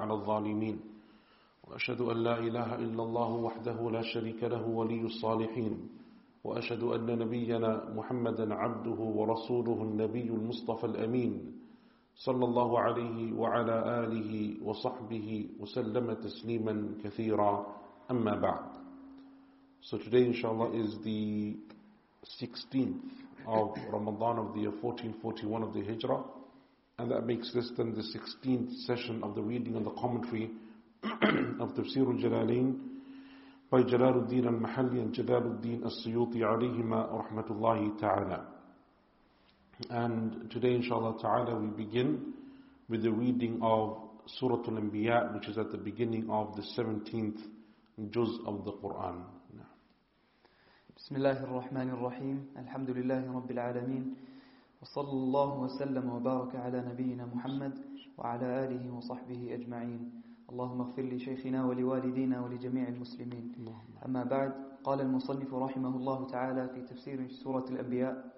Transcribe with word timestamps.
al-zalimeen. 0.00 0.78
Wa 1.68 1.76
ashadu 1.76 2.10
an 2.10 2.22
la 2.24 2.38
ilaha 2.38 2.78
illallah 2.78 3.36
wahdahu 3.36 3.90
la 3.92 4.00
sharika 4.00 4.48
lahu 4.48 4.76
waliyu 4.78 5.10
salihin. 5.20 6.01
وأشهد 6.44 6.82
أن 6.82 7.06
نبينا 7.18 7.94
محمدا 7.94 8.54
عبده 8.54 9.00
ورسوله 9.00 9.82
النبي 9.82 10.26
المصطفى 10.30 10.84
الأمين 10.86 11.52
صلى 12.14 12.44
الله 12.44 12.78
عليه 12.78 13.32
وعلى 13.32 14.04
آله 14.04 14.56
وصحبه 14.64 15.48
وسلم 15.60 16.12
تسليما 16.12 16.94
كثيرا 17.04 17.66
أما 18.10 18.34
بعد 18.40 18.82
So 19.84 19.98
today 19.98 20.26
inshallah 20.26 20.70
is 20.78 20.94
the 21.04 21.56
16th 22.40 23.02
of 23.48 23.74
Ramadan 23.92 24.38
of 24.38 24.54
the 24.54 24.60
year 24.60 24.70
1441 24.80 25.62
of 25.62 25.74
the 25.74 25.82
Hijrah 25.82 26.22
and 26.98 27.10
that 27.10 27.26
makes 27.26 27.52
this 27.52 27.70
then 27.76 27.92
the 27.94 28.02
16th 28.02 28.70
session 28.86 29.22
of 29.24 29.34
the 29.34 29.42
reading 29.42 29.74
and 29.76 29.84
the 29.86 29.90
commentary 29.90 30.50
of 31.02 31.74
Tafsir 31.74 32.06
al-Jalalain 32.06 32.78
by 33.72 33.82
Jalaluddin 33.82 34.44
al-Mahalli 34.44 35.00
and 35.00 35.14
Jalaluddin 35.14 35.82
al-Suyuti 35.82 36.40
alayhima 36.44 37.08
rahmatullahi 37.08 37.98
ta'ala. 37.98 38.44
And 39.88 40.50
today 40.50 40.74
inshallah 40.74 41.18
ta'ala 41.18 41.58
we 41.58 41.68
begin 41.68 42.34
with 42.90 43.02
the 43.02 43.10
reading 43.10 43.58
of 43.62 43.96
Surah 44.26 44.58
Al-Anbiya 44.68 45.32
which 45.32 45.48
is 45.48 45.56
at 45.56 45.70
the 45.72 45.78
beginning 45.78 46.28
of 46.28 46.54
the 46.54 46.60
17th 46.76 47.40
juz 48.10 48.38
of 48.46 48.66
the 48.66 48.72
Quran. 48.72 49.24
بسم 50.96 51.16
الله 51.16 51.44
الرحمن 51.44 51.88
الرحيم 51.90 52.46
الحمد 52.58 52.90
لله 52.90 53.32
رب 53.34 53.50
العالمين 53.50 54.14
وصلى 54.82 55.10
الله 55.12 55.60
وسلم 55.60 56.10
وبارك 56.10 56.56
على 56.56 56.84
نبينا 56.92 57.26
محمد 57.34 57.74
وعلى 58.18 58.46
آله 58.64 58.94
وصحبه 58.94 59.54
أجمعين 59.54 60.21
اللهم 60.51 60.81
اغفر 60.81 61.01
لشيخنا 61.01 61.65
ولوالدينا 61.65 62.45
ولجميع 62.45 62.87
المسلمين 62.87 63.53
أما 64.05 64.23
بعد 64.23 64.53
قال 64.83 65.01
المصنف 65.01 65.53
رحمه 65.53 65.97
الله 65.97 66.27
تعالى 66.27 66.69
في 66.69 66.81
تفسير 66.81 67.27
سورة 67.43 67.65
الأنبياء 67.69 68.37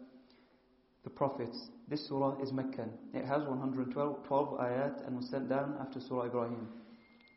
The 1.04 1.10
prophets 1.10 1.70
This 1.88 2.08
surah 2.08 2.42
is 2.42 2.52
Meccan 2.52 2.90
It 3.14 3.26
has 3.26 3.44
112 3.48 4.24
12 4.28 4.60
ayat 4.60 5.08
and 5.08 5.16
was 5.18 5.30
sent 5.30 5.50
down 5.50 5.76
after 5.80 6.00
Surah 6.00 6.26
Ibrahim 6.26 6.68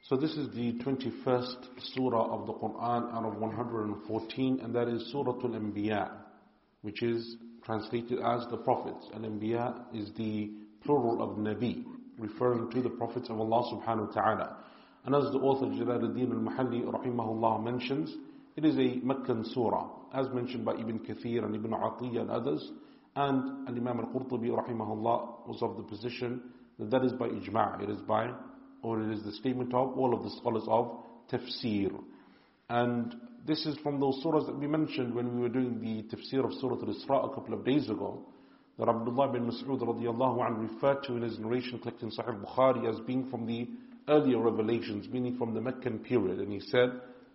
So 0.08 0.16
this 0.16 0.36
is 0.36 0.48
the 0.54 0.72
21st 0.82 1.60
surah 1.94 2.26
of 2.34 2.46
the 2.46 2.54
Quran 2.54 3.14
out 3.14 3.24
of 3.24 3.36
114 3.38 4.60
and 4.62 4.74
that 4.74 4.88
is 4.88 5.12
Surah 5.12 5.34
Al-Anbiya 5.44 6.10
which 6.80 7.02
is 7.02 7.36
translated 7.64 8.18
as 8.18 8.44
the 8.50 8.56
prophets. 8.56 9.06
Al-Anbiya 9.14 9.94
is 9.94 10.10
the 10.16 10.50
plural 10.82 11.22
of 11.22 11.38
Nabi 11.38 11.84
referring 12.18 12.70
to 12.70 12.82
the 12.82 12.90
prophets 12.90 13.30
of 13.30 13.38
Allah 13.38 13.62
subhanahu 13.72 14.08
wa 14.08 14.12
ta'ala. 14.22 14.56
And 15.07 15.15
as 15.15 15.31
the 15.31 15.39
author 15.39 15.67
Jalaluddin 15.67 16.31
al-Mahalli 16.33 16.83
rahimahullah 16.83 17.63
mentions, 17.63 18.13
it 18.57 18.65
is 18.65 18.75
a 18.75 18.99
Meccan 19.05 19.45
surah 19.53 19.87
as 20.13 20.27
mentioned 20.33 20.65
by 20.65 20.73
Ibn 20.73 20.99
Kathir 20.99 21.45
and 21.45 21.55
Ibn 21.55 21.71
Atiyah 21.71 22.21
and 22.21 22.29
others. 22.29 22.69
And 23.15 23.69
Al-Imam 23.69 24.01
al-Qurtubi 24.01 24.49
rahimahullah 24.49 25.47
was 25.47 25.59
of 25.61 25.77
the 25.77 25.83
position 25.83 26.41
that 26.77 26.91
that 26.91 27.05
is 27.05 27.13
by 27.13 27.29
ijma' 27.29 27.83
it 27.83 27.89
is 27.89 28.01
by 28.01 28.31
or 28.81 29.01
it 29.01 29.13
is 29.13 29.23
the 29.23 29.31
statement 29.31 29.73
of 29.73 29.97
all 29.97 30.13
of 30.13 30.23
the 30.23 30.29
scholars 30.41 30.63
of 30.67 30.99
tafsir. 31.31 31.97
And 32.69 33.15
this 33.47 33.65
is 33.65 33.77
from 33.77 34.01
those 34.01 34.21
surahs 34.25 34.45
that 34.47 34.59
we 34.59 34.67
mentioned 34.67 35.15
when 35.15 35.33
we 35.33 35.41
were 35.41 35.47
doing 35.47 35.79
the 35.79 36.03
tafsir 36.13 36.43
of 36.43 36.51
Surah 36.59 36.75
Al-Isra 36.75 37.31
a 37.31 37.33
couple 37.33 37.53
of 37.53 37.63
days 37.63 37.89
ago, 37.89 38.25
that 38.77 38.89
Abdullah 38.89 39.31
bin 39.31 39.49
Mas'ud 39.49 39.79
radiallahu 39.79 40.39
anhu 40.39 40.69
referred 40.69 41.01
to 41.03 41.15
in 41.15 41.21
his 41.21 41.39
narration 41.39 41.79
collected 41.79 42.03
in 42.03 42.11
Sahih 42.11 42.43
Bukhari 42.43 42.93
as 42.93 42.99
being 43.07 43.29
from 43.29 43.47
the 43.47 43.69
earlier 44.07 44.39
revelations, 44.39 45.07
meaning 45.09 45.37
from 45.37 45.53
the 45.53 45.61
Meccan 45.61 45.99
period. 45.99 46.39
And 46.39 46.51
he 46.51 46.59
said 46.59 46.91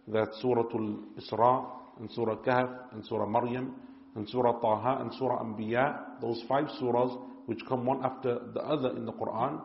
that 0.08 0.28
Surah 0.40 0.62
Al-Isra 0.62 1.66
and 2.00 2.10
Surah 2.10 2.36
Kahf 2.36 2.92
and 2.92 3.04
Surah 3.06 3.26
Maryam 3.26 3.74
and 4.14 4.28
Surah 4.28 4.58
Taha 4.60 5.02
and 5.02 5.12
Surah 5.14 5.42
Anbiya, 5.42 6.20
those 6.20 6.42
five 6.48 6.66
surahs 6.80 7.18
which 7.46 7.60
come 7.68 7.84
one 7.84 8.04
after 8.04 8.38
the 8.54 8.60
other 8.60 8.96
in 8.96 9.04
the 9.04 9.12
Quran, 9.12 9.60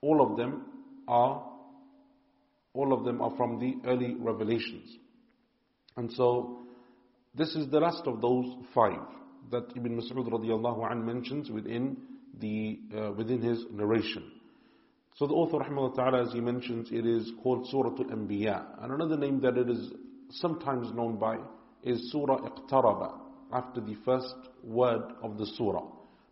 all 0.00 0.30
of 0.30 0.36
them 0.36 0.66
are 1.06 1.44
all 2.74 2.92
of 2.92 3.04
them 3.04 3.20
are 3.20 3.34
from 3.36 3.58
the 3.58 3.76
early 3.88 4.14
revelations. 4.18 4.98
And 5.96 6.12
so 6.12 6.60
this 7.34 7.56
is 7.56 7.68
the 7.70 7.80
last 7.80 8.02
of 8.06 8.20
those 8.20 8.46
five 8.74 9.00
that 9.50 9.64
Ibn 9.74 10.00
Mas'ud 10.00 10.28
radiallahu 10.28 10.90
anh 10.90 11.04
mentions 11.04 11.50
within 11.50 11.96
the 12.38 12.78
uh, 12.96 13.12
within 13.12 13.42
his 13.42 13.64
narration. 13.72 14.30
So 15.18 15.26
the 15.26 15.34
author 15.34 15.58
rahimahullah 15.58 15.96
ta'ala 15.96 16.22
as 16.28 16.32
he 16.32 16.40
mentions 16.40 16.90
it 16.92 17.04
is 17.04 17.32
called 17.42 17.68
Surah 17.70 17.90
Al-Anbiya. 17.90 18.84
And 18.84 18.92
another 18.92 19.16
name 19.16 19.40
that 19.40 19.58
it 19.58 19.68
is 19.68 19.90
sometimes 20.30 20.92
known 20.94 21.18
by 21.18 21.38
is 21.82 22.12
Surah 22.12 22.38
Iqtaraba 22.48 23.18
after 23.52 23.80
the 23.80 23.96
first 24.04 24.36
word 24.62 25.02
of 25.20 25.36
the 25.36 25.46
surah. 25.56 25.86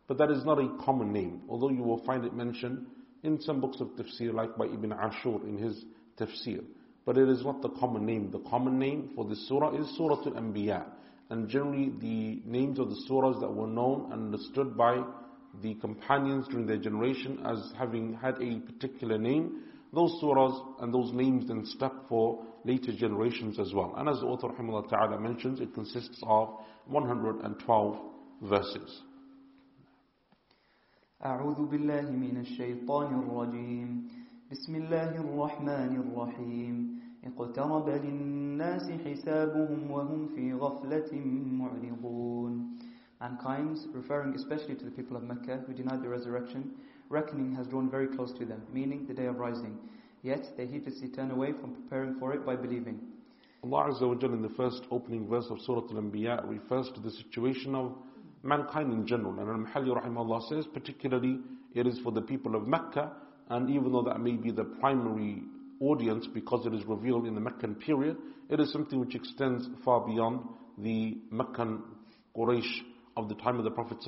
But 0.06 0.18
that 0.18 0.30
is 0.30 0.44
not 0.44 0.60
a 0.60 0.68
common 0.84 1.12
name, 1.12 1.42
although 1.48 1.70
you 1.70 1.82
will 1.82 2.04
find 2.04 2.24
it 2.24 2.32
mentioned 2.32 2.86
in 3.24 3.40
some 3.40 3.60
books 3.60 3.80
of 3.80 3.88
tafsir 3.96 4.32
like 4.32 4.56
by 4.56 4.66
Ibn 4.66 4.92
Ashur 4.92 5.44
in 5.48 5.58
his 5.58 5.84
tafsir. 6.16 6.62
But 7.04 7.18
it 7.18 7.28
is 7.28 7.42
not 7.42 7.62
the 7.62 7.70
common 7.70 8.06
name. 8.06 8.30
The 8.30 8.38
common 8.48 8.78
name 8.78 9.10
for 9.16 9.24
this 9.24 9.48
surah 9.48 9.76
is 9.76 9.96
Surah 9.96 10.22
Al-Anbiya. 10.26 10.84
And 11.30 11.48
generally 11.48 11.92
the 12.00 12.40
names 12.48 12.78
of 12.78 12.90
the 12.90 13.02
surahs 13.10 13.40
that 13.40 13.52
were 13.52 13.66
known 13.66 14.12
and 14.12 14.32
understood 14.32 14.76
by 14.76 15.02
the 15.61 15.75
companions 15.75 16.47
during 16.49 16.65
their 16.65 16.77
generation 16.77 17.39
as 17.45 17.71
having 17.77 18.13
had 18.13 18.35
a 18.41 18.59
particular 18.59 19.17
name, 19.17 19.63
those 19.93 20.11
surahs 20.23 20.81
and 20.81 20.93
those 20.93 21.11
names 21.13 21.47
then 21.47 21.65
stuck 21.65 22.07
for 22.07 22.43
later 22.63 22.93
generations 22.93 23.59
as 23.59 23.73
well. 23.73 23.93
And 23.97 24.07
as 24.07 24.19
the 24.19 24.25
author 24.25 24.47
rahimahullah 24.47 24.89
ta'ala 24.89 25.19
mentions, 25.19 25.59
it 25.59 25.73
consists 25.73 26.21
of 26.23 26.49
112 26.87 27.99
verses. 28.43 29.01
أعوذ 31.21 31.69
بالله 31.69 32.09
من 32.17 32.37
الشيطان 32.41 33.09
الرجيم 33.21 33.89
بسم 34.51 34.75
الله 34.75 35.21
الرحمن 35.21 35.93
الرحيم 36.01 36.75
اقترب 37.23 37.89
للناس 37.89 38.91
حسابهم 39.05 39.91
وهم 39.91 40.27
في 40.35 40.53
غفلة 40.53 41.11
معرضون 41.45 42.53
Mankind, 43.20 43.78
referring 43.94 44.34
especially 44.34 44.74
to 44.74 44.84
the 44.84 44.90
people 44.90 45.16
of 45.16 45.22
Mecca 45.22 45.62
who 45.66 45.72
denied 45.72 46.02
the 46.02 46.08
resurrection, 46.08 46.72
reckoning 47.08 47.54
has 47.54 47.66
drawn 47.66 47.90
very 47.90 48.08
close 48.08 48.30
to 48.32 48.44
them, 48.44 48.62
meaning 48.72 49.06
the 49.06 49.14
day 49.14 49.24
of 49.24 49.38
rising. 49.38 49.78
Yet 50.22 50.46
they 50.56 50.66
heedlessly 50.66 51.08
turn 51.08 51.30
away 51.30 51.52
from 51.52 51.74
preparing 51.74 52.18
for 52.18 52.34
it 52.34 52.44
by 52.44 52.56
believing. 52.56 53.00
Allah 53.64 53.90
Azza 53.90 54.06
wa 54.06 54.14
Jal 54.16 54.34
in 54.34 54.42
the 54.42 54.50
first 54.50 54.82
opening 54.90 55.26
verse 55.28 55.46
of 55.50 55.60
Surah 55.62 55.82
Al-Anbiya 55.90 56.46
refers 56.46 56.90
to 56.94 57.00
the 57.00 57.10
situation 57.10 57.74
of 57.74 57.96
mankind 58.42 58.92
in 58.92 59.06
general. 59.06 59.38
And 59.38 59.48
Al-Mahalli 59.48 59.96
rahimahullah 59.98 60.48
says 60.48 60.66
particularly 60.72 61.40
it 61.74 61.86
is 61.86 61.98
for 62.00 62.12
the 62.12 62.20
people 62.22 62.54
of 62.54 62.66
Mecca 62.68 63.12
and 63.48 63.70
even 63.70 63.92
though 63.92 64.02
that 64.02 64.20
may 64.20 64.32
be 64.32 64.50
the 64.50 64.64
primary 64.64 65.42
audience 65.80 66.26
because 66.34 66.66
it 66.66 66.74
is 66.74 66.84
revealed 66.84 67.26
in 67.26 67.34
the 67.34 67.40
Meccan 67.40 67.76
period, 67.76 68.16
it 68.50 68.60
is 68.60 68.70
something 68.72 69.00
which 69.00 69.14
extends 69.14 69.66
far 69.84 70.06
beyond 70.06 70.40
the 70.78 71.16
Meccan 71.30 71.82
Quraysh 72.36 72.82
of 73.16 73.28
the 73.28 73.34
time 73.36 73.58
of 73.58 73.64
the 73.64 73.70
Prophet. 73.70 73.98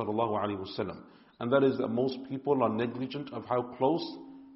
And 1.41 1.53
that 1.53 1.63
is 1.65 1.79
that 1.79 1.89
most 1.89 2.19
people 2.29 2.63
are 2.63 2.69
negligent 2.69 3.33
of 3.33 3.45
how 3.47 3.63
close 3.63 4.05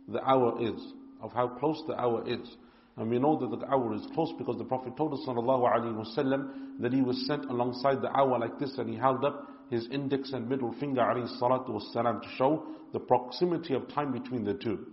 the 0.08 0.22
hour 0.22 0.60
is, 0.60 0.80
of 1.20 1.32
how 1.32 1.48
close 1.48 1.82
the 1.86 1.94
hour 1.94 2.24
is. 2.26 2.56
And 2.96 3.08
we 3.08 3.18
know 3.18 3.38
that 3.38 3.58
the 3.58 3.66
hour 3.66 3.94
is 3.94 4.06
close 4.14 4.32
because 4.36 4.58
the 4.58 4.64
Prophet 4.64 4.96
told 4.96 5.14
us 5.14 5.20
wasallam 5.26 6.50
that 6.80 6.92
he 6.92 7.00
was 7.00 7.26
sent 7.26 7.46
alongside 7.46 8.02
the 8.02 8.10
hour 8.14 8.38
like 8.38 8.58
this 8.58 8.76
and 8.76 8.90
he 8.90 8.96
held 8.96 9.24
up 9.24 9.48
his 9.70 9.88
index 9.90 10.32
and 10.32 10.48
middle 10.48 10.74
finger 10.78 11.00
wasalam 11.00 12.20
to 12.20 12.28
show 12.36 12.66
the 12.92 13.00
proximity 13.00 13.74
of 13.74 13.88
time 13.94 14.12
between 14.12 14.44
the 14.44 14.54
two. 14.54 14.86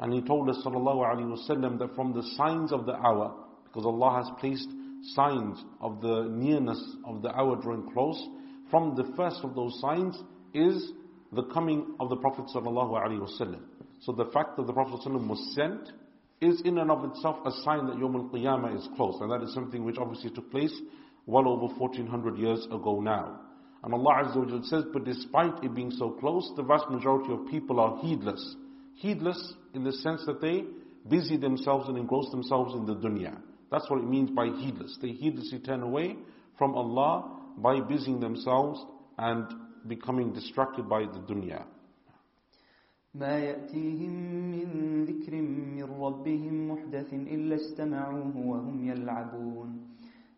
And 0.00 0.14
he 0.14 0.22
told 0.22 0.48
us 0.48 0.56
wasallam 0.64 1.78
that 1.78 1.94
from 1.94 2.14
the 2.14 2.22
signs 2.36 2.72
of 2.72 2.86
the 2.86 2.94
hour, 2.94 3.34
because 3.64 3.84
Allah 3.84 4.24
has 4.24 4.30
placed 4.40 4.68
signs 5.14 5.62
of 5.80 6.00
the 6.00 6.28
nearness 6.30 6.82
of 7.04 7.20
the 7.20 7.34
hour 7.36 7.56
drawing 7.56 7.90
close, 7.92 8.18
from 8.72 8.96
the 8.96 9.04
first 9.16 9.40
of 9.44 9.54
those 9.54 9.78
signs 9.82 10.16
is 10.54 10.92
the 11.30 11.44
coming 11.54 11.94
of 12.00 12.08
the 12.08 12.16
Prophet 12.16 12.46
wasallam. 12.54 13.60
So 14.00 14.12
the 14.12 14.24
fact 14.32 14.56
that 14.56 14.66
the 14.66 14.72
Prophet 14.72 15.00
ﷺ 15.06 15.28
was 15.28 15.54
sent 15.54 15.92
is 16.40 16.60
in 16.62 16.78
and 16.78 16.90
of 16.90 17.04
itself 17.04 17.36
a 17.46 17.52
sign 17.62 17.86
that 17.86 17.96
Yawm 17.96 18.16
al-Qiyamah 18.16 18.76
is 18.76 18.88
close. 18.96 19.18
And 19.20 19.30
that 19.30 19.42
is 19.42 19.52
something 19.52 19.84
which 19.84 19.98
obviously 19.98 20.30
took 20.30 20.50
place 20.50 20.74
well 21.26 21.46
over 21.46 21.72
1400 21.72 22.38
years 22.38 22.64
ago 22.64 23.00
now. 23.00 23.40
And 23.84 23.92
Allah 23.92 24.24
Azza 24.24 24.36
wa 24.36 24.62
says, 24.62 24.84
but 24.92 25.04
despite 25.04 25.62
it 25.62 25.74
being 25.74 25.90
so 25.90 26.10
close, 26.12 26.50
the 26.56 26.62
vast 26.62 26.88
majority 26.88 27.32
of 27.32 27.46
people 27.50 27.78
are 27.78 27.98
heedless. 27.98 28.56
Heedless 28.94 29.54
in 29.74 29.84
the 29.84 29.92
sense 29.92 30.22
that 30.26 30.40
they 30.40 30.64
busy 31.08 31.36
themselves 31.36 31.88
and 31.88 31.98
engross 31.98 32.30
themselves 32.30 32.74
in 32.74 32.86
the 32.86 32.96
dunya. 32.96 33.36
That's 33.70 33.88
what 33.90 34.00
it 34.00 34.08
means 34.08 34.30
by 34.30 34.46
heedless. 34.46 34.96
They 35.02 35.08
heedlessly 35.08 35.58
turn 35.60 35.82
away 35.82 36.16
from 36.58 36.74
Allah 36.74 37.41
by 37.57 37.79
busying 37.81 38.19
themselves 38.19 38.83
and 39.17 39.45
becoming 39.87 40.33
distracted 40.33 40.87
by 40.89 41.01
the 41.05 41.19
dunya. 41.19 41.63
ما 43.15 43.39
يأتيهم 43.39 44.13
من 44.51 45.05
ذكر 45.05 45.41
من 45.41 45.83
ربهم 45.83 46.71
محدث 46.71 47.13
إلا 47.13 47.55
استمعوه 47.55 48.37
وهم 48.37 48.87
يلعبون 48.87 49.87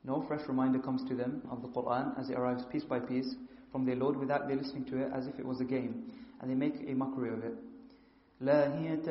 No 0.05 0.21
fresh 0.27 0.47
reminder 0.47 0.79
comes 0.79 1.03
to 1.09 1.15
them 1.15 1.41
of 1.51 1.61
the 1.61 1.67
Quran 1.67 2.17
as 2.17 2.29
it 2.29 2.37
arrives 2.37 2.63
piece 2.71 2.85
by 2.85 2.99
piece 2.99 3.35
from 3.71 3.85
their 3.85 3.95
Lord 3.97 4.15
without 4.15 4.47
their 4.47 4.55
listening 4.55 4.85
to 4.85 4.97
it 4.97 5.11
as 5.13 5.27
if 5.27 5.37
it 5.37 5.45
was 5.45 5.59
a 5.59 5.65
game 5.65 6.11
and 6.39 6.49
they 6.49 6.55
make 6.55 6.75
a 6.87 6.93
mockery 6.93 7.33
of 7.33 7.43
it. 7.43 7.55
لاهية 8.41 9.05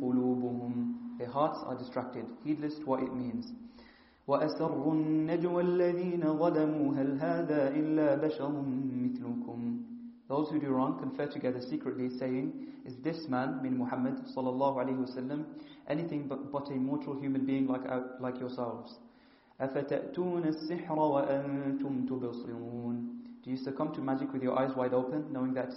قلوبهم 0.00 0.94
Their 1.18 1.28
hearts 1.28 1.58
are 1.64 1.76
distracted, 1.76 2.24
heedless 2.42 2.74
to 2.78 2.86
what 2.86 3.02
it 3.02 3.14
means. 3.14 3.52
وأسروا 4.28 4.92
النجوى 4.92 5.62
الذين 5.62 6.24
ظلموا 6.38 6.94
هل 6.94 7.18
هذا 7.20 7.68
إلا 7.76 8.14
بشر 8.26 8.52
مثلكم 9.04 9.80
Those 10.26 10.48
who 10.48 10.58
do 10.58 10.68
wrong 10.68 10.98
confer 10.98 11.26
together 11.26 11.60
secretly, 11.60 12.08
saying, 12.18 12.52
Is 12.86 12.94
this 13.04 13.28
man, 13.28 13.60
meaning 13.62 13.78
Muhammad 13.78 14.14
sallallahu 14.34 14.76
alayhi 14.82 14.96
wasallam, 15.06 15.44
anything 15.86 16.26
but, 16.26 16.50
but 16.50 16.66
a 16.70 16.74
mortal 16.76 17.20
human 17.20 17.44
being 17.44 17.66
like, 17.66 17.82
uh, 17.86 18.00
like 18.20 18.40
yourselves? 18.40 18.94
أَفَتَأْتُونَ 19.60 20.46
السِّحْرَ 20.46 20.88
وَأَنْتُمْ 20.96 22.08
تُبْصِرُونَ 22.08 23.08
Do 23.44 23.50
you 23.50 23.56
succumb 23.58 23.92
to 23.94 24.00
magic 24.00 24.32
with 24.32 24.42
your 24.42 24.58
eyes 24.58 24.74
wide 24.74 24.94
open, 24.94 25.30
knowing 25.30 25.52
that 25.54 25.74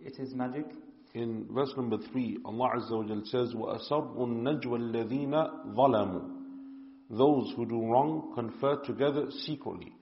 it 0.00 0.18
is 0.18 0.34
magic? 0.34 0.64
In 1.12 1.46
verse 1.50 1.72
number 1.76 1.98
3, 1.98 2.38
Allah 2.46 2.70
Azza 2.76 2.92
wa 2.96 3.04
Jal 3.04 3.22
says, 3.26 3.54
وَأَسَرُّ 3.54 4.16
النَّجْوَ 4.16 4.64
الَّذِينَ 4.64 5.74
ظَلَمُوا 5.76 6.33
Those 7.10 7.52
who 7.56 7.66
do 7.66 7.86
wrong 7.86 8.32
confer 8.34 8.76
together 8.84 9.30
secretly. 9.30 9.92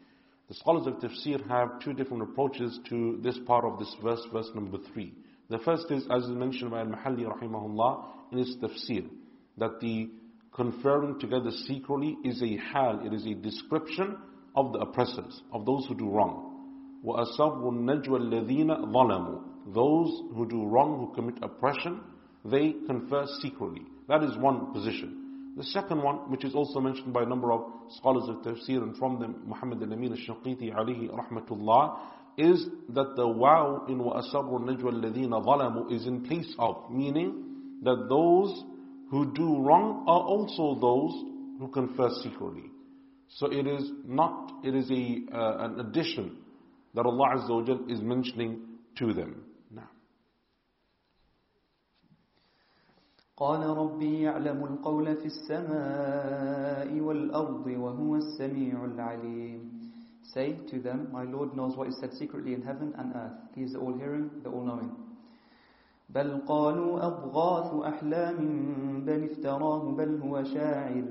The 0.49 0.55
scholars 0.55 0.87
of 0.87 0.95
tafsir 0.95 1.47
have 1.49 1.81
two 1.81 1.93
different 1.93 2.23
approaches 2.23 2.79
to 2.89 3.19
this 3.23 3.39
part 3.47 3.65
of 3.65 3.79
this 3.79 3.95
verse, 4.03 4.21
verse 4.33 4.51
number 4.55 4.79
3. 4.93 5.13
The 5.51 5.59
first 5.59 5.91
is, 5.91 6.07
as 6.11 6.27
mentioned 6.29 6.71
by 6.71 6.81
Al-Mahalli 6.81 7.25
rahimahullah 7.25 8.05
in 8.33 8.39
his 8.39 8.57
tafsir, 8.57 9.09
that 9.57 9.81
the 9.81 10.11
conferring 10.53 11.19
together 11.19 11.51
secretly 11.67 12.17
is 12.25 12.43
a 12.43 12.57
hal, 12.57 13.01
it 13.07 13.13
is 13.13 13.27
a 13.27 13.35
description 13.35 14.17
of 14.55 14.73
the 14.73 14.81
oppressors, 14.81 15.43
of 15.53 15.65
those 15.65 15.87
who 15.87 15.95
do 15.95 16.11
wrong. 16.11 17.01
وَأَسَرُّ 17.05 17.63
النَّجْوَ 17.63 18.09
الَّذِينَ 18.09 18.91
ظَلَمُوا 18.91 19.75
Those 19.75 20.23
who 20.35 20.47
do 20.47 20.67
wrong, 20.67 20.99
who 20.99 21.15
commit 21.15 21.43
oppression, 21.43 22.01
they 22.45 22.75
confer 22.87 23.25
secretly. 23.41 23.83
That 24.09 24.25
is 24.25 24.37
one 24.37 24.73
position. 24.73 25.22
The 25.56 25.64
second 25.64 26.02
one, 26.02 26.32
which 26.32 26.44
is 26.44 26.56
also 26.56 26.80
mentioned 26.80 27.14
by 27.14 27.24
a 27.24 27.26
number 27.26 27.52
of 27.52 27.62
scholars 27.98 28.28
of 28.28 28.38
tafsir 28.38 28.82
and 28.82 28.98
from 28.98 29.20
them 29.20 29.44
Muhammad 29.46 29.84
al-Amin 29.84 30.12
al-Shanqiti 30.14 30.74
alayhi 30.74 31.10
rahmatullah, 31.10 32.00
is 32.38 32.66
that 32.90 33.16
the 33.16 33.28
waw 33.28 33.86
in 33.88 34.00
وَأَسَرُّ 34.00 34.34
النَّجْوَ 34.34 34.84
الَّذِينَ 34.84 35.30
ظَلَمُوا 35.30 35.92
is 35.92 36.08
in 36.08 36.24
place 36.26 36.52
of, 36.58 36.90
meaning 36.90 37.44
that 37.84 38.08
those 38.10 38.64
who 39.12 39.32
do 39.34 39.60
wrong 39.62 40.04
are 40.08 40.22
also 40.22 40.80
those 40.82 41.14
who 41.60 41.68
confess 41.72 42.12
secretly. 42.24 42.72
So 43.28 43.52
it 43.52 43.68
is 43.68 43.92
not, 44.06 44.52
it 44.64 44.74
is 44.74 44.90
a, 44.90 45.36
uh, 45.36 45.66
an 45.66 45.80
addition 45.80 46.38
that 46.96 47.06
Allah 47.06 47.36
Azza 47.36 47.68
wa 47.68 47.94
is 47.94 48.02
mentioning 48.02 48.62
to 48.98 49.14
them. 49.14 49.43
قال 53.37 53.61
ربي 53.67 54.23
يعلم 54.23 54.65
القول 54.65 55.17
في 55.17 55.27
السماء 55.27 57.01
والأرض 57.01 57.67
وهو 57.67 58.17
السميع 58.17 58.85
العليم 58.85 59.79
Say 60.35 60.53
to 60.71 60.79
them, 60.79 61.09
my 61.11 61.23
Lord 61.25 61.57
knows 61.57 61.75
what 61.77 61.89
is 61.89 61.97
said 62.01 62.13
secretly 62.13 62.53
in 62.53 62.63
heaven 62.63 62.93
and 62.99 63.15
earth. 63.15 63.33
He 63.55 63.63
is 63.63 63.73
the 63.73 63.79
all-hearing, 63.79 64.31
the 64.43 64.51
all-knowing. 64.51 64.91
بل 66.11 66.41
قالوا 66.47 67.07
أضغاث 67.07 67.75
أحلام 67.75 68.39
بل 69.07 69.25
افتراه 69.25 69.91
بل 69.97 70.21
هو 70.21 70.45
شاعر 70.45 71.05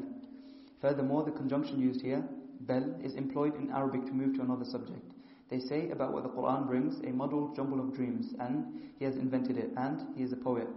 Furthermore, 0.81 1.23
the 1.23 1.31
conjunction 1.31 1.79
used 1.79 2.01
here, 2.01 2.23
bel, 2.61 2.95
is 3.03 3.15
employed 3.15 3.55
in 3.55 3.71
Arabic 3.71 4.05
to 4.05 4.11
move 4.11 4.35
to 4.35 4.41
another 4.41 4.65
subject. 4.65 5.11
They 5.49 5.59
say 5.59 5.89
about 5.89 6.13
what 6.13 6.21
the 6.23 6.29
Quran 6.29 6.67
brings, 6.67 6.99
a 6.99 7.11
muddled 7.11 7.55
jumble 7.55 7.79
of 7.79 7.95
dreams, 7.95 8.33
and 8.39 8.65
he 8.99 9.05
has 9.05 9.15
invented 9.15 9.57
it, 9.57 9.71
and 9.75 10.15
he 10.15 10.21
is 10.23 10.31
a 10.33 10.35
poet. 10.35 10.67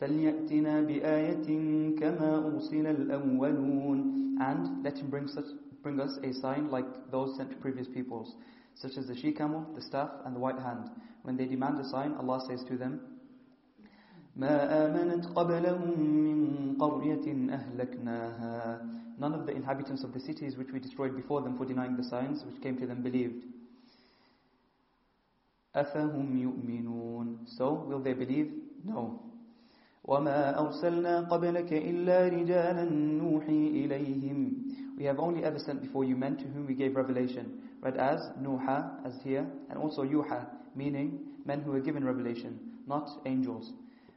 فليأتنا 0.00 0.80
بآية 0.80 1.48
كما 1.96 2.46
أرسل 2.46 2.86
الأولون 2.86 4.38
and 4.38 4.84
let 4.84 4.98
him 4.98 5.08
bring, 5.08 5.26
such, 5.26 5.46
bring 5.82 5.98
us 6.00 6.18
a 6.22 6.32
sign 6.34 6.70
like 6.70 6.84
those 7.10 7.34
sent 7.36 7.50
to 7.50 7.56
previous 7.56 7.88
peoples 7.88 8.34
such 8.74 8.98
as 8.98 9.06
the 9.06 9.16
she 9.16 9.32
camel, 9.32 9.66
the 9.74 9.80
staff 9.80 10.10
and 10.26 10.36
the 10.36 10.40
white 10.40 10.58
hand 10.58 10.90
when 11.22 11.36
they 11.36 11.46
demand 11.46 11.78
a 11.80 11.88
sign 11.88 12.12
Allah 12.14 12.44
says 12.46 12.62
to 12.64 12.76
them 12.76 13.00
ما 14.36 14.86
آمنت 14.86 15.26
قبلهم 15.26 16.00
من 16.00 16.76
قرية 16.76 17.50
أهلكناها 17.54 18.80
None 19.18 19.32
of 19.32 19.46
the 19.46 19.52
inhabitants 19.52 20.04
of 20.04 20.12
the 20.12 20.20
cities 20.20 20.58
which 20.58 20.70
we 20.72 20.78
destroyed 20.78 21.16
before 21.16 21.40
them 21.40 21.56
for 21.56 21.64
denying 21.64 21.96
the 21.96 22.04
signs 22.04 22.44
which 22.44 22.60
came 22.62 22.76
to 22.76 22.86
them 22.86 23.02
believed 23.02 23.44
أفهم 25.74 26.36
يؤمنون 26.36 27.46
So 27.46 27.72
will 27.72 28.00
they 28.00 28.12
believe? 28.12 28.52
No 28.84 29.22
وَمَا 30.06 30.54
أَرْسَلْنَا 30.58 31.26
قَبْلَكَ 31.28 31.72
إِلَّا 31.72 32.30
رِجَالًا 32.30 32.84
نُوحِي 33.18 33.60
إِلَيْهِمْ 33.86 34.96
We 34.98 35.04
have 35.04 35.18
only 35.18 35.42
ever 35.42 35.58
sent 35.58 35.82
before 35.82 36.04
you 36.04 36.14
men 36.14 36.36
to 36.36 36.44
whom 36.44 36.66
we 36.66 36.74
gave 36.74 36.94
revelation. 36.94 37.58
Read 37.82 37.96
as 37.96 38.20
Nuha, 38.40 39.04
as 39.04 39.14
here, 39.24 39.46
and 39.68 39.78
also 39.78 40.04
Yuha, 40.04 40.46
meaning 40.76 41.18
men 41.44 41.60
who 41.60 41.72
were 41.72 41.80
given 41.80 42.04
revelation, 42.04 42.58
not 42.86 43.08
angels. 43.26 43.72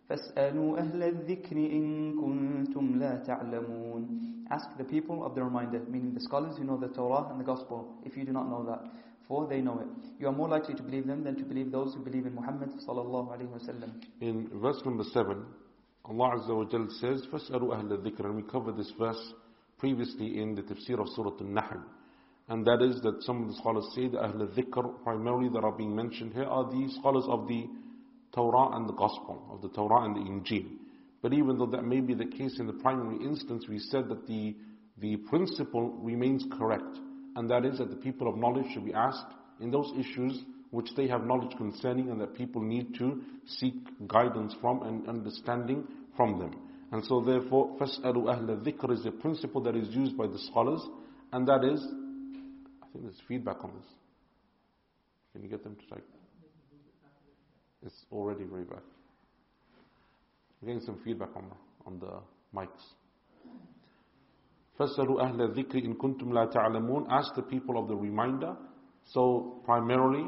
فَاسْأَلُوا 0.09 0.77
أَهْلَ 0.77 1.01
الذِّكْرِ 1.03 1.53
إِن 1.53 2.13
كُنتُمْ 2.21 2.97
لَا 2.97 3.25
تَعْلَمُونَ 3.27 4.45
Ask 4.51 4.67
the 4.77 4.83
people 4.83 5.23
of 5.23 5.35
the 5.35 5.43
reminder, 5.43 5.81
meaning 5.87 6.13
the 6.13 6.21
scholars 6.21 6.57
who 6.57 6.63
know 6.63 6.77
the 6.77 6.87
Torah 6.87 7.29
and 7.31 7.39
the 7.39 7.43
Gospel, 7.43 7.95
if 8.05 8.17
you 8.17 8.25
do 8.25 8.31
not 8.31 8.49
know 8.49 8.63
that. 8.65 8.81
For 9.27 9.47
they 9.47 9.61
know 9.61 9.79
it. 9.79 9.87
You 10.19 10.27
are 10.27 10.31
more 10.31 10.49
likely 10.49 10.73
to 10.73 10.81
believe 10.81 11.05
them 11.05 11.23
than 11.23 11.35
to 11.35 11.43
believe 11.43 11.71
those 11.71 11.93
who 11.93 12.01
believe 12.03 12.25
in 12.25 12.33
Muhammad 12.33 12.69
sallallahu 12.87 13.29
alayhi 13.29 13.49
wa 13.49 13.59
sallam. 13.59 13.91
In 14.21 14.49
verse 14.59 14.81
number 14.83 15.03
7, 15.03 15.45
Allah 16.05 16.37
Azza 16.37 16.55
wa 16.55 16.65
Jal 16.65 16.87
says, 16.99 17.25
فَاسْأَلُوا 17.31 17.75
أَهْلَ 17.75 18.03
الذِّكْرِ 18.03 18.25
And 18.25 18.35
we 18.35 18.43
covered 18.43 18.77
this 18.77 18.91
verse 18.97 19.33
previously 19.77 20.41
in 20.41 20.55
the 20.55 20.61
tafsir 20.63 20.99
of 20.99 21.07
Surah 21.15 21.37
Al-Nahl. 21.39 21.83
And 22.49 22.65
that 22.65 22.81
is 22.81 22.99
that 23.01 23.21
some 23.21 23.43
of 23.43 23.49
the 23.49 23.53
scholars 23.55 23.85
say 23.93 24.07
that 24.07 24.19
Ahl 24.19 24.41
al-Dhikr 24.41 25.03
primarily 25.03 25.49
that 25.49 25.63
are 25.63 25.71
being 25.71 25.95
mentioned 25.95 26.33
here 26.33 26.45
are 26.45 26.65
the 26.65 26.89
scholars 26.99 27.25
of 27.27 27.47
the 27.47 27.67
Torah 28.33 28.75
and 28.75 28.89
the 28.89 28.93
Gospel, 28.93 29.47
of 29.51 29.61
the 29.61 29.69
Torah 29.69 30.05
and 30.05 30.15
the 30.15 30.21
Injil. 30.21 30.65
But 31.21 31.33
even 31.33 31.57
though 31.57 31.67
that 31.67 31.83
may 31.83 31.99
be 31.99 32.15
the 32.15 32.25
case 32.25 32.59
in 32.59 32.65
the 32.65 32.73
primary 32.73 33.23
instance, 33.23 33.65
we 33.69 33.77
said 33.77 34.09
that 34.09 34.25
the, 34.25 34.55
the 34.97 35.17
principle 35.29 35.91
remains 36.01 36.43
correct. 36.57 36.97
And 37.35 37.49
that 37.49 37.65
is 37.65 37.77
that 37.77 37.89
the 37.89 37.97
people 37.97 38.27
of 38.27 38.37
knowledge 38.37 38.65
should 38.73 38.85
be 38.85 38.93
asked 38.93 39.31
in 39.61 39.69
those 39.69 39.91
issues 39.97 40.41
which 40.73 40.89
they 40.95 41.07
have 41.07 41.25
knowledge 41.25 41.55
concerning 41.57 42.09
and 42.09 42.21
that 42.21 42.35
people 42.35 42.61
need 42.61 42.93
to 42.95 43.21
seek 43.45 43.73
guidance 44.07 44.53
from 44.61 44.83
and 44.83 45.07
understanding 45.07 45.83
from 46.15 46.39
them. 46.39 46.51
And 46.91 47.03
so 47.05 47.21
therefore, 47.21 47.77
فَاسْأَلُوا 47.79 48.25
أَهْلَ 48.25 48.63
الذِّكْرِ 48.63 48.91
is 48.91 49.05
a 49.05 49.11
principle 49.11 49.61
that 49.63 49.75
is 49.75 49.89
used 49.89 50.17
by 50.17 50.27
the 50.27 50.39
scholars, 50.39 50.81
and 51.31 51.47
that 51.47 51.63
is, 51.63 51.79
I 52.81 52.87
think 52.91 53.05
there's 53.05 53.21
feedback 53.27 53.63
on 53.63 53.71
this. 53.75 53.85
Can 55.33 55.43
you 55.43 55.49
get 55.49 55.63
them 55.63 55.75
to 55.75 55.95
type? 55.95 56.07
It's 57.85 58.05
already 58.11 58.43
very 58.43 58.63
bad. 58.63 58.81
I'm 60.61 60.67
getting 60.67 60.81
some 60.83 60.99
feedback 61.05 61.29
on, 61.35 61.45
on 61.85 61.99
the 61.99 62.19
mics. 62.55 62.67
فَاسْأَلُوا 64.79 65.21
أَهْلَ 65.21 65.53
الذِّكْرِ 65.53 65.85
إِن 65.85 65.95
كُنْتُمْ 65.95 66.31
لَا 66.31 66.51
تَعْلَمُونَ 66.51 67.07
Ask 67.09 67.35
the 67.35 67.43
people 67.43 67.77
of 67.77 67.87
the 67.87 67.95
reminder. 67.95 68.55
So 69.13 69.61
primarily, 69.65 70.25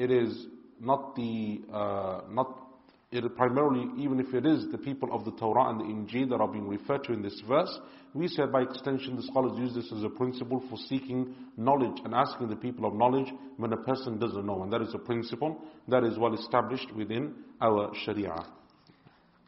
it 0.00 0.10
is 0.10 0.46
not 0.80 1.14
the, 1.16 1.60
uh, 1.72 2.20
not, 2.30 2.66
it 3.10 3.36
primarily, 3.36 3.88
even 4.02 4.20
if 4.20 4.34
it 4.34 4.44
is 4.44 4.66
the 4.70 4.78
people 4.78 5.12
of 5.12 5.24
the 5.24 5.30
Torah 5.32 5.70
and 5.70 5.80
the 5.80 5.84
Injil 5.84 6.28
that 6.30 6.40
are 6.40 6.48
being 6.48 6.68
referred 6.68 7.04
to 7.04 7.12
in 7.12 7.22
this 7.22 7.40
verse, 7.48 7.78
we 8.14 8.28
said 8.28 8.52
by 8.52 8.62
extension 8.62 9.16
the 9.16 9.22
scholars 9.22 9.58
use 9.58 9.74
this 9.74 9.90
as 9.92 10.02
a 10.02 10.08
principle 10.08 10.62
for 10.68 10.76
seeking 10.88 11.34
knowledge 11.56 12.00
and 12.04 12.14
asking 12.14 12.48
the 12.48 12.56
people 12.56 12.86
of 12.86 12.94
knowledge 12.94 13.32
when 13.56 13.72
a 13.72 13.76
person 13.76 14.18
doesn't 14.18 14.44
know. 14.44 14.62
And 14.62 14.72
that 14.72 14.82
is 14.82 14.94
a 14.94 14.98
principle 14.98 15.60
that 15.88 16.04
is 16.04 16.18
well 16.18 16.34
established 16.34 16.94
within 16.94 17.34
our 17.60 17.92
Sharia. 18.04 18.44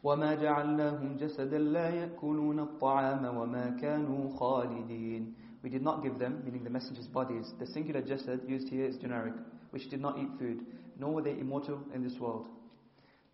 وما 0.03 0.35
جعلناهم 0.35 1.17
جسدا 1.17 1.57
لا 1.59 1.89
يأكلون 1.89 2.59
الطعام 2.59 3.37
وما 3.37 3.69
كانوا 3.81 4.29
خالدين 4.39 5.33
We 5.61 5.69
did 5.69 5.81
not 5.81 6.01
give 6.01 6.17
them, 6.17 6.41
meaning 6.45 6.63
the 6.63 6.69
messengers' 6.69 7.07
bodies. 7.07 7.51
The 7.59 7.67
singular 7.67 8.01
jasad 8.01 8.47
used 8.47 8.69
here 8.69 8.85
is 8.85 8.95
generic 8.95 9.33
which 9.73 9.89
did 9.89 10.01
not 10.01 10.17
eat 10.17 10.29
food, 10.39 10.65
nor 10.97 11.13
were 11.13 11.21
they 11.21 11.31
immortal 11.39 11.79
in 11.93 12.03
this 12.03 12.19
world. 12.19 12.47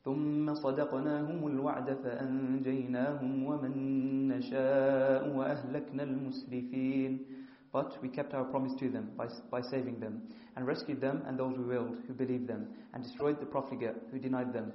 ثم 0.06 0.54
صدقناهم 0.54 1.48
الوعد 1.48 1.94
فأنجيناهم 2.04 3.44
ومن 3.44 3.74
نشاء 4.28 5.36
وأهلكنا 5.38 6.04
المسرفين 6.04 7.20
But 7.72 8.02
we 8.02 8.08
kept 8.08 8.34
our 8.34 8.46
promise 8.46 8.72
to 8.80 8.88
them 8.90 9.12
by, 9.18 9.28
by 9.52 9.62
saving 9.62 10.00
them, 10.00 10.22
and 10.56 10.66
rescued 10.66 11.02
them 11.02 11.24
and 11.28 11.38
those 11.38 11.58
we 11.58 11.66
willed, 11.66 11.98
who 12.08 12.14
believed 12.14 12.48
them, 12.48 12.68
and 12.94 13.04
destroyed 13.04 13.40
the 13.40 13.46
profligate 13.46 13.98
who 14.12 14.20
denied 14.20 14.54
them. 14.54 14.72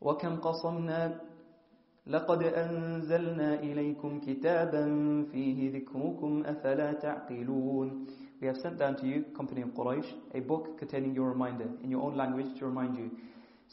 وكم 0.00 0.36
قصمنا 0.36 1.20
لقد 2.06 2.42
أنزلنا 2.42 3.54
إليكم 3.60 4.20
كتابا 4.20 4.84
فيه 5.32 5.72
ذكركم 5.72 6.42
أفلا 6.46 6.92
تعقلون 6.92 8.06
We 8.42 8.46
have 8.46 8.56
sent 8.62 8.78
down 8.78 8.96
to 8.98 9.06
you, 9.06 9.24
company 9.36 9.62
of 9.62 9.70
Quraysh, 9.70 10.06
a 10.34 10.40
book 10.40 10.78
containing 10.78 11.14
your 11.14 11.28
reminder 11.28 11.68
in 11.82 11.90
your 11.90 12.02
own 12.02 12.16
language 12.16 12.58
to 12.58 12.66
remind 12.66 12.96
you. 12.96 13.10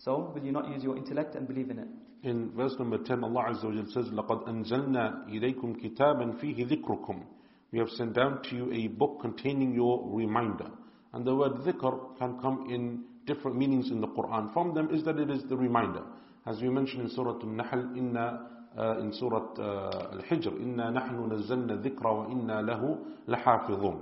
So, 0.04 0.32
will 0.34 0.44
you 0.44 0.52
not 0.52 0.70
use 0.70 0.84
your 0.84 0.98
intellect 0.98 1.36
and 1.36 1.48
believe 1.48 1.70
in 1.70 1.80
it? 1.80 1.88
In 2.24 2.52
verse 2.56 2.74
number 2.80 2.98
10, 2.98 3.24
Allah 3.24 3.46
Azza 3.50 3.66
wa 3.66 3.72
Jal 3.72 3.86
says, 3.94 4.06
لَقَدْ 4.12 4.48
أَنزَلْنَا 4.48 5.30
إِلَيْكُمْ 5.30 5.82
كِتَابًا 5.84 6.42
فِيهِ 6.42 6.68
ذِكْرُكُمْ 6.68 7.24
We 7.72 7.80
have 7.80 7.90
sent 7.90 8.14
down 8.14 8.42
to 8.50 8.56
you 8.56 8.74
a 8.74 8.88
book 8.88 9.20
containing 9.22 9.76
your 9.76 10.02
reminder. 10.12 10.72
And 11.14 11.24
the 11.26 11.36
word 11.36 11.54
dhikr 11.58 12.18
can 12.18 12.40
come 12.42 12.68
in 12.70 13.04
different 13.28 13.58
meanings 13.58 13.92
in 13.92 14.02
the 14.02 14.08
Quran. 14.08 14.52
From 14.54 14.74
them 14.74 14.90
is 14.92 15.04
that 15.04 15.20
it 15.20 15.30
is 15.30 15.44
the 15.48 15.56
reminder. 15.56 16.02
As 16.48 16.62
we 16.62 16.70
mentioned 16.70 17.04
in 17.04 17.10
Surah 17.10 17.40
Al-Nahl, 17.42 17.96
inna, 17.96 18.48
uh, 18.78 19.00
in 19.00 19.14
Surah 19.14 19.54
uh, 19.58 20.14
Al-Hijr, 20.14 20.52
إِنَّا 20.60 20.92
نَحْنُ 20.92 21.30
نَزَّلْنَا 21.32 21.84
الذِّكْرَ 21.84 22.04
وَإِنَّا 22.04 22.62
لَهُ 22.66 22.98
لَحَافِظُونَ 23.28 24.02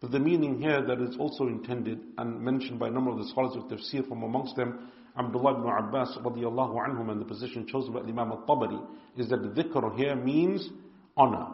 but 0.00 0.10
the 0.10 0.18
meaning 0.18 0.60
here 0.60 0.82
that 0.86 1.00
is 1.00 1.16
also 1.18 1.46
intended 1.46 2.00
and 2.18 2.40
mentioned 2.40 2.78
by 2.78 2.88
a 2.88 2.90
number 2.90 3.12
of 3.12 3.18
the 3.18 3.28
scholars 3.28 3.56
of 3.56 3.64
tafsir 3.64 4.06
from 4.06 4.22
amongst 4.22 4.56
them, 4.56 4.90
Abdullah 5.18 5.58
ibn 5.58 5.70
Abbas 5.70 6.18
radiallahu 6.22 6.76
anhum 6.86 7.10
and 7.10 7.20
the 7.20 7.24
position 7.24 7.66
chosen 7.66 7.94
by 7.94 8.00
Imam 8.00 8.30
al-Tabari 8.32 8.86
is 9.16 9.28
that 9.30 9.42
the 9.42 9.62
dhikr 9.62 9.96
here 9.96 10.14
means 10.14 10.68
honor, 11.16 11.46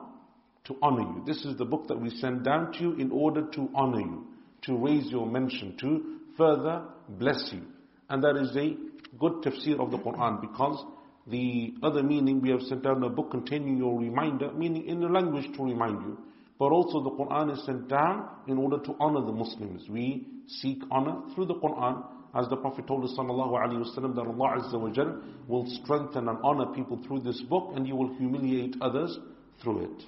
to 0.64 0.76
honor 0.82 1.02
you. 1.02 1.22
This 1.24 1.44
is 1.44 1.56
the 1.56 1.64
book 1.64 1.86
that 1.86 2.00
we 2.00 2.10
send 2.10 2.44
down 2.44 2.72
to 2.72 2.80
you 2.80 2.92
in 2.94 3.12
order 3.12 3.42
to 3.52 3.68
honor 3.74 4.00
you, 4.00 4.26
to 4.62 4.76
raise 4.76 5.08
your 5.12 5.26
mention, 5.26 5.76
to 5.78 6.18
further 6.36 6.82
bless 7.08 7.50
you. 7.52 7.62
And 8.10 8.24
that 8.24 8.36
is 8.36 8.56
a 8.56 8.76
good 9.18 9.42
tafsir 9.44 9.78
of 9.78 9.92
the 9.92 9.98
Quran 9.98 10.40
because 10.40 10.84
the 11.28 11.74
other 11.84 12.02
meaning 12.02 12.40
we 12.40 12.50
have 12.50 12.62
sent 12.62 12.82
down 12.82 13.04
a 13.04 13.08
book 13.08 13.30
containing 13.30 13.76
your 13.76 13.96
reminder, 13.98 14.52
meaning 14.52 14.86
in 14.86 15.00
the 15.00 15.06
language 15.06 15.46
to 15.56 15.64
remind 15.64 16.02
you. 16.02 16.18
But 16.59 16.71
also 16.71 17.03
the 17.03 17.11
Quran 17.11 17.53
is 17.53 17.63
sent 17.65 17.87
down 17.87 18.29
in 18.47 18.57
order 18.57 18.79
to 18.79 18.95
honor 18.99 19.21
the 19.25 19.31
Muslims. 19.31 19.87
We 19.89 20.25
seek 20.47 20.81
honor 20.89 21.21
through 21.35 21.45
the 21.45 21.55
Quran 21.55 22.03
as 22.33 22.47
the 22.49 22.57
Prophet 22.57 22.87
told 22.87 23.03
us 23.03 23.13
sallallahu 23.17 23.53
alaihi 23.53 23.83
wasallam 23.85 24.15
that 24.15 24.25
Allah 24.25 24.61
Azza 24.61 24.79
wa 24.79 24.89
Jal 24.89 25.21
will 25.47 25.65
strengthen 25.83 26.27
and 26.27 26.37
honor 26.43 26.73
people 26.73 26.99
through 27.07 27.21
this 27.21 27.41
book 27.41 27.71
and 27.75 27.87
you 27.87 27.95
will 27.95 28.13
humiliate 28.15 28.75
others 28.81 29.17
through 29.61 29.83
it. 29.85 30.05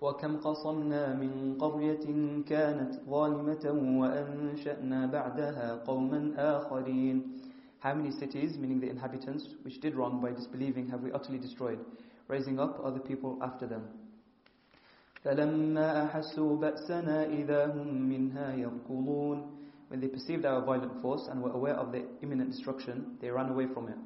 وكم 0.00 0.36
قصمنا 0.36 1.14
من 1.20 1.58
قرية 1.60 2.06
كانت 2.48 3.04
ظالمة 3.04 3.64
وأنشأنا 4.00 5.06
بعدها 5.06 5.84
قوما 5.84 6.32
آخرين 6.36 7.22
How 7.80 7.94
many 7.94 8.10
cities, 8.10 8.58
meaning 8.58 8.80
the 8.80 8.90
inhabitants, 8.90 9.46
which 9.62 9.80
did 9.80 9.94
wrong 9.94 10.20
by 10.20 10.32
disbelieving, 10.32 10.88
have 10.88 11.00
we 11.00 11.12
utterly 11.12 11.38
destroyed, 11.38 11.78
raising 12.28 12.58
up 12.58 12.78
other 12.84 12.98
people 12.98 13.38
after 13.42 13.66
them? 13.66 13.84
فلما 15.24 16.04
أحسوا 16.04 16.56
بأسنا 16.56 17.26
إذا 17.26 17.66
هم 17.74 18.08
منها 18.08 18.54
يركضون 18.54 19.56
When 19.90 20.00
they 20.00 20.06
perceived 20.08 20.44
our 20.46 20.62
violent 20.64 21.02
force 21.02 21.26
and 21.28 21.42
were 21.42 21.50
aware 21.50 21.74
of 21.74 21.90
their 21.90 22.04
imminent 22.22 22.52
destruction, 22.52 23.16
they 23.20 23.28
ran 23.28 23.48
away 23.50 23.66
from 23.74 23.88
it. 23.88 23.98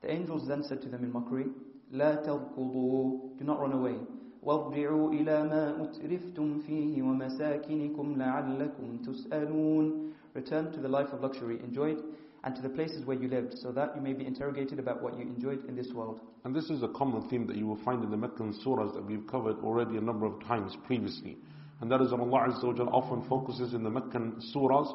The 0.00 0.12
angels 0.12 0.46
then 0.46 0.62
said 0.62 0.80
to 0.82 0.88
them 0.88 1.02
in 1.02 1.12
mockery, 1.12 1.46
لا 1.92 2.24
تركضوا 2.24 3.38
Do 3.38 3.44
not 3.44 3.60
run 3.60 3.72
away. 3.72 3.98
وارجعوا 4.42 5.10
إلى 5.12 5.44
ما 5.44 5.82
أترفتم 5.82 6.58
فيه 6.58 7.02
ومساكنكم 7.02 8.14
لعلكم 8.18 8.96
تسألون 9.06 10.12
Return 10.34 10.72
to 10.72 10.80
the 10.80 10.88
life 10.88 11.12
of 11.12 11.20
luxury 11.20 11.60
enjoyed 11.60 12.02
and 12.43 12.55
to 12.55 12.61
the 12.61 12.69
places 12.69 13.05
where 13.05 13.17
you 13.17 13.27
lived, 13.27 13.57
so 13.57 13.71
that 13.71 13.95
you 13.95 14.01
may 14.01 14.13
be 14.13 14.25
interrogated 14.25 14.79
about 14.79 15.01
what 15.01 15.17
you 15.17 15.23
enjoyed 15.23 15.65
in 15.67 15.75
this 15.75 15.91
world. 15.93 16.19
And 16.45 16.55
this 16.55 16.69
is 16.69 16.83
a 16.83 16.87
common 16.89 17.27
theme 17.29 17.47
that 17.47 17.55
you 17.55 17.67
will 17.67 17.83
find 17.83 18.03
in 18.03 18.11
the 18.11 18.17
Meccan 18.17 18.53
surahs 18.65 18.93
that 18.93 19.05
we've 19.05 19.25
covered 19.27 19.57
already 19.59 19.97
a 19.97 20.01
number 20.01 20.25
of 20.25 20.41
times 20.45 20.75
previously. 20.85 21.37
And 21.81 21.91
that 21.91 22.01
is 22.01 22.09
that 22.09 22.19
Allah 22.19 22.47
Azza 22.49 22.63
wa 22.63 22.91
often 22.91 23.27
focuses 23.27 23.73
in 23.73 23.83
the 23.83 23.89
Meccan 23.89 24.41
surahs, 24.55 24.93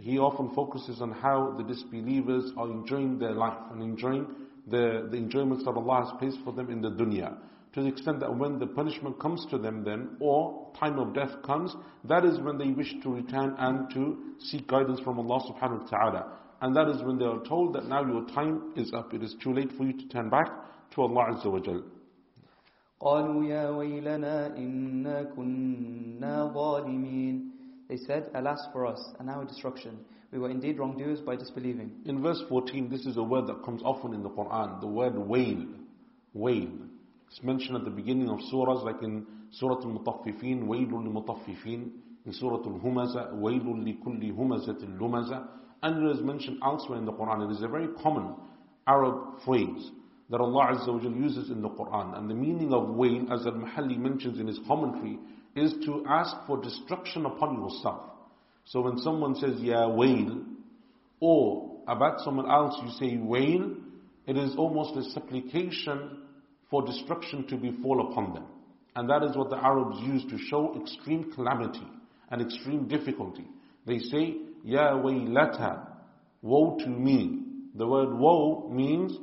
He 0.00 0.18
often 0.18 0.54
focuses 0.54 1.00
on 1.00 1.12
how 1.12 1.54
the 1.56 1.64
disbelievers 1.64 2.52
are 2.56 2.70
enjoying 2.70 3.18
their 3.18 3.32
life 3.32 3.58
and 3.70 3.82
enjoying 3.82 4.26
the, 4.66 5.08
the 5.10 5.16
enjoyments 5.16 5.64
that 5.64 5.72
Allah 5.72 6.04
has 6.04 6.18
placed 6.18 6.38
for 6.44 6.52
them 6.52 6.70
in 6.70 6.80
the 6.80 6.90
dunya. 6.90 7.36
To 7.74 7.82
the 7.82 7.88
extent 7.88 8.20
that 8.20 8.34
when 8.34 8.58
the 8.58 8.66
punishment 8.66 9.20
comes 9.20 9.46
to 9.50 9.58
them 9.58 9.84
then, 9.84 10.16
or 10.20 10.67
time 10.79 10.99
of 10.99 11.13
death 11.13 11.41
comes, 11.45 11.75
that 12.05 12.25
is 12.25 12.39
when 12.39 12.57
they 12.57 12.69
wish 12.69 12.93
to 13.03 13.09
return 13.09 13.55
and 13.57 13.89
to 13.93 14.17
seek 14.39 14.67
guidance 14.67 14.99
from 15.01 15.19
Allah 15.19 15.39
subhanahu 15.51 15.83
wa 15.83 15.87
ta'ala. 15.89 16.37
And 16.61 16.75
that 16.75 16.87
is 16.89 17.01
when 17.03 17.17
they 17.17 17.25
are 17.25 17.43
told 17.43 17.73
that 17.75 17.85
now 17.85 18.05
your 18.05 18.25
time 18.33 18.73
is 18.75 18.91
up. 18.93 19.13
It 19.13 19.21
is 19.23 19.35
too 19.43 19.53
late 19.53 19.71
for 19.77 19.83
you 19.83 19.93
to 19.93 20.07
turn 20.07 20.29
back 20.29 20.47
to 20.95 21.01
Allah 21.01 21.35
Azza 21.35 21.51
wa 21.51 21.59
Jal. 21.59 21.83
قالوا 23.01 23.43
يا 23.43 23.69
ويلنا 23.69 24.57
إنا 24.57 25.23
كنا 25.35 26.53
ظالمين 26.53 27.49
They 27.89 27.97
said, 27.97 28.31
Alas 28.33 28.65
for 28.71 28.85
us, 28.85 28.99
and 29.19 29.29
our 29.29 29.43
destruction. 29.43 29.99
We 30.31 30.39
were 30.39 30.49
indeed 30.49 30.79
wrongdoers 30.79 31.19
by 31.19 31.35
disbelieving. 31.35 31.91
In 32.05 32.21
verse 32.23 32.41
14, 32.49 32.89
this 32.89 33.05
is 33.05 33.17
a 33.17 33.23
word 33.23 33.45
that 33.47 33.63
comes 33.63 33.81
often 33.83 34.13
in 34.13 34.23
the 34.23 34.29
Quran, 34.29 34.79
the 34.79 34.87
word 34.87 35.15
wail. 35.17 35.65
Wail. 36.33 36.69
It's 37.29 37.43
mentioned 37.43 37.75
at 37.75 37.83
the 37.83 37.91
beginning 37.91 38.29
of 38.29 38.39
surahs 38.51 38.83
like 38.83 39.03
in 39.03 39.27
Surah 39.51 39.77
Al-Mutaffifin, 39.77 40.63
وَيْلٌ 40.63 40.89
لِمُطَفِّفِينَ 40.89 41.91
In 42.25 42.33
Surah 42.33 42.57
Al-Humaza, 42.57 43.33
وَيْلٌ 43.35 43.63
لِكُلِّ 43.63 44.35
هُمَزَةٍ 44.35 44.97
لُمَزَةٍ 44.99 45.47
And 45.83 46.07
it 46.07 46.17
is 46.17 46.23
mentioned 46.23 46.57
elsewhere 46.63 46.97
in 46.97 47.05
the 47.05 47.13
Quran. 47.13 47.49
It 47.49 47.55
is 47.55 47.61
a 47.61 47.67
very 47.67 47.87
common 48.01 48.35
Arab 48.87 49.41
phrase 49.45 49.91
that 50.29 50.41
Allah 50.41 50.75
Azza 50.75 50.87
wa 50.93 50.99
Jal 50.99 51.11
uses 51.11 51.49
in 51.51 51.61
the 51.61 51.69
Quran. 51.69 52.17
And 52.17 52.29
the 52.29 52.33
meaning 52.33 52.73
of 52.73 52.89
wail, 52.89 53.31
as 53.31 53.45
Al-Mahalli 53.45 53.97
mentions 53.97 54.39
in 54.39 54.47
his 54.47 54.59
commentary, 54.67 55.19
is 55.55 55.73
to 55.85 56.03
ask 56.09 56.35
for 56.47 56.61
destruction 56.61 57.25
upon 57.25 57.61
yourself. 57.61 58.09
So 58.65 58.81
when 58.81 58.97
someone 58.97 59.35
says, 59.35 59.59
Ya 59.59 59.87
wail, 59.87 60.41
or 61.19 61.81
about 61.87 62.21
someone 62.21 62.49
else 62.49 62.75
you 62.83 62.91
say 62.99 63.17
wail, 63.17 63.75
it 64.25 64.37
is 64.37 64.55
almost 64.57 64.95
a 64.97 65.11
supplication 65.11 66.23
for 66.69 66.85
destruction 66.85 67.45
to 67.47 67.57
befall 67.57 68.11
upon 68.11 68.33
them. 68.33 68.45
And 68.97 69.09
that 69.09 69.23
is 69.23 69.35
what 69.35 69.49
the 69.49 69.57
Arabs 69.57 69.99
use 70.01 70.23
to 70.29 70.37
show 70.37 70.79
extreme 70.79 71.31
calamity 71.31 71.87
and 72.29 72.41
extreme 72.41 72.87
difficulty. 72.87 73.45
They 73.85 73.99
say, 73.99 74.35
Ya 74.63 74.93
waylata, 74.93 75.87
woe 76.41 76.77
to 76.79 76.87
me. 76.87 77.39
The 77.75 77.87
word 77.87 78.13
woe 78.13 78.69
means 78.71 79.17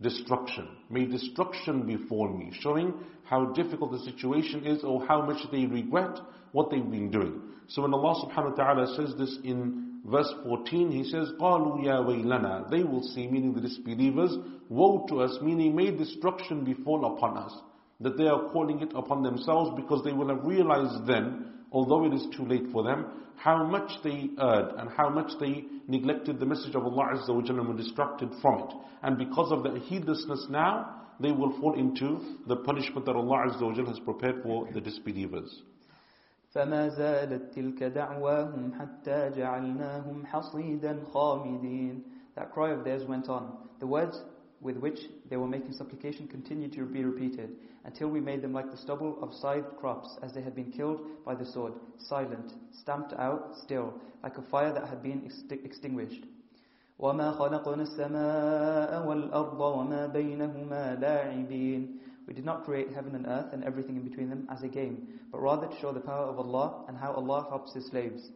destruction. 0.00 0.68
May 0.90 1.04
destruction 1.06 1.86
befall 1.86 2.28
me, 2.36 2.52
showing 2.60 2.94
how 3.24 3.46
difficult 3.52 3.92
the 3.92 4.10
situation 4.10 4.64
is 4.66 4.82
or 4.84 5.04
how 5.06 5.22
much 5.22 5.42
they 5.52 5.66
regret 5.66 6.18
what 6.52 6.70
they've 6.70 6.90
been 6.90 7.10
doing. 7.10 7.40
So 7.68 7.82
when 7.82 7.92
Allah 7.92 8.26
subhanahu 8.26 8.56
wa 8.56 8.64
ta'ala 8.64 8.96
says 8.96 9.14
this 9.18 9.38
in 9.44 10.00
verse 10.06 10.32
14, 10.44 10.90
He 10.90 11.04
says, 11.04 11.28
قَالُوا 11.38 11.84
يَا 11.84 12.04
وَيْلَنَا 12.06 12.70
They 12.70 12.82
will 12.82 13.02
say, 13.02 13.26
meaning 13.26 13.52
the 13.52 13.60
disbelievers, 13.60 14.34
woe 14.70 15.04
to 15.08 15.20
us, 15.20 15.36
meaning 15.42 15.76
may 15.76 15.90
destruction 15.90 16.64
befall 16.64 17.16
upon 17.16 17.36
us. 17.36 17.52
That 18.02 18.16
they 18.16 18.26
are 18.26 18.50
calling 18.52 18.80
it 18.80 18.92
upon 18.94 19.22
themselves 19.22 19.72
because 19.76 20.04
they 20.04 20.12
will 20.12 20.28
have 20.28 20.44
realized 20.44 21.06
then, 21.06 21.52
although 21.72 22.04
it 22.04 22.14
is 22.14 22.26
too 22.36 22.44
late 22.44 22.66
for 22.72 22.82
them, 22.84 23.06
how 23.36 23.64
much 23.64 23.90
they 24.02 24.30
erred 24.38 24.74
and 24.78 24.90
how 24.90 25.08
much 25.08 25.32
they 25.40 25.64
neglected 25.86 26.38
the 26.40 26.46
message 26.46 26.74
of 26.74 26.84
Allah 26.84 27.14
Azza 27.14 27.34
wa 27.34 27.42
Jalla 27.42 27.60
and 27.60 27.68
were 27.68 27.76
distracted 27.76 28.30
from 28.42 28.60
it. 28.60 28.74
And 29.02 29.16
because 29.16 29.52
of 29.52 29.62
their 29.62 29.78
heedlessness 29.78 30.46
now, 30.50 30.94
they 31.20 31.32
will 31.32 31.58
fall 31.60 31.74
into 31.78 32.20
the 32.46 32.56
punishment 32.56 33.06
that 33.06 33.16
Allah 33.16 33.46
Azza 33.48 33.62
wa 33.62 33.72
Jalla 33.72 33.88
has 33.88 34.00
prepared 34.00 34.42
for 34.42 34.68
the 34.72 34.80
disbelievers. 34.80 35.62
فما 36.54 36.88
زالت 36.88 37.54
تلك 37.54 37.82
دعواهم 37.82 38.72
حتى 38.74 39.30
جعلناهم 39.36 40.26
حصيدا 40.26 41.04
خامدين 41.12 42.02
That 42.36 42.52
cry 42.52 42.70
of 42.70 42.84
theirs 42.84 43.04
went 43.06 43.28
on. 43.28 43.52
The 43.80 43.86
words 43.86 44.18
with 44.60 44.76
which 44.78 44.98
they 45.28 45.36
were 45.36 45.46
making 45.46 45.72
supplication 45.72 46.26
continued 46.26 46.72
to 46.72 46.84
be 46.86 47.04
repeated 47.04 47.50
until 47.84 48.08
we 48.08 48.20
made 48.20 48.42
them 48.42 48.52
like 48.52 48.70
the 48.70 48.76
stubble 48.76 49.18
of 49.22 49.32
scythed 49.34 49.76
crops 49.78 50.08
as 50.22 50.32
they 50.32 50.42
had 50.42 50.54
been 50.54 50.70
killed 50.72 51.00
by 51.24 51.34
the 51.34 51.46
sword, 51.46 51.72
silent, 51.98 52.52
stamped 52.72 53.12
out, 53.14 53.56
still, 53.62 53.94
like 54.22 54.36
a 54.38 54.42
fire 54.50 54.72
that 54.72 54.88
had 54.88 55.02
been 55.02 55.30
extinguished. 55.64 56.24
وما 56.98 57.30
خلقنا 57.32 57.82
السماء 57.82 59.08
والأرض 59.08 59.60
وما 59.60 60.06
بينهما 60.06 60.94
لاعبين 61.00 61.98
We 62.26 62.34
did 62.34 62.44
not 62.44 62.64
create 62.64 62.92
heaven 62.92 63.14
and 63.14 63.26
earth 63.26 63.54
and 63.54 63.64
everything 63.64 63.96
in 63.96 64.02
between 64.02 64.28
them 64.28 64.46
as 64.50 64.62
a 64.62 64.68
game, 64.68 65.08
but 65.32 65.40
rather 65.40 65.66
to 65.66 65.76
show 65.80 65.92
the 65.92 66.00
power 66.00 66.26
of 66.26 66.38
Allah 66.38 66.84
and 66.86 66.98
how 66.98 67.12
Allah 67.12 67.46
helps 67.48 67.72
His 67.72 67.86
slaves. 67.86 68.30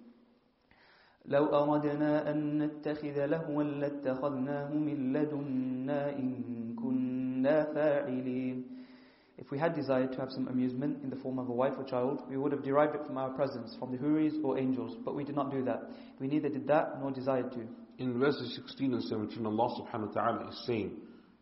لو 1.26 1.46
أردنا 1.46 2.30
أن 2.30 2.58
نتخذ 2.58 3.26
لهوا 3.26 3.62
لاتخذناه 3.62 4.75
من 4.75 5.12
لدنا 5.12 6.18
إن 6.18 6.32
كنا 6.75 7.64
فاعلين 7.75 8.66
if 9.38 9.51
we 9.51 9.60
had 9.60 9.75
desired 9.75 10.13
to 10.13 10.20
have 10.20 10.32
some 10.32 10.48
amusement 10.48 11.03
in 11.03 11.12
the 11.12 11.15
form 11.15 11.38
of 11.38 11.48
a 11.48 11.53
wife 11.53 11.74
or 11.77 11.84
child, 11.84 12.24
we 12.27 12.38
would 12.38 12.51
have 12.51 12.63
derived 12.63 12.96
it 12.96 13.06
from 13.06 13.17
our 13.17 13.29
presence, 13.29 13.75
from 13.77 13.91
the 13.91 13.98
Huris 13.98 14.34
or 14.44 14.58
angels, 14.58 14.98
but 15.06 15.15
we 15.15 15.24
did 15.24 15.36
not 15.36 15.51
do 15.51 15.63
that. 15.65 15.91
We 16.20 16.27
neither 16.27 16.50
did 16.50 16.67
that 16.67 17.00
nor 17.00 17.12
desired 17.12 17.51
to. 17.51 17.67
In 18.00 18.20
verses 18.20 18.56
16 18.56 18.94
and 18.94 19.03
17, 19.03 19.46
Allah 19.46 19.82
subhanahu 19.82 20.15
wa 20.15 20.22
ta'ala 20.22 20.50
is 20.50 20.63
saying 20.65 20.91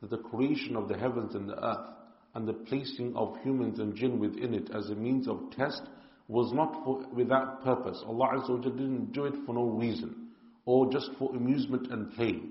that 0.02 0.10
the 0.10 0.18
creation 0.18 0.75
of 0.75 0.90
the 0.90 0.98
heavens 0.98 1.36
and 1.36 1.48
the 1.48 1.66
earth 1.66 1.90
and 2.34 2.46
the 2.46 2.54
placing 2.54 3.16
of 3.16 3.38
humans 3.44 3.80
and 3.80 3.96
jinn 3.96 4.20
within 4.20 4.54
it 4.54 4.70
as 4.75 4.90
a 4.90 4.96
means 4.96 5.28
of 5.30 5.40
test 5.56 5.84
was 6.28 6.52
not 6.54 6.84
for, 6.84 7.08
without 7.14 7.64
purpose. 7.64 8.02
Allah 8.06 8.30
Azza 8.36 8.50
wa 8.50 8.58
didn't 8.58 9.14
do 9.14 9.25
it 9.25 9.36
for 9.46 9.54
no 9.54 9.66
reason 9.66 10.28
or 10.66 10.92
just 10.92 11.12
for 11.18 11.34
amusement 11.34 11.88
and 11.92 12.12
play. 12.14 12.42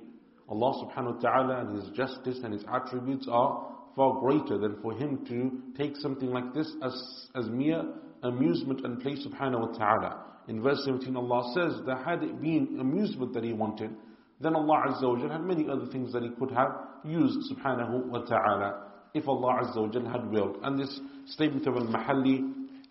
Allah 0.49 0.85
subhanahu 0.85 1.17
wa 1.17 1.21
ta'ala 1.21 1.61
and 1.61 1.83
His 1.83 1.91
justice 1.91 2.39
and 2.43 2.55
His 2.55 2.65
attributes 2.73 3.27
are 3.31 3.74
far 3.97 4.21
greater 4.21 4.59
than 4.59 4.77
for 4.83 4.93
him 4.93 5.25
to 5.27 5.77
take 5.77 5.97
something 5.97 6.31
like 6.31 6.53
this 6.55 6.71
as, 6.83 7.27
as 7.35 7.47
mere 7.49 7.85
amusement 8.23 8.85
and 8.85 9.01
play 9.01 9.17
subhanahu 9.17 9.73
wa 9.73 9.79
ta'ala. 9.79 10.25
In 10.49 10.63
verse 10.63 10.83
17 10.85 11.17
Allah 11.17 11.53
says 11.55 11.81
that 11.87 12.05
had 12.05 12.23
it 12.23 12.41
been 12.41 12.79
amusement 12.81 13.33
that 13.35 13.45
he 13.45 13.53
wanted, 13.53 13.91
then 14.41 14.55
Allah 14.55 14.89
Azza 14.89 15.03
wa 15.03 15.29
had 15.29 15.43
many 15.43 15.69
other 15.69 15.87
things 15.87 16.13
that 16.13 16.23
he 16.23 16.31
could 16.39 16.51
have 16.51 16.73
used 17.05 17.53
subhanahu 17.53 18.07
wa 18.07 18.21
ta'ala 18.21 18.85
if 19.15 19.29
Allah 19.29 19.63
Azza 19.63 19.77
wa 19.77 20.11
had 20.11 20.31
willed. 20.31 20.59
And 20.63 20.79
this 20.79 21.01
statement 21.27 21.67
of 21.67 21.77
al-Mahalli 21.77 22.43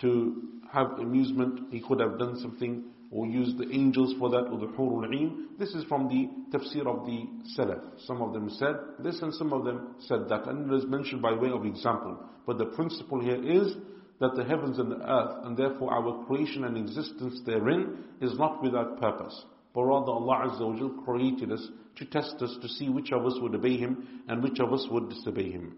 to 0.02 0.42
have 0.72 0.88
amusement, 1.00 1.72
he 1.72 1.82
could 1.82 2.00
have 2.00 2.18
done 2.18 2.40
something 2.40 2.86
or 3.13 3.27
use 3.27 3.55
the 3.57 3.71
angels 3.73 4.15
for 4.19 4.29
that 4.31 4.49
or 4.51 4.59
the 4.59 4.67
hurul 4.67 5.05
ain. 5.15 5.49
This 5.59 5.71
is 5.71 5.85
from 5.85 6.09
the 6.09 6.29
tafsir 6.57 6.87
of 6.87 7.07
the 7.07 7.27
Salaf. 7.57 7.81
Some 8.07 8.21
of 8.21 8.33
them 8.33 8.51
said 8.51 8.75
this 8.99 9.21
and 9.23 9.33
some 9.35 9.53
of 9.53 9.65
them 9.65 9.95
said 10.01 10.29
that. 10.29 10.47
And 10.47 10.71
it 10.71 10.77
is 10.77 10.85
mentioned 10.87 11.23
by 11.23 11.33
way 11.33 11.51
of 11.51 11.65
example. 11.65 12.19
But 12.47 12.59
the 12.59 12.67
principle 12.67 13.21
here 13.21 13.43
is 13.43 13.75
that 14.21 14.35
the 14.37 14.45
heavens 14.45 14.79
and 14.79 14.91
the 14.93 15.01
earth 15.11 15.45
and 15.45 15.57
therefore 15.57 15.93
our 15.93 16.27
creation 16.27 16.65
and 16.65 16.77
existence 16.77 17.41
therein 17.47 18.05
is 18.21 18.39
not 18.39 18.63
without 18.63 19.01
purpose. 19.01 19.45
But 19.75 19.85
rather 19.85 20.13
Allah 20.13 20.51
Azza 20.51 20.67
wa 20.67 21.05
created 21.05 21.53
us 21.53 21.67
to 21.97 22.05
test 22.05 22.43
us 22.43 22.57
to 22.61 22.69
see 22.69 22.89
which 22.89 23.13
of 23.13 23.25
us 23.25 23.39
would 23.41 23.55
obey 23.55 23.77
Him 23.77 24.23
and 24.29 24.43
which 24.43 24.59
of 24.61 24.73
us 24.73 24.87
would 24.91 25.09
disobey 25.09 25.51
Him. 25.51 25.77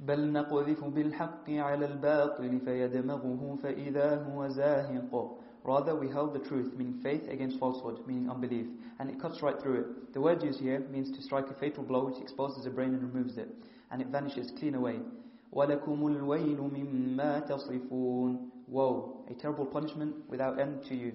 بل 0.00 0.32
نقذف 0.32 0.84
بالحق 0.84 1.50
على 1.50 1.86
الباطل 1.86 2.60
فيدمغه 2.60 3.58
فإذا 3.62 4.24
هو 4.24 4.48
زاهق 4.48 5.38
Rather, 5.64 5.94
we 5.94 6.08
held 6.08 6.32
the 6.32 6.48
truth, 6.48 6.72
meaning 6.76 7.00
faith 7.02 7.28
against 7.28 7.58
falsehood, 7.58 8.06
meaning 8.06 8.30
unbelief, 8.30 8.66
and 8.98 9.10
it 9.10 9.20
cuts 9.20 9.42
right 9.42 9.60
through 9.60 9.80
it. 9.80 10.12
The 10.14 10.20
word 10.20 10.42
used 10.42 10.60
here 10.60 10.80
means 10.90 11.14
to 11.16 11.22
strike 11.22 11.50
a 11.50 11.54
fatal 11.54 11.84
blow 11.84 12.06
which 12.06 12.20
exposes 12.20 12.64
the 12.64 12.70
brain 12.70 12.94
and 12.94 13.02
removes 13.02 13.36
it, 13.36 13.48
and 13.90 14.00
it 14.00 14.08
vanishes 14.08 14.52
clean 14.58 14.74
away. 14.74 15.00
وَلَكُمُ 15.54 15.98
الْوَيْلُ 15.98 16.56
مِمَّا 16.56 17.48
تَصِفُونَ 17.48 18.50
Woe, 18.68 19.24
a 19.28 19.34
terrible 19.34 19.66
punishment 19.66 20.14
without 20.28 20.60
end 20.60 20.84
to 20.88 20.94
you. 20.94 21.12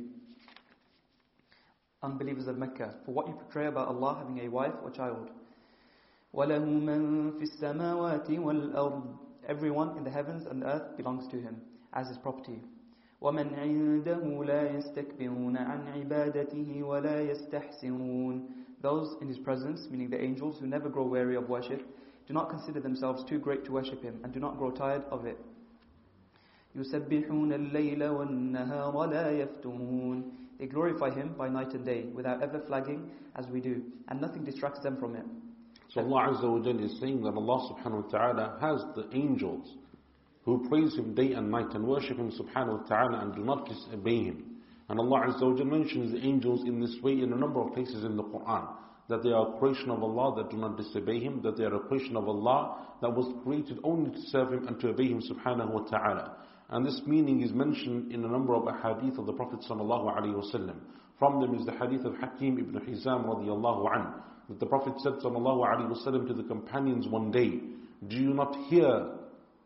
Unbelievers 2.04 2.48
of 2.48 2.58
Mecca, 2.58 2.96
for 3.06 3.14
what 3.14 3.28
you 3.28 3.34
portray 3.34 3.68
about 3.68 3.88
Allah 3.88 4.18
having 4.20 4.46
a 4.46 4.50
wife 4.50 4.74
or 4.84 4.92
child. 4.92 5.30
وَلَهُ 6.36 6.66
مَن 6.66 7.40
فِي 7.40 7.48
السَّمَاوَاتِ 7.50 8.28
وَالْأَرْضِ 8.28 9.18
Everyone 9.48 9.98
in 9.98 10.04
the 10.04 10.10
heavens 10.10 10.46
and 10.46 10.62
the 10.62 10.68
earth 10.68 10.98
belongs 10.98 11.28
to 11.30 11.40
him, 11.40 11.62
as 11.94 12.10
his 12.10 12.18
property. 12.18 12.60
ومن 13.22 13.54
عنده 13.56 14.44
لا 14.44 14.72
يستكبرون 14.78 15.58
عن 15.58 15.88
عبادته 15.88 16.84
ولا 16.84 17.22
يستحسرون 17.22 18.50
Those 18.82 19.16
in 19.22 19.28
his 19.28 19.40
presence, 19.40 19.88
meaning 19.90 20.10
the 20.10 20.22
angels 20.22 20.60
who 20.60 20.68
never 20.68 20.90
grow 20.90 21.06
weary 21.08 21.36
of 21.36 21.50
worship, 21.50 21.82
do 22.28 22.34
not 22.34 22.50
consider 22.50 22.80
themselves 22.80 23.24
too 23.24 23.40
great 23.40 23.66
to 23.66 23.72
worship 23.72 24.04
him 24.04 24.20
and 24.24 24.32
do 24.32 24.40
not 24.40 24.58
grow 24.58 24.70
tired 24.72 25.04
of 25.10 25.26
it. 25.26 25.40
يسبحون 26.76 27.54
الليل 27.54 28.04
والنهار 28.04 29.06
لا 29.06 29.32
يفترون 29.32 30.32
They 30.60 30.68
glorify 30.68 31.10
him 31.10 31.34
by 31.38 31.50
night 31.50 31.74
and 31.74 31.84
day 31.86 32.06
without 32.14 32.42
ever 32.42 32.60
flagging 32.68 33.10
as 33.36 33.46
we 33.48 33.60
do 33.60 33.84
and 34.08 34.22
nothing 34.22 34.44
distracts 34.44 34.80
them 34.82 34.98
from 34.98 35.16
it. 35.16 35.26
So 35.90 36.02
Allah 36.02 36.34
Azza 36.34 36.50
wa 36.50 36.84
is 36.84 37.00
saying 37.00 37.24
that 37.24 37.34
Allah 37.34 37.74
subhanahu 37.74 38.06
wa 38.06 38.10
ta'ala 38.10 38.58
has 38.62 38.84
the 38.96 39.08
angels 39.14 39.76
who 40.45 40.69
praise 40.69 40.95
Him 40.97 41.15
day 41.15 41.33
and 41.33 41.51
night 41.51 41.75
and 41.75 41.87
worship 41.87 42.17
Him 42.17 42.31
subhanahu 42.31 42.83
wa 42.83 42.87
ta'ala 42.89 43.21
and 43.23 43.35
do 43.35 43.45
not 43.45 43.69
disobey 43.69 44.25
Him. 44.25 44.45
And 44.89 44.99
Allah 44.99 45.29
Azza 45.29 45.43
wa 45.43 45.65
mentions 45.65 46.13
the 46.13 46.19
angels 46.19 46.63
in 46.67 46.81
this 46.81 46.97
way 47.03 47.13
in 47.13 47.33
a 47.33 47.37
number 47.37 47.61
of 47.61 47.73
places 47.75 48.05
in 48.05 48.17
the 48.17 48.25
Quran. 48.25 48.69
That 49.09 49.23
they 49.23 49.31
are 49.31 49.55
a 49.55 49.59
creation 49.59 49.91
of 49.91 50.03
Allah 50.03 50.37
that 50.37 50.51
do 50.51 50.57
not 50.57 50.77
disobey 50.77 51.21
Him, 51.21 51.41
that 51.43 51.57
they 51.57 51.65
are 51.65 51.75
a 51.75 51.81
creation 51.81 52.17
of 52.17 52.29
Allah 52.29 52.77
that 53.03 53.11
was 53.11 53.33
created 53.45 53.79
only 53.85 54.11
to 54.11 54.21
serve 54.29 54.53
Him 54.53 54.67
and 54.67 54.81
to 54.81 54.89
obey 54.89 55.09
Him 55.09 55.21
subhanahu 55.21 55.71
wa 55.71 55.81
ta'ala. 55.83 56.37
And 56.71 56.87
this 56.87 57.01
meaning 57.07 57.43
is 57.43 57.53
mentioned 57.53 58.13
in 58.13 58.25
a 58.25 58.29
number 58.29 58.55
of 58.55 58.65
hadith 58.83 59.19
of 59.19 59.27
the 59.27 59.33
Prophet 59.33 59.61
sallallahu 59.69 60.17
alaihi 60.17 60.35
wasallam. 60.35 60.77
From 61.19 61.41
them 61.41 61.55
is 61.55 61.67
the 61.67 61.73
hadith 61.73 62.05
of 62.05 62.17
Hakim 62.17 62.59
ibn 62.59 62.81
Hizam 62.81 63.27
radiallahu 63.27 63.95
an, 63.95 64.15
that 64.49 64.59
the 64.59 64.67
Prophet 64.67 64.95
said 65.03 65.15
sallallahu 65.15 65.67
alaihi 65.67 65.91
wasallam 65.91 66.27
to 66.29 66.35
the 66.35 66.45
companions 66.45 67.07
one 67.09 67.31
day, 67.31 67.61
Do 68.09 68.17
you 68.17 68.33
not 68.33 68.57
hear 68.69 69.11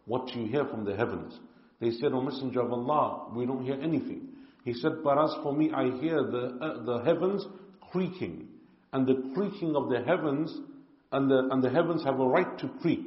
what 0.07 0.35
you 0.35 0.47
hear 0.47 0.65
from 0.67 0.85
the 0.85 0.97
heavens. 0.97 1.39
They 1.81 1.91
said, 1.91 2.13
O 2.13 2.21
Messenger 2.21 2.61
of 2.61 2.73
Allah, 2.73 3.29
we 3.35 3.47
don't 3.47 3.65
hear 3.65 3.79
anything. 3.81 4.29
He 4.65 4.73
said, 4.75 5.03
but 5.03 5.19
as 5.19 5.35
for 5.43 5.55
me, 5.55 5.71
I 5.75 5.91
hear 6.01 6.23
the, 6.23 6.59
uh, 6.61 6.85
the 6.85 7.05
heavens 7.05 7.45
creaking. 7.93 8.49
And 8.93 9.07
the 9.07 9.31
creaking 9.35 9.77
of 9.77 9.91
the 9.91 10.03
heavens, 10.03 10.57
and 11.13 11.31
the, 11.31 11.49
and 11.51 11.63
the 11.63 11.71
heavens 11.71 12.05
have 12.05 12.19
a 12.19 12.27
right 12.27 12.59
to 12.59 12.69
creak. 12.81 13.05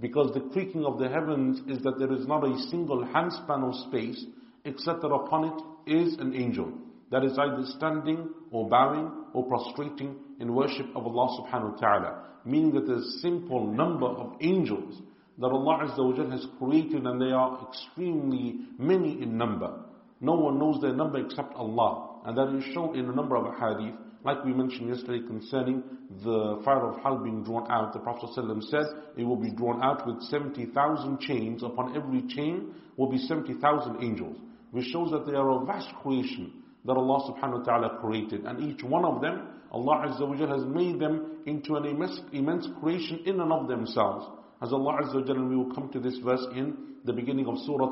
Because 0.00 0.34
the 0.34 0.50
creaking 0.52 0.84
of 0.84 0.98
the 0.98 1.08
heavens 1.08 1.60
is 1.68 1.82
that 1.84 1.98
there 1.98 2.12
is 2.12 2.26
not 2.26 2.44
a 2.44 2.58
single 2.68 3.04
handspan 3.04 3.62
of 3.62 3.88
space, 3.88 4.24
except 4.64 5.02
that 5.02 5.08
upon 5.08 5.44
it 5.86 5.90
is 5.90 6.14
an 6.18 6.34
angel. 6.34 6.72
That 7.10 7.24
is 7.24 7.38
either 7.38 7.64
standing, 7.78 8.28
or 8.50 8.68
bowing, 8.68 9.10
or 9.32 9.46
prostrating 9.46 10.16
in 10.40 10.54
worship 10.54 10.86
of 10.96 11.06
Allah 11.06 11.40
subhanahu 11.40 11.74
wa 11.74 11.78
ta'ala. 11.78 12.22
Meaning 12.44 12.74
that 12.74 12.86
there's 12.86 13.06
a 13.06 13.18
simple 13.20 13.66
number 13.72 14.06
of 14.06 14.34
angels 14.40 15.00
that 15.38 15.46
Allah 15.46 15.88
Azza 15.88 15.98
wa 15.98 16.30
has 16.30 16.46
created 16.58 17.06
and 17.06 17.20
they 17.20 17.32
are 17.32 17.66
extremely 17.68 18.60
many 18.78 19.22
in 19.22 19.36
number. 19.36 19.72
No 20.20 20.34
one 20.34 20.58
knows 20.58 20.80
their 20.80 20.94
number 20.94 21.18
except 21.18 21.54
Allah. 21.54 22.20
And 22.24 22.38
that 22.38 22.54
is 22.56 22.64
shown 22.72 22.96
in 22.96 23.08
a 23.08 23.12
number 23.14 23.36
of 23.36 23.54
hadith. 23.58 23.94
Like 24.24 24.42
we 24.44 24.54
mentioned 24.54 24.88
yesterday 24.88 25.26
concerning 25.26 25.82
the 26.22 26.62
fire 26.64 26.86
of 26.88 27.02
hell 27.02 27.18
being 27.18 27.44
drawn 27.44 27.70
out, 27.70 27.92
the 27.92 27.98
Prophet 27.98 28.30
said 28.34 28.84
it 29.18 29.24
will 29.24 29.36
be 29.36 29.50
drawn 29.50 29.82
out 29.82 30.06
with 30.06 30.22
70,000 30.22 31.20
chains. 31.20 31.62
Upon 31.62 31.94
every 31.94 32.22
chain 32.28 32.72
will 32.96 33.10
be 33.10 33.18
70,000 33.18 34.02
angels. 34.02 34.38
Which 34.70 34.86
shows 34.86 35.10
that 35.10 35.26
they 35.26 35.36
are 35.36 35.62
a 35.62 35.66
vast 35.66 35.88
creation 36.02 36.62
that 36.86 36.94
Allah 36.94 37.32
subhanahu 37.32 37.58
wa 37.58 37.64
ta'ala 37.64 37.98
created. 38.00 38.44
And 38.44 38.60
each 38.60 38.82
one 38.82 39.04
of 39.04 39.20
them, 39.20 39.48
Allah 39.70 40.06
Azza 40.08 40.26
wa 40.26 40.56
has 40.56 40.64
made 40.66 41.00
them 41.00 41.42
into 41.46 41.76
an 41.76 41.84
immense, 41.84 42.20
immense 42.32 42.68
creation 42.80 43.20
in 43.26 43.40
and 43.40 43.52
of 43.52 43.68
themselves. 43.68 44.26
As 44.61 44.73
Allah 44.73 44.99
Azza 45.03 45.15
wa 45.15 45.21
Jalla, 45.21 45.49
we 45.49 45.55
will 45.55 45.73
come 45.73 45.89
to 45.89 45.99
this 45.99 46.17
verse 46.19 46.45
in 46.53 46.75
the 47.05 47.13
beginning 47.13 47.47
of 47.47 47.57
Surah, 47.65 47.91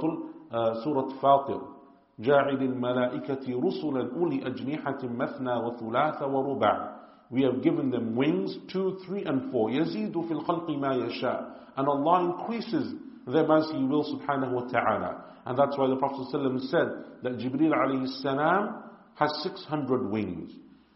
uh, 0.51 0.83
Surah 0.83 1.19
Fatir. 1.21 1.61
جاعل 2.19 2.61
الملائكة 2.61 3.45
رسلا 3.61 4.15
أولي 4.15 4.47
أجنحة 4.47 4.97
مثنى 5.03 5.55
وثلاث 5.55 6.21
ورباع 6.23 6.97
We 7.29 7.43
have 7.43 7.61
given 7.61 7.91
them 7.91 8.15
wings, 8.15 8.57
two, 8.71 8.97
three 9.05 9.23
and 9.23 9.51
four. 9.51 9.69
يزيد 9.69 10.13
في 10.27 10.31
الخلق 10.31 10.69
ما 10.69 10.95
يشاء 10.95 11.57
And 11.77 11.87
Allah 11.87 12.33
increases 12.33 12.93
them 13.27 13.51
as 13.51 13.69
He 13.71 13.83
will 13.83 14.03
subhanahu 14.03 14.51
wa 14.51 14.61
ta'ala. 14.61 15.23
And 15.45 15.57
that's 15.57 15.77
why 15.77 15.87
the 15.87 15.95
Prophet 15.95 16.27
ﷺ 16.33 16.69
said 16.69 16.87
that 17.23 17.37
Jibreel 17.37 17.71
alayhi 17.73 18.07
salam 18.21 18.83
has 19.15 19.31
600 19.43 20.09
wings. 20.09 20.51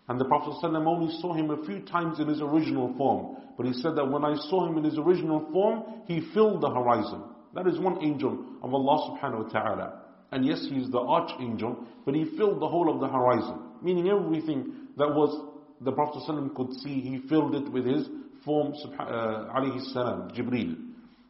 And 0.09 0.21
the 0.21 0.25
Prophet 0.25 0.55
ﷺ 0.62 0.87
only 0.87 1.12
saw 1.21 1.35
him 1.35 1.51
a 1.51 1.64
few 1.66 1.81
times 1.81 2.21
in 2.21 2.29
his 2.29 2.40
original 2.40 2.95
form. 2.97 3.37
But 3.57 3.66
he 3.66 3.73
said 3.73 3.97
that 3.97 4.09
when 4.09 4.25
I 4.25 4.37
saw 4.49 4.69
him 4.69 4.79
in 4.79 4.85
his 4.85 4.99
original 4.99 5.49
form, 5.53 5.83
he 6.07 6.21
filled 6.33 6.61
the 6.61 6.71
horizon. 6.71 7.23
That 7.55 7.66
is 7.66 7.79
one 7.81 8.03
angel 8.05 8.45
of 8.62 8.73
Allah 8.73 9.19
subhanahu 9.19 9.45
wa 9.45 9.49
ta'ala. 9.51 10.03
And 10.31 10.45
yes, 10.45 10.64
he 10.69 10.77
is 10.77 10.90
the 10.90 10.99
archangel, 11.01 11.85
but 12.05 12.14
he 12.14 12.25
filled 12.37 12.61
the 12.61 12.69
whole 12.69 12.92
of 12.92 13.01
the 13.01 13.09
horizon. 13.09 13.59
Meaning 13.83 14.09
everything 14.09 14.73
that 14.97 15.09
was 15.09 15.55
the 15.81 15.92
Prophet 15.92 16.23
ﷺ 16.29 16.55
could 16.55 16.73
see, 16.83 17.01
he 17.01 17.21
filled 17.29 17.55
it 17.55 17.71
with 17.73 17.85
his 17.87 18.07
form, 18.45 18.75
uh, 18.99 19.05
alayhi 19.57 19.81
salam, 19.92 20.31
Jibreel. 20.31 20.77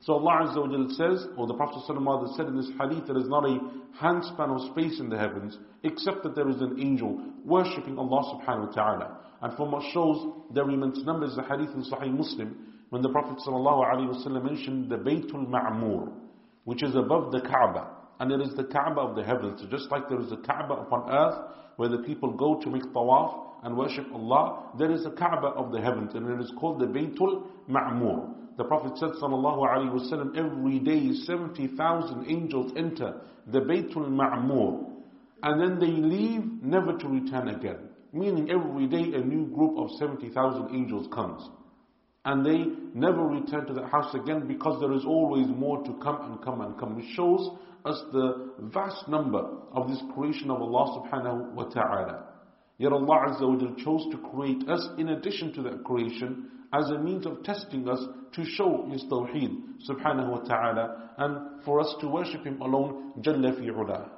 So 0.01 0.13
Allah 0.15 0.47
Azza 0.47 0.61
wa 0.61 0.89
says, 0.91 1.27
or 1.37 1.47
the 1.47 1.55
Prophet 1.55 1.83
said 2.37 2.47
in 2.47 2.57
this 2.57 2.71
hadith, 2.79 3.07
there 3.07 3.19
is 3.19 3.29
not 3.29 3.45
a 3.45 3.59
handspan 4.01 4.55
of 4.55 4.71
space 4.71 5.01
in 5.01 5.09
the 5.09 5.19
heavens, 5.19 5.59
except 5.83 6.23
that 6.23 6.35
there 6.35 6.49
is 6.49 6.61
an 6.61 6.79
angel 6.81 7.21
worshipping 7.45 7.99
Allah 7.99 8.23
subhanahu 8.35 8.69
wa 8.69 8.73
ta'ala. 8.73 9.19
And 9.43 9.57
from 9.57 9.73
what 9.73 9.83
shows 9.93 10.33
their 10.53 10.69
immense 10.69 11.03
numbers, 11.05 11.35
the 11.35 11.43
hadith 11.43 11.75
in 11.75 11.83
Sahih 11.83 12.13
Muslim, 12.13 12.57
when 12.91 13.03
the 13.03 13.09
Prophet 13.09 13.39
ﷺ 13.47 14.45
mentioned 14.45 14.91
the 14.91 14.97
Baytul 14.97 15.49
Ma'mur, 15.49 16.13
which 16.65 16.83
is 16.83 16.95
above 16.95 17.33
the 17.33 17.41
Kaaba, 17.41 17.89
and 18.21 18.31
it 18.31 18.41
is 18.41 18.55
the 18.55 18.65
Kaaba 18.65 19.01
of 19.01 19.17
the 19.17 19.25
heavens. 19.25 19.61
So 19.61 19.69
just 19.69 19.91
like 19.91 20.09
there 20.09 20.21
is 20.21 20.31
a 20.31 20.37
Kaaba 20.37 20.75
upon 20.75 21.11
earth, 21.11 21.51
where 21.77 21.89
the 21.89 21.99
people 21.99 22.33
go 22.33 22.61
to 22.61 22.71
make 22.71 22.85
tawaf 22.85 23.65
and 23.65 23.77
worship 23.77 24.07
Allah, 24.13 24.71
there 24.79 24.93
is 24.93 25.05
a 25.05 25.11
Kaaba 25.11 25.49
of 25.49 25.73
the 25.73 25.81
heavens, 25.81 26.15
and 26.15 26.29
it 26.29 26.41
is 26.41 26.53
called 26.59 26.81
the 26.81 26.87
Baytul 26.87 27.43
Ma'mur. 27.69 28.35
The 28.57 28.65
Prophet 28.65 28.97
said, 28.99 29.11
sallallahu 29.21 29.69
alaihi 29.69 29.93
wasallam, 29.93 30.37
every 30.37 30.79
day 30.79 31.13
70,000 31.13 32.31
angels 32.31 32.73
enter 32.77 33.21
the 33.47 33.61
Baytul 33.61 34.09
Ma'mur, 34.09 34.91
and 35.43 35.61
then 35.61 35.79
they 35.79 35.93
leave 35.95 36.43
never 36.63 36.97
to 36.97 37.09
return 37.09 37.49
again. 37.49 37.91
Meaning 38.13 38.51
every 38.51 38.87
day 38.87 39.17
a 39.17 39.21
new 39.21 39.47
group 39.47 39.77
of 39.77 39.91
70,000 39.99 40.75
angels 40.75 41.07
comes. 41.13 41.43
And 42.25 42.45
they 42.45 42.65
never 42.95 43.23
return 43.23 43.67
to 43.67 43.75
the 43.75 43.87
house 43.87 44.15
again 44.15 44.49
because 44.49 44.81
there 44.81 44.93
is 44.93 45.05
always 45.05 45.47
more 45.49 45.85
to 45.85 45.93
come 46.03 46.23
and 46.23 46.43
come 46.43 46.61
and 46.63 46.79
come. 46.79 46.99
It 46.99 47.15
shows 47.15 47.51
us 47.85 48.03
the 48.13 48.53
vast 48.59 49.07
number 49.09 49.47
of 49.73 49.89
this 49.89 50.03
creation 50.15 50.51
of 50.51 50.61
Allah 50.63 51.03
subhanahu 51.03 51.53
wa 51.53 51.65
ta'ala. 51.65 52.25
Yet 52.79 52.93
Allah 52.93 53.29
Azza 53.29 53.43
wa 53.43 53.75
chose 53.77 54.07
to 54.11 54.19
create 54.31 54.69
us 54.69 54.89
in 54.99 55.11
addition 55.11 55.53
to 55.55 55.63
that 55.63 55.85
creation 55.85 56.49
as 56.73 56.91
a 56.91 56.99
means 56.99 57.27
of 57.27 57.43
testing 57.43 57.89
us 57.89 58.01
to 58.36 58.46
show 58.46 58.88
His 58.92 59.04
Tawheed 59.04 59.82
subhanahu 59.88 60.30
wa 60.32 60.40
ta'ala 60.40 61.12
and 61.18 61.64
for 61.64 61.80
us 61.80 61.94
to 62.02 62.08
worship 62.08 62.44
Him 62.46 62.62
alone 62.62 63.14
Jalla 63.22 63.58
fi 63.58 63.66
ula. 63.68 64.12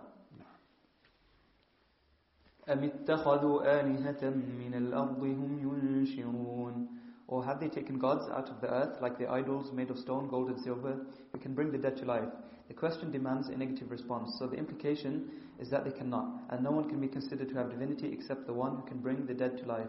أم 2.70 2.84
اتخذوا 2.84 3.80
آلهة 3.80 4.24
من 4.60 4.74
الأرض 4.74 5.20
هم 5.20 5.60
ينشرون 5.60 6.88
Or 7.28 7.44
have 7.44 7.60
they 7.60 7.68
taken 7.68 7.98
gods 7.98 8.30
out 8.30 8.50
of 8.50 8.62
the 8.62 8.70
earth 8.70 9.02
like 9.02 9.18
the 9.18 9.30
idols 9.30 9.72
made 9.74 9.90
of 9.90 9.98
stone, 9.98 10.30
gold 10.30 10.50
and 10.50 10.60
silver 10.60 11.06
who 11.32 11.40
can 11.40 11.54
bring 11.56 11.72
the 11.72 11.78
dead 11.78 11.98
to 11.98 12.06
life? 12.06 12.30
The 12.68 12.74
question 12.74 13.12
demands 13.12 13.48
a 13.48 13.58
negative 13.58 13.92
response. 13.92 14.36
So 14.40 14.48
the 14.48 14.58
implication 14.58 15.32
is 15.60 15.70
that 15.70 15.84
they 15.84 15.92
cannot. 15.92 16.44
And 16.50 16.64
no 16.64 16.72
one 16.72 16.90
can 16.90 17.00
be 17.00 17.08
considered 17.08 17.50
to 17.50 17.56
have 17.56 17.72
divinity 17.72 18.12
except 18.12 18.46
the 18.46 18.54
one 18.54 18.76
who 18.76 18.84
can 18.84 19.00
bring 19.00 19.26
the 19.26 19.34
dead 19.34 19.58
to 19.58 19.66
life. 19.66 19.88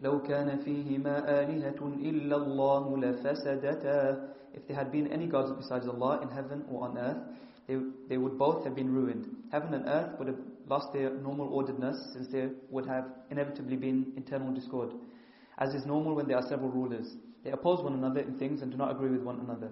لو 0.00 0.22
كان 0.22 0.58
فيهما 0.58 1.42
آلهة 1.42 1.80
إلا 1.82 2.36
الله 2.36 2.98
لفسدتا 2.98 4.36
If 4.54 4.66
there 4.66 4.76
had 4.76 4.90
been 4.90 5.06
any 5.08 5.26
gods 5.26 5.52
besides 5.52 5.86
Allah 5.86 6.20
in 6.22 6.30
heaven 6.30 6.64
or 6.70 6.88
on 6.88 6.96
earth, 6.96 7.18
they, 7.66 7.76
they 8.08 8.16
would 8.16 8.38
both 8.38 8.64
have 8.64 8.74
been 8.74 8.90
ruined. 8.92 9.26
Heaven 9.52 9.74
and 9.74 9.86
earth 9.86 10.18
would 10.18 10.28
have 10.28 10.38
lost 10.66 10.94
their 10.94 11.10
normal 11.10 11.48
orderedness 11.48 12.12
since 12.14 12.28
there 12.28 12.50
would 12.70 12.86
have 12.86 13.04
inevitably 13.30 13.76
been 13.76 14.12
internal 14.16 14.52
discord. 14.54 14.92
As 15.58 15.74
is 15.74 15.84
normal 15.84 16.14
when 16.14 16.26
there 16.26 16.38
are 16.38 16.48
several 16.48 16.70
rulers. 16.70 17.16
They 17.44 17.50
oppose 17.50 17.82
one 17.82 17.94
another 17.94 18.20
in 18.20 18.38
things 18.38 18.62
and 18.62 18.70
do 18.70 18.78
not 18.78 18.90
agree 18.92 19.10
with 19.10 19.22
one 19.22 19.40
another. 19.40 19.70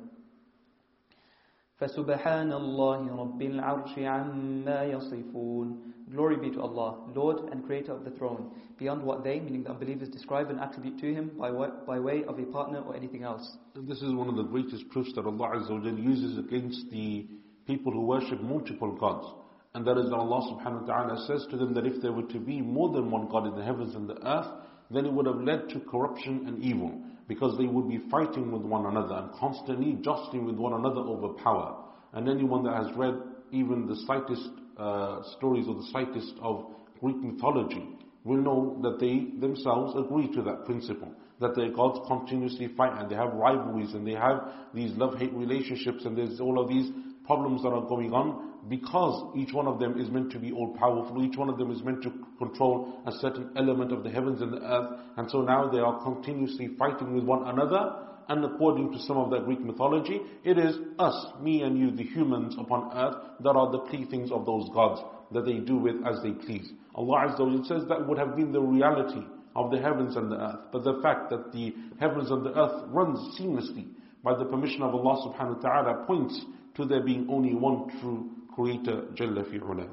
فسبحان 1.80 2.52
الله 2.52 3.16
رب 3.16 3.42
العرش 3.42 3.98
عما 3.98 4.84
يصفون 4.84 5.87
Glory 6.11 6.37
be 6.37 6.49
to 6.51 6.61
Allah, 6.61 6.97
Lord 7.13 7.51
and 7.51 7.63
Creator 7.65 7.91
of 7.91 8.03
the 8.03 8.09
throne, 8.11 8.51
beyond 8.79 9.03
what 9.03 9.23
they, 9.23 9.39
meaning 9.39 9.63
the 9.63 9.69
unbelievers, 9.69 10.09
describe 10.09 10.49
and 10.49 10.59
attribute 10.59 10.99
to 10.99 11.13
Him 11.13 11.31
by, 11.37 11.51
way, 11.51 11.67
by 11.85 11.99
way 11.99 12.23
of 12.27 12.39
a 12.39 12.45
partner 12.45 12.81
or 12.81 12.95
anything 12.95 13.23
else. 13.23 13.57
And 13.75 13.87
this 13.87 14.01
is 14.01 14.13
one 14.13 14.27
of 14.27 14.35
the 14.35 14.43
greatest 14.43 14.89
proofs 14.89 15.11
that 15.15 15.25
Allah 15.25 15.51
Azza 15.55 16.03
uses 16.03 16.39
against 16.39 16.89
the 16.89 17.27
people 17.67 17.91
who 17.91 18.01
worship 18.07 18.41
multiple 18.41 18.91
gods. 18.97 19.27
And 19.75 19.85
that 19.85 19.99
is 19.99 20.09
that 20.09 20.15
Allah 20.15 20.41
subhanahu 20.51 20.87
wa 20.87 20.87
ta'ala 20.87 21.27
says 21.27 21.45
to 21.51 21.57
them 21.57 21.75
that 21.75 21.85
if 21.85 22.01
there 22.01 22.11
were 22.11 22.23
to 22.23 22.39
be 22.39 22.59
more 22.59 22.91
than 22.91 23.11
one 23.11 23.29
God 23.29 23.45
in 23.45 23.55
the 23.55 23.63
heavens 23.63 23.93
and 23.93 24.09
the 24.09 24.17
earth, 24.27 24.47
then 24.89 25.05
it 25.05 25.13
would 25.13 25.27
have 25.27 25.41
led 25.41 25.69
to 25.69 25.79
corruption 25.81 26.45
and 26.47 26.63
evil. 26.63 27.03
Because 27.27 27.55
they 27.59 27.67
would 27.67 27.87
be 27.87 27.99
fighting 28.09 28.51
with 28.51 28.63
one 28.63 28.87
another 28.87 29.13
and 29.13 29.31
constantly 29.33 29.99
jostling 30.01 30.45
with 30.45 30.55
one 30.55 30.73
another 30.73 31.01
over 31.01 31.33
power. 31.43 31.85
And 32.13 32.27
anyone 32.27 32.63
that 32.63 32.83
has 32.83 32.97
read 32.97 33.13
even 33.51 33.85
the 33.85 33.95
slightest 34.07 34.49
uh, 34.79 35.21
stories 35.37 35.67
or 35.67 35.75
the 35.75 35.87
slightest 35.91 36.33
of 36.41 36.65
Greek 37.01 37.17
mythology 37.17 37.87
will 38.23 38.37
know 38.37 38.79
that 38.81 38.99
they 38.99 39.39
themselves 39.39 39.93
agree 39.97 40.27
to 40.33 40.41
that 40.43 40.65
principle. 40.65 41.11
That 41.39 41.55
their 41.55 41.71
gods 41.71 41.99
continuously 42.07 42.69
fight 42.75 42.99
and 42.99 43.09
they 43.09 43.15
have 43.15 43.33
rivalries 43.33 43.93
and 43.93 44.05
they 44.05 44.13
have 44.13 44.41
these 44.73 44.91
love-hate 44.97 45.33
relationships 45.33 46.05
and 46.05 46.17
there's 46.17 46.39
all 46.39 46.59
of 46.59 46.67
these 46.67 46.91
problems 47.25 47.61
that 47.63 47.69
are 47.69 47.87
going 47.87 48.11
on 48.13 48.49
because 48.67 49.37
each 49.37 49.53
one 49.53 49.67
of 49.67 49.79
them 49.79 49.99
is 49.99 50.09
meant 50.09 50.31
to 50.31 50.39
be 50.39 50.51
all 50.51 50.75
powerful, 50.77 51.23
each 51.23 51.37
one 51.37 51.49
of 51.49 51.57
them 51.57 51.71
is 51.71 51.81
meant 51.83 52.03
to 52.03 52.11
control 52.37 53.01
a 53.05 53.11
certain 53.19 53.49
element 53.55 53.91
of 53.91 54.03
the 54.03 54.09
heavens 54.09 54.41
and 54.41 54.51
the 54.51 54.61
earth, 54.61 54.99
and 55.17 55.29
so 55.31 55.41
now 55.41 55.69
they 55.69 55.79
are 55.79 56.03
continuously 56.03 56.69
fighting 56.77 57.13
with 57.13 57.23
one 57.23 57.47
another, 57.47 58.07
and 58.28 58.44
according 58.44 58.92
to 58.92 58.98
some 59.00 59.16
of 59.18 59.30
the 59.30 59.40
Greek 59.40 59.60
mythology, 59.60 60.20
it 60.44 60.58
is 60.58 60.76
us, 60.98 61.26
me 61.40 61.62
and 61.62 61.78
you, 61.78 61.90
the 61.90 62.04
humans 62.04 62.54
upon 62.58 62.90
earth, 62.96 63.16
that 63.40 63.50
are 63.56 63.70
the 63.70 63.80
playthings 63.80 64.32
of 64.32 64.46
those 64.46 64.68
gods 64.72 65.00
that 65.32 65.44
they 65.44 65.58
do 65.58 65.76
with 65.76 65.96
as 66.06 66.22
they 66.22 66.30
please. 66.32 66.70
Allah 66.94 67.28
Azza 67.28 67.40
wa 67.40 67.64
says 67.64 67.86
that 67.88 68.06
would 68.08 68.18
have 68.18 68.36
been 68.36 68.52
the 68.52 68.60
reality 68.60 69.22
of 69.56 69.70
the 69.70 69.78
heavens 69.78 70.16
and 70.16 70.30
the 70.30 70.36
earth. 70.36 70.60
But 70.72 70.84
the 70.84 71.00
fact 71.02 71.30
that 71.30 71.52
the 71.52 71.74
heavens 72.00 72.30
and 72.30 72.44
the 72.44 72.58
earth 72.58 72.84
runs 72.88 73.18
seamlessly 73.38 73.88
by 74.22 74.36
the 74.36 74.44
permission 74.44 74.82
of 74.82 74.94
Allah 74.94 75.28
subhanahu 75.28 75.62
wa 75.62 75.68
ta'ala 75.82 76.04
points 76.06 76.44
to 76.76 76.84
there 76.84 77.02
being 77.02 77.28
only 77.30 77.54
one 77.54 77.90
true 78.00 78.30
creator, 78.54 79.02
Jalla 79.14 79.44
fi 79.50 79.56
ula. 79.58 79.86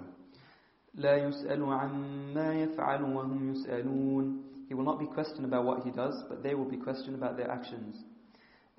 لا 0.98 1.16
يسأل 1.18 1.64
عما 1.64 2.54
يفعل 2.64 3.04
وهم 3.04 3.54
يسألون 3.56 4.44
He 4.68 4.74
will 4.74 4.84
not 4.86 5.00
be 5.00 5.06
questioned 5.06 5.46
about 5.46 5.66
what 5.66 5.84
he 5.84 5.92
does, 5.92 6.24
but 6.30 6.44
they 6.44 6.54
will 6.56 6.70
be 6.70 6.78
questioned 6.78 7.16
about 7.16 7.36
their 7.36 7.52
actions. 7.52 7.96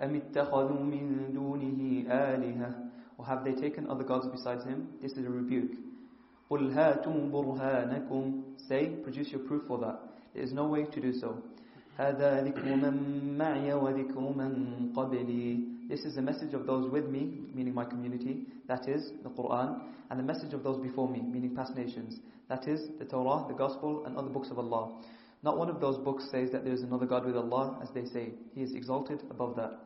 أم 0.02 0.14
اتخذوا 0.14 0.82
من 0.82 1.32
دونه 1.34 2.04
آلهة 2.10 2.74
Or 3.18 3.26
have 3.26 3.44
they 3.44 3.52
taken 3.52 3.88
other 3.88 4.04
gods 4.04 4.26
besides 4.26 4.64
him? 4.64 4.88
This 5.00 5.12
is 5.12 5.26
a 5.26 5.30
rebuke. 5.30 5.76
قل 6.50 6.70
هاتوا 6.72 7.30
برهانكم 7.30 8.42
Say, 8.68 8.86
produce 9.02 9.30
your 9.30 9.40
proof 9.40 9.62
for 9.66 9.78
that. 9.78 10.00
There 10.34 10.42
is 10.42 10.52
no 10.52 10.66
way 10.66 10.84
to 10.84 11.00
do 11.00 11.12
so. 11.12 11.36
هذا 11.98 12.44
ذكر 12.44 12.64
من 12.76 13.38
معي 13.38 13.72
وذكر 13.74 14.20
من 14.20 14.92
قبلي 14.96 15.72
This 15.88 16.04
is 16.04 16.14
the 16.14 16.22
message 16.22 16.54
of 16.54 16.66
those 16.66 16.90
with 16.90 17.08
me, 17.08 17.42
meaning 17.54 17.74
my 17.74 17.84
community, 17.84 18.46
that 18.66 18.88
is, 18.88 19.12
the 19.22 19.28
Quran, 19.28 19.82
and 20.10 20.18
the 20.18 20.22
message 20.22 20.54
of 20.54 20.62
those 20.62 20.78
before 20.78 21.08
me, 21.08 21.20
meaning 21.20 21.54
past 21.54 21.76
nations, 21.76 22.18
that 22.48 22.66
is, 22.66 22.80
the 22.98 23.04
Torah, 23.04 23.44
the 23.46 23.54
Gospel, 23.54 24.04
and 24.06 24.16
other 24.16 24.30
books 24.30 24.50
of 24.50 24.58
Allah. 24.58 24.92
Not 25.42 25.58
one 25.58 25.68
of 25.68 25.80
those 25.80 25.98
books 25.98 26.24
says 26.30 26.50
that 26.52 26.64
there 26.64 26.72
is 26.72 26.82
another 26.82 27.04
God 27.04 27.26
with 27.26 27.36
Allah, 27.36 27.78
as 27.82 27.90
they 27.90 28.04
say. 28.04 28.32
He 28.54 28.62
is 28.62 28.74
exalted 28.74 29.22
above 29.28 29.56
that. 29.56 29.78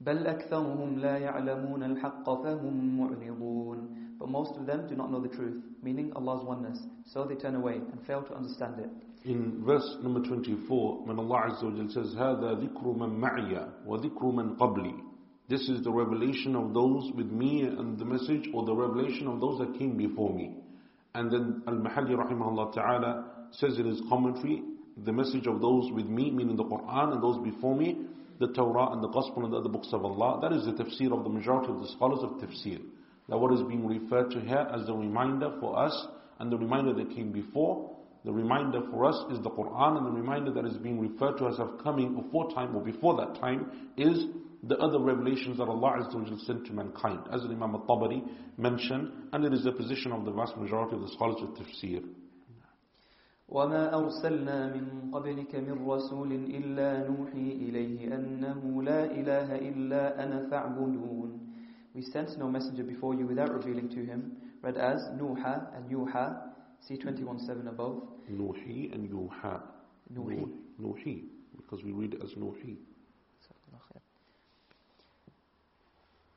بل 0.00 0.26
أكثرهم 0.26 0.98
لا 0.98 1.18
يعلمون 1.18 1.82
الحق 1.82 2.30
فهم 2.42 2.98
معرضون 2.98 4.06
But 4.18 4.30
most 4.30 4.56
of 4.56 4.64
them 4.66 4.86
do 4.88 4.94
not 4.96 5.10
know 5.10 5.20
the 5.20 5.28
truth, 5.28 5.62
meaning 5.82 6.10
Allah's 6.16 6.42
oneness. 6.44 6.78
So 7.04 7.24
they 7.24 7.34
turn 7.34 7.54
away 7.54 7.74
and 7.74 8.00
fail 8.06 8.22
to 8.22 8.34
understand 8.34 8.80
it. 8.80 8.90
In 9.26 9.62
verse 9.64 9.96
number 10.02 10.20
24, 10.20 11.04
when 11.06 11.18
Allah 11.18 11.50
Azza 11.50 11.64
wa 11.64 11.88
says, 11.92 12.14
هَذَا 12.14 12.62
ذِكْرُ 12.62 12.96
مَن 12.96 13.18
مَعِيَ 13.18 13.86
وَذِكْرُ 13.86 14.22
مَن 14.22 14.56
قَبْلِي 14.56 14.94
This 15.48 15.68
is 15.68 15.82
the 15.82 15.92
revelation 15.92 16.56
of 16.56 16.72
those 16.72 17.10
with 17.14 17.26
me 17.26 17.62
and 17.62 17.98
the 17.98 18.06
message, 18.06 18.48
or 18.54 18.64
the 18.64 18.74
revelation 18.74 19.26
of 19.26 19.40
those 19.40 19.58
that 19.58 19.78
came 19.78 19.96
before 19.98 20.32
me. 20.32 20.54
And 21.14 21.30
then 21.30 21.62
Al-Mahalli 21.66 22.14
rahimahullah 22.16 22.72
ta'ala 22.74 23.24
says 23.50 23.78
in 23.78 23.86
his 23.86 24.00
commentary, 24.08 24.62
the 25.04 25.12
message 25.12 25.46
of 25.46 25.60
those 25.60 25.90
with 25.92 26.06
me, 26.06 26.30
meaning 26.30 26.56
the 26.56 26.64
Quran 26.64 27.12
and 27.12 27.22
those 27.22 27.38
before 27.44 27.76
me, 27.76 28.06
the 28.41 28.47
Torah 28.47 28.91
and 28.91 29.03
the 29.03 29.07
Gospel 29.07 29.45
and 29.45 29.53
the 29.53 29.57
other 29.57 29.69
books 29.69 29.89
of 29.93 30.03
Allah. 30.03 30.39
That 30.41 30.51
is 30.51 30.65
the 30.65 30.73
tafsir 30.73 31.15
of 31.15 31.23
the 31.23 31.29
majority 31.29 31.71
of 31.71 31.79
the 31.79 31.87
scholars 31.89 32.23
of 32.23 32.31
tafsir. 32.41 32.81
That 33.29 33.37
what 33.37 33.53
is 33.53 33.61
being 33.61 33.87
referred 33.87 34.31
to 34.31 34.41
here 34.41 34.67
as 34.73 34.87
the 34.87 34.95
reminder 34.95 35.55
for 35.59 35.77
us 35.77 36.07
and 36.39 36.51
the 36.51 36.57
reminder 36.57 36.91
that 36.95 37.15
came 37.15 37.31
before. 37.31 37.95
The 38.25 38.31
reminder 38.31 38.81
for 38.91 39.05
us 39.05 39.15
is 39.31 39.39
the 39.43 39.51
Quran 39.51 39.97
and 39.97 40.05
the 40.07 40.11
reminder 40.11 40.51
that 40.53 40.65
is 40.65 40.75
being 40.77 40.99
referred 40.99 41.37
to 41.37 41.47
as 41.47 41.59
of 41.59 41.83
coming 41.83 42.19
before 42.19 42.51
time 42.51 42.75
or 42.75 42.83
before 42.83 43.15
that 43.17 43.39
time 43.39 43.91
is 43.95 44.25
the 44.63 44.77
other 44.77 44.99
revelations 44.99 45.57
that 45.57 45.67
Allah 45.67 46.09
sent 46.45 46.65
to 46.65 46.73
mankind. 46.73 47.19
As 47.31 47.41
Imam 47.45 47.75
al-Tabari 47.75 48.23
mentioned, 48.57 49.11
and 49.33 49.45
it 49.45 49.53
is 49.53 49.63
the 49.63 49.71
position 49.71 50.11
of 50.11 50.25
the 50.25 50.31
vast 50.31 50.57
majority 50.57 50.95
of 50.95 51.01
the 51.01 51.09
scholars 51.09 51.41
of 51.41 51.49
tafsir. 51.49 52.03
وما 53.50 53.94
أرسلنا 53.94 54.74
من 54.74 55.10
قبلك 55.14 55.54
من 55.54 55.86
رسول 55.88 56.32
إلا 56.32 57.08
نوحي 57.08 57.52
إليه 57.52 58.14
أنه 58.14 58.82
لا 58.82 59.04
إله 59.04 59.54
إلا 59.54 60.24
أنا 60.24 60.50
فاعبدون 60.50 61.46
We 61.94 62.02
sent 62.02 62.36
no 62.38 62.50
messenger 62.50 62.84
before 62.84 63.14
you 63.14 63.26
without 63.26 63.50
revealing 63.54 63.88
to 63.88 64.04
him, 64.04 64.36
read 64.60 64.76
as 64.76 65.00
Nuha 65.16 65.74
and 65.74 65.88
Yuha, 65.90 66.36
see 66.80 66.98
21.7 66.98 67.68
above. 67.68 68.02
Nuhi 68.30 68.92
and 68.92 69.08
Yuha. 69.08 69.62
Nuhi. 70.12 70.46
Nuhi, 70.78 71.22
because 71.56 71.82
we 71.82 71.92
read 71.92 72.12
it 72.12 72.22
as 72.22 72.32
Nuhi. 72.32 72.76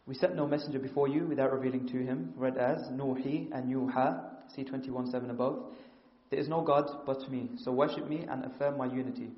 We 0.06 0.16
sent 0.16 0.36
no 0.36 0.48
messenger 0.48 0.80
before 0.80 1.08
you 1.08 1.26
without 1.28 1.52
revealing 1.52 1.88
to 1.90 1.98
him, 1.98 2.34
read 2.36 2.58
as 2.58 2.80
Nuhi 2.92 3.50
and 3.52 3.70
Yuha, 3.70 4.22
see 4.56 4.64
21.7 4.64 5.30
above. 5.30 5.74
There 6.30 6.40
is 6.40 6.48
no 6.48 6.62
God 6.62 7.06
but 7.06 7.30
me, 7.30 7.50
so 7.58 7.72
worship 7.72 8.08
me 8.08 8.26
and 8.30 8.46
affirm 8.46 8.78
my 8.78 8.86
unity. 8.86 9.30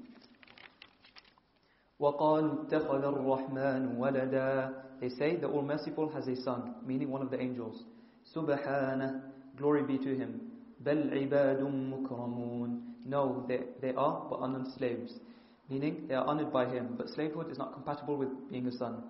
وَقَالُوا 2.01 2.67
اتَّخَذَ 2.67 3.03
الرَّحْمَنُ 3.03 3.97
وَلَدًا 3.97 4.73
They 4.99 5.09
say 5.09 5.35
the 5.35 5.47
All-Merciful 5.47 6.09
has 6.09 6.27
a 6.27 6.35
son, 6.35 6.73
meaning 6.85 7.09
one 7.11 7.21
of 7.21 7.29
the 7.29 7.39
angels. 7.39 7.83
سُبْحَانَهُ 8.35 9.21
Glory 9.57 9.83
be 9.83 9.97
to 9.99 10.15
him. 10.15 10.41
بَلْ 10.83 11.11
عِبَادٌ 11.13 11.61
مُكْرَمُونَ 11.61 12.81
No, 13.05 13.45
they, 13.47 13.59
they 13.81 13.93
are 13.93 14.25
but 14.29 14.39
honored 14.39 14.67
slaves. 14.77 15.19
Meaning, 15.69 16.07
they 16.07 16.15
are 16.15 16.25
honored 16.25 16.51
by 16.51 16.65
him, 16.65 16.95
but 16.97 17.07
slavehood 17.09 17.51
is 17.51 17.57
not 17.57 17.73
compatible 17.73 18.17
with 18.17 18.29
being 18.49 18.67
a 18.67 18.71
son. 18.71 19.03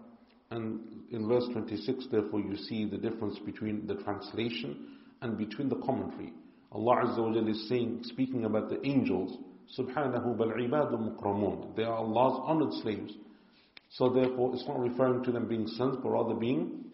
And 0.51 0.81
in 1.11 1.27
verse 1.27 1.45
26, 1.53 2.07
therefore, 2.11 2.41
you 2.41 2.57
see 2.57 2.85
the 2.85 2.97
difference 2.97 3.39
between 3.39 3.87
the 3.87 3.95
translation 3.95 4.97
and 5.21 5.37
between 5.37 5.69
the 5.69 5.77
commentary. 5.77 6.33
Allah 6.72 7.04
Azza 7.04 7.18
wa 7.18 7.28
Jalla 7.30 7.50
is 7.50 7.68
saying, 7.68 8.00
speaking 8.04 8.44
about 8.44 8.68
the 8.68 8.84
angels, 8.86 9.38
Subhanahu 9.78 10.36
bal 10.36 10.48
ibadu 10.48 10.96
mukramun. 10.98 11.74
They 11.76 11.84
are 11.84 11.96
Allah's 11.96 12.40
honored 12.44 12.72
slaves. 12.82 13.12
So 13.90 14.08
therefore, 14.10 14.54
it's 14.54 14.66
not 14.66 14.78
referring 14.78 15.24
to 15.24 15.32
them 15.32 15.48
being 15.48 15.66
sons, 15.66 15.96
but 16.02 16.10
rather 16.10 16.34
being 16.34 16.84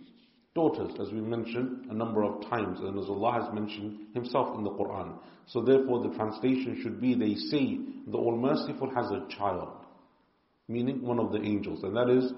daughters, 0.54 0.92
as 1.00 1.12
we 1.12 1.20
mentioned 1.20 1.90
a 1.90 1.94
number 1.94 2.22
of 2.22 2.42
times, 2.48 2.78
and 2.80 2.98
as 2.98 3.06
Allah 3.08 3.42
has 3.42 3.54
mentioned 3.54 3.98
Himself 4.14 4.56
in 4.56 4.64
the 4.64 4.70
Quran. 4.70 5.14
So 5.46 5.62
therefore, 5.62 6.02
the 6.02 6.14
translation 6.14 6.78
should 6.82 7.00
be, 7.00 7.14
they 7.14 7.34
say, 7.34 7.78
the 8.06 8.18
All-Merciful 8.18 8.90
has 8.94 9.10
a 9.10 9.26
child, 9.36 9.70
meaning 10.68 11.02
one 11.02 11.18
of 11.18 11.32
the 11.32 11.40
angels, 11.40 11.82
and 11.82 11.96
that 11.96 12.10
is 12.10 12.32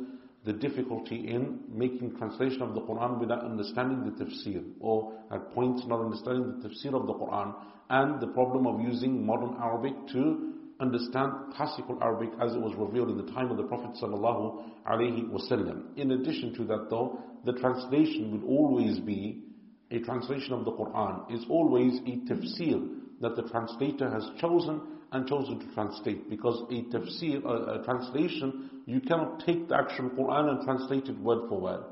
the 0.45 0.53
difficulty 0.53 1.29
in 1.29 1.61
making 1.73 2.17
translation 2.17 2.63
of 2.63 2.75
the 2.75 2.81
Quran 2.83 3.19
without 3.19 3.45
understanding 3.45 4.05
the 4.05 4.25
tafsir, 4.25 4.63
or 4.81 5.13
at 5.31 5.53
points 5.55 5.83
not 5.87 6.01
understanding 6.01 6.61
the 6.61 6.69
tafsir 6.69 6.95
of 6.95 7.07
the 7.07 7.15
Quran, 7.15 7.55
and 7.91 8.21
the 8.21 8.27
problem 8.29 8.67
of 8.67 8.81
using 8.81 9.25
modern 9.25 9.57
Arabic 9.61 9.95
to 10.13 10.53
understand 10.81 11.33
classical 11.55 11.99
Arabic 12.03 12.31
as 12.41 12.55
it 12.55 12.61
was 12.61 12.75
revealed 12.77 13.09
in 13.09 13.17
the 13.17 13.33
time 13.33 13.51
of 13.51 13.57
the 13.57 13.63
Prophet 13.63 13.91
sallallahu 14.03 14.65
alaihi 14.87 15.29
wasallam. 15.31 15.97
In 15.97 16.11
addition 16.13 16.55
to 16.55 16.65
that 16.65 16.89
though, 16.91 17.19
the 17.45 17.53
translation 17.55 18.33
will 18.33 18.49
always 18.49 18.99
be 19.01 19.45
a 19.91 20.01
translation 20.01 20.53
of 20.53 20.65
the 20.65 20.73
Quran 20.73 21.33
is 21.33 21.45
always 21.49 21.99
a 22.01 22.17
tafsir 22.29 22.89
that 23.21 23.37
the 23.37 23.49
translator 23.49 24.11
has 24.11 24.29
chosen 24.41 24.81
and 25.13 25.29
chosen 25.29 25.61
to 25.61 25.75
translate 25.75 26.29
because 26.29 26.63
a 26.71 26.83
tafsir, 26.93 27.45
a, 27.45 27.81
a 27.81 27.85
translation, 27.85 28.74
you 28.87 29.01
cannot 29.01 29.45
take 29.45 29.69
the 29.69 29.77
actual 29.77 30.11
Quran 30.11 30.51
and 30.51 30.65
translate 30.65 31.07
it 31.09 31.19
word 31.19 31.49
for 31.49 31.61
word 31.61 31.85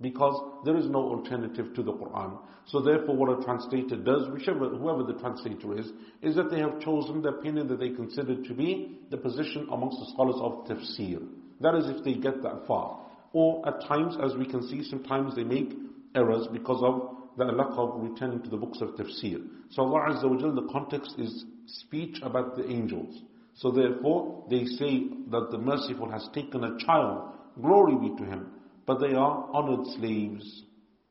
because 0.00 0.62
there 0.64 0.76
is 0.76 0.86
no 0.86 0.98
alternative 0.98 1.74
to 1.74 1.82
the 1.82 1.92
Quran. 1.92 2.38
So 2.66 2.80
therefore 2.80 3.16
what 3.16 3.38
a 3.38 3.44
translator 3.44 3.96
does, 3.96 4.28
whichever, 4.30 4.68
whoever 4.68 5.04
the 5.04 5.18
translator 5.18 5.78
is, 5.78 5.86
is 6.20 6.36
that 6.36 6.50
they 6.50 6.58
have 6.58 6.80
chosen 6.80 7.22
the 7.22 7.30
opinion 7.30 7.68
that 7.68 7.78
they 7.78 7.90
consider 7.90 8.42
to 8.42 8.54
be 8.54 8.98
the 9.10 9.16
position 9.16 9.68
amongst 9.72 9.98
the 10.00 10.10
scholars 10.12 10.36
of 10.38 10.66
tafsir. 10.66 11.26
That 11.60 11.74
is 11.76 11.84
if 11.88 12.04
they 12.04 12.14
get 12.14 12.42
that 12.42 12.66
far. 12.66 13.06
Or 13.32 13.66
at 13.66 13.86
times, 13.88 14.16
as 14.22 14.36
we 14.36 14.46
can 14.46 14.68
see, 14.68 14.82
sometimes 14.84 15.34
they 15.34 15.44
make 15.44 15.72
errors 16.14 16.46
because 16.52 16.82
of 16.82 17.16
the 17.38 17.44
lack 17.44 17.70
of 17.76 18.02
returning 18.02 18.42
to 18.42 18.50
the 18.50 18.56
books 18.56 18.80
of 18.80 18.90
tafsir. 18.90 19.46
So 19.70 19.82
Allah 19.82 20.14
Azza 20.14 20.24
wa 20.28 20.54
the 20.54 20.68
context 20.70 21.14
is 21.18 21.44
speech 21.66 22.18
about 22.22 22.56
the 22.56 22.68
angels. 22.70 23.22
So 23.55 23.71
therefore, 23.71 24.45
they 24.49 24.65
say 24.65 25.07
that 25.29 25.49
the 25.51 25.57
merciful 25.57 26.09
has 26.09 26.27
taken 26.33 26.63
a 26.63 26.77
child, 26.79 27.31
glory 27.61 27.95
be 27.97 28.15
to 28.17 28.23
him, 28.29 28.47
but 28.85 28.99
they 28.99 29.13
are 29.13 29.49
honored 29.53 29.85
slaves. 29.97 30.63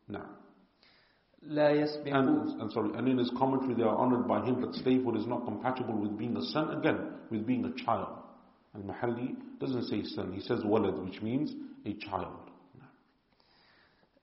Now. 0.09 0.27
لا 1.49 1.71
يسبقون 1.71 2.15
And, 2.15 2.61
and 2.63 2.73
sorry, 2.73 2.91
and 2.99 3.09
in 3.09 3.19
his 3.19 3.31
commentary 3.39 3.75
they 3.75 3.83
are 3.83 3.97
honored 3.97 4.27
by 4.29 4.45
him, 4.45 4.61
but 4.61 4.75
slavehood 4.75 5.17
is 5.17 5.27
not 5.27 5.45
compatible 5.45 5.95
with 5.97 6.19
being 6.19 6.37
a 6.37 6.43
son, 6.53 6.77
again, 6.79 6.99
with 7.31 7.47
being 7.47 7.65
a 7.65 7.73
child. 7.85 8.09
And 8.75 8.85
Mahalli 8.85 9.37
doesn't 9.59 9.85
say 9.85 10.03
son, 10.05 10.33
he 10.33 10.41
says 10.41 10.61
walad, 10.61 11.03
which 11.05 11.23
means 11.23 11.55
a 11.87 11.95
child. 11.95 12.51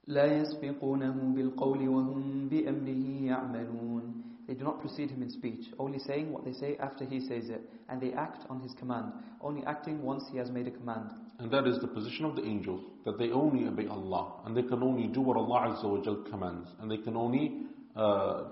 لا 0.08 0.24
يسبقونه 0.40 1.34
بالقول 1.34 1.88
وهم 1.88 2.48
بأمره 2.48 3.22
يعملون 3.22 4.22
They 4.46 4.54
do 4.54 4.64
not 4.64 4.80
precede 4.80 5.10
him 5.10 5.22
in 5.22 5.30
speech, 5.30 5.66
only 5.78 5.98
saying 5.98 6.32
what 6.32 6.44
they 6.44 6.52
say 6.54 6.76
after 6.80 7.04
he 7.04 7.20
says 7.20 7.50
it, 7.50 7.60
and 7.90 8.00
they 8.00 8.12
act 8.14 8.44
on 8.48 8.60
his 8.60 8.72
command, 8.78 9.12
only 9.42 9.62
acting 9.66 10.02
once 10.02 10.24
he 10.32 10.38
has 10.38 10.50
made 10.50 10.66
a 10.66 10.70
command. 10.70 11.10
And 11.38 11.50
that 11.50 11.66
is 11.66 11.78
the 11.80 11.86
position 11.88 12.24
of 12.24 12.34
the 12.34 12.44
angels, 12.44 12.82
that 13.04 13.18
they 13.18 13.30
only 13.30 13.66
obey 13.68 13.86
Allah, 13.86 14.40
and 14.46 14.56
they 14.56 14.62
can 14.62 14.82
only 14.82 15.06
do 15.08 15.20
what 15.20 15.36
Allah 15.36 15.76
Azza 15.76 15.84
wa 15.84 16.02
Jal 16.02 16.24
commands, 16.30 16.70
and 16.80 16.90
they 16.90 16.96
can 16.96 17.14
only 17.16 17.58
uh, 17.94 18.44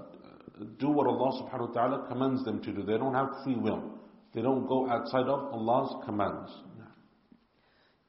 do 0.78 0.88
what 0.88 1.06
Allah 1.06 1.42
subhanahu 1.42 1.68
wa 1.68 1.74
ta'ala 1.74 2.08
commands 2.08 2.44
them 2.44 2.62
to 2.62 2.72
do. 2.72 2.82
They 2.82 2.98
don't 2.98 3.14
have 3.14 3.28
free 3.42 3.56
will. 3.56 3.82
They 4.34 4.42
don't 4.42 4.66
go 4.66 4.88
outside 4.90 5.26
of 5.26 5.52
Allah's 5.52 6.04
commands. 6.04 6.50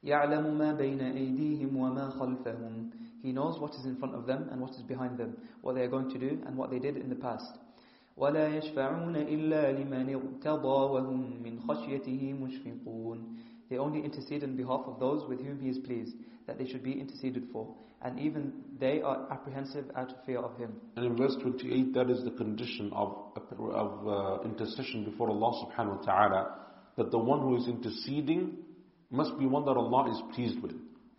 يعلم 0.04 0.58
ما 0.58 0.72
بين 0.72 1.00
أيديهم 1.00 1.76
وما 1.76 2.10
خلفهم 2.10 2.90
He 3.20 3.32
knows 3.32 3.58
what 3.58 3.74
is 3.74 3.84
in 3.84 3.96
front 3.96 4.14
of 4.14 4.26
them 4.26 4.48
and 4.52 4.60
what 4.60 4.70
is 4.70 4.82
behind 4.82 5.18
them, 5.18 5.36
what 5.60 5.74
they 5.74 5.80
are 5.82 5.88
going 5.88 6.08
to 6.10 6.18
do 6.18 6.40
and 6.46 6.56
what 6.56 6.70
they 6.70 6.78
did 6.78 6.96
in 6.96 7.08
the 7.08 7.16
past. 7.16 7.58
ولا 8.16 8.48
يشفعون 8.56 9.16
إلا 9.16 9.72
لمن 9.72 10.14
ارتضى 10.14 10.78
وهم 10.92 11.42
من 11.42 11.60
خشيته 11.60 12.32
مشفقون 12.34 13.18
They 13.70 13.76
only 13.78 14.00
intercede 14.02 14.42
on 14.44 14.56
behalf 14.56 14.80
of 14.86 14.98
those 14.98 15.28
with 15.28 15.40
whom 15.44 15.60
He 15.60 15.68
is 15.68 15.78
pleased, 15.78 16.16
that 16.46 16.56
they 16.58 16.66
should 16.66 16.82
be 16.82 16.98
interceded 16.98 17.48
for, 17.52 17.68
and 18.00 18.18
even 18.18 18.52
they 18.80 19.02
are 19.02 19.30
apprehensive 19.30 19.84
out 19.94 20.10
of 20.10 20.16
fear 20.24 20.38
of 20.38 20.56
Him. 20.56 20.72
And 20.96 21.04
in 21.04 21.16
verse 21.16 21.36
28, 21.42 21.92
that 21.92 22.08
is 22.08 22.24
the 22.24 22.30
condition 22.30 22.90
of, 22.94 23.14
of 23.36 24.08
uh, 24.08 24.42
intercession 24.48 25.04
before 25.04 25.28
Allah 25.28 25.66
subhanahu 25.66 25.98
wa 25.98 26.02
ta'ala, 26.02 26.54
that 26.96 27.10
the 27.10 27.18
one 27.18 27.40
who 27.40 27.56
is 27.56 27.68
interceding 27.68 28.56
must 29.10 29.38
be 29.38 29.44
one 29.44 29.66
that 29.66 29.76
Allah 29.76 30.10
is 30.10 30.22
pleased 30.34 30.62
with. 30.62 30.72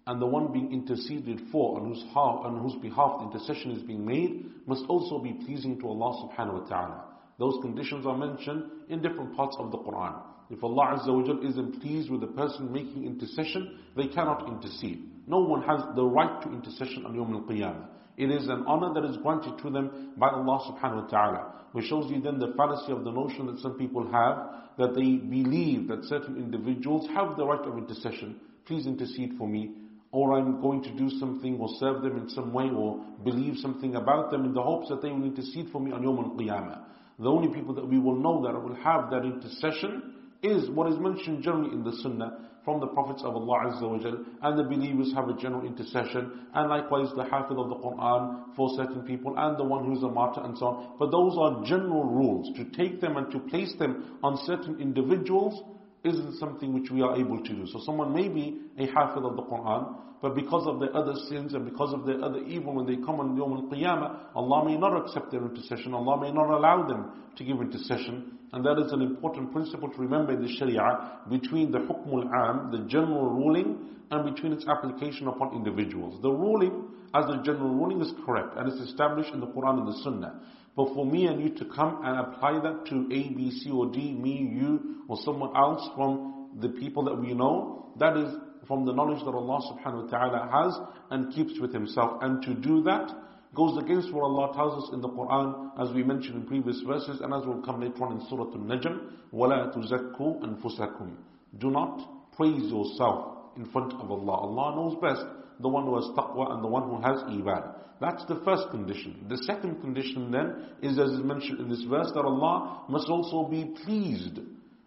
And 0.07 0.21
the 0.21 0.27
one 0.27 0.53
being 0.53 0.71
interceded 0.73 1.40
for, 1.51 1.81
on 1.81 1.88
whose, 1.88 2.05
on 2.14 2.59
whose 2.59 2.81
behalf 2.83 3.21
the 3.21 3.25
intercession 3.27 3.71
is 3.71 3.83
being 3.83 4.05
made, 4.05 4.51
must 4.67 4.85
also 4.87 5.19
be 5.19 5.33
pleasing 5.33 5.81
to 5.81 5.88
Allah 5.88 6.29
subhanahu 6.29 6.62
wa 6.62 6.69
ta'ala. 6.69 7.05
Those 7.38 7.59
conditions 7.62 8.07
are 8.07 8.17
mentioned 8.17 8.64
in 8.88 9.01
different 9.01 9.35
parts 9.35 9.57
of 9.59 9.71
the 9.71 9.79
Quran. 9.79 10.21
If 10.51 10.62
Allah 10.62 10.99
Azza 10.99 11.09
wa 11.09 11.25
Jal 11.25 11.40
isn't 11.47 11.81
pleased 11.81 12.11
with 12.11 12.21
the 12.21 12.27
person 12.27 12.71
making 12.71 13.07
intercession, 13.07 13.79
they 13.97 14.09
cannot 14.09 14.47
intercede. 14.47 15.11
No 15.27 15.40
one 15.40 15.62
has 15.62 15.81
the 15.97 16.05
right 16.05 16.43
to 16.43 16.53
intercession 16.53 17.07
on 17.07 17.14
Yawm 17.14 17.33
al-Qiyamah. 17.33 17.87
It 18.17 18.31
is 18.31 18.47
an 18.49 18.64
honor 18.67 18.93
that 18.95 19.09
is 19.09 19.17
granted 19.17 19.59
to 19.62 19.71
them 19.71 20.12
by 20.19 20.29
Allah 20.29 20.71
subhanahu 20.71 21.05
wa 21.05 21.09
ta'ala. 21.09 21.53
Which 21.73 21.87
shows 21.87 22.11
you 22.11 22.21
then 22.21 22.38
the 22.38 22.53
fallacy 22.57 22.93
of 22.93 23.05
the 23.05 23.11
notion 23.11 23.47
that 23.47 23.59
some 23.59 23.75
people 23.75 24.05
have, 24.12 24.77
that 24.79 24.95
they 24.95 25.17
believe 25.17 25.88
that 25.88 26.05
certain 26.05 26.37
individuals 26.37 27.09
have 27.14 27.37
the 27.37 27.45
right 27.45 27.67
of 27.67 27.79
intercession. 27.79 28.38
Please 28.67 28.87
intercede 28.87 29.33
for 29.37 29.49
me. 29.49 29.73
Or 30.14 30.38
I'm 30.38 30.61
going 30.61 30.81
to 30.85 30.92
do 30.96 31.11
something 31.18 31.59
or 31.59 31.68
serve 31.81 32.03
them 32.03 32.16
in 32.16 32.29
some 32.29 32.53
way 32.53 32.70
or 32.70 33.05
believe 33.24 33.57
something 33.57 33.96
about 33.96 34.31
them 34.31 34.44
in 34.44 34.55
the 34.55 34.62
hopes 34.62 34.88
that 34.88 35.03
they 35.03 35.11
will 35.11 35.24
intercede 35.24 35.70
for 35.72 35.81
me 35.81 35.90
on 35.90 36.05
Yawm 36.05 36.18
al-Qiyamah. 36.18 36.85
The 37.18 37.29
only 37.29 37.48
people 37.53 37.74
that 37.74 37.88
we 37.88 37.98
will 37.98 38.14
know 38.14 38.44
that 38.44 38.55
will 38.55 38.77
have 38.77 39.11
that 39.11 39.24
intercession 39.24 40.14
is 40.40 40.70
what 40.70 40.92
is 40.92 41.00
mentioned 41.00 41.42
generally 41.42 41.72
in 41.72 41.83
the 41.83 41.96
Sunnah 42.00 42.48
from 42.64 42.79
the 42.79 42.87
prophets 42.87 43.22
of 43.24 43.35
Allah 43.35 43.72
Azza 43.72 43.90
wa 43.90 43.98
Jal, 43.98 44.24
and 44.42 44.59
the 44.59 44.62
believers 44.62 45.12
have 45.14 45.29
a 45.29 45.35
general 45.35 45.66
intercession, 45.66 46.46
and 46.55 46.70
likewise 46.70 47.09
the 47.16 47.24
hafiz 47.24 47.57
of 47.59 47.68
the 47.68 47.74
Quran 47.74 48.55
for 48.55 48.70
certain 48.77 49.03
people, 49.03 49.35
and 49.37 49.59
the 49.59 49.64
one 49.64 49.85
who 49.85 49.96
is 49.96 50.03
a 50.05 50.09
martyr 50.09 50.42
and 50.44 50.57
so 50.57 50.66
on. 50.66 50.96
But 50.98 51.11
those 51.11 51.37
are 51.37 51.64
general 51.66 52.05
rules. 52.05 52.57
To 52.57 52.64
take 52.70 53.00
them 53.00 53.16
and 53.16 53.33
to 53.33 53.40
place 53.40 53.74
them 53.81 54.18
on 54.22 54.38
certain 54.46 54.81
individuals 54.81 55.61
isn't 56.05 56.38
something 56.38 56.73
which 56.75 56.90
we 56.90 57.03
are 57.03 57.17
able 57.17 57.43
to 57.43 57.53
do. 57.53 57.67
So 57.67 57.81
someone 57.85 58.12
may 58.12 58.29
be 58.29 58.61
a 58.79 58.87
hafiz 58.87 59.23
of 59.25 59.37
the 59.37 59.43
Quran, 59.43 59.97
but 60.21 60.35
because 60.35 60.67
of 60.67 60.81
their 60.81 60.95
other 60.97 61.14
sins 61.29 61.55
and 61.55 61.64
because 61.64 61.93
of 61.93 62.07
their 62.07 62.23
other 62.23 62.38
evil, 62.45 62.75
when 62.75 62.87
they 62.87 62.97
come 62.97 63.21
on 63.21 63.37
Yawm 63.37 63.64
al-Qiyamah, 63.64 64.35
Allah 64.35 64.64
may 64.64 64.77
not 64.77 64.97
accept 64.97 65.31
their 65.31 65.43
intercession. 65.43 65.93
Allah 65.93 66.21
may 66.21 66.31
not 66.31 66.49
allow 66.49 66.87
them 66.87 67.11
to 67.37 67.45
give 67.45 67.61
intercession. 67.61 68.38
And 68.53 68.64
that 68.64 68.79
is 68.79 68.93
an 68.93 69.03
important 69.03 69.53
principle 69.53 69.90
to 69.90 69.99
remember 69.99 70.33
in 70.33 70.43
the 70.43 70.49
Sharia 70.49 71.21
between 71.29 71.73
the 71.73 71.79
hukm 71.79 72.12
al-am, 72.12 72.71
the 72.71 72.88
general 72.88 73.31
ruling, 73.31 73.79
and 74.11 74.35
between 74.35 74.53
its 74.53 74.64
application 74.69 75.29
upon 75.29 75.55
individuals. 75.55 76.21
The 76.23 76.31
ruling, 76.31 76.88
as 77.14 77.27
the 77.27 77.43
general 77.45 77.75
ruling, 77.75 78.01
is 78.01 78.12
correct 78.25 78.57
and 78.57 78.69
it's 78.69 78.81
established 78.88 79.33
in 79.33 79.40
the 79.40 79.47
Quran 79.47 79.81
and 79.81 79.88
the 79.88 79.99
Sunnah. 80.05 80.40
But 80.75 80.93
for 80.93 81.06
me 81.06 81.25
and 81.28 81.41
you 81.41 81.49
to 81.58 81.65
come 81.65 82.02
and 82.04 82.19
apply 82.19 82.60
that 82.62 82.86
to 82.88 83.06
A, 83.12 83.30
B, 83.36 83.52
C, 83.52 83.69
or 83.71 83.91
D, 83.91 84.13
me, 84.13 84.49
you, 84.54 85.04
or 85.08 85.17
someone 85.23 85.56
else 85.56 85.88
from 85.95 86.49
the 86.60 86.69
people 86.69 87.04
that 87.06 87.15
we 87.15 87.34
know, 87.34 87.91
that 87.97 88.15
is 88.15 88.34
from 88.67 88.86
the 88.86 88.93
knowledge 88.93 89.19
that 89.25 89.32
Allah 89.32 89.60
subhanahu 89.73 90.06
wa 90.06 90.10
ta'ala 90.10 90.49
has 90.52 90.80
and 91.10 91.34
keeps 91.34 91.60
with 91.60 91.73
Himself. 91.73 92.21
And 92.21 92.41
to 92.43 92.54
do 92.54 92.84
that 92.84 93.10
goes 93.56 93.78
against 93.84 94.13
what 94.13 94.23
Allah 94.23 94.54
tells 94.56 94.84
us 94.84 94.93
in 94.93 95.02
the 95.02 95.10
Quran, 95.10 95.71
as 95.82 95.93
we 95.93 96.04
mentioned 96.04 96.36
in 96.36 96.45
previous 96.45 96.80
verses, 96.88 97.19
and 97.21 97.34
as 97.34 97.45
will 97.45 97.62
come 97.63 97.82
later 97.82 98.04
on 98.06 98.19
in 98.19 98.28
Surah 98.30 98.45
Al-Najm, 98.45 98.99
وَلَا 99.34 99.75
تُزَكُّوا 99.75 100.43
أَنفُسَكُمْ 100.43 101.12
Do 101.58 101.71
not 101.71 102.32
praise 102.38 102.71
yourself 102.71 103.38
in 103.58 103.65
front 103.65 103.93
of 103.93 104.12
Allah. 104.12 104.32
Allah 104.32 104.75
knows 104.75 104.97
best 105.02 105.25
the 105.61 105.69
one 105.69 105.85
who 105.85 105.97
has 105.97 106.05
taqwa 106.17 106.53
and 106.53 106.64
the 106.64 106.69
one 106.69 106.83
who 106.88 107.01
has 107.03 107.23
iman. 107.25 107.62
That's 108.01 108.25
the 108.27 108.40
first 108.45 108.71
condition. 108.71 109.27
The 109.29 109.38
second 109.38 109.81
condition 109.81 110.31
then 110.31 110.67
is 110.83 110.99
as 110.99 111.11
is 111.11 111.25
mentioned 111.25 111.61
in 111.61 111.69
this 111.69 111.83
verse 111.85 112.11
that 112.14 112.25
Allah 112.25 112.85
must 112.88 113.09
also 113.09 113.49
be 113.49 113.75
pleased 113.85 114.40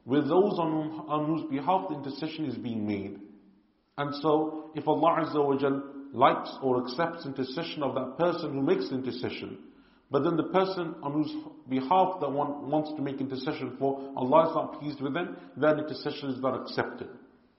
with 0.05 0.23
those 0.27 0.59
on, 0.59 1.05
on 1.07 1.25
whose 1.25 1.49
behalf 1.49 1.89
the 1.89 1.95
intercession 1.95 2.45
is 2.45 2.55
being 2.57 2.85
made. 2.85 3.19
And 3.97 4.13
so, 4.21 4.71
if 4.75 4.87
Allah 4.87 5.25
Azza 5.25 5.43
wa 5.43 5.57
Jal 5.57 5.83
likes 6.13 6.49
or 6.61 6.83
accepts 6.83 7.25
intercession 7.25 7.83
of 7.83 7.95
that 7.95 8.17
person 8.17 8.53
who 8.53 8.61
makes 8.61 8.91
intercession, 8.91 9.57
but 10.09 10.23
then 10.23 10.37
the 10.37 10.43
person 10.43 10.95
on 11.03 11.11
whose 11.11 11.33
behalf 11.67 12.19
that 12.21 12.31
one 12.31 12.69
wants 12.69 12.91
to 12.95 13.01
make 13.01 13.19
intercession 13.19 13.75
for, 13.77 14.13
Allah 14.15 14.49
is 14.49 14.55
not 14.55 14.79
pleased 14.79 15.01
with 15.01 15.13
them, 15.13 15.35
then 15.57 15.79
intercession 15.79 16.29
is 16.29 16.39
not 16.39 16.61
accepted. 16.61 17.09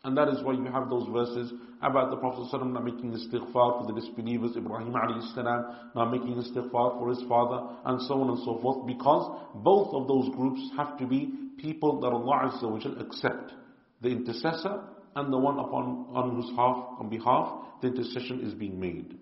And 0.08 0.18
that 0.18 0.28
is 0.28 0.44
why 0.44 0.52
you 0.54 0.66
have 0.66 0.90
those 0.90 1.08
verses 1.08 1.54
about 1.82 2.10
the 2.10 2.18
Prophet 2.18 2.48
ﷺ 2.54 2.74
not 2.74 2.84
making 2.84 3.12
istighfar 3.14 3.80
for 3.80 3.86
the 3.88 4.00
disbelievers, 4.00 4.56
Ibrahim 4.58 4.92
salam 5.34 5.66
not 5.96 6.12
making 6.12 6.36
istighfar 6.36 7.00
for 7.00 7.10
his 7.10 7.24
father, 7.28 7.78
and 7.86 8.02
so 8.02 8.16
on 8.22 8.30
and 8.30 8.40
so 8.40 8.60
forth, 8.62 8.86
because 8.86 9.40
both 9.56 9.94
of 9.94 10.08
those 10.10 10.28
groups 10.36 10.62
have 10.76 10.98
to 10.98 11.08
be 11.08 11.32
people 11.58 12.02
that 12.02 12.08
Allah 12.08 12.52
Azza 12.52 12.70
wa 12.70 13.02
accept. 13.02 13.54
The 14.02 14.10
intercessor 14.10 14.84
and 15.16 15.32
the 15.32 15.38
one 15.38 15.58
upon 15.60 16.08
on 16.14 16.36
whose 16.36 16.50
half, 16.58 17.00
on 17.00 17.08
behalf 17.10 17.80
the 17.82 17.88
intercession 17.88 18.42
is 18.42 18.54
being 18.54 18.80
made. 18.80 19.18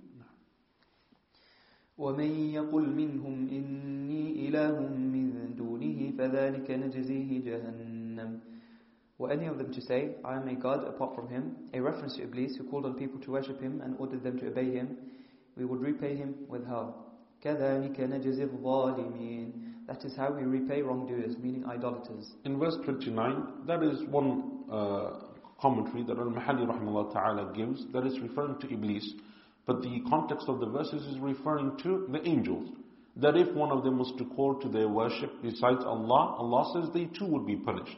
ومن 2.02 2.50
يقل 2.58 2.90
منهم 2.90 3.50
إني 3.50 4.50
إله 4.50 4.80
من 4.90 5.54
دونه 5.56 6.12
فذلك 6.18 6.72
نجزيه 6.72 7.46
جهنم 7.46 8.40
were 9.19 9.31
any 9.31 9.47
of 9.47 9.57
them 9.59 9.73
to 9.73 9.81
say, 9.81 10.11
I 10.25 10.37
am 10.37 10.49
a 10.49 10.55
god 10.55 10.87
apart 10.87 11.15
from 11.15 11.29
him, 11.29 11.57
a 11.73 11.81
reference 11.81 12.17
to 12.17 12.25
Iblis 12.25 12.57
who 12.57 12.65
called 12.65 12.85
on 12.85 12.95
people 12.95 13.19
to 13.21 13.31
worship 13.31 13.61
him 13.61 13.81
and 13.83 13.97
ordered 13.99 14.23
them 14.23 14.39
to 14.41 14.49
obey 14.49 14.73
him, 14.73 14.97
we 15.57 15.65
would 15.65 15.81
repay 15.81 16.17
him 16.17 16.35
with 16.49 16.67
hell. 16.67 17.07
That 17.43 17.61
is 20.05 20.17
how 20.17 20.33
we 20.33 20.43
repay 20.43 20.83
wrongdoers, 20.83 21.37
meaning 21.39 21.65
idolaters. 21.67 22.31
In 22.45 22.59
verse 22.59 22.77
29, 22.85 23.67
that 23.67 23.83
is 23.83 24.03
one 24.11 24.65
uh, 24.71 25.11
commentary 25.61 26.03
that 26.05 26.19
Al-Mahalli 26.19 27.13
ta'ala 27.13 27.53
gives 27.55 27.87
that 27.93 28.07
is 28.07 28.19
referring 28.21 28.59
to 28.61 28.73
Iblis, 28.73 29.15
but 29.67 29.81
the 29.81 30.01
context 30.11 30.49
of 30.49 30.61
the 30.61 30.67
verses 30.67 31.03
is 31.07 31.19
referring 31.21 31.77
to 31.85 32.07
the 32.13 32.27
angels. 32.29 32.69
That 33.17 33.37
if 33.37 33.55
one 33.55 33.71
of 33.73 33.83
them 33.83 33.99
was 33.99 34.13
to 34.19 34.27
call 34.35 34.57
to 34.61 34.69
their 34.69 34.89
worship 34.89 35.31
besides 35.43 35.83
Allah, 35.85 36.37
Allah 36.39 36.71
says 36.75 36.91
they 36.93 37.07
too 37.19 37.27
would 37.27 37.47
be 37.47 37.57
punished 37.57 37.97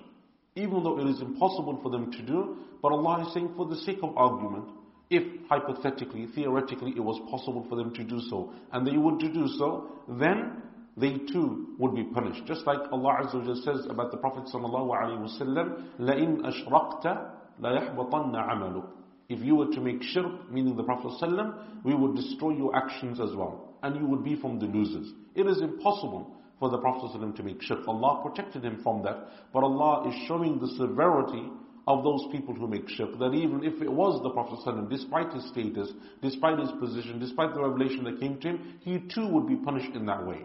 even 0.58 0.84
though 0.84 1.00
it 1.00 1.08
is 1.08 1.22
impossible 1.22 1.80
for 1.82 1.90
them 1.90 2.12
to 2.12 2.22
do, 2.22 2.58
but 2.82 2.92
Allah 2.92 3.26
is 3.28 3.34
saying 3.34 3.54
for 3.56 3.66
the 3.66 3.78
sake 3.78 4.00
of 4.04 4.16
argument, 4.18 4.66
if 5.10 5.24
hypothetically, 5.50 6.28
theoretically 6.36 6.94
it 6.96 7.00
was 7.04 7.20
possible 7.30 7.66
for 7.70 7.76
them 7.76 7.94
to 7.94 8.04
do 8.04 8.20
so, 8.30 8.54
and 8.72 8.86
they 8.86 8.98
would 8.98 9.20
do 9.20 9.48
so, 9.58 9.88
then 10.08 10.62
they 10.96 11.18
too 11.32 11.76
would 11.80 11.96
be 11.96 12.04
punished. 12.04 12.46
Just 12.46 12.66
like 12.68 12.80
Allah 12.92 13.24
Azza 13.24 13.46
wa 13.46 13.56
says 13.64 13.86
about 13.90 14.12
the 14.12 14.18
Prophet 14.18 14.44
sallallahu 14.54 14.90
alaihi 14.92 15.40
wasallam, 15.40 15.84
لَإِنْ 16.00 16.42
أَشْرَقْتَ 16.42 17.32
لَيَحْبَطَنَّ 17.62 18.34
عَمَلُكَ 18.36 18.88
If 19.30 19.40
you 19.44 19.56
were 19.56 19.68
to 19.74 19.82
make 19.82 20.04
shirk, 20.04 20.52
meaning 20.52 20.76
the 20.76 20.84
Prophet 20.84 21.12
sallallahu 21.22 21.84
we 21.84 21.96
would 21.96 22.16
destroy 22.16 22.52
your 22.52 22.76
actions 22.76 23.20
as 23.20 23.36
well, 23.36 23.76
and 23.82 23.96
you 23.96 24.06
would 24.06 24.24
be 24.24 24.36
from 24.36 24.60
the 24.60 24.66
losers. 24.68 25.12
It 25.36 25.48
is 25.48 25.62
impossible 25.62 26.32
for 26.59 26.71
the 26.71 26.79
Prophet 26.79 27.11
ﷺ 27.17 27.37
to 27.37 27.43
make 27.43 27.63
shirk. 27.63 27.87
Allah 27.87 28.21
protected 28.23 28.65
him 28.65 28.81
from 28.83 29.03
that. 29.03 29.29
But 29.53 29.63
Allah 29.65 30.09
is 30.09 30.15
showing 30.27 30.59
the 30.59 30.69
severity 30.77 31.49
of 31.87 32.05
those 32.05 32.27
people 32.33 32.55
who 32.55 32.67
make 32.67 32.89
shirk. 32.89 33.19
That 33.19 33.33
even 33.35 33.65
if 33.65 33.81
it 33.81 33.91
was 33.91 34.23
the 34.23 34.31
Prophet 34.31 34.59
ﷺ, 34.67 34.91
despite 34.91 35.33
his 35.33 35.49
status, 35.49 35.93
despite 36.23 36.59
his 36.59 36.71
position, 36.81 37.19
despite 37.19 37.55
the 37.55 37.63
revelation 37.63 38.05
that 38.05 38.21
came 38.21 38.39
to 38.41 38.49
him, 38.49 38.79
he 38.81 38.99
too 39.15 39.29
would 39.29 39.47
be 39.47 39.57
punished 39.57 39.95
in 39.95 40.07
that 40.07 40.27
way. 40.27 40.43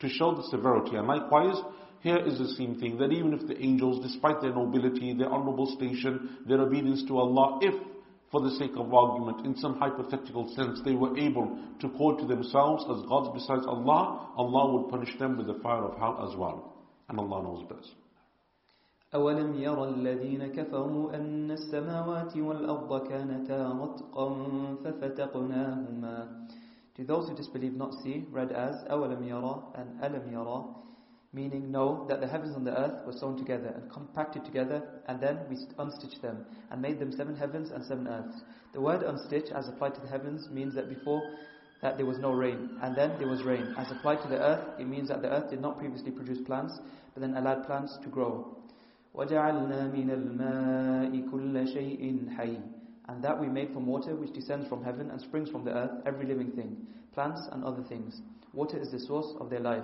To 0.00 0.08
show 0.08 0.34
the 0.34 0.44
severity. 0.50 0.96
And 0.96 1.06
likewise, 1.08 1.56
here 2.00 2.18
is 2.18 2.38
the 2.38 2.48
same 2.54 2.78
thing, 2.78 2.98
that 2.98 3.10
even 3.12 3.34
if 3.34 3.46
the 3.48 3.58
angels, 3.60 4.04
despite 4.04 4.40
their 4.40 4.54
nobility, 4.54 5.12
their 5.14 5.30
honorable 5.30 5.74
station, 5.76 6.38
their 6.46 6.60
obedience 6.60 7.02
to 7.08 7.18
Allah, 7.18 7.58
if 7.62 7.74
for 8.35 8.41
the 8.41 8.51
sake 8.51 8.71
of 8.77 8.93
argument, 8.93 9.45
in 9.45 9.55
some 9.57 9.77
hypothetical 9.77 10.47
sense, 10.55 10.79
they 10.85 10.93
were 10.95 11.17
able 11.17 11.59
to 11.81 11.89
call 11.89 12.15
to 12.17 12.25
themselves 12.25 12.85
as 12.89 13.05
gods 13.09 13.29
besides 13.33 13.65
Allah, 13.67 14.29
Allah 14.37 14.71
would 14.73 14.89
punish 14.89 15.17
them 15.19 15.37
with 15.37 15.47
the 15.47 15.59
fire 15.61 15.83
of 15.83 15.97
hell 15.99 16.27
as 16.29 16.37
well. 16.37 16.73
And 17.09 17.19
Allah 17.19 17.43
knows 17.43 17.63
best. 17.69 17.91
أولم 19.13 19.55
يرى 19.59 19.83
الذين 19.89 20.47
كفروا 20.47 21.15
أن 21.15 21.51
السماوات 21.51 22.37
والأرض 22.37 23.07
كانتا 23.07 23.59
رتقا 23.83 24.27
ففتقناهما 24.83 26.47
Do 26.95 27.03
those 27.05 27.27
who 27.29 27.35
disbelieve 27.35 27.73
not 27.73 27.93
see, 28.03 28.25
read 28.31 28.51
as 28.53 28.75
أولم 28.89 29.23
يرى 29.27 29.63
and 29.75 29.99
ألم 30.03 30.31
يرى 30.33 30.65
meaning 31.35 31.71
know 31.71 32.05
that 32.09 32.19
the 32.19 32.27
heavens 32.27 32.55
and 32.55 32.67
the 32.67 32.77
earth 32.77 33.05
were 33.05 33.13
sewn 33.13 33.37
together 33.37 33.73
and 33.75 33.89
compacted 33.91 34.43
together, 34.43 34.83
and 35.07 35.21
then 35.21 35.39
we 35.49 35.55
unstitched 35.79 36.21
them 36.21 36.45
and 36.69 36.81
made 36.81 36.99
them 36.99 37.11
seven 37.11 37.35
heavens 37.35 37.71
and 37.71 37.83
seven 37.85 38.07
earths. 38.07 38.41
The 38.73 38.81
word 38.81 39.01
unstitch, 39.01 39.51
as 39.51 39.67
applied 39.69 39.95
to 39.95 40.01
the 40.01 40.07
heavens, 40.07 40.49
means 40.49 40.75
that 40.75 40.89
before 40.89 41.21
that 41.81 41.97
there 41.97 42.05
was 42.05 42.19
no 42.19 42.31
rain, 42.31 42.77
and 42.81 42.95
then 42.95 43.17
there 43.17 43.27
was 43.27 43.43
rain. 43.43 43.73
As 43.77 43.91
applied 43.91 44.21
to 44.21 44.27
the 44.27 44.39
earth, 44.39 44.79
it 44.79 44.87
means 44.87 45.07
that 45.07 45.21
the 45.21 45.29
earth 45.29 45.49
did 45.49 45.61
not 45.61 45.77
previously 45.77 46.11
produce 46.11 46.39
plants, 46.45 46.77
but 47.13 47.21
then 47.21 47.35
allowed 47.35 47.65
plants 47.65 47.97
to 48.03 48.09
grow. 48.09 48.57
وَجَعَلْنَا 49.15 49.91
مِنَ 49.91 50.09
الْمَاءِ 50.09 51.31
كُلَّ 51.31 51.75
شَيْءٍ 51.75 52.37
حَيٍّ 52.37 52.61
And 53.09 53.23
that 53.23 53.39
we 53.39 53.47
made 53.47 53.73
from 53.73 53.87
water 53.87 54.15
which 54.15 54.33
descends 54.33 54.67
from 54.67 54.83
heaven 54.83 55.09
and 55.09 55.19
springs 55.19 55.49
from 55.49 55.65
the 55.65 55.71
earth, 55.71 55.91
every 56.05 56.25
living 56.25 56.51
thing, 56.51 56.77
plants 57.13 57.41
and 57.51 57.63
other 57.63 57.83
things. 57.83 58.21
Water 58.53 58.77
is 58.77 58.91
the 58.91 58.99
source 58.99 59.33
of 59.39 59.49
their 59.49 59.59
life. 59.59 59.83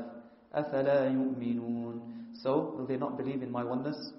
أَفَلَا 0.56 1.12
يُؤْمِنُونَ 1.14 2.38
So, 2.42 2.74
will 2.78 2.86
they 2.86 2.98
not 2.98 3.18
believe 3.18 3.44
in 3.44 3.52
my 3.52 3.64
oneness? 3.64 4.12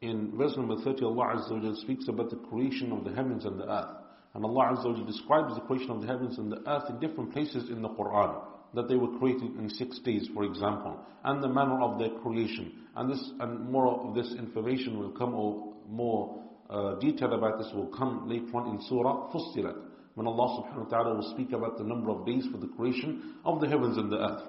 In 0.00 0.36
verse 0.36 0.56
number 0.56 0.76
30, 0.76 1.04
Allah 1.04 1.36
Azza 1.36 1.60
wa 1.60 1.74
speaks 1.74 2.06
about 2.08 2.30
the 2.30 2.36
creation 2.36 2.92
of 2.92 3.04
the 3.04 3.12
heavens 3.12 3.44
and 3.44 3.58
the 3.58 3.68
earth. 3.68 3.96
And 4.34 4.44
Allah 4.44 4.76
Azza 4.76 4.86
wa 4.86 5.06
describes 5.06 5.54
the 5.54 5.60
creation 5.62 5.90
of 5.90 6.00
the 6.02 6.06
heavens 6.06 6.38
and 6.38 6.52
the 6.52 6.62
earth 6.68 6.88
in 6.88 7.00
different 7.00 7.32
places 7.32 7.68
in 7.70 7.82
the 7.82 7.88
Quran. 7.88 8.40
That 8.74 8.88
they 8.88 8.96
were 8.96 9.18
created 9.18 9.56
in 9.56 9.68
six 9.70 9.98
days, 10.00 10.28
for 10.34 10.44
example. 10.44 11.00
And 11.24 11.42
the 11.42 11.48
manner 11.48 11.80
of 11.80 11.98
their 11.98 12.10
creation. 12.22 12.72
And 12.94 13.10
this 13.10 13.30
and 13.40 13.70
more 13.70 13.88
of 13.88 14.14
this 14.14 14.34
information 14.38 14.98
will 14.98 15.10
come, 15.10 15.34
or 15.34 15.74
more 15.88 16.44
uh, 16.70 16.94
detail 16.96 17.32
about 17.32 17.58
this 17.58 17.70
will 17.74 17.86
come 17.86 18.28
later 18.28 18.54
on 18.54 18.76
in 18.76 18.82
Surah 18.88 19.32
Fussilat. 19.32 19.76
When 20.14 20.26
Allah 20.26 20.62
subhanahu 20.62 20.90
wa 20.90 20.90
ta'ala 20.90 21.14
will 21.14 21.32
speak 21.32 21.52
about 21.52 21.78
the 21.78 21.84
number 21.84 22.10
of 22.10 22.26
days 22.26 22.46
for 22.52 22.58
the 22.58 22.66
creation 22.68 23.36
of 23.44 23.60
the 23.60 23.68
heavens 23.68 23.96
and 23.96 24.12
the 24.12 24.18
earth. 24.18 24.42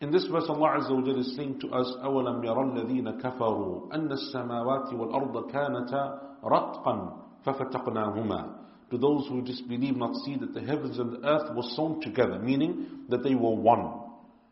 In 0.00 0.10
this 0.10 0.26
verse, 0.26 0.44
Allah 0.48 0.78
Azza 0.80 0.90
wa 0.90 1.00
Jalla 1.00 1.20
is 1.20 1.34
saying 1.34 1.60
to 1.60 1.68
us, 1.70 1.86
أَوَلَمْ 2.04 2.44
يَرَ 2.44 2.58
الَّذِينَ 2.58 3.22
كَفَرُوا 3.22 3.90
أَنَّ 3.90 4.12
السَّمَاوَاتِ 4.12 4.92
وَالْأَرْضَ 4.92 5.50
كَانَتَا 5.50 6.42
رَتْقًا 6.44 7.12
فَفَتَقْنَاهُمَا 7.46 8.54
Do 8.90 8.98
those 8.98 9.26
who 9.28 9.40
disbelieve 9.40 9.96
not 9.96 10.14
see 10.24 10.36
that 10.36 10.52
the 10.52 10.60
heavens 10.60 10.98
and 10.98 11.12
the 11.12 11.26
earth 11.26 11.54
were 11.56 11.62
sewn 11.74 12.02
together, 12.02 12.38
meaning 12.38 13.04
that 13.08 13.22
they 13.22 13.34
were 13.34 13.54
one. 13.54 14.00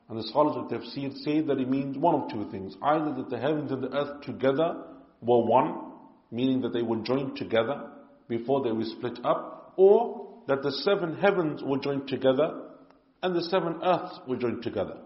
And 0.09 0.19
the 0.19 0.23
scholars 0.29 0.57
of 0.57 0.71
tafsir 0.71 1.13
say 1.19 1.43
that 1.43 1.59
it 1.59 1.69
means 1.69 1.99
one 1.99 2.15
of 2.15 2.31
two 2.31 2.51
things. 2.51 2.75
Either 2.81 3.13
that 3.15 3.29
the 3.29 3.39
heavens 3.39 3.73
and 3.73 3.83
the 3.83 3.95
earth 3.95 4.23
together 4.23 4.77
were 5.21 5.45
one, 5.45 5.93
meaning 6.31 6.63
that 6.63 6.73
they 6.73 6.83
were 6.83 7.03
joined 7.03 7.37
together 7.37 7.91
before 8.29 8.63
they 8.63 8.73
were 8.73 8.85
split 8.85 9.19
up, 9.25 9.75
or 9.77 10.29
that 10.49 10.63
the 10.63 10.73
seven 10.73 11.17
heavens 11.17 11.63
were 11.63 11.79
joined 11.79 12.09
together 12.09 12.63
and 13.23 13.37
the 13.37 13.43
seven 13.43 13.81
earths 13.83 14.19
were 14.27 14.37
joined 14.37 14.63
together. 14.63 14.97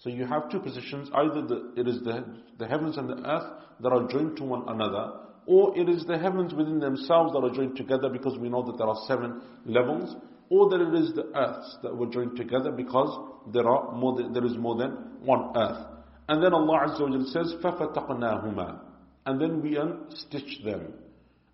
So 0.00 0.10
you 0.10 0.26
have 0.26 0.50
two 0.50 0.60
positions, 0.60 1.08
either 1.14 1.42
the, 1.42 1.72
it 1.76 1.88
is 1.88 2.00
the, 2.02 2.24
the 2.58 2.66
heavens 2.66 2.98
and 2.98 3.08
the 3.08 3.16
earth 3.26 3.50
that 3.80 3.92
are 3.92 4.06
joined 4.08 4.36
to 4.36 4.44
one 4.44 4.68
another, 4.68 5.12
or 5.46 5.76
it 5.78 5.88
is 5.88 6.04
the 6.04 6.18
heavens 6.18 6.52
within 6.52 6.78
themselves 6.80 7.32
that 7.32 7.38
are 7.38 7.54
joined 7.54 7.76
together 7.76 8.08
because 8.10 8.36
we 8.38 8.48
know 8.48 8.62
that 8.64 8.76
there 8.76 8.86
are 8.86 8.98
seven 9.06 9.40
levels, 9.64 10.14
or 10.50 10.68
that 10.70 10.80
it 10.80 10.94
is 10.94 11.14
the 11.14 11.26
earths 11.34 11.76
that 11.82 11.96
were 11.96 12.06
joined 12.06 12.36
together 12.36 12.70
because 12.70 13.08
there 13.52 13.68
are 13.68 13.92
more 13.94 14.16
than, 14.16 14.32
there 14.32 14.44
is 14.44 14.56
more 14.56 14.76
than 14.76 14.90
one 15.24 15.52
earth. 15.56 15.86
And 16.28 16.42
then 16.42 16.52
Allah 16.52 16.88
Azza 16.88 17.08
wa 17.08 17.24
says, 17.32 17.54
فَفَتَقْنَاهُمَا 17.62 18.80
And 19.26 19.40
then 19.40 19.62
we 19.62 19.76
unstitch 19.76 20.64
them. 20.64 20.92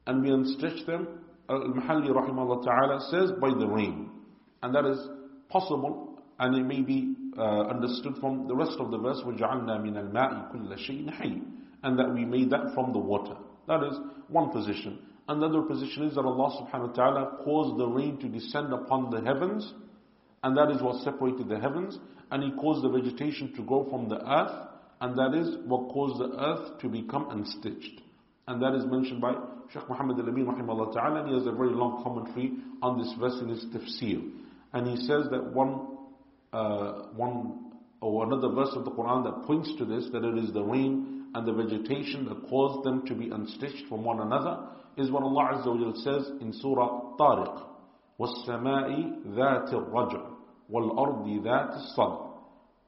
And 0.07 0.23
we 0.23 0.31
unstitch 0.31 0.85
them, 0.87 1.07
Al-Mahalli 1.49 2.09
rahimahullah 2.09 2.65
ta'ala 2.65 3.09
says, 3.11 3.33
by 3.41 3.51
the 3.51 3.67
rain. 3.67 4.11
And 4.63 4.75
that 4.75 4.87
is 4.87 4.99
possible, 5.49 6.06
and 6.39 6.57
it 6.57 6.65
may 6.65 6.81
be 6.81 7.15
uh, 7.39 7.69
understood 7.69 8.15
from 8.21 8.49
the 8.49 8.55
rest 8.55 8.73
of 8.79 8.91
the 8.91 8.99
verse, 8.99 9.21
وَجَعَلْنَا 9.25 9.79
مِنَ 9.81 9.95
الْمَاءِ 9.95 10.53
كُلَّ 10.53 10.69
شَيْءٍ 10.89 11.09
حَيٍّ 11.21 11.43
And 11.83 11.99
that 11.99 12.13
we 12.13 12.25
made 12.25 12.51
that 12.51 12.73
from 12.75 12.93
the 12.93 12.99
water. 12.99 13.37
That 13.69 13.83
is 13.85 13.97
one 14.29 14.51
position. 14.51 14.99
Another 15.29 15.63
position 15.63 16.05
is 16.05 16.15
that 16.17 16.25
Allah 16.25 16.67
subhanahu 16.67 16.89
wa 16.89 16.95
ta'ala 16.95 17.39
caused 17.45 17.79
the 17.79 17.87
rain 17.87 18.19
to 18.19 18.29
descend 18.29 18.73
upon 18.73 19.11
the 19.11 19.21
heavens, 19.21 19.73
and 20.43 20.57
that 20.57 20.71
is 20.71 20.83
what 20.83 21.03
separated 21.05 21.49
the 21.49 21.61
heavens, 21.61 21.99
and 22.31 22.43
He 22.43 22.51
caused 22.61 22.83
the 22.83 22.89
vegetation 22.89 23.55
to 23.55 23.63
grow 23.63 23.89
from 23.89 24.09
the 24.09 24.19
earth, 24.19 24.69
and 25.01 25.17
that 25.17 25.35
is 25.35 25.59
what 25.67 25.93
caused 25.93 26.19
the 26.21 26.37
earth 26.39 26.79
to 26.81 26.89
become 26.89 27.27
unstitched. 27.31 28.01
And 28.49 28.61
that 28.63 28.75
is 28.75 28.85
mentioned 28.87 29.21
by 29.21 29.35
Shaykh 29.73 29.89
Muhammad 29.89 30.19
al-Amin 30.19 30.47
rahimahullah 30.47 30.93
ta'ala, 30.93 31.21
and 31.21 31.29
he 31.29 31.35
has 31.37 31.47
a 31.47 31.53
very 31.53 31.71
long 31.71 32.03
commentary 32.03 32.53
on 32.83 32.99
this 32.99 33.15
verse 33.19 33.41
in 33.41 33.49
his 33.49 33.65
tafsir. 33.67 34.29
And 34.73 34.89
he 34.89 34.97
says 35.07 35.27
that 35.31 35.53
one 35.53 35.96
uh, 36.53 37.09
one 37.15 37.73
or 38.01 38.25
another 38.25 38.49
verse 38.49 38.71
of 38.75 38.85
the 38.85 38.91
Quran 38.91 39.25
that 39.25 39.47
points 39.47 39.73
to 39.79 39.85
this, 39.85 40.09
that 40.13 40.25
it 40.25 40.39
is 40.39 40.53
the 40.53 40.63
rain 40.63 41.27
and 41.35 41.47
the 41.47 41.53
vegetation 41.53 42.27
that 42.27 42.49
caused 42.49 42.85
them 42.85 43.07
to 43.07 43.15
be 43.15 43.31
unstitched 43.31 43.89
from 43.89 44.05
one 44.05 44.21
another, 44.21 44.67
is 44.97 45.11
what 45.11 45.23
Allah 45.23 45.55
Azza 45.55 45.67
wa 45.67 45.93
says 46.03 46.31
in 46.41 46.53
Surah 46.53 47.17
Tariq. 47.19 47.67
وَالسَّمَاءِ 48.21 49.27
ذَاتِ 49.29 49.73
الرَّجْعِ 49.73 50.27
وَالْأَرْضِ 50.71 51.43
ذَاتِ 51.43 51.99
الصَّدْعِ 51.99 52.33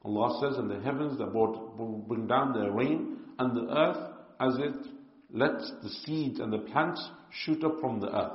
Allah 0.05 0.39
says 0.43 0.59
in 0.59 0.69
the 0.69 0.81
heavens 0.81 1.19
that 1.19 1.33
will 1.33 2.05
bring 2.07 2.27
down 2.27 2.53
the 2.53 2.71
rain 2.71 3.17
and 3.39 3.57
the 3.57 3.75
earth 3.75 4.13
as 4.39 4.55
it 4.59 4.87
lets 5.33 5.73
the 5.83 5.89
seeds 5.89 6.41
and 6.41 6.53
the 6.53 6.59
plants 6.59 7.03
shoot 7.31 7.65
up 7.65 7.81
from 7.81 8.01
the 8.01 8.15
earth. 8.15 8.33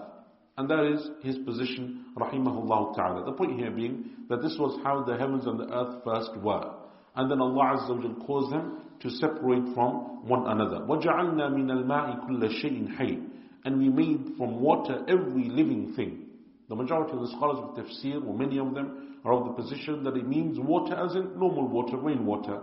And 0.58 0.70
that 0.70 0.84
is 0.84 1.10
his 1.24 1.38
position, 1.46 2.06
rahimahullah 2.18 2.96
ta'ala. 2.96 3.26
The 3.26 3.32
point 3.32 3.58
here 3.58 3.72
being 3.72 4.10
that 4.28 4.42
this 4.42 4.58
was 4.60 4.78
how 4.84 5.04
the 5.04 5.18
heavens 5.18 5.46
and 5.46 5.60
the 5.60 5.74
earth 5.74 6.04
first 6.04 6.36
were. 6.38 6.74
And 7.16 7.32
then 7.32 7.40
Allah 7.40 7.78
Azza 7.78 7.96
wa 7.96 8.26
caused 8.26 8.52
them 8.52 8.82
to 9.02 9.10
separate 9.10 9.74
from 9.74 10.28
one 10.28 10.48
another. 10.48 10.86
وَجَعَلْنَا 10.86 11.50
مِنَ 11.54 11.72
الْمَاءِ 11.72 12.28
كُلَّ 12.28 12.64
شَيْءٍ 12.64 12.98
حَيٍّ 12.98 13.26
And 13.64 13.80
we 13.80 13.90
made 13.90 14.36
from 14.38 14.60
water 14.60 15.04
every 15.08 15.50
living 15.50 15.94
thing. 15.96 16.26
The 16.68 16.76
majority 16.76 17.14
of 17.14 17.22
the 17.22 17.30
scholars 17.38 17.60
of 17.64 17.76
tafsir, 17.76 18.26
or 18.28 18.38
many 18.38 18.60
of 18.60 18.74
them, 18.76 19.18
are 19.26 19.34
of 19.34 19.46
the 19.46 19.54
position 19.54 20.04
that 20.04 20.16
it 20.16 20.28
means 20.28 20.60
water 20.60 20.94
as 20.96 21.16
in 21.16 21.40
normal 21.40 21.68
water, 21.68 21.98
rainwater. 21.98 22.62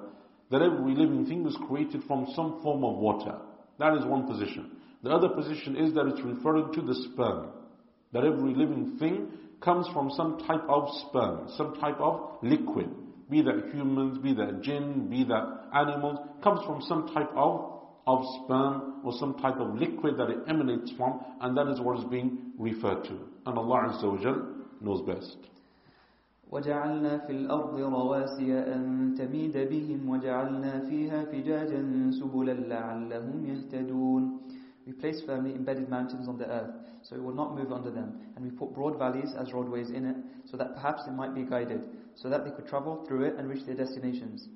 That 0.51 0.63
every 0.63 0.95
living 0.95 1.27
thing 1.27 1.43
was 1.43 1.57
created 1.67 2.03
from 2.07 2.27
some 2.37 2.61
form 2.63 2.85
of 2.85 2.97
water. 2.97 3.39
That 3.79 3.95
is 3.95 4.05
one 4.05 4.27
position. 4.27 4.77
The 5.03 5.11
other 5.11 5.31
position 5.31 5.77
is 5.77 5.93
that 5.95 6.07
it's 6.07 6.21
referring 6.21 6.73
to 6.75 6.83
the 6.83 6.95
sperm. 6.95 7.49
That 8.13 8.25
every 8.25 8.55
living 8.55 8.97
thing 8.99 9.29
comes 9.61 9.87
from 9.93 10.11
some 10.11 10.39
type 10.47 10.63
of 10.69 10.89
sperm, 11.09 11.49
some 11.57 11.75
type 11.81 11.99
of 12.01 12.39
liquid. 12.43 12.89
Be 13.29 13.43
that 13.43 13.71
humans, 13.73 14.19
be 14.19 14.33
that 14.35 14.63
jinn, 14.63 15.09
be 15.11 15.25
that 15.25 15.69
animals, 15.75 16.19
comes 16.43 16.65
from 16.65 16.81
some 16.83 17.09
type 17.13 17.31
of, 17.35 17.83
of 18.07 18.25
sperm 18.45 19.01
or 19.05 19.13
some 19.19 19.35
type 19.39 19.57
of 19.57 19.75
liquid 19.75 20.17
that 20.19 20.31
it 20.31 20.39
emanates 20.49 20.93
from, 20.97 21.21
and 21.41 21.57
that 21.57 21.67
is 21.69 21.81
what 21.81 21.99
is 21.99 22.05
being 22.05 22.53
referred 22.59 23.03
to. 23.05 23.19
And 23.47 23.59
Allah 23.59 23.91
Azza 23.91 24.05
wa 24.05 24.37
knows 24.81 25.03
best. 25.07 25.37
وجعلنا 26.51 27.19
في 27.27 27.33
الأرض 27.33 27.81
رواسي 27.81 28.59
أن 28.75 29.15
تميد 29.19 29.57
بهم 29.59 30.09
وجعلنا 30.09 30.79
فيها 30.79 31.25
فجاجا 31.25 32.11
سبلا 32.11 32.53
لعلهم 32.53 33.45
يهتدون 33.47 34.39
We 34.87 34.93
placed 34.93 35.27
firmly 35.27 35.53
embedded 35.53 35.89
mountains 35.89 36.29
on 36.29 36.39
the 36.39 36.47
earth, 36.47 36.71
so 37.03 37.17
it 37.17 37.23
will 37.23 37.35
not 37.35 37.57
move 37.57 37.73
under 37.73 37.91
them. 37.91 38.21
And 38.35 38.45
we 38.45 38.51
put 38.51 38.75
broad 38.75 38.99
valleys 38.99 39.35
as 39.39 39.53
roadways 39.53 39.91
in 39.91 40.07
it, 40.07 40.17
so 40.51 40.57
that 40.57 40.75
perhaps 40.75 41.05
they 41.05 41.13
might 41.13 41.35
be 41.35 41.43
guided, 41.43 41.83
so 42.15 42.29
that 42.29 42.45
they 42.45 42.51
could 42.51 42.67
travel 42.67 43.05
through 43.07 43.25
it 43.25 43.35
and 43.37 43.49
reach 43.49 43.67
their 43.67 43.75
destinations. 43.75 44.49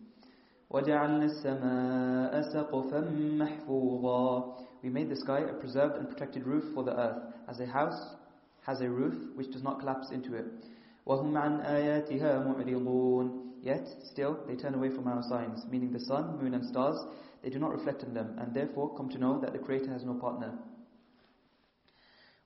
وَجَعَلْنَا 0.73 1.25
السَّمَاءَ 1.25 2.55
سَقْفًا 2.55 3.67
مَحْفُوظًا 3.67 4.55
We 4.83 4.89
made 4.89 5.11
the 5.11 5.17
sky 5.17 5.41
a 5.41 5.53
preserved 5.53 5.97
and 5.97 6.09
protected 6.09 6.47
roof 6.47 6.65
for 6.75 6.85
the 6.85 6.97
earth, 6.99 7.23
as 7.49 7.61
a 7.61 7.67
house 7.67 8.15
has 8.63 8.81
a 8.81 8.89
roof 8.89 9.15
which 9.35 9.51
does 9.51 9.63
not 9.63 9.81
collapse 9.81 10.11
into 10.13 10.35
it. 10.35 10.47
وَهُمْ 11.07 11.33
عَنْ 11.33 11.67
آيَاتِهَا 11.67 12.47
مُعْرِضُونَ 12.47 13.51
Yet, 13.63 13.87
still, 14.05 14.39
they 14.47 14.55
turn 14.55 14.75
away 14.75 14.91
from 14.91 15.07
our 15.07 15.23
signs, 15.23 15.67
meaning 15.71 15.93
the 15.93 16.01
sun, 16.01 16.39
moon 16.41 16.55
and 16.55 16.65
stars, 16.65 16.99
they 17.43 17.51
do 17.51 17.59
not 17.59 17.73
reflect 17.73 18.05
on 18.05 18.15
them, 18.15 18.37
and 18.39 18.55
therefore 18.55 18.95
come 18.97 19.09
to 19.11 19.19
know 19.19 19.41
that 19.41 19.53
the 19.53 19.59
Creator 19.59 19.91
has 19.93 20.05
no 20.05 20.15
partner. 20.15 20.53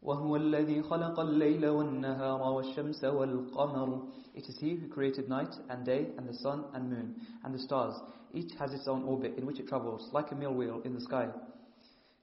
وهو 0.02 0.36
الذي 0.36 0.82
خلق 0.82 1.20
الليل 1.20 1.66
والنهار 1.66 2.52
والشمس 2.52 3.04
والقمر 3.04 4.08
It 4.34 4.48
is 4.48 4.58
He 4.58 4.74
who 4.74 4.88
created 4.88 5.28
night 5.28 5.54
and 5.70 5.86
day 5.86 6.08
and 6.18 6.28
the 6.28 6.34
sun 6.34 6.64
and 6.74 6.90
moon 6.90 7.14
and 7.44 7.54
the 7.54 7.58
stars. 7.58 7.94
Each 8.32 8.52
has 8.58 8.72
its 8.72 8.88
own 8.88 9.04
orbit 9.04 9.34
in 9.38 9.46
which 9.46 9.60
it 9.60 9.68
travels, 9.68 10.10
like 10.12 10.32
a 10.32 10.34
mill 10.34 10.54
wheel 10.54 10.82
in 10.84 10.94
the 10.94 11.00
sky. 11.00 11.28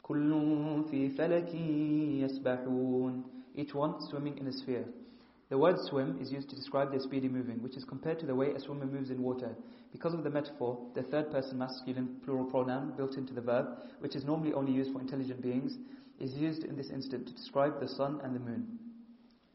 كل 0.03 0.83
في 0.91 1.09
فلك 1.09 1.55
يسبحون 2.23 3.23
Each 3.55 3.73
one 3.73 4.01
swimming 4.09 4.37
in 4.37 4.47
a 4.47 4.51
sphere. 4.53 4.85
The 5.49 5.57
word 5.57 5.77
swim 5.79 6.17
is 6.21 6.31
used 6.31 6.49
to 6.49 6.55
describe 6.55 6.91
their 6.91 7.01
speedy 7.01 7.27
moving, 7.27 7.61
which 7.61 7.75
is 7.75 7.83
compared 7.83 8.19
to 8.19 8.25
the 8.25 8.33
way 8.33 8.51
a 8.51 8.59
swimmer 8.59 8.85
moves 8.85 9.09
in 9.09 9.21
water. 9.21 9.53
Because 9.91 10.13
of 10.13 10.23
the 10.23 10.29
metaphor, 10.29 10.77
the 10.95 11.03
third 11.03 11.29
person 11.29 11.57
masculine 11.57 12.21
plural 12.23 12.45
pronoun 12.45 12.93
built 12.95 13.17
into 13.17 13.33
the 13.33 13.41
verb, 13.41 13.65
which 13.99 14.15
is 14.15 14.23
normally 14.23 14.53
only 14.53 14.71
used 14.71 14.93
for 14.93 15.01
intelligent 15.01 15.41
beings, 15.41 15.77
is 16.19 16.33
used 16.33 16.63
in 16.63 16.75
this 16.75 16.89
instant 16.89 17.27
to 17.27 17.33
describe 17.33 17.79
the 17.79 17.87
sun 17.87 18.19
and 18.23 18.35
the 18.35 18.39
moon. 18.39 18.79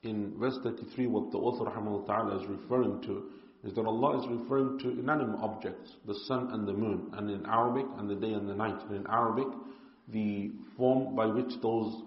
In 0.03 0.34
verse 0.39 0.59
33, 0.62 1.07
what 1.07 1.30
the 1.32 1.39
author 1.39 1.64
ta'ala 2.07 2.41
is 2.43 2.49
referring 2.49 3.03
to 3.03 3.30
is 3.64 3.74
that 3.74 3.87
Allah 3.87 4.20
is 4.20 4.41
referring 4.41 4.78
to 4.80 4.91
inanimate 4.91 5.41
objects, 5.41 5.97
the 6.07 6.14
sun 6.26 6.51
and 6.53 6.66
the 6.66 6.72
moon, 6.72 7.11
and 7.14 7.30
in 7.30 7.45
Arabic, 7.47 7.87
and 7.99 8.09
the 8.09 8.14
day 8.14 8.32
and 8.32 8.49
the 8.49 8.55
night. 8.55 8.80
And 8.89 8.97
in 8.97 9.07
Arabic, 9.09 9.49
the 10.09 10.53
form 10.76 11.16
by 11.16 11.26
which 11.26 11.53
those 11.62 12.03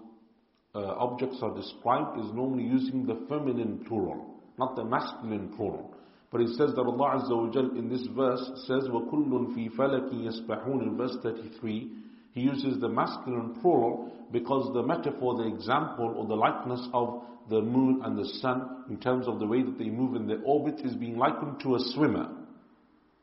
uh, 0.74 0.78
objects 0.78 1.38
are 1.42 1.54
described 1.54 2.18
is 2.18 2.32
normally 2.32 2.64
using 2.64 3.04
the 3.04 3.26
feminine 3.28 3.84
plural, 3.86 4.40
not 4.58 4.76
the 4.76 4.84
masculine 4.84 5.52
plural. 5.56 5.94
But 6.30 6.42
it 6.42 6.48
says 6.50 6.70
that 6.76 6.82
Allah 6.82 7.20
Azza 7.20 7.36
wa 7.36 7.52
Jal 7.52 7.76
in 7.76 7.88
this 7.88 8.06
verse 8.14 8.40
says, 8.66 8.84
وَكُلٌّ 8.88 9.54
فِي 9.54 9.74
فَلَكِ 9.74 10.12
يَسْبَحُونَ 10.14 10.82
in 10.82 10.96
verse 10.96 11.16
33, 11.22 11.90
he 12.35 12.41
uses 12.41 12.81
the 12.81 12.89
masculine 12.89 13.55
plural 13.61 14.11
because 14.31 14.71
the 14.73 14.83
metaphor, 14.83 15.37
the 15.37 15.47
example 15.47 16.13
or 16.17 16.27
the 16.27 16.35
likeness 16.35 16.85
of 16.93 17.23
the 17.49 17.61
moon 17.61 18.01
and 18.03 18.17
the 18.17 18.27
sun 18.41 18.83
in 18.89 18.99
terms 18.99 19.25
of 19.25 19.39
the 19.39 19.47
way 19.47 19.63
that 19.63 19.77
they 19.79 19.85
move 19.85 20.15
in 20.15 20.27
their 20.27 20.41
orbit 20.43 20.81
is 20.83 20.95
being 20.95 21.17
likened 21.17 21.61
to 21.61 21.75
a 21.75 21.79
swimmer. 21.93 22.29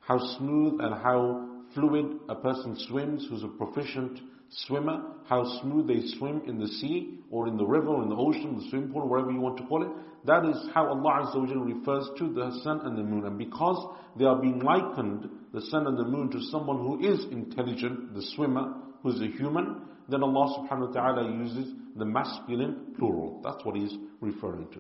How 0.01 0.19
smooth 0.39 0.81
and 0.81 0.95
how 0.95 1.47
fluid 1.75 2.21
a 2.31 2.37
person 2.37 2.75
swims 2.89 3.27
who's 3.29 3.43
a 3.43 3.49
proficient 3.49 4.19
swimmer, 4.49 5.03
how 5.27 5.61
smooth 5.61 5.89
they 5.89 6.07
swim 6.17 6.43
in 6.47 6.59
the 6.59 6.69
sea 6.69 7.19
or 7.31 7.49
in 7.49 7.59
the 7.59 7.67
river 7.67 7.89
or 7.89 8.03
in 8.03 8.09
the 8.09 8.17
ocean, 8.17 8.57
the 8.57 8.71
swimming 8.71 8.93
pool, 8.93 9.07
whatever 9.09 9.31
you 9.31 9.41
want 9.41 9.59
to 9.59 9.67
call 9.67 9.83
it. 9.83 9.91
That 10.25 10.47
is 10.47 10.57
how 10.73 10.87
Allah 10.87 11.27
Azza 11.27 11.67
refers 11.67 12.09
to 12.17 12.33
the 12.33 12.61
sun 12.63 12.81
and 12.85 12.97
the 12.97 13.03
moon. 13.03 13.27
And 13.27 13.37
because 13.37 13.95
they 14.19 14.25
are 14.25 14.41
being 14.41 14.61
likened, 14.61 15.29
the 15.53 15.61
sun 15.63 15.87
and 15.87 15.99
the 15.99 16.05
moon, 16.05 16.31
to 16.31 16.41
someone 16.51 16.79
who 16.79 17.07
is 17.07 17.27
intelligent, 17.31 18.15
the 18.15 18.23
swimmer, 18.35 18.73
who 19.02 19.10
is 19.10 19.22
a 19.22 19.28
human, 19.28 19.82
then 20.10 20.24
Allah 20.24 20.58
subhanahu 20.60 20.88
wa 20.88 20.94
ta'ala 20.94 21.32
uses 21.32 21.74
the 21.96 22.06
masculine 22.06 22.94
plural. 22.98 23.42
That's 23.44 23.64
what 23.66 23.76
he's 23.76 23.94
referring 24.22 24.68
to. 24.72 24.80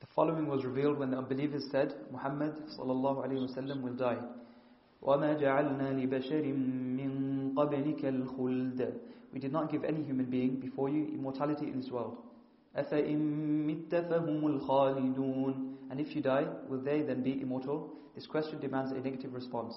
The 0.00 0.06
following 0.14 0.46
was 0.46 0.64
revealed 0.64 0.98
when 0.98 1.10
the 1.10 1.18
unbelievers 1.18 1.64
said, 1.70 1.94
Muhammad 2.12 2.54
sallallahu 2.78 3.26
alayhi 3.26 3.56
wa 3.56 3.74
will 3.82 3.94
die. 3.94 4.18
وَمَا 5.02 5.40
جَعَلْنَا 5.40 5.92
لِبَشَرٍ 6.00 6.44
مِّن 6.44 7.54
قَبْلِكَ 7.54 8.04
الْخُلْدَ 8.04 8.94
We 9.32 9.38
did 9.38 9.52
not 9.52 9.70
give 9.70 9.84
any 9.84 10.02
human 10.02 10.26
being 10.26 10.60
before 10.60 10.88
you 10.88 11.06
immortality 11.12 11.66
in 11.66 11.80
this 11.80 11.90
world. 11.90 12.16
أَفَإِن 12.76 13.18
مِتَّ 13.66 13.90
فَهُمُ 13.90 14.60
الْخَالِدُونَ 14.60 15.74
And 15.90 16.00
if 16.00 16.16
you 16.16 16.22
die, 16.22 16.46
will 16.68 16.80
they 16.80 17.02
then 17.02 17.22
be 17.22 17.40
immortal? 17.42 17.90
This 18.14 18.26
question 18.26 18.60
demands 18.60 18.92
a 18.92 18.94
negative 18.94 19.34
response. 19.34 19.74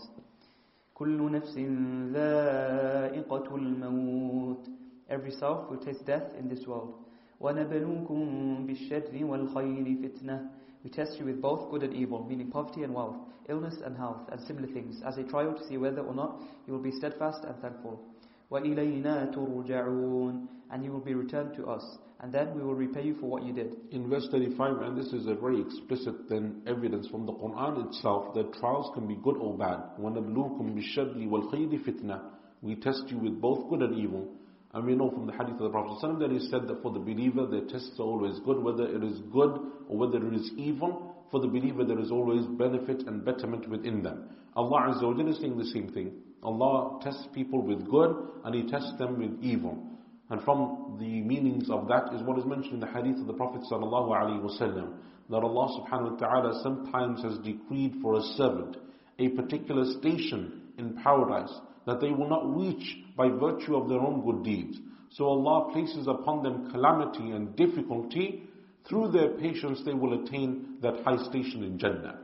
كُلُّ 0.95 1.32
نَفْسٍ 1.32 1.56
ذَائِقَةُ 2.14 3.48
الْمَوْتِ 3.56 4.70
Every 5.10 5.32
self 5.32 5.70
will 5.70 5.78
taste 5.78 6.06
death 6.06 6.34
in 6.39 6.50
this 6.50 6.66
world. 6.68 6.95
وَنَبَلُوكُم 7.41 8.66
بِالشَّرِّ 8.68 9.14
وَالْخَيْرِ 9.24 9.88
فِتْنَةً 10.02 10.50
We 10.84 10.89
test 10.89 11.20
you 11.20 11.26
with 11.26 11.41
both 11.41 11.70
good 11.70 11.84
and 11.84 11.93
evil, 11.93 12.26
meaning 12.26 12.50
poverty 12.50 12.84
and 12.84 12.93
wealth, 12.93 13.18
illness 13.48 13.76
and 13.86 13.95
health, 13.95 14.28
and 14.32 14.41
similar 14.41 14.68
things, 14.68 15.02
as 15.06 15.18
a 15.18 15.24
trial 15.24 15.54
to 15.54 15.68
see 15.68 15.78
whether 15.78 16.02
or 16.02 16.14
not 16.14 16.41
you 16.66 16.74
will 16.74 16.82
be 16.82 16.91
steadfast 16.91 17.43
and 17.43 17.56
thankful. 17.62 18.02
وَإِلَيْنَا 18.52 19.36
تُرْجَعُونَ 19.36 20.48
And 20.72 20.84
you 20.84 20.91
will 20.91 21.02
be 21.02 21.14
returned 21.14 21.56
to 21.58 21.68
us, 21.68 21.84
and 22.22 22.34
then 22.34 22.56
we 22.56 22.64
will 22.64 22.76
repay 22.76 23.04
you 23.04 23.16
for 23.20 23.28
what 23.28 23.43
you 23.43 23.54
did. 23.54 23.76
In 23.91 24.10
verse 24.10 24.28
35, 24.32 24.82
and 24.82 24.98
this 24.98 25.14
is 25.14 25.28
a 25.28 25.36
very 25.36 25.62
explicit 25.62 26.30
then 26.30 26.62
evidence 26.66 27.08
from 27.10 27.26
the 27.26 27.34
Quran 27.34 27.88
itself, 27.88 28.34
that 28.36 28.54
trials 28.54 28.89
can 28.93 29.08
be 29.08 29.16
good 29.16 29.38
or 29.38 29.58
bad. 29.58 29.80
وَنَبْلُوكُمْ 30.00 30.76
بِالشَّرِّ 30.76 31.28
وَالْخَيْرِ 31.28 31.86
فِتْنَةً 31.86 32.22
We 32.62 32.76
test 32.76 33.04
you 33.08 33.18
with 33.20 33.39
both 33.41 33.70
good 33.70 33.82
and 33.82 33.95
evil. 33.95 34.28
And 34.74 34.86
we 34.86 34.95
know 34.95 35.10
from 35.10 35.26
the 35.28 35.34
hadith 35.34 35.54
of 35.54 35.60
the 35.60 35.70
Prophet 35.70 35.98
ﷺ 36.04 36.20
that 36.20 36.32
he 36.32 36.39
said 36.50 36.68
that 36.68 36.82
for 36.82 36.91
the 36.91 37.00
believer, 37.00 37.45
their 37.45 37.66
tests 37.66 37.93
are 38.00 38.04
always 38.04 38.38
good, 38.45 38.62
whether 38.62 38.84
it 38.88 39.04
is 39.04 39.20
good 39.32 39.60
or 39.88 39.98
whether 39.98 40.18
it 40.26 40.34
is 40.34 40.52
evil. 40.58 41.16
For 41.32 41.39
the 41.39 41.48
believer, 41.48 41.84
there 41.84 42.00
is 42.00 42.12
always 42.12 42.45
benefit 42.45 43.08
and 43.08 43.24
betterment 43.24 43.68
within 43.70 44.04
them. 44.04 44.30
Allah 44.56 44.93
Azza 44.93 45.04
wa 45.04 45.30
is 45.30 45.39
saying 45.39 45.58
the 45.58 45.66
same 45.66 45.89
thing. 45.89 46.12
Allah 46.43 47.01
tests 47.03 47.26
people 47.32 47.62
with 47.62 47.88
good 47.88 48.16
and 48.45 48.55
He 48.55 48.70
tests 48.70 48.93
them 48.99 49.18
with 49.18 49.43
evil. 49.43 49.78
And 50.30 50.43
from 50.43 50.97
the 50.99 51.20
meanings 51.20 51.70
of 51.70 51.88
that 51.88 52.14
is 52.14 52.22
what 52.22 52.38
is 52.38 52.45
mentioned 52.47 52.74
in 52.74 52.80
the 52.80 52.86
hadith 52.86 53.20
of 53.20 53.26
the 53.26 53.34
Prophet 53.34 53.62
ﷺ 53.70 54.93
that 55.30 55.36
Allah 55.36 55.80
subhanahu 55.80 56.12
wa 56.12 56.16
ta'ala 56.16 56.61
sometimes 56.62 57.22
has 57.22 57.38
decreed 57.38 57.97
for 58.03 58.18
a 58.18 58.22
servant 58.36 58.76
a 59.18 59.28
particular 59.28 59.84
station 60.01 60.62
in 60.78 60.97
paradise 61.03 61.53
that 61.86 62.01
they 62.01 62.11
will 62.11 62.28
not 62.28 62.57
reach 62.57 62.99
by 63.16 63.28
virtue 63.28 63.76
of 63.76 63.88
their 63.88 64.01
own 64.01 64.24
good 64.24 64.43
deeds. 64.45 64.78
So 65.11 65.24
Allah 65.26 65.72
places 65.72 66.07
upon 66.09 66.43
them 66.43 66.70
calamity 66.70 67.30
and 67.30 67.55
difficulty. 67.57 68.45
Through 68.88 69.12
their 69.12 69.30
patience 69.30 69.80
they 69.84 69.93
will 69.93 70.24
attain 70.24 70.78
that 70.80 71.05
high 71.05 71.22
station 71.28 71.62
in 71.62 71.78
Jannah. 71.78 72.20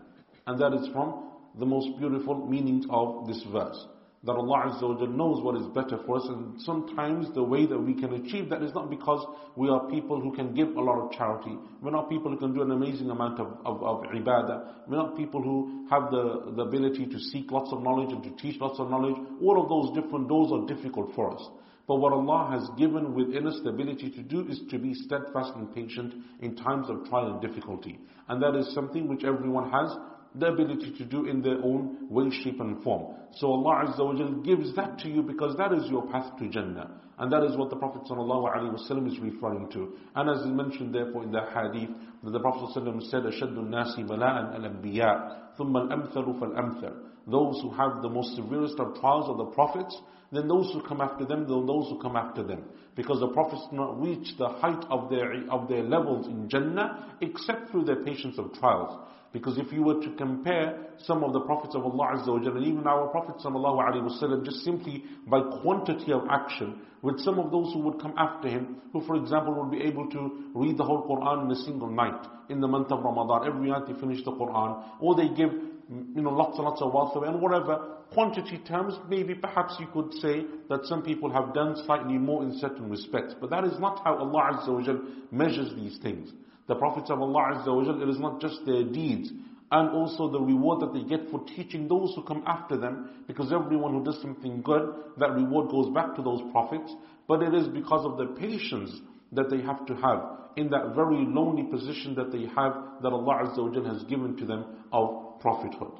And 0.46 0.58
that 0.60 0.72
is 0.72 0.88
from 0.92 1.30
the 1.58 1.66
most 1.66 1.98
beautiful 1.98 2.46
meanings 2.46 2.86
of 2.90 3.26
this 3.26 3.42
verse. 3.52 3.86
That 4.24 4.32
Allah 4.32 4.72
Azza 4.74 4.82
wa 4.82 5.06
knows 5.06 5.44
what 5.44 5.54
is 5.54 5.66
better 5.68 5.96
for 6.04 6.16
us 6.16 6.26
and 6.26 6.60
sometimes 6.62 7.32
the 7.34 7.42
way 7.42 7.66
that 7.66 7.78
we 7.78 7.94
can 7.94 8.14
achieve 8.14 8.50
that 8.50 8.62
is 8.64 8.74
not 8.74 8.90
because 8.90 9.24
we 9.54 9.68
are 9.68 9.88
people 9.88 10.20
who 10.20 10.34
can 10.34 10.52
give 10.54 10.76
a 10.76 10.80
lot 10.80 10.98
of 10.98 11.12
charity. 11.12 11.56
We're 11.80 11.92
not 11.92 12.10
people 12.10 12.32
who 12.32 12.36
can 12.36 12.52
do 12.52 12.62
an 12.62 12.72
amazing 12.72 13.10
amount 13.10 13.38
of, 13.38 13.46
of, 13.64 13.80
of 13.80 14.02
ibadah. 14.10 14.88
We're 14.88 14.96
not 14.96 15.16
people 15.16 15.40
who 15.40 15.86
have 15.88 16.10
the, 16.10 16.52
the 16.56 16.62
ability 16.62 17.06
to 17.06 17.18
seek 17.30 17.52
lots 17.52 17.72
of 17.72 17.80
knowledge 17.84 18.10
and 18.10 18.24
to 18.24 18.30
teach 18.42 18.60
lots 18.60 18.80
of 18.80 18.90
knowledge. 18.90 19.14
All 19.40 19.62
of 19.62 19.68
those 19.68 19.94
different 20.02 20.28
doors 20.28 20.50
are 20.52 20.66
difficult 20.66 21.14
for 21.14 21.32
us. 21.32 21.48
But 21.86 21.96
what 21.96 22.12
Allah 22.12 22.50
has 22.50 22.68
given 22.76 23.14
within 23.14 23.46
us 23.46 23.60
the 23.62 23.70
ability 23.70 24.10
to 24.10 24.22
do 24.22 24.46
is 24.48 24.60
to 24.70 24.78
be 24.78 24.94
steadfast 24.94 25.52
and 25.54 25.72
patient 25.74 26.12
in 26.40 26.56
times 26.56 26.90
of 26.90 27.08
trial 27.08 27.32
and 27.32 27.40
difficulty. 27.40 27.98
And 28.28 28.42
that 28.42 28.56
is 28.56 28.74
something 28.74 29.08
which 29.08 29.24
everyone 29.24 29.70
has 29.70 29.96
the 30.35 30.47
ability 30.47 30.93
to 30.97 31.05
do 31.05 31.27
in 31.27 31.41
their 31.41 31.57
own 31.63 32.07
way, 32.09 32.29
shape 32.43 32.59
and 32.59 32.81
form. 32.83 33.15
So 33.35 33.47
Allah 33.51 33.85
Azza 33.85 34.05
wa 34.05 34.15
Jal 34.15 34.31
gives 34.41 34.75
that 34.75 34.99
to 34.99 35.09
you 35.09 35.21
because 35.21 35.55
that 35.57 35.73
is 35.73 35.89
your 35.89 36.07
path 36.07 36.37
to 36.39 36.49
Jannah. 36.49 36.99
And 37.19 37.31
that 37.31 37.43
is 37.43 37.55
what 37.55 37.69
the 37.69 37.75
Prophet 37.75 38.01
ﷺ 38.09 39.07
is 39.07 39.19
referring 39.19 39.69
to. 39.71 39.93
And 40.15 40.29
as 40.29 40.39
is 40.39 40.47
mentioned 40.47 40.93
therefore 40.95 41.23
in 41.23 41.31
the 41.31 41.41
hadith, 41.41 41.89
that 42.23 42.31
the 42.31 42.39
Prophet 42.39 42.75
ﷺ 42.75 43.09
said, 43.09 43.23
أَشَدُّ 43.23 43.55
النَّاسِ 43.55 43.99
بَلَاءً 44.07 44.57
الْأَنْبِيَاء 44.57 45.57
ثُمَّ 45.59 45.75
الْأَمْثَلُ 45.75 46.39
فَالْأَمْثَلُ 46.39 46.93
Those 47.27 47.59
who 47.61 47.69
have 47.71 48.01
the 48.01 48.09
most 48.09 48.35
severest 48.35 48.79
of 48.79 48.99
trials 48.99 49.29
are 49.29 49.37
the 49.37 49.51
prophets, 49.53 49.95
then 50.31 50.47
those 50.47 50.71
who 50.73 50.81
come 50.81 51.01
after 51.01 51.25
them, 51.25 51.47
then 51.47 51.65
those 51.67 51.89
who 51.89 51.99
come 52.01 52.15
after 52.15 52.41
them. 52.43 52.63
Because 52.95 53.19
the 53.19 53.27
prophets 53.27 53.67
do 53.69 53.77
not 53.77 54.01
reach 54.01 54.35
the 54.39 54.49
height 54.49 54.83
of 54.89 55.09
their, 55.11 55.31
of 55.51 55.69
their 55.69 55.83
levels 55.83 56.25
in 56.27 56.49
Jannah 56.49 57.15
except 57.21 57.69
through 57.69 57.85
their 57.85 58.03
patience 58.03 58.39
of 58.39 58.53
trials. 58.53 58.99
Because 59.32 59.58
if 59.58 59.72
you 59.72 59.82
were 59.82 60.00
to 60.00 60.10
compare 60.16 60.86
some 61.04 61.22
of 61.22 61.32
the 61.34 61.40
prophets 61.40 61.74
of 61.74 61.84
Allah 61.84 62.16
Azza 62.16 62.28
wa 62.28 62.36
and 62.36 62.64
even 62.64 62.86
our 62.86 63.08
Prophet 63.08 63.36
Sallallahu 63.44 63.78
Alaihi 63.78 64.08
Wasallam 64.08 64.44
just 64.44 64.64
simply 64.64 65.04
by 65.26 65.40
quantity 65.60 66.12
of 66.12 66.22
action 66.30 66.80
with 67.02 67.20
some 67.20 67.38
of 67.38 67.50
those 67.50 67.72
who 67.74 67.80
would 67.80 68.00
come 68.00 68.14
after 68.16 68.48
him, 68.48 68.76
who 68.92 69.02
for 69.02 69.16
example 69.16 69.54
would 69.54 69.70
be 69.70 69.84
able 69.84 70.08
to 70.10 70.50
read 70.54 70.78
the 70.78 70.84
whole 70.84 71.06
Quran 71.06 71.44
in 71.44 71.50
a 71.52 71.56
single 71.56 71.90
night 71.90 72.26
in 72.48 72.60
the 72.60 72.68
month 72.68 72.90
of 72.90 73.04
Ramadan. 73.04 73.46
Every 73.46 73.68
night 73.68 73.86
they 73.86 74.00
finish 74.00 74.24
the 74.24 74.32
Quran. 74.32 74.82
Or 75.00 75.14
they 75.14 75.28
give 75.28 75.52
you 75.52 76.22
know, 76.22 76.30
lots 76.30 76.56
and 76.56 76.64
lots 76.64 76.80
of 76.80 76.92
wealth 76.92 77.14
away 77.14 77.28
and 77.28 77.40
whatever 77.40 77.96
quantity 78.12 78.58
terms, 78.66 78.94
maybe 79.08 79.34
perhaps 79.34 79.74
you 79.78 79.86
could 79.92 80.12
say 80.14 80.44
that 80.68 80.84
some 80.86 81.02
people 81.02 81.30
have 81.30 81.52
done 81.52 81.76
slightly 81.84 82.16
more 82.16 82.42
in 82.42 82.58
certain 82.58 82.88
respects. 82.88 83.34
But 83.38 83.50
that 83.50 83.64
is 83.64 83.78
not 83.78 84.02
how 84.04 84.16
Allah 84.16 84.58
Azza 84.58 84.68
wa 84.68 84.98
measures 85.30 85.74
these 85.74 85.98
things 85.98 86.32
The 86.67 86.75
prophets 86.75 87.09
of 87.09 87.21
Allah 87.21 87.55
Azza 87.55 87.67
wa 87.67 88.01
it 88.01 88.09
is 88.09 88.19
not 88.19 88.39
just 88.39 88.65
their 88.65 88.83
deeds 88.83 89.29
and 89.71 89.89
also 89.89 90.29
the 90.31 90.39
reward 90.39 90.81
that 90.81 90.93
they 90.93 91.03
get 91.03 91.29
for 91.31 91.43
teaching 91.55 91.87
those 91.87 92.13
who 92.15 92.23
come 92.23 92.43
after 92.45 92.77
them 92.77 93.23
because 93.27 93.51
everyone 93.51 93.93
who 93.93 94.03
does 94.03 94.21
something 94.21 94.61
good, 94.61 94.93
that 95.17 95.31
reward 95.33 95.69
goes 95.71 95.91
back 95.93 96.15
to 96.15 96.21
those 96.21 96.41
prophets. 96.51 96.91
But 97.27 97.41
it 97.41 97.53
is 97.53 97.67
because 97.67 98.05
of 98.05 98.17
the 98.17 98.27
patience 98.39 98.91
that 99.31 99.49
they 99.49 99.61
have 99.61 99.85
to 99.87 99.95
have 99.95 100.21
in 100.55 100.69
that 100.69 100.93
very 100.95 101.25
lonely 101.25 101.63
position 101.63 102.13
that 102.15 102.31
they 102.31 102.45
have 102.55 103.01
that 103.01 103.09
Allah 103.11 103.49
Azza 103.49 103.57
wa 103.57 103.93
has 103.93 104.03
given 104.03 104.37
to 104.37 104.45
them 104.45 104.65
of 104.91 105.39
prophethood. 105.39 105.91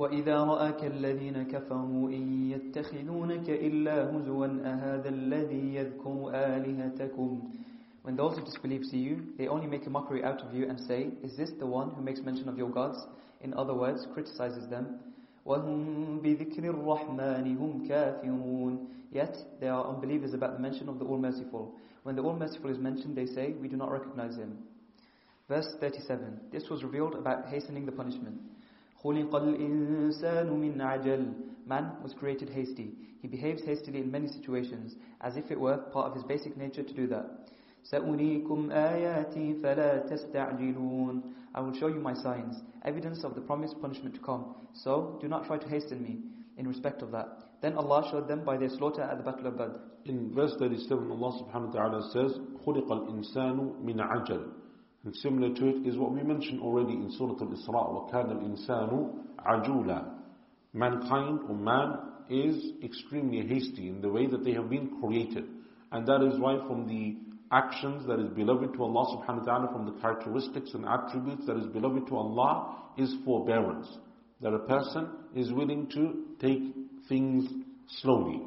وإذا 0.00 0.44
رآك 0.44 0.84
الذين 0.84 1.42
كفروا 1.42 2.08
إن 2.08 2.50
يتخذونك 2.50 3.50
إلا 3.50 4.16
هزوا 4.16 4.46
أهذا 4.64 5.08
الذي 5.08 5.74
يذكر 5.74 6.30
آلهتكم 6.34 7.40
when 8.05 8.15
those 8.15 8.37
who 8.37 8.45
disbelieve 8.45 8.85
see 8.85 8.99
you, 8.99 9.33
they 9.35 9.47
only 9.47 9.65
make 9.65 9.87
a 9.87 9.89
mockery 9.89 10.23
out 10.23 10.39
of 10.39 10.53
you 10.53 10.69
and 10.69 10.79
say, 10.79 11.09
Is 11.23 11.35
this 11.35 11.49
the 11.57 11.65
one 11.65 11.89
who 11.89 12.03
makes 12.03 12.19
mention 12.19 12.47
of 12.47 12.55
your 12.55 12.69
gods? 12.69 12.99
In 13.41 13.51
other 13.55 13.73
words, 13.73 14.05
criticizes 14.13 14.69
them. 14.69 14.99
Yet 19.11 19.35
they 19.59 19.67
are 19.67 19.87
unbelievers 19.87 20.35
about 20.35 20.53
the 20.53 20.59
mention 20.59 20.87
of 20.87 20.99
the 20.99 21.05
All-Merciful. 21.05 21.73
When 22.03 22.15
the 22.15 22.21
All-Merciful 22.21 22.69
is 22.69 22.77
mentioned, 22.77 23.15
they 23.15 23.25
say, 23.25 23.55
We 23.59 23.67
do 23.69 23.75
not 23.75 23.91
recognize 23.91 24.35
him. 24.35 24.59
Verse 25.49 25.73
37. 25.79 26.41
This 26.51 26.69
was 26.69 26.83
revealed 26.83 27.15
about 27.15 27.47
hastening 27.47 27.87
the 27.87 27.91
punishment. 27.91 28.39
Man 31.67 31.91
was 32.03 32.13
created 32.13 32.49
hasty. 32.51 32.91
He 33.23 33.27
behaves 33.27 33.63
hastily 33.63 34.01
in 34.01 34.11
many 34.11 34.27
situations, 34.27 34.93
as 35.21 35.37
if 35.37 35.49
it 35.49 35.59
were 35.59 35.77
part 35.77 36.05
of 36.05 36.13
his 36.13 36.23
basic 36.23 36.55
nature 36.55 36.83
to 36.83 36.93
do 36.93 37.07
that. 37.07 37.49
سأريكم 37.84 38.70
آياتي 38.70 39.54
فلا 39.54 39.98
تستعجلون 40.06 41.22
I 41.52 41.60
will 41.60 41.74
show 41.74 41.88
you 41.88 41.98
my 41.98 42.14
signs, 42.14 42.54
evidence 42.84 43.24
of 43.24 43.34
the 43.34 43.40
promised 43.40 43.80
punishment 43.80 44.14
to 44.14 44.20
come. 44.20 44.54
So 44.72 45.18
do 45.20 45.26
not 45.26 45.46
try 45.46 45.58
to 45.58 45.68
hasten 45.68 46.00
me 46.00 46.20
in 46.56 46.68
respect 46.68 47.02
of 47.02 47.10
that. 47.10 47.26
Then 47.60 47.74
Allah 47.74 48.08
showed 48.10 48.28
them 48.28 48.44
by 48.44 48.56
their 48.56 48.68
slaughter 48.68 49.02
at 49.02 49.16
the 49.18 49.24
Battle 49.24 49.48
of 49.48 49.58
Badr. 49.58 49.76
In 50.04 50.32
verse 50.32 50.52
37, 50.58 51.10
Allah 51.10 51.42
subhanahu 51.42 51.74
wa 51.74 51.80
ta'ala 51.80 52.10
says, 52.12 52.38
خُلِقَ 52.64 52.86
الْإِنسَانُ 52.88 53.82
مِنْ 53.82 53.96
عَجَلٍ 53.96 54.48
And 55.04 55.16
similar 55.16 55.52
to 55.54 55.66
it 55.68 55.86
is 55.86 55.96
what 55.96 56.12
we 56.12 56.22
mentioned 56.22 56.60
already 56.60 56.92
in 56.92 57.10
Surah 57.18 57.32
Al-Isra, 57.40 58.12
وَكَانَ 58.12 58.30
الْإِنسَانُ 58.30 59.14
عَجُولًا 59.40 60.14
Mankind 60.72 61.40
or 61.48 61.56
man 61.56 61.98
is 62.30 62.72
extremely 62.84 63.46
hasty 63.46 63.88
in 63.88 64.00
the 64.00 64.08
way 64.08 64.26
that 64.26 64.44
they 64.44 64.52
have 64.52 64.70
been 64.70 65.00
created. 65.00 65.44
And 65.90 66.06
that 66.06 66.22
is 66.22 66.38
why 66.38 66.58
from 66.68 66.86
the 66.86 67.16
actions 67.55 68.05
that 68.07 68.19
is 68.19 68.29
beloved 68.29 68.73
to 68.73 68.83
Allah 68.83 69.17
subhanahu 69.17 69.39
wa 69.39 69.45
ta'ala 69.45 69.71
from 69.71 69.85
the 69.85 70.01
characteristics 70.01 70.73
and 70.73 70.85
attributes 70.85 71.45
that 71.47 71.57
is 71.57 71.65
beloved 71.67 72.07
to 72.07 72.17
Allah 72.17 72.75
is 72.97 73.15
forbearance. 73.23 73.87
That 74.41 74.53
a 74.53 74.59
person 74.59 75.07
is 75.33 75.51
willing 75.51 75.87
to 75.91 76.25
take 76.41 76.73
things 77.07 77.49
slowly. 78.01 78.41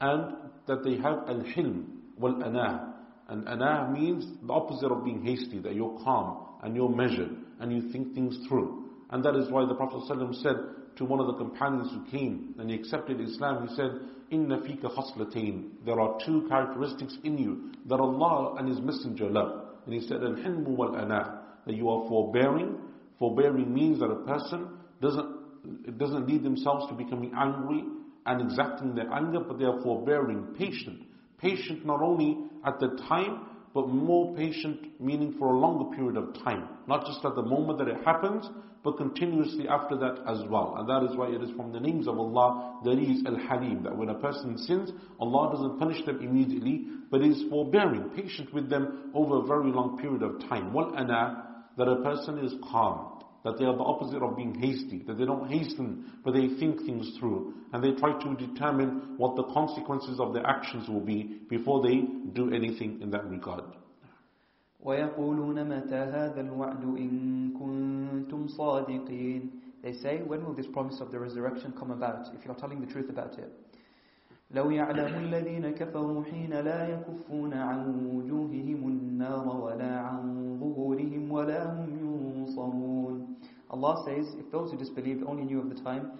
And 0.00 0.34
that 0.66 0.84
they 0.84 0.96
have 0.96 1.28
al-hilm 1.28 1.84
wal-anah. 2.18 2.94
And 3.28 3.48
anah 3.48 3.90
means 3.92 4.26
the 4.46 4.52
opposite 4.52 4.92
of 4.92 5.04
being 5.04 5.24
hasty, 5.24 5.60
that 5.60 5.74
you're 5.74 5.98
calm 6.04 6.46
and 6.62 6.76
you're 6.76 6.94
measured 6.94 7.30
and 7.60 7.72
you 7.72 7.90
think 7.92 8.14
things 8.14 8.38
through. 8.48 8.90
And 9.10 9.24
that 9.24 9.36
is 9.36 9.50
why 9.50 9.66
the 9.66 9.74
Prophet 9.74 10.02
said 10.06 10.56
to 10.96 11.04
one 11.04 11.20
of 11.20 11.26
the 11.26 11.34
companions 11.34 11.90
who 11.92 12.10
came 12.10 12.54
and 12.58 12.68
he 12.68 12.76
accepted 12.76 13.20
Islam, 13.20 13.66
he 13.66 13.74
said, 13.74 13.90
Inna 14.30 14.60
fika 14.62 14.88
khaslatain. 14.88 15.84
There 15.84 16.00
are 16.00 16.18
two 16.24 16.46
characteristics 16.48 17.16
in 17.24 17.38
you 17.38 17.72
that 17.88 18.00
Allah 18.00 18.56
and 18.58 18.68
His 18.68 18.80
Messenger 18.80 19.30
love. 19.30 19.64
And 19.86 19.94
He 19.94 20.00
said, 20.06 20.22
Al-hilmu 20.22 20.68
wal-ana. 20.68 21.42
That 21.66 21.74
you 21.74 21.88
are 21.90 22.08
forbearing. 22.08 22.76
Forbearing 23.18 23.72
means 23.72 24.00
that 24.00 24.10
a 24.10 24.24
person 24.24 24.68
doesn't, 25.02 25.98
doesn't 25.98 26.26
lead 26.26 26.42
themselves 26.42 26.86
to 26.88 26.94
becoming 26.94 27.32
angry 27.36 27.84
and 28.26 28.40
exacting 28.40 28.94
their 28.94 29.12
anger, 29.12 29.40
but 29.40 29.58
they 29.58 29.64
are 29.64 29.80
forbearing, 29.82 30.54
patient. 30.58 31.02
Patient 31.38 31.84
not 31.84 32.02
only 32.02 32.38
at 32.64 32.78
the 32.80 32.88
time, 33.08 33.46
but 33.72 33.88
more 33.88 34.34
patient, 34.36 35.00
meaning 35.00 35.36
for 35.38 35.54
a 35.54 35.58
longer 35.58 35.96
period 35.96 36.16
of 36.16 36.34
time. 36.44 36.68
Not 36.86 37.06
just 37.06 37.24
at 37.24 37.34
the 37.34 37.42
moment 37.42 37.78
that 37.78 37.88
it 37.88 38.04
happens, 38.04 38.48
but 38.82 38.96
continuously 38.96 39.68
after 39.68 39.96
that 39.96 40.22
as 40.26 40.40
well. 40.48 40.76
And 40.78 40.88
that 40.88 41.10
is 41.10 41.16
why 41.16 41.28
it 41.28 41.42
is 41.42 41.50
from 41.56 41.72
the 41.72 41.80
names 41.80 42.08
of 42.08 42.18
Allah, 42.18 42.80
there 42.84 42.98
is 42.98 43.22
Al-Halim, 43.26 43.82
that 43.82 43.96
when 43.96 44.08
a 44.08 44.14
person 44.14 44.56
sins, 44.56 44.90
Allah 45.18 45.52
doesn't 45.52 45.78
punish 45.78 46.04
them 46.06 46.20
immediately, 46.20 46.86
but 47.10 47.22
is 47.22 47.44
forbearing, 47.50 48.10
patient 48.10 48.52
with 48.54 48.70
them 48.70 49.10
over 49.14 49.38
a 49.38 49.46
very 49.46 49.70
long 49.70 49.98
period 49.98 50.22
of 50.22 50.40
time. 50.48 50.72
Wal-Ana, 50.72 51.64
that 51.76 51.88
a 51.88 52.02
person 52.02 52.38
is 52.38 52.54
calm, 52.70 53.22
that 53.44 53.58
they 53.58 53.64
are 53.64 53.76
the 53.76 53.82
opposite 53.82 54.22
of 54.22 54.36
being 54.36 54.54
hasty, 54.54 55.02
that 55.06 55.18
they 55.18 55.24
don't 55.26 55.50
hasten, 55.50 56.12
but 56.24 56.32
they 56.32 56.48
think 56.58 56.80
things 56.86 57.16
through, 57.18 57.54
and 57.72 57.84
they 57.84 57.92
try 58.00 58.12
to 58.22 58.34
determine 58.46 59.14
what 59.18 59.36
the 59.36 59.44
consequences 59.44 60.20
of 60.20 60.32
their 60.32 60.46
actions 60.46 60.88
will 60.88 61.00
be 61.00 61.40
before 61.50 61.82
they 61.82 62.02
do 62.32 62.50
anything 62.52 63.00
in 63.02 63.10
that 63.10 63.26
regard. 63.26 63.64
ويقولون 64.79 65.63
متى 65.63 65.95
هذا 65.95 66.41
الوعد 66.41 66.83
إن 66.83 67.53
كنتم 67.59 68.47
صادقين 68.47 69.51
They 69.83 69.93
say, 69.93 70.17
when 70.23 70.43
will 70.43 70.53
this 70.53 70.65
promise 70.65 70.99
of 70.99 71.11
the 71.11 71.19
resurrection 71.19 71.71
come 71.77 71.91
about, 71.91 72.33
if 72.33 72.43
you're 72.43 72.55
telling 72.55 72.81
the 72.81 72.91
truth 72.91 73.09
about 73.09 73.37
it? 73.37 73.51
لو 74.51 74.71
يعلم 74.71 75.15
الذين 75.15 75.69
كفروا 75.69 76.23
حين 76.23 76.53
لا 76.53 76.87
يكفون 76.89 77.53
عن 77.53 78.05
وجوههم 78.15 78.87
النار 78.87 79.47
ولا 79.47 79.99
عن 79.99 80.57
ظهورهم 80.59 81.31
ولا 81.31 81.73
هم 81.73 81.89
ينصرون 82.01 83.35
Allah 83.69 84.03
says, 84.05 84.33
if 84.39 84.51
those 84.51 84.71
who 84.71 84.77
disbelieved 84.77 85.23
only 85.23 85.43
knew 85.43 85.59
of 85.59 85.69
the 85.69 85.81
time 85.83 86.11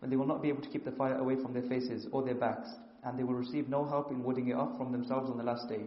when 0.00 0.10
they 0.10 0.16
will 0.16 0.26
not 0.26 0.42
be 0.42 0.48
able 0.48 0.62
to 0.62 0.68
keep 0.68 0.84
the 0.84 0.92
fire 0.92 1.18
away 1.18 1.36
from 1.36 1.52
their 1.52 1.62
faces 1.62 2.06
or 2.12 2.22
their 2.22 2.34
backs, 2.34 2.68
and 3.04 3.18
they 3.18 3.24
will 3.24 3.34
receive 3.34 3.68
no 3.68 3.84
help 3.84 4.10
in 4.10 4.22
warding 4.22 4.48
it 4.48 4.54
off 4.54 4.76
from 4.76 4.92
themselves 4.92 5.30
on 5.30 5.38
the 5.38 5.44
last 5.44 5.68
day. 5.68 5.80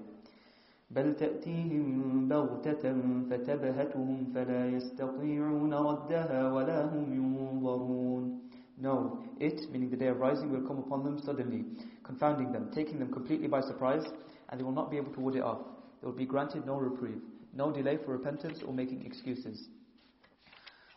بل 0.91 1.15
تأتيهم 1.15 2.27
بغتة 2.27 2.83
فتبهتهم 3.29 4.25
فلا 4.33 4.69
يستطيعون 4.69 5.73
ردها 5.73 6.53
ولا 6.53 6.85
هم 6.85 7.13
ينظرون 7.13 8.39
No, 8.77 9.23
it, 9.39 9.71
meaning 9.71 9.89
the 9.91 9.95
day 9.95 10.07
of 10.07 10.19
rising, 10.19 10.51
will 10.51 10.67
come 10.67 10.79
upon 10.79 11.03
them 11.03 11.19
suddenly, 11.23 11.63
confounding 12.03 12.51
them, 12.51 12.71
taking 12.73 12.97
them 12.99 13.13
completely 13.13 13.47
by 13.47 13.61
surprise, 13.61 14.03
and 14.49 14.59
they 14.59 14.63
will 14.63 14.71
not 14.71 14.89
be 14.89 14.97
able 14.97 15.13
to 15.13 15.19
ward 15.19 15.35
it 15.35 15.43
off. 15.43 15.61
They 16.01 16.07
will 16.07 16.15
be 16.15 16.25
granted 16.25 16.65
no 16.65 16.77
reprieve, 16.77 17.21
no 17.53 17.71
delay 17.71 17.97
for 18.03 18.11
repentance 18.11 18.61
or 18.65 18.73
making 18.73 19.05
excuses. 19.05 19.69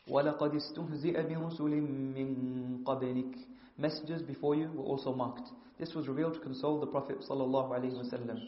وَلَقَدْ 0.09 0.55
اسْتُهْزِئَ 0.55 1.17
بِرُسُلٍ 1.29 1.73
مِّن 2.17 2.83
قَبْلِكَ 2.85 3.35
Messengers 3.79 4.23
before 4.23 4.55
you 4.55 4.71
were 4.75 4.85
also 4.85 5.13
mocked. 5.15 5.51
This 5.79 5.95
was 5.95 6.09
revealed 6.09 6.35
to 6.35 6.41
console 6.41 6.81
the 6.81 6.87
Prophet 6.87 7.19
sallallahu 7.29 7.71
alaihi 7.73 7.93
wasallam. 7.93 8.41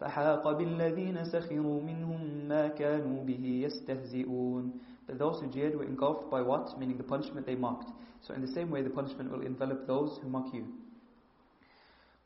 فَحَاقَ 0.00 0.44
بِالَّذِينَ 0.58 1.24
سَخِرُوا 1.24 1.82
مِنْهُمْ 1.82 2.48
مَا 2.48 2.68
كَانُوا 2.68 3.24
بِهِ 3.24 3.68
يَسْتَهْزِئُونَ 3.68 4.70
But 5.06 5.18
those 5.18 5.40
who 5.40 5.48
jeered 5.48 5.74
were 5.74 5.84
engulfed 5.84 6.30
by 6.30 6.40
what? 6.40 6.78
Meaning 6.78 6.96
the 6.96 7.02
punishment 7.04 7.46
they 7.46 7.54
mocked. 7.54 7.90
So 8.22 8.32
in 8.32 8.40
the 8.40 8.48
same 8.48 8.70
way 8.70 8.82
the 8.82 8.90
punishment 8.90 9.30
will 9.30 9.42
envelop 9.42 9.86
those 9.86 10.18
who 10.22 10.28
mock 10.28 10.54
you. 10.54 10.66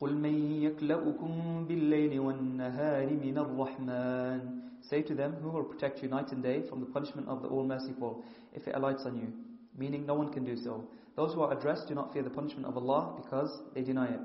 قل 0.01 0.17
من 0.17 0.63
يكلؤكم 0.63 1.65
بالليل 1.69 2.21
والنهار 2.21 3.07
من 3.07 3.39
الرحمن 3.39 4.61
Say 4.83 5.01
to 5.03 5.15
them, 5.15 5.33
who 5.43 5.49
will 5.49 5.65
protect 5.65 6.03
you 6.03 6.09
night 6.09 6.31
and 6.33 6.43
day 6.43 6.61
from 6.69 6.81
the 6.81 6.87
punishment 6.87 7.27
of 7.27 7.41
the 7.41 7.49
All-Merciful, 7.49 8.23
if 8.53 8.69
it 8.69 8.75
alights 8.75 9.07
on 9.07 9.17
you? 9.17 9.33
Meaning 9.79 10.05
no 10.05 10.13
one 10.15 10.31
can 10.31 10.45
do 10.45 10.57
so. 10.57 10.85
Those 11.17 11.33
who 11.33 11.41
are 11.41 11.57
addressed 11.57 11.89
do 11.89 11.95
not 11.95 12.13
fear 12.13 12.23
the 12.23 12.29
punishment 12.29 12.67
of 12.67 12.77
Allah 12.77 13.15
because 13.17 13.63
they 13.75 13.81
deny 13.81 14.09
it. 14.09 14.21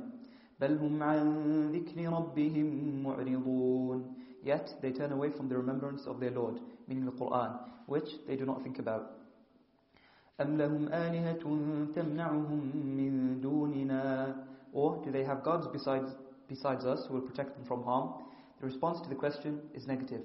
بل 0.60 0.78
هم 0.78 1.04
عن 1.04 1.72
ذكر 1.72 2.10
ربهم 2.10 3.04
معرضون 3.04 4.16
Yet 4.44 4.76
they 4.82 4.92
turn 4.92 5.12
away 5.12 5.30
from 5.30 5.50
the 5.50 5.58
remembrance 5.58 6.08
of 6.08 6.20
their 6.20 6.32
Lord, 6.32 6.62
meaning 6.88 7.06
the 7.06 7.12
Quran, 7.12 7.60
which 7.88 8.10
they 8.26 8.36
do 8.38 8.46
not 8.46 8.64
think 8.64 8.80
about. 8.80 9.12
أم 10.42 10.58
لهم 10.58 10.88
آلهة 10.88 11.44
تمنعهم 11.96 12.72
من 12.98 13.42
دوننا 13.42 14.36
Or 14.72 15.04
do 15.04 15.12
they 15.12 15.24
have 15.24 15.44
gods 15.44 15.68
besides, 15.68 16.12
besides 16.48 16.86
us 16.86 17.06
who 17.08 17.16
will 17.16 17.22
protect 17.22 17.56
them 17.56 17.66
from 17.66 17.84
harm? 17.84 18.14
The 18.60 18.68
response 18.68 19.02
to 19.02 19.10
the 19.10 19.16
question 19.16 19.62
is 19.74 19.88
negative. 19.88 20.22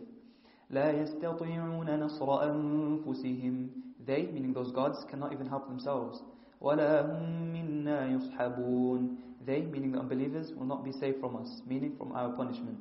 لا 0.70 0.90
يستطيعون 0.90 2.00
نصر 2.00 2.42
أنفسهم 2.42 3.68
They, 4.06 4.26
meaning 4.32 4.52
those 4.52 4.70
gods, 4.70 5.04
cannot 5.10 5.32
even 5.32 5.46
help 5.46 5.66
themselves. 5.66 6.22
ولا 6.60 7.00
هم 7.06 7.52
منا 7.52 8.06
يصحبون 8.06 9.16
They, 9.46 9.62
meaning 9.62 9.92
the 9.92 10.00
unbelievers, 10.00 10.52
will 10.56 10.66
not 10.66 10.84
be 10.84 10.92
saved 10.92 11.20
from 11.20 11.36
us, 11.36 11.62
meaning 11.66 11.96
from 11.98 12.12
our 12.12 12.32
punishment. 12.32 12.78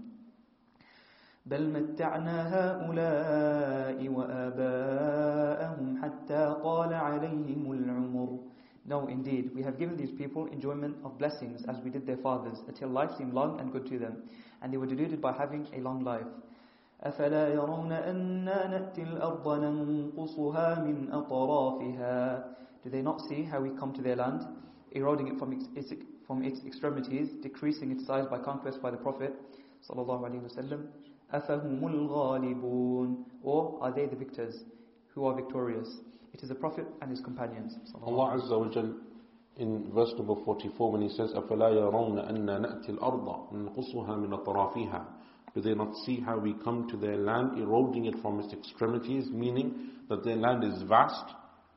بل 1.45 1.73
متعنا 1.73 2.37
هؤلاء 2.55 4.09
وآباءهم 4.09 6.01
حتى 6.01 6.55
طال 6.63 6.93
عليهم 6.93 7.71
العمر 7.71 8.39
No, 8.85 9.07
indeed, 9.07 9.51
we 9.55 9.61
have 9.63 9.79
given 9.79 9.95
these 9.95 10.11
people 10.11 10.45
enjoyment 10.47 10.97
of 11.05 11.17
blessings 11.17 11.63
as 11.69 11.77
we 11.83 11.89
did 11.89 12.05
their 12.05 12.17
fathers, 12.17 12.59
until 12.67 12.89
life 12.89 13.11
seemed 13.17 13.33
long 13.33 13.59
and 13.61 13.71
good 13.71 13.85
to 13.87 13.97
them, 13.97 14.23
and 14.61 14.73
they 14.73 14.77
were 14.77 14.85
deluded 14.85 15.21
by 15.21 15.31
having 15.31 15.67
a 15.73 15.79
long 15.79 16.03
life. 16.03 16.27
أفلا 17.03 17.53
يرون 17.53 17.91
أنا 17.91 18.67
نأتي 18.67 19.03
الأرض 19.03 19.47
ننقصها 19.47 20.83
من 20.83 21.11
أطرافها 21.11 22.45
Do 22.83 22.89
they 22.89 23.01
not 23.01 23.21
see 23.27 23.43
how 23.43 23.59
we 23.61 23.69
come 23.71 23.93
to 23.93 24.01
their 24.01 24.15
land, 24.15 24.45
eroding 24.91 25.27
it 25.27 25.39
from 25.39 25.53
its, 25.53 25.91
from 26.27 26.43
its 26.43 26.59
extremities, 26.65 27.29
decreasing 27.41 27.91
its 27.91 28.05
size 28.07 28.25
by 28.29 28.39
conquest 28.39 28.81
by 28.81 28.91
the 28.91 28.97
Prophet 28.97 29.33
sallallahu 29.89 30.23
alaihi 30.29 30.41
wasallam? 30.43 30.87
أفهم 31.33 31.81
الغالبون 31.83 33.25
Or 33.43 33.79
are 33.81 33.91
they 33.91 34.05
the 34.05 34.15
victors 34.15 34.55
who 35.13 35.25
are 35.25 35.35
victorious? 35.35 35.87
It 36.33 36.41
is 36.43 36.49
the 36.49 36.55
Prophet 36.55 36.85
and 37.01 37.09
his 37.11 37.21
companions. 37.21 37.75
Allah 38.03 38.37
Azza 38.37 38.59
wa 38.59 38.69
Jal 38.71 38.93
in 39.57 39.91
verse 39.93 40.11
number 40.17 40.35
44 40.45 40.91
when 40.91 41.01
he 41.01 41.09
says 41.09 41.31
أفلا 41.33 41.69
يرون 41.69 42.19
أنا 42.19 42.59
نأتي 42.59 42.91
الأرض 42.91 43.53
ننقصها 43.53 44.15
من 44.17 44.33
أطرافها 44.33 45.05
Do 45.55 45.61
they 45.61 45.75
not 45.75 45.93
see 46.05 46.19
how 46.19 46.39
we 46.39 46.55
come 46.63 46.89
to 46.89 46.97
their 46.97 47.15
land, 47.15 47.59
eroding 47.59 48.05
it 48.05 48.15
from 48.23 48.39
its 48.39 48.51
extremities, 48.53 49.29
meaning 49.29 49.91
that 50.09 50.23
their 50.23 50.35
land 50.35 50.63
is 50.63 50.81
vast, 50.89 51.25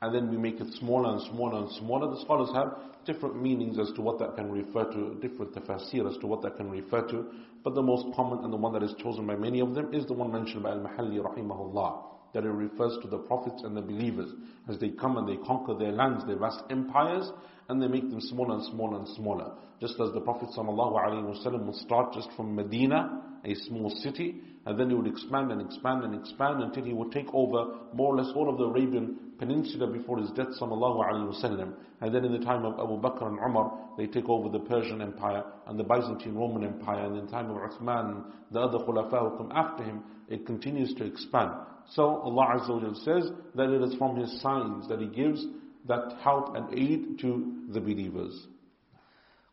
and 0.02 0.14
then 0.16 0.30
we 0.30 0.38
make 0.38 0.60
it 0.60 0.68
smaller 0.80 1.14
and 1.14 1.22
smaller 1.32 1.60
and 1.60 1.72
smaller? 1.74 2.10
The 2.14 2.22
scholars 2.22 2.50
have 2.54 3.06
different 3.06 3.42
meanings 3.42 3.78
as 3.80 3.92
to 3.96 4.02
what 4.02 4.20
that 4.20 4.36
can 4.36 4.52
refer 4.52 4.86
to, 4.92 5.18
different 5.22 5.54
tafsir 5.54 6.10
as 6.10 6.18
to 6.20 6.28
what 6.28 6.42
that 6.42 6.58
can 6.58 6.70
refer 6.70 7.08
to, 7.10 7.26
but 7.64 7.76
the 7.76 7.82
most 7.82 8.06
common 8.16 8.44
and 8.44 8.52
the 8.52 8.58
one 8.58 8.74
that 8.74 8.84
is 8.84 8.94
chosen 9.02 9.26
by 9.28 9.36
many 9.36 9.60
of 9.60 9.74
them 9.76 9.94
is 9.94 10.06
the 10.06 10.14
one 10.14 10.32
mentioned 10.32 10.64
by 10.64 10.72
Al-Mahalli 10.72 11.20
rahimahullah 11.20 12.04
that 12.34 12.46
it 12.46 12.50
refers 12.50 12.98
to 13.02 13.10
the 13.10 13.18
prophets 13.18 13.62
and 13.64 13.76
the 13.76 13.82
believers 13.82 14.32
as 14.70 14.78
they 14.80 14.90
come 14.90 15.18
and 15.18 15.28
they 15.28 15.36
conquer 15.46 15.76
their 15.78 15.92
lands, 15.92 16.26
their 16.26 16.40
vast 16.40 16.64
empires, 16.70 17.30
and 17.70 17.82
they 17.82 17.88
make 17.88 18.10
them 18.10 18.22
smaller 18.22 18.56
and 18.56 18.66
smaller 18.66 19.00
and 19.00 19.08
smaller. 19.10 19.52
Just 19.80 19.96
as 20.00 20.12
the 20.14 20.22
Prophet 20.22 20.50
ﷺ 20.56 21.66
would 21.66 21.76
start 21.76 22.14
just 22.14 22.30
from 22.36 22.56
Medina, 22.56 23.22
a 23.44 23.54
small 23.56 23.90
city, 23.90 24.36
and 24.66 24.80
then 24.80 24.90
he 24.90 24.96
would 24.96 25.08
expand 25.08 25.52
and 25.52 25.62
expand 25.62 26.04
and 26.04 26.14
expand 26.14 26.62
until 26.62 26.84
he 26.86 26.94
would 26.94 27.12
take 27.12 27.28
over 27.34 27.80
more 27.94 28.14
or 28.14 28.18
less 28.22 28.32
all 28.36 28.50
of 28.50 28.58
the 28.58 28.66
Arabian 28.66 29.31
Peninsula 29.41 29.87
before 29.87 30.19
his 30.19 30.31
death 30.31 30.49
ﷺ. 30.61 31.75
And 32.01 32.15
then 32.15 32.25
in 32.25 32.33
the 32.33 32.45
time 32.45 32.65
of 32.65 32.75
Abu 32.79 33.01
Bakr 33.01 33.27
and 33.27 33.39
Umar, 33.39 33.73
they 33.99 34.07
take 34.07 34.29
over 34.29 34.49
the 34.49 34.61
Persian 34.61 35.03
Empire 35.03 35.45
and 35.67 35.79
the 35.79 35.85
Byzantine 35.85 36.35
Roman 36.35 36.65
Empire, 36.65 37.07
and 37.07 37.17
in 37.17 37.27
the 37.27 37.31
time 37.31 37.51
of 37.51 37.57
Uthman, 37.57 38.25
the 38.51 38.61
other 38.61 38.79
Khulafa 38.79 39.31
who 39.31 39.37
come 39.37 39.53
after 39.55 39.85
him, 39.85 40.03
it 40.29 40.47
continues 40.47 40.95
to 40.95 41.05
expand. 41.05 41.53
So 41.91 42.21
Allah 42.23 42.59
Azza 42.61 42.83
wa 42.83 42.95
says 43.05 43.31
that 43.55 43.71
it 43.71 43.83
is 43.83 43.95
from 43.95 44.17
His 44.17 44.41
signs 44.41 44.89
that 44.89 45.01
He 45.01 45.07
gives 45.07 45.45
that 45.87 46.17
help 46.21 46.57
and 46.57 46.73
aid 46.77 47.19
to 47.21 47.63
the 47.71 47.81
believers. 47.81 48.47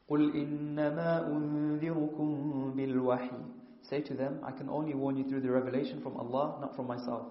قل 0.10 0.32
إنما 0.34 1.28
أنذركم 1.28 2.74
بالوحي 2.76 3.30
Say 3.90 4.02
to 4.02 4.14
them, 4.14 4.40
I 4.44 4.52
can 4.52 4.70
only 4.70 4.94
warn 4.94 5.18
you 5.18 5.26
through 5.26 5.42
the 5.42 5.52
revelation 5.52 6.02
from 6.02 6.16
Allah, 6.16 6.58
not 6.62 6.76
from 6.76 6.88
myself. 6.88 7.28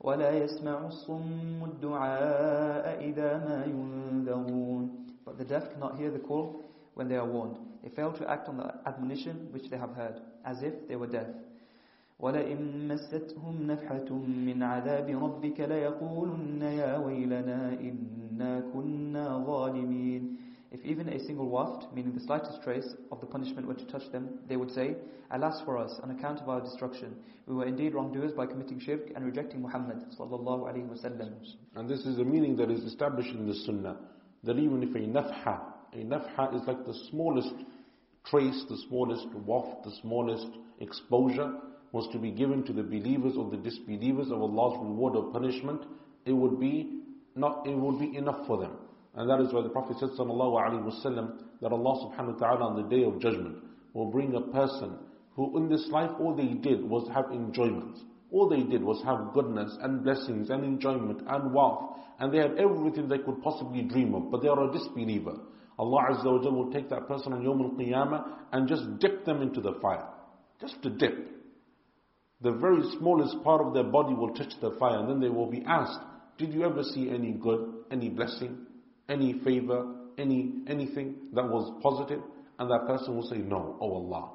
ولا 0.00 0.30
يسمع 0.30 0.86
الصم 0.86 1.64
الدعاء 1.64 3.04
إذا 3.04 3.30
ما 3.46 3.64
ينذرون 3.66 4.90
But 5.24 5.36
the 5.38 5.44
deaf 5.44 5.72
cannot 5.74 5.98
hear 5.98 6.10
the 6.10 6.18
call 6.20 6.64
when 6.94 7.08
they 7.08 7.16
are 7.16 7.26
warned. 7.26 7.56
They 7.82 7.90
fail 7.90 8.12
to 8.12 8.30
act 8.30 8.48
on 8.48 8.56
the 8.56 8.74
admonition 8.86 9.48
which 9.52 9.68
they 9.70 9.76
have 9.76 9.92
heard, 9.94 10.20
as 10.44 10.62
if 10.62 10.88
they 10.88 10.96
were 10.96 11.06
deaf. 11.06 11.26
ولئن 12.20 12.88
مستهم 12.88 13.66
نفحة 13.66 14.10
من 14.48 14.62
عذاب 14.62 15.08
ربك 15.22 15.60
ليقولن 15.60 16.62
يا 16.62 16.96
ويلنا 16.98 17.72
إنا 17.80 18.60
كنا 18.74 19.44
ظالمين 19.46 20.36
If 20.70 20.84
even 20.84 21.08
a 21.08 21.24
single 21.24 21.48
waft, 21.48 21.86
meaning 21.94 22.12
the 22.12 22.20
slightest 22.20 22.62
trace 22.62 22.94
of 23.10 23.20
the 23.20 23.26
punishment 23.26 23.66
were 23.66 23.74
to 23.74 23.86
touch 23.86 24.10
them, 24.12 24.38
they 24.48 24.56
would 24.56 24.70
say, 24.70 24.96
Alas 25.30 25.62
for 25.64 25.78
us, 25.78 25.98
on 26.02 26.10
account 26.10 26.40
of 26.40 26.48
our 26.48 26.60
destruction. 26.60 27.16
We 27.46 27.54
were 27.54 27.66
indeed 27.66 27.94
wrongdoers 27.94 28.32
by 28.32 28.46
committing 28.46 28.80
shirk 28.80 29.10
and 29.14 29.24
rejecting 29.24 29.62
Muhammad. 29.62 29.98
And 31.74 31.88
this 31.88 32.00
is 32.00 32.18
a 32.18 32.24
meaning 32.24 32.56
that 32.56 32.70
is 32.70 32.84
established 32.84 33.30
in 33.30 33.46
the 33.46 33.54
Sunnah. 33.54 33.96
That 34.44 34.58
even 34.58 34.82
if 34.82 34.94
a 34.94 34.98
nafha, 34.98 35.60
a 35.94 35.96
nafha 35.96 36.54
is 36.54 36.66
like 36.66 36.84
the 36.84 36.94
smallest 37.10 37.54
trace, 38.26 38.64
the 38.68 38.78
smallest 38.88 39.26
waft, 39.46 39.84
the 39.84 39.92
smallest 40.02 40.48
exposure, 40.80 41.52
was 41.92 42.06
to 42.12 42.18
be 42.18 42.30
given 42.30 42.62
to 42.64 42.72
the 42.72 42.82
believers 42.82 43.34
or 43.36 43.50
the 43.50 43.56
disbelievers 43.56 44.30
of 44.30 44.42
Allah's 44.42 44.78
reward 44.82 45.16
or 45.16 45.32
punishment, 45.32 45.82
it 46.26 46.32
would 46.32 46.60
be 46.60 47.00
not 47.34 47.66
it 47.66 47.74
would 47.74 47.98
be 47.98 48.16
enough 48.16 48.46
for 48.46 48.58
them. 48.58 48.72
And 49.18 49.28
that 49.28 49.40
is 49.40 49.52
why 49.52 49.62
the 49.62 49.68
Prophet 49.68 49.96
said 49.98 50.10
wasallam 50.10 51.38
that 51.60 51.72
Allah 51.72 52.06
subhanahu 52.06 52.34
wa 52.34 52.38
ta'ala 52.38 52.64
on 52.70 52.76
the 52.82 52.88
day 52.88 53.02
of 53.02 53.20
judgment 53.20 53.58
will 53.92 54.10
bring 54.12 54.34
a 54.36 54.40
person 54.40 54.96
who 55.34 55.58
in 55.58 55.68
this 55.68 55.88
life 55.90 56.10
all 56.20 56.36
they 56.36 56.54
did 56.54 56.82
was 56.84 57.10
have 57.12 57.32
enjoyment. 57.32 57.98
All 58.30 58.48
they 58.48 58.62
did 58.62 58.82
was 58.82 59.02
have 59.04 59.34
goodness 59.34 59.76
and 59.82 60.04
blessings 60.04 60.50
and 60.50 60.64
enjoyment 60.64 61.22
and 61.26 61.52
wealth. 61.52 61.96
And 62.20 62.32
they 62.32 62.38
had 62.38 62.58
everything 62.58 63.08
they 63.08 63.18
could 63.18 63.42
possibly 63.42 63.82
dream 63.82 64.14
of. 64.14 64.30
But 64.30 64.42
they 64.42 64.48
are 64.48 64.70
a 64.70 64.72
disbeliever. 64.72 65.34
Allah 65.78 66.02
Azza 66.10 66.24
wa 66.24 66.50
will 66.50 66.72
take 66.72 66.88
that 66.90 67.08
person 67.08 67.32
on 67.32 67.42
Yawm 67.42 67.60
al-Qiyamah 67.60 68.24
and 68.52 68.68
just 68.68 68.98
dip 69.00 69.24
them 69.24 69.42
into 69.42 69.60
the 69.60 69.74
fire. 69.80 70.06
Just 70.60 70.80
to 70.82 70.90
dip 70.90 71.38
the 72.40 72.52
very 72.52 72.82
smallest 72.98 73.42
part 73.42 73.66
of 73.66 73.74
their 73.74 73.84
body 73.84 74.14
will 74.14 74.32
touch 74.32 74.52
the 74.60 74.70
fire 74.78 75.00
and 75.00 75.08
then 75.08 75.20
they 75.20 75.28
will 75.28 75.50
be 75.50 75.62
asked, 75.66 75.98
did 76.38 76.52
you 76.52 76.64
ever 76.64 76.82
see 76.84 77.10
any 77.10 77.32
good, 77.32 77.84
any 77.90 78.08
blessing, 78.08 78.66
any 79.08 79.34
favor, 79.44 79.86
any 80.16 80.62
anything 80.66 81.16
that 81.34 81.48
was? 81.48 81.70
And 82.58 82.70
that 82.70 82.86
person 82.86 83.14
will 83.16 83.26
say, 83.28 83.38
no, 83.38 83.76
oh 83.80 83.92
Allah. 83.94 84.30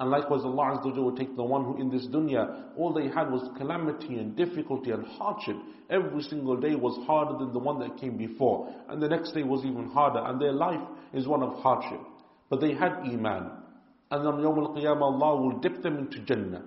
And 0.00 0.10
likewise 0.10 0.42
Allah 0.44 0.78
Azza 0.78 0.96
wa 0.96 1.02
will 1.02 1.16
take 1.16 1.34
the 1.34 1.42
one 1.42 1.64
who 1.64 1.80
in 1.80 1.90
this 1.90 2.06
dunya, 2.06 2.68
all 2.76 2.92
they 2.92 3.08
had 3.08 3.30
was 3.30 3.50
calamity 3.58 4.18
and 4.18 4.36
difficulty 4.36 4.92
and 4.92 5.04
hardship. 5.04 5.56
Every 5.90 6.22
single 6.22 6.56
day 6.56 6.76
was 6.76 6.96
harder 7.06 7.36
than 7.38 7.52
the 7.52 7.58
one 7.58 7.80
that 7.80 7.98
came 7.98 8.16
before. 8.16 8.72
And 8.88 9.02
the 9.02 9.08
next 9.08 9.32
day 9.32 9.42
was 9.42 9.64
even 9.64 9.88
harder. 9.88 10.20
And 10.24 10.40
their 10.40 10.52
life 10.52 10.80
is 11.12 11.26
one 11.26 11.42
of 11.42 11.54
hardship. 11.62 12.00
But 12.48 12.60
they 12.60 12.74
had 12.74 12.92
Iman. 13.04 13.50
And 14.10 14.26
on 14.26 14.40
Yawm 14.40 14.58
al-Qiyamah 14.58 15.02
Allah 15.02 15.42
will 15.42 15.58
dip 15.58 15.82
them 15.82 15.98
into 15.98 16.20
Jannah 16.20 16.62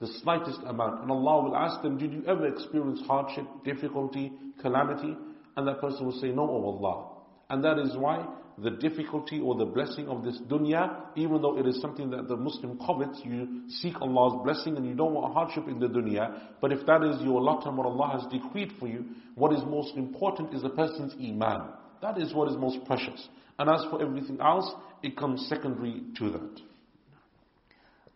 the 0.00 0.08
slightest 0.24 0.58
amount. 0.66 1.02
And 1.02 1.10
Allah 1.12 1.44
will 1.44 1.56
ask 1.56 1.80
them, 1.82 1.96
did 1.96 2.12
you 2.12 2.24
ever 2.26 2.48
experience 2.48 3.00
hardship, 3.06 3.46
difficulty, 3.64 4.32
calamity? 4.60 5.16
And 5.55 5.67
that 5.67 5.81
person 5.81 6.05
will 6.05 6.19
say, 6.19 6.29
no, 6.29 6.43
oh 6.43 6.65
Allah. 6.65 7.09
And 7.49 7.63
that 7.63 7.79
is 7.79 7.95
why 7.97 8.25
the 8.57 8.71
difficulty 8.71 9.39
or 9.39 9.55
the 9.55 9.65
blessing 9.65 10.07
of 10.07 10.23
this 10.23 10.39
dunya, 10.47 11.01
even 11.15 11.41
though 11.41 11.57
it 11.59 11.67
is 11.67 11.79
something 11.79 12.09
that 12.09 12.27
the 12.27 12.35
Muslim 12.35 12.79
covets, 12.85 13.21
you 13.23 13.69
seek 13.69 14.01
Allah's 14.01 14.41
blessing 14.43 14.75
and 14.77 14.85
you 14.87 14.95
don't 14.95 15.13
want 15.13 15.33
hardship 15.33 15.67
in 15.67 15.79
the 15.79 15.87
dunya. 15.87 16.39
But 16.59 16.71
if 16.73 16.85
that 16.87 17.03
is 17.03 17.21
your 17.21 17.39
lot 17.41 17.65
and 17.65 17.77
what 17.77 17.85
Allah 17.85 18.19
has 18.19 18.31
decreed 18.31 18.73
for 18.79 18.87
you, 18.87 19.05
what 19.35 19.53
is 19.53 19.61
most 19.65 19.95
important 19.95 20.53
is 20.53 20.63
a 20.63 20.69
person's 20.69 21.13
iman. 21.21 21.69
That 22.01 22.17
is 22.17 22.33
what 22.33 22.49
is 22.49 22.57
most 22.57 22.83
precious. 22.85 23.27
And 23.59 23.69
as 23.69 23.83
for 23.89 24.01
everything 24.01 24.39
else, 24.41 24.71
it 25.03 25.15
comes 25.17 25.47
secondary 25.47 26.01
to 26.17 26.29
that. 26.31 26.61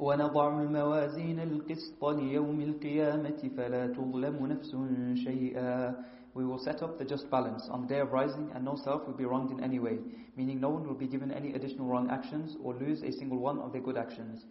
ونضع 0.01 0.61
الموازين 0.61 1.39
القسط 1.39 2.03
ليوم 2.03 2.61
القيامة 2.61 3.49
فلا 3.57 3.87
تظلم 3.87 4.47
نفس 4.47 4.75
شيئا 5.23 5.95
We 6.35 6.45
will 6.45 6.59
set 6.59 6.81
up 6.81 6.97
the 6.97 7.05
just 7.05 7.29
balance 7.29 7.67
on 7.69 7.81
the 7.81 7.87
day 7.87 7.99
of 7.99 8.13
rising 8.13 8.51
and 8.55 8.63
no 8.63 8.75
self 8.75 9.05
will 9.05 9.13
be 9.13 9.25
wronged 9.25 9.51
in 9.51 9.63
any 9.63 9.79
way, 9.79 9.99
meaning 10.37 10.61
no 10.61 10.69
one 10.69 10.87
will 10.87 10.95
be 10.95 11.07
given 11.07 11.31
any 11.31 11.53
additional 11.53 11.87
wrong 11.87 12.09
actions 12.09 12.55
or 12.63 12.73
lose 12.73 13.03
a 13.03 13.11
single 13.11 13.37
one 13.37 13.59
of 13.59 13.73
their 13.73 13.81
good 13.81 13.97
actions. 13.97 14.45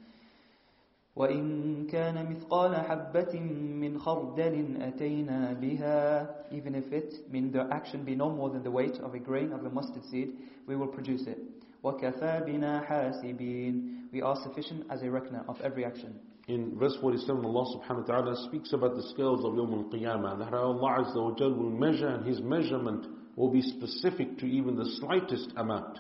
وإن 1.17 1.87
كان 1.87 2.31
مثقال 2.31 2.75
حبة 2.77 3.41
من 3.81 3.99
خردل 3.99 4.83
أتينا 4.83 5.53
بها 5.61 6.29
Even 6.53 6.75
if 6.75 6.93
it, 6.93 7.15
meaning 7.31 7.51
the 7.51 7.67
action 7.73 8.05
be 8.05 8.15
no 8.15 8.31
more 8.31 8.51
than 8.51 8.63
the 8.63 8.71
weight 8.71 8.97
of 8.99 9.15
a 9.15 9.19
grain 9.19 9.53
of 9.53 9.65
a 9.65 9.71
mustard 9.71 10.05
seed, 10.05 10.37
we 10.67 10.77
will 10.77 10.87
produce 10.87 11.27
it. 11.27 11.39
وَكَفَى 11.83 12.45
بِنَا 12.47 12.87
حَاسِبِينَ 12.87 14.13
We 14.13 14.23
are 14.23 14.37
sufficient 14.37 14.87
as 14.91 15.03
a 15.03 15.11
reckoner 15.11 15.45
of 15.49 15.61
every 15.63 15.85
action. 15.85 16.21
In 16.48 16.78
verse 16.78 16.96
47, 17.02 17.44
Allah 17.44 17.66
subhanahu 17.76 18.08
wa 18.08 18.16
ta'ala 18.22 18.48
speaks 18.48 18.72
about 18.72 18.96
the 18.96 19.04
scales 19.10 19.44
of 19.44 19.54
Yawm 19.54 19.74
al-Qiyamah 19.74 20.34
and 20.34 20.44
how 20.44 20.78
Allah 20.78 21.04
Azza 21.04 21.16
wa 21.16 21.36
Jal 21.36 21.54
will 21.54 21.72
measure 21.72 22.08
and 22.08 22.26
His 22.26 22.40
measurement 22.40 23.08
will 23.36 23.50
be 23.50 23.62
specific 23.62 24.38
to 24.38 24.46
even 24.46 24.76
the 24.76 24.86
slightest 25.00 25.50
amount. 25.58 26.00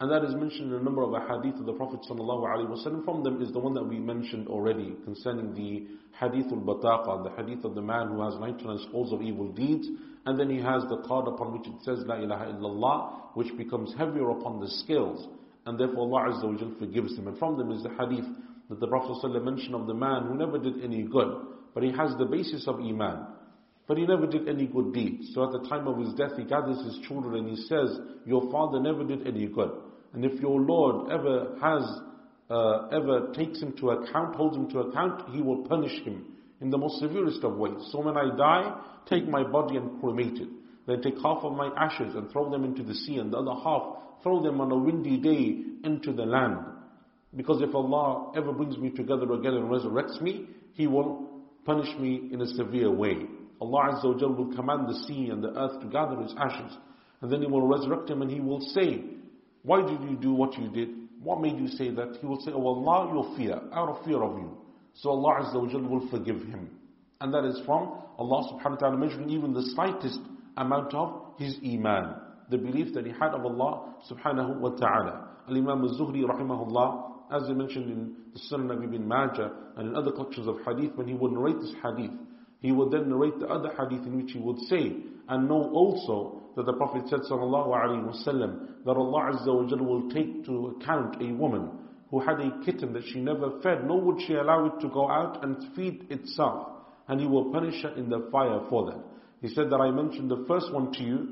And 0.00 0.10
that 0.10 0.24
is 0.24 0.34
mentioned 0.34 0.72
in 0.72 0.80
a 0.80 0.82
number 0.82 1.02
of 1.02 1.12
hadith 1.12 1.60
of 1.60 1.66
the 1.66 1.74
Prophet 1.74 2.00
sallallahu 2.10 2.44
alaihi 2.44 2.68
wasallam. 2.68 3.04
From 3.04 3.22
them 3.22 3.40
is 3.42 3.52
the 3.52 3.58
one 3.58 3.74
that 3.74 3.84
we 3.84 3.98
mentioned 3.98 4.48
already 4.48 4.96
concerning 5.04 5.54
the 5.54 5.86
hadith 6.18 6.50
al-bataqa, 6.50 7.22
the 7.22 7.42
hadith 7.42 7.64
of 7.64 7.74
the 7.74 7.82
man 7.82 8.08
who 8.08 8.22
has 8.22 8.34
99 8.40 8.86
scrolls 8.88 9.12
of 9.12 9.22
evil 9.22 9.52
deeds, 9.52 9.86
and 10.26 10.40
then 10.40 10.50
he 10.50 10.60
has 10.60 10.82
the 10.88 11.02
card 11.06 11.28
upon 11.28 11.52
which 11.52 11.68
it 11.68 11.74
says 11.84 12.00
La 12.06 12.16
ilaha 12.16 12.46
illallah, 12.46 13.34
which 13.34 13.54
becomes 13.56 13.94
heavier 13.96 14.30
upon 14.30 14.60
the 14.60 14.68
scales. 14.68 15.28
And 15.66 15.78
therefore 15.78 16.00
Allah 16.00 16.32
Azza 16.32 16.52
wa 16.52 16.58
Jal 16.58 16.72
forgives 16.78 17.16
him. 17.16 17.28
And 17.28 17.38
from 17.38 17.56
them 17.56 17.70
is 17.70 17.82
the 17.82 17.90
hadith 17.90 18.26
that 18.74 18.80
the 18.80 18.88
Prophet 18.88 19.16
ﷺ 19.22 19.44
mentioned 19.44 19.74
of 19.74 19.86
the 19.86 19.94
man 19.94 20.26
who 20.26 20.34
never 20.34 20.58
did 20.58 20.82
any 20.82 21.02
good, 21.02 21.46
but 21.74 21.82
he 21.82 21.92
has 21.92 22.16
the 22.18 22.24
basis 22.24 22.66
of 22.66 22.80
Iman. 22.80 23.26
But 23.86 23.98
he 23.98 24.06
never 24.06 24.26
did 24.26 24.48
any 24.48 24.66
good 24.66 24.94
deeds. 24.94 25.32
So 25.34 25.44
at 25.44 25.52
the 25.52 25.68
time 25.68 25.86
of 25.86 25.98
his 25.98 26.14
death, 26.14 26.32
he 26.36 26.44
gathers 26.44 26.82
his 26.84 26.98
children 27.06 27.34
and 27.34 27.48
he 27.48 27.56
says, 27.66 27.98
Your 28.24 28.50
father 28.50 28.80
never 28.80 29.04
did 29.04 29.26
any 29.26 29.46
good. 29.46 29.70
And 30.14 30.24
if 30.24 30.40
your 30.40 30.60
Lord 30.60 31.10
ever 31.12 31.56
has, 31.60 31.82
uh, 32.48 32.88
ever 32.88 33.32
takes 33.34 33.60
him 33.60 33.76
to 33.78 33.90
account, 33.90 34.36
holds 34.36 34.56
him 34.56 34.70
to 34.70 34.80
account, 34.80 35.28
he 35.34 35.42
will 35.42 35.64
punish 35.64 36.02
him 36.02 36.24
in 36.60 36.70
the 36.70 36.78
most 36.78 36.98
severest 36.98 37.44
of 37.44 37.56
ways. 37.56 37.76
So 37.90 38.00
when 38.00 38.16
I 38.16 38.34
die, 38.36 38.80
take 39.06 39.28
my 39.28 39.42
body 39.42 39.76
and 39.76 40.00
cremate 40.00 40.40
it. 40.40 40.48
Then 40.86 41.02
take 41.02 41.16
half 41.16 41.44
of 41.44 41.52
my 41.52 41.70
ashes 41.76 42.14
and 42.14 42.30
throw 42.30 42.50
them 42.50 42.64
into 42.64 42.82
the 42.82 42.94
sea, 42.94 43.16
and 43.16 43.32
the 43.32 43.38
other 43.38 43.60
half 43.62 44.22
throw 44.22 44.42
them 44.42 44.60
on 44.60 44.72
a 44.72 44.76
windy 44.76 45.18
day 45.18 45.62
into 45.84 46.12
the 46.12 46.24
land. 46.24 46.58
Because 47.36 47.60
if 47.62 47.74
Allah 47.74 48.32
ever 48.36 48.52
brings 48.52 48.78
me 48.78 48.90
together 48.90 49.30
again 49.32 49.54
and 49.54 49.64
resurrects 49.70 50.20
me, 50.20 50.46
He 50.74 50.86
will 50.86 51.28
punish 51.64 51.88
me 51.98 52.28
in 52.32 52.40
a 52.40 52.46
severe 52.46 52.90
way. 52.90 53.16
Allah 53.60 53.94
Azza 53.94 54.04
wa 54.04 54.28
will 54.28 54.54
command 54.54 54.88
the 54.88 54.94
sea 55.06 55.30
and 55.30 55.42
the 55.42 55.48
earth 55.58 55.80
to 55.80 55.86
gather 55.88 56.20
His 56.22 56.34
ashes. 56.38 56.76
And 57.20 57.32
then 57.32 57.40
He 57.42 57.46
will 57.48 57.66
resurrect 57.66 58.10
him 58.10 58.22
and 58.22 58.30
He 58.30 58.40
will 58.40 58.60
say, 58.60 59.02
Why 59.62 59.80
did 59.82 60.00
you 60.08 60.16
do 60.20 60.32
what 60.32 60.56
you 60.58 60.68
did? 60.70 60.90
What 61.22 61.40
made 61.40 61.58
you 61.58 61.68
say 61.68 61.90
that? 61.90 62.18
He 62.20 62.26
will 62.26 62.40
say, 62.40 62.52
Oh 62.52 62.66
Allah, 62.66 63.12
your 63.14 63.36
fear, 63.36 63.60
out 63.72 63.88
of 63.88 64.04
fear 64.04 64.22
of 64.22 64.36
you. 64.38 64.56
So 64.94 65.10
Allah 65.10 65.44
Azza 65.44 65.54
wa 65.54 65.88
will 65.88 66.08
forgive 66.10 66.42
him. 66.42 66.70
And 67.20 67.32
that 67.32 67.44
is 67.44 67.58
from 67.64 68.02
Allah 68.18 68.52
subhanahu 68.52 68.70
wa 68.72 68.76
ta'ala 68.76 68.96
measuring 68.98 69.30
even 69.30 69.52
the 69.54 69.62
slightest 69.74 70.20
amount 70.56 70.94
of 70.94 71.34
his 71.38 71.56
iman. 71.64 72.14
The 72.50 72.58
belief 72.58 72.92
that 72.94 73.06
he 73.06 73.12
had 73.12 73.32
of 73.32 73.44
Allah 73.44 73.94
subhanahu 74.10 74.60
wa 74.60 74.70
ta'ala. 74.70 75.30
Al-Imam 75.48 75.82
al-Zuhri 75.82 76.22
rahimahullah 76.24 77.13
as 77.32 77.42
I 77.48 77.52
mentioned 77.52 77.90
in 77.90 78.14
the 78.32 78.40
Sunan 78.50 78.76
of 78.76 78.82
Ibn 78.82 79.06
Majah 79.06 79.52
and 79.76 79.88
in 79.88 79.96
other 79.96 80.12
collections 80.12 80.46
of 80.48 80.56
hadith, 80.66 80.94
when 80.96 81.08
he 81.08 81.14
would 81.14 81.32
narrate 81.32 81.60
this 81.60 81.74
hadith, 81.82 82.12
he 82.60 82.72
would 82.72 82.90
then 82.90 83.08
narrate 83.08 83.38
the 83.38 83.46
other 83.46 83.70
hadith 83.70 84.06
in 84.06 84.16
which 84.16 84.32
he 84.32 84.38
would 84.38 84.58
say, 84.70 84.96
and 85.28 85.48
know 85.48 85.70
also 85.72 86.42
that 86.56 86.66
the 86.66 86.72
Prophet 86.74 87.08
said 87.08 87.20
sallallahu 87.30 87.68
alaihi 87.68 88.04
wasallam 88.04 88.84
that 88.84 88.92
Allah 88.92 89.32
Azza 89.32 89.46
wa 89.46 89.68
Jalla 89.68 89.82
will 89.82 90.10
take 90.10 90.44
to 90.44 90.76
account 90.80 91.20
a 91.20 91.32
woman 91.32 91.70
who 92.10 92.20
had 92.20 92.38
a 92.40 92.64
kitten 92.64 92.92
that 92.92 93.02
she 93.06 93.20
never 93.20 93.60
fed, 93.60 93.84
nor 93.86 94.00
would 94.00 94.20
she 94.26 94.34
allow 94.34 94.66
it 94.66 94.80
to 94.80 94.88
go 94.88 95.10
out 95.10 95.42
and 95.42 95.74
feed 95.74 96.06
itself, 96.10 96.68
and 97.08 97.20
he 97.20 97.26
will 97.26 97.50
punish 97.52 97.82
her 97.82 97.94
in 97.96 98.08
the 98.08 98.28
fire 98.30 98.60
for 98.68 98.86
that. 98.90 99.00
He 99.42 99.48
said 99.48 99.68
that 99.70 99.76
I 99.76 99.90
mentioned 99.90 100.30
the 100.30 100.44
first 100.46 100.72
one 100.72 100.92
to 100.92 101.02
you, 101.02 101.28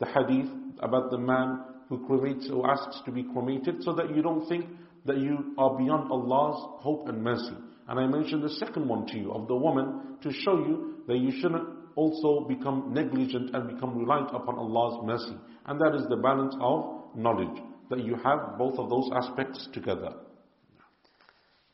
the 0.00 0.06
hadith 0.06 0.50
about 0.80 1.10
the 1.10 1.18
man 1.18 1.60
who 1.88 1.98
cremates 2.08 2.50
or 2.50 2.68
asks 2.70 3.00
to 3.04 3.12
be 3.12 3.24
cremated, 3.24 3.82
so 3.82 3.92
that 3.94 4.14
you 4.14 4.22
don't 4.22 4.48
think 4.48 4.66
that 5.06 5.18
you 5.18 5.54
are 5.58 5.76
beyond 5.76 6.10
Allah's 6.10 6.80
hope 6.82 7.08
and 7.08 7.22
mercy. 7.22 7.54
And 7.88 8.00
I 8.00 8.06
mentioned 8.06 8.42
the 8.42 8.50
second 8.50 8.88
one 8.88 9.06
to 9.06 9.16
you 9.18 9.32
of 9.32 9.46
the 9.48 9.54
woman 9.54 10.16
to 10.22 10.32
show 10.32 10.58
you 10.58 10.96
that 11.06 11.18
you 11.18 11.30
shouldn't 11.40 11.68
also 11.94 12.46
become 12.48 12.92
negligent 12.92 13.54
and 13.54 13.74
become 13.74 13.96
reliant 13.96 14.28
upon 14.34 14.56
Allah's 14.56 15.04
mercy. 15.04 15.36
And 15.66 15.80
that 15.80 15.94
is 15.94 16.06
the 16.08 16.16
balance 16.16 16.54
of 16.60 17.16
knowledge, 17.16 17.62
that 17.90 18.04
you 18.04 18.16
have 18.16 18.58
both 18.58 18.78
of 18.78 18.90
those 18.90 19.10
aspects 19.14 19.68
together. 19.72 20.12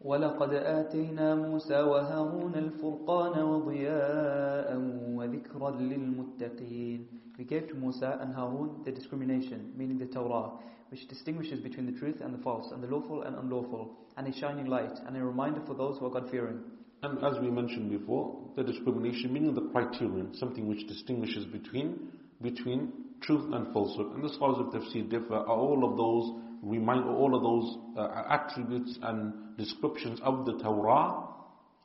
ولقد 0.01 0.53
آتينا 0.53 1.35
موسى 1.35 1.81
وهارون 1.81 2.55
الفرقان 2.55 3.43
وضياء 3.43 4.69
وذكرا 5.17 5.71
للمتقين 5.71 7.07
We 7.37 7.43
gave 7.43 7.67
to 7.67 7.75
Musa 7.75 8.17
and 8.19 8.33
Harun 8.33 8.81
the 8.83 8.91
discrimination, 8.91 9.71
meaning 9.75 9.99
the 9.99 10.07
Torah, 10.07 10.53
which 10.89 11.07
distinguishes 11.07 11.59
between 11.59 11.85
the 11.85 11.99
truth 11.99 12.19
and 12.21 12.33
the 12.33 12.39
false, 12.39 12.71
and 12.71 12.81
the 12.81 12.87
lawful 12.87 13.21
and 13.21 13.35
unlawful, 13.35 13.95
and 14.17 14.27
a 14.27 14.33
shining 14.39 14.65
light, 14.65 14.97
and 15.05 15.15
a 15.15 15.23
reminder 15.23 15.61
for 15.67 15.75
those 15.75 15.99
who 15.99 16.07
are 16.07 16.09
God-fearing. 16.09 16.59
And 17.03 17.23
as 17.23 17.39
we 17.39 17.51
mentioned 17.51 17.91
before, 17.91 18.39
the 18.55 18.63
discrimination 18.63 19.31
meaning 19.31 19.53
the 19.53 19.69
criterion, 19.69 20.33
something 20.33 20.67
which 20.67 20.87
distinguishes 20.87 21.45
between 21.45 22.09
between 22.41 22.91
truth 23.21 23.53
and 23.53 23.71
falsehood. 23.73 24.13
And 24.13 24.23
the 24.23 24.33
scholars 24.33 24.57
of 24.59 24.73
tafsir 24.73 25.09
differ. 25.09 25.35
Are 25.35 25.47
all 25.47 25.83
of 25.89 25.97
those 25.97 26.40
remind 26.61 27.05
all 27.05 27.35
of 27.35 27.41
those 27.41 27.77
uh, 27.97 28.23
attributes 28.29 28.97
and 29.01 29.57
descriptions 29.57 30.19
of 30.23 30.45
the 30.45 30.57
Torah, 30.59 31.23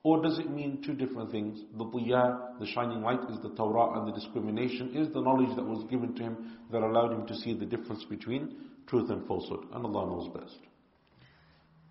or 0.05 0.21
does 0.23 0.39
it 0.39 0.51
mean 0.51 0.83
two 0.85 0.95
different 0.95 1.31
things? 1.31 1.61
The 1.79 1.85
diya, 1.85 2.59
the 2.59 2.67
shining 2.67 3.03
light, 3.03 3.21
is 3.31 3.39
the 3.43 3.51
Torah, 3.51 3.99
and 3.99 4.09
the 4.09 4.13
discrimination 4.13 4.97
is 4.97 5.13
the 5.13 5.21
knowledge 5.21 5.55
that 5.57 5.65
was 5.65 5.85
given 5.91 6.15
to 6.17 6.23
him 6.23 6.59
that 6.73 6.83
allowed 6.83 7.13
him 7.13 7.27
to 7.27 7.37
see 7.37 7.55
the 7.55 7.67
difference 7.67 8.05
between 8.11 8.57
truth 8.89 9.11
and 9.11 9.27
falsehood. 9.29 9.65
And 9.73 9.85
Allah 9.85 10.07
knows 10.07 10.29
best. 10.35 10.59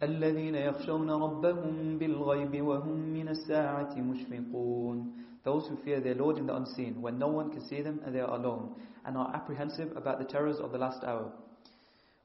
الذين 0.01 0.55
يخشون 0.55 1.09
ربهم 1.09 1.97
بالغيب 1.99 2.61
وهم 2.61 3.13
من 3.13 3.27
الساعة 3.27 3.95
مشفقون 3.95 5.11
Those 5.43 5.67
who 5.67 5.77
fear 5.77 5.99
their 5.99 6.15
Lord 6.15 6.37
in 6.37 6.47
the 6.47 6.55
unseen, 6.55 7.01
when 7.01 7.17
no 7.17 7.27
one 7.27 7.51
can 7.51 7.67
see 7.67 7.81
them 7.81 7.99
and 8.05 8.13
they 8.13 8.19
are 8.19 8.35
alone, 8.35 8.75
and 9.05 9.17
are 9.17 9.33
apprehensive 9.33 9.95
about 9.95 10.19
the 10.19 10.25
terrors 10.25 10.57
of 10.57 10.71
the 10.71 10.77
last 10.77 11.03
hour. 11.03 11.31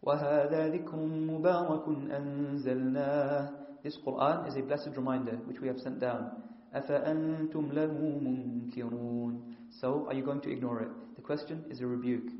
وهذا 0.02 0.68
ذكر 0.68 0.96
مبارك 1.06 1.84
أنزلناه 1.88 3.50
This 3.82 3.98
Quran 3.98 4.48
is 4.48 4.56
a 4.56 4.62
blessed 4.62 4.96
reminder 4.96 5.38
which 5.46 5.60
we 5.60 5.68
have 5.68 5.78
sent 5.78 6.00
down. 6.00 6.30
أفأنتم 6.74 7.72
له 7.72 7.94
منكرون 8.22 9.42
So 9.70 10.06
are 10.08 10.14
you 10.14 10.22
going 10.22 10.40
to 10.40 10.50
ignore 10.50 10.80
it? 10.82 10.90
The 11.16 11.22
question 11.22 11.64
is 11.70 11.80
a 11.80 11.86
rebuke. 11.86 12.30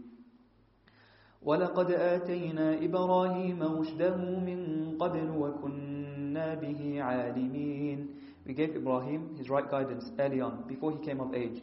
ولقد 1.43 1.91
آتينا 1.91 2.85
إبراهيم 2.85 3.63
رشده 3.63 4.17
من 4.17 4.97
قبل 4.99 5.31
وكنا 5.31 6.55
به 6.55 7.03
عالمين 7.03 8.09
We 8.47 8.55
gave 8.55 8.77
Ibrahim 8.77 9.35
his 9.37 9.51
right 9.51 9.69
guidance 9.69 10.11
early 10.19 10.41
on, 10.41 10.65
before 10.69 10.93
he 10.93 10.99
came 11.05 11.21
of 11.21 11.35
age, 11.35 11.63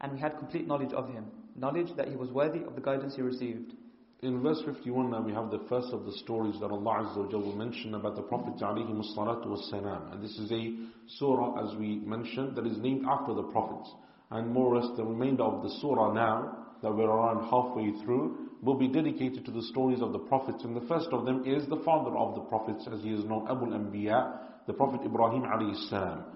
and 0.00 0.12
we 0.12 0.18
had 0.18 0.38
complete 0.38 0.66
knowledge 0.66 0.92
of 0.94 1.12
him, 1.12 1.26
knowledge 1.56 1.94
that 1.96 2.08
he 2.08 2.16
was 2.16 2.30
worthy 2.32 2.62
of 2.64 2.74
the 2.74 2.80
guidance 2.80 3.16
he 3.16 3.22
received. 3.22 3.74
In 4.22 4.40
verse 4.40 4.62
51 4.64 5.10
now 5.10 5.20
we 5.20 5.32
have 5.32 5.50
the 5.50 5.64
first 5.68 5.88
of 5.92 6.04
the 6.04 6.12
stories 6.12 6.54
that 6.60 6.70
Allah 6.70 7.02
Azza 7.02 7.32
wa 7.32 7.38
will 7.40 7.56
mention 7.56 7.96
about 7.96 8.14
the 8.14 8.22
Prophet 8.22 8.54
alayhi 8.62 8.94
wassalam. 8.94 10.12
And 10.12 10.22
this 10.22 10.38
is 10.38 10.52
a 10.52 10.76
surah, 11.18 11.66
as 11.66 11.76
we 11.76 11.96
mentioned, 11.96 12.54
that 12.54 12.64
is 12.64 12.78
named 12.78 13.04
after 13.04 13.34
the 13.34 13.42
Prophets. 13.42 13.90
And 14.30 14.48
more 14.52 14.72
or 14.72 14.80
less 14.80 14.96
the 14.96 15.04
remainder 15.04 15.42
of 15.42 15.64
the 15.64 15.70
surah 15.80 16.12
now, 16.12 16.56
that 16.82 16.94
we're 16.94 17.10
around 17.10 17.50
halfway 17.50 17.90
through, 18.04 18.48
will 18.62 18.78
be 18.78 18.86
dedicated 18.86 19.44
to 19.44 19.50
the 19.50 19.62
stories 19.62 20.00
of 20.00 20.12
the 20.12 20.20
Prophets. 20.20 20.62
And 20.62 20.76
the 20.76 20.86
first 20.86 21.08
of 21.10 21.24
them 21.24 21.42
is 21.44 21.68
the 21.68 21.82
father 21.84 22.16
of 22.16 22.36
the 22.36 22.42
Prophets, 22.42 22.86
as 22.92 23.02
he 23.02 23.10
is 23.10 23.24
known, 23.24 23.48
Abu 23.50 23.66
al-Anbiya, 23.66 24.38
the 24.68 24.72
Prophet 24.72 25.00
Ibrahim 25.04 25.42
alayhi 25.42 25.88
salam. 25.90 26.26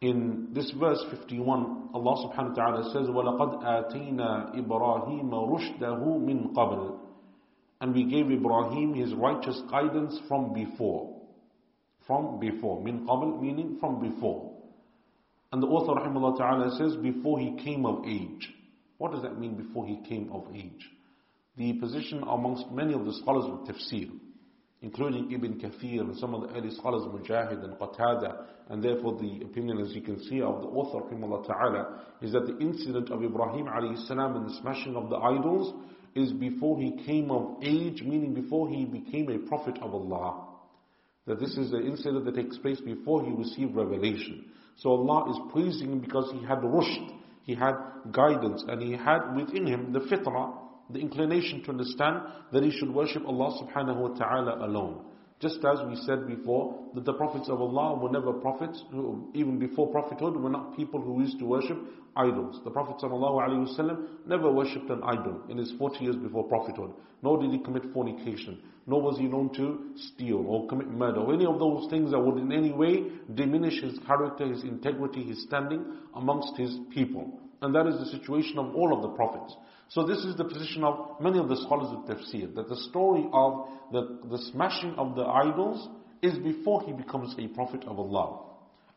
In 0.00 0.48
this 0.54 0.70
verse 0.80 1.04
51, 1.10 1.90
Allah 1.92 2.28
subhanahu 2.28 2.48
wa 2.48 2.54
ta'ala 2.54 2.92
says, 2.94 3.08
وَلَقَدْ 3.08 3.62
آتَيْنَا 3.62 4.56
إِبْرَاهِيمَ 4.56 5.30
رُشْدَهُ 5.30 6.00
مِنْ 6.00 6.54
قَبْلِ 6.54 6.98
and 7.81 7.95
we 7.95 8.03
gave 8.03 8.31
Ibrahim 8.31 8.93
his 8.93 9.13
righteous 9.15 9.59
guidance 9.69 10.17
from 10.27 10.53
before. 10.53 11.19
From 12.05 12.39
before. 12.39 12.81
Min 12.83 13.07
qabl 13.07 13.41
meaning 13.41 13.77
from 13.79 13.99
before. 13.99 14.53
And 15.51 15.61
the 15.61 15.67
author 15.67 15.99
rahimahullah 15.99 16.37
ta'ala 16.37 16.77
says 16.77 16.95
before 17.01 17.39
he 17.39 17.57
came 17.63 17.85
of 17.85 18.05
age. 18.05 18.53
What 18.99 19.11
does 19.11 19.23
that 19.23 19.39
mean 19.39 19.55
before 19.55 19.87
he 19.87 19.99
came 20.07 20.31
of 20.31 20.45
age? 20.55 20.87
The 21.57 21.73
position 21.73 22.23
amongst 22.29 22.69
many 22.71 22.93
of 22.93 23.03
the 23.03 23.13
scholars 23.13 23.45
of 23.45 23.67
tafsir, 23.67 24.11
including 24.81 25.31
Ibn 25.31 25.59
Kathir 25.59 26.01
and 26.01 26.15
some 26.17 26.35
of 26.35 26.41
the 26.43 26.55
early 26.55 26.69
scholars, 26.69 27.01
Mujahid 27.03 27.63
and 27.63 27.73
Qatada, 27.79 28.45
and 28.69 28.83
therefore 28.83 29.19
the 29.19 29.43
opinion, 29.43 29.79
as 29.79 29.91
you 29.93 30.01
can 30.01 30.21
see, 30.23 30.39
of 30.41 30.61
the 30.61 30.67
author, 30.67 31.01
ta'ala, 31.47 32.03
is 32.21 32.31
that 32.31 32.45
the 32.45 32.57
incident 32.59 33.09
of 33.09 33.23
Ibrahim 33.23 33.65
alayhi 33.65 34.07
salam 34.07 34.35
and 34.35 34.47
the 34.47 34.61
smashing 34.61 34.95
of 34.95 35.09
the 35.09 35.17
idols 35.17 35.73
is 36.15 36.31
before 36.33 36.79
he 36.79 37.03
came 37.05 37.31
of 37.31 37.57
age, 37.61 38.01
meaning 38.03 38.33
before 38.33 38.69
he 38.69 38.85
became 38.85 39.29
a 39.29 39.39
prophet 39.47 39.77
of 39.81 39.93
Allah. 39.93 40.47
That 41.27 41.39
this 41.39 41.57
is 41.57 41.71
an 41.71 41.85
incident 41.85 42.25
that 42.25 42.35
takes 42.35 42.57
place 42.57 42.81
before 42.81 43.23
he 43.23 43.31
received 43.31 43.75
revelation. 43.75 44.45
So 44.77 44.89
Allah 44.89 45.31
is 45.31 45.37
praising 45.51 45.91
him 45.91 45.99
because 45.99 46.31
he 46.33 46.45
had 46.45 46.59
rushd, 46.59 47.11
he 47.43 47.55
had 47.55 47.75
guidance, 48.11 48.63
and 48.67 48.81
he 48.81 48.93
had 48.93 49.35
within 49.35 49.67
him 49.67 49.93
the 49.93 49.99
fitrah, 49.99 50.53
the 50.89 50.99
inclination 50.99 51.63
to 51.63 51.71
understand 51.71 52.21
that 52.51 52.63
he 52.63 52.71
should 52.71 52.93
worship 52.93 53.23
Allah 53.25 53.61
subhanahu 53.61 53.97
wa 53.97 54.09
ta'ala 54.09 54.65
alone. 54.65 55.05
Just 55.41 55.65
as 55.65 55.79
we 55.89 55.95
said 56.05 56.27
before, 56.27 56.79
that 56.93 57.03
the 57.03 57.13
prophets 57.13 57.49
of 57.49 57.59
Allah 57.61 57.97
were 57.97 58.11
never 58.11 58.31
prophets, 58.31 58.83
even 59.33 59.57
before 59.57 59.87
prophethood, 59.87 60.35
were 60.35 60.51
not 60.51 60.77
people 60.77 61.01
who 61.01 61.19
used 61.19 61.39
to 61.39 61.45
worship 61.45 61.79
idols. 62.15 62.59
The 62.63 62.69
Prophet 62.69 62.97
ﷺ 63.03 64.27
never 64.27 64.51
worshipped 64.51 64.91
an 64.91 65.01
idol 65.01 65.41
in 65.49 65.57
his 65.57 65.71
40 65.79 66.03
years 66.03 66.15
before 66.15 66.43
prophethood, 66.43 66.91
nor 67.23 67.41
did 67.41 67.51
he 67.51 67.57
commit 67.57 67.91
fornication, 67.91 68.59
nor 68.85 69.01
was 69.01 69.17
he 69.17 69.23
known 69.23 69.51
to 69.55 69.93
steal 69.95 70.45
or 70.47 70.67
commit 70.67 70.89
murder, 70.89 71.21
or 71.21 71.33
any 71.33 71.45
of 71.45 71.57
those 71.57 71.89
things 71.89 72.11
that 72.11 72.19
would 72.19 72.37
in 72.37 72.51
any 72.51 72.71
way 72.71 73.05
diminish 73.33 73.81
his 73.81 73.97
character, 74.05 74.45
his 74.45 74.63
integrity, 74.63 75.23
his 75.23 75.41
standing 75.41 75.83
amongst 76.13 76.55
his 76.55 76.77
people. 76.93 77.39
And 77.63 77.73
that 77.73 77.87
is 77.87 77.97
the 77.97 78.17
situation 78.17 78.59
of 78.59 78.75
all 78.75 78.93
of 78.93 79.01
the 79.01 79.09
prophets. 79.09 79.55
So 79.93 80.05
this 80.05 80.19
is 80.19 80.37
the 80.37 80.45
position 80.45 80.85
of 80.85 81.19
many 81.19 81.37
of 81.37 81.49
the 81.49 81.57
scholars 81.57 81.89
of 81.91 82.05
tafsir, 82.05 82.55
that 82.55 82.69
the 82.69 82.77
story 82.89 83.27
of 83.33 83.67
the, 83.91 84.19
the 84.29 84.37
smashing 84.53 84.93
of 84.95 85.15
the 85.15 85.23
idols 85.23 85.89
is 86.21 86.37
before 86.37 86.83
he 86.85 86.93
becomes 86.93 87.35
a 87.37 87.47
prophet 87.49 87.83
of 87.85 87.99
Allah. 87.99 88.39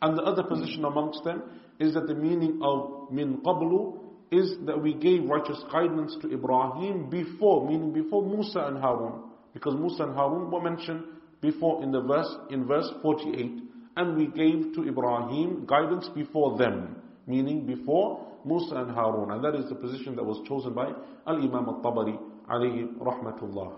And 0.00 0.16
the 0.16 0.22
other 0.22 0.44
position 0.44 0.84
amongst 0.84 1.24
them 1.24 1.42
is 1.80 1.94
that 1.94 2.06
the 2.06 2.14
meaning 2.14 2.60
of 2.62 3.10
min 3.10 3.38
qablu 3.38 3.98
is 4.30 4.54
that 4.66 4.80
we 4.80 4.94
gave 4.94 5.24
righteous 5.24 5.60
guidance 5.72 6.16
to 6.22 6.32
Ibrahim 6.32 7.10
before, 7.10 7.68
meaning 7.68 7.92
before 7.92 8.24
Musa 8.24 8.60
and 8.60 8.78
Harun. 8.78 9.20
Because 9.52 9.74
Musa 9.74 10.04
and 10.04 10.14
Harun 10.14 10.48
were 10.48 10.62
mentioned 10.62 11.02
before 11.40 11.82
in 11.82 11.90
the 11.90 12.02
verse, 12.02 12.32
in 12.50 12.66
verse 12.66 12.88
48. 13.02 13.62
And 13.96 14.16
we 14.16 14.26
gave 14.26 14.74
to 14.74 14.86
Ibrahim 14.86 15.66
guidance 15.66 16.08
before 16.14 16.56
them, 16.56 17.02
meaning 17.26 17.66
before 17.66 18.28
Musa 18.45 18.75
and 18.75 18.91
Harun. 18.91 19.31
And 19.31 19.43
that 19.43 19.55
is 19.55 19.69
the 19.69 19.75
position 19.75 20.15
that 20.15 20.23
was 20.23 20.39
chosen 20.47 20.73
by 20.73 20.93
Al-Imam 21.27 21.67
al-Tabari 21.69 22.17
alayhi 22.49 22.87
rahmatullah. 22.97 23.73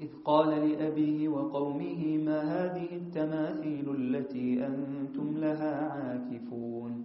إذ 0.00 0.08
قال 0.24 0.48
لأبيه 0.50 1.28
وقومه 1.28 2.18
ما 2.18 2.40
هذه 2.42 2.88
التماثيل 2.96 3.88
التي 3.94 4.66
أنتم 4.66 5.38
لها 5.38 5.74
عاكفون 5.88 7.04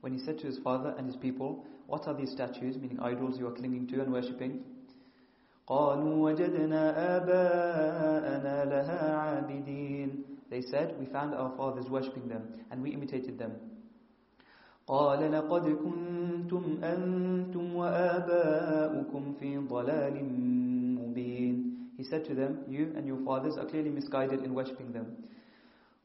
When 0.00 0.12
he 0.14 0.18
said 0.18 0.38
to 0.38 0.46
his 0.46 0.58
father 0.64 0.94
and 0.96 1.06
his 1.06 1.16
people, 1.16 1.66
What 1.86 2.06
are 2.06 2.14
these 2.14 2.30
statues, 2.30 2.78
meaning 2.78 2.98
idols 3.00 3.38
you 3.38 3.46
are 3.46 3.52
clinging 3.52 3.88
to 3.88 4.00
and 4.00 4.12
worshipping? 4.12 4.62
قالوا 5.66 6.30
وجدنا 6.30 7.16
آباءنا 7.16 8.64
لها 8.64 9.16
عابدين 9.16 10.24
They 10.50 10.62
said, 10.62 10.96
we 10.98 11.06
found 11.06 11.34
our 11.34 11.54
fathers 11.56 11.86
worshipping 11.90 12.28
them 12.28 12.42
and 12.70 12.82
we 12.82 12.90
imitated 12.90 13.38
them. 13.38 13.52
قال 14.87 15.31
لقد 15.31 15.65
كنتم 15.69 16.63
أنتم 16.83 17.75
وآباؤكم 17.75 19.33
في 19.39 19.57
ضلال 19.57 20.15
مبين 20.99 21.55
He 21.97 22.03
said 22.03 22.25
to 22.25 22.35
them, 22.35 22.59
you 22.67 22.91
and 22.97 23.07
your 23.07 23.19
fathers 23.25 23.55
are 23.57 23.65
clearly 23.65 23.89
misguided 23.89 24.43
in 24.43 24.53
worshipping 24.53 24.91
them. 24.91 25.05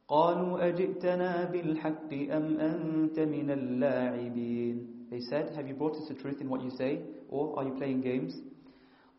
قالوا 0.08 0.68
أجئتنا 0.68 1.44
بالحق 1.52 2.12
أم 2.12 2.46
أنت 2.60 3.18
من 3.18 3.50
اللاعبين 3.50 4.86
They 5.10 5.20
said, 5.20 5.50
have 5.56 5.66
you 5.68 5.74
brought 5.74 5.96
us 5.96 6.08
the 6.08 6.14
truth 6.14 6.40
in 6.40 6.48
what 6.48 6.62
you 6.62 6.70
say, 6.70 7.00
or 7.28 7.58
are 7.58 7.64
you 7.64 7.72
playing 7.74 8.00
games? 8.00 8.34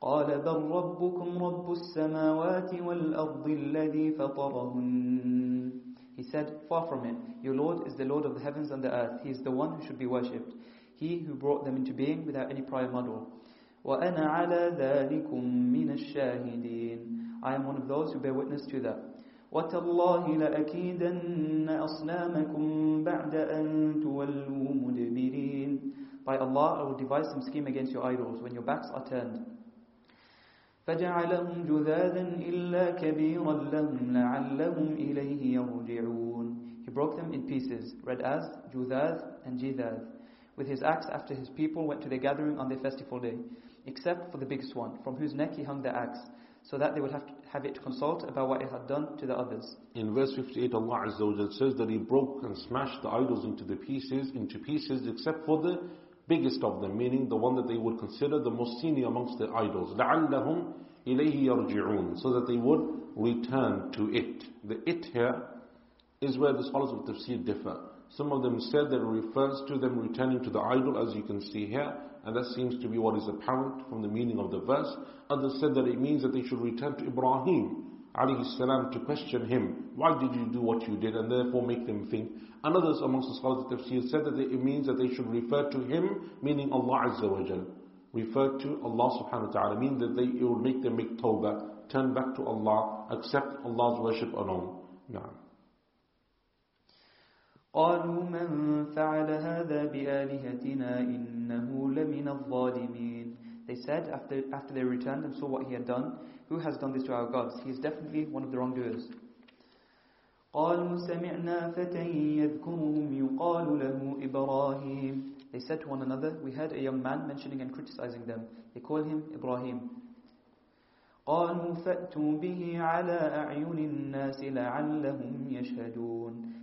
قال 0.02 0.26
بل 0.42 0.62
ربكم 0.72 1.44
رب 1.44 1.72
السماوات 1.72 2.74
والأرض 2.82 3.48
الذي 3.50 4.12
فطرهن 4.12 5.51
He 6.21 6.23
said, 6.23 6.61
far 6.69 6.87
from 6.89 7.05
it, 7.05 7.15
your 7.43 7.55
Lord 7.55 7.87
is 7.87 7.95
the 7.95 8.05
Lord 8.05 8.25
of 8.25 8.35
the 8.35 8.41
heavens 8.41 8.71
and 8.71 8.83
the 8.83 8.91
earth. 8.91 9.21
He 9.23 9.31
is 9.31 9.43
the 9.43 9.51
one 9.51 9.75
who 9.75 9.87
should 9.87 9.99
be 9.99 10.07
worshipped. 10.07 10.55
He 10.95 11.19
who 11.19 11.35
brought 11.35 11.65
them 11.65 11.77
into 11.77 11.93
being 11.93 12.25
without 12.25 12.51
any 12.51 12.63
prior 12.63 12.89
model. 12.89 13.29
وَأَنَا 13.85 14.19
عَلَى 14.19 14.79
ذَلِكُمْ 14.79 15.43
مِنَ 15.71 15.91
الشَّاهِدِينَ 15.93 17.41
I 17.43 17.55
am 17.55 17.67
one 17.67 17.77
of 17.77 17.87
those 17.87 18.13
who 18.13 18.19
bear 18.19 18.33
witness 18.33 18.67
to 18.67 18.81
that. 18.81 18.99
وَتَاللَّهِ 19.53 20.27
لَأَكِيدَنَّ 20.39 21.69
أَصْنَامَكُمْ 21.69 23.05
بَعْدَ 23.05 23.35
أَن 23.35 24.03
تُوَلُّوا 24.03 24.75
مُدْبِرِينَ 24.75 25.79
By 26.25 26.39
Allah, 26.39 26.81
I 26.81 26.83
will 26.83 26.97
devise 26.97 27.29
some 27.31 27.43
scheme 27.43 27.67
against 27.67 27.93
your 27.93 28.05
idols 28.05 28.43
when 28.43 28.53
your 28.53 28.63
backs 28.63 28.89
are 28.93 29.05
turned. 29.07 29.45
فجعلهم 30.87 31.67
جذاذا 31.67 32.21
إلا 32.21 32.91
كبيرا 32.91 33.53
لهم 33.53 34.13
لعلهم 34.13 34.93
إليه 34.93 35.55
يرجعون 35.55 36.67
He 36.85 36.91
broke 36.93 37.17
them 37.17 37.35
in 37.35 37.43
pieces, 37.49 37.95
read 38.05 38.21
as 38.21 38.45
Judhad 38.73 39.21
and 39.45 39.59
Jidhad, 39.59 40.07
with 40.55 40.69
his 40.69 40.85
axe 40.85 41.07
after 41.13 41.35
his 41.35 41.49
people 41.49 41.85
went 41.85 42.01
to 42.03 42.09
their 42.09 42.19
gathering 42.19 42.61
on 42.61 42.69
their 42.69 42.79
festival 42.79 43.19
day, 43.19 43.35
except 43.87 44.31
for 44.31 44.39
the 44.39 44.47
biggest 44.47 44.77
one, 44.77 44.97
from 45.03 45.17
whose 45.17 45.35
neck 45.35 45.55
he 45.57 45.65
hung 45.65 45.83
the 45.83 45.89
axe, 45.89 46.21
so 46.63 46.79
that 46.79 46.95
they 46.95 47.01
would 47.01 47.11
have, 47.11 47.27
to 47.27 47.33
have 47.53 47.65
it 47.65 47.75
to 47.75 47.81
consult 47.81 48.23
about 48.29 48.49
what 48.49 48.63
it 48.63 48.71
had 48.71 48.87
done 48.87 49.17
to 49.19 49.27
the 49.27 49.37
others. 49.37 49.77
In 49.97 50.15
verse 50.15 50.33
58, 50.37 50.75
Allah 50.75 51.07
Azza 51.09 51.21
wa 51.21 51.49
says 51.51 51.75
that 51.77 51.91
He 51.91 51.99
broke 51.99 52.45
and 52.45 52.57
smashed 52.57 53.03
the 53.03 53.09
idols 53.09 53.45
into 53.45 53.65
the 53.65 53.77
pieces, 53.77 54.31
into 54.35 54.61
pieces, 54.61 55.09
except 55.09 55.45
for 55.45 55.61
the 55.61 55.89
biggest 56.31 56.63
of 56.63 56.81
them, 56.81 56.97
meaning 56.97 57.29
the 57.29 57.37
one 57.37 57.57
that 57.57 57.69
they 57.69 57.77
would 57.77 57.99
consider 57.99 58.39
the 58.41 58.51
most 58.51 58.81
senior 58.81 59.07
amongst 59.07 59.39
the 59.39 59.47
idols. 59.49 59.97
لَعَلَّهُمْ 59.97 60.73
إِلَيْهِ 61.07 61.45
يَرْجِعُونَ 61.45 62.21
So 62.21 62.33
that 62.33 62.47
they 62.47 62.57
would 62.57 62.97
return 63.15 63.93
to 63.93 64.11
it. 64.13 64.45
The 64.65 64.89
it 64.89 65.07
here 65.13 65.43
is 66.21 66.39
where 66.39 66.53
the 66.53 66.65
scholars 66.65 66.91
of 66.93 67.07
tafsir 67.07 67.45
differ. 67.45 67.81
Some 68.11 68.33
of 68.33 68.43
them 68.43 68.61
said 68.61 68.91
that 68.91 68.97
it 68.97 69.05
refers 69.05 69.63
to 69.69 69.79
them 69.79 69.99
returning 69.99 70.43
to 70.45 70.51
the 70.51 70.61
idol, 70.61 71.07
as 71.07 71.15
you 71.15 71.23
can 71.23 71.41
see 71.41 71.67
here, 71.67 71.95
and 72.25 72.35
that 72.35 72.47
seems 72.55 72.81
to 72.83 72.89
be 72.89 72.99
what 72.99 73.17
is 73.17 73.29
apparent 73.29 73.89
from 73.89 74.03
the 74.03 74.09
meaning 74.09 74.39
of 74.39 74.51
the 74.51 74.61
verse. 74.61 74.97
Others 75.31 75.61
said 75.61 75.75
that 75.75 75.87
it 75.87 76.01
means 76.01 76.23
that 76.23 76.33
they 76.33 76.43
should 76.43 76.61
return 76.61 76.97
to 76.97 77.07
Ibrahim, 77.07 77.90
alayhi 78.15 78.45
salam, 78.57 78.91
to 78.93 79.01
question 79.01 79.47
him. 79.47 79.91
Why 79.95 80.19
did 80.19 80.35
you 80.35 80.47
do 80.53 80.61
what 80.61 80.87
you 80.89 80.97
did? 80.97 81.15
And 81.15 81.31
therefore 81.31 81.67
make 81.67 81.87
them 81.87 82.09
think. 82.11 82.31
And 82.65 82.77
others 82.77 83.01
amongst 83.03 83.29
the 83.29 83.35
scholars 83.37 83.65
of 83.71 83.79
tafsir 83.79 84.09
said 84.11 84.25
that 84.25 84.39
it 84.39 84.63
means 84.63 84.87
that 84.87 84.99
they 84.99 85.15
should 85.15 85.29
refer 85.29 85.71
to 85.71 85.81
him, 85.81 86.31
meaning 86.43 86.73
Allah 86.73 87.11
Azza 87.11 87.31
wa 87.31 87.43
Jal. 87.47 87.67
Refer 88.13 88.59
to 88.59 88.81
Allah 88.83 89.23
subhanahu 89.23 89.47
wa 89.49 89.53
ta'ala, 89.53 89.79
meaning 89.79 89.99
that 89.99 90.17
they, 90.17 90.23
it 90.25 90.43
would 90.43 90.63
make 90.63 90.83
them 90.83 90.97
make 90.97 91.19
tawbah, 91.19 91.89
turn 91.91 92.15
back 92.15 92.35
to 92.37 92.43
Allah, 92.45 93.07
accept 93.11 93.65
Allah's 93.65 94.01
worship 94.01 94.33
alone. 94.33 94.81
Nah. 95.09 95.29
قالوا 97.77 98.23
من 98.25 98.85
فعل 98.97 99.31
هذا 99.31 99.85
بآلهتنا 99.93 101.01
إنه 101.01 101.91
لمن 101.91 102.29
الظالمين 102.29 103.37
they 103.72 103.78
said, 103.78 104.10
after, 104.10 104.44
after 104.52 104.74
they 104.74 104.84
returned 104.84 105.24
and 105.24 105.34
saw 105.34 105.46
what 105.46 105.66
he 105.66 105.72
had 105.72 105.88
done, 105.88 106.18
Who 106.50 106.60
has 106.60 106.76
done 106.76 106.92
this 106.92 107.04
to 107.04 107.14
our 107.14 107.26
gods? 107.28 107.62
He 107.64 107.70
is 107.70 107.80
definitely 107.80 108.26
one 108.26 108.44
of 108.44 108.52
the 108.52 108.58
wrongdoers. 108.58 109.08
They 115.54 115.60
said 115.62 115.80
to 115.80 115.88
one 115.88 116.02
another, 116.02 116.36
We 116.44 116.52
heard 116.52 116.74
a 116.74 116.82
young 116.82 117.02
man 117.02 117.26
mentioning 117.30 117.62
and 117.62 117.72
criticizing 117.72 118.26
them. 118.26 118.42
They 118.74 118.82
call 118.82 119.04
him 119.04 119.24
Ibrahim. 119.34 119.90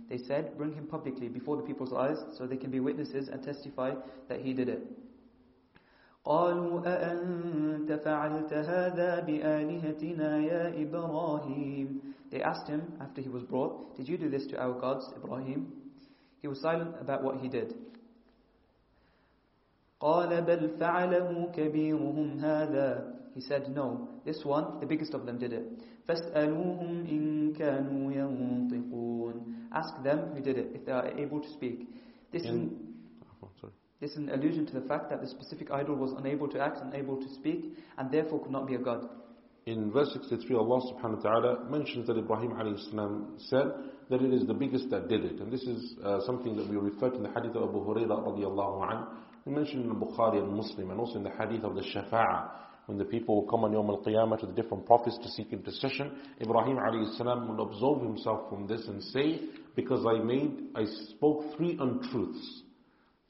They 0.09 0.17
said, 0.19 0.57
Bring 0.57 0.73
him 0.73 0.85
publicly 0.85 1.27
before 1.27 1.57
the 1.57 1.63
people's 1.63 1.93
eyes 1.93 2.23
so 2.37 2.45
they 2.45 2.57
can 2.57 2.69
be 2.69 2.79
witnesses 2.79 3.29
and 3.29 3.41
testify 3.41 3.95
that 4.27 4.41
he 4.41 4.53
did 4.53 4.69
it. 4.69 5.08
قالوا 6.25 6.81
أأنت 6.85 7.91
فعلت 7.91 8.53
هذا 8.53 9.19
بآلهتنا 9.19 10.37
يا 10.39 10.81
إبراهيم 10.81 12.01
They 12.31 12.41
asked 12.41 12.67
him 12.67 12.93
after 13.01 13.21
he 13.21 13.29
was 13.29 13.43
brought, 13.43 13.97
did 13.97 14.07
you 14.07 14.17
do 14.17 14.29
this 14.29 14.45
to 14.47 14.61
our 14.61 14.79
gods, 14.79 15.05
Ibrahim? 15.15 15.73
He 16.41 16.47
was 16.47 16.61
silent 16.61 16.95
about 17.01 17.23
what 17.23 17.37
he 17.37 17.47
did. 17.47 17.73
قال 19.99 20.41
بل 20.41 20.69
فعله 20.79 21.51
كبيرهم 21.55 22.39
هذا 22.39 23.15
He 23.35 23.41
said, 23.41 23.69
No, 23.75 24.09
this 24.25 24.43
one, 24.43 24.79
the 24.79 24.85
biggest 24.85 25.13
of 25.13 25.25
them 25.25 25.37
did 25.37 25.53
it. 25.53 25.65
فَاسْأَلُوهُمْ 26.07 27.05
إِن 27.07 27.53
كَانُوا 27.57 28.11
يَنطِقُونَ 28.11 29.35
Ask 29.71 30.03
them 30.03 30.31
who 30.33 30.41
did 30.41 30.57
it, 30.57 30.71
if 30.73 30.85
they 30.85 30.91
are 30.91 31.07
able 31.17 31.39
to 31.39 31.49
speak. 31.53 31.87
This 32.31 32.41
is, 32.43 32.49
In, 32.49 32.95
oh, 33.43 33.49
sorry. 33.61 33.73
This 33.99 34.11
is 34.11 34.17
an 34.17 34.29
allusion 34.29 34.65
to 34.67 34.73
the 34.79 34.87
fact 34.87 35.09
that 35.09 35.21
the 35.21 35.27
specific 35.27 35.71
idol 35.71 35.95
was 35.95 36.13
unable 36.17 36.47
to 36.47 36.59
act, 36.59 36.77
unable 36.81 37.17
to 37.17 37.33
speak, 37.35 37.75
and 37.97 38.11
therefore 38.11 38.41
could 38.41 38.51
not 38.51 38.67
be 38.67 38.75
a 38.75 38.79
god. 38.79 39.09
In 39.65 39.91
verse 39.91 40.09
63, 40.13 40.55
Allah 40.55 40.81
subhanahu 40.93 41.17
wa 41.17 41.21
ta'ala 41.21 41.69
mentions 41.69 42.07
that 42.07 42.17
Ibrahim 42.17 42.51
alayhi 42.51 42.89
salam 42.89 43.35
said 43.37 43.67
that 44.09 44.21
it 44.21 44.33
is 44.33 44.47
the 44.47 44.53
biggest 44.53 44.89
that 44.89 45.09
did 45.09 45.25
it. 45.25 45.39
And 45.39 45.51
this 45.51 45.61
is 45.63 45.95
uh, 46.03 46.21
something 46.25 46.55
that 46.55 46.67
we 46.67 46.77
refer 46.77 47.09
to 47.09 47.17
in 47.17 47.23
the 47.23 47.29
hadith 47.29 47.55
of 47.55 47.69
Abu 47.69 47.85
Hurairah. 47.85 49.07
We 49.45 49.53
mentioned 49.53 49.85
in 49.85 49.95
Bukhari 49.95 50.41
and 50.41 50.53
Muslim 50.53 50.91
and 50.91 50.99
also 50.99 51.17
in 51.17 51.23
the 51.23 51.31
hadith 51.31 51.63
of 51.63 51.75
the 51.75 51.81
Shafa'ah 51.81 52.49
when 52.89 52.97
the 52.97 53.05
people 53.05 53.35
will 53.35 53.47
come 53.47 53.63
on 53.63 53.71
Yawm 53.71 53.87
al-Qiyamah 53.89 54.39
to 54.39 54.47
the 54.47 54.53
different 54.53 54.83
prophets 54.87 55.15
to 55.21 55.29
seek 55.29 55.53
intercession, 55.53 56.11
Ibrahim 56.41 56.77
alayhi 56.77 57.15
salam 57.17 57.47
will 57.47 57.69
absolve 57.69 58.01
himself 58.01 58.49
from 58.49 58.65
this 58.65 58.81
and 58.87 59.03
say, 59.03 59.41
because 59.75 60.03
I 60.09 60.23
made, 60.23 60.69
I 60.73 60.85
spoke 61.11 61.55
three 61.55 61.77
untruths. 61.79 62.63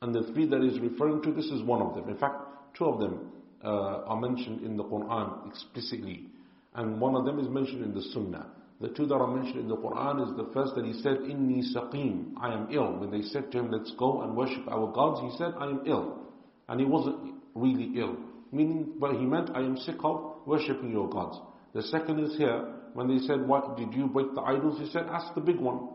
And 0.02 0.16
the 0.16 0.24
three 0.34 0.48
that 0.48 0.62
he's 0.62 0.80
referring 0.80 1.22
to, 1.24 1.32
this 1.34 1.46
is 1.46 1.62
one 1.64 1.82
of 1.82 1.96
them. 1.96 2.10
In 2.10 2.18
fact, 2.18 2.36
two 2.78 2.86
of 2.86 3.00
them 3.00 3.32
uh, 3.64 4.04
are 4.06 4.20
mentioned 4.20 4.64
in 4.64 4.78
the 4.78 4.84
Quran 4.84 5.50
explicitly. 5.50 6.28
And 6.74 7.02
one 7.02 7.16
of 7.16 7.26
them 7.26 7.40
is 7.40 7.50
mentioned 7.50 7.84
in 7.84 7.94
the 7.94 8.02
Sunnah. 8.14 8.48
The 8.80 8.90
two 8.90 9.06
that 9.08 9.16
are 9.16 9.28
mentioned 9.28 9.60
in 9.60 9.68
the 9.68 9.76
Quran 9.76 10.24
is 10.30 10.38
the 10.38 10.50
first 10.54 10.76
that 10.76 10.86
he 10.86 10.94
said, 11.02 11.18
Inni 11.18 11.64
saqim, 11.76 12.32
I 12.40 12.54
am 12.54 12.70
ill. 12.72 12.98
When 12.98 13.12
they 13.12 13.24
said 13.24 13.52
to 13.52 13.60
him, 13.60 13.72
let's 13.72 13.92
go 13.98 14.22
and 14.22 14.38
worship 14.38 14.66
our 14.70 14.90
gods, 14.94 15.20
he 15.20 15.38
said, 15.38 15.54
I 15.60 15.66
am 15.66 15.82
ill. 15.86 16.20
And 16.70 16.80
he 16.80 16.86
wasn't 16.86 17.34
really 17.56 17.92
ill. 18.00 18.16
Meaning, 18.54 18.94
but 19.00 19.16
he 19.16 19.26
meant, 19.26 19.50
I 19.54 19.60
am 19.60 19.76
sick 19.78 19.98
of 20.02 20.38
worshipping 20.46 20.92
your 20.92 21.10
gods. 21.10 21.38
The 21.74 21.84
second 21.84 22.24
is 22.24 22.38
here, 22.38 22.74
when 22.94 23.08
they 23.08 23.20
said, 23.28 23.46
what 23.46 23.76
did 23.76 23.94
you 23.94 24.08
break 24.08 24.34
the 24.34 24.42
idols? 24.42 24.80
He 24.80 24.90
said, 24.92 25.08
ask 25.10 25.36
the 25.36 25.42
big 25.42 25.58
one. 25.58 25.90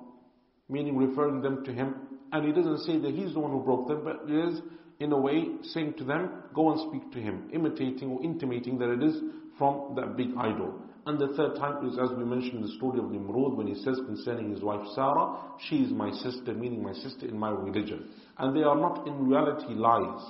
Meaning 0.68 0.96
referring 0.98 1.40
them 1.40 1.64
to 1.64 1.72
him. 1.72 1.94
And 2.34 2.44
he 2.44 2.52
doesn't 2.52 2.78
say 2.78 2.98
that 2.98 3.14
he's 3.14 3.32
the 3.32 3.38
one 3.38 3.52
who 3.52 3.60
broke 3.60 3.86
them, 3.86 4.02
but 4.02 4.28
it 4.28 4.48
is, 4.48 4.60
in 4.98 5.12
a 5.12 5.16
way, 5.16 5.46
saying 5.62 5.94
to 5.98 6.04
them, 6.04 6.42
go 6.52 6.72
and 6.72 6.80
speak 6.90 7.12
to 7.12 7.20
him. 7.20 7.48
Imitating 7.52 8.10
or 8.10 8.20
intimating 8.24 8.76
that 8.78 8.90
it 8.90 9.04
is 9.04 9.22
from 9.56 9.94
that 9.94 10.16
big 10.16 10.30
idol. 10.36 10.74
And 11.06 11.16
the 11.16 11.28
third 11.36 11.54
time 11.54 11.86
is, 11.86 11.96
as 11.96 12.10
we 12.18 12.24
mentioned 12.24 12.64
the 12.64 12.72
story 12.76 12.98
of 12.98 13.08
Nimrod, 13.08 13.56
when 13.56 13.68
he 13.68 13.76
says 13.76 14.00
concerning 14.04 14.50
his 14.50 14.62
wife 14.62 14.84
Sarah, 14.96 15.36
she 15.68 15.76
is 15.76 15.92
my 15.92 16.10
sister, 16.10 16.54
meaning 16.54 16.82
my 16.82 16.92
sister 16.92 17.28
in 17.28 17.38
my 17.38 17.50
religion. 17.50 18.08
And 18.36 18.56
they 18.56 18.64
are 18.64 18.80
not 18.80 19.06
in 19.06 19.28
reality 19.28 19.72
lies 19.72 20.20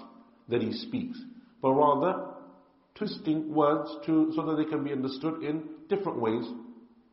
that 0.51 0.61
he 0.61 0.73
speaks, 0.73 1.19
but 1.63 1.73
rather 1.73 2.35
twisting 2.97 3.55
words 3.55 3.89
to, 4.05 4.31
so 4.37 4.45
that 4.45 4.57
they 4.57 4.69
can 4.69 4.85
be 4.85 4.93
understood 4.93 5.43
in 5.43 5.63
different 5.89 6.21
ways. 6.21 6.45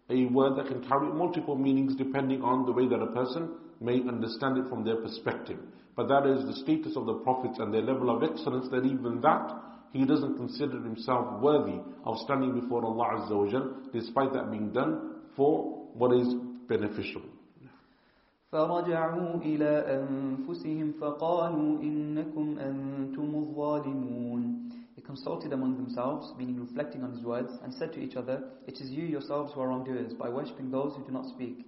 A 0.10 0.26
word 0.26 0.58
that 0.58 0.68
can 0.68 0.86
carry 0.86 1.08
multiple 1.14 1.56
meanings 1.56 1.96
depending 1.96 2.42
on 2.42 2.66
the 2.66 2.74
way 2.74 2.90
that 2.90 3.02
a 3.02 3.14
person 3.14 3.52
may 3.81 4.01
understand 4.07 4.59
it 4.59 4.69
from 4.69 4.85
their 4.85 4.97
perspective. 4.97 5.59
But 5.97 6.09
that 6.09 6.27
is 6.27 6.45
the 6.45 6.63
status 6.63 6.97
of 6.97 7.07
the 7.07 7.15
prophets 7.15 7.59
and 7.59 7.73
their 7.73 7.83
level 7.83 8.15
of 8.15 8.23
excellence 8.23 8.69
that 8.71 8.85
even 8.85 9.21
that 9.23 9.51
he 9.93 10.05
doesn't 10.05 10.37
consider 10.37 10.81
himself 10.83 11.41
worthy 11.41 11.81
of 12.05 12.19
standing 12.19 12.59
before 12.59 12.85
Allah 12.85 13.21
Azza 13.21 13.37
wa 13.37 13.51
Jal, 13.51 13.77
despite 13.93 14.33
that 14.35 14.51
being 14.51 14.73
done 14.73 15.23
for 15.35 15.89
what 15.95 16.13
is 16.13 16.35
beneficial. 16.69 17.23
فرجعوا 18.53 19.43
إلى 19.43 19.73
أنفسهم 20.01 20.93
فقالوا 21.01 21.83
إنكم 21.83 22.59
أنتم 22.59 23.35
الظالمون 23.35 24.67
They 24.97 25.03
consulted 25.03 25.53
among 25.53 25.77
themselves, 25.77 26.33
meaning 26.39 26.59
reflecting 26.59 27.03
on 27.03 27.13
his 27.13 27.23
words, 27.23 27.53
and 27.63 27.75
said 27.75 27.93
to 27.93 28.01
each 28.01 28.17
other, 28.17 28.45
It 28.67 28.81
is 28.81 28.89
you 28.91 29.05
yourselves 29.05 29.53
who 29.53 29.61
are 29.61 29.69
wrongdoers, 29.69 30.15
by 30.15 30.31
worshipping 30.31 30.71
those 30.71 30.95
who 30.97 31.05
do 31.05 31.13
not 31.13 31.27
speak. 31.27 31.67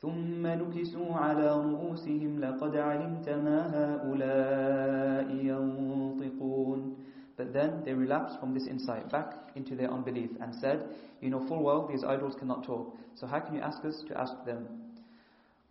ثم 0.00 0.46
نكسوا 0.46 1.14
على 1.14 1.48
رؤوسهم 1.52 2.40
لقد 2.40 2.76
علمت 2.76 3.28
ما 3.28 3.58
هؤلاء 3.76 5.28
ينطقون 5.34 6.96
But 7.36 7.54
then 7.54 7.82
they 7.84 7.94
relapsed 7.94 8.38
from 8.38 8.52
this 8.52 8.66
insight 8.66 9.10
back 9.10 9.32
into 9.54 9.74
their 9.74 9.90
unbelief 9.90 10.30
and 10.42 10.54
said, 10.54 10.84
You 11.22 11.30
know 11.30 11.40
full 11.48 11.62
well 11.62 11.86
these 11.86 12.04
idols 12.04 12.34
cannot 12.38 12.64
talk, 12.64 12.96
so 13.14 13.26
how 13.26 13.40
can 13.40 13.54
you 13.54 13.62
ask 13.62 13.82
us 13.84 14.02
to 14.08 14.20
ask 14.20 14.34
them? 14.44 14.90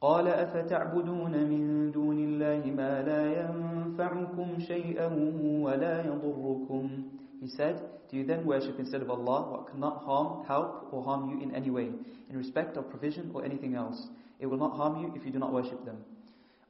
قال 0.01 0.27
أفتعبدون 0.27 1.31
من 1.31 1.91
دون 1.91 2.19
الله 2.19 2.71
ما 2.77 3.01
لا 3.01 3.23
ينفعكم 3.41 4.59
شيئا 4.59 5.07
ولا 5.65 6.05
يضركم 6.05 6.89
He 7.40 7.48
said, 7.48 7.80
Do 8.10 8.16
you 8.16 8.24
then 8.24 8.44
worship 8.46 8.78
instead 8.78 9.02
of 9.02 9.10
Allah 9.10 9.50
what 9.50 9.70
cannot 9.70 10.04
harm, 10.04 10.46
help 10.46 10.88
or 10.92 11.02
harm 11.04 11.30
you 11.30 11.42
in 11.42 11.54
any 11.54 11.70
way, 11.70 11.90
in 12.30 12.36
respect 12.36 12.76
of 12.76 12.88
provision 12.90 13.30
or 13.34 13.44
anything 13.44 13.74
else? 13.74 14.08
It 14.40 14.46
will 14.46 14.58
not 14.58 14.76
harm 14.76 15.02
you 15.02 15.12
if 15.14 15.24
you 15.24 15.32
do 15.32 15.38
not 15.38 15.52
worship 15.52 15.84
them. 15.84 15.96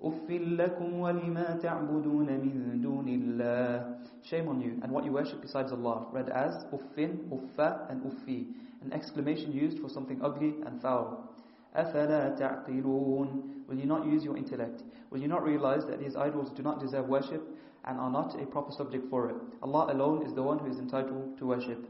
أف 0.05 0.31
لكم 0.31 1.01
ولما 1.01 1.57
تعبدون 1.63 2.27
من 2.27 2.81
دون 2.83 3.09
الله 3.09 3.97
Shame 4.23 4.49
on 4.49 4.61
you 4.61 4.79
and 4.83 4.93
what 4.93 5.05
you 5.05 5.13
worship 5.13 5.41
besides 5.41 5.73
Allah 5.73 6.07
read 6.13 6.29
as 6.29 6.65
uffin, 6.73 7.29
uffa 7.31 7.91
and 7.91 8.03
uffi 8.03 8.47
an 8.83 8.93
exclamation 8.93 9.53
used 9.53 9.79
for 9.79 9.89
something 9.89 10.21
ugly 10.23 10.55
and 10.67 10.81
foul 10.83 11.31
أفلا 11.77 12.37
تعقلون 12.39 13.67
Will 13.67 13.79
you 13.79 13.87
not 13.87 14.07
use 14.07 14.23
your 14.23 14.37
intellect? 14.37 14.83
Will 15.11 15.21
you 15.21 15.29
not 15.29 15.43
realize 15.43 15.87
that 15.87 15.99
these 15.99 16.17
idols 16.17 16.51
do 16.55 16.63
not 16.63 16.81
deserve 16.81 17.09
worship 17.09 17.43
and 17.85 17.99
are 17.99 18.11
not 18.11 18.41
a 18.41 18.47
proper 18.47 18.73
subject 18.73 19.11
for 19.11 19.31
it? 19.31 19.37
Allah 19.63 19.93
alone 19.93 20.27
is 20.27 20.35
the 20.35 20.43
one 20.43 20.59
who 20.59 20.71
is 20.71 20.79
entitled 20.79 21.39
to 21.39 21.47
worship. 21.47 21.87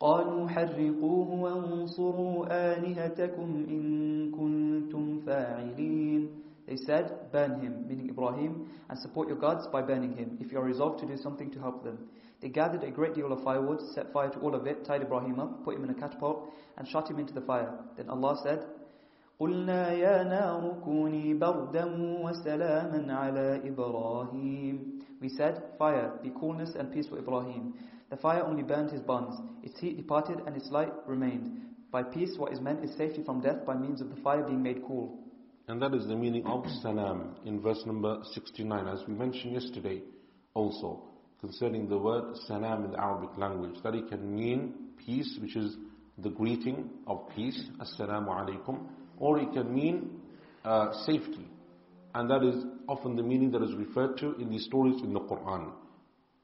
قالوا 0.00 0.48
حرقوه 0.48 1.30
وانصروا 1.42 2.46
آلهتكم 2.50 3.66
إن 3.68 4.30
كنتم 4.30 5.20
فاعلين 5.26 6.28
They 6.66 6.76
said, 6.76 7.32
burn 7.32 7.60
him, 7.60 7.88
meaning 7.88 8.10
Ibrahim, 8.10 8.68
and 8.88 8.98
support 8.98 9.26
your 9.26 9.38
gods 9.38 9.66
by 9.66 9.82
burning 9.82 10.16
him, 10.16 10.38
if 10.40 10.52
you 10.52 10.58
are 10.58 10.64
resolved 10.64 11.00
to 11.00 11.06
do 11.06 11.16
something 11.16 11.50
to 11.50 11.58
help 11.58 11.82
them. 11.82 11.98
They 12.40 12.48
gathered 12.48 12.84
a 12.84 12.92
great 12.92 13.14
deal 13.14 13.32
of 13.32 13.42
firewood, 13.42 13.80
set 13.92 14.12
fire 14.12 14.30
to 14.30 14.38
all 14.38 14.54
of 14.54 14.68
it, 14.68 14.84
tied 14.84 15.02
Ibrahim 15.02 15.40
up, 15.40 15.64
put 15.64 15.74
him 15.74 15.82
in 15.82 15.90
a 15.90 15.94
catapult, 15.94 16.54
and 16.78 16.86
shot 16.86 17.10
him 17.10 17.18
into 17.18 17.34
the 17.34 17.40
fire. 17.40 17.72
Then 17.96 18.08
Allah 18.08 18.38
said, 18.44 18.64
قلنا 19.40 19.92
يا 19.92 20.24
نار 20.24 20.80
كوني 20.84 21.34
بردا 21.34 21.84
وسلاما 22.24 23.14
على 23.14 23.68
إبراهيم 23.68 25.00
We 25.22 25.28
said, 25.28 25.62
fire, 25.78 26.12
be 26.22 26.30
coolness 26.30 26.74
and 26.78 26.90
peace 26.92 27.06
for 27.08 27.18
Ibrahim. 27.18 27.74
The 28.08 28.16
fire 28.16 28.42
only 28.42 28.62
burned 28.62 28.90
his 28.90 29.02
bonds. 29.02 29.36
Its 29.62 29.78
heat 29.78 29.96
departed 29.98 30.40
and 30.46 30.56
its 30.56 30.70
light 30.70 30.92
remained. 31.06 31.60
By 31.90 32.02
peace, 32.04 32.38
what 32.38 32.52
is 32.52 32.60
meant 32.60 32.82
is 32.82 32.96
safety 32.96 33.22
from 33.22 33.40
death 33.42 33.66
by 33.66 33.74
means 33.74 34.00
of 34.00 34.08
the 34.08 34.20
fire 34.22 34.42
being 34.42 34.62
made 34.62 34.82
cool. 34.86 35.18
And 35.68 35.80
that 35.82 35.94
is 35.94 36.06
the 36.06 36.16
meaning 36.16 36.46
of 36.46 36.64
salam 36.82 37.36
in 37.44 37.60
verse 37.60 37.82
number 37.86 38.18
69, 38.32 38.88
as 38.88 39.00
we 39.06 39.14
mentioned 39.14 39.52
yesterday 39.52 40.02
also, 40.54 41.02
concerning 41.40 41.88
the 41.88 41.98
word 41.98 42.36
salam 42.46 42.84
in 42.84 42.92
the 42.92 43.00
Arabic 43.00 43.36
language, 43.36 43.76
that 43.84 43.94
it 43.94 44.08
can 44.08 44.34
mean 44.34 44.74
peace, 45.04 45.38
which 45.40 45.54
is 45.56 45.76
the 46.18 46.30
greeting 46.30 46.90
of 47.06 47.28
peace, 47.36 47.62
assalamu 47.78 48.28
alaikum, 48.28 48.86
or 49.18 49.38
it 49.38 49.52
can 49.52 49.74
mean 49.74 50.20
uh, 50.64 50.92
safety. 51.04 51.46
And 52.14 52.28
that 52.30 52.42
is 52.42 52.64
often 52.88 53.16
the 53.16 53.22
meaning 53.22 53.50
that 53.52 53.62
is 53.62 53.74
referred 53.74 54.16
to 54.18 54.34
in 54.36 54.50
the 54.50 54.58
stories 54.58 55.00
in 55.02 55.12
the 55.12 55.20
Quran. 55.20 55.72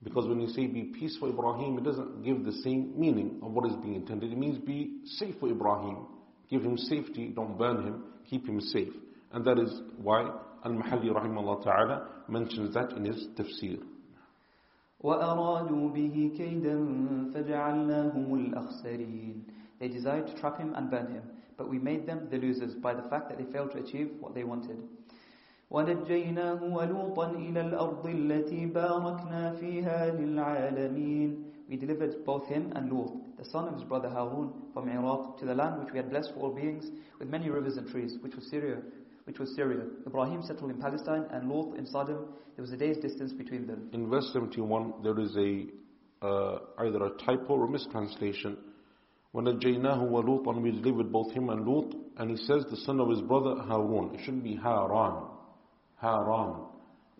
Because 0.03 0.29
when 0.29 0.41
you 0.41 0.49
say 0.49 0.67
be 0.67 0.85
peace 0.85 1.17
for 1.19 1.29
Ibrahim, 1.29 1.79
it 1.79 1.85
doesn't 1.85 2.23
give 2.23 2.45
the 2.45 2.53
same 2.62 2.93
meaning 2.99 3.41
of 3.43 3.53
what 3.53 3.67
is 3.69 3.77
being 3.77 3.95
intended. 3.95 4.31
It 4.31 4.39
means 4.39 4.59
be 4.59 4.99
safe 5.05 5.35
for 5.41 5.49
Ibrahim. 5.49 6.07
Give 6.49 6.62
him 6.62 6.77
safety, 6.77 7.33
don't 7.35 7.59
burn 7.59 7.83
him, 7.83 8.05
keep 8.29 8.47
him 8.47 8.61
safe. 8.61 8.93
And 9.33 9.45
that 9.45 9.59
is 9.59 9.81
why 10.01 10.31
Al-Mahalli 10.64 11.11
rahimahullah 11.11 11.64
ta'ala 11.64 12.09
mentions 12.29 12.75
that 12.75 12.93
in 12.93 13.05
his 13.05 13.27
tafsir. 13.37 13.79
وأرادوا 15.05 15.89
به 15.93 16.33
كيدا 16.39 16.77
فجعلناهم 17.35 18.35
الأخسرين 18.35 19.43
They 19.79 19.89
desired 19.89 20.27
to 20.29 20.35
trap 20.41 20.59
him 20.59 20.75
and 20.75 20.91
burn 20.91 21.12
him, 21.12 21.23
but 21.61 21.69
we 21.69 21.79
made 21.79 22.07
them 22.07 22.29
the 22.31 22.39
losers 22.39 22.75
by 22.75 22.95
the 22.95 23.09
fact 23.09 23.29
that 23.29 23.39
they 23.39 23.53
failed 23.53 23.73
to 23.73 23.79
achieve 23.79 24.11
what 24.21 24.35
they 24.35 24.45
wanted. 24.45 24.79
ونجيناه 25.71 26.62
ولوطا 26.62 27.31
إلى 27.31 27.61
الأرض 27.61 28.07
التي 28.07 28.67
باركنا 28.67 29.53
فيها 29.61 30.14
للعالمين 30.14 31.45
We 31.69 31.77
delivered 31.77 32.25
both 32.25 32.47
him 32.47 32.73
and 32.77 32.93
Lut, 32.93 33.11
the 33.37 33.45
son 33.45 33.67
of 33.67 33.75
his 33.75 33.83
brother 33.83 34.09
Harun, 34.09 34.53
from 34.73 34.89
Iraq 34.89 35.37
to 35.39 35.45
the 35.45 35.55
land 35.55 35.81
which 35.83 35.93
we 35.93 35.99
had 35.99 36.11
blessed 36.11 36.33
for 36.35 36.41
all 36.43 36.55
beings, 36.55 36.89
with 37.19 37.29
many 37.29 37.51
rivers 37.51 37.77
and 37.77 37.89
trees, 37.89 38.17
which 38.21 38.37
was 38.37 38.49
Syria. 38.49 38.77
Which 39.25 39.41
was 39.41 39.53
Syria. 39.57 39.83
Ibrahim 40.07 40.45
settled 40.45 40.71
in 40.71 40.81
Palestine 40.81 41.25
and 41.33 41.51
Lut 41.51 41.77
in 41.77 41.85
Sodom. 41.85 42.29
There 42.55 42.62
was 42.62 42.71
a 42.71 42.77
day's 42.77 42.99
distance 42.99 43.33
between 43.33 43.67
them. 43.67 43.89
In 43.93 44.09
verse 44.09 44.31
71, 44.33 45.03
there 45.03 45.19
is 45.19 45.37
a 45.37 45.67
uh, 46.25 46.59
either 46.79 47.05
a 47.05 47.11
typo 47.25 47.55
or 47.55 47.69
mistranslation. 47.69 48.57
وَنَجَّيْنَاهُ 49.35 50.01
وَلُوطًا 50.11 50.62
We 50.62 50.71
delivered 50.71 51.12
both 51.12 51.31
him 51.33 51.51
and 51.51 51.67
Lut, 51.67 51.95
and 52.17 52.31
he 52.31 52.37
says 52.37 52.64
the 52.71 52.77
son 52.79 53.01
of 53.01 53.11
his 53.11 53.21
brother 53.21 53.55
Harun. 53.62 54.14
It 54.14 54.25
should 54.25 54.43
be 54.43 54.57
Haran. 54.57 55.25
Haran. 56.01 56.55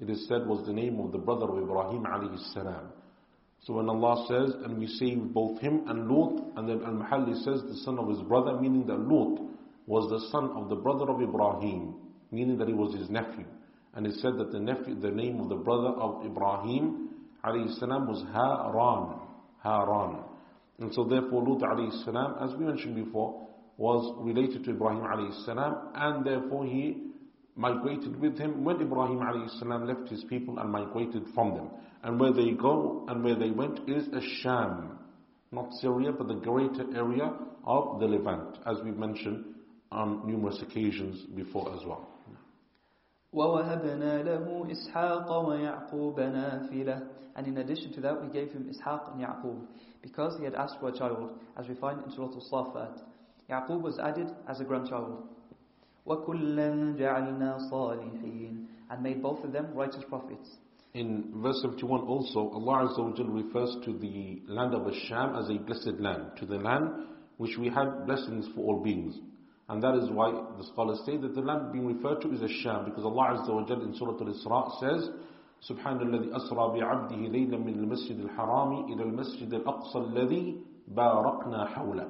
It 0.01 0.09
is 0.09 0.26
said 0.28 0.47
was 0.47 0.64
the 0.66 0.72
name 0.72 0.99
of 1.01 1.12
the 1.12 1.18
brother 1.18 1.47
of 1.47 1.59
Ibrahim 1.59 2.05
alayhi 2.05 2.38
salam. 2.55 2.92
So 3.61 3.74
when 3.74 3.88
Allah 3.88 4.24
says, 4.28 4.55
and 4.64 4.78
we 4.78 4.86
saved 4.86 5.34
both 5.34 5.61
him 5.61 5.84
and 5.88 6.09
Lut, 6.09 6.42
and 6.57 6.68
then 6.68 6.82
Al-Mahalli 6.82 7.34
says 7.42 7.62
the 7.62 7.80
son 7.84 7.99
of 7.99 8.09
his 8.09 8.20
brother, 8.22 8.61
meaning 8.61 8.86
that 8.86 8.99
Lut 8.99 9.40
was 9.86 10.09
the 10.11 10.30
son 10.30 10.51
of 10.57 10.68
the 10.68 10.76
brother 10.76 11.11
of 11.11 11.20
Ibrahim, 11.20 11.94
meaning 12.30 12.59
that 12.59 12.68
he 12.68 12.74
was 12.74 12.94
his 12.94 13.11
nephew. 13.11 13.44
And 13.94 14.07
he 14.07 14.12
said 14.20 14.36
that 14.38 14.53
the 14.53 14.61
nephew, 14.61 14.94
the 15.01 15.11
name 15.11 15.40
of 15.40 15.49
the 15.49 15.57
brother 15.57 15.88
of 15.88 16.24
Ibrahim, 16.24 17.09
alayhi 17.44 17.78
salam, 17.78 18.07
was 18.07 18.22
Haran. 18.32 19.20
Haran. 19.62 20.24
And 20.80 20.92
so 20.92 21.05
therefore 21.05 21.42
Lut 21.47 21.62
alayhi 21.62 22.05
salam, 22.05 22.36
as 22.40 22.57
we 22.59 22.64
mentioned 22.66 22.94
before, 22.97 23.49
was 23.78 24.14
related 24.18 24.64
to 24.64 24.70
Ibrahim 24.70 25.03
alayhi 25.03 25.44
salam, 25.44 25.90
and 25.94 26.24
therefore 26.24 26.66
he 26.66 27.03
migrated 27.57 28.20
with 28.20 28.38
him 28.38 28.64
when 28.64 28.80
Ibrahim 28.80 29.18
alayhi 29.18 29.59
salam 29.59 29.86
left 29.86 30.09
his 30.09 30.24
people 30.24 30.59
and 30.59 30.70
migrated 30.70 31.24
from 31.34 31.55
them. 31.55 31.70
And 32.03 32.20
where 32.20 32.32
they 32.32 32.53
go 32.53 33.07
and 33.09 33.24
where 33.24 33.36
they 33.36 33.51
went 33.51 33.88
is 33.88 34.07
Asham, 34.09 34.97
not 35.51 35.72
Syria, 35.80 36.12
but 36.12 36.28
the 36.28 36.34
greater 36.34 36.84
area 36.94 37.32
of 37.64 37.99
the 38.01 38.07
Levant, 38.07 38.59
as 38.66 38.76
we've 38.84 38.97
mentioned 38.97 39.44
on 39.90 40.26
numerous 40.26 40.61
occasions 40.62 41.24
before 41.34 41.74
as 41.74 41.84
well. 41.86 42.09
وَوَهَبْنَا 43.34 44.24
لَهُ 44.24 44.70
إِسْحَاقَ 44.70 45.28
وَيَعْقُوبَ 45.28 46.16
نَافِلَةً 46.16 47.09
And 47.34 47.47
in 47.47 47.59
addition 47.59 47.92
to 47.94 48.01
that, 48.01 48.22
we 48.22 48.28
gave 48.28 48.51
him 48.53 48.64
Ishaq 48.64 49.12
and 49.12 49.20
Yaqub, 49.20 49.66
because 50.03 50.36
he 50.38 50.44
had 50.44 50.55
asked 50.55 50.76
for 50.80 50.88
a 50.88 50.97
child, 50.97 51.38
as 51.59 51.68
we 51.68 51.74
find 51.74 52.03
in 52.05 52.11
Surah 52.11 52.28
Al-Safat. 52.28 53.01
Yaqub 53.51 53.80
was 53.80 53.99
added 53.99 54.28
as 54.49 54.61
a 54.61 54.64
grandchild. 54.64 55.28
وَكُلًّا 56.07 56.99
جَعَلْنَا 56.99 57.70
صَالِحِينَ 57.70 58.66
And 58.90 59.03
made 59.03 59.22
both 59.22 59.44
of 59.44 59.53
them 59.53 59.72
righteous 59.74 60.05
prophets. 60.09 60.49
In 60.94 61.32
verse 61.42 61.61
71 61.62 62.03
also, 62.03 62.49
Allah 62.55 62.88
Azza 62.88 62.99
wa 62.99 63.34
refers 63.34 63.76
to 63.84 63.92
the 63.99 64.40
land 64.47 64.72
of 64.74 64.82
Asham 64.82 65.38
as 65.38 65.51
a 65.51 65.59
blessed 65.59 66.01
land, 66.01 66.30
to 66.38 66.47
the 66.47 66.57
land 66.57 66.88
which 67.36 67.59
we 67.59 67.68
had 67.68 68.07
blessings 68.07 68.49
for 68.55 68.61
all 68.62 68.82
beings. 68.82 69.14
And 69.68 69.82
that 69.82 69.94
is 69.97 70.09
why 70.11 70.30
the 70.30 70.64
scholars 70.72 71.01
say 71.05 71.16
that 71.16 71.34
the 71.34 71.40
land 71.40 71.72
being 71.72 71.86
referred 71.86 72.22
to 72.22 72.32
is 72.32 72.40
Asham, 72.40 72.84
because 72.86 73.05
Allah 73.05 73.36
Azza 73.36 73.53
wa 73.53 73.82
in 73.82 73.94
Surah 73.94 74.12
Al-Isra 74.12 74.80
says, 74.80 75.11
سبحان 75.61 76.01
الذي 76.03 76.36
أسرى 76.36 76.80
بعبده 76.80 77.16
ليلا 77.16 77.59
من 77.59 77.74
المسجد 77.74 78.18
الحرام 78.20 78.84
إلى 78.92 79.03
المسجد 79.03 79.55
الأقصى 79.55 79.99
الذي 79.99 80.61
باركنا 80.88 81.64
حوله 81.64 82.09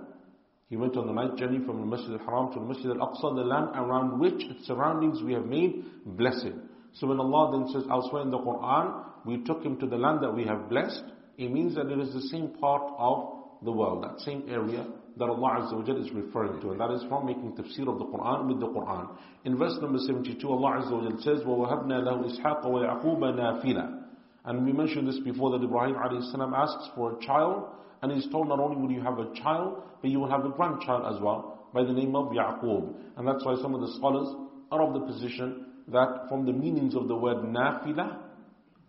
He 0.68 0.76
went 0.76 0.97
on 0.97 1.07
the 1.07 1.12
night 1.12 1.37
journey 1.37 1.64
from 1.64 1.78
the 1.80 1.87
Masjid 1.87 2.11
al-Haram 2.20 2.53
to 2.53 2.59
the 2.59 2.66
Masjid 2.66 2.91
al-Aqsa, 2.91 3.37
the 3.37 3.45
land 3.45 3.68
around 3.76 4.18
which 4.18 4.43
its 4.51 4.66
surroundings 4.66 5.22
we 5.22 5.32
have 5.32 5.47
made 5.47 5.84
blessed. 6.05 6.55
So 6.95 7.07
when 7.07 7.20
Allah 7.20 7.57
then 7.57 7.72
says 7.72 7.84
elsewhere 7.89 8.22
in 8.22 8.32
the 8.32 8.39
Quran, 8.39 9.05
we 9.24 9.45
took 9.45 9.62
him 9.62 9.78
to 9.78 9.87
the 9.87 9.97
land 9.97 10.24
that 10.24 10.34
we 10.34 10.45
have 10.45 10.68
blessed, 10.68 11.05
it 11.39 11.53
means 11.53 11.76
that 11.76 11.87
it 11.87 12.01
is 12.01 12.12
the 12.12 12.22
same 12.22 12.49
part 12.61 12.82
of 12.99 13.62
the 13.62 13.70
world, 13.70 14.03
that 14.03 14.18
same 14.20 14.45
area 14.49 14.87
that 15.20 15.24
Allah 15.24 15.61
Azza 15.61 15.74
wa 15.74 15.97
is 15.97 16.11
referring 16.12 16.61
to. 16.61 16.70
And 16.72 16.80
that 16.80 16.91
is 16.91 17.03
from 17.09 17.26
making 17.26 17.53
tafsir 17.53 17.89
of 17.89 17.99
the 17.99 18.05
Quran 18.07 18.49
with 18.49 18.61
the 18.61 18.66
Quran. 18.68 19.09
In 19.45 19.57
verse 19.57 19.76
number 19.80 19.99
72, 19.99 20.49
Allah 20.49 20.82
Azza 20.82 20.93
wa 20.93 21.18
says, 21.22 21.43
وَوَهَبْنَا 21.45 22.05
لَهُ 22.05 22.41
إِسْحَاقَ 22.41 22.64
وَيَعْقُوبَ 22.64 23.20
نَافِلًا 23.20 24.03
And 24.45 24.64
we 24.64 24.72
mentioned 24.72 25.09
this 25.09 25.18
before 25.20 25.51
that 25.59 25.64
Ibrahim 25.64 25.97
salam 26.30 26.55
asks 26.55 26.89
for 26.95 27.18
a 27.18 27.24
child, 27.24 27.68
and 28.03 28.12
he's 28.12 28.30
told 28.30 28.49
not 28.49 28.61
only 28.61 28.76
will 28.76 28.93
you 28.93 29.01
have 29.03 29.18
a 29.18 29.32
child, 29.34 29.82
but 30.03 30.11
you 30.11 30.20
will 30.20 30.30
have 30.30 30.45
a 30.45 30.51
grandchild 30.51 31.14
as 31.14 31.20
well, 31.22 31.68
by 31.72 31.82
the 31.82 31.93
name 31.93 32.14
of 32.14 32.32
Yaqub. 32.32 32.95
And 33.16 33.26
that's 33.26 33.45
why 33.45 33.57
some 33.62 33.74
of 33.74 33.80
the 33.80 33.93
scholars 33.97 34.28
are 34.70 34.82
of 34.82 34.93
the 34.95 35.01
position 35.01 35.66
that 35.89 36.26
from 36.28 36.45
the 36.45 36.53
meanings 36.53 36.95
of 36.95 37.09
the 37.09 37.16
word 37.16 37.39
nafila, 37.39 38.18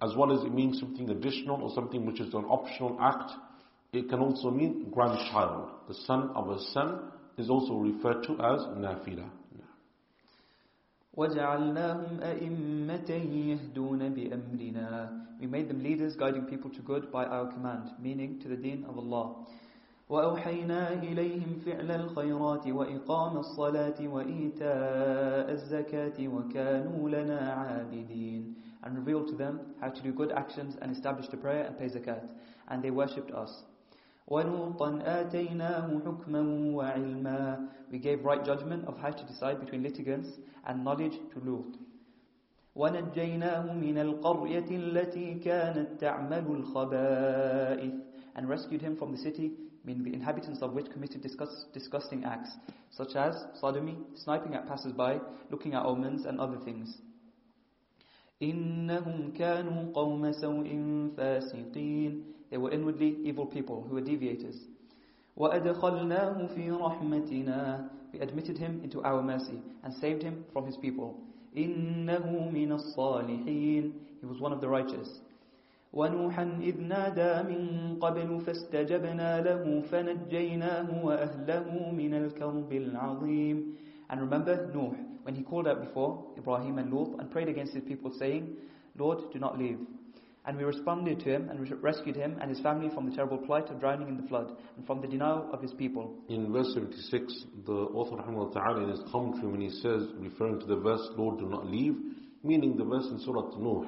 as 0.01 0.11
well 0.15 0.31
as 0.37 0.43
it 0.45 0.53
means 0.53 0.79
something 0.79 1.09
additional 1.09 1.61
or 1.61 1.71
something 1.73 2.05
which 2.05 2.19
is 2.19 2.33
an 2.33 2.45
optional 2.45 2.97
act, 3.01 3.31
it 3.93 4.09
can 4.09 4.19
also 4.19 4.51
mean 4.51 4.89
grandchild. 4.91 5.69
The 5.87 5.93
son 6.05 6.29
of 6.35 6.49
a 6.49 6.59
son 6.73 7.11
is 7.37 7.49
also 7.49 7.75
referred 7.75 8.23
to 8.23 8.33
as 8.33 8.61
nafila. 8.77 9.29
وَجَعَلْنَاهُمْ 11.17 12.19
أَئِمَّةً 12.21 13.09
يَهْدُونَ 13.09 14.01
بِأَمْرِنَا 14.13 15.39
We 15.41 15.47
made 15.47 15.67
them 15.67 15.81
leaders 15.81 16.15
guiding 16.15 16.43
people 16.45 16.69
to 16.69 16.81
good 16.81 17.11
by 17.11 17.25
our 17.25 17.51
command, 17.51 17.89
meaning 17.99 18.39
to 18.41 18.47
the 18.47 18.55
deen 18.55 18.85
of 18.87 18.97
Allah. 18.99 19.47
وأوحينا 20.09 21.03
إليهم 21.03 21.59
فعل 21.65 21.91
الخيرات 21.91 22.67
وإقام 22.67 23.37
الصلاة 23.37 24.07
وإيتاء 24.07 25.51
الزكاة 25.51 26.27
وكانوا 26.27 27.09
لنا 27.09 27.39
عابدين 27.51 28.55
and 28.83 28.95
revealed 28.95 29.27
to 29.27 29.35
them 29.35 29.59
how 29.81 29.89
to 29.89 30.01
do 30.01 30.13
good 30.13 30.31
actions 30.31 30.75
and 30.81 30.95
establish 30.95 31.27
the 31.27 31.35
prayer 31.35 31.65
and 31.65 31.77
pay 31.77 31.89
zakat 31.89 32.23
and 32.69 32.81
they 32.81 32.89
worshipped 32.91 33.31
us 33.31 33.63
ولوطا 34.26 34.98
آتيناه 35.02 36.00
حكما 36.06 36.40
وعلما 36.74 37.68
we 37.90 37.98
gave 37.98 38.24
right 38.24 38.44
judgment 38.44 38.84
of 38.86 38.96
how 38.98 39.10
to 39.10 39.24
decide 39.24 39.60
between 39.60 39.82
litigants 39.82 40.28
and 40.66 40.84
knowledge 40.84 41.18
to 41.32 41.40
Lut 41.40 41.76
ونجيناه 42.76 43.72
من 43.72 43.98
القرية 43.98 44.70
التي 44.70 45.34
كانت 45.34 46.00
تعمل 46.00 46.46
الخبائث 46.46 47.94
and 48.36 48.48
rescued 48.48 48.80
him 48.80 48.96
from 48.96 49.12
the 49.12 49.18
city 49.18 49.52
meaning 49.84 50.04
the 50.04 50.14
inhabitants 50.14 50.62
of 50.62 50.72
which 50.72 50.90
committed 50.90 51.22
disgusting 51.72 52.24
acts, 52.24 52.50
such 52.90 53.16
as 53.16 53.34
sodomy, 53.60 53.96
sniping 54.14 54.54
at 54.54 54.66
passers-by, 54.66 55.20
looking 55.50 55.74
at 55.74 55.84
omens, 55.84 56.24
and 56.24 56.40
other 56.40 56.58
things. 56.64 56.98
إِنَّهُمْ 58.40 59.36
كَانُوا 59.38 59.92
قَوْمَ 59.92 60.32
سَوْءٍ 60.32 60.68
فَاسِقِينَ 61.16 62.22
They 62.51 62.57
were 62.57 62.71
inwardly 62.71 63.17
evil 63.23 63.45
people 63.45 63.85
who 63.87 63.95
were 63.95 64.01
deviators. 64.01 64.55
وَأَدْخَلْنَاهُ 65.37 66.57
فِي 66.57 66.69
رَحْمَتِنَا 66.69 67.89
We 68.13 68.19
admitted 68.19 68.57
him 68.57 68.81
into 68.83 69.03
our 69.03 69.21
mercy 69.21 69.61
and 69.83 69.93
saved 69.93 70.23
him 70.23 70.45
from 70.53 70.65
his 70.65 70.77
people. 70.77 71.19
إِنَّهُ 71.55 72.51
مِنَ 72.51 72.69
الصَّالِحِينَ 72.71 73.93
He 74.21 74.25
was 74.25 74.39
one 74.39 74.53
of 74.53 74.61
the 74.61 74.67
righteous. 74.69 75.19
ونوحا 75.93 76.59
إذ 76.61 76.81
نادى 76.81 77.33
من 77.49 77.61
قبل 77.99 78.39
فاستجبنا 78.45 79.41
له 79.41 79.81
فنجيناه 79.91 81.05
وأهله 81.05 81.91
من 81.91 82.13
الكرب 82.13 82.71
العظيم 82.73 83.73
And 84.09 84.21
remember 84.21 84.69
Nuh, 84.73 84.95
when 85.23 85.35
he 85.35 85.43
called 85.43 85.67
out 85.67 85.81
before 85.81 86.23
Ibrahim 86.37 86.77
and 86.77 86.93
Lut 86.93 87.19
and 87.19 87.29
prayed 87.31 87.49
against 87.49 87.73
his 87.73 87.83
people 87.83 88.11
saying, 88.11 88.55
Lord, 88.97 89.19
do 89.33 89.39
not 89.39 89.57
leave. 89.57 89.79
And 90.45 90.57
we 90.57 90.63
responded 90.63 91.19
to 91.19 91.25
him 91.25 91.49
and 91.49 91.83
rescued 91.83 92.15
him 92.15 92.37
and 92.39 92.49
his 92.49 92.61
family 92.61 92.89
from 92.93 93.09
the 93.09 93.13
terrible 93.13 93.37
plight 93.37 93.69
of 93.69 93.81
drowning 93.81 94.07
in 94.07 94.15
the 94.15 94.27
flood 94.29 94.55
and 94.77 94.87
from 94.87 95.01
the 95.01 95.07
denial 95.07 95.49
of 95.51 95.61
his 95.61 95.73
people. 95.73 96.15
In 96.29 96.53
verse 96.53 96.73
76, 96.73 97.45
the 97.65 97.73
author 97.73 98.15
ta'ala 98.53 98.83
in 98.83 98.89
his 98.89 99.01
commentary 99.11 99.51
when 99.51 99.59
he 99.59 99.69
says, 99.69 100.07
referring 100.17 100.61
to 100.61 100.65
the 100.65 100.77
verse, 100.77 101.05
Lord, 101.17 101.39
do 101.39 101.47
not 101.49 101.67
leave, 101.67 101.95
meaning 102.43 102.77
the 102.77 102.85
verse 102.85 103.07
in 103.11 103.19
Surah 103.19 103.57
Nuh, 103.57 103.85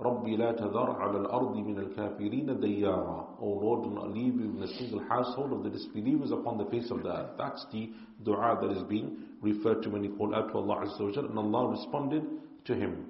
رَبِّ 0.00 0.26
لَا 0.36 0.58
تَذَرْ 0.58 0.98
عَلَى 0.98 1.26
الْأَرْضِ 1.26 1.54
مِنَ 1.54 1.78
الْكَافِرِينَ 1.78 2.58
دَيَّارًا 2.58 3.40
O 3.40 3.46
Lord, 3.46 3.84
do 3.84 3.90
not 3.90 4.10
leave 4.10 4.34
even 4.34 4.60
a 4.62 4.66
single 4.78 5.00
household 5.08 5.52
of 5.52 5.62
the 5.62 5.70
disbelievers 5.70 6.32
upon 6.32 6.58
the 6.58 6.64
face 6.66 6.90
of 6.90 7.04
the 7.04 7.08
earth. 7.08 7.30
That's 7.38 7.64
the 7.70 7.90
dua 8.24 8.58
that 8.60 8.76
is 8.76 8.82
being 8.84 9.16
referred 9.40 9.82
to 9.84 9.90
when 9.90 10.02
he 10.02 10.08
called 10.08 10.34
out 10.34 10.48
to 10.48 10.58
Allah 10.58 10.86
Azza 10.86 11.00
wa 11.00 11.22
And 11.22 11.38
Allah 11.38 11.70
responded 11.70 12.24
to 12.64 12.74
him. 12.74 13.05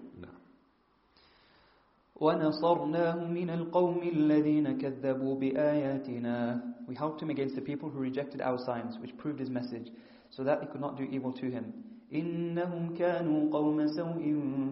وَنَصَرْنَاهُ 2.19 3.27
مِنَ 3.29 3.49
الْقَوْمِ 3.49 4.01
الَّذِينَ 4.03 4.77
كَذَّبُوا 4.77 5.39
بِآيَاتِنَا 5.39 6.87
We 6.87 6.95
helped 6.95 7.21
him 7.21 7.29
against 7.29 7.55
the 7.55 7.61
people 7.61 7.89
who 7.89 7.99
rejected 7.99 8.41
our 8.41 8.57
signs, 8.57 8.97
which 8.97 9.15
proved 9.17 9.39
his 9.39 9.49
message, 9.49 9.91
so 10.31 10.43
that 10.43 10.61
they 10.61 10.67
could 10.67 10.81
not 10.81 10.97
do 10.97 11.03
evil 11.03 11.31
to 11.33 11.51
him. 11.51 11.73
إنهم 12.13 12.95
كانوا 12.97 13.51
قوم 13.51 13.87
سوء 13.87 14.23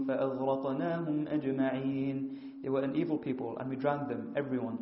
فأغرقناهم 0.08 1.28
أجمعين 1.28 2.30
They 2.64 2.70
were 2.70 2.82
an 2.82 2.96
evil 2.96 3.18
people 3.18 3.58
and 3.60 3.70
we 3.70 3.76
drowned 3.76 4.10
them, 4.10 4.34
everyone. 4.36 4.80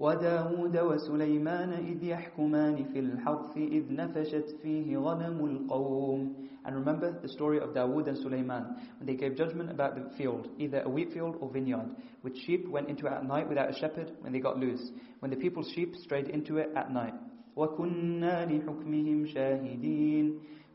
وداود 0.00 0.78
وسليمان 0.78 1.72
إذ 1.72 2.04
يحكمان 2.04 2.84
في 2.84 2.98
الحرث 2.98 3.56
إذ 3.56 3.92
نفشت 3.92 4.56
فيه 4.62 4.98
غنم 4.98 5.44
القوم 5.44 6.34
And 6.64 6.74
remember 6.74 7.18
the 7.20 7.28
story 7.28 7.58
of 7.58 7.70
Dawood 7.70 8.06
and 8.06 8.18
Sulaiman, 8.18 8.76
when 8.98 9.06
they 9.06 9.14
gave 9.14 9.36
judgment 9.36 9.70
about 9.70 9.94
the 9.94 10.10
field, 10.16 10.48
either 10.58 10.82
a 10.82 10.88
wheat 10.88 11.12
field 11.12 11.36
or 11.40 11.50
vineyard, 11.50 11.96
which 12.22 12.36
sheep 12.44 12.68
went 12.68 12.88
into 12.88 13.08
at 13.08 13.24
night 13.24 13.48
without 13.48 13.70
a 13.70 13.78
shepherd 13.78 14.12
when 14.20 14.32
they 14.32 14.40
got 14.40 14.58
loose, 14.58 14.90
when 15.20 15.30
the 15.30 15.36
people's 15.36 15.70
sheep 15.70 15.96
strayed 15.96 16.28
into 16.28 16.58
it 16.58 16.70
at 16.76 16.92
night. 16.92 17.14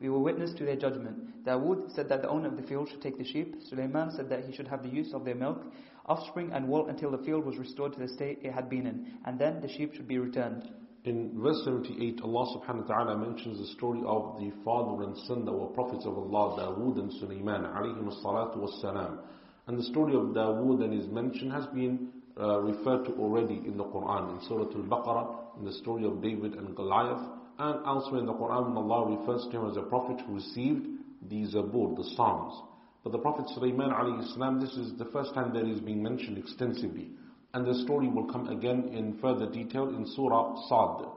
We 0.02 0.10
were 0.10 0.20
witness 0.20 0.54
to 0.56 0.66
their 0.66 0.76
judgment. 0.76 1.46
Dawood 1.46 1.92
said 1.96 2.10
that 2.10 2.22
the 2.22 2.30
owner 2.30 2.48
of 2.48 2.58
the 2.58 2.64
field 2.64 2.90
should 2.90 3.02
take 3.02 3.18
the 3.18 3.24
sheep. 3.24 3.56
Sulaiman 3.70 4.12
said 4.12 4.28
that 4.30 4.44
he 4.44 4.54
should 4.54 4.68
have 4.68 4.84
the 4.84 4.90
use 4.90 5.14
of 5.14 5.24
their 5.24 5.36
milk, 5.36 5.64
offspring, 6.06 6.52
and 6.52 6.68
wool 6.68 6.88
until 6.88 7.12
the 7.12 7.20
field 7.20 7.46
was 7.46 7.58
restored 7.58 7.94
to 7.94 8.00
the 8.00 8.08
state 8.08 8.40
it 8.44 8.52
had 8.52 8.70
been 8.70 8.88
in, 8.88 9.14
and 9.26 9.40
then 9.40 9.62
the 9.62 9.70
sheep 9.70 9.94
should 9.94 10.08
be 10.08 10.18
returned. 10.18 10.70
In 11.06 11.40
verse 11.40 11.62
78, 11.66 12.22
Allah 12.24 12.58
subhanahu 12.58 12.90
wa 12.90 12.96
ta'ala 12.96 13.18
mentions 13.20 13.60
the 13.60 13.68
story 13.78 14.02
of 14.08 14.40
the 14.40 14.52
father 14.66 15.04
and 15.04 15.16
son 15.28 15.46
that 15.46 15.52
were 15.52 15.68
prophets 15.68 16.04
of 16.04 16.18
Allah, 16.18 16.58
Dawood 16.58 16.98
and 16.98 17.14
Sulaiman, 17.14 17.62
alayhim 17.62 18.10
salatu 18.26 18.58
wassalam. 18.58 19.20
And 19.68 19.78
the 19.78 19.84
story 19.84 20.16
of 20.16 20.34
Dawood 20.34 20.84
and 20.84 20.92
his 20.92 21.08
mention 21.10 21.52
has 21.52 21.68
been 21.68 22.10
uh, 22.42 22.60
referred 22.60 23.06
to 23.06 23.12
already 23.18 23.62
in 23.68 23.78
the 23.78 23.84
Quran, 23.84 24.34
in 24.34 24.48
Surah 24.48 24.66
Al-Baqarah, 24.66 25.60
in 25.60 25.66
the 25.66 25.74
story 25.74 26.06
of 26.06 26.24
David 26.24 26.56
and 26.56 26.76
Goliath, 26.76 27.22
and 27.60 27.86
elsewhere 27.86 28.22
in 28.22 28.26
the 28.26 28.34
Quran 28.34 28.74
when 28.74 28.78
Allah 28.78 29.16
refers 29.16 29.46
to 29.52 29.60
him 29.60 29.70
as 29.70 29.78
a 29.78 29.84
prophet 29.84 30.20
who 30.26 30.34
received 30.34 30.88
the 31.30 31.46
Zabur, 31.54 31.96
the 31.96 32.16
Psalms. 32.16 32.60
But 33.04 33.12
the 33.12 33.20
Prophet 33.20 33.46
Sulaiman 33.54 33.92
alayhi 33.92 34.34
salam, 34.34 34.60
this 34.60 34.74
is 34.74 34.98
the 34.98 35.06
first 35.06 35.36
time 35.36 35.54
that 35.54 35.66
he 35.66 35.72
is 35.72 35.82
being 35.82 36.02
mentioned 36.02 36.40
extensively. 36.40 37.12
And 37.56 37.66
the 37.66 37.74
story 37.86 38.10
will 38.10 38.26
come 38.26 38.50
again 38.50 38.90
in 38.94 39.18
further 39.22 39.50
detail 39.50 39.88
in 39.88 40.06
Surah 40.06 40.56
Sad. 40.68 41.08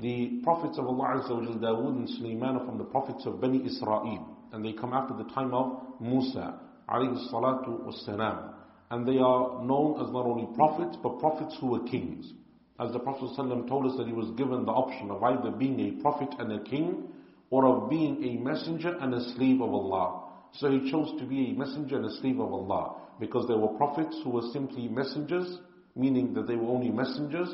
The 0.00 0.40
prophets 0.42 0.78
of 0.78 0.86
Allah 0.86 1.22
Azza 1.22 1.60
Dawood 1.60 1.96
and 1.96 2.10
Sulaiman 2.10 2.56
are 2.56 2.66
from 2.66 2.76
the 2.76 2.82
prophets 2.82 3.24
of 3.24 3.40
Bani 3.40 3.64
Israel. 3.64 4.36
And 4.52 4.64
they 4.64 4.72
come 4.72 4.92
after 4.92 5.14
the 5.14 5.30
time 5.30 5.54
of 5.54 6.00
Musa 6.00 6.58
alayhi 6.88 7.32
salatu 7.32 7.86
wassalam. 7.86 8.52
And 8.90 9.06
they 9.06 9.18
are 9.18 9.64
known 9.64 10.04
as 10.04 10.12
not 10.12 10.26
only 10.26 10.52
prophets, 10.56 10.98
but 11.00 11.20
prophets 11.20 11.56
who 11.60 11.68
were 11.68 11.84
kings. 11.84 12.32
As 12.80 12.90
the 12.90 12.98
Prophet 12.98 13.30
told 13.36 13.86
us 13.86 13.96
that 13.96 14.08
he 14.08 14.12
was 14.12 14.32
given 14.36 14.64
the 14.64 14.72
option 14.72 15.12
of 15.12 15.22
either 15.22 15.52
being 15.52 15.78
a 15.78 16.02
prophet 16.02 16.34
and 16.40 16.50
a 16.50 16.64
king, 16.64 17.04
or 17.50 17.64
of 17.66 17.88
being 17.88 18.24
a 18.24 18.42
messenger 18.42 18.96
and 19.00 19.14
a 19.14 19.22
slave 19.36 19.60
of 19.60 19.72
Allah. 19.72 20.23
So 20.58 20.70
he 20.70 20.90
chose 20.90 21.18
to 21.18 21.26
be 21.26 21.50
a 21.50 21.58
messenger 21.58 21.96
and 21.96 22.06
a 22.06 22.14
slave 22.20 22.38
of 22.38 22.52
Allah, 22.52 22.96
because 23.18 23.46
there 23.48 23.58
were 23.58 23.76
prophets 23.76 24.18
who 24.22 24.30
were 24.30 24.48
simply 24.52 24.88
messengers, 24.88 25.58
meaning 25.96 26.34
that 26.34 26.46
they 26.46 26.56
were 26.56 26.68
only 26.70 26.90
messengers, 26.90 27.48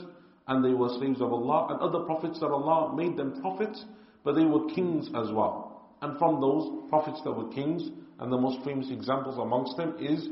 and 0.48 0.64
they 0.64 0.74
were 0.74 0.88
slaves 0.98 1.20
of 1.20 1.32
Allah, 1.32 1.68
and 1.70 1.80
other 1.80 2.04
prophets 2.04 2.40
that 2.40 2.48
Allah 2.48 2.94
made 2.94 3.16
them 3.16 3.40
prophets, 3.40 3.84
but 4.24 4.34
they 4.34 4.44
were 4.44 4.68
kings 4.74 5.08
as 5.14 5.32
well. 5.32 5.88
And 6.02 6.18
from 6.18 6.40
those 6.40 6.88
prophets 6.88 7.20
that 7.24 7.32
were 7.32 7.48
kings, 7.48 7.88
and 8.18 8.30
the 8.30 8.38
most 8.38 8.64
famous 8.64 8.90
examples 8.90 9.38
amongst 9.38 9.76
them 9.76 9.96
is 9.98 10.28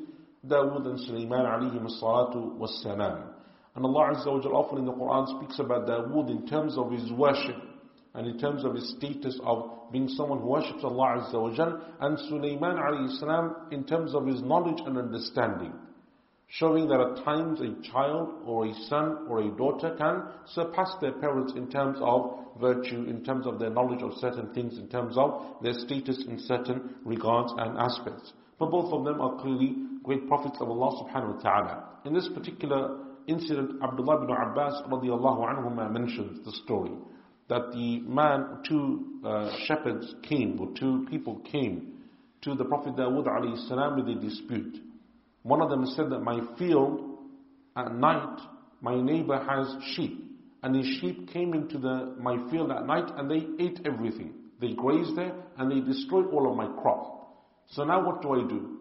Dawood 0.46 0.86
and 0.86 1.00
Sulaiman 1.00 1.46
alayhim 1.46 1.86
salatu 2.00 2.54
was 2.56 2.80
salam. 2.82 3.30
And 3.74 3.84
Allah 3.84 4.14
Azza 4.14 4.26
wa 4.26 4.58
often 4.60 4.78
in 4.78 4.84
the 4.84 4.92
Quran 4.92 5.38
speaks 5.38 5.58
about 5.58 5.86
Dawood 5.86 6.30
in 6.30 6.46
terms 6.46 6.76
of 6.76 6.92
his 6.92 7.10
worship 7.12 7.56
and 8.18 8.26
in 8.26 8.36
terms 8.36 8.64
of 8.64 8.74
his 8.74 8.96
status 8.98 9.38
of 9.44 9.92
being 9.92 10.08
someone 10.08 10.40
who 10.40 10.48
worships 10.48 10.82
Allah 10.82 11.22
Azza 11.22 11.40
wa 11.40 11.78
and 12.00 12.18
Sulaiman 12.28 12.76
alayhi 12.76 13.16
salam 13.20 13.54
in 13.70 13.84
terms 13.84 14.12
of 14.12 14.26
his 14.26 14.42
knowledge 14.42 14.82
and 14.84 14.98
understanding. 14.98 15.72
Showing 16.48 16.88
that 16.88 17.00
at 17.00 17.24
times 17.24 17.60
a 17.60 17.80
child 17.92 18.30
or 18.44 18.66
a 18.66 18.74
son 18.88 19.26
or 19.28 19.40
a 19.40 19.50
daughter 19.50 19.94
can 19.96 20.24
surpass 20.46 20.96
their 21.00 21.12
parents 21.12 21.52
in 21.54 21.70
terms 21.70 21.98
of 22.00 22.38
virtue, 22.60 23.04
in 23.04 23.22
terms 23.22 23.46
of 23.46 23.60
their 23.60 23.70
knowledge 23.70 24.02
of 24.02 24.14
certain 24.14 24.52
things, 24.52 24.78
in 24.78 24.88
terms 24.88 25.16
of 25.16 25.62
their 25.62 25.74
status 25.74 26.24
in 26.26 26.40
certain 26.40 26.96
regards 27.04 27.52
and 27.56 27.78
aspects. 27.78 28.32
But 28.58 28.72
both 28.72 28.92
of 28.92 29.04
them 29.04 29.20
are 29.20 29.40
clearly 29.40 29.76
great 30.02 30.26
prophets 30.26 30.56
of 30.60 30.68
Allah 30.68 31.04
subhanahu 31.04 31.36
wa 31.36 31.40
ta'ala. 31.40 31.84
In 32.04 32.14
this 32.14 32.28
particular 32.34 32.98
incident, 33.28 33.80
Abdullah 33.80 34.24
ibn 34.24 34.34
Abbas 34.34 34.82
radiallahu 34.90 35.46
anhuma 35.46 35.92
mentions 35.92 36.44
the 36.44 36.52
story 36.64 36.92
that 37.48 37.72
the 37.72 38.00
man, 38.00 38.58
two 38.68 39.20
uh, 39.24 39.56
shepherds 39.66 40.14
came, 40.28 40.60
or 40.60 40.68
two 40.78 41.06
people 41.10 41.40
came 41.50 41.94
to 42.42 42.54
the 42.54 42.64
Prophet 42.64 42.94
Dawood 42.94 43.68
salam 43.68 43.96
with 43.96 44.08
a 44.08 44.20
dispute. 44.20 44.76
One 45.42 45.62
of 45.62 45.70
them 45.70 45.86
said 45.96 46.10
that 46.10 46.20
my 46.20 46.40
field 46.58 47.18
at 47.76 47.94
night, 47.94 48.38
my 48.80 49.00
neighbor 49.00 49.38
has 49.38 49.74
sheep. 49.94 50.24
And 50.62 50.74
his 50.74 50.86
sheep 51.00 51.30
came 51.32 51.54
into 51.54 51.78
the, 51.78 52.16
my 52.20 52.36
field 52.50 52.70
at 52.72 52.84
night 52.84 53.10
and 53.16 53.30
they 53.30 53.46
ate 53.62 53.80
everything. 53.84 54.34
They 54.60 54.74
grazed 54.74 55.16
there 55.16 55.34
and 55.56 55.70
they 55.70 55.80
destroyed 55.80 56.26
all 56.32 56.50
of 56.50 56.56
my 56.56 56.66
crop. 56.82 57.14
So 57.70 57.84
now 57.84 58.04
what 58.04 58.22
do 58.22 58.32
I 58.32 58.48
do? 58.48 58.78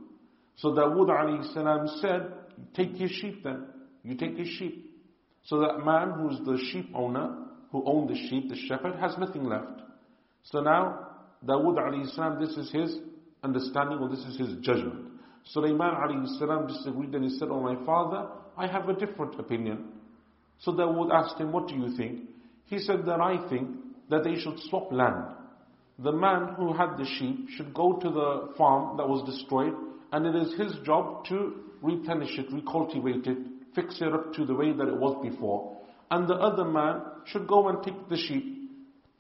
So 0.56 0.69
Dawood 0.69 1.53
salam 1.53 1.88
said, 2.02 2.34
take 2.76 2.99
your 2.99 3.10
sheep 3.10 3.44
then. 3.44 3.65
You 4.03 4.15
take 4.15 4.38
his 4.38 4.48
sheep. 4.48 4.91
So 5.44 5.60
that 5.60 5.85
man 5.85 6.11
who's 6.11 6.39
the 6.45 6.57
sheep 6.72 6.89
owner, 6.95 7.47
who 7.72 7.84
owned 7.85 8.10
the 8.10 8.15
sheep, 8.30 8.49
the 8.49 8.56
shepherd, 8.68 8.95
has 8.95 9.18
nothing 9.18 9.45
left. 9.45 9.81
So 10.44 10.61
now, 10.61 11.07
Dawood 11.45 11.77
alayhi 11.77 12.14
salam, 12.15 12.39
this 12.39 12.57
is 12.57 12.72
his 12.72 12.98
understanding 13.44 13.99
or 13.99 14.10
this 14.10 14.26
is 14.26 14.38
his 14.38 14.56
judgment. 14.61 15.07
Sulaiman 15.45 15.94
alayhi 15.94 16.39
salam 16.39 16.68
disagreed 16.68 17.14
and 17.15 17.23
he 17.23 17.38
said, 17.38 17.49
Oh 17.52 17.61
my 17.61 17.76
father, 17.85 18.30
I 18.57 18.68
have 18.68 18.89
a 18.89 18.94
different 18.94 19.39
opinion. 19.39 19.89
So 20.60 20.72
Dawood 20.72 21.14
asked 21.14 21.39
him, 21.39 21.52
What 21.52 21.68
do 21.68 21.76
you 21.76 21.95
think? 21.95 22.22
He 22.65 22.80
said 22.80 23.06
that 23.06 23.22
I 23.22 23.48
think 23.49 23.69
that 24.10 24.23
they 24.23 24.35
should 24.35 24.60
swap 24.69 24.91
land. 24.91 25.26
The 25.99 26.11
man 26.11 26.53
who 26.56 26.73
had 26.73 26.98
the 26.98 27.06
sheep 27.18 27.49
should 27.56 27.73
go 27.73 27.94
to 27.94 28.10
the 28.10 28.53
farm 28.57 28.98
that 28.98 29.07
was 29.07 29.23
destroyed 29.26 29.73
and 30.11 30.26
it 30.26 30.35
is 30.35 30.53
his 30.57 30.73
job 30.85 31.26
to 31.26 31.56
replenish 31.81 32.38
it, 32.38 32.49
recultivate 32.52 33.27
it, 33.27 33.38
fix 33.76 33.99
it 34.02 34.14
up 34.14 34.34
to 34.34 34.45
the 34.45 34.53
way 34.53 34.73
that 34.73 34.88
it 34.88 34.98
was 34.98 35.18
before. 35.22 35.77
And 36.10 36.28
the 36.28 36.36
other 36.36 36.66
man 36.66 37.02
should 37.26 37.48
go 37.48 37.68
and 37.70 37.84
pick 37.84 38.08
the 38.10 38.18
sheep 38.18 38.58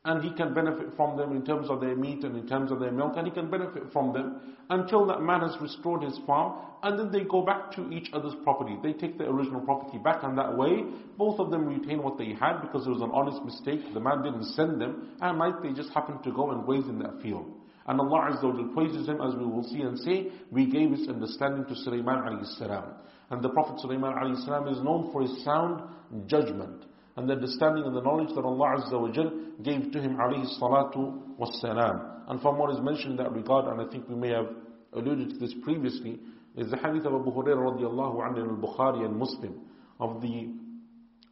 and 0.07 0.23
he 0.23 0.31
can 0.31 0.53
benefit 0.53 0.87
from 0.95 1.17
them 1.17 1.35
in 1.35 1.43
terms 1.43 1.69
of 1.69 1.81
their 1.81 1.95
meat 1.95 2.23
and 2.23 2.37
in 2.37 2.47
terms 2.47 2.71
of 2.71 2.79
their 2.79 2.93
milk, 2.93 3.13
and 3.17 3.27
he 3.27 3.33
can 3.33 3.51
benefit 3.51 3.83
from 3.91 4.13
them 4.13 4.55
until 4.69 5.05
that 5.05 5.21
man 5.21 5.41
has 5.41 5.53
restored 5.59 6.01
his 6.01 6.17
farm, 6.25 6.53
and 6.83 6.97
then 6.97 7.11
they 7.11 7.25
go 7.25 7.41
back 7.41 7.71
to 7.73 7.91
each 7.91 8.09
other's 8.13 8.35
property. 8.45 8.77
They 8.81 8.93
take 8.93 9.17
the 9.17 9.25
original 9.25 9.59
property 9.59 9.97
back, 9.97 10.23
and 10.23 10.37
that 10.37 10.55
way, 10.55 10.85
both 11.17 11.39
of 11.41 11.51
them 11.51 11.65
retain 11.65 12.01
what 12.01 12.17
they 12.17 12.33
had 12.39 12.61
because 12.61 12.87
it 12.87 12.89
was 12.89 13.01
an 13.01 13.11
honest 13.11 13.43
mistake. 13.43 13.81
The 13.93 13.99
man 13.99 14.23
didn't 14.23 14.45
send 14.53 14.79
them, 14.79 15.09
and 15.19 15.37
might 15.37 15.61
they 15.61 15.73
just 15.73 15.89
happened 15.89 16.23
to 16.23 16.31
go 16.31 16.51
and 16.51 16.65
graze 16.65 16.87
in 16.87 16.99
that 16.99 17.21
field. 17.21 17.45
And 17.85 17.99
Allah 17.99 18.31
Azza 18.31 18.43
wa 18.43 18.73
praises 18.73 19.07
him 19.07 19.19
as 19.19 19.35
we 19.35 19.45
will 19.45 19.63
see 19.63 19.81
and 19.81 19.99
say, 19.99 20.31
we 20.51 20.67
gave 20.67 20.91
his 20.91 21.09
understanding 21.09 21.65
to 21.65 21.75
Sulaiman 21.83 22.19
alayhi 22.19 22.57
salam. 22.57 22.93
And 23.29 23.41
the 23.43 23.49
Prophet 23.49 23.79
Sulaiman 23.79 24.13
is 24.33 24.81
known 24.81 25.09
for 25.11 25.21
his 25.21 25.43
sound 25.43 25.81
judgment 26.27 26.85
and 27.17 27.27
the 27.27 27.33
understanding 27.33 27.83
and 27.83 27.95
the 27.95 28.01
knowledge 28.01 28.29
that 28.35 28.45
Allah 28.45 28.77
Azza 28.77 29.01
wa 29.01 29.09
Jal 29.11 29.31
gave 29.63 29.91
to 29.91 29.99
him 29.99 30.15
salatu 30.15 31.19
wassalam. 31.39 32.29
And 32.29 32.39
from 32.41 32.57
what 32.59 32.71
is 32.71 32.79
mentioned 32.81 33.11
in 33.11 33.17
that 33.17 33.31
regard, 33.31 33.65
and 33.65 33.81
I 33.81 33.91
think 33.91 34.07
we 34.07 34.15
may 34.15 34.29
have 34.29 34.47
alluded 34.93 35.31
to 35.31 35.37
this 35.37 35.53
previously, 35.63 36.19
is 36.55 36.69
the 36.69 36.77
hadith 36.77 37.05
of 37.05 37.13
Abu 37.13 37.31
Hurairah 37.31 37.79
radiallahu 37.79 38.21
anhu 38.21 38.43
in 38.43 38.49
al-Bukhari 38.49 39.03
and 39.03 39.17
Muslim 39.17 39.61
of 39.99 40.21
the 40.21 40.53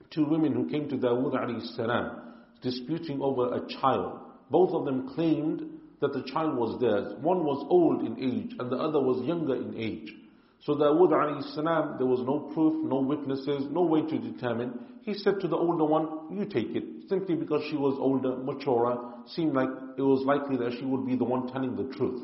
two 0.10 0.26
women 0.26 0.54
who 0.54 0.68
came 0.70 0.90
to 0.90 0.96
Dawood 0.98 1.34
alayhi 1.34 1.76
salam 1.76 2.34
disputing 2.62 3.22
over 3.22 3.54
a 3.54 3.68
child. 3.80 4.22
Both 4.50 4.72
of 4.72 4.86
them 4.86 5.14
claimed 5.14 5.62
that 6.02 6.14
the 6.14 6.24
child 6.32 6.56
was 6.56 6.80
theirs. 6.82 7.14
One 7.22 7.44
was 7.44 7.66
old 7.70 8.06
in 8.06 8.18
age 8.20 8.56
and 8.58 8.72
the 8.72 8.78
other 8.78 9.00
was 9.00 9.24
younger 9.26 9.56
in 9.56 9.76
age. 9.78 10.12
So 10.66 10.74
Dawood 10.74 11.44
salam, 11.54 11.98
there 12.00 12.08
was 12.08 12.22
no 12.22 12.52
proof, 12.54 12.84
no 12.84 13.00
witnesses, 13.00 13.68
no 13.70 13.84
way 13.84 14.02
to 14.02 14.18
determine. 14.18 14.74
He 15.04 15.14
said 15.14 15.40
to 15.42 15.48
the 15.48 15.56
older 15.56 15.86
one, 15.86 16.36
you 16.36 16.46
take 16.46 16.76
it. 16.76 16.84
Simply 17.08 17.36
because 17.36 17.62
she 17.70 17.76
was 17.76 17.96
older, 18.00 18.36
maturer, 18.38 18.98
seemed 19.28 19.54
like 19.54 19.70
it 19.96 20.02
was 20.02 20.26
likely 20.26 20.58
that 20.58 20.76
she 20.80 20.86
would 20.86 21.06
be 21.06 21.16
the 21.16 21.24
one 21.24 21.48
telling 21.54 21.76
the 21.76 21.96
truth. 21.96 22.20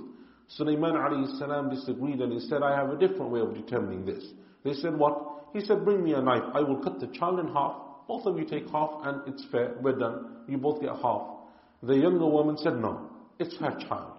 Sulaiman 0.47 0.93
alayhi 0.93 1.37
salam 1.37 1.69
disagreed 1.69 2.19
and 2.19 2.33
he 2.33 2.39
said, 2.39 2.63
I 2.63 2.75
have 2.75 2.89
a 2.89 2.97
different 2.97 3.29
way 3.29 3.41
of 3.41 3.53
determining 3.53 4.05
this. 4.05 4.25
They 4.63 4.73
said, 4.73 4.97
what? 4.97 5.45
He 5.53 5.61
said, 5.61 5.85
bring 5.85 6.03
me 6.03 6.13
a 6.13 6.21
knife. 6.21 6.43
I 6.55 6.61
will 6.61 6.83
cut 6.83 6.99
the 6.99 7.07
child 7.07 7.39
in 7.39 7.47
half. 7.53 7.75
Both 8.07 8.25
of 8.25 8.39
you 8.39 8.45
take 8.45 8.67
half 8.69 8.89
and 9.03 9.21
it's 9.27 9.45
fair. 9.51 9.75
We're 9.81 9.99
done. 9.99 10.37
You 10.47 10.57
both 10.57 10.81
get 10.81 10.95
half. 10.99 11.27
The 11.83 11.93
younger 11.93 12.25
woman 12.25 12.57
said, 12.57 12.77
no, 12.77 13.07
it's 13.37 13.55
her 13.57 13.77
child. 13.87 14.13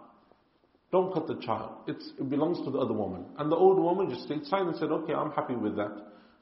Don't 0.93 1.13
cut 1.15 1.27
the 1.27 1.37
child. 1.37 1.73
It's, 1.87 2.13
it 2.19 2.29
belongs 2.29 2.59
to 2.65 2.71
the 2.71 2.79
other 2.79 2.93
woman. 2.93 3.25
And 3.39 3.51
the 3.51 3.57
old 3.57 3.79
woman 3.79 4.11
just 4.11 4.25
stayed 4.27 4.45
silent 4.45 4.71
and 4.73 4.79
said, 4.79 4.91
okay, 4.91 5.15
I'm 5.15 5.33
happy 5.33 5.55
with 5.55 5.75
that. 5.77 5.91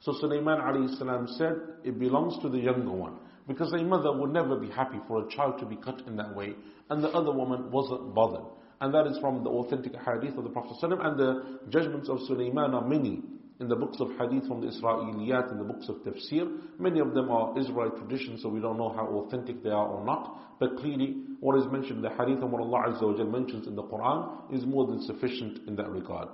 So 0.01 0.13
Sulaiman 0.19 0.59
alayhi 0.59 1.37
said, 1.37 1.55
it 1.85 1.97
belongs 1.97 2.41
to 2.41 2.49
the 2.49 2.57
younger 2.57 2.91
one. 2.91 3.15
Because 3.47 3.71
a 3.71 3.77
mother 3.77 4.11
would 4.11 4.31
never 4.31 4.57
be 4.57 4.69
happy 4.69 4.97
for 5.07 5.25
a 5.25 5.29
child 5.29 5.59
to 5.59 5.65
be 5.65 5.77
cut 5.77 6.01
in 6.05 6.17
that 6.17 6.35
way. 6.35 6.53
And 6.89 7.01
the 7.01 7.09
other 7.09 7.31
woman 7.31 7.71
wasn't 7.71 8.13
bothered. 8.13 8.45
And 8.81 8.93
that 8.93 9.07
is 9.07 9.17
from 9.19 9.43
the 9.43 9.49
authentic 9.49 9.93
hadith 9.95 10.37
of 10.37 10.43
the 10.43 10.49
Prophet 10.49 10.75
and 10.81 11.17
the 11.17 11.59
judgments 11.69 12.09
of 12.09 12.19
Sulaiman 12.27 12.73
are 12.73 12.85
many 12.85 13.21
in 13.60 13.68
the 13.68 13.76
books 13.76 13.98
of 14.00 14.08
hadith 14.18 14.46
from 14.46 14.60
the 14.60 14.66
Israeliyat, 14.66 15.50
in 15.52 15.58
the 15.58 15.64
books 15.64 15.88
of 15.88 15.96
tafsir. 15.96 16.46
Many 16.78 17.00
of 17.00 17.14
them 17.14 17.30
are 17.30 17.58
Israelite 17.58 17.96
traditions, 17.96 18.42
so 18.42 18.48
we 18.48 18.60
don't 18.60 18.76
know 18.76 18.90
how 18.90 19.06
authentic 19.06 19.62
they 19.62 19.70
are 19.70 19.88
or 19.88 20.04
not. 20.04 20.58
But 20.60 20.76
clearly, 20.76 21.16
what 21.40 21.58
is 21.58 21.66
mentioned 21.72 21.98
in 21.98 22.02
the 22.02 22.10
hadith 22.10 22.42
and 22.42 22.52
what 22.52 22.62
Allah 22.62 22.88
Azza 22.88 23.02
wa 23.02 23.24
mentions 23.24 23.66
in 23.66 23.74
the 23.74 23.82
Quran 23.82 24.54
is 24.54 24.64
more 24.66 24.86
than 24.86 25.00
sufficient 25.02 25.66
in 25.68 25.76
that 25.76 25.88
regard. 25.90 26.28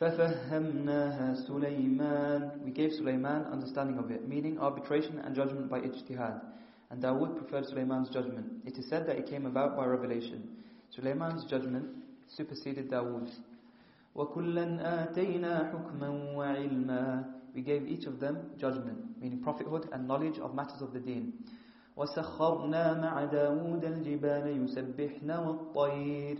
فَفَهَّمْنَاهَا 0.00 1.48
سُلَيْمَانَ 1.48 2.62
We 2.62 2.70
gave 2.70 2.92
Sulaiman 2.92 3.44
understanding 3.44 3.98
of 3.98 4.10
it, 4.10 4.28
meaning 4.28 4.58
arbitration 4.58 5.18
and 5.20 5.34
judgment 5.34 5.70
by 5.70 5.80
ijtihad. 5.80 6.42
And 6.90 7.02
Dawood 7.02 7.38
preferred 7.38 7.64
Sulaiman's 7.66 8.10
judgment. 8.10 8.46
It 8.66 8.76
is 8.76 8.88
said 8.90 9.06
that 9.06 9.16
it 9.16 9.26
came 9.26 9.46
about 9.46 9.74
by 9.74 9.86
revelation. 9.86 10.48
Sulaiman's 10.90 11.44
judgment 11.46 11.86
superseded 12.28 12.90
Dawood's. 12.90 13.34
وَكُلًّا 14.16 14.66
آتَيْنَا 15.12 15.72
حُكْمًا 15.72 16.34
وَعِلْمًا 16.34 17.24
We 17.54 17.62
gave 17.62 17.86
each 17.86 18.06
of 18.06 18.20
them 18.20 18.50
judgment, 18.56 19.20
meaning 19.20 19.40
prophethood 19.40 19.88
and 19.92 20.08
knowledge 20.08 20.38
of 20.38 20.54
matters 20.54 20.80
of 20.80 20.92
the 20.92 21.00
deen. 21.00 21.32
وَسَخَّرْنَا 21.96 23.00
مَعَ 23.00 23.24
دَاوُودَ 23.32 23.84
الْجِبَالَ 23.84 24.46
يُسَبِّحْنَ 24.46 25.26
وَالطَّيْرِ 25.26 26.38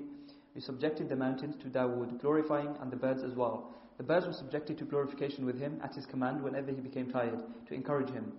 We 0.54 0.60
subjected 0.60 1.08
the 1.08 1.16
mountains 1.16 1.56
to 1.62 1.68
Dawood, 1.68 2.20
glorifying 2.20 2.76
and 2.80 2.90
the 2.90 2.96
birds 2.96 3.22
as 3.22 3.34
well. 3.34 3.72
The 3.96 4.04
birds 4.04 4.26
were 4.26 4.32
subjected 4.32 4.76
to 4.78 4.84
glorification 4.84 5.46
with 5.46 5.58
him 5.58 5.80
at 5.82 5.94
his 5.94 6.04
command 6.06 6.42
whenever 6.42 6.70
he 6.70 6.80
became 6.80 7.10
tired, 7.10 7.42
to 7.68 7.74
encourage 7.74 8.10
him. 8.10 8.32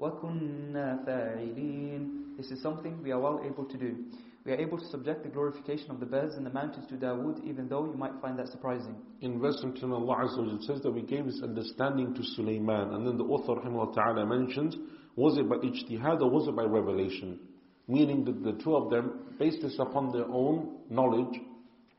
وَكُنَّا 0.00 1.04
فَاعِلِينَ 1.06 2.36
This 2.36 2.50
is 2.50 2.60
something 2.60 3.02
we 3.02 3.12
are 3.12 3.20
well 3.20 3.40
able 3.44 3.64
to 3.64 3.78
do. 3.78 4.04
We 4.43 4.53
are 4.53 4.59
able 4.59 4.79
to 4.79 4.85
subject 4.87 5.21
the 5.21 5.29
glorification 5.29 5.91
of 5.91 5.99
the 5.99 6.05
birds 6.07 6.33
and 6.35 6.43
the 6.43 6.49
mountains 6.49 6.87
to 6.89 6.95
Dawood, 6.95 7.43
even 7.45 7.67
though 7.67 7.85
you 7.85 7.93
might 7.93 8.19
find 8.21 8.39
that 8.39 8.47
surprising. 8.47 8.95
In 9.21 9.39
verse 9.39 9.57
17, 9.61 9.91
Allah 9.91 10.25
Azza 10.25 10.63
says 10.63 10.81
that 10.81 10.91
we 10.91 11.03
gave 11.03 11.25
this 11.25 11.41
understanding 11.43 12.15
to 12.15 12.23
Sulaiman. 12.23 12.95
And 12.95 13.05
then 13.05 13.17
the 13.17 13.23
author 13.23 13.61
ta'ala 13.61 14.25
mentions, 14.25 14.75
was 15.15 15.37
it 15.37 15.47
by 15.47 15.57
ijtihad 15.57 16.21
or 16.21 16.31
was 16.31 16.47
it 16.47 16.55
by 16.55 16.63
revelation? 16.63 17.39
Meaning 17.87 18.25
that 18.25 18.43
the 18.43 18.63
two 18.63 18.75
of 18.75 18.89
them 18.89 19.35
based 19.37 19.61
this 19.61 19.77
upon 19.77 20.11
their 20.11 20.25
own 20.25 20.77
knowledge. 20.89 21.39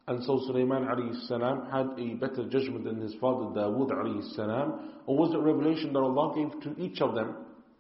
And 0.09 0.25
so 0.25 0.41
Sulaiman 0.47 0.89
salam 1.29 1.71
had 1.71 1.97
a 1.97 2.15
better 2.15 2.49
judgment 2.49 2.85
than 2.85 3.01
his 3.01 3.15
father 3.21 3.55
Dawood 3.55 4.35
salam. 4.35 4.91
Or 5.07 5.17
was 5.17 5.33
it 5.33 5.39
revelation 5.39 5.93
that 5.93 6.01
Allah 6.01 6.35
gave 6.35 6.61
to 6.63 6.83
each 6.83 7.01
of 7.01 7.15
them? 7.15 7.37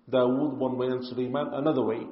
Dawood 0.08 0.56
one 0.56 0.78
way 0.78 0.86
and 0.86 1.04
Sulaiman 1.04 1.48
another 1.52 1.82
way. 1.82 2.06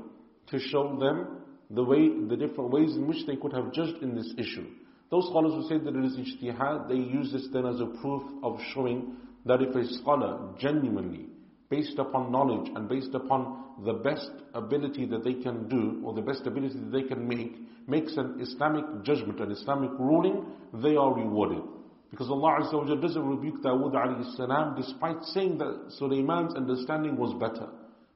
To 0.49 0.59
show 0.59 0.99
them 0.99 1.40
the 1.71 1.85
way, 1.85 2.09
the 2.29 2.37
different 2.37 2.71
ways 2.71 2.97
in 2.97 3.07
which 3.07 3.27
they 3.27 3.37
could 3.37 3.53
have 3.53 3.73
judged 3.73 4.03
in 4.03 4.15
this 4.15 4.33
issue. 4.37 4.67
Those 5.11 5.27
scholars 5.29 5.53
who 5.55 5.69
say 5.69 5.83
that 5.83 5.95
it 5.95 6.05
is 6.05 6.17
ijtihad, 6.17 6.89
they 6.89 6.95
use 6.95 7.33
this 7.33 7.49
then 7.53 7.67
as 7.67 7.81
a 7.81 7.87
proof 8.01 8.23
of 8.43 8.59
showing 8.75 9.17
that 9.47 9.63
if 9.63 9.75
a 9.75 9.87
scholar 9.95 10.53
genuinely, 10.59 11.27
based 11.69 11.99
upon 11.99 12.31
knowledge 12.31 12.71
and 12.75 12.89
based 12.89 13.15
upon 13.15 13.65
the 13.85 13.95
best 13.95 14.31
ability 14.55 15.07
that 15.07 15.25
they 15.25 15.35
can 15.35 15.69
do, 15.69 16.03
or 16.05 16.13
the 16.13 16.21
best 16.23 16.47
ability 16.47 16.75
that 16.79 16.93
they 16.93 17.03
can 17.03 17.27
make, 17.27 17.57
makes 17.89 18.17
an 18.17 18.39
Islamic 18.41 18.85
judgment, 19.03 19.41
an 19.41 19.51
Islamic 19.51 19.91
ruling, 19.99 20.47
they 20.75 20.97
are 20.97 21.15
rewarded. 21.15 21.63
Because 22.11 22.29
Allah 22.29 22.59
Azza 22.61 22.75
wa 22.75 22.95
doesn't 22.95 23.25
rebuke 23.25 23.63
Dawood 23.63 23.95
alayhi 23.95 24.37
salam 24.37 24.75
despite 24.77 25.23
saying 25.33 25.59
that 25.59 25.93
Sulaiman's 25.99 26.55
understanding 26.55 27.17
was 27.17 27.33
better. 27.35 27.71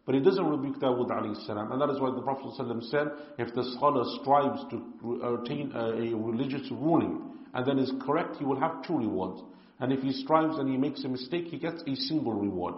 But 0.06 0.16
he 0.16 0.22
doesn't 0.22 0.44
rebuke 0.46 0.80
Dawood 0.80 1.10
alayhi 1.10 1.46
salam. 1.46 1.72
And 1.72 1.80
that 1.82 1.90
is 1.92 2.00
why 2.00 2.10
the 2.10 2.22
Prophet 2.22 2.52
said, 2.56 3.12
if 3.38 3.54
the 3.54 3.64
scholar 3.76 4.04
strives 4.22 4.60
to 4.72 5.40
attain 5.44 5.72
a, 5.76 6.16
religious 6.16 6.68
ruling 6.72 7.22
and 7.54 7.66
then 7.66 7.78
is 7.78 7.92
correct, 8.06 8.38
he 8.38 8.46
will 8.46 8.60
have 8.60 8.82
two 8.88 8.98
rewards. 8.98 9.42
And 9.80 9.94
if 9.94 10.02
he 10.02 10.12
strives 10.12 10.58
and 10.58 10.68
he 10.70 10.78
makes 10.78 11.04
a 11.04 11.08
mistake, 11.10 11.46
he 11.46 11.58
gets 11.60 11.84
a 11.86 11.96
single 11.96 12.34
reward. 12.34 12.76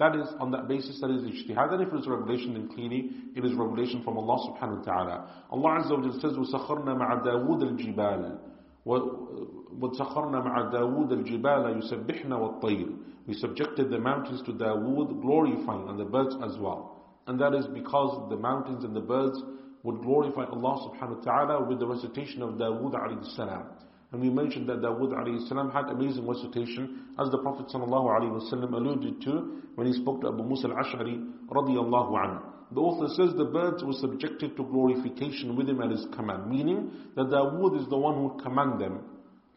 That 0.00 0.16
is 0.16 0.28
on 0.40 0.50
that 0.52 0.66
basis 0.66 0.98
that 1.02 1.10
is 1.10 1.22
ijtihad. 1.22 1.72
And 1.74 1.82
if 1.82 1.92
it 1.92 2.00
is 2.00 2.06
revelation, 2.08 2.54
then 2.54 2.68
clearly 2.68 3.10
it 3.36 3.44
is 3.44 3.52
revelation 3.54 4.02
from 4.02 4.16
Allah 4.18 4.38
subhanahu 4.50 4.78
wa 4.78 4.82
ta'ala. 4.84 5.30
Allah 5.50 5.84
Azza 5.84 5.90
wa 5.90 5.98
Jalla 5.98 6.20
says, 6.20 6.32
وَسَخَرْنَا 6.32 6.96
مَعَ 6.96 7.22
دَاوُودَ 7.22 7.62
الْجِبَالِ 7.76 8.38
وَسَخَرْنَا 8.86 10.44
مَعَ 10.44 10.70
دَاوُودَ 10.72 11.12
الْجِبَالَ 11.12 11.82
يُسَبِّحْنَ 11.82 12.32
وَالطَّيْرِ 12.32 12.96
we 13.27 13.33
subjected 13.33 13.89
the 13.89 13.99
mountains 13.99 14.41
to 14.45 14.51
Dawood, 14.53 15.21
glorifying, 15.21 15.89
and 15.89 15.99
the 15.99 16.05
birds 16.05 16.35
as 16.43 16.57
well. 16.59 17.17
And 17.27 17.39
that 17.39 17.55
is 17.55 17.65
because 17.67 18.29
the 18.29 18.37
mountains 18.37 18.83
and 18.83 18.95
the 18.95 19.01
birds 19.01 19.41
would 19.83 20.01
glorify 20.01 20.45
Allah 20.45 20.89
subhanahu 20.89 21.17
wa 21.17 21.23
ta'ala 21.23 21.65
with 21.65 21.79
the 21.79 21.87
recitation 21.87 22.41
of 22.41 22.55
Dawood 22.55 22.93
alayhi 22.93 23.35
salam. 23.35 23.65
And 24.11 24.21
we 24.21 24.29
mentioned 24.29 24.69
that 24.69 24.81
Dawood 24.81 25.13
alayhi 25.13 25.47
salam 25.47 25.71
had 25.71 25.85
amazing 25.85 26.27
recitation, 26.27 27.05
as 27.19 27.29
the 27.31 27.39
Prophet 27.39 27.67
sallallahu 27.67 28.07
alayhi 28.13 28.31
wa 28.31 28.77
alluded 28.77 29.21
to 29.21 29.61
when 29.75 29.87
he 29.87 29.93
spoke 29.93 30.21
to 30.21 30.27
Abu 30.27 30.43
Musa 30.43 30.67
al-Ash'ari 30.67 31.25
radiyallahu 31.49 32.11
anhu. 32.11 32.41
The 32.71 32.81
author 32.81 33.07
says 33.15 33.35
the 33.35 33.45
birds 33.45 33.83
were 33.83 33.93
subjected 33.93 34.57
to 34.57 34.63
glorification 34.63 35.55
with 35.55 35.69
him 35.69 35.81
at 35.81 35.91
his 35.91 36.05
command, 36.15 36.49
meaning 36.49 36.91
that 37.15 37.27
Dawood 37.27 37.79
is 37.79 37.87
the 37.89 37.97
one 37.97 38.15
who 38.15 38.27
would 38.27 38.43
command 38.43 38.79
them 38.79 39.01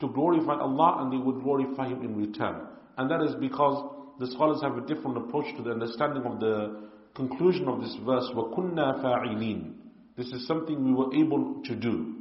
to 0.01 0.09
glorify 0.09 0.55
Allah 0.55 1.03
and 1.03 1.13
they 1.13 1.17
would 1.17 1.43
glorify 1.43 1.89
him 1.89 2.03
in 2.03 2.17
return. 2.17 2.67
And 2.98 3.10
that 3.10 3.22
is 3.22 3.36
because 3.36 3.92
the 4.20 4.28
scholars 4.28 4.62
have 4.62 4.78
a 4.78 4.82
different 4.82 5.18
approach 5.18 5.46
to 5.58 5.64
the 5.64 5.72
understanding 5.72 6.24
of 6.24 6.40
the 6.40 6.90
conclusion 7.16 7.68
of 7.68 7.82
this 7.82 7.96
verse, 8.06 8.30
وَكُنَّا 8.36 9.04
فَاعِلِينَ 9.04 9.74
This 10.18 10.28
is 10.28 10.48
something 10.48 10.84
we 10.84 10.94
were 10.94 11.14
able 11.14 11.62
to 11.64 11.76
do. 11.76 12.16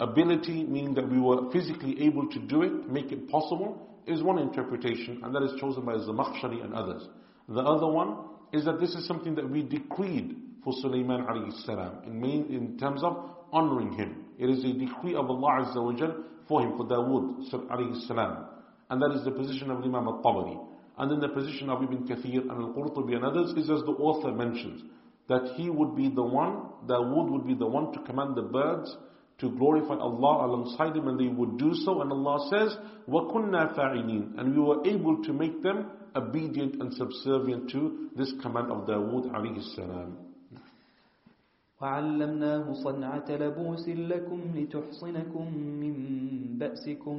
Ability, 0.00 0.64
meaning 0.64 0.94
that 0.94 1.08
we 1.08 1.20
were 1.20 1.50
physically 1.52 2.02
able 2.04 2.28
to 2.28 2.38
do 2.40 2.62
it, 2.62 2.88
make 2.90 3.12
it 3.12 3.28
possible, 3.28 4.00
is 4.06 4.22
one 4.22 4.38
interpretation, 4.38 5.20
and 5.22 5.34
that 5.34 5.42
is 5.42 5.52
chosen 5.60 5.84
by 5.84 5.94
Zamakhshari 5.94 6.64
and 6.64 6.74
others. 6.74 7.06
The 7.48 7.60
other 7.60 7.86
one 7.86 8.16
is 8.52 8.64
that 8.64 8.80
this 8.80 8.94
is 8.94 9.06
something 9.06 9.34
that 9.36 9.48
we 9.48 9.62
decreed 9.62 10.36
for 10.62 10.72
Sulaiman 10.80 11.22
alayhi 11.26 11.64
salam 11.64 12.02
in, 12.06 12.20
main, 12.20 12.46
in 12.46 12.78
terms 12.78 13.02
of 13.02 13.30
honoring 13.52 13.92
him. 13.92 14.24
It 14.38 14.50
is 14.50 14.64
a 14.64 14.72
decree 14.72 15.14
of 15.14 15.30
Allah 15.30 15.66
Azza 15.66 15.82
wa 15.82 15.92
Jal 15.92 16.16
for 16.48 16.62
him, 16.62 16.76
for 16.76 16.84
Dawood 16.86 17.50
alayhi 17.52 18.06
salam. 18.06 18.46
And 18.90 19.00
that 19.02 19.12
is 19.16 19.24
the 19.24 19.30
position 19.30 19.70
of 19.70 19.78
Imam 19.82 20.06
al-Tabari. 20.06 20.58
And 20.98 21.10
then 21.10 21.20
the 21.20 21.28
position 21.28 21.70
of 21.70 21.82
Ibn 21.82 22.06
Kathir 22.06 22.42
and 22.42 22.50
al-Qurtubi 22.50 23.16
and 23.16 23.24
others 23.24 23.50
is 23.56 23.70
as 23.70 23.80
the 23.82 23.96
author 23.98 24.30
mentions, 24.32 24.82
that 25.28 25.54
he 25.56 25.70
would 25.70 25.96
be 25.96 26.08
the 26.08 26.22
one, 26.22 26.66
Dawood 26.86 27.30
would 27.30 27.46
be 27.46 27.54
the 27.54 27.66
one 27.66 27.92
to 27.92 28.00
command 28.00 28.36
the 28.36 28.42
birds 28.42 28.94
to 29.38 29.50
glorify 29.50 29.94
Allah 29.96 30.46
alongside 30.46 30.96
him 30.96 31.08
and 31.08 31.18
they 31.18 31.26
would 31.28 31.58
do 31.58 31.74
so. 31.74 32.02
And 32.02 32.12
Allah 32.12 32.48
says, 32.50 32.76
وَكُنَّا 33.08 33.74
فَاعِلِينَ 33.76 34.38
And 34.38 34.54
we 34.54 34.62
were 34.62 34.86
able 34.86 35.22
to 35.24 35.32
make 35.32 35.62
them 35.62 35.90
obedient 36.14 36.80
and 36.80 36.92
subservient 36.94 37.70
to 37.70 38.10
this 38.16 38.32
command 38.42 38.70
of 38.70 38.86
Dawood 38.86 39.30
alayhi 39.32 39.62
salam. 39.74 40.18
وعلمناه 41.82 42.72
صنعة 42.72 43.28
لبوس 43.28 43.88
لكم 43.88 44.40
لتحصنكم 44.54 45.44
من 45.80 45.94
بأسكم 46.58 47.18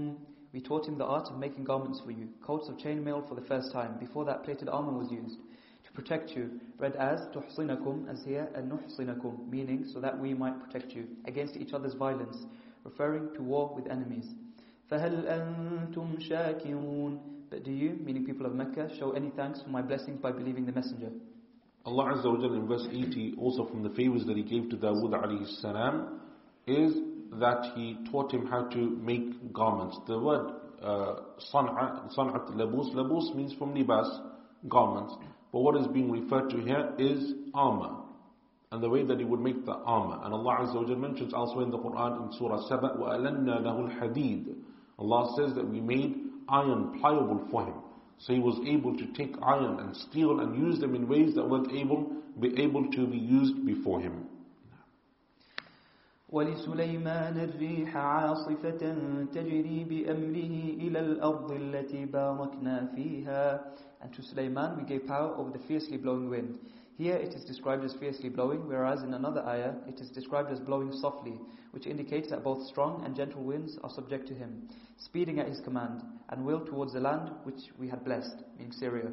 We 0.53 0.61
taught 0.61 0.87
him 0.87 0.97
the 0.97 1.05
art 1.05 1.27
of 1.29 1.37
making 1.37 1.65
garments 1.65 2.01
for 2.03 2.11
you, 2.11 2.29
coats 2.41 2.69
of 2.69 2.77
chainmail 2.77 3.27
for 3.27 3.35
the 3.35 3.41
first 3.41 3.71
time. 3.73 3.97
Before 3.99 4.23
that, 4.25 4.43
plated 4.43 4.69
armor 4.69 4.93
was 4.93 5.11
used 5.11 5.37
to 5.85 5.91
protect 5.93 6.31
you. 6.31 6.59
Read 6.79 6.95
as 6.95 7.19
تحصنكم, 7.35 8.09
as 8.09 8.23
here, 8.23 8.47
and 8.55 8.71
نحصنكم, 8.71 9.49
meaning 9.49 9.85
so 9.93 9.99
that 9.99 10.17
we 10.17 10.33
might 10.33 10.59
protect 10.63 10.93
you 10.93 11.07
against 11.25 11.57
each 11.57 11.73
other's 11.73 11.93
violence, 11.93 12.37
referring 12.83 13.33
to 13.35 13.43
war 13.43 13.73
with 13.75 13.87
enemies. 13.87 14.27
فهل 14.89 15.25
أنتم 15.27 16.19
شاكرون 16.19 17.19
but 17.49 17.63
do 17.63 17.71
you, 17.71 17.97
meaning 18.03 18.25
people 18.25 18.45
of 18.45 18.55
Mecca, 18.55 18.89
show 18.99 19.11
any 19.11 19.29
thanks 19.29 19.61
for 19.61 19.69
my 19.69 19.81
blessings 19.81 20.19
by 20.21 20.31
believing 20.31 20.65
the 20.65 20.71
Messenger? 20.71 21.11
Allah 21.85 22.15
Azza 22.15 22.25
wa 22.25 22.37
Jalla 22.37 22.57
in 22.57 22.67
verse 22.67 22.87
80, 22.91 23.35
also 23.37 23.65
from 23.65 23.83
the 23.83 23.91
favors 23.91 24.25
that 24.25 24.35
He 24.35 24.43
gave 24.43 24.69
to 24.71 24.77
Dawood 24.77 25.11
alayhi 25.11 25.47
salam, 25.61 26.19
is 26.65 26.95
that 27.39 27.73
He 27.75 27.97
taught 28.11 28.31
him 28.31 28.45
how 28.47 28.63
to 28.69 28.77
make 29.01 29.53
garments. 29.53 29.97
The 30.07 30.19
word 30.19 30.51
uh, 30.81 31.15
san'at, 31.53 32.13
san'at 32.15 32.51
labus, 32.55 32.93
labus 32.93 33.35
means 33.35 33.53
from 33.53 33.73
libas, 33.73 34.07
garments. 34.67 35.13
But 35.51 35.59
what 35.59 35.75
is 35.79 35.87
being 35.87 36.11
referred 36.11 36.49
to 36.51 36.57
here 36.57 36.93
is 36.97 37.33
armor. 37.53 38.01
And 38.71 38.83
the 38.83 38.89
way 38.89 39.03
that 39.03 39.19
he 39.19 39.25
would 39.25 39.39
make 39.39 39.65
the 39.65 39.73
armor. 39.73 40.19
And 40.23 40.33
Allah 40.33 40.57
Azza 40.61 40.75
wa 40.75 40.83
Jalla 40.83 40.99
mentions 40.99 41.33
elsewhere 41.33 41.63
in 41.65 41.71
the 41.71 41.77
Quran 41.77 42.25
in 42.25 42.37
Surah 42.37 42.67
7, 42.67 42.89
وَأَلَنَّا 42.97 43.61
لَهُ 43.61 43.99
الْحَدِيدِ 43.99 44.55
Allah 44.99 45.33
says 45.37 45.55
that 45.55 45.67
we 45.67 45.79
made 45.81 46.15
iron 46.49 46.99
pliable 46.99 47.47
for 47.51 47.65
him. 47.65 47.75
So 48.17 48.33
he 48.33 48.39
was 48.39 48.59
able 48.67 48.97
to 48.97 49.05
take 49.13 49.35
iron 49.41 49.79
and 49.79 49.95
steel 49.95 50.39
and 50.39 50.55
use 50.57 50.79
them 50.79 50.95
in 50.95 51.07
ways 51.07 51.35
that 51.35 51.47
weren't 51.49 51.71
able 51.71 52.11
be 52.39 52.61
able 52.61 52.89
to 52.91 53.07
be 53.07 53.17
used 53.17 53.65
before 53.65 54.01
him. 54.01 54.27
ولسليمان 56.29 57.37
الريح 57.37 57.97
عاصفة 57.97 58.81
تجري 59.33 59.83
بأمره 59.83 60.55
إلى 60.83 60.99
الأرض 60.99 61.51
التي 61.51 62.05
باركنا 62.05 62.85
فيها 62.95 63.73
And 64.01 64.13
to 64.13 64.21
Sulaiman 64.21 64.77
we 64.77 64.83
gave 64.83 65.07
power 65.07 65.33
over 65.35 65.51
the 65.51 65.63
fiercely 65.67 65.97
blowing 65.97 66.29
wind. 66.29 66.59
Here 66.97 67.15
it 67.15 67.33
is 67.33 67.43
described 67.43 67.83
as 67.83 67.93
fiercely 67.93 68.29
blowing, 68.29 68.67
whereas 68.67 69.03
in 69.03 69.13
another 69.13 69.41
ayah 69.45 69.73
it 69.87 69.99
is 69.99 70.09
described 70.09 70.51
as 70.51 70.59
blowing 70.59 70.91
softly, 70.93 71.39
which 71.71 71.87
indicates 71.87 72.29
that 72.29 72.43
both 72.43 72.65
strong 72.67 73.03
and 73.05 73.15
gentle 73.15 73.43
winds 73.43 73.77
are 73.83 73.89
subject 73.89 74.27
to 74.29 74.33
him, 74.33 74.69
speeding 74.97 75.39
at 75.39 75.49
his 75.49 75.59
command, 75.59 76.03
and 76.29 76.45
will 76.45 76.61
towards 76.65 76.93
the 76.93 76.99
land 76.99 77.31
which 77.43 77.61
we 77.77 77.89
had 77.89 78.05
blessed, 78.05 78.43
meaning 78.57 78.71
Syria. 78.71 79.11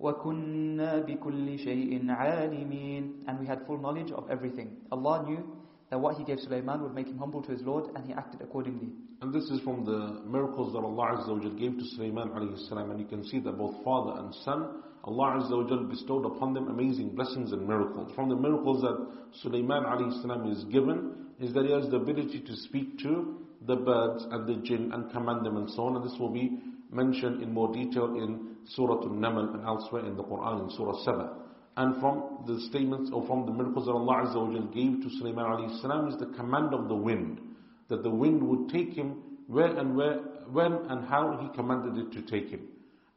وَكُنَّا 0.00 1.06
بِكُلِّ 1.06 1.58
شَيْءٍ 1.64 2.06
عَالِمِينَ 2.06 3.28
And 3.28 3.40
we 3.40 3.46
had 3.46 3.66
full 3.66 3.78
knowledge 3.78 4.12
of 4.12 4.28
everything. 4.30 4.76
Allah 4.92 5.24
knew 5.26 5.56
that 5.90 5.98
what 5.98 6.16
He 6.16 6.24
gave 6.24 6.38
Sulaiman 6.40 6.82
would 6.82 6.94
make 6.94 7.06
him 7.06 7.18
humble 7.18 7.42
to 7.42 7.52
his 7.52 7.62
Lord, 7.62 7.84
and 7.94 8.04
he 8.04 8.12
acted 8.12 8.42
accordingly. 8.42 8.88
And 9.22 9.32
this 9.32 9.44
is 9.44 9.60
from 9.60 9.84
the 9.84 10.20
miracles 10.28 10.74
that 10.74 10.80
Allah 10.80 11.16
Azza 11.16 11.28
wa 11.28 11.48
gave 11.56 11.78
to 11.78 11.84
Sulaiman 11.96 12.28
alayhi 12.28 12.68
salam, 12.68 12.90
and 12.90 13.00
you 13.00 13.06
can 13.06 13.24
see 13.24 13.38
that 13.40 13.56
both 13.56 13.82
father 13.84 14.20
and 14.20 14.34
son 14.44 14.82
Allah 15.06 15.38
Azza 15.38 15.70
wa 15.70 15.82
bestowed 15.84 16.26
upon 16.26 16.52
them 16.52 16.68
amazing 16.68 17.14
blessings 17.14 17.52
and 17.52 17.66
miracles. 17.66 18.10
From 18.16 18.28
the 18.28 18.34
miracles 18.34 18.82
that 18.82 19.06
Sulaiman 19.40 19.84
alayhi 19.84 20.20
salam 20.20 20.50
is 20.50 20.64
given 20.64 21.28
is 21.38 21.54
that 21.54 21.64
he 21.64 21.70
has 21.72 21.88
the 21.88 21.96
ability 21.96 22.40
to 22.40 22.56
speak 22.56 22.98
to 23.00 23.38
the 23.66 23.76
birds 23.76 24.26
and 24.30 24.48
the 24.48 24.56
jinn 24.66 24.90
and 24.92 25.10
command 25.12 25.46
them 25.46 25.56
and 25.58 25.70
so 25.70 25.84
on. 25.84 25.96
And 25.96 26.04
this 26.04 26.18
will 26.18 26.32
be 26.32 26.58
mentioned 26.90 27.40
in 27.40 27.52
more 27.52 27.72
detail 27.72 28.16
in 28.16 28.49
Surah 28.67 29.01
Al-Naml 29.01 29.55
and 29.55 29.65
elsewhere 29.65 30.05
in 30.05 30.15
the 30.15 30.23
Quran 30.23 30.63
in 30.63 30.75
Surah 30.75 31.03
7. 31.03 31.29
And 31.77 31.99
from 32.01 32.43
the 32.47 32.59
statements 32.69 33.11
or 33.13 33.25
from 33.27 33.45
the 33.45 33.51
miracles 33.51 33.85
that 33.85 33.93
Allah 33.93 34.25
Azza 34.25 34.35
wa 34.35 34.59
gave 34.71 35.01
to 35.01 35.09
Sulaiman 35.17 35.45
alayhi 35.45 35.81
salam 35.81 36.09
is 36.09 36.17
the 36.19 36.27
command 36.37 36.73
of 36.73 36.89
the 36.89 36.95
wind. 36.95 37.39
That 37.87 38.03
the 38.03 38.09
wind 38.09 38.43
would 38.43 38.69
take 38.69 38.93
him 38.93 39.15
where 39.47 39.77
and 39.77 39.95
where 39.95 40.19
when 40.51 40.73
and 40.73 41.05
how 41.07 41.37
He 41.41 41.55
commanded 41.55 41.97
it 41.97 42.11
to 42.13 42.21
take 42.23 42.49
him. 42.49 42.67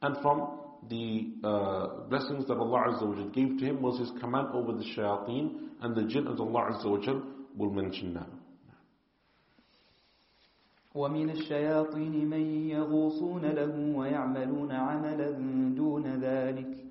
And 0.03 0.17
from 0.23 0.61
the 0.89 1.33
uh, 1.43 2.09
blessings 2.09 2.47
that 2.49 2.59
Allah 2.59 2.85
Azza 2.89 3.07
wa 3.07 3.25
gave 3.31 3.59
to 3.59 3.65
him 3.65 3.83
was 3.83 3.99
His 3.99 4.11
command 4.21 4.49
over 4.53 4.73
the 4.73 4.85
shayateen 4.97 5.71
and 5.81 5.97
the 5.97 6.03
jinn 6.05 6.27
as 6.29 6.39
Allah 6.41 6.73
Azza 6.73 6.87
wa 6.87 7.21
will 7.57 7.71
mention 7.71 8.15
now. 8.15 8.27
ومن 10.96 11.30
الشياطين 11.30 12.30
من 12.30 12.70
يغوصون 12.70 13.46
له 13.46 13.98
ويعملون 13.98 14.72
عملا 14.72 15.30
دون 15.76 16.06
ذلك 16.22 16.86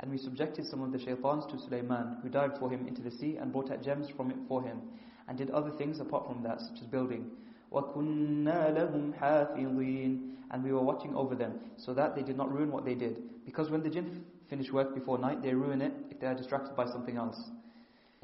And 0.00 0.10
we 0.10 0.18
subjected 0.18 0.66
some 0.66 0.82
of 0.82 0.90
the 0.90 0.98
shaitans 0.98 1.46
to 1.46 1.58
Sulaiman, 1.60 2.16
who 2.22 2.28
dived 2.28 2.58
for 2.58 2.68
him 2.68 2.88
into 2.88 3.02
the 3.02 3.10
sea 3.10 3.36
and 3.36 3.52
brought 3.52 3.70
out 3.70 3.84
gems 3.84 4.08
from 4.16 4.32
it 4.32 4.36
for 4.48 4.60
him, 4.60 4.80
and 5.28 5.38
did 5.38 5.50
other 5.50 5.70
things 5.70 6.00
apart 6.00 6.26
from 6.26 6.42
that, 6.42 6.60
such 6.60 6.80
as 6.80 6.86
building. 6.88 7.30
وَكُنَّا 7.72 8.74
لَهُمْ 8.76 9.16
حَافِظِينَ 9.20 10.30
And 10.50 10.64
we 10.64 10.72
were 10.72 10.82
watching 10.82 11.14
over 11.14 11.36
them, 11.36 11.60
so 11.76 11.94
that 11.94 12.16
they 12.16 12.22
did 12.22 12.36
not 12.36 12.52
ruin 12.52 12.72
what 12.72 12.84
they 12.84 12.94
did. 12.94 13.22
Because 13.46 13.70
when 13.70 13.84
the 13.84 13.90
jinn 13.90 14.24
finish 14.50 14.72
work 14.72 14.92
before 14.92 15.18
night, 15.18 15.40
they 15.40 15.54
ruin 15.54 15.80
it 15.80 15.92
if 16.10 16.18
they 16.18 16.26
are 16.26 16.34
distracted 16.34 16.74
by 16.74 16.86
something 16.86 17.16
else. 17.16 17.40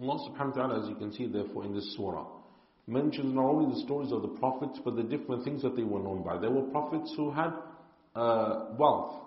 Allah 0.00 0.18
subhanahu 0.28 0.56
wa 0.56 0.66
ta'ala, 0.66 0.82
as 0.82 0.88
you 0.88 0.96
can 0.96 1.12
see 1.12 1.26
therefore 1.28 1.64
in 1.64 1.74
this 1.74 1.94
surah, 1.96 2.26
mentions 2.87 3.33
not 3.33 3.45
only 3.45 3.73
the 3.73 3.81
stories 3.85 4.11
of 4.11 4.21
the 4.21 4.27
prophets, 4.27 4.79
but 4.83 4.95
the 4.95 5.03
different 5.03 5.43
things 5.43 5.61
that 5.61 5.75
they 5.75 5.83
were 5.83 5.99
known 5.99 6.23
by. 6.23 6.37
There 6.37 6.51
were 6.51 6.63
prophets 6.63 7.13
who 7.15 7.31
had 7.31 7.53
uh, 8.15 8.65
wealth. 8.77 9.21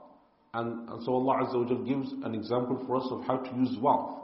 And, 0.55 0.89
and 0.89 1.03
so 1.05 1.15
Allah 1.15 1.45
Azza 1.45 1.71
wa 1.71 1.85
gives 1.85 2.13
an 2.25 2.35
example 2.35 2.83
for 2.87 2.97
us 2.97 3.07
of 3.11 3.25
how 3.25 3.39
to 3.39 3.57
use 3.57 3.77
wealth. 3.81 4.23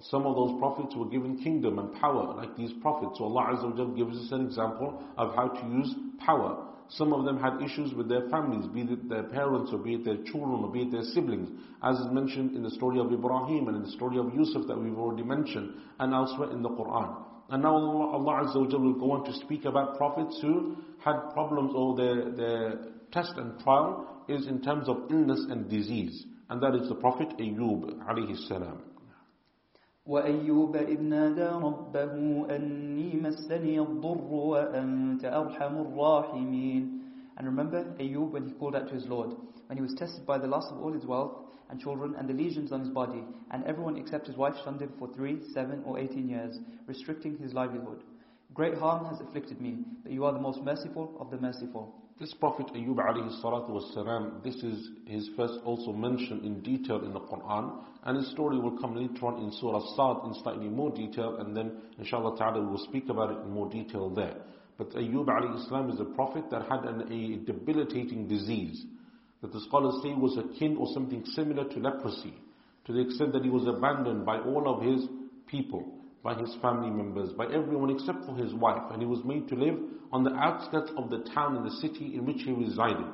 Some 0.00 0.26
of 0.26 0.34
those 0.34 0.58
prophets 0.58 0.94
were 0.96 1.08
given 1.08 1.42
kingdom 1.42 1.78
and 1.78 1.92
power, 2.00 2.34
like 2.34 2.56
these 2.56 2.72
prophets. 2.82 3.18
So 3.18 3.24
Allah 3.24 3.56
Azza 3.56 3.76
wa 3.76 3.94
gives 3.94 4.16
us 4.16 4.32
an 4.32 4.46
example 4.46 5.02
of 5.16 5.34
how 5.34 5.48
to 5.48 5.66
use 5.68 5.94
power. 6.24 6.66
Some 6.88 7.12
of 7.12 7.24
them 7.24 7.38
had 7.38 7.60
issues 7.62 7.94
with 7.94 8.08
their 8.08 8.28
families, 8.30 8.66
be 8.68 8.82
it 8.82 9.08
their 9.08 9.24
parents 9.24 9.70
or 9.72 9.78
be 9.78 9.94
it 9.94 10.04
their 10.04 10.18
children 10.24 10.64
or 10.64 10.70
be 10.70 10.82
it 10.82 10.92
their 10.92 11.02
siblings. 11.02 11.48
As 11.82 11.98
is 11.98 12.06
mentioned 12.12 12.54
in 12.54 12.62
the 12.62 12.70
story 12.70 13.00
of 13.00 13.12
Ibrahim 13.12 13.68
and 13.68 13.76
in 13.76 13.82
the 13.82 13.90
story 13.90 14.18
of 14.18 14.32
Yusuf 14.34 14.66
that 14.68 14.78
we've 14.78 14.96
already 14.96 15.24
mentioned 15.24 15.74
and 15.98 16.14
elsewhere 16.14 16.52
in 16.52 16.62
the 16.62 16.68
Quran. 16.68 17.16
And 17.49 17.63
now 17.63 17.75
Allah, 17.75 18.11
Allah 18.13 18.47
Azza 18.47 18.55
wa 18.55 18.79
will 18.79 18.93
go 18.93 19.11
on 19.11 19.25
to 19.25 19.33
speak 19.33 19.65
about 19.65 19.97
prophets 19.97 20.39
who 20.41 20.77
had 21.03 21.19
problems 21.33 21.73
or 21.75 21.95
their, 21.97 22.31
their 22.31 22.79
test 23.11 23.33
and 23.35 23.59
trial 23.59 24.23
is 24.27 24.47
in 24.47 24.61
terms 24.61 24.87
of 24.87 25.11
illness 25.11 25.45
and 25.49 25.69
disease. 25.69 26.25
And 26.49 26.61
that 26.61 26.75
is 26.75 26.87
the 26.87 26.95
Prophet 26.95 27.29
Ayyub 27.37 28.03
alayhi 28.07 28.37
salam. 28.47 28.83
وأيوب 30.07 30.75
إذ 30.75 31.01
نادى 31.01 31.49
ربه 31.61 32.45
أني 32.55 33.21
مسني 33.21 33.79
الضر 33.79 34.33
وأنت 34.33 35.25
أرحم 35.25 35.77
الراحمين 35.77 37.01
And 37.37 37.47
remember 37.47 37.95
Ayub 37.99 38.31
when 38.31 38.45
he 38.47 38.51
called 38.53 38.75
out 38.75 38.87
to 38.89 38.93
his 38.95 39.05
Lord, 39.05 39.31
when 39.67 39.77
he 39.77 39.81
was 39.81 39.93
tested 39.97 40.25
by 40.25 40.37
the 40.37 40.47
loss 40.47 40.65
of 40.71 40.81
all 40.81 40.91
his 40.91 41.05
wealth 41.05 41.44
and 41.70 41.80
children 41.80 42.14
and 42.16 42.28
the 42.28 42.34
lesions 42.34 42.72
on 42.72 42.80
his 42.80 42.90
body, 42.90 43.24
and 43.50 43.64
everyone 43.64 43.96
except 43.96 44.26
his 44.26 44.36
wife 44.36 44.54
shunned 44.64 44.80
him 44.80 44.92
for 44.98 45.08
three, 45.14 45.40
seven, 45.52 45.82
or 45.84 45.98
eighteen 45.98 46.28
years, 46.28 46.58
restricting 46.86 47.36
his 47.38 47.52
livelihood. 47.52 48.02
Great 48.54 48.74
harm 48.78 49.04
has 49.06 49.20
afflicted 49.20 49.60
me, 49.60 49.78
but 50.02 50.12
you 50.12 50.24
are 50.24 50.32
the 50.32 50.40
most 50.40 50.62
merciful 50.62 51.16
of 51.20 51.30
the 51.30 51.38
merciful. 51.38 51.94
This 52.18 52.32
Prophet 52.32 52.68
Ayyub 52.74 52.96
alayhi 52.96 53.42
salatu 53.42 53.68
was 53.68 54.42
this 54.42 54.54
is 54.62 54.88
his 55.04 55.28
first 55.36 55.60
also 55.64 55.92
mentioned 55.92 56.44
in 56.46 56.62
detail 56.62 57.04
in 57.04 57.12
the 57.12 57.20
Quran, 57.20 57.84
and 58.04 58.16
his 58.16 58.30
story 58.30 58.58
will 58.58 58.78
come 58.78 58.96
later 58.96 59.26
on 59.26 59.42
in 59.42 59.52
Surah 59.52 59.82
Sad 59.94 60.26
in 60.26 60.42
slightly 60.42 60.68
more 60.68 60.90
detail, 60.90 61.36
and 61.36 61.54
then 61.54 61.72
inshallah 61.98 62.38
ta'ala 62.38 62.62
we 62.62 62.68
will 62.68 62.86
speak 62.88 63.10
about 63.10 63.32
it 63.32 63.38
in 63.44 63.50
more 63.50 63.68
detail 63.68 64.08
there. 64.08 64.36
But 64.78 64.92
Ayyub 64.92 65.26
alayhi 65.26 65.68
salam 65.68 65.90
is 65.90 66.00
a 66.00 66.04
prophet 66.04 66.44
that 66.50 66.62
had 66.62 66.84
an, 66.84 67.12
a 67.12 67.44
debilitating 67.44 68.28
disease 68.28 68.86
that 69.42 69.52
the 69.52 69.60
scholars 69.60 70.00
say 70.02 70.14
was 70.14 70.38
akin 70.38 70.76
or 70.76 70.86
something 70.94 71.24
similar 71.26 71.68
to 71.68 71.78
leprosy, 71.78 72.34
to 72.86 72.92
the 72.92 73.00
extent 73.00 73.32
that 73.32 73.44
he 73.44 73.50
was 73.50 73.66
abandoned 73.66 74.24
by 74.24 74.38
all 74.38 74.68
of 74.68 74.82
his 74.82 75.06
people 75.46 75.96
by 76.26 76.34
his 76.34 76.52
family 76.60 76.90
members, 76.90 77.32
by 77.34 77.46
everyone 77.54 77.88
except 77.88 78.24
for 78.26 78.34
his 78.34 78.52
wife, 78.52 78.82
and 78.90 79.00
he 79.00 79.06
was 79.06 79.22
made 79.24 79.46
to 79.46 79.54
live 79.54 79.78
on 80.10 80.24
the 80.24 80.34
outskirts 80.34 80.90
of 80.96 81.08
the 81.08 81.18
town 81.32 81.56
and 81.56 81.64
the 81.64 81.76
city 81.76 82.16
in 82.16 82.26
which 82.26 82.42
he 82.42 82.50
resided. 82.50 83.06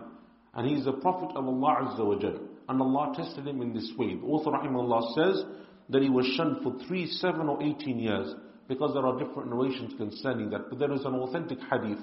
And 0.54 0.66
he 0.66 0.76
is 0.76 0.86
a 0.86 0.92
prophet 0.92 1.36
of 1.36 1.46
Allah 1.46 1.76
Azza 1.82 2.06
wa 2.06 2.18
Jal. 2.18 2.40
And 2.70 2.80
Allah 2.80 3.12
tested 3.14 3.46
him 3.46 3.60
in 3.60 3.74
this 3.74 3.90
way. 3.98 4.14
The 4.14 4.24
author 4.24 4.52
Rahimahullah 4.52 5.14
says 5.14 5.44
that 5.90 6.00
he 6.00 6.08
was 6.08 6.24
shunned 6.38 6.62
for 6.62 6.74
three, 6.88 7.06
seven 7.06 7.50
or 7.50 7.62
eighteen 7.62 7.98
years 7.98 8.34
because 8.66 8.94
there 8.94 9.04
are 9.04 9.18
different 9.18 9.50
narrations 9.50 9.92
concerning 9.98 10.48
that. 10.48 10.70
But 10.70 10.78
there 10.78 10.92
is 10.92 11.04
an 11.04 11.14
authentic 11.14 11.58
hadith 11.70 11.98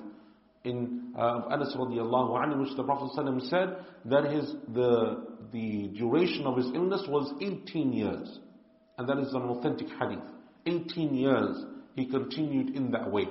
in 0.63 1.13
uh, 1.17 1.41
Anas 1.51 1.75
radiallahu 1.77 2.31
anhu, 2.37 2.61
which 2.61 2.75
the 2.75 2.83
Prophet 2.83 3.09
said 3.49 3.77
that 4.05 4.31
his, 4.31 4.53
the, 4.73 5.25
the 5.51 5.91
duration 5.97 6.45
of 6.45 6.57
his 6.57 6.67
illness 6.67 7.03
was 7.07 7.33
18 7.41 7.93
years. 7.93 8.39
And 8.97 9.07
that 9.07 9.17
is 9.19 9.33
an 9.33 9.43
authentic 9.43 9.87
hadith. 9.99 10.23
18 10.65 11.15
years 11.15 11.63
he 11.95 12.05
continued 12.05 12.75
in 12.75 12.91
that 12.91 13.11
way. 13.11 13.27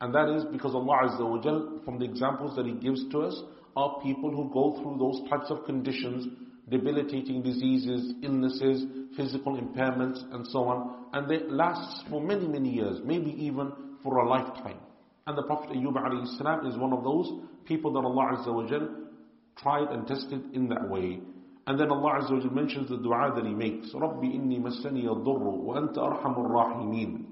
And 0.00 0.14
that 0.14 0.28
is 0.28 0.44
because 0.52 0.74
Allah 0.74 1.08
Azza 1.08 1.28
wa 1.28 1.40
Jal, 1.40 1.80
from 1.84 1.98
the 1.98 2.04
examples 2.04 2.56
that 2.56 2.66
He 2.66 2.72
gives 2.72 3.08
to 3.10 3.20
us, 3.22 3.40
are 3.76 4.00
people 4.02 4.30
who 4.30 4.50
go 4.52 4.80
through 4.80 4.98
those 4.98 5.28
types 5.30 5.50
of 5.50 5.64
conditions, 5.64 6.26
debilitating 6.68 7.42
diseases, 7.42 8.14
illnesses, 8.22 8.84
physical 9.16 9.56
impairments, 9.56 10.22
and 10.34 10.46
so 10.48 10.64
on, 10.64 11.06
and 11.12 11.28
they 11.28 11.38
last 11.48 12.04
for 12.10 12.20
many, 12.20 12.46
many 12.46 12.70
years, 12.70 13.00
maybe 13.04 13.30
even 13.30 13.72
for 14.02 14.18
a 14.18 14.28
lifetime. 14.28 14.78
And 15.27 15.37
the 15.37 15.43
Prophet 15.43 15.69
Ayyub 15.69 15.93
alayhi 15.93 16.37
salam 16.37 16.65
is 16.65 16.77
one 16.77 16.93
of 16.93 17.03
those 17.03 17.31
people 17.65 17.93
that 17.93 17.99
Allah 17.99 18.37
Azza 18.37 18.53
wa 18.53 18.67
Jal 18.67 18.89
tried 19.57 19.89
and 19.91 20.07
tested 20.07 20.41
in 20.53 20.69
that 20.69 20.89
way. 20.89 21.19
And 21.67 21.79
then 21.79 21.91
Allah 21.91 22.21
Azza 22.21 22.31
wa 22.31 22.51
mentions 22.51 22.89
the 22.89 22.97
dua 22.97 23.33
that 23.35 23.45
he 23.45 23.53
makes. 23.53 23.91
رَبِّ 23.93 24.21
إِنِّي 24.23 24.59
مَسَّنِيَ 24.59 25.05
الضُّرُّ 25.05 25.23
وَأَنْتَ 25.25 25.97
أَرْحَمُ 25.97 26.35
الرَّاحِمِينَ 26.37 27.25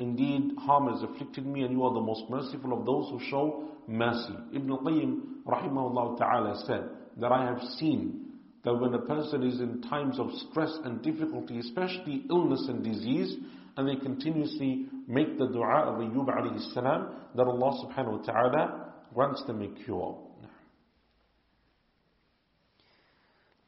Indeed, 0.00 0.56
harm 0.58 0.92
has 0.92 1.02
afflicted 1.02 1.46
me 1.46 1.62
and 1.62 1.72
you 1.72 1.84
are 1.84 1.94
the 1.94 2.00
most 2.00 2.28
merciful 2.28 2.76
of 2.76 2.84
those 2.84 3.10
who 3.10 3.20
show 3.30 3.68
mercy. 3.86 4.34
Ibn 4.52 4.68
Qayyim 4.68 5.20
rahimahullah 5.46 6.18
ta'ala 6.18 6.64
said 6.66 6.88
that 7.18 7.30
I 7.30 7.44
have 7.44 7.60
seen 7.78 8.24
that 8.64 8.74
when 8.74 8.94
a 8.94 8.98
person 8.98 9.44
is 9.44 9.60
in 9.60 9.82
times 9.82 10.18
of 10.18 10.32
stress 10.50 10.76
and 10.84 11.02
difficulty, 11.02 11.58
especially 11.60 12.24
illness 12.28 12.66
and 12.68 12.82
disease, 12.82 13.36
and 13.78 13.88
they 13.88 13.96
continuously 13.96 14.86
make 15.06 15.36
the 15.38 15.46
dua 15.48 15.90
of 15.90 16.00
Ayyub 16.00 16.26
alayhi 16.28 16.72
salam, 16.74 17.08
that 17.34 17.46
Allah 17.46 17.72
subhanahu 17.84 18.20
wa 18.20 18.24
ta'ala 18.24 18.92
grants 19.14 19.42
them 19.46 19.62
a 19.62 19.84
cure. 19.84 20.18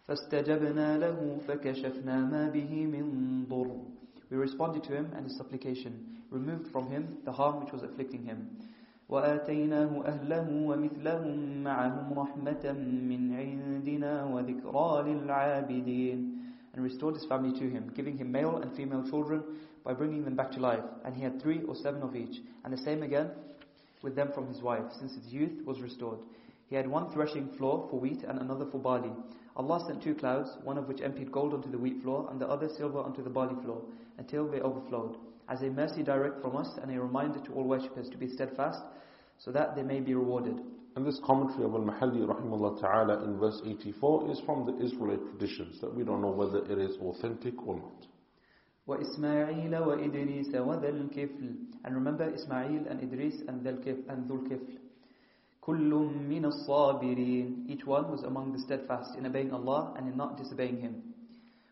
فاستجبنا 0.08 0.98
له 0.98 1.38
فكشفنا 1.48 2.30
ما 2.30 2.48
به 2.48 2.86
من 2.86 3.46
ضر 3.48 3.80
We 4.30 4.36
responded 4.36 4.82
to 4.84 4.92
him 4.96 5.12
and 5.14 5.24
his 5.24 5.36
supplication, 5.36 6.22
removed 6.30 6.68
from 6.72 6.90
him 6.90 7.18
the 7.24 7.32
harm 7.32 7.62
which 7.64 7.72
was 7.72 7.82
afflicting 7.82 8.24
him. 8.24 8.58
وآتيناه 9.08 10.02
أهله 10.06 10.48
ومثلهم 10.66 11.62
معهم 11.62 12.18
رحمة 12.18 12.72
من 12.82 13.34
عندنا 13.34 14.24
وذكرى 14.24 15.02
للعابدين 15.02 16.32
and 16.74 16.82
restored 16.84 17.14
his 17.14 17.24
family 17.26 17.58
to 17.58 17.70
him, 17.70 17.90
giving 17.94 18.18
him 18.18 18.30
male 18.30 18.56
and 18.58 18.76
female 18.76 19.08
children 19.08 19.42
by 19.83 19.93
bringing 19.93 20.23
them 20.23 20.35
back 20.35 20.51
to 20.51 20.59
life. 20.59 20.83
And 21.05 21.15
he 21.15 21.23
had 21.23 21.41
three 21.41 21.61
or 21.63 21.75
seven 21.75 22.01
of 22.01 22.15
each, 22.15 22.41
and 22.63 22.73
the 22.73 22.81
same 22.81 23.03
again 23.03 23.31
with 24.01 24.15
them 24.15 24.31
from 24.33 24.47
his 24.47 24.61
wife, 24.61 24.85
since 24.99 25.13
his 25.13 25.31
youth 25.31 25.65
was 25.65 25.81
restored. 25.81 26.19
He 26.69 26.75
had 26.75 26.87
one 26.87 27.11
threshing 27.11 27.49
floor 27.57 27.87
for 27.89 27.99
wheat 27.99 28.23
and 28.23 28.39
another 28.39 28.65
for 28.71 28.79
barley. 28.79 29.11
Allah 29.57 29.83
sent 29.85 30.01
two 30.01 30.15
clouds, 30.15 30.49
one 30.63 30.77
of 30.77 30.87
which 30.87 31.01
emptied 31.01 31.31
gold 31.31 31.53
onto 31.53 31.69
the 31.69 31.77
wheat 31.77 32.01
floor 32.01 32.27
and 32.31 32.39
the 32.39 32.47
other 32.47 32.69
silver 32.77 32.99
onto 32.99 33.23
the 33.23 33.29
barley 33.29 33.61
floor, 33.63 33.81
until 34.17 34.47
they 34.47 34.61
overflowed. 34.61 35.17
As 35.49 35.61
a 35.61 35.69
mercy 35.69 36.01
direct 36.01 36.41
from 36.41 36.55
us 36.55 36.69
and 36.81 36.89
a 36.89 37.01
reminder 37.01 37.39
to 37.39 37.53
all 37.53 37.65
worshippers 37.65 38.09
to 38.09 38.17
be 38.17 38.29
steadfast, 38.29 38.81
so 39.37 39.51
that 39.51 39.75
they 39.75 39.83
may 39.83 39.99
be 39.99 40.13
rewarded. 40.13 40.61
And 40.95 41.05
this 41.05 41.19
commentary 41.25 41.65
of 41.65 41.73
Al-Mahalli 41.73 42.25
rahimahullah 42.25 42.79
ta'ala 42.79 43.23
in 43.23 43.37
verse 43.37 43.61
84 43.65 44.31
is 44.31 44.39
from 44.45 44.65
the 44.65 44.85
Israelite 44.85 45.25
traditions 45.31 45.79
that 45.81 45.93
we 45.93 46.03
don't 46.03 46.21
know 46.21 46.31
whether 46.31 46.59
it 46.59 46.77
is 46.79 46.97
authentic 46.97 47.55
or 47.65 47.75
not. 47.75 48.07
وإسماعيل 48.90 49.76
وإدريس 49.76 50.54
وذا 50.54 50.88
الكفل 50.88 51.54
And 51.84 51.94
remember 51.94 52.28
Ismail 52.28 52.86
and 52.88 53.02
Idris 53.02 53.42
and 53.48 53.64
Dhul 53.64 54.48
Kifl. 54.48 54.78
كل 55.60 55.90
من 56.28 56.44
الصابرين 56.44 57.66
Each 57.68 57.84
one 57.84 58.10
was 58.10 58.22
among 58.22 58.52
the 58.52 58.58
steadfast 58.58 59.16
in 59.16 59.26
obeying 59.26 59.52
Allah 59.52 59.94
and 59.96 60.08
in 60.08 60.16
not 60.16 60.36
disobeying 60.36 60.80
Him. 60.80 61.02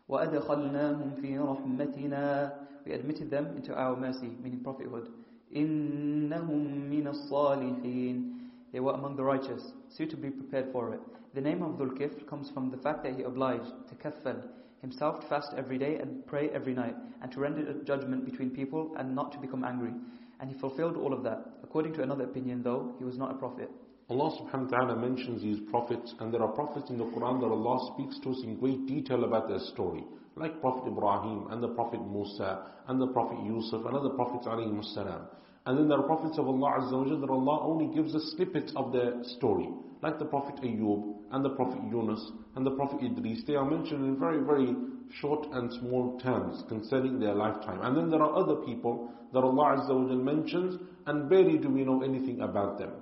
وأدخلناهم 0.09 1.21
في 1.21 1.37
رحمتنا 1.39 2.51
We 2.85 2.91
admitted 2.91 3.29
them 3.31 3.47
into 3.57 3.73
our 3.73 3.95
mercy, 3.95 4.31
meaning 4.43 4.59
prophethood. 4.59 5.09
إنهم 5.55 6.89
من 6.89 7.07
الصالحين 7.07 8.31
They 8.71 8.79
were 8.81 8.93
among 8.93 9.15
the 9.15 9.23
righteous, 9.23 9.71
suitably 9.89 10.29
prepared 10.31 10.71
for 10.73 10.93
it. 10.93 10.99
The 11.33 11.41
name 11.41 11.61
of 11.61 11.77
Dhul 11.77 11.97
Kifl 11.97 12.27
comes 12.27 12.49
from 12.49 12.71
the 12.71 12.77
fact 12.77 13.03
that 13.03 13.15
he 13.15 13.23
obliged 13.23 13.71
to 13.89 13.95
kaffal, 13.95 14.43
himself 14.80 15.20
to 15.20 15.26
fast 15.28 15.52
every 15.56 15.78
day 15.78 15.96
and 15.96 16.26
pray 16.26 16.48
every 16.50 16.74
night, 16.74 16.96
and 17.22 17.30
to 17.32 17.40
render 17.40 17.72
judgment 17.84 18.24
between 18.24 18.50
people 18.50 18.94
and 18.98 19.14
not 19.14 19.32
to 19.32 19.38
become 19.38 19.64
angry. 19.64 19.92
And 20.40 20.50
he 20.50 20.58
fulfilled 20.58 20.96
all 20.96 21.12
of 21.12 21.22
that. 21.24 21.44
According 21.62 21.92
to 21.94 22.02
another 22.02 22.24
opinion, 22.24 22.62
though, 22.62 22.94
he 22.98 23.04
was 23.04 23.18
not 23.18 23.30
a 23.30 23.34
prophet. 23.34 23.70
Allah 24.08 24.30
subhanahu 24.40 24.72
wa 24.72 24.78
ta'ala 24.78 24.96
mentions 24.96 25.42
these 25.42 25.60
prophets, 25.70 26.14
and 26.18 26.34
there 26.34 26.42
are 26.42 26.48
prophets 26.48 26.90
in 26.90 26.98
the 26.98 27.04
Quran 27.04 27.40
that 27.40 27.46
Allah 27.46 27.92
speaks 27.94 28.18
to 28.20 28.30
us 28.30 28.40
in 28.42 28.58
great 28.58 28.86
detail 28.86 29.24
about 29.24 29.48
their 29.48 29.60
story. 29.72 30.02
Like 30.34 30.60
Prophet 30.60 30.88
Ibrahim, 30.88 31.46
and 31.50 31.62
the 31.62 31.68
Prophet 31.68 32.00
Musa, 32.04 32.66
and 32.88 33.00
the 33.00 33.06
Prophet 33.08 33.38
Yusuf, 33.44 33.84
and 33.86 33.94
other 33.94 34.10
prophets 34.10 34.46
alayhi 34.46 34.82
salam. 34.94 35.26
And 35.66 35.78
then 35.78 35.88
there 35.88 35.98
are 35.98 36.02
prophets 36.02 36.38
of 36.38 36.48
Allah 36.48 36.80
Azza 36.80 36.92
wa 36.92 37.20
that 37.20 37.30
Allah 37.30 37.60
only 37.62 37.94
gives 37.94 38.14
us 38.14 38.32
snippets 38.34 38.72
of 38.74 38.92
their 38.92 39.22
story. 39.36 39.68
Like 40.02 40.18
the 40.18 40.24
Prophet 40.24 40.56
Ayub, 40.64 41.19
and 41.32 41.44
the 41.44 41.50
Prophet 41.50 41.80
Yunus, 41.90 42.32
and 42.56 42.66
the 42.66 42.72
Prophet 42.72 43.00
Idris. 43.02 43.44
They 43.46 43.54
are 43.54 43.68
mentioned 43.68 44.04
in 44.04 44.18
very, 44.18 44.42
very 44.42 44.74
short 45.20 45.46
and 45.52 45.72
small 45.74 46.18
terms 46.20 46.64
concerning 46.68 47.18
their 47.18 47.34
lifetime. 47.34 47.80
And 47.82 47.96
then 47.96 48.10
there 48.10 48.22
are 48.22 48.36
other 48.36 48.56
people 48.56 49.10
that 49.32 49.40
Allah 49.40 49.78
Azza 49.78 49.94
wa 49.94 50.14
mentions, 50.14 50.80
and 51.06 51.28
barely 51.28 51.58
do 51.58 51.68
we 51.68 51.84
know 51.84 52.02
anything 52.02 52.40
about 52.40 52.78
them. 52.78 52.92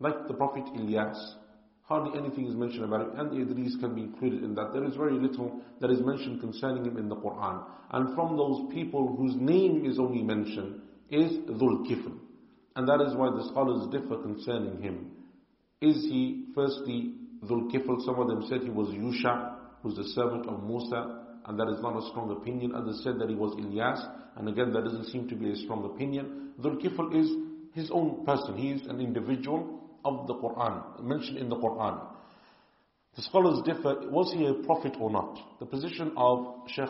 Like 0.00 0.26
the 0.26 0.34
Prophet 0.34 0.64
Ilyas, 0.74 1.18
hardly 1.82 2.18
anything 2.18 2.46
is 2.46 2.54
mentioned 2.54 2.84
about 2.84 3.02
him, 3.02 3.18
and 3.18 3.50
Idris 3.50 3.76
can 3.80 3.94
be 3.94 4.02
included 4.02 4.42
in 4.42 4.54
that. 4.54 4.72
There 4.72 4.84
is 4.84 4.96
very 4.96 5.14
little 5.14 5.60
that 5.80 5.90
is 5.90 6.00
mentioned 6.00 6.40
concerning 6.40 6.84
him 6.84 6.96
in 6.96 7.08
the 7.08 7.16
Quran. 7.16 7.64
And 7.90 8.14
from 8.14 8.36
those 8.36 8.72
people 8.72 9.14
whose 9.16 9.34
name 9.36 9.84
is 9.84 9.98
only 9.98 10.22
mentioned 10.22 10.80
is 11.10 11.32
Dhul 11.48 11.86
Kifl. 11.86 12.18
And 12.76 12.88
that 12.88 13.00
is 13.06 13.14
why 13.14 13.30
the 13.30 13.46
scholars 13.50 13.86
differ 13.92 14.20
concerning 14.22 14.82
him. 14.82 15.12
Is 15.80 15.96
he 15.96 16.46
firstly 16.54 17.14
Dhul? 17.48 17.70
Some 18.04 18.18
of 18.18 18.28
them 18.28 18.44
said 18.48 18.62
he 18.62 18.70
was 18.70 18.88
Yusha, 18.88 19.56
who's 19.82 19.96
the 19.96 20.04
servant 20.14 20.46
of 20.46 20.64
Musa, 20.64 21.24
and 21.46 21.58
that 21.58 21.68
is 21.68 21.80
not 21.82 21.96
a 21.96 22.08
strong 22.10 22.30
opinion. 22.30 22.74
Others 22.74 23.00
said 23.04 23.18
that 23.18 23.28
he 23.28 23.34
was 23.34 23.54
Ilyas, 23.54 24.00
and 24.36 24.48
again 24.48 24.72
that 24.72 24.84
doesn't 24.84 25.06
seem 25.06 25.28
to 25.28 25.36
be 25.36 25.50
a 25.50 25.56
strong 25.56 25.84
opinion. 25.84 26.50
Dhul 26.60 26.82
Kifl 26.82 27.14
is 27.14 27.30
his 27.74 27.90
own 27.90 28.24
person. 28.24 28.56
He 28.56 28.70
is 28.70 28.86
an 28.86 29.00
individual 29.00 29.80
of 30.04 30.26
the 30.26 30.34
Quran, 30.34 31.02
mentioned 31.02 31.38
in 31.38 31.48
the 31.48 31.56
Quran. 31.56 32.00
The 33.16 33.22
scholars 33.22 33.62
differ, 33.64 34.10
was 34.10 34.32
he 34.32 34.46
a 34.46 34.54
prophet 34.66 34.96
or 35.00 35.10
not? 35.10 35.38
The 35.60 35.66
position 35.66 36.12
of 36.16 36.68
Sheikh 36.68 36.88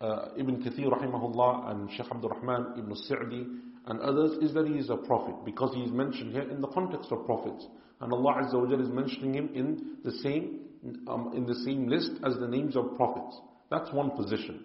uh, 0.00 0.28
Ibn 0.36 0.62
Kathir 0.62 0.88
rahimahullah 0.88 1.70
and 1.70 1.90
Sheikh 1.90 2.06
Abdul 2.10 2.30
Rahman 2.30 2.78
Ibn 2.78 2.94
Sa'di 2.94 3.46
and 3.86 4.00
others 4.00 4.32
is 4.42 4.54
that 4.54 4.66
he 4.66 4.74
is 4.74 4.90
a 4.90 4.96
prophet 4.96 5.34
because 5.44 5.74
he 5.74 5.82
is 5.82 5.90
mentioned 5.90 6.32
here 6.32 6.48
in 6.48 6.60
the 6.60 6.68
context 6.68 7.10
of 7.12 7.24
prophets. 7.26 7.66
And 8.00 8.12
Allah 8.12 8.42
Azza 8.42 8.54
wa 8.54 8.82
is 8.82 8.88
mentioning 8.88 9.34
him 9.34 9.50
in 9.54 9.96
the 10.04 10.12
same 10.22 10.60
um, 11.08 11.32
in 11.34 11.46
the 11.46 11.54
same 11.64 11.88
list 11.88 12.10
as 12.24 12.36
the 12.36 12.48
names 12.48 12.76
of 12.76 12.96
prophets. 12.96 13.40
That's 13.70 13.90
one 13.92 14.10
position. 14.10 14.64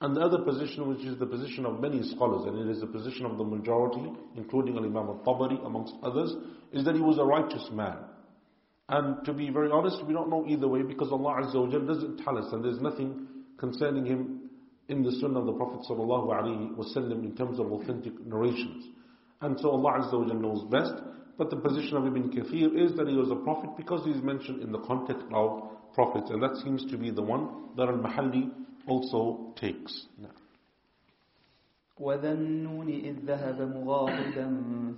And 0.00 0.16
the 0.16 0.20
other 0.20 0.38
position, 0.38 0.88
which 0.88 1.04
is 1.04 1.18
the 1.18 1.26
position 1.26 1.66
of 1.66 1.80
many 1.80 2.02
scholars, 2.14 2.46
and 2.46 2.58
it 2.58 2.70
is 2.70 2.80
the 2.80 2.86
position 2.86 3.26
of 3.26 3.36
the 3.36 3.44
majority, 3.44 4.12
including 4.36 4.78
Imam 4.78 4.96
al-Tabari, 4.96 5.64
amongst 5.66 5.94
others, 6.04 6.32
is 6.72 6.84
that 6.84 6.94
he 6.94 7.00
was 7.00 7.18
a 7.18 7.24
righteous 7.24 7.68
man. 7.72 7.96
And 8.88 9.24
to 9.24 9.32
be 9.32 9.50
very 9.50 9.70
honest, 9.70 10.04
we 10.06 10.14
don't 10.14 10.30
know 10.30 10.46
either 10.46 10.68
way 10.68 10.82
because 10.82 11.10
Allah 11.10 11.42
Azza 11.42 11.56
wa 11.56 11.66
doesn't 11.66 12.18
tell 12.24 12.38
us, 12.38 12.52
and 12.52 12.64
there's 12.64 12.80
nothing 12.80 13.26
concerning 13.58 14.06
him 14.06 14.50
in 14.88 15.02
the 15.02 15.12
Sunnah 15.20 15.40
of 15.40 15.46
the 15.46 15.52
Prophet 15.52 15.80
sallallahu 15.90 16.28
alaihi 16.28 16.76
wasallam 16.76 17.24
in 17.24 17.36
terms 17.36 17.58
of 17.58 17.70
authentic 17.72 18.18
narrations. 18.24 18.86
And 19.40 19.58
so 19.60 19.70
Allah 19.70 20.00
Azza 20.00 20.12
wa 20.12 20.32
knows 20.32 20.64
best. 20.70 20.94
But 21.37 21.49
the 21.49 21.55
position 21.55 21.97
of 21.97 22.05
Ibn 22.05 22.29
Kathir 22.29 22.77
is 22.77 22.95
that 22.95 23.07
he 23.07 23.15
was 23.15 23.31
a 23.31 23.35
prophet 23.35 23.71
because 23.75 24.05
he 24.05 24.11
is 24.11 24.21
mentioned 24.21 24.61
in 24.61 24.71
the 24.71 24.79
context 24.79 25.25
of 25.33 25.63
prophets, 25.93 26.29
and 26.29 26.41
that 26.43 26.55
seems 26.63 26.85
to 26.91 26.97
be 26.97 27.09
the 27.11 27.21
one 27.21 27.69
that 27.75 27.87
Al-Mahalli 27.87 28.51
also 28.87 29.53
takes. 29.59 30.07
Now. 30.17 30.29
وذا 31.99 32.31
النون 32.31 32.89
إذ 32.89 33.25
ذهب 33.25 33.61
مغاضبا 33.61 34.47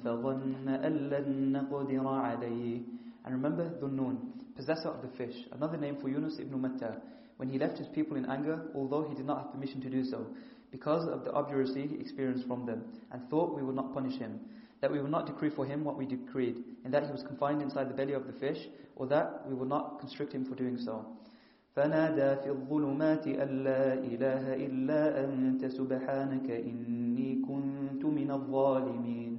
فظن 0.04 0.68
أن 0.68 1.10
لن 1.10 1.52
نقدر 1.52 2.08
عليه 2.08 2.82
And 3.26 3.34
remember 3.34 3.70
Dhunnun, 3.82 4.18
possessor 4.56 4.90
of 4.90 5.02
the 5.02 5.10
fish, 5.18 5.36
another 5.52 5.78
name 5.78 5.98
for 6.00 6.10
Yunus 6.10 6.38
ibn 6.40 6.62
Matta, 6.62 7.02
when 7.38 7.50
he 7.50 7.60
left 7.60 7.78
his 7.78 7.88
people 7.90 8.16
in 8.16 8.26
anger, 8.30 8.68
although 8.76 9.04
he 9.10 9.16
did 9.16 9.26
not 9.26 9.42
have 9.42 9.52
permission 9.52 9.82
to 9.82 9.90
do 9.90 10.04
so, 10.06 10.28
because 10.72 11.08
of 11.10 11.26
the 11.26 11.32
obduracy 11.32 11.88
he 11.88 11.96
experienced 11.96 12.48
from 12.48 12.66
them, 12.66 12.84
and 13.12 13.30
thought 13.30 13.56
we 13.56 13.64
would 13.64 13.76
not 13.76 13.94
punish 13.94 14.18
him, 14.18 14.40
that 14.82 14.92
we 14.92 15.00
would 15.00 15.12
not 15.12 15.26
decree 15.26 15.50
for 15.50 15.66
him 15.66 15.84
what 15.84 15.98
we 15.98 16.06
decreed, 16.06 16.64
and 16.84 16.94
that 16.94 17.06
he 17.06 17.12
was 17.12 17.24
confined 17.24 17.62
inside 17.62 17.90
the 17.90 17.94
belly 17.94 18.14
of 18.14 18.28
the 18.28 18.34
fish, 18.34 18.68
or 18.96 19.08
that 19.08 19.48
we 19.48 19.54
would 19.54 19.70
not 19.70 20.00
constrict 20.00 20.34
him 20.34 20.46
for 20.46 20.56
doing 20.56 20.78
so. 20.78 21.06
فنادى 21.76 22.36
في 22.36 22.50
الظلمات 22.50 23.28
أن 23.28 23.64
لا 23.64 23.94
إله 23.94 24.54
إلا 24.66 25.26
أنت 25.26 25.66
سبحانك 25.66 26.50
إني 26.52 27.42
كنت 27.48 28.06
من 28.06 28.32
الظالمين 28.32 29.38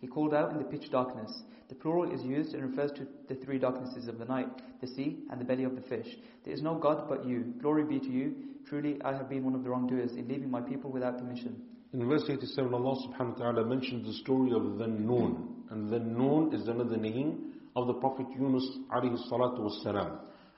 He 0.00 0.06
called 0.06 0.34
out 0.34 0.52
in 0.52 0.58
the 0.58 0.64
pitch 0.64 0.90
darkness. 0.90 1.42
The 1.68 1.74
plural 1.74 2.12
is 2.12 2.22
used 2.22 2.54
and 2.54 2.62
refers 2.62 2.92
to 2.92 3.06
the 3.28 3.34
three 3.34 3.58
darknesses 3.58 4.06
of 4.06 4.18
the 4.18 4.24
night, 4.24 4.48
the 4.80 4.86
sea, 4.86 5.24
and 5.30 5.40
the 5.40 5.44
belly 5.44 5.64
of 5.64 5.74
the 5.74 5.82
fish. 5.82 6.18
There 6.44 6.54
is 6.54 6.62
no 6.62 6.76
God 6.76 7.08
but 7.08 7.24
you. 7.24 7.54
Glory 7.60 7.84
be 7.84 7.98
to 7.98 8.10
you. 8.10 8.34
Truly, 8.66 9.00
I 9.02 9.12
have 9.12 9.28
been 9.28 9.44
one 9.44 9.54
of 9.54 9.64
the 9.64 9.70
wrongdoers 9.70 10.12
in 10.12 10.28
leaving 10.28 10.50
my 10.50 10.60
people 10.60 10.90
without 10.90 11.18
permission. 11.18 11.62
In 11.93 12.09
verse 12.09 12.23
87, 12.27 12.73
Allah 12.73 12.97
subhanahu 13.07 13.37
wa 13.37 13.51
ta'ala 13.51 13.65
mentioned 13.65 14.03
the 14.03 14.13
story 14.13 14.51
of 14.51 14.63
Dhunnun. 14.63 15.69
And 15.69 15.91
Dhunnun 15.91 16.51
is 16.51 16.67
another 16.67 16.97
name 16.97 17.53
of 17.75 17.85
the 17.85 17.93
Prophet 17.93 18.25
Yunus 18.35 18.67
alayhi 18.91 19.15
salatu 19.31 19.59
was 19.59 19.79
salam. 19.83 20.17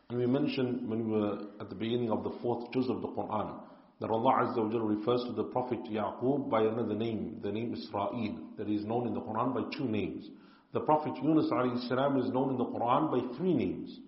And 0.09 0.17
we 0.17 0.27
mentioned 0.27 0.87
when 0.89 1.11
we 1.11 1.19
were 1.19 1.39
at 1.59 1.67
the 1.67 1.75
beginning 1.75 2.09
of 2.09 2.23
the 2.23 2.31
fourth 2.41 2.71
juz 2.71 2.89
of 2.89 3.01
the 3.01 3.09
Quran 3.09 3.53
that 3.99 4.09
Allah 4.09 4.45
Azza 4.45 4.57
wa 4.57 4.85
refers 4.87 5.25
to 5.25 5.33
the 5.33 5.43
Prophet 5.43 5.79
Yaqub 5.91 6.49
by 6.49 6.61
another 6.61 6.95
name, 6.95 7.39
the 7.43 7.51
name 7.51 7.73
Israel, 7.73 8.39
that 8.57 8.69
is 8.69 8.85
known 8.85 9.05
in 9.07 9.13
the 9.13 9.21
Quran 9.21 9.53
by 9.53 9.77
two 9.77 9.85
names. 9.85 10.29
The 10.71 10.79
Prophet 10.81 11.13
Yunus 11.21 11.51
alayhi 11.51 11.85
salam 11.89 12.17
is 12.17 12.29
known 12.29 12.51
in 12.51 12.57
the 12.57 12.65
Quran 12.65 13.11
by 13.11 13.35
three 13.37 13.53
names. 13.53 13.99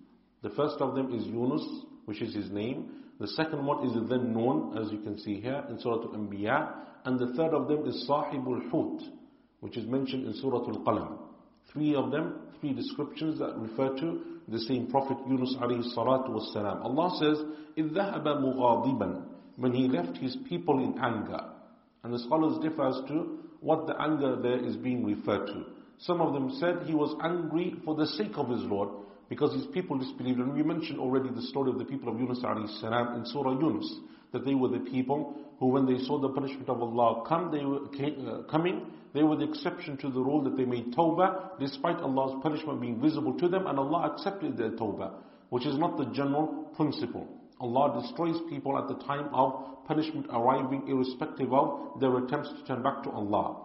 The 0.44 0.52
first 0.52 0.78
of 0.80 0.96
them 0.96 1.14
is 1.14 1.26
Yunus, 1.26 1.66
which 2.06 2.22
is 2.22 2.34
his 2.34 2.50
name. 2.52 2.90
The 3.20 3.28
second 3.30 3.66
one 3.66 3.86
is 3.88 3.94
Dhunnun, 3.94 4.80
as 4.80 4.92
you 4.92 5.00
can 5.00 5.18
see 5.18 5.42
here 5.42 5.64
in 5.70 5.80
Surah 5.80 6.04
Al-Anbiya. 6.04 6.72
And 7.06 7.20
the 7.20 7.34
third 7.34 7.54
of 7.54 7.68
them 7.68 7.88
is 7.88 8.06
Sahibul 8.08 8.70
Hut, 8.70 9.02
which 9.62 9.76
is 9.76 9.88
mentioned 9.88 10.28
in 10.28 10.34
Surah 10.36 10.60
Al-Qalam. 10.60 11.18
Three 11.74 11.96
of 11.96 12.12
them, 12.12 12.36
three 12.62 12.74
descriptions 12.74 13.40
that 13.40 13.58
refer 13.58 13.98
to 14.00 14.22
the 14.48 14.60
same 14.60 14.88
Prophet 14.88 15.18
Yunus 15.28 15.56
alayhi 15.60 15.84
salatu 15.96 16.30
was 16.30 16.52
salam. 16.54 16.82
Allah 16.84 17.10
says, 17.20 17.44
إِذْ 17.78 17.92
ذَهَبَ 17.92 18.24
مُغَاضِبًا 18.24 19.24
When 19.58 19.74
he 19.74 19.88
left 19.88 20.18
his 20.18 20.38
people 20.48 20.78
in 20.84 21.00
anger. 21.04 21.40
And 22.04 22.14
the 22.14 22.20
scholars 22.20 22.60
differ 22.62 22.88
as 22.88 23.02
to 23.08 23.40
what 23.62 23.88
the 23.88 24.00
anger 24.00 24.36
there 24.42 24.64
is 24.64 24.76
being 24.76 25.04
referred 25.04 25.48
to. 25.48 25.66
Some 25.98 26.22
of 26.22 26.34
them 26.34 26.52
said 26.60 26.84
he 26.86 26.94
was 26.94 27.16
angry 27.24 27.76
for 27.84 27.96
the 27.96 28.06
sake 28.06 28.38
of 28.38 28.50
his 28.50 28.62
Lord 28.62 28.90
because 29.30 29.54
his 29.54 29.66
people 29.68 29.98
disbelieved. 29.98 30.40
And 30.40 30.54
we 30.54 30.64
mentioned 30.64 31.00
already 31.00 31.30
the 31.30 31.42
story 31.44 31.72
of 31.72 31.78
the 31.78 31.86
people 31.86 32.12
of 32.12 32.20
Yunus 32.20 32.42
salam 32.42 33.16
in 33.16 33.26
Surah 33.26 33.60
Yunus, 33.60 34.00
that 34.32 34.46
they 34.46 34.56
were 34.56 34.70
the 34.70 34.80
people 34.80 35.36
who 35.60 35.68
when 35.68 35.86
they 35.86 36.04
saw 36.06 36.20
the 36.20 36.30
punishment 36.30 36.70
of 36.70 36.82
Allah 36.82 37.24
come, 37.28 37.52
they 37.52 37.66
were 37.66 37.80
uh, 37.86 38.44
coming, 38.44 38.92
they 39.14 39.24
were 39.24 39.36
the 39.36 39.50
exception 39.50 39.98
to 39.98 40.10
the 40.10 40.20
rule 40.20 40.44
that 40.44 40.56
they 40.56 40.66
made 40.66 40.94
tawbah, 40.94 41.60
despite 41.60 41.98
Allah's 41.98 42.40
punishment 42.44 42.80
being 42.80 43.02
visible 43.02 43.34
to 43.40 43.48
them, 43.48 43.66
and 43.66 43.80
Allah 43.80 44.12
accepted 44.14 44.58
their 44.58 44.72
tawbah, 44.72 45.14
which 45.50 45.66
is 45.66 45.78
not 45.78 45.98
the 45.98 46.06
general 46.14 46.72
principle. 46.76 47.28
Allah 47.60 48.02
destroys 48.02 48.36
people 48.50 48.78
at 48.78 48.88
the 48.88 49.04
time 49.06 49.34
of 49.34 49.86
punishment 49.88 50.28
arriving, 50.30 50.84
irrespective 50.88 51.52
of 51.52 52.00
their 52.00 52.16
attempts 52.18 52.50
to 52.50 52.66
turn 52.68 52.84
back 52.84 53.02
to 53.04 53.10
Allah. 53.10 53.64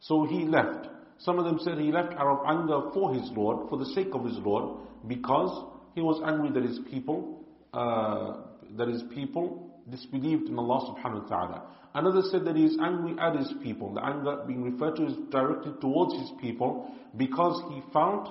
So 0.00 0.24
he 0.24 0.44
left. 0.44 0.88
Some 1.18 1.38
of 1.38 1.44
them 1.44 1.58
said 1.60 1.78
he 1.78 1.90
left 1.90 2.12
out 2.14 2.26
of 2.26 2.40
anger 2.46 2.90
for 2.92 3.14
his 3.14 3.28
Lord, 3.32 3.68
for 3.68 3.78
the 3.78 3.86
sake 3.86 4.08
of 4.12 4.24
his 4.24 4.36
Lord, 4.38 4.78
because 5.06 5.66
he 5.94 6.00
was 6.00 6.20
angry 6.24 6.50
that 6.50 6.62
his 6.68 6.78
people, 6.90 7.44
uh, 7.72 8.36
that 8.76 8.88
his 8.88 9.02
people 9.14 9.70
disbelieved 9.90 10.48
in 10.48 10.58
Allah 10.58 10.94
subhanahu 10.94 11.22
wa 11.24 11.28
ta'ala. 11.28 11.62
Another 11.94 12.22
said 12.30 12.44
that 12.46 12.56
he 12.56 12.64
is 12.64 12.78
angry 12.80 13.14
at 13.18 13.36
his 13.36 13.52
people. 13.62 13.92
The 13.94 14.04
anger 14.04 14.44
being 14.46 14.62
referred 14.62 14.96
to 14.96 15.06
is 15.06 15.14
directed 15.30 15.80
towards 15.80 16.14
his 16.14 16.30
people 16.40 16.90
because 17.16 17.62
he 17.72 17.82
found 17.92 18.28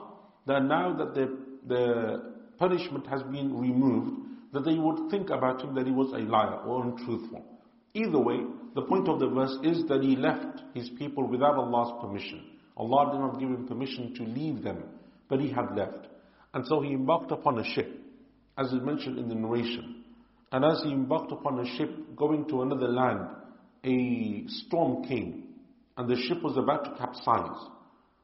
that 0.48 0.64
now 0.64 0.94
that 0.98 1.14
the, 1.14 1.38
the 1.68 2.34
punishment 2.58 3.06
has 3.08 3.22
been 3.24 3.60
removed, 3.60 4.18
that 4.54 4.66
they 4.66 4.76
would 4.76 5.12
think 5.12 5.30
about 5.30 5.62
him 5.62 5.76
that 5.76 5.86
he 5.86 5.92
was 5.92 6.12
a 6.14 6.20
liar 6.26 6.60
or 6.66 6.84
untruthful. 6.84 7.46
Either 7.94 8.20
way, 8.20 8.40
the 8.74 8.82
point 8.84 9.08
of 9.08 9.20
the 9.20 9.28
verse 9.28 9.56
is 9.64 9.86
that 9.88 10.02
he 10.02 10.16
left 10.16 10.62
his 10.74 10.90
people 10.98 11.28
without 11.28 11.56
Allah's 11.56 11.94
permission. 12.02 12.44
Allah 12.78 13.12
did 13.12 13.20
not 13.20 13.40
give 13.40 13.50
him 13.50 13.68
permission 13.68 14.14
to 14.16 14.24
leave 14.24 14.64
them, 14.64 14.84
but 15.30 15.40
he 15.40 15.50
had 15.50 15.76
left. 15.76 16.08
And 16.54 16.66
so 16.68 16.82
he 16.82 16.92
embarked 16.92 17.32
upon 17.32 17.60
a 17.60 17.64
ship, 17.64 18.00
as 18.58 18.68
is 18.68 18.82
mentioned 18.82 19.18
in 19.18 19.30
the 19.30 19.36
narration. 19.36 20.04
And 20.52 20.66
as 20.66 20.82
he 20.84 20.92
embarked 20.92 21.32
upon 21.32 21.60
a 21.60 21.78
ship 21.78 22.16
going 22.16 22.48
to 22.50 22.62
another 22.62 22.90
land, 22.90 23.28
a 23.84 24.44
storm 24.48 25.04
came 25.06 25.52
and 25.98 26.10
the 26.10 26.22
ship 26.28 26.42
was 26.44 26.58
about 26.58 26.84
to 26.86 26.92
capsize. 26.98 27.68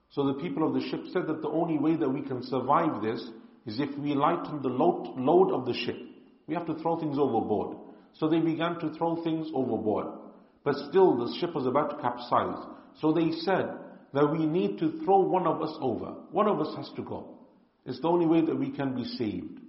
So 0.09 0.25
the 0.27 0.35
people 0.35 0.67
of 0.67 0.73
the 0.73 0.87
ship 0.89 1.01
said 1.11 1.27
that 1.27 1.41
the 1.41 1.49
only 1.49 1.77
way 1.77 1.95
that 1.95 2.09
we 2.09 2.21
can 2.21 2.43
survive 2.43 3.01
this 3.01 3.21
is 3.65 3.79
if 3.79 3.97
we 3.97 4.13
lighten 4.13 4.61
the 4.61 4.69
load, 4.69 5.17
load 5.17 5.51
of 5.51 5.65
the 5.65 5.73
ship. 5.73 5.97
We 6.47 6.55
have 6.55 6.65
to 6.67 6.75
throw 6.75 6.99
things 6.99 7.17
overboard. 7.19 7.77
So 8.13 8.29
they 8.29 8.39
began 8.39 8.79
to 8.79 8.93
throw 8.97 9.21
things 9.23 9.47
overboard. 9.53 10.07
But 10.63 10.75
still 10.89 11.17
the 11.17 11.37
ship 11.39 11.53
was 11.53 11.65
about 11.65 11.91
to 11.91 12.01
capsize. 12.01 12.65
So 12.99 13.13
they 13.13 13.31
said 13.41 13.69
that 14.13 14.31
we 14.31 14.45
need 14.45 14.79
to 14.79 15.01
throw 15.03 15.19
one 15.19 15.45
of 15.45 15.61
us 15.61 15.75
over. 15.81 16.15
One 16.31 16.47
of 16.47 16.59
us 16.59 16.75
has 16.77 16.89
to 16.95 17.03
go. 17.03 17.36
It's 17.87 18.01
the 18.01 18.09
only 18.09 18.25
way 18.25 18.45
that 18.45 18.55
we 18.55 18.69
can 18.69 18.95
be 18.95 19.05
saved. 19.05 19.61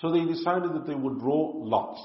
So 0.00 0.12
they 0.12 0.24
decided 0.24 0.72
that 0.74 0.86
they 0.86 0.94
would 0.94 1.18
draw 1.18 1.52
lots. 1.56 2.00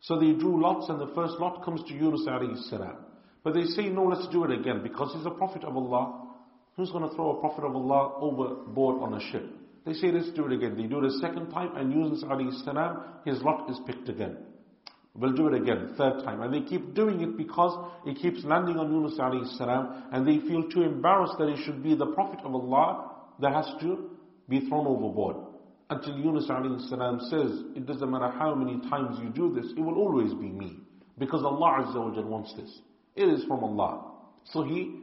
So 0.00 0.18
they 0.18 0.32
drew 0.32 0.62
lots 0.62 0.88
and 0.88 1.00
the 1.00 1.12
first 1.14 1.34
lot 1.40 1.64
comes 1.64 1.82
to 1.88 1.94
Yunus 1.94 2.26
alayhi 2.28 2.62
salam. 2.70 2.96
But 3.42 3.54
they 3.54 3.64
say, 3.64 3.88
no, 3.88 4.04
let's 4.04 4.28
do 4.28 4.44
it 4.44 4.52
again 4.52 4.82
because 4.82 5.12
he's 5.14 5.26
a 5.26 5.30
prophet 5.30 5.64
of 5.64 5.76
Allah. 5.76 6.28
Who's 6.76 6.90
going 6.90 7.08
to 7.08 7.14
throw 7.14 7.36
a 7.36 7.40
prophet 7.40 7.64
of 7.64 7.74
Allah 7.74 8.14
overboard 8.20 9.02
on 9.02 9.14
a 9.14 9.32
ship? 9.32 9.44
They 9.84 9.92
say, 9.94 10.12
let's 10.12 10.30
do 10.32 10.46
it 10.46 10.52
again. 10.52 10.76
They 10.76 10.84
do 10.84 11.04
it 11.04 11.04
a 11.04 11.18
second 11.18 11.50
time 11.50 11.76
and 11.76 11.92
Yunus 11.92 12.22
alayhi 12.22 12.64
salam, 12.64 13.02
his 13.24 13.42
lot 13.42 13.68
is 13.70 13.78
picked 13.86 14.08
again. 14.08 14.36
We'll 15.14 15.32
do 15.32 15.48
it 15.48 15.54
again, 15.54 15.94
third 15.96 16.24
time. 16.24 16.42
And 16.42 16.52
they 16.52 16.68
keep 16.68 16.94
doing 16.94 17.20
it 17.20 17.36
because 17.36 17.92
it 18.06 18.20
keeps 18.20 18.44
landing 18.44 18.76
on 18.78 18.92
Yunus 18.92 19.18
alayhi 19.18 19.56
salam 19.56 20.04
and 20.12 20.26
they 20.26 20.38
feel 20.46 20.68
too 20.68 20.82
embarrassed 20.82 21.34
that 21.38 21.48
it 21.48 21.58
should 21.64 21.82
be 21.82 21.94
the 21.94 22.06
prophet 22.06 22.40
of 22.44 22.54
Allah 22.54 23.12
that 23.40 23.52
has 23.52 23.66
to 23.80 24.10
be 24.48 24.60
thrown 24.68 24.86
overboard. 24.86 25.36
Until 25.90 26.16
Yunus 26.18 26.46
salam 26.46 27.20
says, 27.30 27.64
it 27.76 27.86
doesn't 27.86 28.10
matter 28.10 28.30
how 28.30 28.54
many 28.54 28.80
times 28.88 29.18
you 29.22 29.28
do 29.30 29.54
this, 29.54 29.72
it 29.76 29.80
will 29.80 29.96
always 29.96 30.32
be 30.34 30.48
me. 30.48 30.78
Because 31.18 31.44
Allah 31.44 31.84
Azza 31.84 31.96
wa 31.96 32.22
wants 32.22 32.54
this. 32.54 32.80
It 33.14 33.28
is 33.28 33.44
from 33.44 33.62
Allah. 33.62 34.12
So 34.44 34.62
he 34.64 35.02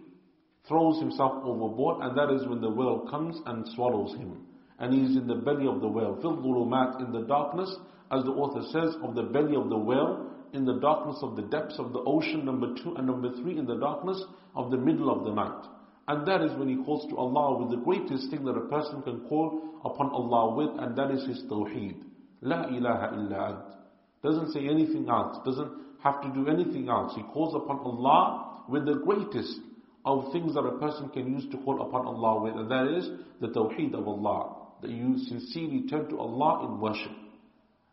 throws 0.68 1.00
himself 1.00 1.44
overboard 1.44 2.04
and 2.04 2.18
that 2.18 2.34
is 2.34 2.48
when 2.48 2.62
the 2.62 2.70
whale 2.70 3.08
comes 3.10 3.40
and 3.46 3.66
swallows 3.76 4.16
him. 4.18 4.46
And 4.80 4.94
he 4.94 5.02
is 5.02 5.16
in 5.16 5.28
the 5.28 5.36
belly 5.36 5.68
of 5.68 5.82
the 5.82 5.88
whale. 5.88 6.18
Fil 6.22 6.34
in 6.34 7.12
the 7.12 7.26
darkness, 7.28 7.74
as 8.12 8.24
the 8.24 8.32
author 8.32 8.62
says, 8.72 8.96
of 9.04 9.16
the 9.16 9.24
belly 9.24 9.56
of 9.56 9.70
the 9.70 9.78
whale, 9.78 10.28
in 10.54 10.66
the 10.66 10.80
darkness 10.80 11.18
of 11.22 11.36
the 11.36 11.44
depths 11.44 11.76
of 11.80 11.94
the 11.94 12.00
ocean, 12.00 12.44
number 12.44 12.74
two, 12.84 12.96
and 12.96 13.08
number 13.08 13.32
three, 13.42 13.58
in 13.58 13.66
the 13.66 13.78
darkness 13.78 14.22
of 14.56 14.72
the 14.72 14.78
middle 14.78 15.10
of 15.10 15.24
the 15.24 15.32
night. 15.32 15.66
And 16.12 16.28
that 16.28 16.42
is 16.42 16.52
when 16.60 16.68
he 16.68 16.76
calls 16.84 17.10
to 17.10 17.16
Allah 17.16 17.58
with 17.58 17.70
the 17.70 17.86
greatest 17.86 18.30
thing 18.30 18.44
that 18.44 18.58
a 18.58 18.68
person 18.68 19.02
can 19.02 19.22
call 19.30 19.80
upon 19.86 20.10
Allah 20.10 20.54
with, 20.56 20.78
and 20.78 20.94
that 20.98 21.10
is 21.10 21.26
his 21.26 21.42
tawheed. 21.50 22.04
La 22.42 22.68
ilaha 22.68 23.16
illa 23.16 23.48
ant. 23.48 23.76
Doesn't 24.22 24.52
say 24.52 24.68
anything 24.68 25.08
else, 25.08 25.38
doesn't 25.46 25.72
have 26.04 26.22
to 26.22 26.30
do 26.34 26.50
anything 26.50 26.90
else. 26.90 27.14
He 27.16 27.24
calls 27.24 27.56
upon 27.56 27.80
Allah 27.80 28.64
with 28.68 28.86
the 28.86 28.96
greatest 28.96 29.58
of 30.04 30.34
things 30.34 30.54
that 30.56 30.66
a 30.66 30.78
person 30.80 31.08
can 31.12 31.32
use 31.32 31.50
to 31.50 31.58
call 31.60 31.82
upon 31.82 32.06
Allah 32.06 32.42
with, 32.42 32.56
and 32.58 32.70
that 32.70 32.88
is 32.88 33.10
the 33.40 33.48
tawheed 33.48 33.94
of 33.94 34.06
Allah. 34.06 34.58
That 34.82 34.92
you 34.92 35.18
sincerely 35.18 35.88
turn 35.90 36.10
to 36.10 36.20
Allah 36.20 36.66
in 36.68 36.82
worship. 36.82 37.14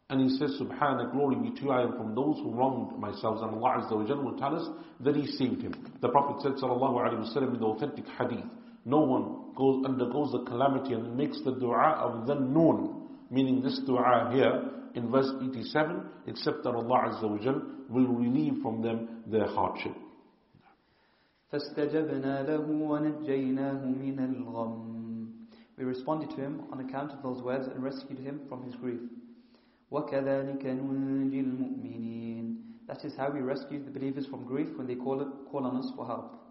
And 0.10 0.22
he 0.22 0.38
says, 0.38 0.60
Subhana, 0.62 1.12
glory 1.12 1.36
be 1.38 1.56
to 1.58 1.64
you, 1.64 1.72
I 1.72 1.84
am 1.84 1.98
from 1.98 2.14
those 2.14 2.38
who 2.38 2.52
wronged 2.52 3.00
myself. 3.00 3.40
And 3.42 3.56
Allah 3.56 3.82
Azza 3.82 3.96
wa 3.96 4.06
Jalla 4.06 4.24
will 4.24 4.38
tell 4.38 4.56
us 4.56 4.68
that 5.00 5.16
He 5.16 5.26
saved 5.26 5.62
him. 5.62 5.74
The 6.02 6.10
Prophet 6.10 6.42
said, 6.44 6.52
Sallallahu 6.62 6.96
Alaihi 6.96 7.36
Wasallam, 7.36 7.56
in 7.56 7.60
the 7.60 7.66
authentic 7.66 8.06
hadith, 8.20 8.46
no 8.86 9.00
one 9.00 9.54
goes, 9.56 9.86
undergoes 9.86 10.32
the 10.34 10.44
calamity 10.44 10.94
and 10.94 11.18
makes 11.18 11.42
the 11.44 11.54
dua 11.54 11.96
of 12.00 12.28
the 12.28 12.36
noon, 12.36 13.08
meaning 13.32 13.64
this 13.64 13.80
dua 13.88 14.30
here 14.34 14.70
in 14.94 15.10
verse 15.10 15.32
87, 15.42 16.04
except 16.28 16.64
that 16.64 16.76
Allah 16.76 17.10
Azza 17.10 17.24
wa 17.24 17.38
Jalla 17.38 17.64
will 17.90 18.08
relieve 18.08 18.62
from 18.62 18.82
them 18.82 19.24
their 19.28 19.48
hardship. 19.48 19.94
فاستجبنا 21.52 22.44
له 22.44 22.66
ونجيناه 22.70 23.86
من 23.86 24.20
الغم 24.20 24.94
We 25.78 25.84
responded 25.86 26.30
to 26.32 26.36
him 26.36 26.62
on 26.72 26.80
account 26.82 27.12
of 27.12 27.24
those 27.24 27.42
words 27.42 27.68
and 27.68 27.84
rescued 27.84 28.20
him 28.20 28.42
from 28.48 28.64
his 28.64 28.76
grief. 28.76 29.02
وَكَذَلِكَ 29.92 30.66
نُنْجِي 30.66 31.40
الْمُؤْمِنِينَ 31.40 32.56
That 32.88 33.06
is 33.06 33.16
how 33.16 33.30
we 33.30 33.42
rescue 33.42 33.84
the 33.84 33.92
believers 33.92 34.26
from 34.26 34.46
grief 34.46 34.70
when 34.76 34.88
they 34.88 34.96
call, 34.96 35.22
it, 35.22 35.28
call 35.52 35.66
on 35.66 35.78
us 35.78 35.92
for 35.96 36.06
help. 36.06 36.44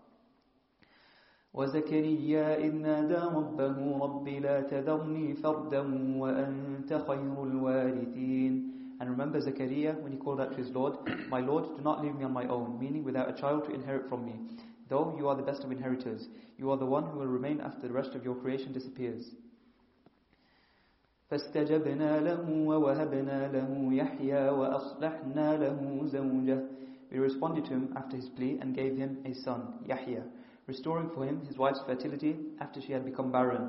وزكريا 1.54 2.56
إذ 2.64 2.72
نادى 2.74 3.14
ربه 3.14 3.98
رب 3.98 4.28
لا 4.28 4.60
تذرني 4.60 5.34
فردا 5.34 5.80
وأنت 6.18 6.94
خير 6.94 7.44
الوارثين 7.44 8.72
And 9.00 9.10
remember 9.10 9.40
Zakaria 9.40 10.00
when 10.00 10.12
he 10.12 10.18
called 10.18 10.40
out 10.40 10.52
to 10.52 10.58
his 10.58 10.70
Lord, 10.70 10.94
My 11.28 11.40
Lord, 11.40 11.64
do 11.76 11.82
not 11.82 12.04
leave 12.04 12.14
me 12.14 12.24
on 12.24 12.32
my 12.32 12.46
own, 12.46 12.78
meaning 12.78 13.02
without 13.02 13.28
a 13.28 13.32
child 13.32 13.64
to 13.64 13.74
inherit 13.74 14.08
from 14.08 14.24
me. 14.24 14.34
Though 14.88 15.16
you 15.18 15.26
are 15.28 15.34
the 15.34 15.42
best 15.42 15.64
of 15.64 15.72
inheritors, 15.72 16.28
you 16.56 16.70
are 16.70 16.76
the 16.76 16.86
one 16.86 17.04
who 17.04 17.18
will 17.18 17.26
remain 17.26 17.60
after 17.60 17.88
the 17.88 17.92
rest 17.92 18.14
of 18.14 18.24
your 18.24 18.36
creation 18.36 18.72
disappears. 18.72 19.32
فاستجبنا 21.30 22.20
له 22.20 22.44
ووهبنا 22.68 23.52
له 23.52 23.92
يحيى 23.92 24.48
وأصلحنا 24.48 25.56
له 25.56 26.00
زوجه 26.04 26.60
We 27.12 27.18
responded 27.18 27.64
to 27.66 27.72
him 27.72 27.92
after 27.94 28.16
his 28.16 28.28
plea 28.30 28.58
and 28.60 28.74
gave 28.74 28.96
him 28.96 29.18
a 29.26 29.34
son, 29.34 29.74
Yahya, 29.86 30.22
restoring 30.66 31.10
for 31.14 31.26
him 31.26 31.42
his 31.46 31.58
wife's 31.58 31.82
fertility 31.86 32.36
after 32.60 32.80
she 32.80 32.92
had 32.92 33.04
become 33.04 33.30
barren. 33.30 33.68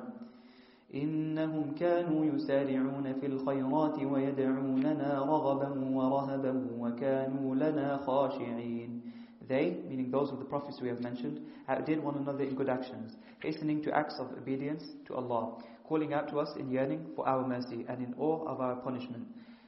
إنهم 0.93 1.75
كانوا 1.75 2.25
يسارعون 2.25 3.13
في 3.13 3.25
الخيرات 3.25 3.99
ويدعوننا 4.03 5.19
رغبا 5.19 5.69
ورهبا 5.95 6.67
وكانوا 6.79 7.55
لنا 7.55 7.97
خاشعين 7.97 9.01
They, 9.49 9.75
meaning 9.89 10.09
those 10.09 10.31
of 10.31 10.39
the 10.39 10.45
prophets 10.45 10.79
we 10.81 10.87
have 10.87 11.01
mentioned, 11.01 11.41
did 11.85 12.01
one 12.01 12.15
another 12.15 12.43
in 12.45 12.55
good 12.55 12.69
actions, 12.69 13.17
hastening 13.41 13.83
to 13.83 13.91
acts 13.91 14.15
of 14.19 14.31
obedience 14.37 14.83
to 15.07 15.15
Allah, 15.15 15.61
calling 15.87 16.13
out 16.13 16.29
to 16.29 16.39
us 16.39 16.49
in 16.59 16.71
yearning 16.71 17.05
for 17.15 17.27
our 17.27 17.47
mercy 17.47 17.85
and 17.87 18.01
in 18.03 18.13
awe 18.17 18.45
of 18.47 18.59
our 18.61 18.75
punishment, 18.77 19.25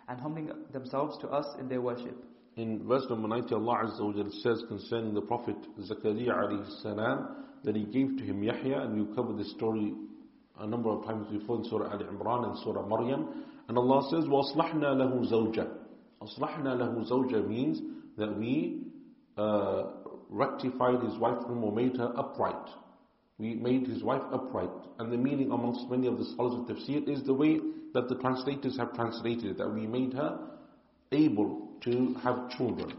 and 0.08 0.20
humbling 0.20 0.52
themselves 0.72 1.18
to 1.20 1.28
us 1.30 1.46
in 1.60 1.68
their 1.68 1.82
worship. 1.82 2.16
In 2.58 2.88
verse 2.88 3.06
number 3.10 3.28
90, 3.28 3.54
Allah 3.56 3.84
Azza 3.84 4.02
wa 4.02 4.30
says 4.44 4.64
concerning 4.68 5.14
the 5.14 5.22
Prophet 5.22 5.58
Zakaria 5.80 6.30
alayhi 6.32 6.82
salam 6.82 7.46
that 7.64 7.76
he 7.76 7.84
gave 7.84 8.18
to 8.18 8.24
him 8.24 8.42
Yahya, 8.44 8.82
and 8.82 8.96
we've 8.96 9.16
covered 9.16 9.38
this 9.38 9.52
story 9.52 9.94
a 10.60 10.68
number 10.68 10.90
of 10.90 11.06
times 11.06 11.28
before 11.32 11.58
in 11.58 11.66
Surah 11.66 11.92
Al 11.92 12.00
Imran 12.00 12.50
and 12.50 12.58
Surah 12.64 12.86
Maryam. 12.88 13.44
And 13.68 13.78
Allah 13.78 14.08
says, 14.10 14.26
وَأَصْلَحْنَا 14.26 14.84
لَهُ 14.84 15.32
زَوْجًا 15.32 15.68
أَصْلَحْنَا 16.22 16.78
لَهُ 16.78 17.12
زَوْجًا 17.12 17.48
means 17.48 17.82
that 18.18 18.38
we 18.38 18.84
uh, 19.38 19.84
rectified 20.30 21.02
his 21.04 21.18
wife 21.18 21.40
or 21.48 21.72
made 21.72 21.98
her 21.98 22.14
upright. 22.18 22.70
We 23.41 23.55
made 23.55 23.87
his 23.87 24.03
wife 24.03 24.23
upright. 24.31 24.71
And 24.99 25.11
the 25.11 25.17
meaning 25.17 25.51
amongst 25.51 25.91
many 25.91 26.07
of 26.07 26.19
the 26.19 26.27
scholars 26.27 26.61
of 26.61 26.77
tafsir 26.77 27.09
is 27.09 27.23
the 27.23 27.33
way 27.33 27.59
that 27.95 28.09
the 28.09 28.17
translators 28.17 28.77
have 28.77 28.95
translated 28.95 29.53
it, 29.53 29.59
that 29.59 29.73
we 29.73 29.87
made 29.87 30.13
her 30.13 30.39
able 31.11 31.71
to 31.85 32.15
have 32.23 32.51
children, 32.51 32.93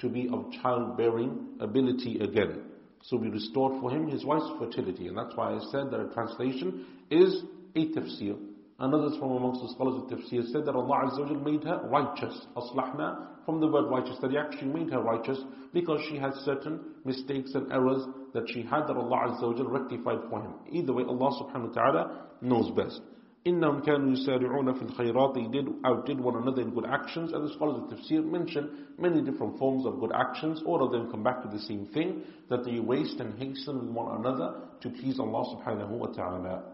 to 0.00 0.08
be 0.08 0.30
of 0.32 0.50
childbearing 0.62 1.58
ability 1.60 2.20
again. 2.20 2.62
So 3.02 3.18
we 3.18 3.28
restored 3.28 3.80
for 3.82 3.90
him 3.90 4.08
his 4.08 4.24
wife's 4.24 4.50
fertility. 4.58 5.08
And 5.08 5.18
that's 5.18 5.36
why 5.36 5.52
I 5.52 5.58
said 5.70 5.90
that 5.90 6.00
a 6.00 6.08
translation 6.14 6.86
is 7.10 7.42
a 7.76 7.86
tafsir. 7.88 8.38
And 8.79 8.93
others 8.93 9.17
from 9.17 9.31
amongst 9.31 9.61
the 9.61 9.69
scholars 9.73 10.03
of 10.03 10.09
tafsir 10.09 10.45
said 10.51 10.65
that 10.65 10.75
Allah 10.75 11.09
Azza 11.09 11.31
wa 11.31 11.43
made 11.43 11.63
her 11.63 11.81
righteous. 11.89 12.45
Aslahna 12.55 13.43
from 13.43 13.59
the 13.59 13.67
word 13.67 13.89
righteous, 13.89 14.17
that 14.21 14.29
He 14.29 14.37
actually 14.37 14.67
made 14.67 14.91
her 14.91 15.01
righteous 15.01 15.39
because 15.73 15.99
she 16.09 16.17
had 16.17 16.33
certain 16.45 16.79
mistakes 17.03 17.51
and 17.55 17.71
errors 17.71 18.05
that 18.33 18.43
she 18.53 18.61
had 18.61 18.81
that 18.87 18.95
Allah 18.95 19.29
Azza 19.29 19.41
wa 19.41 19.79
rectified 19.79 20.29
for 20.29 20.41
him. 20.41 20.53
Either 20.71 20.93
way, 20.93 21.03
Allah 21.03 21.31
subhanahu 21.41 21.69
wa 21.69 21.73
ta'ala 21.73 22.27
knows 22.41 22.69
best. 22.71 23.01
إِنَّهُمْ 23.47 23.85
كَانُوا 23.87 24.11
يُسَارِعُونَ 24.17 24.73
فِي 24.77 24.91
الْخَيْرَاتِ 24.91 25.33
They 25.33 25.47
did, 25.59 25.69
outdid 25.85 26.19
one 26.19 26.35
another 26.35 26.61
in 26.61 26.71
good 26.71 26.85
actions, 26.85 27.31
and 27.31 27.47
the 27.47 27.53
scholars 27.53 27.81
of 27.81 27.97
tafsir 27.97 28.23
mention 28.23 28.87
many 28.99 29.21
different 29.21 29.57
forms 29.57 29.85
of 29.85 29.99
good 29.99 30.11
actions. 30.13 30.61
All 30.65 30.83
of 30.83 30.91
them 30.91 31.09
come 31.09 31.23
back 31.23 31.41
to 31.43 31.47
the 31.47 31.59
same 31.59 31.87
thing, 31.87 32.23
that 32.49 32.65
they 32.65 32.79
waste 32.79 33.19
and 33.19 33.39
hasten 33.39 33.79
with 33.79 33.89
one 33.89 34.19
another 34.19 34.55
to 34.81 34.89
please 34.89 35.19
Allah 35.19 35.55
subhanahu 35.55 35.89
wa 35.89 36.07
ta'ala. 36.07 36.70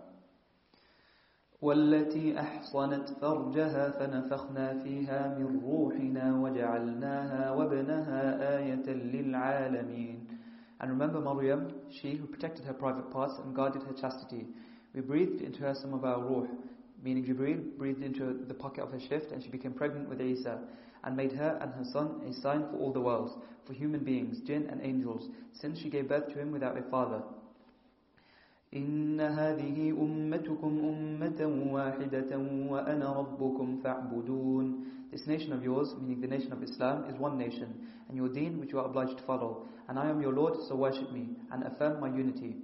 والتي 1.63 2.39
أحصنت 2.39 3.09
فرجها 3.09 3.89
فنفخنا 3.89 4.83
فيها 4.83 5.37
من 5.39 5.61
روحنا 5.65 6.41
وجعلناها 6.43 7.51
وابنها 7.51 8.23
آية 8.57 8.89
للعالمين 8.89 10.27
And 10.81 10.89
remember 10.91 11.21
Maryam, 11.21 11.71
she 11.89 12.15
who 12.15 12.27
protected 12.27 12.65
her 12.65 12.73
private 12.73 13.09
parts 13.11 13.39
and 13.39 13.55
guarded 13.55 13.83
her 13.83 13.93
chastity. 13.93 14.45
We 14.93 14.99
breathed 14.99 15.39
into 15.39 15.61
her 15.61 15.73
some 15.73 15.93
of 15.93 16.03
our 16.03 16.19
ruh, 16.19 16.47
meaning 17.01 17.23
Jibreel 17.23 17.77
breathed 17.77 18.03
into 18.03 18.43
the 18.45 18.53
pocket 18.53 18.83
of 18.83 18.91
her 18.91 18.99
shift 18.99 19.31
and 19.31 19.41
she 19.41 19.49
became 19.49 19.71
pregnant 19.71 20.09
with 20.09 20.19
Isa 20.19 20.59
and 21.05 21.15
made 21.15 21.31
her 21.31 21.57
and 21.61 21.73
her 21.75 21.85
son 21.85 22.21
a 22.27 22.33
sign 22.33 22.65
for 22.69 22.75
all 22.77 22.91
the 22.91 22.99
worlds, 22.99 23.37
for 23.65 23.71
human 23.71 24.03
beings, 24.03 24.41
jinn 24.41 24.67
and 24.69 24.81
angels, 24.81 25.29
since 25.53 25.79
she 25.79 25.89
gave 25.89 26.09
birth 26.09 26.27
to 26.33 26.39
him 26.39 26.51
without 26.51 26.77
a 26.77 26.81
father. 26.81 27.21
إن 28.73 29.21
هذه 29.21 29.91
أمتكم 29.91 30.73
أمة 30.85 31.71
واحدة 31.73 32.37
وأنا 32.71 33.13
ربكم 33.13 33.77
فاعبدون 33.83 34.85
This 35.11 35.27
nation 35.27 35.53
of 35.53 35.63
yours, 35.63 35.93
meaning 36.01 36.21
the 36.21 36.27
nation 36.27 36.51
of 36.51 36.63
Islam, 36.63 37.05
is 37.05 37.15
one 37.19 37.37
nation, 37.37 37.87
and 38.09 38.17
your 38.17 38.29
deen 38.29 38.59
which 38.59 38.71
you 38.71 38.79
are 38.79 38.85
obliged 38.85 39.15
to 39.19 39.23
follow. 39.25 39.67
And 39.87 39.99
I 39.99 40.09
am 40.09 40.19
your 40.19 40.33
Lord, 40.33 40.55
so 40.67 40.75
worship 40.75 41.11
me, 41.11 41.27
and 41.51 41.61
affirm 41.63 41.99
my 42.01 42.07
unity. 42.07 42.55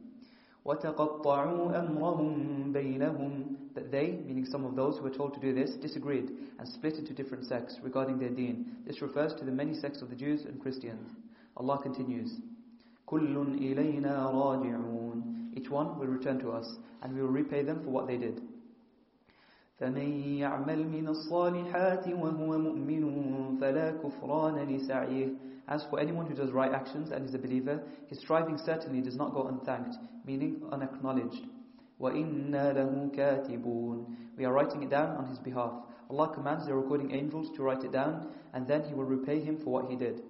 وَتَقَطَّعُوا 0.65 1.71
أَمْرَهُمْ 1.79 2.73
بَيْنَهُمْ 2.73 3.55
But 3.75 3.91
they, 3.91 4.19
meaning 4.25 4.45
some 4.45 4.65
of 4.65 4.75
those 4.75 4.97
who 4.97 5.03
were 5.03 5.15
told 5.15 5.35
to 5.35 5.39
do 5.39 5.53
this, 5.53 5.75
disagreed 5.75 6.31
and 6.57 6.67
split 6.67 6.95
into 6.95 7.13
different 7.13 7.45
sects 7.45 7.77
regarding 7.83 8.17
their 8.17 8.29
deen. 8.29 8.77
This 8.87 9.01
refers 9.03 9.35
to 9.35 9.45
the 9.45 9.51
many 9.51 9.75
sects 9.75 10.01
of 10.01 10.09
the 10.09 10.15
Jews 10.15 10.45
and 10.45 10.59
Christians. 10.59 11.07
Allah 11.55 11.79
continues, 11.83 12.31
كُلٌّ 13.07 13.35
إِلَيْنَا 13.35 14.33
رَاجِعُونَ 14.33 15.42
Each 15.53 15.69
one 15.69 15.97
will 15.99 16.07
return 16.07 16.39
to 16.39 16.51
us, 16.51 16.77
and 17.01 17.15
we 17.15 17.21
will 17.21 17.29
repay 17.29 17.63
them 17.63 17.83
for 17.83 17.89
what 17.89 18.07
they 18.07 18.17
did. 18.17 18.41
فمن 19.79 20.39
يعمل 20.39 20.87
من 20.87 21.07
الصالحات 21.07 22.07
وهو 22.07 22.57
مؤمن 22.57 23.57
فلا 23.61 23.91
كفران 24.03 24.55
لسعيه 24.67 25.29
As 25.69 25.83
for 25.89 25.99
anyone 25.99 26.25
who 26.25 26.33
does 26.33 26.51
right 26.51 26.73
actions 26.73 27.11
and 27.11 27.23
is 27.23 27.35
a 27.35 27.37
believer, 27.37 27.79
his 28.07 28.19
striving 28.19 28.57
certainly 28.57 29.01
does 29.01 29.15
not 29.15 29.33
go 29.33 29.43
unthanked, 29.43 29.95
meaning 30.25 30.63
unacknowledged. 30.71 31.45
وَإِنَّا 32.01 32.73
لَهُ 32.73 33.15
كَاتِبُونَ 33.15 34.05
We 34.35 34.45
are 34.45 34.53
writing 34.53 34.81
it 34.83 34.89
down 34.89 35.15
on 35.15 35.27
his 35.27 35.37
behalf. 35.37 35.73
Allah 36.09 36.33
commands 36.33 36.65
the 36.65 36.73
recording 36.73 37.11
angels 37.11 37.55
to 37.55 37.61
write 37.61 37.83
it 37.83 37.91
down, 37.91 38.29
and 38.53 38.67
then 38.67 38.83
He 38.83 38.95
will 38.95 39.03
repay 39.03 39.39
him 39.39 39.59
for 39.63 39.69
what 39.69 39.89
he 39.89 39.95
did. 39.95 40.23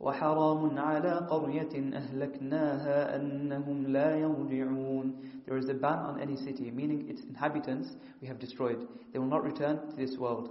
وحرام 0.00 0.78
على 0.78 1.26
قرية 1.30 1.96
أهلكناها 1.96 3.16
أنهم 3.16 3.86
لا 3.86 4.16
يرجعون 4.16 5.14
There 5.46 5.58
is 5.58 5.68
a 5.68 5.74
ban 5.74 5.98
on 5.98 6.20
any 6.20 6.36
city, 6.36 6.70
meaning 6.70 7.08
its 7.08 7.22
inhabitants 7.22 7.88
we 8.20 8.26
have 8.28 8.38
destroyed. 8.38 8.88
They 9.12 9.18
will 9.18 9.26
not 9.26 9.44
return 9.44 9.90
to 9.90 9.96
this 9.96 10.16
world. 10.18 10.50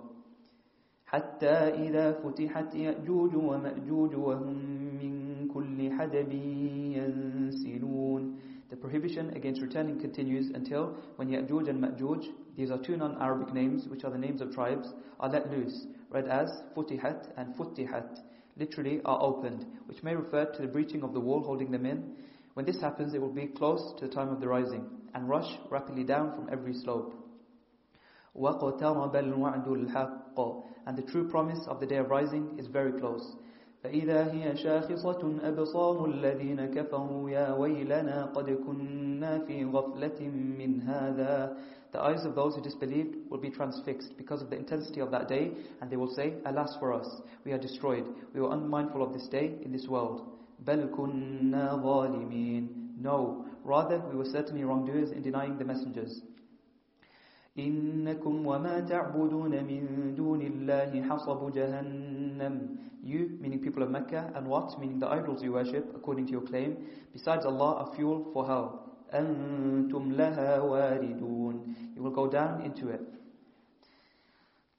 حتى 1.05 1.47
إذا 1.87 2.11
فتحت 2.11 2.75
يأجوج 2.75 3.35
ومأجوج 3.35 4.15
وهم 4.15 4.57
من 5.01 5.47
كل 5.47 5.91
حدب 5.91 6.31
ينسلون 6.97 8.39
The 8.69 8.77
prohibition 8.77 9.29
against 9.35 9.61
returning 9.61 9.99
continues 9.99 10.49
until 10.49 10.97
when 11.17 11.29
Ya'juj 11.29 11.69
and 11.69 11.83
Ma'juj, 11.83 12.25
these 12.57 12.71
are 12.71 12.79
two 12.79 12.97
non-Arabic 12.97 13.53
names 13.53 13.87
which 13.87 14.03
are 14.03 14.09
the 14.09 14.17
names 14.17 14.41
of 14.41 14.51
tribes, 14.51 14.91
are 15.19 15.29
let 15.29 15.51
loose, 15.51 15.85
read 16.09 16.27
as 16.27 16.49
Futihat 16.75 17.27
and 17.37 17.53
Futihat 17.55 18.17
literally 18.56 19.00
are 19.04 19.22
opened, 19.22 19.64
which 19.86 20.02
may 20.02 20.14
refer 20.14 20.44
to 20.46 20.62
the 20.62 20.68
breaching 20.68 21.02
of 21.02 21.12
the 21.12 21.20
wall 21.20 21.42
holding 21.42 21.70
them 21.70 21.86
in. 21.86 22.16
When 22.54 22.66
this 22.66 22.80
happens, 22.80 23.14
it 23.14 23.20
will 23.20 23.32
be 23.32 23.46
close 23.46 23.94
to 23.98 24.06
the 24.06 24.14
time 24.14 24.28
of 24.28 24.40
the 24.40 24.48
rising 24.48 24.84
and 25.14 25.28
rush 25.28 25.50
rapidly 25.70 26.04
down 26.04 26.34
from 26.34 26.48
every 26.50 26.74
slope. 26.74 27.14
وَقَتَرَبَ 28.36 29.14
الْوَعْدُ 29.14 29.66
الْحَقِّ 29.66 30.62
And 30.86 30.96
the 30.96 31.02
true 31.02 31.28
promise 31.28 31.66
of 31.66 31.80
the 31.80 31.86
day 31.86 31.96
of 31.96 32.10
rising 32.10 32.56
is 32.58 32.66
very 32.66 32.98
close. 32.98 33.36
فإذا 33.84 34.32
هي 34.32 34.56
شاخصة 34.56 35.38
أبصار 35.42 36.04
الذين 36.04 36.66
كفروا 36.66 37.30
يا 37.30 37.54
ويلنا 37.54 38.24
قد 38.24 38.50
كنا 38.50 39.38
في 39.46 39.64
غفلة 39.64 40.28
من 40.28 40.80
هذا 40.82 41.56
The 41.92 42.00
eyes 42.00 42.24
of 42.24 42.34
those 42.34 42.54
who 42.54 42.60
disbelieved 42.62 43.16
will 43.30 43.38
be 43.38 43.50
transfixed 43.50 44.16
because 44.16 44.42
of 44.42 44.50
the 44.50 44.56
intensity 44.56 45.00
of 45.00 45.10
that 45.10 45.28
day 45.28 45.52
and 45.80 45.90
they 45.90 45.96
will 45.96 46.14
say, 46.14 46.34
Alas 46.44 46.76
for 46.78 46.92
us, 46.92 47.08
we 47.44 47.52
are 47.52 47.58
destroyed. 47.58 48.04
We 48.34 48.40
were 48.40 48.52
unmindful 48.52 49.02
of 49.02 49.12
this 49.12 49.26
day 49.28 49.54
in 49.64 49.72
this 49.72 49.86
world. 49.88 50.34
بل 50.66 50.90
كنا 50.90 51.82
ظالمين 51.82 52.68
No, 53.00 53.44
rather 53.64 54.00
we 54.10 54.16
were 54.16 54.24
certainly 54.24 54.64
wrongdoers 54.64 55.12
in 55.12 55.22
denying 55.22 55.56
the 55.56 55.64
messengers. 55.64 56.20
إنكم 57.58 58.46
وما 58.46 58.80
تعبدون 58.80 59.50
من 59.50 60.14
دون 60.14 60.40
الله 60.40 61.02
حصب 61.02 61.52
جهنم 61.52 62.78
You, 63.00 63.38
meaning 63.40 63.60
people 63.60 63.84
of 63.84 63.90
Mecca, 63.90 64.32
and 64.34 64.46
what, 64.46 64.78
meaning 64.80 64.98
the 64.98 65.06
idols 65.06 65.40
you 65.42 65.52
worship, 65.52 65.86
according 65.94 66.26
to 66.26 66.32
your 66.32 66.40
claim, 66.42 66.76
besides 67.12 67.46
Allah, 67.46 67.76
are 67.76 67.94
fuel 67.94 68.28
for 68.32 68.44
hell. 68.44 68.91
أنتم 69.14 70.12
لها 70.12 70.60
واردون 70.60 71.74
You 71.96 72.02
will 72.02 72.10
go 72.10 72.26
down 72.26 72.62
into 72.62 72.88
it. 72.88 73.00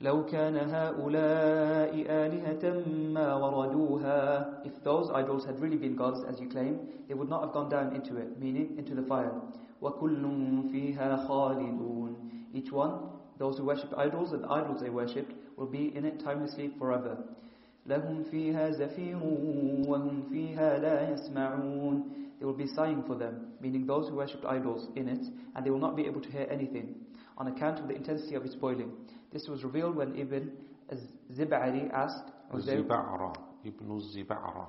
لو 0.02 0.26
كان 0.26 0.56
هؤلاء 0.56 2.06
آلهة 2.10 2.84
ما 3.14 3.36
وردوها 3.36 4.64
If 4.64 4.84
those 4.84 5.10
idols 5.10 5.46
had 5.46 5.60
really 5.60 5.78
been 5.78 5.96
gods, 5.96 6.24
as 6.24 6.40
you 6.40 6.48
claim, 6.48 6.80
they 7.08 7.14
would 7.14 7.30
not 7.30 7.42
have 7.44 7.52
gone 7.52 7.70
down 7.70 7.94
into 7.94 8.18
it, 8.18 8.40
meaning 8.40 8.78
into 8.78 8.96
the 8.96 9.04
fire. 9.04 9.34
وَكُلٌّ 9.82 10.24
فِيهَا 10.72 11.28
خَالِدُونَ 11.28 12.16
Each 12.54 12.72
one, 12.72 12.94
those 13.38 13.58
who 13.58 13.66
worship 13.66 13.94
idols 13.98 14.34
and 14.34 14.44
the 14.44 14.52
idols 14.52 14.82
they 14.82 14.90
worshipped, 14.90 15.34
will 15.58 15.68
be 15.68 15.96
in 15.96 16.06
it 16.06 16.20
timelessly 16.20 16.70
forever. 16.78 17.18
لهم 17.88 18.24
فيها 18.24 18.70
زفير 18.72 19.20
وهم 19.88 20.22
فيها 20.32 20.80
لا 20.80 21.14
يسمعون 21.14 22.04
They 22.40 22.46
will 22.46 22.54
be 22.54 22.68
sighing 22.68 23.04
for 23.04 23.16
them, 23.16 23.54
meaning 23.60 23.86
those 23.86 24.08
who 24.08 24.16
worshipped 24.16 24.46
idols 24.46 24.88
in 24.96 25.10
it, 25.10 25.26
and 25.56 25.66
they 25.66 25.70
will 25.70 25.80
not 25.80 25.96
be 25.96 26.06
able 26.06 26.22
to 26.22 26.32
hear 26.32 26.48
anything, 26.50 26.96
on 27.38 27.48
account 27.48 27.80
of 27.80 27.88
the 27.88 27.96
intensity 27.96 28.36
of 28.36 28.46
its 28.46 28.56
boiling. 28.56 28.92
This 29.32 29.48
was 29.48 29.64
revealed 29.64 29.96
when 29.96 30.16
Ibn 30.18 30.52
Zib'ari 31.34 31.92
asked 31.92 32.32
Zib'ara, 32.56 33.36
Ibn 33.66 34.02
Zib'ara. 34.02 34.68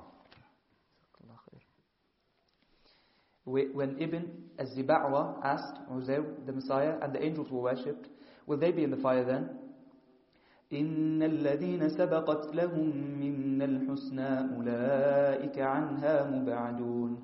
When 3.43 3.99
Ibn 3.99 4.31
Zib'ara 4.59 5.43
asked 5.43 5.79
Uzair, 5.91 6.23
the 6.45 6.51
Messiah, 6.51 6.95
and 7.01 7.13
the 7.13 7.23
angels 7.23 7.49
were 7.49 7.61
worshipped, 7.61 8.07
will 8.45 8.57
they 8.57 8.71
be 8.71 8.83
in 8.83 8.91
the 8.91 8.97
fire 8.97 9.23
then? 9.23 9.49
إن 10.71 11.23
الذين 11.23 11.89
سبقت 11.89 12.55
لهم 12.55 12.87
من 13.19 13.61
الحسنى 13.61 14.55
أولئك 14.55 15.59
عنها 15.59 16.29
مبعدون 16.31 17.17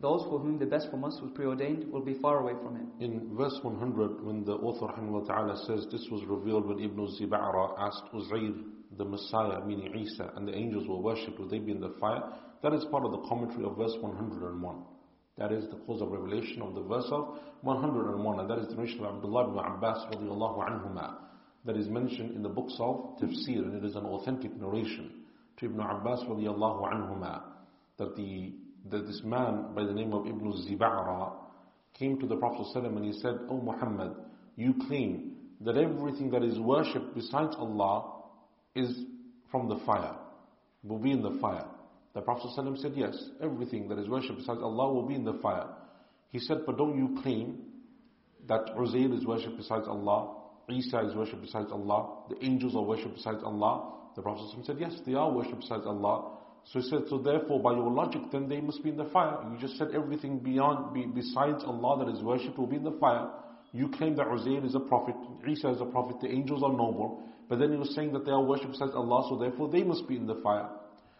those 0.00 0.22
for 0.24 0.38
whom 0.38 0.58
the 0.58 0.66
best 0.66 0.90
from 0.90 1.04
us 1.04 1.18
was 1.20 1.32
preordained 1.34 1.90
will 1.90 2.04
be 2.04 2.14
far 2.14 2.40
away 2.40 2.52
from 2.62 2.76
it. 2.76 3.04
In 3.04 3.36
verse 3.36 3.58
100, 3.62 4.24
when 4.24 4.44
the 4.44 4.52
author 4.52 4.86
ta'ala 5.26 5.56
says 5.66 5.86
this 5.90 6.06
was 6.10 6.24
revealed 6.26 6.66
when 6.66 6.78
Ibn 6.78 7.08
Zib'ara 7.18 7.74
asked 7.78 8.04
Uzair, 8.14 8.54
the 8.96 9.04
Messiah, 9.04 9.64
meaning 9.66 9.94
Isa, 9.94 10.32
and 10.36 10.46
the 10.46 10.54
angels 10.54 10.88
were 10.88 11.00
worshipped, 11.00 11.38
would 11.38 11.50
they 11.50 11.58
be 11.58 11.72
in 11.72 11.80
the 11.80 11.94
fire? 12.00 12.22
That 12.62 12.72
is 12.74 12.84
part 12.86 13.04
of 13.04 13.12
the 13.12 13.28
commentary 13.28 13.64
of 13.64 13.76
verse 13.76 13.94
101. 14.00 14.84
That 15.36 15.52
is 15.52 15.68
the 15.68 15.76
cause 15.86 16.00
of 16.00 16.10
revelation 16.10 16.62
of 16.62 16.74
the 16.74 16.82
verse 16.82 17.06
of 17.10 17.38
101, 17.62 18.40
and 18.40 18.50
that 18.50 18.58
is 18.58 18.68
the 18.68 18.74
narration 18.74 19.04
of 19.04 19.16
Abdullah 19.16 19.48
ibn 19.50 19.58
Abbas 19.58 20.06
anhumah 20.12 21.14
that 21.64 21.76
is 21.76 21.88
mentioned 21.88 22.34
in 22.34 22.42
the 22.42 22.48
books 22.48 22.74
of 22.78 23.18
tafsir, 23.20 23.62
and 23.62 23.74
it 23.74 23.84
is 23.84 23.94
an 23.94 24.04
authentic 24.04 24.56
narration 24.56 25.24
to 25.58 25.66
Ibn 25.66 25.80
Abbas 25.80 26.24
anhuma, 26.24 27.42
that, 27.98 28.16
the, 28.16 28.54
that 28.90 29.06
this 29.06 29.22
man 29.24 29.74
by 29.74 29.84
the 29.84 29.92
name 29.92 30.12
of 30.12 30.26
Ibn 30.26 30.52
Ziba'ra 30.68 31.32
came 31.98 32.18
to 32.20 32.26
the 32.26 32.36
Prophet 32.36 32.66
ﷺ 32.74 32.96
and 32.96 33.04
he 33.04 33.12
said, 33.20 33.38
O 33.48 33.60
Muhammad, 33.60 34.14
you 34.56 34.74
claim 34.86 35.32
that 35.62 35.76
everything 35.76 36.30
that 36.30 36.42
is 36.42 36.58
worshipped 36.58 37.14
besides 37.14 37.54
Allah 37.58 38.22
is 38.74 39.04
from 39.50 39.68
the 39.68 39.76
fire, 39.84 40.14
will 40.84 40.98
be 40.98 41.10
in 41.10 41.22
the 41.22 41.38
fire. 41.40 41.66
The 42.14 42.20
Prophet 42.20 42.50
ﷺ 42.56 42.78
said, 42.78 42.92
yes, 42.94 43.16
everything 43.42 43.88
that 43.88 43.98
is 43.98 44.08
worshipped 44.08 44.38
besides 44.38 44.60
Allah 44.62 44.92
will 44.92 45.06
be 45.06 45.14
in 45.14 45.24
the 45.24 45.38
fire. 45.42 45.66
He 46.30 46.38
said, 46.38 46.58
but 46.66 46.76
don't 46.78 46.96
you 46.96 47.20
claim 47.22 47.58
that 48.46 48.66
Uzair 48.76 49.16
is 49.16 49.24
worshipped 49.26 49.56
besides 49.56 49.86
Allah 49.88 50.34
Isa 50.70 51.00
is 51.00 51.14
worshipped 51.14 51.40
besides 51.42 51.68
Allah, 51.72 52.24
the 52.28 52.44
angels 52.44 52.74
are 52.76 52.82
worshipped 52.82 53.14
besides 53.16 53.38
Allah. 53.42 53.94
The 54.16 54.22
Prophet 54.22 54.44
ﷺ 54.54 54.66
said, 54.66 54.76
yes, 54.78 54.92
they 55.06 55.14
are 55.14 55.30
worshipped 55.32 55.60
besides 55.60 55.84
Allah. 55.86 56.36
So 56.65 56.79
he 56.79 56.89
said, 56.89 57.01
so 57.09 57.17
therefore 57.17 57.61
by 57.61 57.71
your 57.73 57.91
logic 57.91 58.21
then 58.31 58.47
they 58.47 58.61
must 58.61 58.83
be 58.83 58.89
in 58.89 58.97
the 58.97 59.05
fire. 59.05 59.37
You 59.51 59.57
just 59.59 59.77
said 59.77 59.89
everything 59.93 60.39
beyond, 60.39 60.93
be, 60.93 61.05
besides 61.05 61.63
Allah 61.65 62.05
that 62.05 62.15
is 62.15 62.23
worshipped 62.23 62.57
will 62.57 62.67
be 62.67 62.77
in 62.77 62.83
the 62.83 62.97
fire. 62.99 63.27
You 63.73 63.89
claim 63.89 64.15
that 64.17 64.27
Uzair 64.27 64.65
is 64.65 64.75
a 64.75 64.79
prophet, 64.79 65.15
Isa 65.47 65.69
is 65.69 65.81
a 65.81 65.85
prophet, 65.85 66.17
the 66.21 66.29
angels 66.29 66.63
are 66.63 66.71
noble. 66.71 67.23
But 67.49 67.59
then 67.59 67.71
he 67.71 67.77
was 67.77 67.93
saying 67.95 68.13
that 68.13 68.25
they 68.25 68.31
are 68.31 68.43
worshipped 68.43 68.71
besides 68.71 68.93
Allah, 68.95 69.25
so 69.29 69.37
therefore 69.37 69.69
they 69.69 69.83
must 69.83 70.07
be 70.07 70.15
in 70.15 70.27
the 70.27 70.35
fire. 70.35 70.69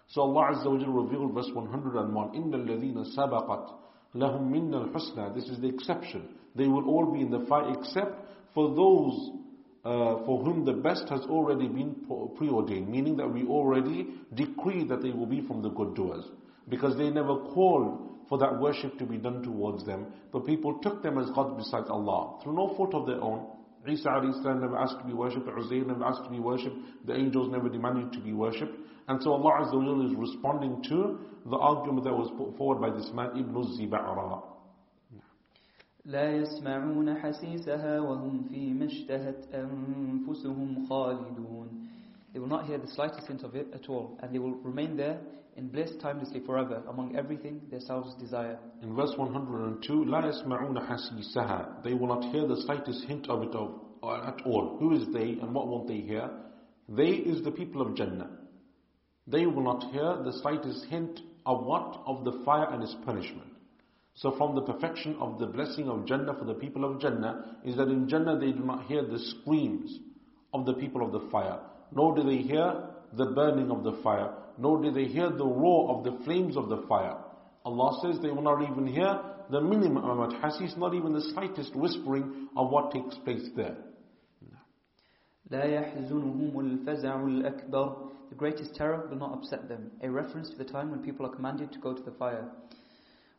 So 0.08 0.22
Allah 0.22 0.56
Azza 0.56 0.66
wa 0.68 0.78
Jalla 0.78 1.04
revealed 1.04 1.34
verse 1.34 1.50
101, 1.54 2.30
إِنَّ 2.36 2.54
الَّذِينَ 2.54 3.16
سَبَقَتْ 3.18 3.74
لَهُم 4.16 4.52
مِنَّ 4.52 4.72
الْحُسْنَى 4.72 5.34
This 5.36 5.46
is 5.46 5.60
the 5.60 5.68
exception. 5.68 6.30
They 6.56 6.68
will 6.68 6.88
all 6.88 7.12
be 7.12 7.22
in 7.22 7.32
the 7.32 7.46
fire 7.48 7.74
except 7.78 8.14
for 8.54 8.70
those 8.76 9.32
uh, 9.89 10.23
for 10.27 10.45
whom 10.45 10.67
the 10.67 10.73
best 10.75 11.09
has 11.09 11.23
already 11.23 11.67
been 11.67 11.97
preordained, 12.37 12.91
meaning 12.91 13.17
that 13.17 13.27
we 13.27 13.47
already 13.47 14.07
decree 14.35 14.85
that 14.85 15.01
they 15.01 15.13
will 15.13 15.25
be 15.25 15.41
from 15.47 15.63
the 15.63 15.71
good 15.71 15.95
doers. 15.95 16.27
Because 16.69 16.95
they 16.99 17.09
never 17.09 17.37
called 17.55 18.27
for 18.29 18.37
that 18.37 18.61
worship 18.61 18.99
to 18.99 19.07
be 19.07 19.17
done 19.17 19.43
towards 19.43 19.87
them, 19.87 20.09
but 20.31 20.45
people 20.45 20.79
took 20.83 21.03
them 21.03 21.17
as 21.17 21.31
God 21.31 21.57
besides 21.57 21.87
Allah, 21.89 22.39
through 22.43 22.57
no 22.57 22.75
fault 22.77 22.93
of 22.93 23.07
their 23.07 23.23
own. 23.23 23.47
Isa 23.89 24.03
salam 24.43 24.61
never 24.61 24.77
asked 24.77 24.99
to 24.99 25.07
be 25.07 25.15
worshipped, 25.15 25.47
Uzair 25.47 25.87
never 25.87 26.05
asked 26.05 26.25
to 26.25 26.31
be 26.31 26.39
worshipped, 26.39 26.77
the 27.07 27.15
angels 27.17 27.51
never 27.51 27.71
demanded 27.71 28.13
to 28.13 28.21
be 28.21 28.35
worshipped. 28.35 28.77
And 29.09 29.23
so 29.23 29.33
Allah 29.33 30.05
is 30.07 30.15
responding 30.15 30.83
to 30.91 31.19
the 31.49 31.57
argument 31.57 32.05
that 32.05 32.13
was 32.13 32.31
put 32.37 32.59
forward 32.59 32.83
by 32.83 32.95
this 32.95 33.11
man, 33.15 33.31
Ibn 33.31 33.55
Ziba'ara. 33.55 34.58
لا 36.08 36.32
يسمعون 36.32 37.14
حسيسها 37.16 38.00
وهم 38.00 38.44
فيما 38.44 38.86
اشتهت 38.86 39.54
أنفسهم 39.54 40.86
خالدون 40.90 41.68
They 42.34 42.40
will 42.40 42.48
not 42.48 42.66
hear 42.66 42.80
the 42.80 42.88
slightest 42.88 43.28
hint 43.28 43.44
of 43.44 43.56
it 43.56 43.68
at 43.74 43.88
all, 43.90 44.18
and 44.22 44.34
they 44.34 44.40
will 44.40 44.56
remain 44.56 44.98
there 44.98 45.20
in 45.56 45.68
bliss 45.68 45.92
timelessly 46.02 46.40
forever 46.40 46.82
among 46.90 47.16
everything 47.16 47.62
their 47.70 47.80
selves 47.80 48.16
desire. 48.16 48.58
In 48.82 48.96
verse 48.96 49.14
102, 49.18 50.06
لا 50.06 50.26
يسمعون 50.26 50.80
حسيسها 50.80 51.84
They 51.84 51.94
will 51.94 52.08
not 52.08 52.24
hear 52.34 52.48
the 52.48 52.62
slightest 52.62 53.06
hint 53.06 53.30
of 53.30 53.44
it 53.44 53.54
of, 53.56 53.80
at 54.04 54.42
all. 54.46 54.78
Who 54.80 54.94
is 54.94 55.08
they 55.14 55.38
and 55.42 55.54
what 55.54 55.68
won't 55.68 55.88
they 55.88 56.02
hear? 56.02 56.30
They 56.90 57.12
is 57.12 57.44
the 57.44 57.52
people 57.52 57.82
of 57.82 57.96
Jannah. 57.96 58.30
They 59.28 59.46
will 59.46 59.64
not 59.64 59.84
hear 59.92 60.18
the 60.24 60.34
slightest 60.42 60.86
hint 60.86 61.22
of 61.46 61.64
what? 61.66 62.02
Of 62.06 62.26
the 62.26 62.44
fire 62.44 62.68
and 62.72 62.84
its 62.84 62.96
punishment. 63.06 63.48
So 64.18 64.32
from 64.38 64.56
the 64.56 64.62
perfection 64.62 65.16
of 65.20 65.40
the 65.40 65.48
blessing 65.48 65.90
of 65.90 66.06
Jannah 66.06 66.36
for 66.38 66.46
the 66.46 66.54
people 66.54 66.86
of 66.86 67.02
Jannah 67.02 67.58
is 67.66 67.76
that 67.78 67.88
in 67.88 68.08
Jannah 68.08 68.40
they 68.40 68.52
do 68.52 68.64
not 68.64 68.86
hear 68.86 69.04
the 69.04 69.20
screams 69.20 70.00
of 70.54 70.66
the 70.66 70.74
people 70.74 71.04
of 71.04 71.12
the 71.12 71.28
fire, 71.32 71.60
nor 71.92 72.16
do 72.16 72.24
they 72.24 72.38
hear 72.38 72.84
the 73.14 73.26
burning 73.28 73.72
of 73.72 73.84
the 73.84 74.00
fire, 74.04 74.34
nor 74.58 74.82
do 74.82 74.92
they 74.92 75.06
hear 75.06 75.30
the 75.30 75.46
roar 75.46 75.98
of 75.98 76.04
the 76.04 76.24
flames 76.24 76.56
of 76.56 76.70
the 76.70 76.84
fire. 76.88 77.18
Allah 77.66 78.00
says 78.02 78.22
they 78.22 78.30
will 78.30 78.44
not 78.44 78.62
even 78.62 78.86
hear 78.86 79.20
the 79.50 79.62
minimum 79.62 80.04
amount, 80.04 80.34
hasis, 80.42 80.78
not 80.78 80.94
even 80.94 81.14
the 81.14 81.22
slightest 81.34 81.76
whispering 81.76 82.50
of 82.56 82.70
what 82.70 82.92
takes 82.92 83.16
place 83.20 83.50
there. 83.56 83.78
لا 85.52 85.64
يحزنهم 85.64 86.60
الفزع 86.60 87.26
الأكبر 87.26 88.10
The 88.30 88.36
greatest 88.36 88.74
terror 88.74 89.06
will 89.10 89.18
not 89.18 89.34
upset 89.34 89.70
them. 89.70 89.92
A 90.02 90.10
reference 90.10 90.50
to 90.50 90.58
the 90.58 90.64
time 90.64 90.90
when 90.90 91.04
people 91.04 91.26
are 91.26 91.36
commanded 91.36 91.72
to 91.74 91.80
go 91.80 91.94
to 91.94 92.02
the 92.02 92.12
fire. 92.12 92.50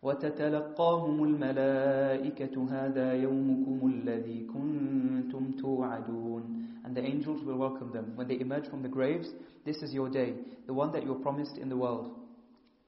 وتتلقاهم 0.04 1.24
الملائكة 1.24 2.66
هذا 2.70 3.12
يومكم 3.12 3.78
الذي 3.88 4.46
كنتم 4.52 5.52
توعدون 5.52 6.64
And 6.84 6.94
the 6.94 7.00
angels 7.02 7.42
will 7.42 7.56
welcome 7.56 7.90
them. 7.92 8.12
When 8.14 8.28
they 8.28 8.38
emerge 8.38 8.68
from 8.68 8.82
the 8.82 8.90
graves, 8.90 9.28
this 9.64 9.76
is 9.78 9.94
your 9.94 10.10
day, 10.10 10.34
the 10.66 10.74
one 10.74 10.92
that 10.92 11.02
you 11.02 11.08
were 11.14 11.22
promised 11.28 11.56
in 11.56 11.70
the 11.70 11.76
world. 11.78 12.14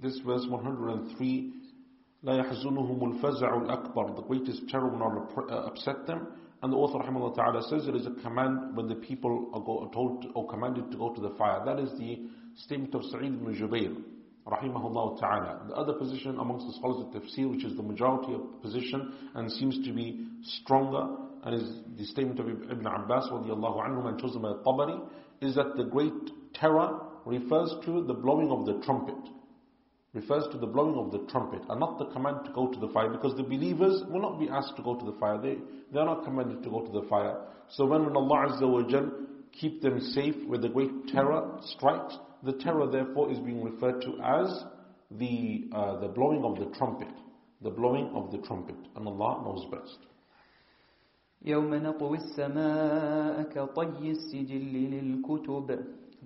This 0.01 0.19
verse 0.19 0.47
103, 0.51 1.53
لا 2.23 2.37
يحزنهم 2.37 3.13
الفزع 3.13 3.63
الأكبر 3.63 4.17
The 4.17 4.23
greatest 4.23 4.69
terror 4.69 4.89
will 4.89 4.99
not 4.99 5.67
upset 5.67 6.07
them. 6.07 6.27
And 6.63 6.71
the 6.73 6.77
author 6.77 6.99
rahimahullah 6.99 7.37
ta'ala 7.37 7.63
says 7.71 7.89
it 7.89 7.95
is 7.95 8.07
a 8.07 8.23
command 8.23 8.77
when 8.77 8.89
the 8.89 8.95
people 8.95 9.51
are, 9.55 9.61
go, 9.61 9.85
are 9.87 9.93
told 9.93 10.23
to, 10.23 10.29
or 10.31 10.47
commanded 10.49 10.91
to 10.91 10.97
go 10.99 11.15
to 11.15 11.21
the 11.23 11.31
fire. 11.31 11.63
That 11.65 11.79
is 11.79 11.91
the 11.99 12.21
statement 12.57 12.95
of 12.95 13.05
Sa'id 13.05 13.33
ibn 13.33 13.55
Jubayr 13.55 13.97
rahimahullah 14.48 15.20
ta'ala. 15.20 15.66
The 15.68 15.76
other 15.76 15.94
position 15.94 16.38
amongst 16.40 16.68
the 16.68 16.74
scholars 16.74 17.06
of 17.06 17.22
tafsir, 17.22 17.50
which 17.50 17.64
is 17.64 17.76
the 17.76 17.84
majority 17.84 18.34
of 18.34 18.62
position 18.62 19.14
and 19.36 19.52
seems 19.52 19.86
to 19.86 19.94
be 19.94 20.26
stronger, 20.44 21.08
and 21.44 21.56
is 21.56 21.80
the 21.98 22.06
statement 22.06 22.40
of 22.40 22.48
Ibn 22.50 22.86
Abbas 22.86 23.30
radiallahu 23.32 23.86
anhum 23.86 24.08
and 24.08 24.20
chosen 24.20 24.42
by 24.42 24.54
Tabari, 24.66 25.02
is 25.42 25.56
that 25.56 25.76
the 25.76 25.84
great 25.84 26.14
terror 26.54 27.00
refers 27.26 27.74
to 27.86 28.04
the 28.04 28.14
blowing 28.14 28.52
of 28.52 28.66
the 28.66 28.84
trumpet 28.86 29.16
refers 30.14 30.44
to 30.52 30.58
the 30.58 30.68
blowing 30.68 30.96
of 30.98 31.12
the 31.12 31.26
trumpet 31.32 31.62
and 31.70 31.80
not 31.80 31.98
the 31.98 32.06
command 32.06 32.38
to 32.46 32.52
go 32.52 32.68
to 32.68 32.80
the 32.80 32.90
fire 32.90 33.10
because 33.10 33.36
the 33.38 33.44
believers 33.44 34.04
will 34.10 34.22
not 34.22 34.40
be 34.40 34.50
asked 34.50 34.76
to 34.76 34.84
go 34.84 34.96
to 34.96 35.06
the 35.06 35.14
fire. 35.14 35.40
They, 35.42 35.56
they 35.94 36.00
are 36.00 36.06
not 36.06 36.26
commanded 36.26 36.64
to 36.64 36.70
go 36.70 36.86
to 36.86 36.92
the 36.92 37.08
fire. 37.08 37.38
So 37.70 37.86
when, 37.86 38.04
when 38.06 38.16
Allah 38.16 38.50
Azza 38.50 38.70
wa 38.70 38.82
Jal 38.90 39.10
keep 39.54 39.82
them 39.82 40.00
safe 40.00 40.36
where 40.48 40.60
the 40.60 40.70
great 40.70 41.08
terror 41.08 41.58
strikes, 41.76 42.18
the 42.44 42.54
terror, 42.54 42.88
therefore, 42.88 43.32
is 43.32 43.40
being 43.40 43.64
referred 43.64 44.02
to 44.02 44.20
as 44.24 44.64
the, 45.12 45.70
uh, 45.74 46.00
the 46.00 46.08
blowing 46.08 46.44
of 46.44 46.58
the 46.58 46.76
trumpet. 46.78 47.10
The 47.62 47.70
blowing 47.70 48.10
of 48.16 48.32
the 48.32 48.40
trumpet. 48.40 48.76
And 48.96 49.08
Allah 49.08 49.44
knows 49.44 49.66
best. 49.70 50.00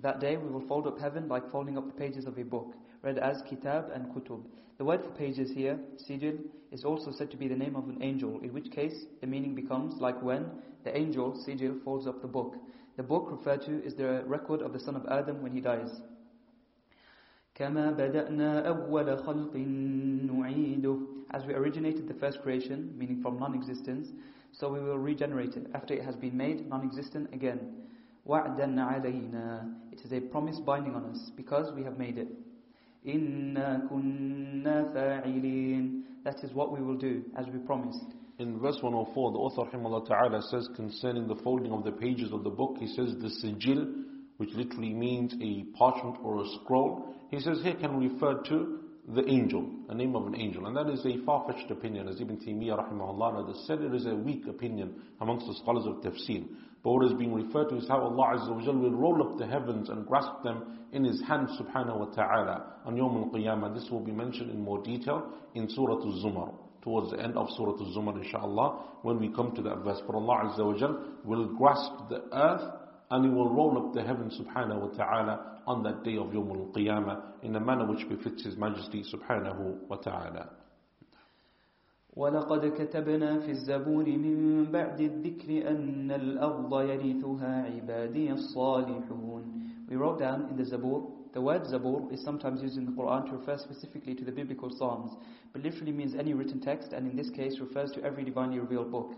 That 0.02 0.20
day 0.20 0.36
we 0.36 0.48
will 0.50 0.66
fold 0.68 0.86
up 0.86 0.98
heaven 0.98 1.28
like 1.28 1.50
folding 1.50 1.78
up 1.78 1.86
the 1.86 1.92
pages 1.92 2.26
of 2.26 2.38
a 2.38 2.44
book, 2.44 2.74
read 3.02 3.18
as 3.18 3.42
kitab 3.48 3.90
and 3.94 4.06
kutub. 4.14 4.42
The 4.78 4.84
word 4.84 5.02
for 5.02 5.10
pages 5.10 5.50
here, 5.54 5.78
sijil, 6.08 6.38
is 6.70 6.84
also 6.84 7.10
said 7.12 7.30
to 7.30 7.36
be 7.38 7.48
the 7.48 7.56
name 7.56 7.76
of 7.76 7.88
an 7.88 8.02
angel, 8.02 8.38
in 8.42 8.52
which 8.52 8.70
case 8.70 9.06
the 9.22 9.26
meaning 9.26 9.54
becomes 9.54 9.98
like 10.00 10.20
when 10.22 10.50
the 10.84 10.94
angel, 10.96 11.32
sijil, 11.48 11.82
folds 11.82 12.06
up 12.06 12.20
the 12.20 12.28
book. 12.28 12.56
The 12.97 13.03
book 13.03 13.27
referred 13.31 13.61
to 13.63 13.83
is 13.83 13.95
the 13.95 14.23
record 14.25 14.61
of 14.61 14.73
the 14.73 14.79
son 14.79 14.95
of 14.95 15.05
Adam 15.07 15.41
when 15.41 15.53
he 15.53 15.61
dies. 15.61 16.01
كما 17.55 17.91
بدأنا 17.91 18.67
أول 18.67 19.17
خلق 19.17 19.55
نعيده 19.55 20.97
As 21.33 21.45
we 21.45 21.53
originated 21.53 22.07
the 22.07 22.13
first 22.13 22.41
creation, 22.41 22.93
meaning 22.97 23.21
from 23.21 23.39
non-existence, 23.39 24.09
so 24.51 24.71
we 24.71 24.79
will 24.79 24.97
regenerate 24.97 25.55
it 25.55 25.67
after 25.73 25.93
it 25.93 26.03
has 26.03 26.15
been 26.15 26.35
made 26.35 26.67
non-existent 26.67 27.33
again. 27.33 27.87
وعدا 28.25 28.81
علينا 28.81 29.73
It 29.91 30.01
is 30.05 30.11
a 30.13 30.19
promise 30.19 30.59
binding 30.59 30.95
on 30.95 31.05
us 31.05 31.31
because 31.35 31.71
we 31.73 31.83
have 31.83 31.97
made 31.97 32.17
it. 32.17 32.27
إِنَّا 33.05 33.89
كُنَّا 33.89 34.93
فَاعِلِينَ 34.93 36.03
That 36.23 36.43
is 36.43 36.53
what 36.53 36.71
we 36.71 36.81
will 36.81 36.97
do, 36.97 37.23
as 37.35 37.47
we 37.47 37.59
promised. 37.59 38.13
In 38.38 38.58
verse 38.60 38.76
104, 38.82 39.32
the 39.32 39.38
author 39.38 39.62
rahimahullah 39.62 40.06
ta'ala 40.06 40.42
says 40.50 40.68
concerning 40.76 41.26
the 41.26 41.36
folding 41.36 41.72
of 41.72 41.84
the 41.84 41.92
pages 41.92 42.32
of 42.32 42.44
the 42.44 42.50
book, 42.50 42.76
he 42.78 42.86
says 42.88 43.14
the 43.18 43.30
sijil, 43.42 44.04
which 44.36 44.50
literally 44.52 44.92
means 44.92 45.32
a 45.40 45.64
parchment 45.78 46.18
or 46.22 46.42
a 46.42 46.48
scroll, 46.60 47.14
he 47.30 47.40
says 47.40 47.60
here 47.62 47.76
can 47.76 47.96
refer 47.96 48.42
to 48.42 48.80
the 49.14 49.26
angel, 49.26 49.66
a 49.88 49.94
name 49.94 50.14
of 50.14 50.26
an 50.26 50.36
angel. 50.36 50.66
And 50.66 50.76
that 50.76 50.90
is 50.90 51.06
a 51.06 51.24
far-fetched 51.24 51.70
opinion. 51.70 52.08
As 52.08 52.20
Ibn 52.20 52.36
Taymiyyah 52.36 52.92
rahimahullah 52.92 53.48
has 53.48 53.66
said, 53.66 53.80
it 53.80 53.94
is 53.94 54.04
a 54.04 54.14
weak 54.14 54.46
opinion 54.46 55.00
amongst 55.22 55.46
the 55.46 55.54
scholars 55.54 55.86
of 55.86 56.02
tafsir. 56.02 56.46
But 56.84 56.92
what 56.92 57.06
is 57.06 57.14
being 57.14 57.32
referred 57.32 57.70
to 57.70 57.76
is 57.78 57.88
how 57.88 58.02
Allah 58.02 58.36
Azza 58.36 58.50
wa 58.54 58.72
will 58.72 58.92
roll 58.92 59.22
up 59.22 59.38
the 59.38 59.46
heavens 59.46 59.88
and 59.88 60.06
grasp 60.06 60.42
them 60.44 60.78
in 60.92 61.04
His 61.04 61.22
hand 61.22 61.48
subhanahu 61.58 62.00
wa 62.00 62.06
ta'ala 62.14 62.80
on 62.84 62.96
Yawm 62.96 63.32
al-Qiyamah. 63.32 63.74
This 63.74 63.88
will 63.90 64.04
be 64.04 64.12
mentioned 64.12 64.50
in 64.50 64.60
more 64.60 64.82
detail 64.82 65.32
in 65.54 65.70
Surah 65.70 65.94
Al-Zumar 65.94 66.65
towards 66.86 67.10
the 67.10 67.18
end 67.18 67.36
of 67.36 67.48
Surah 67.56 67.72
Al-Zumar 67.72 68.22
inshallah 68.22 68.84
when 69.02 69.18
we 69.18 69.28
come 69.34 69.52
to 69.56 69.62
that 69.62 69.78
verse. 69.82 69.98
For 70.06 70.14
Allah 70.14 70.54
Azza 70.54 70.64
wa 70.64 70.98
will 71.24 71.46
grasp 71.58 72.08
the 72.08 72.22
earth 72.32 72.62
and 73.10 73.24
He 73.24 73.30
will 73.30 73.50
roll 73.52 73.76
up 73.76 73.92
the 73.92 74.04
heavens 74.04 74.38
subhanahu 74.40 74.80
wa 74.82 74.96
ta'ala 74.96 75.62
on 75.66 75.82
that 75.82 76.04
day 76.04 76.16
of 76.16 76.28
Yawm 76.28 76.48
al-Qiyamah 76.48 77.42
in 77.42 77.56
a 77.56 77.60
manner 77.60 77.90
which 77.90 78.08
befits 78.08 78.44
His 78.44 78.56
Majesty 78.56 79.02
subhanahu 79.12 79.88
wa 79.88 79.96
ta'ala. 79.96 80.48
ولقد 82.16 82.66
كتبنا 82.78 83.38
في 83.40 83.50
الزبور 83.50 84.04
من 84.06 84.64
بعد 84.72 85.00
الذكر 85.00 85.68
أن 85.70 86.10
الأرض 86.10 86.80
يرثها 86.80 87.62
عبادي 87.74 88.32
الصالحون 88.32 89.62
We 89.88 89.96
wrote 89.96 90.18
down 90.20 90.48
in 90.50 90.56
the 90.56 90.64
Zabur, 90.64 91.12
the 91.35 91.41
word 91.41 91.63
Zabur 91.63 92.11
is 92.13 92.23
sometimes 92.23 92.61
used 92.61 92.77
in 92.77 92.85
the 92.85 92.91
Quran 92.91 93.25
to 93.27 93.37
refer 93.37 93.57
specifically 93.57 94.15
to 94.15 94.25
the 94.25 94.31
biblical 94.31 94.69
Psalms, 94.77 95.11
but 95.53 95.61
literally 95.61 95.91
means 95.91 96.13
any 96.15 96.33
written 96.33 96.59
text 96.59 96.91
and 96.93 97.09
in 97.09 97.15
this 97.15 97.29
case 97.29 97.59
refers 97.59 97.91
to 97.91 98.03
every 98.03 98.23
divinely 98.23 98.59
revealed 98.59 98.91
book. 98.91 99.13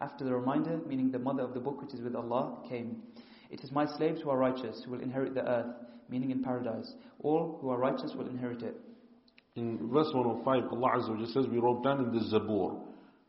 After 0.00 0.24
the 0.24 0.34
reminder, 0.34 0.80
meaning 0.86 1.10
the 1.10 1.18
mother 1.18 1.42
of 1.42 1.54
the 1.54 1.60
book 1.60 1.80
which 1.82 1.94
is 1.94 2.00
with 2.00 2.14
Allah, 2.14 2.58
came. 2.68 3.02
It 3.50 3.60
is 3.60 3.72
my 3.72 3.86
slaves 3.96 4.22
who 4.22 4.30
are 4.30 4.38
righteous 4.38 4.82
who 4.84 4.92
will 4.92 5.00
inherit 5.00 5.34
the 5.34 5.48
earth, 5.48 5.74
meaning 6.08 6.30
in 6.30 6.42
paradise. 6.42 6.92
All 7.20 7.58
who 7.60 7.70
are 7.70 7.78
righteous 7.78 8.12
will 8.16 8.28
inherit 8.28 8.62
it. 8.62 8.76
In 9.56 9.90
verse 9.92 10.08
105, 10.12 10.72
Allah 10.72 10.90
Azza 10.96 11.18
wa 11.18 11.26
says, 11.26 11.46
we 11.50 11.58
wrote 11.58 11.82
down 11.82 12.04
in 12.04 12.12
the 12.12 12.20
Zabur. 12.20 12.80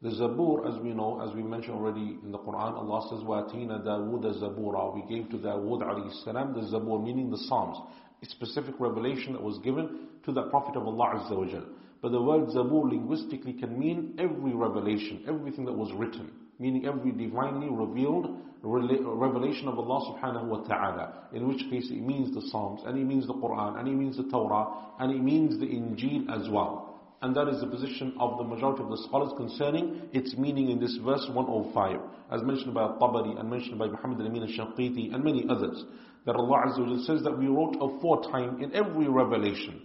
The 0.02 0.10
Zabur, 0.12 0.66
as 0.66 0.80
we 0.82 0.94
know, 0.94 1.20
as 1.28 1.36
we 1.36 1.44
mentioned 1.44 1.76
already 1.76 2.18
in 2.24 2.32
the 2.32 2.38
Quran, 2.38 2.74
Allah 2.74 3.08
says, 3.10 3.20
وَأَتِينَا 3.26 3.84
دَاوُودَ 3.84 4.40
زَبُورًا 4.42 4.96
We 4.96 5.14
gave 5.14 5.30
to 5.32 5.38
Dawood 5.38 5.82
alayhi 5.82 6.24
salam 6.24 6.54
the 6.54 6.62
Zabur, 6.62 7.04
meaning 7.04 7.30
the 7.30 7.38
Psalms. 7.38 7.78
A 8.23 8.27
specific 8.27 8.75
revelation 8.79 9.33
that 9.33 9.43
was 9.43 9.59
given 9.59 10.09
to 10.25 10.33
the 10.33 10.45
Prophet 10.45 10.77
of 10.77 10.87
Allah 10.87 11.21
Azza 11.21 11.37
wa 11.37 11.61
But 12.01 12.13
the 12.13 12.23
word 12.23 12.49
Zabur 12.49 12.89
linguistically 12.89 13.55
can 13.55 13.79
mean 13.79 14.15
every 14.19 14.55
revelation, 14.55 15.25
everything 15.27 15.65
that 15.67 15.73
was 15.73 15.93
written 15.93 16.31
meaning 16.59 16.87
every 16.87 17.13
divinely 17.13 17.69
revealed 17.69 18.41
revelation 18.63 19.69
of 19.69 19.79
Allah 19.79 20.15
subhanahu 20.15 20.45
wa 20.45 20.59
ta'ala, 20.63 21.29
in 21.33 21.47
which 21.47 21.59
case 21.71 21.91
it 21.91 22.01
means 22.01 22.35
the 22.35 22.41
Psalms, 22.51 22.81
and 22.87 22.99
it 22.99 23.05
means 23.05 23.27
the 23.27 23.35
Quran, 23.35 23.79
and 23.79 23.89
it 23.89 23.95
means 23.95 24.17
the 24.17 24.25
Torah, 24.25 24.73
and 24.99 25.13
it 25.13 25.23
means 25.23 25.59
the 25.59 25.67
Injil 25.67 26.31
as 26.31 26.49
well. 26.49 26.84
And 27.25 27.35
that 27.37 27.49
is 27.49 27.59
the 27.59 27.67
position 27.67 28.13
of 28.21 28.37
the 28.37 28.45
majority 28.45 28.83
of 28.83 28.91
the 28.91 29.03
scholars 29.09 29.33
concerning 29.39 30.11
its 30.13 30.37
meaning 30.37 30.69
in 30.69 30.79
this 30.79 30.95
verse 31.03 31.27
105, 31.33 31.97
as 32.31 32.43
mentioned 32.43 32.75
by 32.75 32.83
Tabari 33.01 33.41
and 33.41 33.49
mentioned 33.49 33.79
by 33.79 33.87
Muhammad 33.87 34.21
al-Amin 34.21 34.43
al-Shanqiti 34.43 35.15
and 35.15 35.25
many 35.25 35.47
others, 35.49 35.85
that 36.27 36.37
Allah 36.37 36.67
Azza 36.67 36.87
wa 36.87 37.03
says 37.07 37.23
that 37.23 37.39
we 37.39 37.47
wrote 37.47 37.77
aforetime 37.81 38.63
in 38.63 38.75
every 38.75 39.09
revelation 39.09 39.81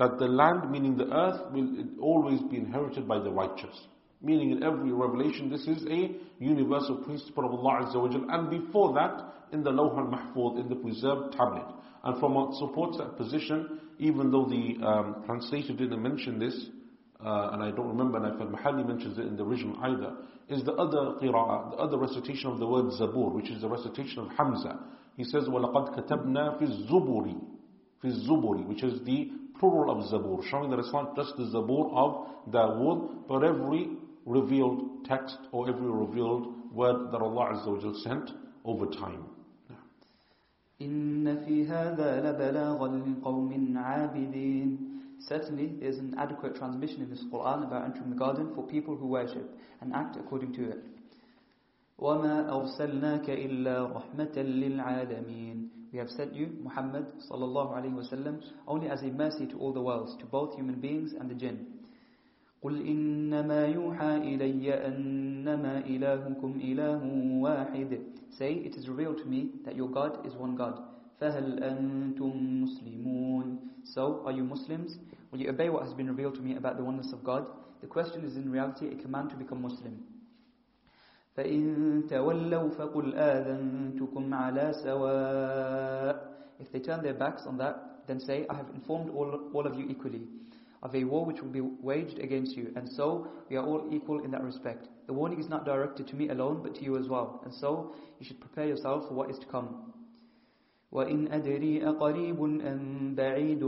that 0.00 0.18
the 0.18 0.26
land, 0.26 0.68
meaning 0.68 0.96
the 0.96 1.06
earth, 1.14 1.52
will 1.52 1.70
always 2.00 2.40
be 2.50 2.56
inherited 2.56 3.06
by 3.06 3.20
the 3.20 3.30
righteous. 3.30 3.86
Meaning 4.20 4.50
in 4.50 4.64
every 4.64 4.90
revelation, 4.90 5.48
this 5.48 5.68
is 5.68 5.86
a 5.88 6.10
universal 6.40 6.96
principle 7.04 7.44
of 7.44 7.52
Allah 7.52 7.86
Azza 7.86 8.02
wa. 8.02 8.34
And 8.36 8.50
before 8.50 8.94
that, 8.94 9.32
in 9.52 9.62
the 9.62 9.70
Lawh 9.70 9.96
al-Mahfuz, 9.96 10.58
in 10.58 10.68
the 10.68 10.74
preserved 10.74 11.34
tablet. 11.36 11.72
And 12.02 12.18
from 12.18 12.34
what 12.34 12.54
supports 12.54 12.98
that 12.98 13.16
position, 13.16 13.78
even 14.00 14.32
though 14.32 14.46
the 14.46 14.84
um, 14.84 15.22
translator 15.24 15.74
didn't 15.74 16.02
mention 16.02 16.40
this, 16.40 16.68
uh, 17.23 17.49
and 17.53 17.63
I 17.63 17.71
don't 17.71 17.87
remember, 17.87 18.17
and 18.23 18.35
if 18.35 18.41
Al-Mahalli 18.41 18.87
mentions 18.87 19.17
it 19.17 19.25
in 19.25 19.37
the 19.37 19.43
original 19.43 19.77
either, 19.81 20.15
is 20.49 20.63
the 20.63 20.73
other 20.73 21.17
qira'ah, 21.21 21.71
the 21.71 21.77
other 21.77 21.97
recitation 21.97 22.51
of 22.51 22.59
the 22.59 22.67
word 22.67 22.85
Zabur, 22.99 23.33
which 23.33 23.49
is 23.49 23.61
the 23.61 23.69
recitation 23.69 24.19
of 24.19 24.29
Hamza. 24.37 24.79
He 25.17 25.23
says, 25.23 25.45
وَلَقَدْ 25.45 25.97
كَتَبْنَا 25.97 26.59
فِي 26.59 26.89
الزُّبُرِ 26.89 27.35
فِي 28.03 28.27
الزُّبُرِ 28.27 28.67
which 28.67 28.83
is 28.83 29.03
the 29.05 29.31
plural 29.59 29.97
of 29.97 30.11
Zabur, 30.11 30.43
showing 30.49 30.69
that 30.71 30.79
it's 30.79 30.91
not 30.93 31.15
just 31.15 31.35
the 31.37 31.43
Zabur 31.45 31.91
of 31.93 32.51
Dawood, 32.51 33.27
but 33.27 33.43
every 33.43 33.89
revealed 34.25 35.05
text 35.05 35.37
or 35.51 35.69
every 35.69 35.87
revealed 35.87 36.53
word 36.73 37.11
that 37.11 37.21
Allah 37.21 37.53
Azza 37.53 37.83
wa 37.83 37.93
sent 38.03 38.31
over 38.65 38.85
time. 38.87 39.23
إن 40.81 41.45
في 41.45 41.67
هذا 41.67 42.31
لبلاغا 42.31 42.87
لقوم 42.87 43.77
عابدين 43.77 44.77
Certainly, 45.19 45.75
there 45.79 45.89
is 45.89 45.97
an 45.97 46.15
adequate 46.17 46.55
transmission 46.55 47.01
in 47.01 47.09
this 47.09 47.23
Quran 47.31 47.65
about 47.65 47.85
entering 47.85 48.09
the 48.09 48.15
garden 48.15 48.53
for 48.53 48.65
people 48.67 48.95
who 48.95 49.07
worship 49.07 49.49
and 49.81 49.93
act 49.93 50.17
according 50.17 50.53
to 50.53 50.69
it. 50.69 50.83
وَمَا 51.99 52.49
أَرْسَلْنَاكَ 52.49 53.29
إِلَّا 53.29 53.93
رَحْمَةً 53.95 54.35
لِلْعَالَمِينَ 54.35 55.67
We 55.93 55.99
have 55.99 56.09
sent 56.09 56.35
you, 56.35 56.47
Muhammad 56.61 57.05
sallallahu 57.31 57.71
alayhi 57.73 57.95
wasallam, 57.95 58.43
only 58.67 58.89
as 58.89 59.01
a 59.01 59.05
mercy 59.07 59.45
to 59.47 59.57
all 59.59 59.71
the 59.71 59.81
worlds, 59.81 60.15
to 60.19 60.25
both 60.25 60.55
human 60.55 60.81
beings 60.81 61.13
and 61.17 61.29
the 61.29 61.35
jinn. 61.35 61.71
قل 62.63 62.81
إنما 62.81 63.67
يوحى 63.67 64.17
إلي 64.17 64.73
أنما 64.87 65.85
إلهكم 65.85 66.51
إله 66.59 67.01
واحد 67.41 67.99
Say, 68.37 68.53
it 68.55 68.75
is 68.75 68.89
revealed 68.89 69.19
to 69.19 69.25
me 69.25 69.51
that 69.63 69.75
your 69.75 69.87
God 69.89 70.25
is 70.25 70.35
one 70.35 70.55
God. 70.55 70.81
فهل 71.21 71.63
أنتم 71.63 72.63
مسلمون 72.63 73.59
So, 73.83 74.23
are 74.25 74.31
you 74.31 74.43
Muslims? 74.43 74.97
Will 75.31 75.39
you 75.39 75.49
obey 75.49 75.69
what 75.69 75.83
has 75.83 75.93
been 75.93 76.07
revealed 76.07 76.35
to 76.35 76.41
me 76.41 76.55
about 76.55 76.77
the 76.77 76.83
oneness 76.83 77.11
of 77.13 77.23
God? 77.23 77.47
The 77.81 77.87
question 77.87 78.23
is 78.25 78.35
in 78.35 78.51
reality 78.51 78.87
a 78.87 79.01
command 79.01 79.29
to 79.31 79.35
become 79.35 79.61
Muslim. 79.61 80.03
فإن 81.37 82.07
تولوا 82.09 82.69
فقل 82.69 83.13
آذنتكم 83.15 84.33
على 84.33 84.73
سواء 84.83 86.35
If 86.59 86.71
they 86.71 86.79
turn 86.79 87.03
their 87.03 87.13
backs 87.13 87.43
on 87.45 87.57
that, 87.57 88.07
then 88.07 88.19
say, 88.21 88.45
I 88.49 88.55
have 88.55 88.69
informed 88.73 89.09
all, 89.09 89.49
all 89.53 89.67
of 89.67 89.77
you 89.77 89.85
equally 89.89 90.21
of 90.85 90.93
a 90.93 91.03
war 91.03 91.25
which 91.25 91.41
will 91.41 91.49
be 91.49 91.61
waged 91.61 92.19
against 92.19 92.55
you, 92.55 92.71
and 92.75 92.87
so 92.87 93.27
we 93.49 93.55
are 93.57 93.65
all 93.65 93.87
equal 93.91 94.23
in 94.23 94.29
that 94.31 94.43
respect. 94.43 94.87
The 95.07 95.13
warning 95.13 95.39
is 95.39 95.49
not 95.49 95.65
directed 95.65 96.07
to 96.07 96.15
me 96.15 96.29
alone, 96.29 96.61
but 96.61 96.75
to 96.75 96.83
you 96.83 96.95
as 96.97 97.07
well, 97.07 97.41
and 97.43 97.51
so 97.53 97.95
you 98.19 98.25
should 98.25 98.39
prepare 98.39 98.67
yourself 98.67 99.07
for 99.07 99.15
what 99.15 99.31
is 99.31 99.39
to 99.39 99.47
come. 99.47 99.93
وَإِنْ 100.91 101.27
أَدْرِي 101.31 101.83
أَقَرِيبٌ 101.83 102.39
أَمْ 102.61 103.15
بَعِيدٌ 103.15 103.63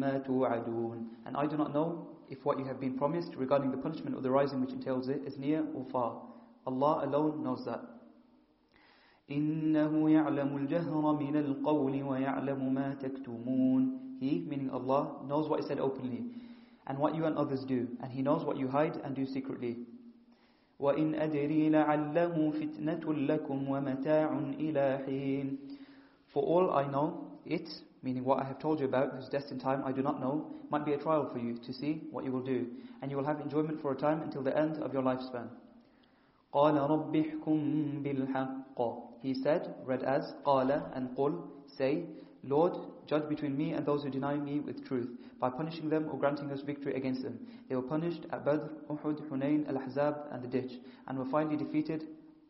مَا 0.00 0.18
تُوعَدُونَ 0.18 1.06
And 1.26 1.36
I 1.36 1.46
do 1.46 1.56
not 1.56 1.72
know 1.72 2.08
if 2.28 2.44
what 2.44 2.58
you 2.58 2.64
have 2.64 2.80
been 2.80 2.98
promised 2.98 3.36
regarding 3.36 3.70
the 3.70 3.76
punishment 3.76 4.16
of 4.16 4.22
the 4.22 4.30
rising 4.30 4.60
which 4.60 4.72
entails 4.72 5.08
it 5.08 5.22
is 5.24 5.38
near 5.38 5.64
or 5.74 5.84
far. 5.92 6.22
Allah 6.66 7.06
alone 7.06 7.42
knows 7.44 7.64
that. 7.66 7.80
إِنَّهُ 9.30 9.92
يَعْلَمُ 9.92 10.68
الْجَهْرَ 10.68 11.18
مِنَ 11.18 11.36
الْقَوْلِ 11.36 12.02
وَيَعْلَمُ 12.02 12.72
مَا 12.74 12.94
تَكْتُمُونَ 13.00 14.18
He, 14.18 14.44
meaning 14.48 14.70
Allah, 14.70 15.22
knows 15.26 15.48
what 15.48 15.60
is 15.60 15.66
said 15.66 15.78
openly 15.78 16.24
and 16.86 16.98
what 16.98 17.14
you 17.14 17.24
and 17.26 17.36
others 17.36 17.64
do, 17.64 17.86
and 18.02 18.10
He 18.10 18.22
knows 18.22 18.44
what 18.44 18.56
you 18.56 18.68
hide 18.68 18.96
and 19.04 19.14
do 19.14 19.24
secretly. 19.24 19.78
وَإِنْ 20.80 21.14
أَدْرِي 21.14 21.70
لَعَلَّهُ 21.70 22.34
فِتْنَةٌ 22.58 23.04
لَكُمْ 23.06 23.68
وَمَتَاعٌ 23.68 24.30
إِلَى 24.58 25.04
حِينٍ 25.06 25.65
For 26.32 26.42
all 26.42 26.72
I 26.72 26.86
know, 26.90 27.32
it, 27.44 27.68
meaning 28.02 28.24
what 28.24 28.40
I 28.40 28.44
have 28.44 28.58
told 28.58 28.80
you 28.80 28.86
about, 28.86 29.12
whose 29.14 29.28
destined 29.28 29.60
time 29.60 29.82
I 29.84 29.92
do 29.92 30.02
not 30.02 30.20
know, 30.20 30.50
might 30.70 30.84
be 30.84 30.94
a 30.94 30.98
trial 30.98 31.28
for 31.30 31.38
you 31.38 31.58
to 31.58 31.72
see 31.72 32.02
what 32.10 32.24
you 32.24 32.32
will 32.32 32.42
do, 32.42 32.66
and 33.00 33.10
you 33.10 33.16
will 33.16 33.24
have 33.24 33.40
enjoyment 33.40 33.80
for 33.80 33.92
a 33.92 33.96
time 33.96 34.22
until 34.22 34.42
the 34.42 34.56
end 34.56 34.78
of 34.78 34.92
your 34.92 35.02
lifespan. 35.02 35.48
قال 36.52 36.76
رب 36.76 37.16
احكم 37.16 38.02
بالحق 38.02 39.22
He 39.22 39.34
said, 39.34 39.74
read 39.84 40.02
as 40.02 40.34
قال 40.44 40.70
and 40.94 41.16
قل, 41.16 41.48
say, 41.66 42.04
Lord, 42.44 42.76
judge 43.06 43.28
between 43.28 43.56
me 43.56 43.72
and 43.72 43.86
those 43.86 44.02
who 44.02 44.10
deny 44.10 44.36
me 44.36 44.60
with 44.60 44.84
truth, 44.86 45.08
by 45.38 45.48
punishing 45.50 45.88
them 45.88 46.08
or 46.10 46.18
granting 46.18 46.50
us 46.50 46.60
victory 46.62 46.94
against 46.94 47.22
them. 47.22 47.38
They 47.68 47.76
were 47.76 47.82
punished 47.82 48.26
at 48.30 48.44
Badr, 48.44 48.66
Uhud, 48.90 49.28
Hunayn, 49.28 49.68
Al-Ahzab 49.68 50.32
and 50.32 50.42
the 50.42 50.48
ditch, 50.48 50.72
and 51.06 51.18
were 51.18 51.24
finally 51.24 51.56
defeated 51.56 52.08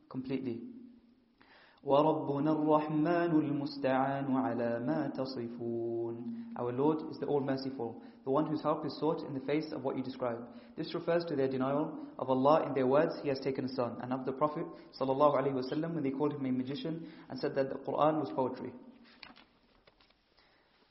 completely. 0.08 0.62
وَرَبُّنَا 1.84 2.52
الرَّحْمَنُ 2.52 3.32
الْمُسْتَعَانُ 3.32 4.30
عَلَى 4.30 4.86
مَا 4.86 5.16
تَصِفُونَ 5.16 6.16
Our 6.56 6.72
Lord 6.72 7.10
is 7.10 7.18
the 7.18 7.26
All-Merciful, 7.26 8.00
the 8.24 8.30
one 8.30 8.46
whose 8.46 8.62
help 8.62 8.86
is 8.86 8.96
sought 9.00 9.26
in 9.26 9.34
the 9.34 9.40
face 9.40 9.72
of 9.72 9.82
what 9.82 9.96
you 9.96 10.02
describe. 10.02 10.38
This 10.76 10.94
refers 10.94 11.24
to 11.24 11.34
their 11.34 11.48
denial 11.48 11.98
of 12.20 12.30
Allah 12.30 12.64
in 12.66 12.74
their 12.74 12.86
words, 12.86 13.14
He 13.22 13.28
has 13.30 13.40
taken 13.40 13.64
a 13.64 13.68
son, 13.68 13.96
and 14.00 14.12
of 14.12 14.24
the 14.24 14.32
Prophet 14.32 14.64
ﷺ 15.00 15.94
when 15.94 16.04
they 16.04 16.10
called 16.10 16.34
him 16.34 16.46
a 16.46 16.52
magician 16.52 17.04
and 17.28 17.38
said 17.38 17.56
that 17.56 17.68
the 17.68 17.76
Quran 17.76 18.20
was 18.20 18.30
poetry. 18.30 18.72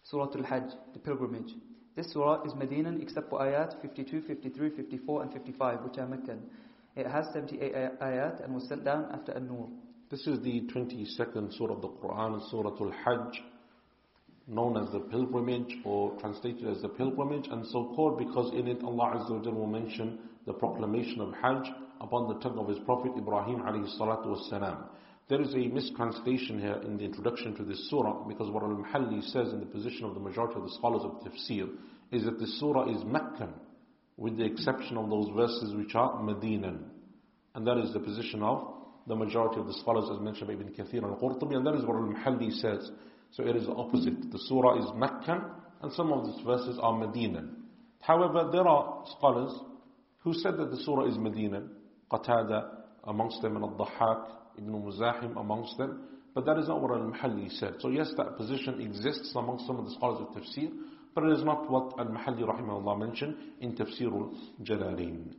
Surah 0.04 0.28
Al-Hajj, 0.36 0.74
the 0.92 1.00
pilgrimage. 1.00 1.54
This 1.96 2.12
surah 2.12 2.44
is 2.44 2.54
Medinan 2.54 3.02
except 3.02 3.30
for 3.30 3.40
ayat 3.40 3.82
52, 3.82 4.22
53, 4.22 4.70
54 4.72 5.22
and 5.24 5.34
55 5.34 5.84
which 5.84 5.98
are 5.98 6.08
Meccan. 6.08 6.42
It 6.98 7.08
has 7.08 7.28
78 7.34 7.74
ayat 8.02 8.44
and 8.44 8.54
was 8.54 8.68
sent 8.68 8.84
down 8.84 9.10
after 9.14 9.32
An-Nur. 9.32 9.70
This 10.09 10.25
is 10.29 10.39
the 10.45 10.61
22nd 10.73 11.59
surah 11.59 11.75
of 11.75 11.83
the 11.83 11.89
Quran, 11.89 12.41
Surah 12.49 12.71
Al-Hajj, 12.81 13.43
known 14.47 14.77
as 14.77 14.93
the 14.93 15.01
pilgrimage 15.01 15.75
or 15.85 16.17
translated 16.21 16.69
as 16.69 16.81
the 16.81 16.89
pilgrimage 16.89 17.49
and 17.51 17.67
so 17.67 17.93
called 17.97 18.17
because 18.17 18.55
in 18.55 18.69
it 18.69 18.85
Allah 18.85 19.17
Azza 19.17 19.31
wa 19.45 19.51
will 19.51 19.67
mention 19.67 20.21
the 20.47 20.53
proclamation 20.53 21.21
of 21.21 21.35
Hajj 21.35 21.67
upon 22.01 22.29
the 22.29 22.39
tongue 22.39 22.57
of 22.57 22.69
His 22.69 22.79
Prophet 22.85 23.15
Ibrahim 23.19 23.63
alayhi 23.63 23.99
salatu 23.99 24.27
wasalam. 24.27 24.85
There 25.29 25.43
is 25.43 25.53
a 25.55 25.67
mistranslation 25.75 26.61
here 26.61 26.81
in 26.85 26.99
the 26.99 27.05
introduction 27.05 27.57
to 27.57 27.65
this 27.65 27.91
surah 27.91 28.29
because 28.29 28.49
what 28.49 28.63
Al-Mahalli 28.63 29.25
says 29.33 29.53
in 29.53 29.59
the 29.59 29.67
position 29.67 30.05
of 30.05 30.15
the 30.15 30.21
majority 30.21 30.55
of 30.55 30.63
the 30.63 30.75
scholars 30.79 31.03
of 31.03 31.21
tafsir 31.25 31.69
is 32.13 32.25
that 32.27 32.39
this 32.39 32.61
surah 32.61 32.89
is 32.97 33.05
Meccan 33.05 33.53
with 34.17 34.37
the 34.37 34.45
exception 34.45 34.99
of 34.99 35.11
those 35.11 35.35
verses 35.35 35.75
which 35.75 35.97
are 35.97 36.23
Medinan. 36.23 36.93
And 37.57 37.67
that 37.67 37.79
is 37.79 37.93
the 37.93 37.99
position 37.99 38.45
of 38.45 38.77
the 39.07 39.15
majority 39.15 39.61
of 39.61 39.67
the 39.67 39.75
scholars 39.75 40.09
as 40.13 40.21
mentioned 40.21 40.49
by 40.49 40.55
Ibn 40.55 40.73
Kathir 40.75 41.05
and 41.05 41.17
Qurtubi 41.17 41.57
and 41.57 41.67
that 41.67 41.75
is 41.75 41.85
what 41.85 41.97
Al-Mahalli 41.97 42.53
says. 42.61 42.91
So 43.33 43.47
it 43.47 43.57
is 43.57 43.67
the 43.67 43.73
opposite. 43.73 44.31
The 44.33 44.39
surah 44.47 44.79
is 44.79 44.91
Meccan 44.97 45.43
and 45.83 45.93
some 45.93 46.13
of 46.13 46.27
these 46.27 46.45
verses 46.45 46.79
are 46.81 46.97
Medinan. 46.97 47.65
However, 48.01 48.49
there 48.53 48.67
are 48.67 49.05
scholars 49.17 49.53
who 50.21 50.33
said 50.35 50.57
that 50.57 50.71
the 50.71 50.79
surah 50.79 51.09
is 51.09 51.19
Medinan. 51.19 51.71
Qatada 52.11 52.71
amongst 53.05 53.43
them 53.43 53.57
and 53.57 53.65
Al-Dhahak 53.65 54.27
Ibn 54.59 54.71
Muzahim 54.71 55.39
amongst 55.39 55.77
them. 55.77 56.01
But 56.35 56.45
that 56.47 56.59
is 56.59 56.69
not 56.69 56.83
what 56.83 56.93
Al-Mahalli 56.93 57.51
said. 57.59 57.75
So 57.81 57.89
yes, 57.89 58.13
that 58.17 58.37
position 58.37 58.81
exists 58.81 59.33
amongst 59.35 59.67
some 59.67 59.79
of 59.79 59.87
the 59.87 59.93
scholars 59.93 60.21
of 60.21 60.35
tafsir, 60.35 60.71
but 61.15 61.25
it 61.25 61.33
is 61.33 61.45
not 61.45 61.71
what 61.71 61.99
Al-Mahalli 61.99 62.43
rahimahullah 62.43 62.99
mentioned 62.99 63.37
in 63.61 63.75
Tafsir 63.75 64.13
al-Jalalain. 64.13 65.35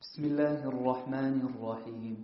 بسم 0.16 0.24
الله 0.24 0.68
الرحمن 0.68 1.40
الرحيم 1.44 2.16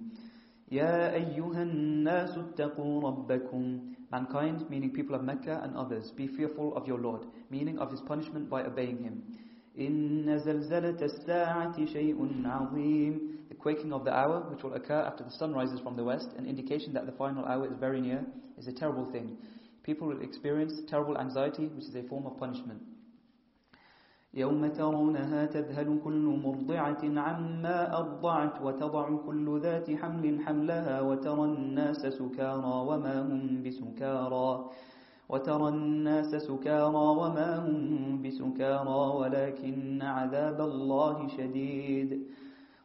يا 0.72 1.14
أيها 1.14 1.62
الناس 1.62 2.38
اتقوا 2.38 3.00
ربكم 3.02 3.80
Mankind, 4.10 4.68
meaning 4.70 4.90
people 4.90 5.14
of 5.14 5.24
Mecca 5.24 5.60
and 5.62 5.76
others, 5.76 6.10
be 6.16 6.26
fearful 6.28 6.74
of 6.76 6.86
your 6.86 6.98
Lord, 6.98 7.26
meaning 7.50 7.78
of 7.78 7.90
His 7.90 8.00
punishment 8.00 8.48
by 8.48 8.62
obeying 8.64 9.02
Him. 9.02 9.22
إن 9.78 10.38
زلزلة 10.38 11.02
الساعة 11.02 11.84
شيء 11.84 12.42
عظيم 12.44 13.20
The 13.48 13.54
quaking 13.54 13.92
of 13.92 14.04
the 14.04 14.14
hour, 14.14 14.40
which 14.50 14.62
will 14.62 14.74
occur 14.74 15.00
after 15.00 15.24
the 15.24 15.30
sun 15.30 15.52
rises 15.52 15.80
from 15.80 15.96
the 15.96 16.04
west, 16.04 16.28
an 16.38 16.46
indication 16.46 16.92
that 16.94 17.04
the 17.06 17.12
final 17.12 17.44
hour 17.44 17.66
is 17.66 17.78
very 17.78 18.00
near, 18.00 18.24
is 18.58 18.68
a 18.68 18.72
terrible 18.72 19.04
thing. 19.12 19.36
People 19.82 20.08
will 20.08 20.22
experience 20.22 20.72
terrible 20.88 21.18
anxiety, 21.18 21.66
which 21.68 21.84
is 21.84 21.94
a 21.94 22.02
form 22.04 22.26
of 22.26 22.38
punishment. 22.38 22.82
يوم 24.36 24.66
ترونها 24.66 25.46
تذهل 25.46 26.00
كل 26.04 26.40
مرضعة 26.44 27.02
عما 27.04 27.98
أرضعت 27.98 28.62
وتضع 28.62 29.16
كل 29.26 29.60
ذات 29.60 29.90
حمل 29.90 30.40
حملها 30.40 31.00
وترى 31.00 31.44
الناس 31.44 32.06
سكارى 32.06 32.74
وما 32.88 33.22
هم 33.22 33.62
بسكارى 33.62 34.70
وترى 35.28 35.68
الناس 35.68 36.34
سكارى 36.34 37.04
وما 37.20 37.58
هم 37.58 38.22
بسكارى 38.22 39.00
ولكن 39.20 40.02
عذاب 40.02 40.60
الله 40.60 41.28
شديد 41.28 42.22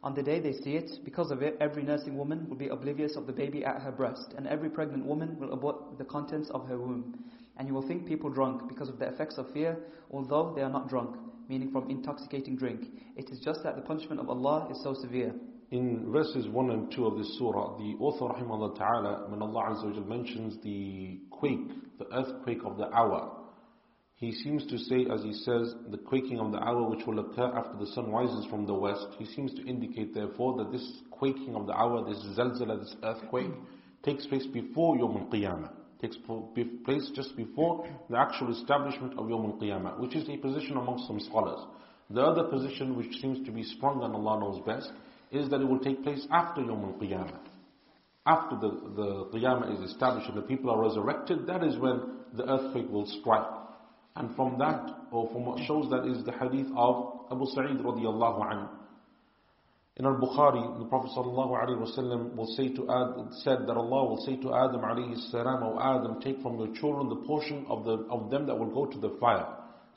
On 0.04 0.14
the 0.14 0.22
day 0.22 0.38
they 0.38 0.52
see 0.52 0.76
it, 0.76 1.00
because 1.04 1.32
of 1.32 1.42
it, 1.42 1.56
every 1.60 1.82
nursing 1.82 2.16
woman 2.16 2.48
will 2.48 2.56
be 2.56 2.68
oblivious 2.68 3.16
of 3.16 3.26
the 3.26 3.32
baby 3.32 3.64
at 3.64 3.82
her 3.82 3.90
breast, 3.90 4.32
and 4.36 4.46
every 4.46 4.70
pregnant 4.70 5.04
woman 5.04 5.36
will 5.40 5.52
abort 5.52 5.98
the 5.98 6.04
contents 6.04 6.50
of 6.50 6.68
her 6.68 6.78
womb. 6.78 7.18
And 7.56 7.66
you 7.66 7.74
will 7.74 7.82
think 7.82 8.06
people 8.06 8.30
drunk 8.30 8.68
because 8.68 8.88
of 8.88 9.00
the 9.00 9.08
effects 9.08 9.38
of 9.38 9.50
fear, 9.50 9.76
although 10.12 10.52
they 10.54 10.62
are 10.62 10.70
not 10.70 10.88
drunk, 10.88 11.16
meaning 11.47 11.71
from 11.71 11.89
intoxicating 11.89 12.55
drink. 12.55 12.81
It 13.15 13.29
is 13.29 13.39
just 13.39 13.63
that 13.63 13.75
the 13.75 13.81
punishment 13.81 14.19
of 14.19 14.29
Allah 14.29 14.67
is 14.71 14.81
so 14.83 14.93
severe. 14.93 15.33
In 15.71 16.11
verses 16.11 16.47
1 16.47 16.69
and 16.69 16.91
2 16.91 17.05
of 17.05 17.17
this 17.17 17.37
surah, 17.37 17.77
the 17.77 17.95
author 17.99 18.25
rahimahullah 18.25 18.77
ta'ala, 18.77 19.25
when 19.29 19.41
Allah 19.41 19.71
Azza 19.71 19.99
wa 19.99 20.15
mentions 20.15 20.61
the 20.63 21.19
quake, 21.31 21.97
the 21.97 22.05
earthquake 22.15 22.59
of 22.63 22.77
the 22.77 22.93
hour, 22.93 23.39
he 24.15 24.31
seems 24.31 24.65
to 24.67 24.77
say, 24.77 25.05
as 25.11 25.21
he 25.23 25.33
says, 25.33 25.75
the 25.89 25.97
quaking 25.97 26.39
of 26.39 26.51
the 26.51 26.59
hour 26.59 26.89
which 26.89 27.05
will 27.05 27.19
occur 27.19 27.51
after 27.57 27.77
the 27.77 27.91
sun 27.91 28.11
rises 28.11 28.45
from 28.49 28.65
the 28.65 28.73
west, 28.73 29.07
he 29.17 29.25
seems 29.25 29.53
to 29.55 29.65
indicate 29.65 30.13
therefore 30.13 30.57
that 30.57 30.71
this 30.71 31.01
quaking 31.11 31.55
of 31.55 31.67
the 31.67 31.73
hour, 31.73 32.07
this 32.07 32.23
zalzala, 32.37 32.79
this 32.79 32.95
earthquake, 33.03 33.51
takes 34.03 34.25
place 34.27 34.45
before 34.47 34.95
Yawm 34.95 35.23
al-Qiyamah. 35.23 35.71
Takes 36.03 36.17
place 36.83 37.09
just 37.15 37.33
before 37.37 37.87
the 38.09 38.17
actual 38.17 38.51
establishment 38.51 39.13
of 39.13 39.27
Yawm 39.27 39.53
al-Qiyamah, 39.53 40.01
which 40.01 40.17
is 40.17 40.27
a 40.27 40.35
position 40.35 40.75
amongst 40.75 41.07
some 41.07 41.17
scholars. 41.21 41.65
The 42.09 42.21
other 42.21 42.43
position 42.43 42.97
which 42.97 43.21
seems 43.21 43.45
to 43.45 43.53
be 43.53 43.63
strong 43.63 44.03
and 44.03 44.13
Allah 44.13 44.37
knows 44.41 44.61
best, 44.65 44.91
is 45.31 45.49
that 45.49 45.61
it 45.61 45.65
will 45.65 45.79
take 45.79 46.03
place 46.03 46.27
after 46.29 46.59
Yawm 46.59 46.83
al-Qiyamah. 46.83 47.39
After 48.25 48.57
the, 48.57 48.69
the 48.97 49.29
Qiyamah 49.33 49.81
is 49.81 49.91
established 49.91 50.27
and 50.27 50.37
the 50.37 50.41
people 50.41 50.71
are 50.71 50.81
resurrected, 50.81 51.47
that 51.47 51.63
is 51.63 51.77
when 51.77 52.01
the 52.33 52.51
earthquake 52.51 52.89
will 52.89 53.07
strike. 53.21 53.47
And 54.17 54.35
from 54.35 54.59
that, 54.59 54.85
or 55.09 55.29
from 55.31 55.45
what 55.45 55.59
shows 55.65 55.89
that 55.89 56.05
is 56.05 56.25
the 56.25 56.33
hadith 56.33 56.67
of 56.75 57.27
Abu 57.31 57.45
Sa'id 57.55 57.77
radiallahu 57.77 58.41
anhu. 58.51 58.69
In 59.97 60.05
al-Bukhari, 60.07 60.79
the 60.79 60.85
Prophet 60.85 61.11
ﷺ 61.15 62.35
will 62.35 62.47
say 62.57 62.69
to 62.69 62.89
Ad, 62.89 63.31
said 63.43 63.67
that 63.67 63.77
Allah 63.77 64.05
will 64.09 64.17
say 64.25 64.35
to 64.37 64.51
Adam 64.55 64.81
alayhi 64.81 65.15
salam, 65.29 65.61
O 65.61 65.77
Adam, 65.79 66.19
take 66.19 66.41
from 66.41 66.57
your 66.57 66.73
children 66.75 67.09
the 67.09 67.17
portion 67.27 67.63
of, 67.69 67.85
the, 67.85 67.97
of 68.09 68.31
them 68.31 68.47
that 68.47 68.57
will 68.57 68.73
go 68.73 68.87
to 68.87 68.97
the 68.99 69.15
fire. 69.19 69.45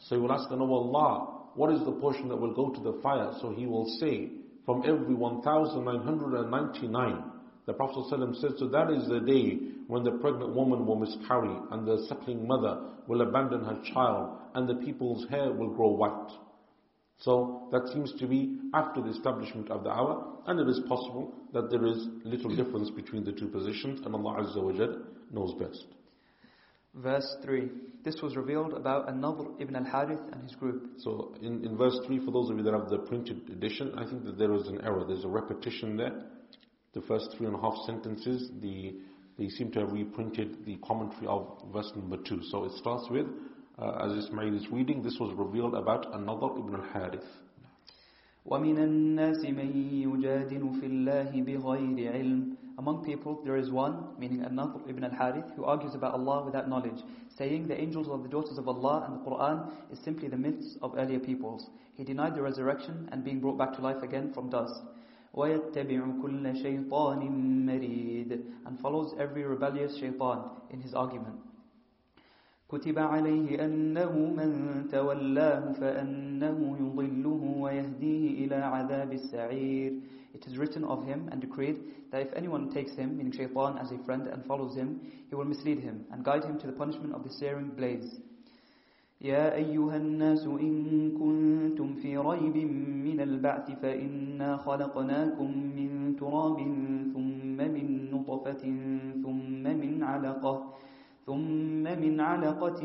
So 0.01 0.17
he 0.17 0.21
will 0.21 0.33
ask, 0.33 0.51
No 0.51 0.71
Allah, 0.71 1.45
what 1.55 1.73
is 1.73 1.81
the 1.87 1.93
portion 1.93 2.29
that 2.29 2.37
will 2.37 2.53
go 2.53 2.69
to 2.69 2.81
the 2.81 2.93
fire? 3.03 3.33
So 3.41 3.55
he 3.55 3.65
will 3.65 3.87
say, 3.99 4.33
from 4.67 4.83
every 4.85 5.15
1,999. 5.15 7.23
The 7.65 7.73
Prophet 7.73 8.05
ﷺ 8.13 8.37
says, 8.41 8.53
so 8.59 8.69
that 8.69 8.91
is 8.91 9.09
the 9.09 9.21
day 9.21 9.59
when 9.87 10.05
the 10.05 10.11
pregnant 10.13 10.55
woman 10.55 10.85
will 10.85 10.97
miscarry 10.97 11.57
and 11.71 11.87
the 11.87 12.05
suckling 12.09 12.47
mother 12.47 12.81
will 13.09 13.23
abandon 13.23 13.65
her 13.65 13.79
child 13.95 14.37
and 14.55 14.69
the 14.69 14.75
people's 14.85 15.27
hair 15.31 15.51
will 15.53 15.71
grow 15.71 15.89
white. 15.89 16.31
So 17.19 17.69
that 17.73 17.89
seems 17.93 18.13
to 18.19 18.27
be 18.27 18.59
after 18.75 19.01
the 19.01 19.09
establishment 19.11 19.71
of 19.71 19.85
the 19.85 19.91
hour, 19.91 20.39
and 20.47 20.61
it 20.61 20.69
is 20.69 20.81
possible 20.87 21.33
that 21.53 21.71
there 21.71 21.87
is 21.87 22.07
little 22.25 22.55
difference 22.55 22.91
between 22.91 23.25
the 23.25 23.33
two 23.33 23.49
positions, 23.49 24.01
and 24.05 24.15
Allah 24.15 24.43
Azza 24.43 24.63
wa 24.63 24.73
Jal 24.73 25.03
knows 25.33 25.55
best. 25.55 25.87
Verse 26.95 27.37
3. 27.45 27.69
This 28.05 28.23
was 28.23 28.37
revealed 28.37 28.73
about 28.73 29.09
An-Nadr 29.09 29.61
ibn 29.61 29.77
al-Harith 29.77 30.21
and 30.33 30.43
his 30.43 30.55
group. 30.55 30.93
So 30.99 31.35
in, 31.43 31.65
in 31.65 31.77
verse 31.77 31.99
3, 32.07 32.25
for 32.25 32.31
those 32.31 32.51
of 32.51 32.57
you 32.57 32.63
that 32.63 32.73
have 32.73 32.89
the 32.89 32.99
printed 32.99 33.51
edition, 33.51 33.93
I 33.99 34.09
think 34.09 34.25
that 34.25 34.39
there 34.39 34.55
is 34.55 34.67
an 34.69 34.81
error. 34.83 35.05
There's 35.07 35.25
a 35.25 35.29
repetition 35.29 35.97
there. 35.97 36.23
The 36.95 37.03
first 37.03 37.35
three 37.37 37.47
and 37.47 37.57
a 37.57 37.61
half 37.61 37.75
sentences, 37.85 38.51
the, 38.63 38.95
they 39.39 39.49
seem 39.49 39.71
to 39.73 39.81
have 39.81 39.93
reprinted 39.93 40.65
the 40.65 40.77
commentary 40.87 41.27
of 41.27 41.63
verse 41.73 41.91
number 41.95 42.17
2. 42.17 42.41
So 42.51 42.65
it 42.65 42.73
starts 42.73 43.09
with, 43.11 43.27
uh, 43.79 44.05
as 44.05 44.13
Ismail 44.25 44.57
is 44.57 44.69
reading, 44.71 45.03
this 45.03 45.19
was 45.21 45.33
revealed 45.35 45.75
about 45.75 46.15
An-Nadr 46.15 46.59
Ibn 46.59 46.75
al-Harith. 46.77 47.27
وَمِنَ 48.47 48.79
النَّاسِ 48.79 49.45
مَن 49.45 49.71
يُجَادِلُ 50.05 50.81
فِي 50.81 50.87
اللَّهِ 50.87 51.33
بِغَيْرِ 51.45 52.15
عِلْمٍ 52.15 52.57
Among 52.79 53.05
people 53.05 53.43
there 53.45 53.57
is 53.57 53.71
one, 53.71 54.19
meaning 54.19 54.43
An-Nadr 54.43 54.89
Ibn 54.89 55.05
al-Harith, 55.05 55.51
who 55.57 55.65
argues 55.65 55.95
about 55.95 56.15
Allah 56.15 56.45
without 56.45 56.69
knowledge, 56.69 57.03
saying 57.37 57.67
the 57.67 57.79
angels 57.79 58.09
are 58.09 58.19
the 58.19 58.29
daughters 58.29 58.57
of 58.57 58.69
Allah 58.69 59.05
and 59.07 59.21
the 59.21 59.25
Qur'an 59.29 59.71
is 59.93 59.99
simply 59.99 60.29
the 60.29 60.37
myths 60.37 60.79
of 60.81 60.95
earlier 60.97 61.19
peoples. 61.19 61.69
He 61.95 62.05
denied 62.05 62.35
the 62.35 62.43
resurrection 62.43 63.09
and 63.13 63.25
being 63.25 63.41
brought 63.41 63.59
back 63.59 63.75
to 63.75 63.83
life 63.83 64.03
again 64.03 64.33
from 64.33 64.49
dust. 64.49 64.81
وَيَتَّبِعُ 65.35 66.23
كُلَّ 66.23 66.63
شَيْطَانٍ 66.65 67.23
مَرِيدٍ 67.67 68.43
And 68.65 68.81
follows 68.81 69.15
every 69.19 69.43
rebellious 69.43 69.99
shaitan 69.99 70.45
in 70.71 70.81
his 70.81 70.95
argument. 70.95 71.37
كتب 72.69 72.99
عليه 72.99 73.65
أنه 73.65 74.13
من 74.39 74.51
تولاه 74.91 75.73
فأنه 75.73 76.77
يضله 76.81 77.43
ويهديه 77.59 78.45
إلى 78.47 78.55
عذاب 78.57 79.13
السعير 79.13 79.93
It 80.35 80.47
is 80.47 80.59
written 80.59 80.85
of 80.85 81.03
him 81.07 81.29
and 81.33 81.41
decreed 81.41 81.79
that 82.11 82.21
if 82.21 82.29
anyone 82.35 82.69
takes 82.71 82.95
him, 82.95 83.17
meaning 83.17 83.33
shaitan, 83.33 83.79
as 83.79 83.91
a 83.91 83.97
friend 84.05 84.27
and 84.27 84.45
follows 84.45 84.75
him, 84.77 85.01
he 85.31 85.35
will 85.35 85.47
mislead 85.47 85.79
him 85.81 86.05
and 86.13 86.23
guide 86.23 86.45
him 86.45 86.59
to 86.59 86.67
the 86.67 86.75
punishment 86.75 87.15
of 87.15 87.23
the 87.25 87.31
searing 87.33 87.71
blaze. 87.71 88.21
يا 89.21 89.55
أيها 89.55 89.97
الناس 89.97 90.47
إن 90.47 91.11
كنتم 91.19 91.95
في 91.95 92.17
ريب 92.19 92.57
من 93.07 93.21
البعث 93.21 93.81
فإنا 93.83 94.57
خلقناكم 94.57 95.51
من 95.77 96.17
تراب 96.21 96.57
ثم 97.15 97.57
من 97.57 98.11
نطفة 98.13 98.63
ثم 99.25 99.63
من 99.63 100.03
علقة 100.03 100.75
ثم 101.26 101.84
من 101.84 102.20
علقة 102.20 102.80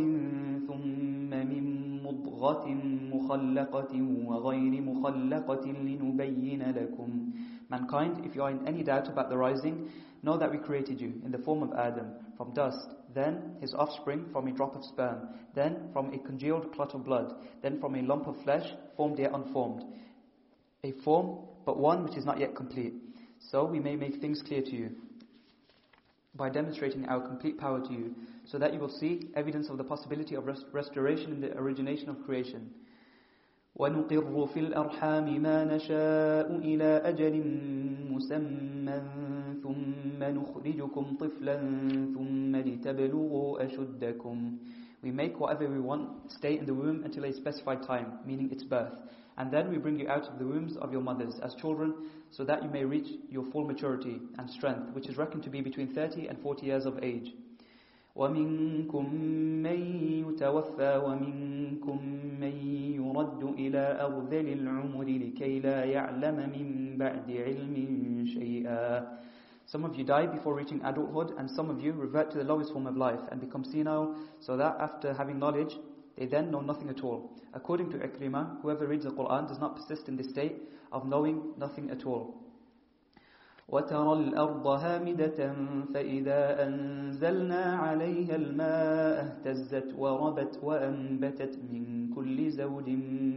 ثم 0.69 1.31
من 1.31 1.65
مضغة 2.03 2.67
مخلقة 3.15 3.93
وغير 4.29 4.83
مخلقة 4.83 5.67
لنبين 5.67 6.63
لكم 6.63 7.33
Mankind, 7.69 8.25
if 8.25 8.37
you 8.37 8.45
are 8.45 8.51
in 8.53 8.65
any 8.69 8.85
doubt 8.85 9.09
about 9.09 9.29
the 9.29 9.37
rising, 9.37 9.91
know 10.23 10.39
that 10.39 10.53
we 10.53 10.57
created 10.57 11.01
you 11.01 11.21
in 11.25 11.33
the 11.33 11.39
form 11.39 11.65
of 11.65 11.73
Adam, 11.77 12.13
from 12.37 12.55
dust, 12.55 12.91
then 13.13 13.57
his 13.61 13.75
offspring 13.75 14.25
from 14.31 14.47
a 14.47 14.53
drop 14.53 14.77
of 14.77 14.85
sperm, 14.85 15.31
then 15.53 15.89
from 15.93 16.13
a 16.15 16.19
congealed 16.19 16.73
clot 16.73 16.95
of 16.95 17.05
blood, 17.05 17.35
then 17.63 17.81
from 17.81 17.97
a 17.97 18.03
lump 18.03 18.29
of 18.29 18.41
flesh, 18.45 18.73
formed 18.97 19.19
yet 19.19 19.33
unformed. 19.35 19.83
A 20.85 20.93
form, 21.05 21.39
but 21.65 21.77
one 21.77 22.05
which 22.05 22.17
is 22.17 22.25
not 22.25 22.39
yet 22.39 22.55
complete. 22.55 22.95
So 23.51 23.65
we 23.65 23.81
may 23.81 23.97
make 23.97 24.21
things 24.21 24.43
clear 24.47 24.63
to 24.63 24.77
you 24.77 24.91
by 26.35 26.49
demonstrating 26.51 27.07
our 27.07 27.21
complete 27.21 27.59
power 27.59 27.81
to 27.81 27.93
you, 27.93 28.15
so 28.45 28.59
that 28.59 28.75
you 28.75 28.79
will 28.79 28.91
see 28.91 29.31
evidence 29.35 29.69
of 29.69 29.79
the 29.79 29.85
possibility 29.85 30.35
of 30.35 30.47
rest 30.47 30.67
restoration 30.73 31.33
in 31.33 31.41
the 31.41 31.57
origination 31.57 32.09
of 32.09 32.25
creation. 32.25 32.71
ونقر 33.77 34.47
في 34.47 34.61
الأرحام 34.61 35.43
ما 35.43 35.65
نشاء 35.65 36.49
إلى 36.59 36.91
أجل 37.05 37.35
مسمى 38.11 39.03
ثم 39.63 40.21
نخرجكم 40.23 41.17
طفلا 41.21 41.57
ثم 42.15 42.57
لتبلغوا 42.57 43.65
أشدكم 43.65 44.59
We 45.03 45.11
make 45.11 45.39
whatever 45.39 45.69
we 45.69 45.79
want 45.79 46.33
stay 46.33 46.59
in 46.59 46.65
the 46.65 46.75
womb 46.75 47.05
until 47.05 47.25
a 47.25 47.33
specified 47.33 47.83
time, 47.83 48.19
meaning 48.25 48.51
its 48.51 48.65
birth. 48.65 48.95
And 49.41 49.51
then 49.53 49.71
we 49.71 49.77
bring 49.77 49.99
you 49.99 50.09
out 50.09 50.27
of 50.29 50.39
the 50.39 50.47
wombs 50.47 50.77
of 50.77 50.93
your 50.93 51.03
mothers 51.03 51.39
as 51.43 51.55
children, 51.55 51.95
so 52.31 52.45
that 52.45 52.63
you 52.63 52.71
may 52.71 52.85
reach 52.85 53.09
your 53.31 53.45
full 53.53 53.65
maturity 53.65 54.21
and 54.39 54.49
strength, 54.49 54.93
which 54.93 55.09
is 55.09 55.17
reckoned 55.17 55.43
to 55.45 55.51
be 55.51 55.61
between 55.61 55.95
30 55.95 56.29
and 56.29 56.39
40 56.41 56.67
years 56.67 56.87
of 56.87 56.99
age. 57.03 57.33
ومنكم 58.17 59.15
من 59.63 59.81
يتوفى 60.25 61.03
ومنكم 61.05 61.99
من 62.41 62.55
يرد 62.97 63.43
إلى 63.59 64.01
أرذل 64.01 64.49
العمر 64.53 65.05
لكي 65.05 65.61
لا 65.61 65.85
يعلم 65.85 66.37
من 66.37 66.97
بعد 66.99 67.31
علم 67.31 68.25
شيئا 68.27 69.19
Some 69.67 69.85
of 69.85 69.97
you 69.97 70.05
die 70.05 70.27
before 70.27 70.55
reaching 70.55 70.81
adulthood 70.85 71.35
and 71.39 71.51
some 71.51 71.71
of 71.71 71.83
you 71.83 71.93
revert 71.93 72.31
to 72.31 72.39
the 72.39 72.45
lowest 72.45 72.73
form 72.73 72.87
of 72.87 72.97
life 72.97 73.21
and 73.31 73.41
become 73.41 73.65
senile 73.65 74.15
so 74.41 74.57
that 74.57 74.77
after 74.81 75.13
having 75.13 75.39
knowledge 75.39 75.77
they 76.17 76.27
then 76.27 76.51
know 76.51 76.61
nothing 76.61 76.89
at 76.89 77.03
all. 77.05 77.31
According 77.55 77.91
to 77.91 77.99
Ikrimah, 77.99 78.61
whoever 78.63 78.87
reads 78.87 79.05
the 79.05 79.11
Quran 79.11 79.49
does 79.49 79.59
not 79.59 79.77
persist 79.77 80.09
in 80.09 80.17
the 80.17 80.25
state 80.25 80.57
of 80.93 81.07
knowing 81.07 81.55
nothing 81.59 81.91
at 81.91 82.05
all. 82.07 82.43
وترى 83.69 84.13
الأرض 84.13 84.67
هامدة 84.67 85.55
فإذا 85.95 86.67
أنزلنا 86.67 87.77
عليها 87.77 88.37
الماء 88.37 89.25
اهتزت 89.25 89.95
وربت 89.99 90.59
وأنبتت 90.63 91.59
من 91.71 92.15
كل 92.15 92.51
زوج 92.51 92.85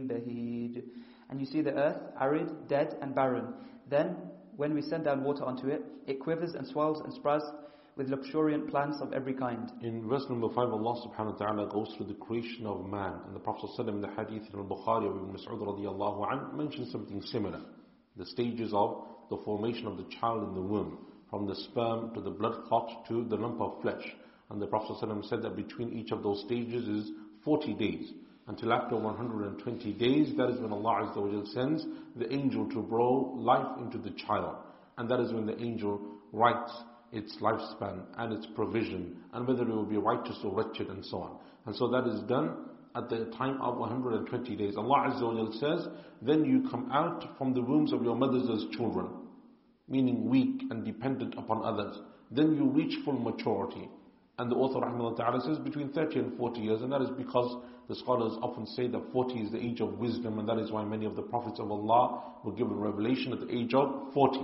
بهيج 0.08 0.82
And 1.30 1.40
you 1.40 1.46
see 1.46 1.62
the 1.62 1.74
earth 1.74 2.00
arid, 2.20 2.68
dead 2.68 2.96
and 3.02 3.14
barren. 3.14 3.54
Then 3.88 4.16
when 4.56 4.74
we 4.74 4.82
send 4.82 5.04
down 5.04 5.22
water 5.24 5.44
onto 5.44 5.68
it, 5.68 5.84
it 6.06 6.18
quivers 6.20 6.54
and 6.54 6.66
swells 6.66 7.00
and 7.00 7.12
sprouts 7.12 7.46
with 7.95 8.09
luxuriant 8.09 8.69
plants 8.69 8.97
of 8.99 9.13
every 9.13 9.33
kind. 9.33 9.71
In 9.81 10.07
verse 10.07 10.25
number 10.29 10.49
5, 10.49 10.57
Allah 10.57 11.07
subhanahu 11.07 11.39
wa 11.39 11.45
ta'ala 11.45 11.69
goes 11.71 11.93
through 11.95 12.07
the 12.07 12.15
creation 12.15 12.65
of 12.65 12.85
man. 12.85 13.13
And 13.25 13.35
the 13.35 13.39
Prophet 13.39 13.69
in 13.87 14.01
the 14.01 14.09
hadith 14.09 14.43
in 14.53 14.59
al-Bukhari 14.59 15.09
of 15.09 15.15
Ibn 15.15 15.33
Mas'ud 15.33 15.61
radiallahu 15.61 16.31
anh 16.31 16.57
mentioned 16.57 16.89
something 16.89 17.21
similar. 17.21 17.61
The 18.17 18.25
stages 18.25 18.71
of 18.73 19.05
the 19.29 19.37
formation 19.45 19.87
of 19.87 19.97
the 19.97 20.05
child 20.19 20.43
in 20.43 20.53
the 20.53 20.61
womb, 20.61 21.05
from 21.29 21.47
the 21.47 21.55
sperm 21.55 22.13
to 22.13 22.21
the 22.21 22.29
blood 22.29 22.65
clot 22.67 23.05
to 23.07 23.23
the 23.23 23.35
lump 23.37 23.61
of 23.61 23.81
flesh. 23.81 24.03
And 24.49 24.61
the 24.61 24.67
Prophet 24.67 24.97
said 25.29 25.41
that 25.41 25.55
between 25.55 25.93
each 25.93 26.11
of 26.11 26.21
those 26.21 26.41
stages 26.45 26.87
is 26.87 27.11
40 27.45 27.73
days. 27.75 28.11
Until 28.47 28.73
after 28.73 28.97
120 28.97 29.93
days, 29.93 30.35
that 30.37 30.49
is 30.49 30.59
when 30.59 30.71
Allah 30.71 31.11
Azza 31.15 31.47
sends 31.53 31.85
the 32.15 32.31
angel 32.31 32.69
to 32.71 32.81
blow 32.81 33.33
life 33.37 33.79
into 33.79 33.97
the 33.97 34.11
child. 34.11 34.57
And 34.97 35.09
that 35.09 35.19
is 35.19 35.33
when 35.33 35.45
the 35.45 35.59
angel 35.59 35.99
writes 36.31 36.71
its 37.11 37.35
lifespan 37.41 38.01
and 38.17 38.33
its 38.33 38.47
provision 38.55 39.17
and 39.33 39.47
whether 39.47 39.63
it 39.63 39.69
will 39.69 39.85
be 39.85 39.97
righteous 39.97 40.37
or 40.43 40.53
wretched 40.53 40.87
and 40.87 41.05
so 41.05 41.17
on. 41.17 41.37
And 41.65 41.75
so 41.75 41.87
that 41.89 42.07
is 42.07 42.21
done 42.21 42.55
at 42.95 43.09
the 43.09 43.25
time 43.37 43.61
of 43.61 43.77
120 43.77 44.55
days. 44.55 44.75
Allah 44.77 45.09
Azza 45.09 45.21
wa 45.21 45.51
says, 45.51 45.87
then 46.21 46.45
you 46.45 46.67
come 46.69 46.89
out 46.91 47.37
from 47.37 47.53
the 47.53 47.61
wombs 47.61 47.91
of 47.91 48.03
your 48.03 48.15
mothers 48.15 48.49
as 48.49 48.75
children, 48.77 49.07
meaning 49.87 50.29
weak 50.29 50.61
and 50.69 50.85
dependent 50.85 51.35
upon 51.37 51.63
others. 51.63 51.97
Then 52.31 52.55
you 52.55 52.69
reach 52.69 53.03
full 53.03 53.19
maturity. 53.19 53.89
And 54.37 54.51
the 54.51 54.55
author 54.55 54.81
ta'ala 54.81 55.41
says 55.45 55.59
between 55.59 55.93
30 55.93 56.19
and 56.19 56.37
40 56.37 56.59
years, 56.59 56.81
and 56.81 56.91
that 56.91 57.01
is 57.01 57.09
because 57.17 57.61
the 57.87 57.95
scholars 57.95 58.37
often 58.41 58.65
say 58.67 58.87
that 58.87 59.11
40 59.13 59.33
is 59.35 59.51
the 59.51 59.59
age 59.59 59.79
of 59.79 59.97
wisdom, 59.97 60.39
and 60.39 60.49
that 60.49 60.57
is 60.57 60.71
why 60.71 60.83
many 60.83 61.05
of 61.05 61.15
the 61.15 61.21
prophets 61.21 61.59
of 61.59 61.71
Allah 61.71 62.23
were 62.43 62.51
given 62.51 62.77
revelation 62.77 63.31
at 63.31 63.39
the 63.39 63.53
age 63.53 63.73
of 63.73 64.13
40. 64.13 64.39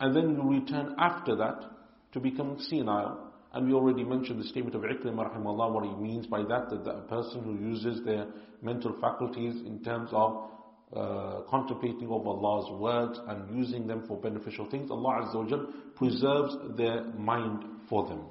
And 0.00 0.16
then 0.16 0.34
you 0.34 0.60
return 0.60 0.94
after 0.98 1.36
that 1.36 1.73
to 2.13 2.19
become 2.19 2.57
senile. 2.69 3.31
And 3.53 3.67
we 3.67 3.73
already 3.73 4.03
mentioned 4.03 4.39
the 4.39 4.47
statement 4.47 4.75
of 4.75 4.83
Ikrimah 4.83 5.35
rahimahullah, 5.35 5.71
what 5.71 5.83
he 5.83 5.95
means 5.95 6.27
by 6.27 6.43
that, 6.43 6.69
that 6.69 6.87
a 6.87 7.01
person 7.07 7.43
who 7.43 7.55
uses 7.55 8.03
their 8.05 8.27
mental 8.61 8.95
faculties 9.01 9.55
in 9.65 9.81
terms 9.83 10.09
of 10.13 10.49
uh, 10.95 11.41
contemplating 11.49 12.09
over 12.09 12.29
Allah's 12.29 12.71
words 12.79 13.19
and 13.27 13.55
using 13.57 13.87
them 13.87 14.03
for 14.07 14.17
beneficial 14.17 14.69
things, 14.69 14.91
Allah 14.91 15.23
Azza 15.23 15.51
wa 15.51 15.65
preserves 15.95 16.55
their 16.77 17.03
mind 17.13 17.63
for 17.89 18.07
them. 18.07 18.21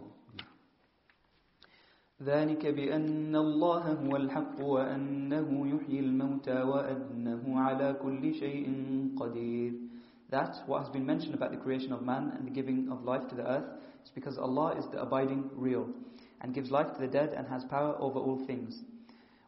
ذلك 2.22 2.66
بأن 2.66 3.36
الله 3.36 3.92
هو 3.92 4.16
الحق 4.16 4.60
وأنه 4.60 5.68
يحيي 5.68 6.00
الموتى 6.00 6.62
وأنه 6.62 7.60
على 7.60 7.94
كل 8.02 8.34
شيء 8.34 8.66
قدير 9.20 9.81
That 10.32 10.56
what 10.66 10.80
has 10.80 10.88
been 10.90 11.06
mentioned 11.06 11.34
about 11.34 11.52
the 11.52 11.56
creation 11.56 11.92
of 11.92 12.02
man 12.02 12.32
and 12.36 12.46
the 12.46 12.50
giving 12.50 12.90
of 12.90 13.04
life 13.04 13.28
to 13.28 13.34
the 13.34 13.48
earth 13.48 13.64
is 14.04 14.10
because 14.14 14.36
Allah 14.38 14.74
is 14.78 14.84
the 14.92 15.00
abiding 15.00 15.50
real 15.54 15.88
and 16.40 16.54
gives 16.54 16.70
life 16.70 16.92
to 16.94 17.00
the 17.00 17.06
dead 17.06 17.32
and 17.32 17.46
has 17.48 17.64
power 17.64 17.96
over 17.98 18.18
all 18.18 18.44
things. 18.46 18.82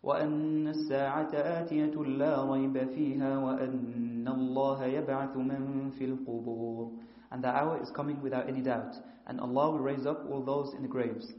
وأن 0.02 0.68
الساعة 0.68 1.30
آتية 1.34 1.94
لا 1.94 2.44
ريب 2.44 2.88
فيها 2.94 3.38
وأن 3.38 4.28
الله 4.28 4.84
يبعث 4.84 5.36
من 5.36 5.90
في 5.98 6.04
القبور 6.04 6.90
And 7.32 7.44
the 7.44 7.48
hour 7.48 7.80
is 7.82 7.90
coming 7.90 8.20
without 8.22 8.48
any 8.48 8.62
doubt 8.62 8.96
and 9.26 9.40
Allah 9.40 9.70
will 9.70 9.78
raise 9.78 10.06
up 10.06 10.24
all 10.30 10.42
those 10.42 10.74
in 10.74 10.82
the 10.82 10.88
graves. 10.88 11.32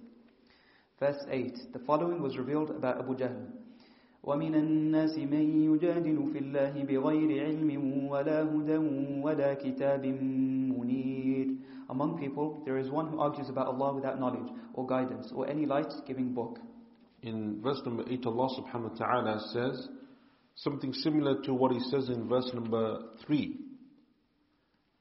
Verse 0.99 1.25
8 1.29 1.73
The 1.73 1.79
following 1.79 2.21
was 2.21 2.37
revealed 2.37 2.69
about 2.69 2.99
Abu 2.99 3.15
Jahl. 3.15 3.47
ومن 4.25 4.55
الناس 4.55 5.17
من 5.17 5.73
يجادل 5.73 6.29
في 6.33 6.39
الله 6.39 6.73
بغير 6.83 7.29
علم 7.45 7.69
ولا 8.09 8.43
هدى 8.43 8.77
ولا 9.23 9.53
كتاب 9.53 10.05
منير 10.05 11.57
Among 11.89 12.17
people, 12.17 12.61
there 12.63 12.77
is 12.77 12.89
one 12.89 13.09
who 13.09 13.19
argues 13.19 13.49
about 13.49 13.67
Allah 13.67 13.93
without 13.93 14.17
knowledge 14.17 14.47
or 14.73 14.87
guidance 14.87 15.29
or 15.35 15.49
any 15.49 15.65
light-giving 15.65 16.33
book. 16.33 16.57
In 17.21 17.61
verse 17.61 17.81
number 17.85 18.03
8, 18.07 18.25
Allah 18.27 18.47
subhanahu 18.59 18.91
wa 18.91 18.97
ta'ala 18.97 19.39
says 19.51 19.89
something 20.55 20.93
similar 20.93 21.41
to 21.41 21.53
what 21.53 21.73
He 21.73 21.81
says 21.91 22.07
in 22.07 22.29
verse 22.29 22.49
number 22.53 22.97
3. 23.25 23.57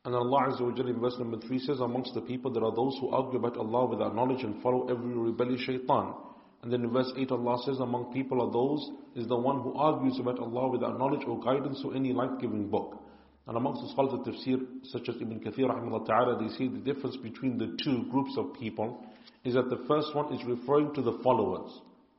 And 0.04 0.14
Allah 0.14 0.48
Azza 0.50 0.62
wa 0.62 0.72
Jalla 0.72 0.90
in 0.90 1.00
verse 1.00 1.14
number 1.18 1.38
3 1.38 1.58
says, 1.60 1.78
Amongst 1.80 2.14
the 2.14 2.22
people 2.22 2.50
there 2.50 2.64
are 2.64 2.74
those 2.74 2.96
who 3.00 3.10
argue 3.10 3.38
about 3.38 3.56
Allah 3.56 3.86
without 3.86 4.16
knowledge 4.16 4.42
and 4.42 4.60
follow 4.60 4.88
every 4.88 5.14
rebellious 5.14 5.60
shaitan. 5.60 6.14
And 6.65 6.73
then 6.73 6.83
in 6.83 6.89
verse 6.89 7.13
8 7.15 7.29
Allah 7.29 7.57
says, 7.63 7.77
Among 7.79 8.11
people 8.11 8.41
are 8.41 8.51
those, 8.51 8.89
is 9.15 9.27
the 9.27 9.37
one 9.37 9.61
who 9.61 9.75
argues 9.75 10.17
about 10.19 10.39
Allah 10.39 10.67
without 10.71 10.97
knowledge 10.97 11.21
or 11.27 11.39
guidance 11.39 11.79
or 11.85 11.95
any 11.95 12.11
life-giving 12.11 12.69
book. 12.69 13.03
And 13.45 13.55
amongst 13.55 13.83
the 13.83 13.89
scholars 13.89 14.13
of 14.13 14.25
tafsir, 14.25 14.65
such 14.85 15.07
as 15.07 15.15
Ibn 15.21 15.41
Kathir 15.41 16.07
ta'ala, 16.07 16.41
they 16.41 16.49
say 16.57 16.67
the 16.67 16.79
difference 16.79 17.17
between 17.17 17.59
the 17.59 17.77
two 17.83 18.09
groups 18.09 18.31
of 18.35 18.55
people 18.59 19.05
is 19.43 19.53
that 19.53 19.69
the 19.69 19.85
first 19.87 20.15
one 20.15 20.33
is 20.33 20.43
referring 20.43 20.91
to 20.95 21.03
the 21.03 21.19
followers, 21.23 21.69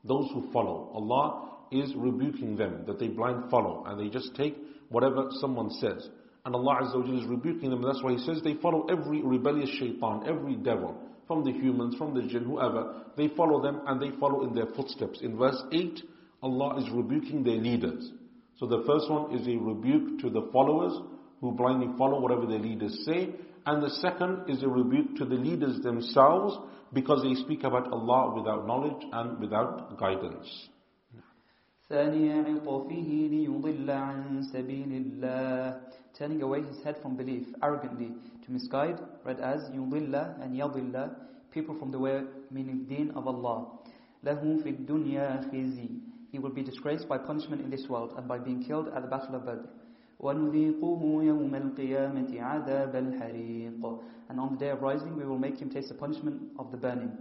those 0.05 0.31
who 0.32 0.48
follow. 0.52 0.93
Allah 0.94 1.51
is 1.73 1.93
rebuking 1.97 2.55
them, 2.55 2.85
that 2.86 3.01
they 3.01 3.09
blind 3.09 3.51
follow, 3.51 3.82
and 3.89 3.98
they 3.98 4.09
just 4.09 4.32
take 4.36 4.56
whatever 4.90 5.27
someone 5.40 5.70
says. 5.81 6.09
And 6.44 6.55
Allah 6.55 6.82
Azza 6.82 7.05
wa 7.05 7.18
is 7.20 7.27
rebuking 7.27 7.70
them, 7.70 7.82
that's 7.82 8.01
why 8.01 8.12
He 8.12 8.18
says 8.18 8.40
they 8.44 8.55
follow 8.62 8.86
every 8.86 9.23
rebellious 9.23 9.70
shaitan, 9.70 10.23
every 10.24 10.55
devil, 10.55 10.97
from 11.28 11.44
the 11.44 11.52
humans, 11.52 11.95
from 11.98 12.14
the 12.14 12.24
jinn, 12.24 12.44
whoever. 12.44 13.03
They 13.18 13.30
follow 13.30 13.62
them 13.62 13.82
and 13.88 14.02
they 14.02 14.12
follow 14.20 14.44
in 14.48 14.53
their 14.53 14.68
footsteps. 14.76 15.20
In 15.22 15.38
verse 15.38 15.62
8, 15.72 16.02
Allah 16.44 16.80
is 16.82 16.90
rebuking 16.91 17.44
their 17.44 17.56
leaders. 17.58 18.12
So 18.58 18.66
the 18.68 18.84
first 18.86 19.10
one 19.10 19.34
is 19.36 19.48
a 19.48 19.58
rebuke 19.58 20.20
to 20.22 20.30
the 20.30 20.49
followers 20.52 20.94
who 21.40 21.52
blindly 21.53 21.88
follow 21.98 22.20
whatever 22.20 22.45
their 22.45 22.60
leaders 22.60 23.03
say. 23.06 23.30
And 23.66 23.82
the 23.82 23.90
second 24.02 24.49
is 24.49 24.64
a 24.64 24.68
rebuke 24.68 25.16
to 25.18 25.26
the 25.26 25.36
leaders 25.36 25.82
themselves 25.82 26.58
because 26.94 27.24
they 27.24 27.36
speak 27.41 27.64
about 27.64 27.91
Allah 27.91 28.34
without 28.36 28.68
knowledge 28.68 29.03
and 29.12 29.40
without 29.40 29.98
guidance. 29.98 30.70
ثاني 31.91 32.32
عطفه 32.34 33.10
ليضل 33.32 33.91
عن 33.91 34.41
سبيل 34.53 34.91
الله 34.91 35.82
turning 36.18 36.41
away 36.41 36.62
his 36.62 36.82
head 36.84 36.95
from 37.02 37.18
belief 37.18 37.45
arrogantly 37.62 38.12
to 38.45 38.52
misguide 38.52 38.99
read 39.26 39.40
as 39.40 39.70
يضل 39.70 40.16
and 40.41 40.56
يضل 40.56 41.10
people 41.52 41.76
from 41.76 41.91
the 41.91 41.99
way 41.99 42.24
meaning 42.52 42.86
deen 42.88 43.12
of 43.12 43.28
Allah 43.28 43.80
له 44.24 44.58
في 44.64 44.70
الدنيا 44.70 45.52
خزي 45.52 45.90
he 46.32 46.40
will 46.40 46.49
be 46.53 46.64
disgraced 46.64 47.08
by 47.10 47.18
punishment 47.18 47.62
in 47.62 47.70
this 47.70 47.90
world 47.90 48.14
and 48.18 48.28
by 48.28 48.38
being 48.38 48.64
killed 48.64 48.88
at 48.95 49.02
the 49.02 49.08
battle 49.08 49.36
of 49.36 49.45
Badr 49.45 49.68
ونذيقه 50.22 51.02
يوم 51.24 51.56
القيامة 51.56 52.41
عذاب 52.41 52.95
الحريق 52.95 53.99
and 54.30 54.40
on 54.40 54.49
the 54.53 54.58
day 54.58 54.70
of 54.70 54.82
rising 54.82 55.18
we 55.18 55.26
will 55.26 55.40
make 55.40 55.58
him 55.58 55.70
taste 55.70 55.90
the 55.90 55.95
punishment 55.95 56.41
of 56.60 56.72
the 56.72 56.78
burning 56.78 57.12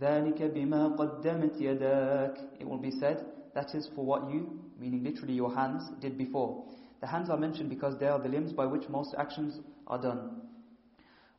ذلك 0.00 0.42
بما 0.42 0.96
قدمت 0.96 1.60
يداك 1.60 2.38
it 2.60 2.66
will 2.66 2.78
be 2.78 2.90
said 2.90 3.24
that 3.54 3.74
is 3.74 3.88
for 3.94 4.04
what 4.04 4.30
you 4.30 4.58
meaning 4.80 5.02
literally 5.02 5.34
your 5.34 5.52
hands 5.54 5.90
did 6.00 6.16
before 6.16 6.64
the 7.00 7.06
hands 7.06 7.28
are 7.30 7.36
mentioned 7.36 7.68
because 7.68 7.98
they 7.98 8.06
are 8.06 8.18
the 8.18 8.28
limbs 8.28 8.52
by 8.52 8.64
which 8.64 8.88
most 8.88 9.14
actions 9.18 9.60
are 9.88 10.00
done 10.00 10.40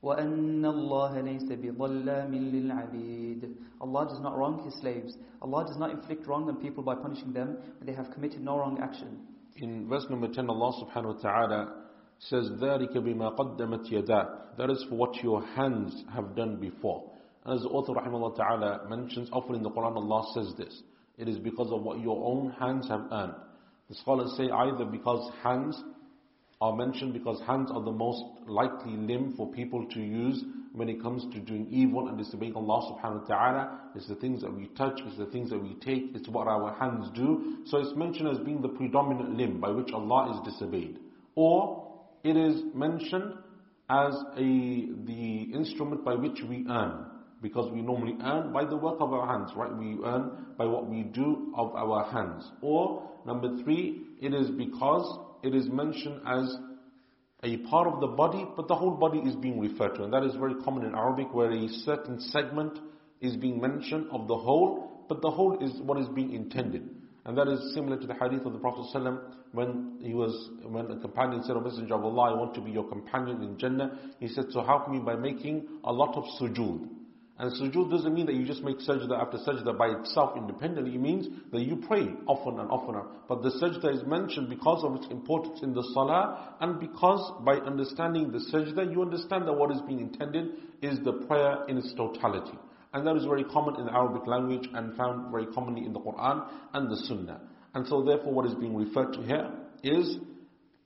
وأن 0.04 0.66
الله 0.66 1.22
ليس 1.22 1.50
بظلام 1.52 2.36
للعبيد 2.36 3.56
Allah 3.82 4.06
does 4.08 4.20
not 4.22 4.38
wrong 4.38 4.64
His 4.64 4.74
slaves. 4.80 5.18
Allah 5.42 5.66
does 5.66 5.78
not 5.78 5.92
inflict 5.92 6.28
wrong 6.28 6.48
on 6.48 6.58
people 6.58 6.84
by 6.84 6.96
punishing 6.96 7.34
them 7.34 7.58
when 7.80 7.88
they 7.88 7.94
have 7.94 8.12
committed 8.12 8.42
no 8.42 8.58
wrong 8.58 8.80
action. 8.82 9.20
In 9.58 9.88
verse 9.90 10.06
number 10.10 10.28
10, 10.28 10.50
Allah 10.50 10.72
subhanahu 10.84 11.16
wa 11.16 11.22
ta'ala 11.22 11.74
says, 12.20 12.50
ذَلِكَ 12.62 12.94
بِمَا 12.96 13.36
قَدَّمَتْ 13.38 13.92
يَدَاكَ 13.92 14.58
That 14.58 14.70
is 14.70 14.86
for 14.90 14.96
what 14.96 15.16
your 15.24 15.44
hands 15.46 16.04
have 16.14 16.36
done 16.36 16.58
before. 16.58 17.10
And 17.44 17.56
as 17.56 17.64
the 17.64 17.70
author 17.70 17.94
rahimahullah 17.94 18.38
ta'ala 18.38 18.90
mentions, 18.90 19.30
often 19.32 19.56
in 19.56 19.64
the 19.64 19.70
Quran 19.72 19.96
Allah 19.96 20.24
says 20.34 20.54
this. 20.58 20.84
It 21.18 21.28
is 21.28 21.38
because 21.38 21.72
of 21.72 21.82
what 21.84 22.00
your 22.00 22.24
own 22.26 22.52
hands 22.52 22.88
have 22.90 23.08
earned. 23.12 23.34
The 23.90 23.96
scholars 23.96 24.34
say 24.38 24.50
either 24.50 24.86
because 24.86 25.32
hands 25.44 25.82
are 26.61 26.77
mentioned 26.77 27.15
because 27.15 27.41
hands 27.47 27.71
are 27.73 27.83
the 27.83 27.91
most 27.91 28.23
likely 28.47 28.93
limb 28.93 29.35
for 29.37 29.51
people 29.51 29.87
to 29.89 30.01
use 30.01 30.45
when 30.75 30.89
it 30.89 31.03
comes 31.03 31.25
to 31.33 31.41
doing 31.41 31.67
evil 31.71 32.09
and 32.09 32.19
disobeying 32.19 32.55
Allah 32.55 32.93
subhanahu 32.93 33.23
wa 33.23 33.27
ta'ala. 33.27 33.81
It's 33.97 34.07
the 34.07 34.15
things 34.17 34.43
that 34.43 34.55
we 34.55 34.67
touch, 34.77 35.01
it's 35.07 35.17
the 35.17 35.27
things 35.27 35.51
that 35.51 35.59
we 35.59 35.75
take, 35.77 36.15
it's 36.15 36.29
what 36.29 36.49
our 36.49 36.75
hands 36.75 37.11
do. 37.15 37.59
So 37.67 37.79
it's 37.79 37.97
mentioned 37.97 38.29
as 38.29 38.39
being 38.45 38.61
the 38.61 38.69
predominant 38.69 39.37
limb 39.37 39.59
by 39.59 39.71
which 39.71 39.91
Allah 39.93 40.35
is 40.35 40.53
disobeyed. 40.53 40.99
Or 41.35 41.91
it 42.23 42.37
is 42.37 42.63
mentioned 42.75 43.35
as 43.89 44.15
a 44.37 44.89
the 45.07 45.49
instrument 45.55 46.05
by 46.05 46.15
which 46.15 46.41
we 46.47 46.67
earn. 46.69 47.07
Because 47.43 47.73
we 47.73 47.81
normally 47.81 48.17
earn 48.23 48.53
by 48.53 48.67
the 48.67 48.77
work 48.77 49.01
of 49.01 49.15
our 49.15 49.27
hands, 49.27 49.51
right? 49.57 49.75
We 49.75 49.97
earn 50.05 50.55
by 50.59 50.67
what 50.67 50.87
we 50.87 51.05
do 51.05 51.55
of 51.57 51.75
our 51.75 52.05
hands. 52.13 52.45
Or 52.61 53.11
number 53.27 53.57
three, 53.65 54.03
it 54.21 54.35
is 54.35 54.51
because 54.51 55.19
it 55.43 55.55
is 55.55 55.69
mentioned 55.69 56.21
as 56.27 56.57
a 57.43 57.57
part 57.69 57.87
of 57.87 58.01
the 58.01 58.07
body, 58.07 58.47
but 58.57 58.69
the 58.69 58.75
whole 58.75 58.91
body 58.91 59.19
is 59.21 59.35
being 59.37 59.59
referred 59.59 59.95
to. 59.95 60.05
And 60.05 60.13
that 60.13 60.25
is 60.25 60.35
very 60.35 60.55
common 60.63 60.85
in 60.85 60.95
Arabic 60.95 61.33
where 61.33 61.51
a 61.51 61.69
certain 61.69 62.21
segment 62.21 62.79
is 63.21 63.37
being 63.37 63.61
mentioned 63.61 64.07
of 64.13 64.29
the 64.29 64.37
whole, 64.37 65.05
but 65.09 65.23
the 65.23 65.31
whole 65.31 65.59
is 65.63 65.81
what 65.83 65.99
is 65.99 66.09
being 66.09 66.33
intended. 66.35 66.89
And 67.25 67.37
that 67.37 67.49
is 67.49 67.75
similar 67.75 67.99
to 67.99 68.07
the 68.07 68.15
hadith 68.15 68.47
of 68.47 68.53
the 68.53 68.59
Prophet 68.59 68.87
ﷺ 68.95 69.21
when 69.53 69.99
he 70.01 70.15
was, 70.15 70.51
when 70.65 70.91
a 70.91 70.97
companion 70.99 71.43
said, 71.43 71.57
O 71.57 71.61
Messenger 71.61 71.95
of 71.95 72.05
Allah, 72.05 72.35
I 72.35 72.39
want 72.39 72.55
to 72.55 72.61
be 72.61 72.71
your 72.71 72.89
companion 72.89 73.43
in 73.43 73.59
Jannah. 73.59 73.99
He 74.19 74.29
said, 74.29 74.47
so 74.51 74.63
help 74.63 74.89
me 74.89 74.99
by 74.99 75.17
making 75.17 75.67
a 75.85 75.93
lot 75.93 76.17
of 76.17 76.25
sujood. 76.41 76.89
And 77.41 77.51
sujood 77.53 77.91
doesn't 77.91 78.13
mean 78.13 78.27
that 78.27 78.35
you 78.35 78.45
just 78.45 78.63
make 78.63 78.81
sajda 78.81 79.19
after 79.19 79.39
sajda 79.39 79.79
by 79.79 79.89
itself 79.99 80.37
independently. 80.37 80.97
It 80.97 81.01
means 81.01 81.27
that 81.53 81.63
you 81.63 81.77
pray 81.89 82.07
often 82.27 82.61
and 82.61 82.71
often. 82.71 83.01
But 83.29 83.43
the 83.43 83.49
sajda 83.49 83.95
is 83.95 84.07
mentioned 84.07 84.51
because 84.51 84.85
of 84.85 84.95
its 84.97 85.07
importance 85.11 85.61
in 85.63 85.73
the 85.73 85.83
salah 85.95 86.57
and 86.61 86.79
because 86.79 87.33
by 87.43 87.55
understanding 87.55 88.31
the 88.31 88.45
sajda, 88.53 88.93
you 88.93 89.01
understand 89.01 89.49
that 89.49 89.55
what 89.55 89.73
is 89.73 89.81
being 89.89 90.01
intended 90.01 90.51
is 90.83 90.99
the 91.03 91.15
prayer 91.15 91.65
in 91.67 91.79
its 91.79 91.95
totality. 91.95 92.59
And 92.93 93.07
that 93.07 93.17
is 93.17 93.25
very 93.25 93.45
common 93.45 93.77
in 93.81 93.87
the 93.87 93.93
Arabic 93.95 94.27
language 94.27 94.69
and 94.75 94.95
found 94.99 95.31
very 95.31 95.47
commonly 95.47 95.87
in 95.87 95.95
the 95.95 96.01
Quran 96.01 96.47
and 96.75 96.91
the 96.91 96.97
Sunnah. 97.07 97.41
And 97.73 97.87
so 97.87 98.03
therefore 98.03 98.35
what 98.35 98.45
is 98.45 98.55
being 98.55 98.77
referred 98.77 99.15
to 99.15 99.23
here 99.23 99.51
is 99.83 100.19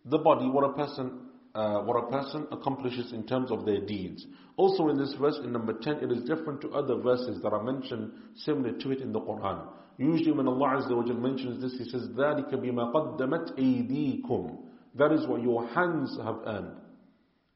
the 0.05 0.19
body, 0.19 0.49
what 0.49 0.63
a 0.63 0.73
person 0.75 1.24
uh, 1.56 1.80
what 1.82 1.96
a 2.04 2.12
person 2.12 2.48
accomplishes 2.52 3.12
in 3.12 3.26
terms 3.26 3.52
of 3.52 3.66
their 3.66 3.82
deeds. 3.82 4.26
Also 4.58 4.90
in 4.90 4.98
this 4.98 5.14
verse, 5.20 5.40
in 5.44 5.52
number 5.52 5.74
10, 5.74 5.98
it 5.98 6.12
is 6.12 6.24
different 6.24 6.62
to 6.62 6.70
other 6.70 6.96
verses 6.96 7.42
that 7.42 7.54
are 7.54 7.64
mentioned 7.64 8.12
similar 8.36 8.72
to 8.74 8.92
it 8.92 9.02
in 9.02 9.12
the 9.12 9.20
Quran. 9.20 9.68
Usually 9.98 10.32
when 10.32 10.48
Allah 10.48 10.82
Azza 10.82 10.96
wa 10.96 11.04
mentions 11.14 11.62
this, 11.62 11.74
He 11.78 11.90
says, 11.90 12.08
ذَلِكَ 12.10 12.54
بِمَا 12.54 12.94
قَدَّمَتْ 12.94 13.58
أَيْدِيكُمْ 13.58 14.58
That 14.96 15.12
is 15.12 15.28
what 15.28 15.42
your 15.42 15.68
hands 15.68 16.18
have 16.24 16.38
earned. 16.46 16.78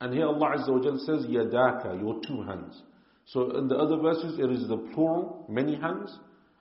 And 0.02 0.14
here 0.14 0.28
Allah 0.28 0.58
Azza 0.58 0.70
wa 0.70 0.98
says, 0.98 1.26
يَدَاكَ 1.28 2.02
Your 2.02 2.20
two 2.28 2.42
hands. 2.44 2.82
So 3.26 3.58
in 3.58 3.68
the 3.68 3.76
other 3.76 3.98
verses, 3.98 4.38
it 4.40 4.52
is 4.52 4.68
the 4.68 4.78
plural, 4.94 5.46
many 5.50 5.76
hands. 5.76 6.18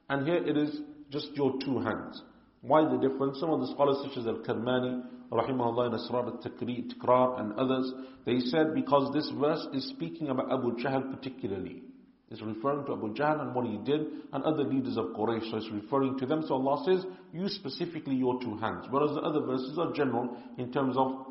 And 0.08 0.26
here 0.26 0.36
it 0.46 0.56
is 0.56 0.80
just 1.10 1.30
your 1.34 1.54
two 1.64 1.80
hands. 1.80 2.22
Why 2.60 2.82
the 2.88 2.96
difference? 2.96 3.40
Some 3.40 3.50
of 3.50 3.60
the 3.60 3.66
scholars 3.72 3.96
such 4.04 4.18
as 4.18 4.26
Al-Karmani, 4.26 5.02
rahimahullah, 5.30 5.86
in 5.86 5.98
Asrar 5.98 6.26
al-Tikrar 6.26 7.40
and 7.40 7.52
others, 7.54 7.92
they 8.26 8.38
said 8.38 8.74
because 8.74 9.12
this 9.12 9.30
verse 9.38 9.66
is 9.72 9.88
speaking 9.88 10.28
about 10.28 10.52
Abu 10.52 10.76
Jahl 10.76 11.10
particularly. 11.10 11.82
It's 12.30 12.40
referring 12.40 12.86
to 12.86 12.94
Abu 12.94 13.12
Jahl 13.12 13.42
and 13.42 13.54
what 13.54 13.66
he 13.66 13.76
did 13.84 14.06
and 14.32 14.42
other 14.44 14.64
leaders 14.64 14.96
of 14.96 15.06
Quraysh. 15.16 15.50
So 15.50 15.58
it's 15.58 15.70
referring 15.70 16.18
to 16.18 16.26
them. 16.26 16.42
So 16.48 16.54
Allah 16.54 16.82
says, 16.86 17.04
use 17.32 17.54
specifically 17.54 18.14
your 18.14 18.40
two 18.40 18.56
hands. 18.56 18.86
Whereas 18.88 19.10
the 19.10 19.20
other 19.20 19.40
verses 19.40 19.78
are 19.78 19.92
general 19.92 20.34
in 20.56 20.72
terms 20.72 20.96
of 20.96 21.26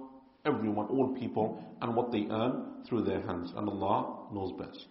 everyone, 0.46 0.88
all 0.88 1.16
people, 1.20 1.64
and 1.82 1.96
what 1.96 2.12
they 2.12 2.28
earn 2.30 2.84
through 2.88 3.04
their 3.06 3.22
hands. 3.22 3.52
And 3.56 3.68
Allah 3.68 4.28
knows 4.32 4.54
best. 4.60 4.88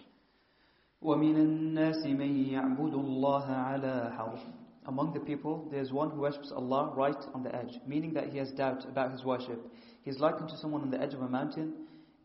ومن 1.03 1.37
الناس 1.37 2.07
من 2.07 2.45
يعبد 2.53 2.95
الله 2.95 3.47
على 3.47 4.12
حرف 4.16 4.45
Among 4.87 5.12
the 5.12 5.20
people, 5.20 5.69
there 5.70 5.81
is 5.81 5.93
one 5.93 6.11
who 6.11 6.20
worships 6.20 6.53
Allah 6.53 6.93
right 6.97 7.23
on 7.35 7.43
the 7.43 7.55
edge, 7.55 7.78
meaning 7.87 8.15
that 8.15 8.28
he 8.32 8.39
has 8.39 8.51
doubt 8.51 8.85
about 8.87 9.12
his 9.12 9.24
worship. 9.24 9.61
He 10.03 10.11
is 10.11 10.19
likened 10.19 10.49
to 10.49 10.57
someone 10.57 10.82
on 10.82 10.91
the 10.91 11.01
edge 11.01 11.15
of 11.15 11.23
a 11.23 11.28
mountain, 11.28 11.74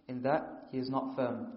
in 0.07 0.22
that 0.24 0.68
he 0.72 0.78
is 0.78 0.90
not 0.90 1.16
firm. 1.16 1.48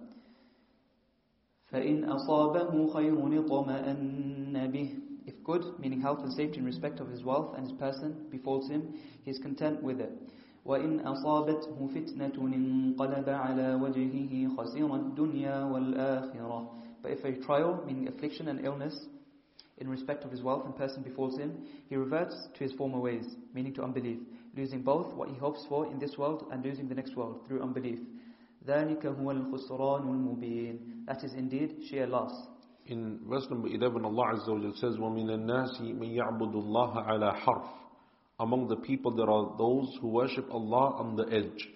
فَإِنْ 1.72 2.04
أَصَابَهُ 2.04 2.94
خَيْرٌ 2.94 3.48
اطْمَأَنَّ 3.48 4.52
بِهِ 4.52 5.00
If 5.26 5.44
good, 5.44 5.78
meaning 5.78 6.00
health 6.00 6.20
and 6.22 6.32
safety 6.32 6.58
in 6.58 6.64
respect 6.64 6.98
of 6.98 7.08
his 7.08 7.22
wealth 7.22 7.54
and 7.56 7.66
his 7.68 7.78
person, 7.78 8.26
befalls 8.30 8.68
him, 8.68 8.94
he 9.24 9.30
is 9.30 9.38
content 9.38 9.82
with 9.82 10.00
it. 10.00 10.12
وإن 10.66 11.00
أصابته 11.00 11.86
فتنة 11.86 12.36
انقلب 12.36 13.28
على 13.28 13.74
وجهه 13.74 14.56
خسر 14.56 14.94
الدنيا 14.94 15.64
والآخرة 15.64 16.68
But 17.02 17.12
if 17.12 17.24
a 17.24 17.32
trial, 17.40 17.82
meaning 17.86 18.08
affliction 18.08 18.48
and 18.48 18.64
illness, 18.64 19.06
in 19.78 19.88
respect 19.88 20.24
of 20.24 20.30
his 20.30 20.42
wealth 20.42 20.64
and 20.64 20.76
person 20.76 21.02
befalls 21.02 21.38
him, 21.38 21.64
he 21.88 21.96
reverts 21.96 22.34
to 22.54 22.64
his 22.64 22.72
former 22.72 22.98
ways, 22.98 23.24
meaning 23.54 23.72
to 23.74 23.82
unbelief, 23.82 24.18
losing 24.56 24.82
both 24.82 25.14
what 25.14 25.28
he 25.28 25.36
hopes 25.36 25.64
for 25.68 25.86
in 25.86 25.98
this 25.98 26.18
world 26.18 26.46
and 26.50 26.64
losing 26.64 26.88
the 26.88 26.94
next 26.94 27.16
world 27.16 27.40
through 27.46 27.62
unbelief. 27.62 27.98
ذلك 28.66 29.06
هو 29.06 29.30
الخسران 29.30 30.02
المبين 30.02 31.06
That 31.06 31.24
is 31.24 31.32
indeed 31.34 31.76
sheer 31.88 32.06
loss. 32.06 32.32
In 32.86 33.20
verse 33.28 33.46
number 33.50 33.68
11, 33.68 34.04
Allah 34.04 34.34
Azza 34.34 34.48
wa 34.48 34.58
Jalla 34.58 34.76
says, 34.78 34.96
وَمِنَ 34.96 35.30
النَّاسِ 35.30 35.80
مَن 35.80 36.14
يَعْبُدُ 36.16 36.54
اللَّهَ 36.54 37.06
عَلَى 37.06 37.34
حَرْفٍ 37.44 37.68
Among 38.40 38.68
the 38.68 38.76
people 38.76 39.14
there 39.14 39.30
are 39.30 39.54
those 39.56 39.96
who 40.00 40.08
worship 40.08 40.46
Allah 40.50 40.96
on 40.96 41.16
the 41.16 41.26
edge. 41.32 41.68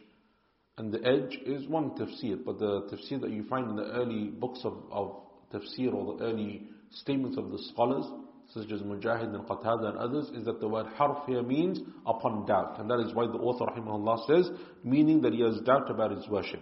And 0.78 0.92
the 0.92 1.04
edge 1.06 1.38
is 1.44 1.68
one 1.68 1.90
tafsir, 1.90 2.42
but 2.44 2.58
the 2.58 2.88
tafsir 2.90 3.20
that 3.20 3.30
you 3.30 3.44
find 3.44 3.70
in 3.70 3.76
the 3.76 3.92
early 3.92 4.24
books 4.28 4.60
of, 4.64 4.74
of 4.90 5.22
tafsir 5.52 5.92
or 5.92 6.16
the 6.16 6.24
early 6.24 6.68
statements 6.90 7.36
of 7.36 7.50
the 7.50 7.58
scholars, 7.72 8.06
such 8.52 8.70
as 8.70 8.80
Mujahid 8.82 9.34
and 9.34 9.44
Qatada 9.46 9.90
and 9.90 9.98
others, 9.98 10.30
is 10.34 10.44
that 10.44 10.60
the 10.60 10.68
word 10.68 10.86
harf 10.94 11.26
here 11.26 11.42
means 11.42 11.80
upon 12.06 12.46
doubt. 12.46 12.78
And 12.78 12.90
that 12.90 13.00
is 13.00 13.14
why 13.14 13.26
the 13.26 13.38
author 13.38 13.64
rahimahullah 13.64 14.26
says, 14.26 14.50
meaning 14.84 15.22
that 15.22 15.32
he 15.32 15.40
has 15.42 15.58
doubt 15.60 15.90
about 15.90 16.10
his 16.10 16.28
worship. 16.28 16.60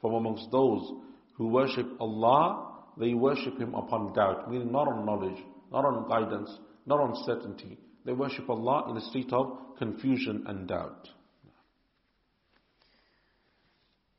From 0.00 0.14
amongst 0.14 0.50
those 0.50 0.92
who 1.36 1.48
worship 1.48 1.86
Allah, 2.00 2.74
they 2.96 3.14
worship 3.14 3.58
Him 3.58 3.74
upon 3.74 4.12
doubt, 4.12 4.50
meaning 4.50 4.70
not 4.70 4.86
on 4.88 5.04
knowledge, 5.04 5.42
not 5.72 5.84
on 5.84 6.08
guidance, 6.08 6.50
not 6.86 7.00
on 7.00 7.14
certainty. 7.24 7.78
They 8.04 8.12
worship 8.12 8.48
Allah 8.48 8.90
in 8.90 8.96
a 8.96 9.00
state 9.00 9.32
of 9.32 9.76
confusion 9.78 10.44
and 10.46 10.68
doubt. 10.68 11.08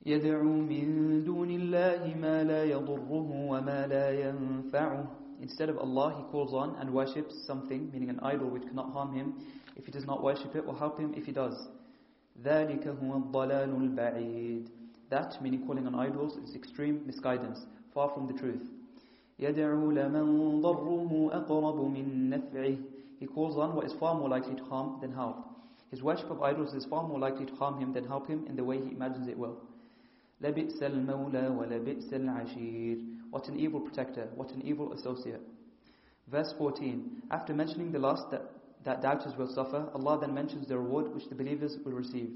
يدعو 0.05 0.43
من 0.43 1.23
دون 1.23 1.49
الله 1.49 2.15
ما 2.21 2.43
لا 2.43 2.63
يضره 2.63 3.11
وما 3.49 3.87
لا 3.87 4.29
ينفعه 4.29 5.18
Instead 5.41 5.69
of 5.69 5.77
Allah, 5.77 6.15
he 6.17 6.23
calls 6.31 6.53
on 6.53 6.75
and 6.79 6.93
worships 6.93 7.35
something, 7.45 7.91
meaning 7.91 8.09
an 8.09 8.19
idol 8.21 8.49
which 8.49 8.63
cannot 8.63 8.91
harm 8.93 9.13
him 9.13 9.33
if 9.75 9.85
he 9.85 9.91
does 9.91 10.05
not 10.05 10.23
worship 10.23 10.55
it, 10.55 10.63
or 10.67 10.75
help 10.75 10.99
him 10.99 11.13
if 11.15 11.25
he 11.25 11.31
does. 11.31 11.67
ذلك 12.43 12.87
هو 12.87 13.17
الضلال 13.17 13.75
البعيد 13.75 14.69
That, 15.09 15.41
meaning 15.41 15.65
calling 15.67 15.85
on 15.87 15.95
idols, 15.95 16.37
is 16.37 16.55
extreme 16.55 17.05
misguidance, 17.05 17.65
far 17.93 18.09
from 18.09 18.27
the 18.27 18.33
truth. 18.33 18.71
يدعو 19.39 19.91
لمن 19.91 20.61
ضره 20.61 21.29
أقرب 21.33 21.79
من 21.91 22.29
نفعه 22.29 22.77
He 23.19 23.25
calls 23.27 23.57
on 23.57 23.75
what 23.75 23.85
is 23.85 23.93
far 23.93 24.15
more 24.15 24.29
likely 24.29 24.55
to 24.55 24.63
harm 24.65 24.99
than 25.01 25.11
help. 25.13 25.37
His 25.91 26.01
worship 26.01 26.29
of 26.29 26.41
idols 26.41 26.73
is 26.73 26.85
far 26.85 27.07
more 27.07 27.19
likely 27.19 27.45
to 27.45 27.55
harm 27.55 27.79
him 27.79 27.93
than 27.93 28.05
help 28.05 28.27
him 28.27 28.45
in 28.47 28.55
the 28.55 28.63
way 28.63 28.77
he 28.79 28.91
imagines 28.91 29.27
it 29.27 29.37
will. 29.37 29.57
لبئس 30.41 30.83
المولى 30.83 31.47
ولبئس 31.47 32.13
العشير 32.13 32.97
What 33.29 33.47
an 33.47 33.59
evil 33.59 33.79
protector, 33.79 34.27
what 34.35 34.51
an 34.51 34.61
evil 34.63 34.93
associate. 34.93 35.41
Verse 36.27 36.53
14. 36.57 37.23
After 37.31 37.53
mentioning 37.53 37.91
the 37.91 37.99
loss 37.99 38.23
that, 38.31 38.43
that 38.83 39.01
doubters 39.01 39.35
will 39.37 39.53
suffer, 39.53 39.89
Allah 39.93 40.19
then 40.19 40.33
mentions 40.33 40.67
the 40.67 40.77
reward 40.77 41.13
which 41.13 41.27
the 41.29 41.35
believers 41.35 41.77
will 41.85 41.93
receive. 41.93 42.31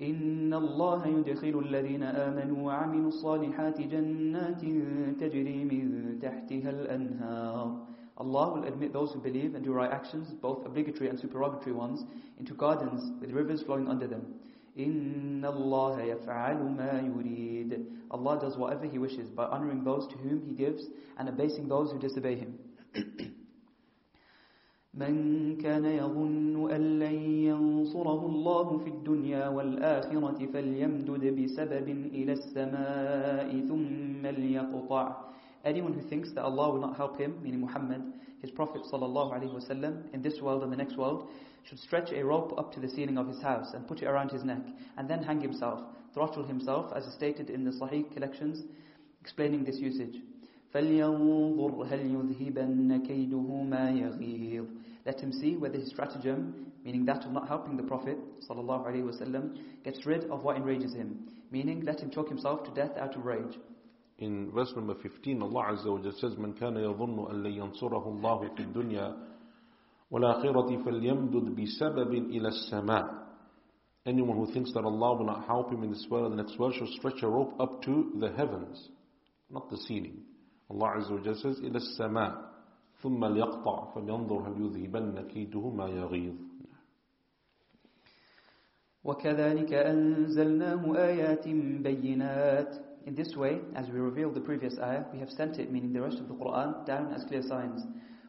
إن 0.00 0.54
الله 0.54 1.06
يدخل 1.06 1.58
الذين 1.58 2.02
آمنوا 2.02 2.66
وعملوا 2.66 3.08
الصالحات 3.08 3.80
جنات 3.80 4.60
تجري 5.20 5.64
من 5.64 6.18
تحتها 6.22 6.70
الأنهار 6.70 7.86
Allah 8.20 8.52
will 8.52 8.64
admit 8.64 8.92
those 8.92 9.12
who 9.12 9.18
believe 9.18 9.54
and 9.54 9.64
do 9.64 9.72
right 9.72 9.90
actions, 9.90 10.28
both 10.42 10.66
obligatory 10.66 11.08
and 11.08 11.18
supererogatory 11.18 11.72
ones, 11.72 12.04
into 12.38 12.52
gardens 12.52 13.18
with 13.18 13.30
rivers 13.30 13.62
flowing 13.62 13.88
under 13.88 14.06
them. 14.06 14.34
إن 14.79 15.45
الله 15.45 16.01
يفعل 16.01 16.57
ما 16.77 17.01
يريد 17.01 17.85
Allah 18.11 18.39
does 18.39 18.55
whatever 18.57 18.85
He 18.85 18.97
wishes 18.99 19.29
by 19.31 19.45
honoring 19.45 19.83
those 19.83 20.07
to 20.07 20.17
whom 20.17 20.41
He 20.45 20.53
gives 20.53 20.83
and 21.17 21.27
abasing 21.27 21.67
those 21.67 21.91
who 21.91 21.99
disobey 21.99 22.35
Him. 22.35 22.57
من 24.93 25.57
كان 25.57 25.85
يظن 25.85 26.71
أن 26.71 26.99
لن 26.99 27.15
ينصره 27.49 28.25
الله 28.25 28.77
في 28.77 28.89
الدنيا 28.89 29.47
والآخرة 29.47 30.45
فليمدد 30.53 31.23
بسبب 31.39 31.87
إلى 31.89 32.31
السماء 32.33 33.49
ثم 33.67 34.23
ليقطع 34.27 35.25
Anyone 35.65 35.93
who 35.93 36.01
thinks 36.01 36.31
that 36.33 36.43
Allah 36.43 36.69
will 36.73 36.79
not 36.79 36.95
help 36.95 37.17
him, 37.19 37.41
meaning 37.41 37.59
Muhammad, 37.61 38.03
his 38.45 38.51
Prophet 38.51 38.83
ﷺ 38.91 40.13
in 40.13 40.21
this 40.21 40.39
world 40.39 40.61
and 40.61 40.71
the 40.71 40.77
next 40.77 40.97
world 40.97 41.29
should 41.63 41.79
stretch 41.79 42.11
a 42.11 42.23
rope 42.23 42.53
up 42.59 42.71
to 42.71 42.79
the 42.79 42.87
ceiling 42.87 43.17
of 43.17 43.27
his 43.27 43.41
house 43.41 43.73
and 43.73 43.87
put 43.87 44.03
it 44.03 44.05
around 44.05 44.29
his 44.29 44.43
neck 44.43 44.61
and 44.97 45.09
then 45.09 45.23
hang 45.23 45.41
himself, 45.41 45.79
throttle 46.13 46.45
himself 46.45 46.93
as 46.95 47.05
is 47.05 47.13
stated 47.15 47.49
in 47.49 47.63
the 47.63 47.71
Sahih 47.71 48.13
collections 48.13 48.61
explaining 49.19 49.63
this 49.63 49.79
usage. 49.79 50.21
Let 50.75 50.83
him 55.19 55.31
see 55.31 55.55
whether 55.55 55.79
his 55.79 55.89
stratagem, 55.89 56.71
meaning 56.83 57.05
that 57.05 57.25
of 57.25 57.31
not 57.31 57.47
helping 57.47 57.77
the 57.77 57.83
Prophet 57.83 58.17
ﷺ, 58.47 59.57
gets 59.83 60.05
rid 60.05 60.25
of 60.25 60.43
what 60.43 60.57
enrages 60.57 60.93
him, 60.93 61.29
meaning 61.49 61.83
let 61.83 61.99
him 61.99 62.11
choke 62.11 62.29
himself 62.29 62.63
to 62.65 62.71
death 62.75 62.95
out 62.99 63.15
of 63.15 63.25
rage. 63.25 63.57
In 64.19 64.51
verse 64.51 64.71
number 64.75 64.95
15, 64.95 65.41
Allah 65.41 65.73
Azza 65.73 65.91
wa 65.91 65.99
Jalla 65.99 66.13
says, 66.19 66.35
من 66.37 66.53
كان 66.53 66.77
يظن 66.77 67.31
أن 67.31 67.43
لن 67.43 67.51
ينصره 67.51 68.07
الله 68.07 68.55
في 68.55 68.63
الدنيا 68.63 69.15
والآخرة 70.11 70.83
فليمدد 70.85 71.59
إلى 72.31 72.47
السماء 72.47 73.25
Anyone 74.07 74.37
who 74.37 74.53
thinks 74.53 74.71
that 74.73 74.83
Allah 74.85 75.15
will 75.17 75.25
not 75.25 75.47
help 75.47 75.71
him 75.71 75.81
in 75.83 75.89
this 75.89 76.05
world 76.11 76.31
and 76.31 76.39
the 76.39 76.43
next 76.43 76.59
world 76.59 76.75
should 76.75 76.87
stretch 76.89 77.23
a 77.23 77.27
rope 77.27 77.59
up 77.59 77.81
to 77.81 78.11
the 78.19 78.29
heavens, 78.37 78.89
not 79.49 79.67
the 79.71 79.77
ceiling. 79.77 80.19
Allah 80.69 80.93
Azza 80.97 81.11
wa 81.11 81.17
Jalla 81.19 81.41
says, 81.41 81.59
إلى 81.59 81.75
السماء 81.77 82.55
ثم 83.01 83.25
ليقطع 83.25 83.93
فلينظر 83.95 84.47
هل 84.47 84.61
يذهبن 84.61 85.27
كيده 85.27 85.69
ما 85.69 85.87
يغيظ 85.87 86.35
وكذلك 89.03 89.73
أنزلناه 89.73 90.95
آيات 90.97 91.47
بينات 91.83 92.75
In 93.06 93.14
this 93.14 93.34
way, 93.36 93.60
as 93.74 93.88
we 93.88 93.98
revealed 93.98 94.34
the 94.34 94.40
previous 94.40 94.78
ayah, 94.78 95.04
we 95.12 95.18
have 95.18 95.30
sent 95.30 95.58
it, 95.58 95.72
meaning 95.72 95.92
the 95.92 96.02
rest 96.02 96.18
of 96.18 96.28
the 96.28 96.34
Quran, 96.34 96.84
down 96.86 97.12
as 97.12 97.24
clear 97.24 97.42
signs. 97.42 97.82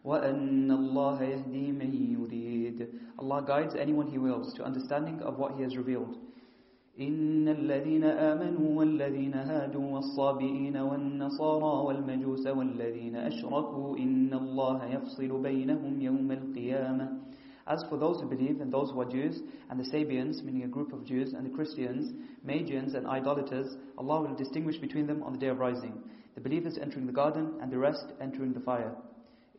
وَأَنَّ 0.05 0.67
اللَّهَ 0.67 1.19
يَهْدِي 1.21 1.77
مَن 1.77 1.91
يُرِيدُ 2.17 2.88
Allah 3.19 3.43
guides 3.45 3.75
anyone 3.75 4.07
He 4.07 4.17
wills 4.17 4.53
to 4.55 4.63
understanding 4.63 5.21
of 5.21 5.38
what 5.38 5.55
He 5.55 5.63
has 5.63 5.77
revealed. 5.77 6.17
إن 6.99 7.47
الذين 7.47 8.03
آمنوا 8.03 8.79
والذين 8.79 9.33
هادوا 9.33 9.91
والصابئين 9.91 10.77
والنصارى 10.77 11.85
والمجوس 11.85 12.47
والذين 12.47 13.15
أشركوا 13.15 13.97
إن 13.97 14.33
الله 14.33 14.85
يفصل 14.85 15.41
بينهم 15.41 16.01
يوم 16.01 16.31
القيامة 16.31 17.19
As 17.67 17.83
for 17.89 17.97
those 17.97 18.19
who 18.19 18.27
believe 18.27 18.59
and 18.59 18.71
those 18.71 18.91
who 18.91 19.01
are 19.01 19.09
Jews, 19.09 19.41
and 19.69 19.79
the 19.79 19.89
Sabians, 19.89 20.43
meaning 20.43 20.63
a 20.63 20.67
group 20.67 20.93
of 20.93 21.05
Jews, 21.05 21.33
and 21.33 21.45
the 21.45 21.55
Christians, 21.55 22.13
Magians 22.43 22.95
and 22.95 23.05
idolaters, 23.05 23.75
Allah 23.97 24.21
will 24.21 24.35
distinguish 24.35 24.77
between 24.77 25.07
them 25.07 25.21
on 25.23 25.33
the 25.33 25.39
day 25.39 25.47
of 25.47 25.59
rising. 25.59 26.01
The 26.35 26.41
believers 26.41 26.77
entering 26.81 27.05
the 27.05 27.13
garden, 27.13 27.53
and 27.61 27.71
the 27.71 27.77
rest 27.77 28.05
entering 28.19 28.53
the 28.53 28.59
fire. 28.61 28.95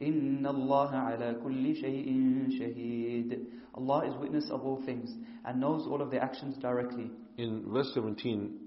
إِنَّ 0.00 0.42
اللَّهَ 0.42 0.92
عَلَى 0.92 1.42
كُلِّ 1.42 1.82
شَيْءٍ 1.82 2.60
شَهِيدٌ 2.60 3.46
Allah 3.74 4.08
is 4.08 4.16
witness 4.16 4.50
of 4.50 4.62
all 4.64 4.82
things, 4.84 5.14
and 5.44 5.60
knows 5.60 5.86
all 5.86 6.02
of 6.02 6.10
their 6.10 6.22
actions 6.22 6.56
directly. 6.58 7.10
In 7.38 7.64
verse 7.72 7.90
17, 7.94 8.58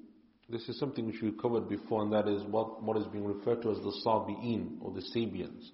this 0.50 0.68
is 0.70 0.80
something 0.80 1.06
which 1.06 1.22
we 1.22 1.32
covered 1.32 1.68
before, 1.68 2.04
and 2.04 2.14
that 2.14 2.28
is 2.28 2.44
what, 2.44 2.82
what 2.82 2.98
is 2.98 3.08
being 3.08 3.26
referred 3.26 3.62
to 3.64 3.72
as 3.72 3.78
the 3.80 3.94
Sabi'in, 4.06 4.78
or 4.82 4.92
the 4.92 5.02
Sabians. 5.16 5.72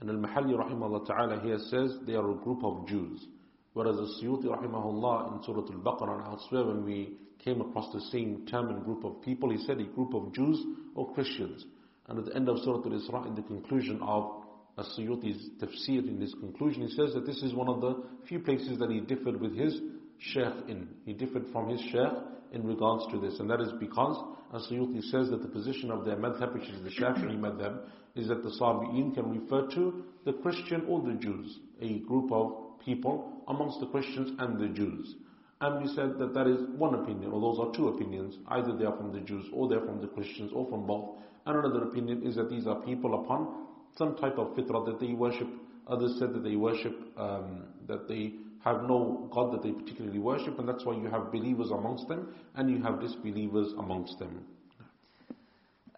And 0.00 0.10
Al-Mahalli 0.10 0.54
rahimahullah 0.54 1.06
ta'ala 1.06 1.40
here 1.40 1.58
says 1.70 1.96
they 2.06 2.14
are 2.14 2.30
a 2.30 2.34
group 2.34 2.62
of 2.62 2.86
Jews. 2.86 3.26
Whereas 3.72 3.96
the 3.96 4.22
Suyuti 4.22 4.44
rahimahullah 4.44 5.36
in 5.36 5.42
Surah 5.44 5.60
Al-Baqarah 5.60 6.18
and 6.18 6.26
elsewhere 6.26 6.66
when 6.66 6.84
we 6.84 7.18
came 7.44 7.60
across 7.60 7.92
the 7.92 8.00
same 8.12 8.46
term 8.46 8.68
and 8.68 8.84
group 8.84 9.04
of 9.04 9.22
people, 9.22 9.50
he 9.50 9.58
said 9.58 9.80
a 9.80 9.84
group 9.84 10.14
of 10.14 10.32
Jews 10.32 10.62
or 10.94 11.12
Christians. 11.14 11.64
And 12.08 12.18
at 12.18 12.26
the 12.26 12.34
end 12.36 12.48
of 12.48 12.58
Surah 12.60 12.78
Al-Isra, 12.84 13.26
in 13.26 13.34
the 13.34 13.42
conclusion 13.42 14.00
of 14.02 14.42
As-Suyuti's 14.78 15.50
tafsir, 15.60 16.06
in 16.06 16.20
his 16.20 16.34
conclusion, 16.34 16.86
he 16.86 16.94
says 16.94 17.14
that 17.14 17.26
this 17.26 17.42
is 17.42 17.54
one 17.54 17.68
of 17.68 17.80
the 17.80 18.02
few 18.28 18.40
places 18.40 18.78
that 18.78 18.90
he 18.90 19.00
differed 19.00 19.40
with 19.40 19.56
his 19.56 19.80
sheikh 20.18 20.68
in. 20.68 20.88
He 21.04 21.12
differed 21.14 21.46
from 21.52 21.68
his 21.68 21.80
sheikh 21.80 22.12
in 22.52 22.66
regards 22.66 23.04
to 23.12 23.18
this. 23.18 23.38
And 23.40 23.50
that 23.50 23.60
is 23.60 23.72
because, 23.78 24.16
as 24.54 24.66
Suyuti 24.70 25.02
says, 25.10 25.30
that 25.30 25.42
the 25.42 25.48
position 25.48 25.90
of 25.90 26.04
their 26.04 26.16
madhab, 26.16 26.54
which 26.54 26.68
is 26.68 26.82
the 26.82 26.90
Shafi'i 26.90 27.38
madhab, 27.38 27.80
is 28.14 28.28
that 28.28 28.42
the 28.42 28.50
Sabi'in 28.50 29.14
can 29.14 29.30
refer 29.30 29.68
to 29.74 30.04
the 30.24 30.32
Christian 30.34 30.84
or 30.88 31.02
the 31.02 31.14
Jews, 31.14 31.58
a 31.80 31.98
group 32.00 32.32
of 32.32 32.80
people 32.84 33.42
amongst 33.48 33.80
the 33.80 33.86
Christians 33.86 34.32
and 34.38 34.58
the 34.58 34.68
Jews. 34.68 35.14
And 35.60 35.82
we 35.82 35.88
said 35.94 36.18
that 36.18 36.34
that 36.34 36.46
is 36.46 36.60
one 36.76 36.94
opinion, 36.94 37.32
or 37.32 37.40
those 37.40 37.58
are 37.58 37.74
two 37.74 37.88
opinions. 37.88 38.36
Either 38.48 38.76
they 38.76 38.84
are 38.84 38.96
from 38.96 39.12
the 39.12 39.20
Jews, 39.20 39.46
or 39.52 39.68
they're 39.68 39.80
from 39.80 40.00
the 40.00 40.08
Christians, 40.08 40.52
or 40.54 40.68
from 40.68 40.86
both. 40.86 41.16
And 41.46 41.58
another 41.58 41.84
opinion 41.84 42.26
is 42.26 42.36
that 42.36 42.50
these 42.50 42.66
are 42.66 42.76
people 42.82 43.22
upon 43.22 43.66
some 43.96 44.16
type 44.16 44.38
of 44.38 44.48
fitrah 44.54 44.84
that 44.86 45.00
they 45.00 45.12
worship. 45.12 45.48
Others 45.86 46.16
said 46.18 46.34
that 46.34 46.42
they 46.42 46.56
worship, 46.56 46.94
um, 47.16 47.64
that 47.86 48.08
they 48.08 48.34
have 48.65 48.83
no 48.83 49.27
God 49.33 49.53
that 49.53 49.63
they 49.63 49.71
particularly 49.71 50.19
worship, 50.19 50.59
and 50.59 50.67
that's 50.69 50.85
why 50.85 50.93
you 50.93 51.09
have 51.09 51.31
believers 51.31 51.71
amongst 51.71 52.07
them, 52.07 52.33
and 52.55 52.69
you 52.69 52.81
have 52.83 52.99
disbelievers 53.01 53.73
amongst 53.77 54.19
them. 54.19 54.45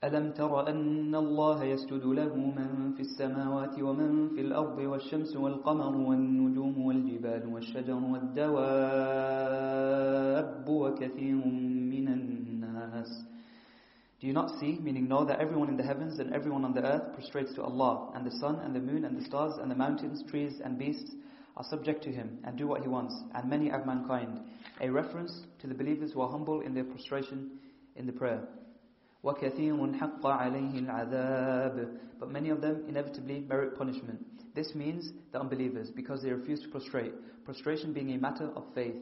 ألم 0.03 0.31
تر 0.31 0.67
أن 0.67 1.15
الله 1.15 1.63
يسجد 1.63 2.05
له 2.05 2.35
من 2.35 2.93
في 2.95 3.01
السماوات 3.01 3.79
ومن 3.81 4.29
في 4.35 4.41
الأرض 4.41 4.77
والشمس 4.77 5.35
والقمر 5.35 5.95
والنجوم 5.97 6.85
والجبال 6.85 7.53
والشجر 7.53 7.99
والدواب 9.03 10.69
وكثير 10.69 11.35
من 11.93 12.07
الناس 12.07 13.25
Do 14.19 14.27
you 14.27 14.33
not 14.33 14.57
see, 14.59 14.79
meaning 14.81 15.07
know 15.09 15.25
that 15.25 15.39
everyone 15.39 15.69
in 15.69 15.75
the 15.77 15.83
heavens 15.83 16.19
and 16.19 16.33
everyone 16.33 16.63
on 16.65 16.73
the 16.73 16.81
earth 16.81 17.13
prostrates 17.13 17.53
to 17.55 17.63
Allah, 17.63 18.11
and 18.15 18.25
the 18.25 18.31
sun 18.39 18.59
and 18.59 18.73
the 18.75 18.79
moon 18.79 19.03
and 19.05 19.17
the 19.17 19.23
stars 19.25 19.53
and 19.61 19.69
the 19.71 19.75
mountains, 19.75 20.23
trees 20.29 20.61
and 20.63 20.77
beasts 20.77 21.11
are 21.57 21.63
subject 21.63 22.03
to 22.03 22.11
Him 22.11 22.39
and 22.43 22.57
do 22.57 22.67
what 22.67 22.81
He 22.81 22.87
wants, 22.87 23.15
and 23.33 23.49
many 23.49 23.71
of 23.71 23.85
mankind. 23.85 24.39
A 24.81 24.89
reference 24.89 25.41
to 25.59 25.67
the 25.67 25.73
believers 25.73 26.11
who 26.13 26.21
are 26.21 26.31
humble 26.31 26.61
in 26.61 26.73
their 26.73 26.83
prostration 26.83 27.51
in 27.95 28.05
the 28.05 28.11
prayer. 28.11 28.41
وَكَثِيرٌ 29.23 29.99
حَقَّ 29.99 30.21
عَلَيْهِ 30.21 30.85
الْعَذَابِ 30.85 31.97
But 32.19 32.31
many 32.31 32.49
of 32.49 32.61
them 32.61 32.83
inevitably 32.87 33.41
merit 33.41 33.77
punishment. 33.77 34.19
This 34.55 34.75
means 34.75 35.11
the 35.31 35.39
unbelievers, 35.39 35.89
because 35.89 36.21
they 36.21 36.31
refuse 36.31 36.61
to 36.61 36.69
prostrate. 36.69 37.13
Prostration 37.45 37.93
being 37.93 38.11
a 38.11 38.17
matter 38.17 38.49
of 38.55 38.65
faith. 38.75 38.95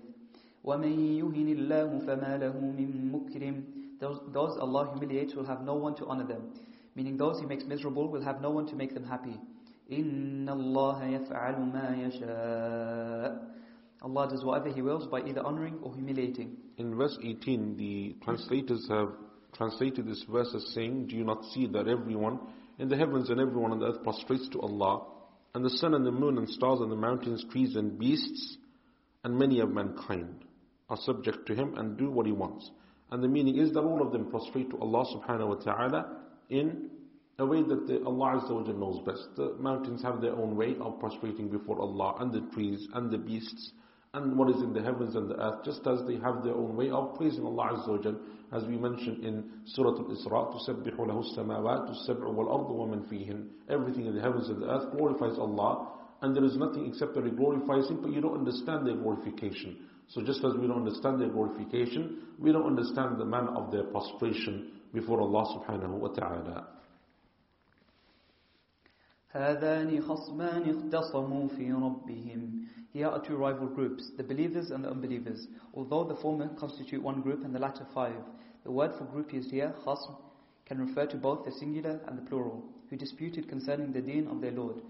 وَمَن 0.66 1.22
يُهِنِ 1.22 1.58
اللَّهُ 1.58 2.06
فَمَا 2.06 2.40
لَهُ 2.40 2.56
مِن 2.56 3.12
مُكْرِمٍ 3.12 3.64
those, 4.02 4.20
those 4.34 4.58
Allah 4.60 4.90
humiliates 4.92 5.36
will 5.36 5.46
have 5.46 5.62
no 5.62 5.76
one 5.76 5.96
to 5.96 6.08
honor 6.08 6.26
them. 6.26 6.52
Meaning 6.96 7.18
those 7.18 7.40
He 7.40 7.46
makes 7.46 7.64
miserable 7.64 8.10
will 8.10 8.24
have 8.24 8.42
no 8.42 8.50
one 8.50 8.66
to 8.68 8.76
make 8.76 8.94
them 8.94 9.06
happy. 9.06 9.40
إِنَّ 9.92 10.48
اللَّهَ 10.48 11.00
يَفْعَلُ 11.04 11.72
مَا 11.72 11.98
يَشَاءُ 12.00 13.48
Allah 14.04 14.30
does 14.30 14.44
whatever 14.44 14.70
He 14.70 14.82
wills 14.82 15.06
by 15.08 15.22
either 15.22 15.46
honoring 15.46 15.78
or 15.84 15.94
humiliating. 15.94 16.58
In 16.78 16.96
verse 16.96 17.18
18, 17.24 17.78
the 17.78 18.16
translators 18.24 18.88
have 18.90 19.10
translated 19.54 20.08
this 20.08 20.24
verse 20.32 20.52
as 20.56 20.66
saying, 20.74 21.08
Do 21.08 21.16
you 21.16 21.24
not 21.24 21.44
see 21.54 21.68
that 21.68 21.88
everyone 21.88 22.40
in 22.80 22.90
the 22.90 22.98
heavens 22.98 23.30
and 23.30 23.40
everyone 23.40 23.72
on 23.72 23.80
the 23.80 23.88
earth 23.88 24.04
prostrates 24.04 24.50
to 24.50 24.62
Allah, 24.62 25.06
and 25.54 25.64
the 25.64 25.70
sun 25.70 25.94
and 25.94 26.06
the 26.06 26.12
moon 26.12 26.38
and 26.38 26.50
stars 26.50 26.80
and 26.80 26.92
the 26.92 26.96
mountains, 26.96 27.46
trees 27.52 27.76
and 27.76 28.00
beasts, 28.00 28.58
and 29.24 29.38
many 29.38 29.60
of 29.60 29.70
mankind 29.70 30.46
are 30.90 30.98
subject 30.98 31.46
to 31.48 31.54
Him 31.54 31.78
and 31.78 31.98
do 31.98 32.10
what 32.10 32.26
He 32.26 32.32
wants. 32.32 32.72
And 33.12 33.22
the 33.24 33.28
meaning 33.28 33.58
is 33.58 33.72
that 33.74 33.82
all 33.82 34.02
of 34.02 34.12
them 34.12 34.32
prostrate 34.32 34.72
to 34.72 34.80
Allah 34.80 35.06
subhanahu 35.16 35.50
wa 35.50 35.56
ta'ala 35.56 36.18
in 36.50 36.90
a 37.40 37.46
way 37.46 37.64
that 37.64 37.88
the, 37.88 38.04
Allah 38.06 38.42
Azza 38.42 38.52
wa 38.52 38.62
knows 38.72 39.02
best. 39.06 39.30
The 39.36 39.56
mountains 39.60 40.04
have 40.04 40.22
their 40.22 40.34
own 40.34 40.56
way 40.56 40.76
of 40.80 41.00
prostrating 41.00 41.50
before 41.50 41.80
Allah, 41.82 42.16
and 42.20 42.32
the 42.32 42.42
trees, 42.54 42.88
and 42.94 43.10
the 43.10 43.18
beasts, 43.18 43.72
and 44.14 44.38
what 44.38 44.50
is 44.50 44.62
in 44.62 44.74
the 44.74 44.82
heavens 44.82 45.16
and 45.16 45.30
the 45.30 45.42
earth, 45.42 45.64
just 45.64 45.88
as 45.88 46.06
they 46.06 46.18
have 46.18 46.44
their 46.44 46.54
own 46.54 46.76
way 46.76 46.90
of 46.90 47.16
praising 47.18 47.46
Allah 47.46 47.72
Azza 47.74 48.04
wa 48.04 48.12
as 48.52 48.66
we 48.66 48.78
mentioned 48.78 49.24
in 49.24 49.50
Surah 49.66 49.92
Al-Isra, 49.92 50.54
تُسَبِّحُ 50.54 50.98
لَهُ 51.00 51.38
السَّمَاوَاتُ 51.38 51.90
السَّبْعُ 51.90 52.26
وَالْأَرْضُ 52.28 52.70
وَمَنْ 52.70 53.10
فِيهِنْ 53.10 53.48
Everything 53.70 54.08
in 54.08 54.16
the 54.16 54.22
heavens 54.22 54.50
and 54.50 54.62
the 54.62 54.68
earth 54.70 54.92
glorifies 54.92 55.40
Allah, 55.40 55.94
and 56.22 56.36
there 56.36 56.44
is 56.44 56.58
nothing 56.58 56.86
except 56.86 57.16
that 57.16 57.26
it 57.26 57.38
glorifies 57.38 57.90
Him, 57.90 58.02
but 58.02 58.12
you 58.12 58.20
don't 58.20 58.38
understand 58.38 58.86
their 58.86 58.98
glorification. 58.98 59.88
So 60.10 60.22
just 60.22 60.44
as 60.44 60.54
we 60.56 60.68
don't 60.68 60.86
understand 60.86 61.22
their 61.22 61.30
glorification, 61.30 62.18
we 62.38 62.52
don't 62.52 62.68
understand 62.68 63.18
the 63.18 63.26
manner 63.26 63.56
of 63.56 63.72
their 63.72 63.84
prostration 63.86 64.74
before 64.94 65.22
Allah 65.22 65.58
subhanahu 65.58 65.92
wa 66.00 66.10
ta'ala. 66.10 66.68
هذان 69.36 70.02
خصمان 70.02 70.70
اختصموا 70.70 71.48
في 71.48 71.72
ربهم 71.74 72.68
Here 72.94 73.08
are 73.08 73.22
two 73.22 73.38
rival 73.38 73.68
groups, 73.68 74.12
the 74.18 74.24
believers 74.24 74.72
and 74.72 74.84
the 74.84 74.90
unbelievers. 74.90 75.48
Although 75.74 76.04
the 76.04 76.16
former 76.16 76.50
constitute 76.60 77.02
one 77.02 77.22
group 77.22 77.46
and 77.46 77.56
the 77.56 77.60
latter 77.60 77.86
five. 77.94 78.22
The 78.66 78.72
word 78.72 78.92
for 78.98 79.06
group 79.06 79.32
used 79.32 79.50
here, 79.50 79.74
khasm, 79.86 80.16
can 80.66 80.86
refer 80.86 81.06
to 81.06 81.16
both 81.16 81.46
the 81.46 81.52
singular 81.54 82.02
and 82.08 82.18
the 82.18 82.22
plural, 82.24 82.62
who 82.90 82.98
disputed 82.98 83.48
concerning 83.48 83.94
the 83.94 84.02
deen 84.02 84.28
of 84.28 84.42
their 84.42 84.52
Lord. 84.52 84.82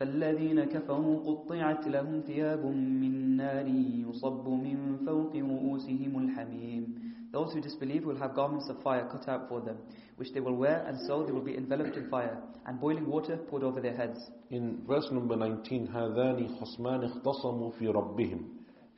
فالذين 0.00 0.64
كفروا 0.64 1.20
قطعت 1.26 1.88
لهم 1.88 2.20
ثياب 2.20 2.66
من 2.66 3.36
نار 3.36 3.66
يصب 3.66 4.48
من 4.48 4.98
فوق 5.06 5.36
رؤوسهم 5.36 6.18
الحميم 6.18 7.07
Those 7.32 7.52
who 7.52 7.60
disbelieve 7.60 8.04
will 8.04 8.18
have 8.18 8.34
garments 8.34 8.68
of 8.68 8.82
fire 8.82 9.08
cut 9.10 9.28
out 9.28 9.48
for 9.48 9.60
them, 9.60 9.76
which 10.16 10.32
they 10.32 10.40
will 10.40 10.54
wear, 10.54 10.84
and 10.86 10.98
so 11.06 11.24
they 11.24 11.32
will 11.32 11.40
be 11.40 11.56
enveloped 11.56 11.96
in 11.96 12.08
fire, 12.08 12.38
and 12.66 12.80
boiling 12.80 13.06
water 13.06 13.36
poured 13.36 13.64
over 13.64 13.80
their 13.80 13.96
heads. 13.96 14.20
In 14.50 14.82
verse 14.86 15.08
number 15.10 15.34
19, 15.36 15.88
هَذَانِ 15.88 16.60
خَصْمَانِ 16.60 17.22
اخْتَصَمُوا 17.22 17.78
فِي 17.80 17.92
رَبِّهِمْ 17.92 18.44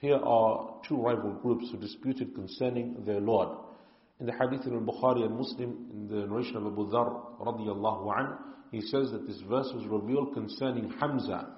Here 0.01 0.17
are 0.17 0.81
two 0.87 0.97
rival 0.97 1.33
groups 1.43 1.71
who 1.71 1.79
disputed 1.79 2.35
concerning 2.35 3.05
their 3.07 3.21
Lord. 3.21 3.49
In 4.21 4.27
the 4.27 4.33
hadith 4.33 4.67
of 4.67 4.73
Bukhari 4.83 5.25
and 5.25 5.37
Muslim, 5.37 5.89
in 5.93 6.09
the 6.09 6.27
narration 6.27 6.57
of 6.57 6.67
Abu 6.67 6.91
Dhar 6.91 7.39
radiallahu 7.41 8.17
anhu, 8.17 8.39
he 8.71 8.81
says 8.81 9.11
that 9.13 9.27
this 9.27 9.41
verse 9.49 9.71
was 9.75 9.87
revealed 9.87 10.35
concerning 10.35 10.91
Hamza 11.01 11.49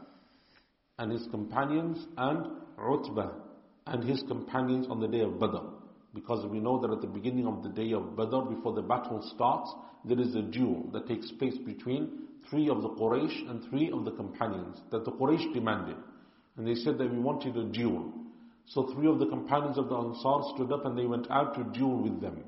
and 0.98 1.12
his 1.12 1.26
companions 1.30 2.06
and 2.16 2.46
Utbah 2.78 3.30
and 3.86 4.04
his 4.04 4.22
companions 4.28 4.86
on 4.90 5.00
the 5.00 5.08
day 5.08 5.20
of 5.20 5.38
Badr. 5.40 5.64
Because 6.13 6.45
we 6.45 6.59
know 6.59 6.79
that 6.79 6.91
at 6.91 7.01
the 7.01 7.07
beginning 7.07 7.47
of 7.47 7.63
the 7.63 7.69
day 7.69 7.93
of 7.93 8.15
Badr, 8.15 8.41
before 8.49 8.73
the 8.73 8.81
battle 8.81 9.21
starts, 9.35 9.73
there 10.05 10.19
is 10.19 10.35
a 10.35 10.41
duel 10.41 10.89
that 10.93 11.07
takes 11.07 11.31
place 11.31 11.57
between 11.65 12.23
three 12.49 12.69
of 12.69 12.81
the 12.81 12.89
Quraysh 12.89 13.49
and 13.49 13.63
three 13.69 13.91
of 13.91 14.05
the 14.05 14.11
companions 14.11 14.77
that 14.91 15.05
the 15.05 15.11
Quraysh 15.11 15.53
demanded. 15.53 15.97
And 16.57 16.67
they 16.67 16.75
said 16.75 16.97
that 16.99 17.11
we 17.11 17.19
wanted 17.19 17.57
a 17.57 17.63
duel. 17.63 18.13
So 18.65 18.93
three 18.93 19.07
of 19.07 19.19
the 19.19 19.25
companions 19.25 19.77
of 19.77 19.89
the 19.89 19.95
Ansar 19.95 20.53
stood 20.55 20.71
up 20.71 20.85
and 20.85 20.97
they 20.97 21.05
went 21.05 21.29
out 21.31 21.55
to 21.55 21.63
duel 21.77 22.03
with 22.03 22.21
them. 22.21 22.43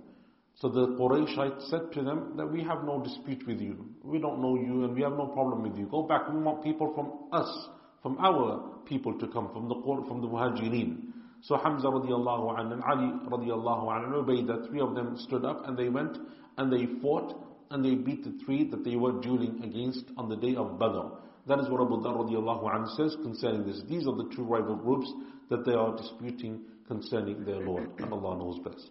So 0.55 0.69
the 0.69 0.87
Qurayshite 0.89 1.69
said 1.69 1.91
to 1.93 2.03
them 2.03 2.33
that 2.37 2.45
we 2.45 2.63
have 2.63 2.83
no 2.83 3.03
dispute 3.03 3.45
with 3.45 3.59
you. 3.59 3.85
We 4.03 4.19
don't 4.19 4.41
know 4.41 4.55
you 4.55 4.85
and 4.85 4.95
we 4.95 5.01
have 5.01 5.13
no 5.13 5.27
problem 5.27 5.63
with 5.63 5.77
you. 5.77 5.87
Go 5.87 6.03
back. 6.03 6.31
We 6.31 6.39
want 6.39 6.63
people 6.63 6.93
from 6.93 7.11
us, 7.37 7.67
from 8.01 8.17
our 8.19 8.79
people 8.85 9.17
to 9.19 9.27
come, 9.27 9.49
from 9.51 9.67
the, 9.67 9.75
from 10.07 10.21
the 10.21 10.27
Muhajirin. 10.27 11.11
So 11.44 11.56
Hamza 11.56 11.88
radiallahu 11.88 12.58
anhu 12.58 12.72
and 12.72 12.82
Ali 12.84 13.12
radiallahu 13.28 13.86
anhu 13.88 14.18
and 14.18 14.26
Ubaidah, 14.26 14.68
three 14.68 14.80
of 14.80 14.94
them 14.94 15.16
stood 15.18 15.44
up 15.44 15.66
and 15.66 15.76
they 15.76 15.88
went 15.88 16.16
and 16.58 16.72
they 16.72 16.86
fought 17.00 17.34
and 17.70 17.84
they 17.84 17.94
beat 17.94 18.24
the 18.24 18.38
three 18.44 18.64
that 18.70 18.84
they 18.84 18.96
were 18.96 19.12
dueling 19.20 19.62
against 19.64 20.04
on 20.18 20.28
the 20.28 20.36
day 20.36 20.54
of 20.56 20.78
Badr. 20.78 21.08
That 21.46 21.60
is 21.60 21.68
what 21.70 21.80
Abu 21.80 22.02
Dhar 22.02 22.16
radiallahu 22.16 22.64
anhu 22.64 22.96
says 22.96 23.16
concerning 23.22 23.66
this. 23.66 23.82
These 23.88 24.06
are 24.06 24.14
the 24.16 24.28
two 24.34 24.44
rival 24.44 24.76
groups 24.76 25.10
that 25.48 25.64
they 25.64 25.72
are 25.72 25.96
disputing 25.96 26.60
concerning 26.86 27.44
their 27.44 27.60
Lord. 27.60 27.88
And 27.98 28.12
Allah 28.12 28.36
knows 28.38 28.58
best. 28.58 28.90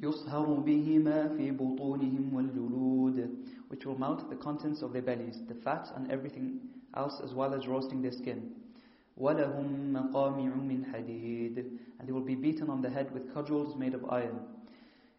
يصهر 0.00 0.46
بهما 0.60 1.36
في 1.36 1.50
بطونهم 1.50 2.34
والجلود 2.34 3.30
which 3.68 3.84
will 3.86 3.98
melt 3.98 4.28
the 4.30 4.36
contents 4.36 4.82
of 4.82 4.92
their 4.92 5.02
bellies, 5.02 5.38
the 5.48 5.54
fat 5.54 5.88
and 5.96 6.10
everything 6.10 6.60
else 6.94 7.20
as 7.24 7.32
well 7.32 7.54
as 7.54 7.66
roasting 7.66 8.02
their 8.02 8.12
skin. 8.12 8.54
وَلَهُمْ 9.20 9.92
مَقَامِعُ 9.92 10.54
مِنْ 10.56 10.84
حَدِيدٍ 10.92 11.56
And 11.98 12.08
they 12.08 12.12
will 12.12 12.20
be 12.20 12.34
beaten 12.34 12.68
on 12.68 12.82
the 12.82 12.90
head 12.90 13.12
with 13.14 13.32
cudgels 13.32 13.76
made 13.76 13.94
of 13.94 14.04
iron. 14.10 14.40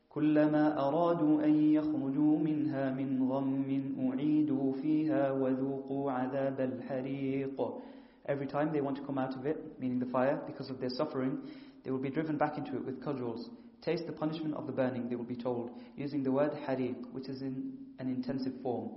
كلما 0.10 0.80
أرادوا 0.88 1.44
أن 1.46 1.74
يخرجوا 1.74 2.40
منها 2.40 2.94
من 2.94 3.30
غم 3.32 3.94
أعيدوا 4.00 4.74
فيها 4.74 5.32
وذوقوا 5.32 6.12
عذاب 6.12 6.60
الحريق 6.60 7.82
Every 8.28 8.48
time 8.48 8.74
they 8.74 8.82
want 8.82 8.98
to 8.98 9.04
come 9.04 9.18
out 9.18 9.36
of 9.36 9.46
it, 9.46 9.80
meaning 9.80 10.00
the 10.00 10.06
fire, 10.08 10.42
because 10.46 10.70
of 10.70 10.80
their 10.82 10.90
suffering, 10.90 11.40
they 11.84 11.92
will 11.92 12.00
be 12.00 12.10
driven 12.10 12.38
back 12.38 12.58
into 12.58 12.76
it 12.76 12.86
with 12.86 13.02
cudgels. 13.02 13.50
Taste 13.82 14.06
the 14.06 14.12
punishment 14.12 14.54
of 14.56 14.66
the 14.68 14.74
burning, 14.74 15.08
they 15.08 15.16
will 15.16 15.24
be 15.24 15.36
told, 15.36 15.70
using 15.96 16.24
the 16.24 16.32
word 16.32 16.52
hariq, 16.68 16.96
which 17.14 17.30
is 17.30 17.42
in 17.42 17.72
an 18.00 18.10
intensive 18.10 18.54
form. 18.62 18.90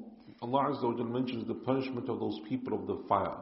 Allah 0.43 0.71
Azza 0.71 0.83
wa 0.83 1.05
mentions 1.05 1.47
the 1.47 1.55
punishment 1.55 2.09
of 2.09 2.19
those 2.19 2.41
people 2.49 2.75
of 2.75 2.87
the 2.87 2.97
fire. 3.09 3.37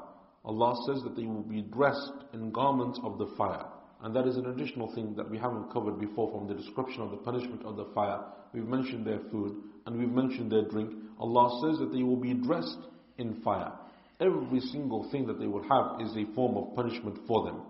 Allah 0.45 0.76
says 0.86 1.03
that 1.03 1.15
they 1.15 1.26
will 1.26 1.44
be 1.44 1.61
dressed 1.61 2.14
in 2.34 2.52
garments 2.52 2.99
of 3.03 3.18
the 3.18 3.28
fire. 3.38 3.65
And 4.02 4.14
that 4.15 4.28
is 4.28 4.36
an 4.36 4.48
additional 4.48 4.94
thing 4.94 5.15
that 5.15 5.30
we 5.30 5.38
haven't 5.38 5.72
covered 5.72 5.99
before 5.99 6.32
from 6.32 6.48
the 6.48 6.53
description 6.61 7.02
of 7.02 7.11
the 7.11 7.18
punishment 7.18 7.64
of 7.64 7.78
the 7.78 7.86
fire. 7.95 8.20
We've 8.53 8.68
mentioned 8.68 9.07
their 9.07 9.22
food 9.32 9.56
and 9.86 9.98
we've 9.98 10.10
mentioned 10.10 10.52
their 10.52 10.65
drink. 10.65 10.91
Allah 11.20 11.61
says 11.64 11.80
that 11.80 11.94
they 11.95 12.03
will 12.03 12.18
be 12.18 12.34
dressed 12.34 12.80
in 13.18 13.41
fire. 13.41 13.72
Every 14.20 14.60
single 14.60 15.10
thing 15.10 15.26
that 15.28 15.40
they 15.40 15.48
will 15.48 15.64
have 15.64 16.02
is 16.02 16.15
a 16.18 16.34
form 16.36 16.57
of 16.57 16.76
punishment 16.76 17.20
for 17.26 17.45
them. 17.45 17.61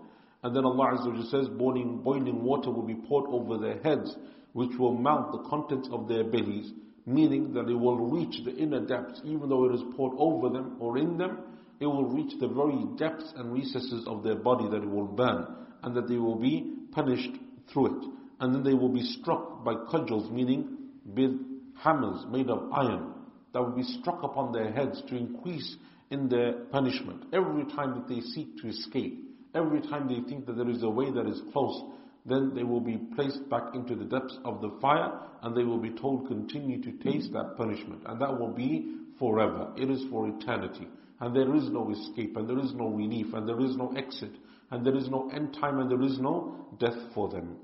And 0.42 0.54
then 0.54 0.64
Allah 0.64 0.98
Azza 0.98 1.30
says, 1.30 1.48
boiling, 1.48 2.02
boiling 2.02 2.42
water 2.42 2.70
will 2.70 2.82
be 2.82 2.96
poured 3.08 3.26
over 3.28 3.56
their 3.56 3.80
heads, 3.82 4.14
which 4.52 4.76
will 4.78 4.96
melt 4.96 5.32
the 5.32 5.48
contents 5.48 5.88
of 5.90 6.06
their 6.08 6.24
bellies, 6.24 6.72
meaning 7.06 7.54
that 7.54 7.68
it 7.68 7.74
will 7.74 7.96
reach 7.96 8.44
the 8.44 8.54
inner 8.54 8.84
depths, 8.84 9.20
even 9.24 9.48
though 9.48 9.64
it 9.66 9.74
is 9.74 9.82
poured 9.96 10.14
over 10.18 10.50
them 10.50 10.76
or 10.80 10.98
in 10.98 11.16
them, 11.16 11.38
it 11.80 11.86
will 11.86 12.06
reach 12.06 12.38
the 12.40 12.48
very 12.48 12.84
depths 12.96 13.32
and 13.36 13.52
recesses 13.52 14.06
of 14.06 14.22
their 14.22 14.36
body 14.36 14.68
that 14.70 14.82
it 14.82 14.90
will 14.90 15.06
burn, 15.06 15.46
and 15.82 15.94
that 15.96 16.08
they 16.08 16.16
will 16.16 16.38
be 16.38 16.74
punished 16.92 17.30
through 17.72 17.86
it. 17.86 18.08
And 18.40 18.54
then 18.54 18.64
they 18.64 18.74
will 18.74 18.92
be 18.92 19.02
struck 19.02 19.64
by 19.64 19.74
cudgels, 19.90 20.30
meaning 20.30 20.76
with 21.04 21.32
hammers 21.76 22.24
made 22.30 22.48
of 22.48 22.70
iron, 22.72 23.12
that 23.52 23.60
will 23.60 23.76
be 23.76 23.82
struck 23.82 24.22
upon 24.22 24.52
their 24.52 24.72
heads 24.72 25.02
to 25.08 25.16
increase 25.16 25.76
in 26.10 26.28
their 26.28 26.52
punishment. 26.70 27.24
Every 27.32 27.64
time 27.64 27.94
that 27.94 28.08
they 28.08 28.20
seek 28.20 28.58
to 28.58 28.68
escape, 28.68 29.18
every 29.54 29.80
time 29.80 30.08
they 30.08 30.28
think 30.28 30.46
that 30.46 30.56
there 30.56 30.68
is 30.68 30.82
a 30.82 30.90
way 30.90 31.10
that 31.10 31.26
is 31.26 31.40
close, 31.52 31.82
then 32.26 32.54
they 32.54 32.62
will 32.62 32.80
be 32.80 32.98
placed 33.14 33.48
back 33.50 33.74
into 33.74 33.94
the 33.94 34.04
depths 34.04 34.36
of 34.44 34.60
the 34.60 34.70
fire 34.80 35.12
and 35.42 35.54
they 35.54 35.62
will 35.62 35.78
be 35.78 35.90
told 35.90 36.26
continue 36.26 36.82
to 36.82 36.92
taste 37.04 37.32
that 37.32 37.54
punishment. 37.56 38.02
And 38.06 38.20
that 38.20 38.38
will 38.38 38.52
be 38.52 38.96
forever. 39.18 39.72
It 39.76 39.90
is 39.90 40.02
for 40.10 40.28
eternity 40.28 40.88
And 41.19 41.35
there 41.35 41.53
is 41.55 41.69
no 41.69 41.91
escape 41.91 42.37
and 42.37 42.47
there 42.49 42.59
is 42.59 42.73
no 42.73 42.87
relief 42.87 43.33
and 43.33 43.47
there 43.47 43.59
is 43.59 43.75
no 43.75 43.91
exit 43.97 44.31
and 44.71 44.85
there 44.85 44.95
is 44.95 45.09
no 45.09 45.29
end 45.31 45.53
time 45.59 45.79
and 45.79 45.89
there 45.91 46.01
is 46.01 46.19
no 46.19 46.65
death 46.79 46.97
for 47.13 47.29
them. 47.29 47.57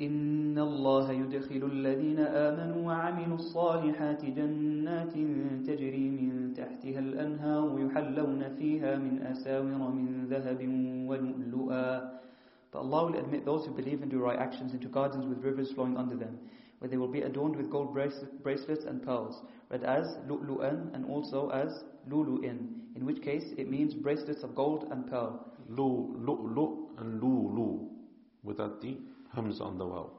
إن 0.00 0.58
الله 0.58 1.12
يدخل 1.12 1.62
الذين 1.72 2.18
آمنوا 2.18 2.86
وعملوا 2.86 3.36
الصالحات 3.36 4.24
جنات 4.24 5.12
تجري 5.66 6.10
من 6.10 6.52
تحتها 6.56 6.98
الأنهار 6.98 7.78
يحلون 7.80 8.42
فيها 8.58 8.98
من 8.98 9.22
أساور 9.22 9.90
من 9.94 10.26
ذهب 10.26 10.60
ولؤلؤا 11.08 12.14
But 12.72 12.80
Allah 12.80 13.06
will 13.06 13.18
admit 13.20 13.44
those 13.44 13.64
who 13.66 13.72
believe 13.72 14.02
and 14.02 14.10
do 14.10 14.18
right 14.18 14.36
actions 14.36 14.72
into 14.72 14.88
gardens 14.88 15.26
with 15.26 15.38
rivers 15.44 15.70
flowing 15.70 15.96
under 15.96 16.16
them, 16.16 16.40
where 16.80 16.88
they 16.88 16.96
will 16.96 17.06
be 17.06 17.22
adorned 17.22 17.54
with 17.54 17.70
gold 17.70 17.94
bracelets 17.94 18.84
and 18.84 19.00
pearls, 19.00 19.40
But 19.69 19.83
as 19.83 20.17
lu'lu'an 20.27 20.93
and 20.95 21.05
also 21.05 21.49
as 21.49 21.83
lulu'in, 22.09 22.95
in 22.95 23.05
which 23.05 23.21
case 23.21 23.53
it 23.57 23.69
means 23.69 23.93
bracelets 23.93 24.43
of 24.43 24.55
gold 24.55 24.87
and 24.91 25.07
pearl. 25.07 25.45
Lu, 25.69 26.15
lu'lu' 26.17 26.99
and 26.99 27.21
lulu, 27.21 27.87
without 28.43 28.81
the 28.81 28.97
hamza 29.33 29.63
on 29.63 29.77
the 29.77 29.85
waw. 29.85 30.09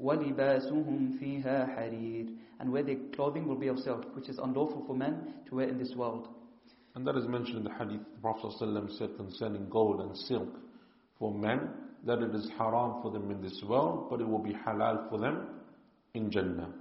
وَلِبَاسُهُمْ 0.00 1.18
فِيهَا 1.18 1.76
حَرِيرٌ 1.76 2.36
And 2.60 2.70
where 2.70 2.82
their 2.82 2.98
clothing 3.14 3.48
will 3.48 3.56
be 3.56 3.68
of 3.68 3.78
silk, 3.78 4.14
which 4.14 4.28
is 4.28 4.38
unlawful 4.38 4.84
for 4.86 4.94
men 4.94 5.34
to 5.48 5.56
wear 5.56 5.68
in 5.68 5.78
this 5.78 5.94
world. 5.96 6.28
And 6.94 7.06
that 7.06 7.16
is 7.16 7.26
mentioned 7.26 7.58
in 7.58 7.64
the 7.64 7.72
hadith 7.72 8.04
the 8.14 8.20
Prophet 8.20 8.52
ﷺ 8.60 8.98
said 8.98 9.16
concerning 9.16 9.68
gold 9.70 10.00
and 10.00 10.16
silk 10.16 10.48
for 11.18 11.32
men, 11.32 11.70
that 12.06 12.20
it 12.20 12.34
is 12.34 12.48
haram 12.58 13.02
for 13.02 13.10
them 13.10 13.30
in 13.30 13.40
this 13.42 13.62
world, 13.66 14.08
but 14.10 14.20
it 14.20 14.28
will 14.28 14.38
be 14.38 14.52
halal 14.52 15.08
for 15.08 15.18
them 15.18 15.48
in 16.14 16.30
Jannah. 16.30 16.72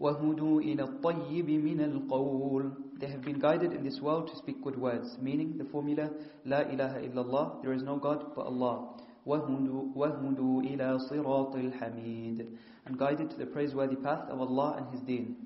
وَهُدُوا 0.00 0.60
إِلَى 0.60 0.82
الطَّيِّبِ 0.82 1.48
مِنَ 1.50 1.80
الْقَوْلِ 1.80 3.00
They 3.00 3.08
have 3.08 3.22
been 3.22 3.40
guided 3.40 3.72
in 3.72 3.82
this 3.82 4.00
world 4.00 4.28
to 4.28 4.36
speak 4.36 4.62
good 4.62 4.78
words, 4.78 5.18
meaning 5.20 5.58
the 5.58 5.64
formula, 5.64 6.10
La 6.44 6.60
ilaha 6.60 7.00
illallah, 7.00 7.62
there 7.62 7.72
is 7.72 7.82
no 7.82 7.96
God 7.96 8.34
but 8.36 8.46
Allah. 8.46 8.94
وَهُدُوا 9.26 10.62
إِلَى 10.62 10.98
صِرَاطِ 11.10 11.54
الْحَمِيدِ 11.54 12.46
And 12.86 12.96
guided 12.98 13.30
to 13.30 13.36
the 13.36 13.46
praiseworthy 13.46 13.96
path 13.96 14.28
of 14.30 14.40
Allah 14.40 14.76
and 14.78 14.92
His 14.92 15.00
deen. 15.00 15.36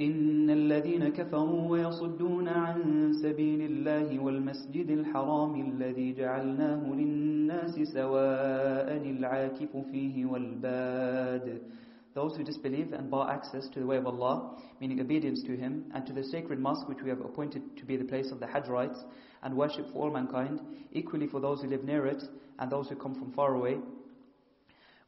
إن 0.00 0.50
الذين 0.50 1.08
كفروا 1.08 1.68
ويصدون 1.70 2.48
عن 2.48 3.12
سبيل 3.12 3.60
الله 3.60 4.18
والمسجد 4.18 4.90
الحرام 4.90 5.60
الذي 5.60 6.12
جعلناه 6.12 6.94
للناس 6.94 7.74
سواء 7.80 8.96
العاكف 8.96 9.76
فيه 9.92 10.26
والباد 10.26 11.62
those 12.13 12.35
who 12.35 12.43
disbelieve 12.43 12.93
and 12.93 13.11
bar 13.11 13.29
access 13.29 13.67
to 13.69 13.79
the 13.79 13.85
way 13.85 13.97
of 13.97 14.07
Allah, 14.07 14.57
meaning 14.79 15.01
obedience 15.01 15.43
to 15.43 15.57
Him, 15.57 15.91
and 15.93 16.05
to 16.07 16.13
the 16.13 16.23
sacred 16.23 16.59
mosque 16.59 16.87
which 16.87 17.01
we 17.03 17.09
have 17.09 17.19
appointed 17.19 17.77
to 17.77 17.85
be 17.85 17.97
the 17.97 18.05
place 18.05 18.31
of 18.31 18.39
the 18.39 18.47
Hajj 18.47 18.67
rites, 18.67 19.03
and 19.43 19.55
worship 19.55 19.85
for 19.91 20.05
all 20.05 20.11
mankind, 20.11 20.61
equally 20.93 21.27
for 21.27 21.41
those 21.41 21.61
who 21.61 21.67
live 21.67 21.83
near 21.83 22.07
it 22.07 22.23
and 22.59 22.71
those 22.71 22.87
who 22.87 22.95
come 22.95 23.15
from 23.15 23.31
far 23.33 23.55
away. 23.55 23.77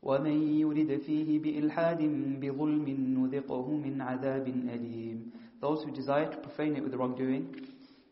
ومن 0.04 0.60
يرد 0.60 1.02
فيه 1.02 1.40
بإلحاد 1.40 2.02
بظلم 2.42 2.88
نذقه 2.90 3.72
من 3.72 4.02
عذاب 4.02 4.48
أليم 4.48 5.32
Those 5.60 5.84
who 5.84 5.92
desire 5.92 6.30
to 6.30 6.38
profane 6.38 6.76
it 6.76 6.84
with 6.84 6.94
wrongdoing, 6.94 7.48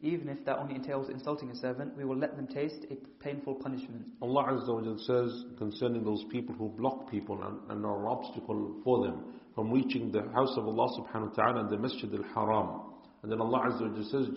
even 0.02 0.30
if 0.30 0.44
that 0.46 0.60
only 0.60 0.76
entails 0.76 1.10
insulting 1.10 1.50
a 1.50 1.56
servant, 1.56 1.96
we 1.98 2.06
will 2.06 2.18
let 2.18 2.36
them 2.36 2.48
taste 2.48 2.86
a 2.92 2.96
painful 3.24 3.56
punishment. 3.56 4.06
Allah 4.22 4.46
Azza 4.52 4.70
wa 4.70 4.98
says 4.98 5.46
concerning 5.58 6.04
those 6.04 6.24
people 6.32 6.54
who 6.56 6.70
block 6.70 7.10
people 7.10 7.42
and, 7.44 7.60
and 7.72 7.86
are 7.86 8.00
an 8.00 8.06
obstacle 8.06 8.76
for 8.84 9.06
them 9.06 9.24
from 9.56 9.72
reaching 9.72 10.12
the 10.12 10.22
house 10.34 10.54
of 10.58 10.68
Allah 10.68 10.88
subhanahu 11.00 11.30
wa 11.30 11.44
ta'ala 11.44 11.62
and 11.62 11.70
the 11.70 11.78
masjid 11.78 12.14
al-haram. 12.14 12.82
And 13.24 13.32
then 13.32 13.42
Allah 13.42 13.72
Azza 13.72 13.90
wa 13.90 14.04
says, 14.04 14.28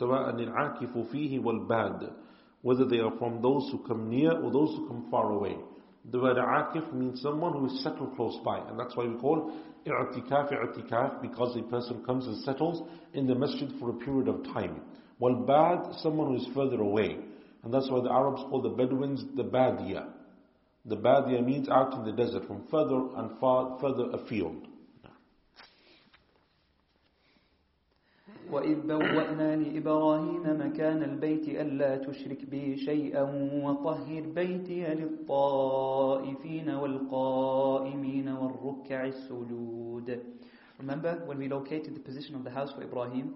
سَوَاءً 0.00 0.34
الْعَاكِفُ 0.34 1.10
فِيهِ 1.14 1.40
وَالْبَادِ 1.40 2.12
Whether 2.62 2.84
they 2.84 2.98
are 2.98 3.16
from 3.18 3.40
those 3.40 3.70
who 3.72 3.78
come 3.86 4.10
near 4.10 4.32
or 4.32 4.50
those 4.52 4.76
who 4.76 4.88
come 4.88 5.08
far 5.10 5.32
away. 5.32 5.56
The 6.10 6.18
word 6.18 6.38
akif 6.38 6.92
means 6.94 7.20
someone 7.20 7.52
who 7.52 7.66
is 7.66 7.82
settled 7.82 8.16
close 8.16 8.38
by. 8.44 8.58
And 8.58 8.78
that's 8.78 8.96
why 8.96 9.04
we 9.06 9.18
call 9.18 9.52
i'tikaf 9.93 10.51
i'tikaf 10.51 11.21
because 11.21 11.55
a 11.57 11.63
person 11.63 12.03
comes 12.05 12.25
and 12.25 12.37
settles 12.43 12.87
in 13.13 13.27
the 13.27 13.35
masjid 13.35 13.69
for 13.79 13.91
a 13.91 13.93
period 13.93 14.27
of 14.27 14.43
time. 14.45 14.81
While 15.17 15.35
bad, 15.45 15.95
someone 15.99 16.27
who 16.29 16.41
is 16.41 16.47
further 16.53 16.81
away. 16.81 17.17
And 17.63 17.73
that's 17.73 17.89
why 17.89 18.01
the 18.01 18.11
Arabs 18.11 18.41
call 18.49 18.61
the 18.61 18.69
Bedouins 18.69 19.23
the 19.35 19.43
Badia. 19.43 20.07
The 20.85 20.95
Badia 20.95 21.41
means 21.41 21.67
out 21.69 21.93
in 21.93 22.05
the 22.05 22.11
desert, 22.11 22.45
from 22.45 22.67
further 22.69 23.01
and 23.17 23.39
far 23.39 23.79
further 23.79 24.11
afield. 24.11 24.67
وإذ 28.52 28.80
بوأنا 28.86 29.56
لإبراهيم 29.56 30.42
مكان 30.66 31.02
البيت 31.02 31.48
ألا 31.48 31.96
تشرك 31.96 32.44
بي 32.44 32.76
شيئا 32.76 33.22
وطهر 33.64 34.22
بيتي 34.34 34.94
للطائفين 34.94 36.68
والقائمين 36.70 38.28
والركع 38.28 39.06
السجود 39.06 40.18
Remember 40.80 41.22
when 41.26 41.38
we 41.38 41.46
located 41.46 41.94
the 41.94 42.00
position 42.00 42.34
of 42.34 42.42
the 42.42 42.50
house 42.50 42.72
for 42.72 42.82
Ibrahim 42.82 43.34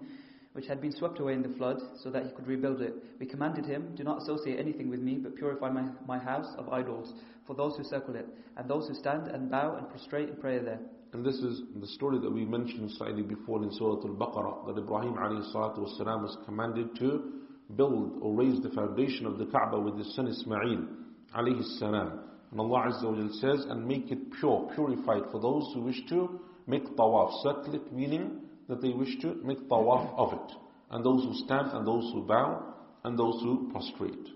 which 0.53 0.67
had 0.67 0.81
been 0.81 0.91
swept 0.91 1.19
away 1.19 1.33
in 1.33 1.43
the 1.43 1.55
flood 1.57 1.79
so 2.01 2.09
that 2.09 2.23
he 2.23 2.31
could 2.31 2.47
rebuild 2.47 2.81
it. 2.81 2.93
We 3.19 3.25
commanded 3.25 3.65
him, 3.65 3.93
do 3.95 4.03
not 4.03 4.21
associate 4.21 4.57
anything 4.59 4.89
with 4.89 5.01
me 5.01 5.15
but 5.15 5.35
purify 5.35 5.69
my, 5.69 5.83
my 6.07 6.17
house 6.17 6.51
of 6.57 6.69
idols 6.69 7.13
for 7.45 7.55
those 7.55 7.75
who 7.77 7.83
circle 7.83 8.15
it 8.15 8.25
and 8.57 8.69
those 8.69 8.87
who 8.87 8.95
stand 8.95 9.27
and 9.27 9.51
bow 9.51 9.75
and 9.75 9.89
prostrate 9.89 10.29
in 10.29 10.35
prayer 10.37 10.61
there. 10.63 10.79
And 11.13 11.25
this 11.25 11.35
is 11.35 11.61
the 11.79 11.87
story 11.87 12.19
that 12.19 12.31
we 12.31 12.43
mentioned 12.45 12.91
slightly 12.97 13.23
before 13.23 13.63
in 13.63 13.71
Surah 13.71 14.01
Al-Baqarah, 14.03 14.67
that 14.67 14.81
Ibrahim 14.81 15.13
والسلام, 15.13 16.21
was 16.23 16.37
commanded 16.45 16.95
to 16.99 17.31
build 17.75 18.19
or 18.21 18.35
raise 18.35 18.61
the 18.61 18.69
foundation 18.69 19.25
of 19.25 19.37
the 19.37 19.45
Kaaba 19.45 19.79
with 19.79 19.97
his 19.97 20.13
son 20.15 20.27
Ismail 20.27 20.87
alayhi 21.35 21.63
salam. 21.79 22.19
And 22.51 22.59
Allah 22.59 22.91
Azza 22.91 23.05
wa 23.05 23.27
says, 23.39 23.65
and 23.69 23.87
make 23.87 24.11
it 24.11 24.31
pure, 24.39 24.69
purified 24.75 25.23
for 25.31 25.39
those 25.39 25.71
who 25.73 25.81
wish 25.81 26.01
to 26.09 26.39
make 26.67 26.83
tawaf, 26.95 27.41
circle 27.43 27.75
it, 27.75 27.93
meaning 27.93 28.41
that 28.67 28.81
they 28.81 28.89
wish 28.89 29.17
to 29.21 29.35
make 29.43 29.69
tawaf 29.69 30.13
of 30.17 30.33
it. 30.33 30.55
And 30.91 31.03
those 31.03 31.23
who 31.23 31.33
stand 31.45 31.71
and 31.71 31.87
those 31.87 32.11
who 32.13 32.23
bow 32.23 32.73
and 33.03 33.17
those 33.17 33.41
who 33.41 33.71
prostrate. 33.71 34.27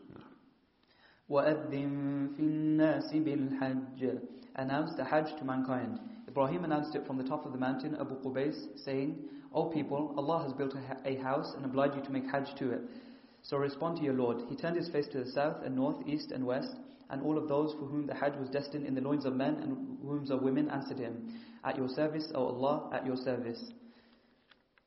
وَأَذِّن 1.30 2.35
فِي 2.35 2.39
النَّاسِ 2.39 3.13
بِالْحَجِّ 3.13 4.19
Announce 4.55 4.95
the 4.97 5.03
Hajj 5.03 5.38
to 5.38 5.45
mankind. 5.45 5.99
Ibrahim 6.28 6.64
announced 6.64 6.94
it 6.94 7.06
from 7.06 7.18
the 7.18 7.24
top 7.24 7.46
of 7.46 7.52
the 7.52 7.59
mountain, 7.59 7.96
Abu 8.01 8.16
Qubais, 8.22 8.78
saying, 8.84 9.18
O 9.52 9.66
people, 9.66 10.14
Allah 10.16 10.42
has 10.42 10.52
built 10.52 10.74
a, 10.74 11.09
a 11.09 11.22
house 11.22 11.52
and 11.56 11.64
obliged 11.64 11.96
you 11.96 12.02
to 12.02 12.10
make 12.10 12.30
Hajj 12.30 12.55
to 12.59 12.72
it. 12.72 12.80
So 13.42 13.56
respond 13.59 13.98
to 13.98 14.02
your 14.05 14.14
Lord. 14.14 14.38
He 14.48 14.56
turned 14.56 14.76
his 14.76 14.88
face 14.88 15.06
to 15.09 15.22
the 15.22 15.30
south 15.30 15.62
and 15.64 15.76
north, 15.76 15.98
east 16.06 16.32
and 16.32 16.44
west, 16.46 16.74
and 17.10 17.22
all 17.22 17.36
of 17.36 17.48
those 17.48 17.72
for 17.74 17.86
whom 17.86 18.06
the 18.06 18.14
Hajj 18.14 18.36
was 18.38 18.48
destined 18.48 18.86
in 18.86 18.94
the 18.94 19.01
loins 19.01 19.26
of 19.26 19.34
men 19.34 19.56
and 19.56 19.98
wombs 20.01 20.30
of 20.30 20.42
women 20.42 20.70
answered 20.70 20.98
him, 20.98 21.38
At 21.62 21.76
your 21.76 21.88
service, 21.88 22.32
O 22.34 22.46
Allah, 22.46 22.90
at 22.92 23.05
your 23.05 23.16
service. 23.16 23.72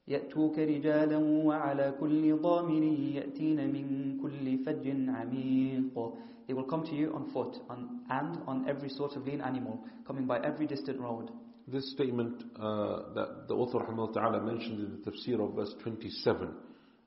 يأتوك 0.09 0.59
رجالا 0.59 1.19
وعلى 1.19 1.95
كل 2.01 2.37
ضامر 2.37 2.83
يأتين 3.19 3.59
من 3.73 3.87
كل 4.23 4.59
فج 4.65 4.87
عميق 5.09 6.15
They 6.49 6.55
will 6.55 6.65
come 6.65 6.85
to 6.87 6.95
you 6.95 7.15
on 7.15 7.31
foot 7.31 7.57
on, 7.71 8.01
and 8.11 8.39
on 8.49 8.69
every 8.69 8.89
sort 8.89 9.15
of 9.17 9.25
lean 9.27 9.41
animal, 9.41 9.79
coming 10.07 10.27
by 10.27 10.41
every 10.41 10.67
distant 10.67 10.99
road. 10.99 11.31
This 11.69 11.93
statement 11.93 12.43
uh, 12.57 13.15
that 13.15 13.47
the 13.47 13.55
author 13.55 13.79
ta'ala 14.13 14.43
mentioned 14.43 14.81
in 14.81 14.91
the 15.01 15.11
tafsir 15.11 15.39
of 15.41 15.55
verse 15.55 15.73
27 15.85 16.53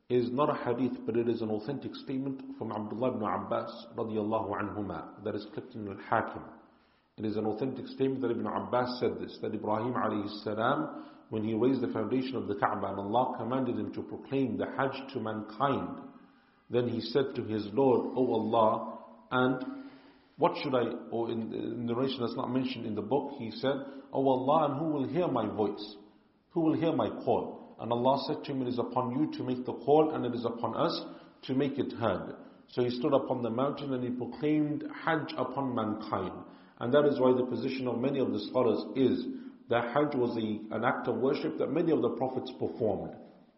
is 0.09 0.31
not 0.31 0.49
a 0.49 0.55
hadith, 0.63 0.97
but 1.05 1.17
it 1.17 1.27
is 1.27 1.41
an 1.41 1.49
authentic 1.49 1.93
statement 1.95 2.41
from 2.57 2.71
Abdullah 2.71 3.09
ibn 3.15 3.23
Abbas 3.23 3.87
radiallahu 3.97 4.51
anhuma 4.61 5.21
that 5.25 5.35
is 5.35 5.45
clipped 5.53 5.75
in 5.75 5.87
al-Hakim. 5.89 6.41
It 7.17 7.25
is 7.25 7.37
an 7.37 7.45
authentic 7.45 7.87
statement 7.87 8.21
that 8.21 8.31
Ibn 8.31 8.45
Abbas 8.45 8.99
said 8.99 9.19
this, 9.19 9.37
that 9.41 9.53
Ibrahim 9.53 9.93
alayhi 9.93 10.43
salam 10.43 11.05
when 11.30 11.44
he 11.44 11.54
raised 11.54 11.80
the 11.80 11.88
foundation 11.88 12.36
of 12.36 12.48
the 12.48 12.56
Kaaba 12.56 12.88
and 12.88 12.98
Allah 12.98 13.36
commanded 13.38 13.76
him 13.78 13.92
to 13.94 14.02
proclaim 14.02 14.58
the 14.58 14.66
Hajj 14.76 15.12
to 15.14 15.20
mankind, 15.20 15.98
then 16.68 16.88
he 16.88 17.00
said 17.00 17.34
to 17.36 17.42
his 17.44 17.66
Lord, 17.72 18.12
O 18.16 18.32
Allah, 18.32 18.98
and 19.30 19.64
what 20.36 20.52
should 20.62 20.74
I, 20.74 20.84
or 21.10 21.30
in 21.30 21.50
the 21.50 21.92
narration 21.92 22.18
that's 22.20 22.36
not 22.36 22.52
mentioned 22.52 22.86
in 22.86 22.94
the 22.94 23.02
book, 23.02 23.32
he 23.38 23.50
said, 23.50 23.76
O 24.12 24.28
Allah, 24.28 24.70
and 24.70 24.78
who 24.80 24.86
will 24.86 25.08
hear 25.08 25.28
my 25.28 25.46
voice? 25.46 25.96
Who 26.50 26.60
will 26.60 26.74
hear 26.74 26.92
my 26.92 27.08
call? 27.24 27.76
And 27.80 27.92
Allah 27.92 28.22
said 28.26 28.44
to 28.44 28.52
him, 28.52 28.62
It 28.62 28.68
is 28.68 28.78
upon 28.78 29.12
you 29.12 29.36
to 29.38 29.44
make 29.44 29.64
the 29.64 29.72
call, 29.72 30.14
and 30.14 30.24
it 30.26 30.34
is 30.34 30.44
upon 30.44 30.76
us 30.76 31.04
to 31.42 31.54
make 31.54 31.78
it 31.78 31.92
heard. 31.92 32.34
So 32.68 32.82
he 32.84 32.90
stood 32.90 33.12
upon 33.12 33.42
the 33.42 33.50
mountain 33.50 33.92
and 33.94 34.04
he 34.04 34.10
proclaimed 34.10 34.84
Hajj 35.04 35.34
upon 35.36 35.74
mankind. 35.74 36.32
And 36.78 36.92
that 36.94 37.04
is 37.04 37.18
why 37.18 37.32
the 37.36 37.44
position 37.44 37.88
of 37.88 37.98
many 37.98 38.20
of 38.20 38.32
the 38.32 38.40
scholars 38.48 38.84
is 38.96 39.24
that 39.70 39.84
Hajj 39.94 40.14
was 40.16 40.36
a, 40.36 40.74
an 40.74 40.84
act 40.84 41.06
of 41.08 41.16
worship 41.16 41.56
that 41.58 41.70
many 41.72 41.92
of 41.92 42.02
the 42.02 42.10
prophets 42.10 42.52
performed. 42.58 43.14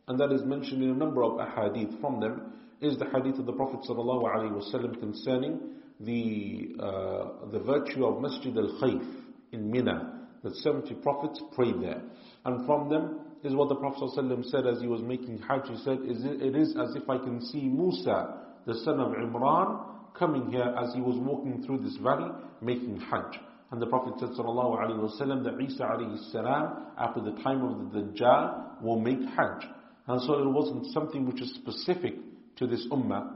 And 0.08 0.20
that 0.20 0.30
is 0.30 0.42
mentioned 0.44 0.82
in 0.82 0.90
a 0.90 0.94
number 0.94 1.24
of 1.24 1.32
ahadith. 1.32 2.00
From 2.00 2.20
them 2.20 2.52
is 2.80 2.98
the 2.98 3.06
hadith 3.06 3.38
of 3.38 3.46
the 3.46 3.52
Prophet 3.52 3.80
ﷺ 3.88 5.00
concerning 5.00 5.60
the, 6.00 6.74
uh, 6.80 7.50
the 7.50 7.60
virtue 7.60 8.04
of 8.04 8.20
Masjid 8.20 8.56
al-Khayf 8.56 9.04
in 9.52 9.70
Mina, 9.70 10.26
that 10.42 10.54
70 10.56 10.94
prophets 10.96 11.40
prayed 11.54 11.80
there. 11.80 12.02
And 12.44 12.66
from 12.66 12.90
them 12.90 13.20
is 13.42 13.54
what 13.54 13.68
the 13.70 13.76
Prophet 13.76 14.10
ﷺ 14.16 14.50
said 14.50 14.66
as 14.66 14.80
he 14.80 14.88
was 14.88 15.00
making 15.00 15.38
Hajj. 15.38 15.68
He 15.68 15.76
said, 15.78 15.98
It 16.02 16.56
is 16.56 16.76
as 16.76 16.94
if 16.94 17.08
I 17.08 17.18
can 17.18 17.40
see 17.40 17.62
Musa, 17.62 18.38
the 18.66 18.74
son 18.84 19.00
of 19.00 19.12
Imran, 19.12 19.86
coming 20.18 20.50
here 20.50 20.74
as 20.78 20.92
he 20.94 21.00
was 21.00 21.16
walking 21.16 21.64
through 21.64 21.78
this 21.78 21.96
valley 21.96 22.30
making 22.60 23.00
Hajj. 23.00 23.38
And 23.72 23.80
the 23.80 23.86
Prophet 23.86 24.12
said 24.20 24.28
sallallahu 24.28 24.78
alaihi 24.78 25.00
wasallam 25.00 25.44
that 25.44 25.58
Isa 25.58 25.84
alayhi 25.84 26.30
salam 26.30 26.88
after 26.98 27.22
the 27.22 27.32
time 27.42 27.64
of 27.64 27.90
the 27.90 28.00
Dajjal 28.00 28.82
will 28.82 29.00
make 29.00 29.18
Hajj. 29.18 29.66
And 30.06 30.20
so 30.22 30.34
it 30.34 30.46
wasn't 30.46 30.92
something 30.92 31.26
which 31.26 31.40
is 31.40 31.54
specific 31.54 32.16
to 32.58 32.66
this 32.66 32.86
ummah. 32.92 33.30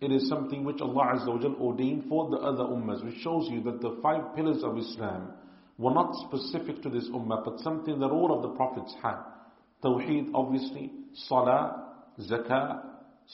It 0.00 0.12
is 0.12 0.30
something 0.30 0.64
which 0.64 0.80
Allah 0.80 1.16
Azza 1.16 1.28
wa 1.28 1.38
Jal 1.42 1.56
ordained 1.60 2.04
for 2.08 2.30
the 2.30 2.38
other 2.38 2.64
ummahs, 2.64 3.04
which 3.04 3.16
shows 3.22 3.48
you 3.50 3.62
that 3.64 3.82
the 3.82 3.98
five 4.02 4.34
pillars 4.34 4.62
of 4.64 4.78
Islam 4.78 5.32
were 5.76 5.92
not 5.92 6.14
specific 6.26 6.82
to 6.82 6.88
this 6.88 7.08
ummah, 7.10 7.44
but 7.44 7.60
something 7.60 7.98
that 7.98 8.08
all 8.08 8.34
of 8.34 8.40
the 8.40 8.56
prophets 8.56 8.94
had. 9.02 9.18
Tawheed, 9.84 10.30
obviously, 10.34 10.90
Salah, 11.28 11.92
Zakah, 12.18 12.80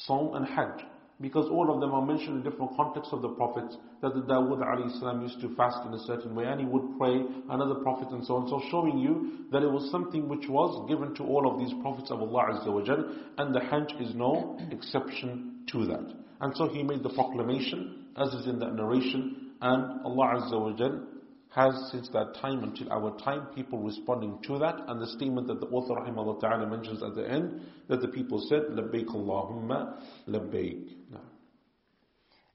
Sawm 0.08 0.34
and 0.34 0.46
Hajj 0.46 0.86
because 1.22 1.46
all 1.48 1.72
of 1.72 1.80
them 1.80 1.94
are 1.94 2.04
mentioned 2.04 2.36
in 2.36 2.42
different 2.42 2.76
contexts 2.76 3.12
of 3.12 3.22
the 3.22 3.28
prophets, 3.28 3.76
that 4.02 4.12
the 4.12 4.22
Dawood 4.22 4.58
salam 4.98 5.22
used 5.22 5.40
to 5.40 5.54
fast 5.54 5.86
in 5.86 5.94
a 5.94 5.98
certain 6.00 6.34
way, 6.34 6.44
and 6.44 6.60
he 6.60 6.66
would 6.66 6.98
pray, 6.98 7.22
another 7.48 7.76
prophet 7.76 8.08
and 8.10 8.26
so 8.26 8.36
on. 8.36 8.48
So 8.48 8.60
showing 8.70 8.98
you 8.98 9.46
that 9.52 9.62
it 9.62 9.70
was 9.70 9.88
something 9.92 10.28
which 10.28 10.48
was 10.48 10.88
given 10.88 11.14
to 11.14 11.22
all 11.22 11.50
of 11.50 11.60
these 11.60 11.72
prophets 11.80 12.10
of 12.10 12.20
Allah 12.20 12.58
Azza 12.58 12.72
wa 12.72 12.82
Jal, 12.82 13.04
and 13.38 13.54
the 13.54 13.60
Hajj 13.60 13.94
is 14.00 14.14
no 14.16 14.58
exception 14.72 15.64
to 15.70 15.86
that. 15.86 16.12
And 16.40 16.56
so 16.56 16.68
he 16.68 16.82
made 16.82 17.04
the 17.04 17.10
proclamation, 17.14 18.06
as 18.16 18.34
is 18.34 18.48
in 18.48 18.58
that 18.58 18.74
narration, 18.74 19.52
and 19.60 20.04
Allah 20.04 20.42
Azza 20.42 20.60
wa 20.60 20.76
Jal 20.76 21.06
has 21.54 21.74
since 21.92 22.08
that 22.14 22.34
time 22.40 22.64
until 22.64 22.90
our 22.90 23.16
time 23.18 23.46
people 23.54 23.78
responding 23.78 24.38
to 24.42 24.58
that 24.58 24.76
and 24.88 25.00
the 25.00 25.06
statement 25.06 25.46
that 25.46 25.60
the 25.60 25.66
author 25.66 25.94
rahimahullah 26.00 26.40
ta'ala 26.40 26.66
mentions 26.66 27.02
at 27.02 27.14
the 27.14 27.28
end 27.28 27.60
that 27.88 28.00
the 28.00 28.08
people 28.08 28.42
said 28.48 28.62
labbaik 28.70 29.06
Allahumma 29.08 30.00
labbaik 30.26 30.88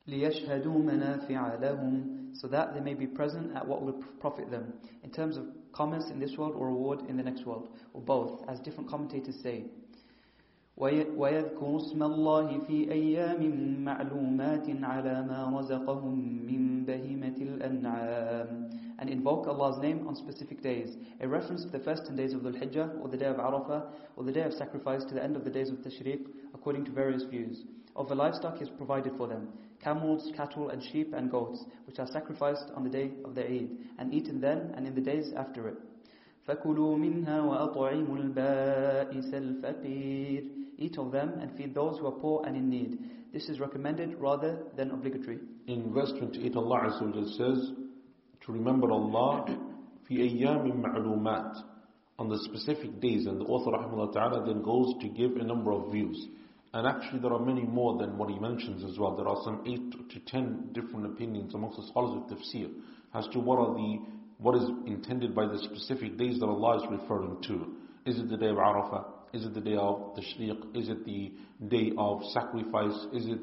ليشهدوا 0.06 0.78
منافع 0.78 1.55
لهم 1.55 2.34
so 2.34 2.48
that 2.48 2.74
they 2.74 2.80
may 2.80 2.94
be 2.94 3.06
present 3.06 3.55
at 3.55 3.66
what 3.66 3.82
will 3.82 4.02
profit 4.20 4.51
them 4.51 4.72
in 5.05 5.10
terms 5.10 5.36
of 5.36 5.44
commerce 5.72 6.10
in 6.10 6.18
this 6.18 6.36
world 6.36 6.55
or 6.56 6.66
reward 6.66 7.01
in 7.09 7.16
the 7.16 7.22
next 7.22 7.47
world 7.47 7.68
or 7.94 8.01
both 8.01 8.43
as 8.48 8.59
different 8.60 8.89
commentators 8.89 9.36
say 9.43 9.64
ويذكر 10.76 11.76
اسم 11.76 12.02
الله 12.02 12.59
في 12.59 12.93
أيام 12.93 13.84
معلومات 13.84 14.66
على 14.82 15.22
ما 15.22 15.60
رزقهم 15.60 16.18
من 16.47 16.84
بهيمة 16.84 17.36
الأنعام 17.40 18.70
and 18.98 19.10
invoke 19.10 19.47
Allah's 19.48 19.78
name 19.82 20.06
on 20.06 20.14
specific 20.14 20.62
days. 20.62 20.97
A 21.20 21.26
reference 21.26 21.64
to 21.64 21.70
the 21.70 21.80
first 21.80 22.06
10 22.06 22.16
days 22.16 22.32
of 22.34 22.43
Dhul 22.43 22.55
Hijjah 22.55 23.02
or 23.02 23.09
the 23.09 23.16
day 23.16 23.26
of 23.26 23.36
Arafah 23.36 23.86
or 24.16 24.24
the 24.24 24.32
day 24.32 24.43
of 24.43 24.52
sacrifice 24.52 25.05
to 25.05 25.14
the 25.14 25.22
end 25.22 25.34
of 25.36 25.44
the 25.44 25.51
days 25.51 25.70
of 25.70 25.78
Tashriq 25.78 26.24
according 26.55 26.84
to 26.84 26.90
various 26.93 27.24
views. 27.24 27.64
Of 27.97 28.09
the 28.09 28.14
livestock 28.14 28.62
is 28.62 28.68
provided 28.70 29.12
for 29.16 29.28
them, 29.28 29.48
camels, 29.82 30.30
cattle 30.36 30.70
and 30.70 30.82
sheep 30.82 31.12
and 31.14 31.30
goats 31.30 31.64
which 31.86 31.98
are 31.98 32.06
sacrificed 32.06 32.70
on 32.74 32.84
the 32.84 32.90
day 32.90 33.10
of 33.24 33.34
the 33.34 33.44
Eid 33.44 33.70
and 33.98 34.14
eaten 34.14 34.40
then 34.40 34.72
and 34.76 34.86
in 34.86 34.94
the 34.94 35.01
days 35.01 35.32
after 35.36 35.68
it. 35.68 35.76
فَكُلُوا 36.48 36.97
مِنْهَا 36.97 37.74
وَأَطْعِمُوا 37.74 38.34
الْبَائِسَ 38.34 39.32
الْفَقِيرِ 39.34 40.48
Eat 40.78 40.98
of 40.98 41.12
them 41.12 41.34
and 41.41 41.57
feed 41.57 41.74
those 41.74 41.99
who 41.99 42.07
are 42.07 42.12
poor 42.12 42.44
and 42.47 42.57
in 42.57 42.68
need. 42.68 42.99
This 43.32 43.49
is 43.49 43.60
recommended 43.60 44.16
rather 44.18 44.58
than 44.76 44.91
obligatory. 44.91 45.39
In 45.66 45.92
verse 45.92 46.12
28 46.18 46.57
Allah 46.57 46.91
Azza 46.91 47.36
says, 47.36 47.73
to 48.44 48.52
remember 48.52 48.91
Allah 48.91 49.47
في 50.08 50.16
أيام 50.18 50.82
معلومات 50.82 51.57
on 52.18 52.28
the 52.28 52.39
specific 52.44 53.00
days 53.00 53.26
and 53.26 53.41
the 53.41 53.44
author 53.44 53.70
rahimahullah 53.70 54.12
ta'ala 54.12 54.47
then 54.47 54.62
goes 54.62 54.94
to 55.00 55.08
give 55.08 55.36
a 55.36 55.44
number 55.44 55.73
of 55.73 55.91
views 55.91 56.28
and 56.77 56.85
actually 56.85 57.17
there 57.19 57.33
are 57.33 57.43
many 57.43 57.64
more 57.64 57.97
than 57.97 58.19
what 58.19 58.30
he 58.30 58.38
mentions 58.38 58.83
as 58.83 58.99
well. 58.99 59.15
There 59.15 59.27
are 59.27 59.41
some 59.43 59.64
8 59.65 60.09
to 60.11 60.19
10 60.19 60.69
different 60.73 61.07
opinions 61.07 61.56
amongst 61.56 61.77
the 61.77 61.88
scholars 61.88 62.22
of 62.22 62.38
tafsir 62.38 62.69
as 63.15 63.27
to 63.33 63.39
what 63.39 63.57
are 63.57 63.73
the 63.73 63.99
what 64.38 64.56
is 64.56 64.69
intended 64.85 65.33
by 65.33 65.47
the 65.47 65.57
specific 65.57 66.19
days 66.19 66.39
that 66.39 66.45
Allah 66.45 66.77
is 66.77 67.01
referring 67.01 67.41
to. 67.47 67.73
Is 68.06 68.19
it 68.19 68.30
the 68.30 68.38
day 68.38 68.49
of 68.49 68.57
Arafah? 68.57 69.06
Is 69.33 69.43
it 69.45 69.56
the 69.56 69.61
day 69.61 69.75
of 69.75 70.15
Tashriq? 70.15 70.77
Is 70.77 70.89
it 70.89 71.03
the 71.03 71.33
day 71.67 71.93
of 71.97 72.22
sacrifice? 72.31 73.07
Is 73.11 73.25
it 73.25 73.39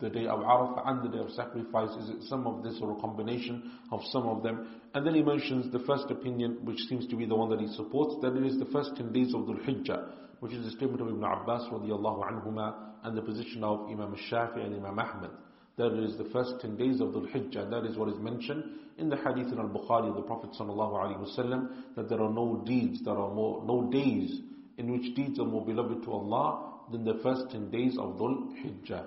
the 0.00 0.10
day 0.10 0.26
of 0.26 0.40
Arafah 0.40 0.86
and 0.86 1.02
the 1.02 1.16
day 1.16 1.24
of 1.24 1.30
sacrifice? 1.30 1.88
Is 2.02 2.10
it 2.10 2.22
some 2.28 2.46
of 2.46 2.62
this 2.62 2.74
or 2.82 2.98
a 2.98 3.00
combination 3.00 3.72
of 3.92 4.00
some 4.12 4.28
of 4.28 4.42
them? 4.42 4.82
And 4.92 5.06
then 5.06 5.14
he 5.14 5.22
mentions 5.22 5.72
the 5.72 5.78
first 5.86 6.10
opinion, 6.10 6.58
which 6.64 6.80
seems 6.90 7.06
to 7.06 7.16
be 7.16 7.24
the 7.24 7.34
one 7.34 7.48
that 7.48 7.60
he 7.60 7.68
supports, 7.68 8.16
that 8.20 8.36
it 8.36 8.44
is 8.44 8.58
the 8.58 8.66
first 8.66 8.90
10 8.96 9.10
days 9.14 9.32
of 9.32 9.42
Dhul 9.42 9.64
Hijjah, 9.64 10.10
which 10.39 10.53
is 10.53 10.65
the 10.65 10.71
statement 10.71 11.01
of 11.01 11.07
Ibn 11.09 11.23
Abbas 11.23 11.69
radiallahu 11.71 12.29
anhuma 12.29 12.75
and 13.03 13.17
the 13.17 13.21
position 13.21 13.63
of 13.63 13.89
Imam 13.89 14.15
Shafi 14.29 14.65
and 14.65 14.75
Imam 14.75 14.97
Ahmad. 14.99 15.31
That 15.77 15.93
it 15.93 16.03
is 16.03 16.17
the 16.17 16.25
first 16.25 16.55
10 16.61 16.75
days 16.77 16.99
of 16.99 17.09
Dhul 17.09 17.31
Hijjah, 17.31 17.63
and 17.63 17.73
that 17.73 17.85
is 17.85 17.95
what 17.97 18.09
is 18.09 18.19
mentioned 18.19 18.63
in 18.97 19.09
the 19.09 19.15
hadith 19.15 19.51
in 19.51 19.59
Al-Bukhari 19.59 20.09
of 20.09 20.15
the 20.15 20.21
Prophet 20.23 20.49
sallallahu 20.59 20.93
alaihi 20.93 21.19
wasallam, 21.37 21.69
that 21.95 22.09
there 22.09 22.21
are 22.21 22.31
no 22.31 22.61
deeds, 22.65 22.99
there 23.05 23.17
are 23.17 23.33
more, 23.33 23.63
no 23.65 23.89
days 23.89 24.41
in 24.77 24.91
which 24.91 25.15
deeds 25.15 25.39
are 25.39 25.45
more 25.45 25.65
beloved 25.65 26.03
to 26.03 26.11
Allah 26.11 26.71
than 26.91 27.05
the 27.05 27.19
first 27.23 27.49
10 27.51 27.69
days 27.71 27.97
of 27.97 28.17
Dhul 28.17 28.53
Hijjah. 28.61 29.05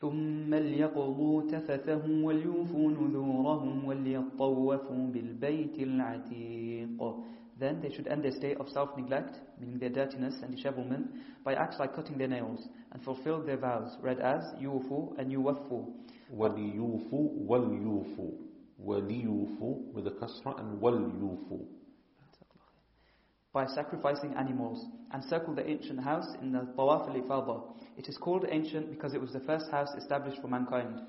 ثم 0.00 0.54
ليقضوا 0.54 1.42
تفثهم 1.50 2.24
وليوفوا 2.24 2.90
نذورهم 2.90 3.84
وليطوفوا 3.84 5.06
بالبيت 5.12 5.78
العتيق 5.78 6.98
then 7.57 7.79
they 7.81 7.89
should 7.89 8.07
end 8.07 8.23
their 8.23 8.31
state 8.31 8.57
of 8.57 8.67
self-neglect, 8.69 9.35
meaning 9.59 9.79
their 9.79 9.89
dirtiness 9.89 10.35
and 10.41 10.55
dishevelment, 10.55 11.07
by 11.43 11.53
acts 11.53 11.77
like 11.79 11.95
cutting 11.95 12.17
their 12.17 12.27
nails, 12.27 12.67
and 12.91 13.01
fulfill 13.03 13.41
their 13.41 13.57
vows, 13.57 13.95
read 14.01 14.19
as 14.19 14.43
yufu 14.61 15.17
and 15.17 15.31
yuwafu. 15.31 15.93
Waliyufu, 16.33 17.47
waliyufu, 17.47 18.33
Waliyufu 18.83 19.93
with 19.93 20.07
a 20.07 20.11
kasra 20.11 20.59
and 20.59 20.81
waliyufu, 20.81 21.65
By 23.53 23.65
sacrificing 23.67 24.33
animals, 24.33 24.85
and 25.11 25.23
circle 25.23 25.55
the 25.55 25.65
ancient 25.65 26.01
house 26.01 26.27
in 26.41 26.51
the 26.51 26.59
Tawaf 26.77 27.07
al-Ifada. 27.07 27.73
It 27.97 28.09
is 28.09 28.17
called 28.17 28.45
ancient 28.49 28.89
because 28.89 29.13
it 29.13 29.21
was 29.21 29.31
the 29.31 29.39
first 29.39 29.71
house 29.71 29.87
established 29.97 30.41
for 30.41 30.49
mankind. 30.49 30.99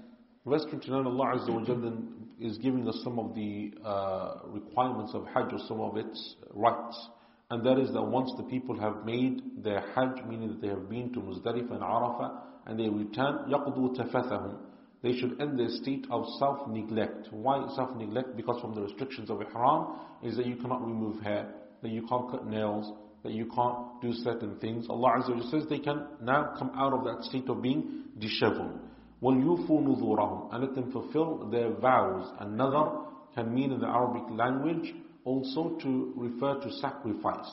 Allah 0.47 0.59
Azza 0.61 1.51
wa 1.51 1.65
Jalla 1.65 2.16
is 2.40 2.58
giving 2.58 2.88
us 2.88 3.00
some 3.04 3.20
of 3.20 3.36
the 3.36 3.72
uh, 3.86 4.40
requirements 4.48 5.12
of 5.14 5.26
Hajj 5.28 5.54
or 5.54 5.60
some 5.68 5.80
of 5.80 5.98
its 5.98 6.36
rights. 6.54 7.10
And 7.50 7.66
that 7.66 7.78
is 7.78 7.92
that 7.92 8.02
once 8.02 8.32
the 8.38 8.44
people 8.44 8.80
have 8.80 9.06
made 9.06 9.64
their 9.64 9.82
Hajj, 9.94 10.26
meaning 10.28 10.50
that 10.50 10.62
they 10.62 10.70
have 10.70 10.90
been 10.90 11.12
to 11.14 11.20
Muzdalifah 11.20 11.72
and 11.72 11.82
Arafah, 11.82 12.40
and 12.66 12.80
they 12.80 12.88
return, 12.88 13.50
يَقْضُوا 13.50 13.98
تَفَثَهُمْ 13.98 14.58
They 15.02 15.14
should 15.18 15.42
end 15.42 15.60
their 15.60 15.70
state 15.70 16.06
of 16.10 16.26
self-neglect. 16.40 17.28
Why 17.32 17.68
self-neglect? 17.76 18.38
Because 18.38 18.62
from 18.62 18.76
the 18.76 18.82
restrictions 18.82 19.30
of 19.30 19.42
Ihram 19.42 19.98
is 20.24 20.38
that 20.38 20.46
you 20.46 20.56
cannot 20.56 20.86
remove 20.86 21.22
hair, 21.22 21.54
that 21.82 21.92
you 21.92 22.08
can't 22.08 22.30
cut 22.32 22.48
nails, 22.48 22.92
that 23.24 23.34
you 23.34 23.46
can't 23.54 24.02
do 24.02 24.14
certain 24.14 24.58
things. 24.60 24.88
Allah 24.90 25.22
Azza 25.22 25.36
wa 25.36 25.52
says 25.52 25.64
they 25.70 25.80
can 25.80 26.06
now 26.22 26.54
come 26.58 26.72
out 26.76 26.94
of 26.94 27.04
that 27.04 27.24
state 27.26 27.50
of 27.50 27.62
being 27.62 28.04
disheveled. 28.20 28.80
وَلْيُوفُوا 29.22 29.68
نُذُورَهُمْ 29.70 30.54
And 30.54 30.64
let 30.64 30.76
them 30.76 30.92
fulfill 30.92 31.50
their 31.52 31.70
vows. 31.70 32.32
Another 32.40 33.02
can 33.36 33.54
mean 33.54 33.72
in 33.72 33.80
the 33.80 33.88
Arabic 33.88 34.24
language 34.32 34.94
also 35.26 35.78
to 35.82 36.14
refer 36.16 36.60
to 36.60 36.72
sacrifice. 36.80 37.50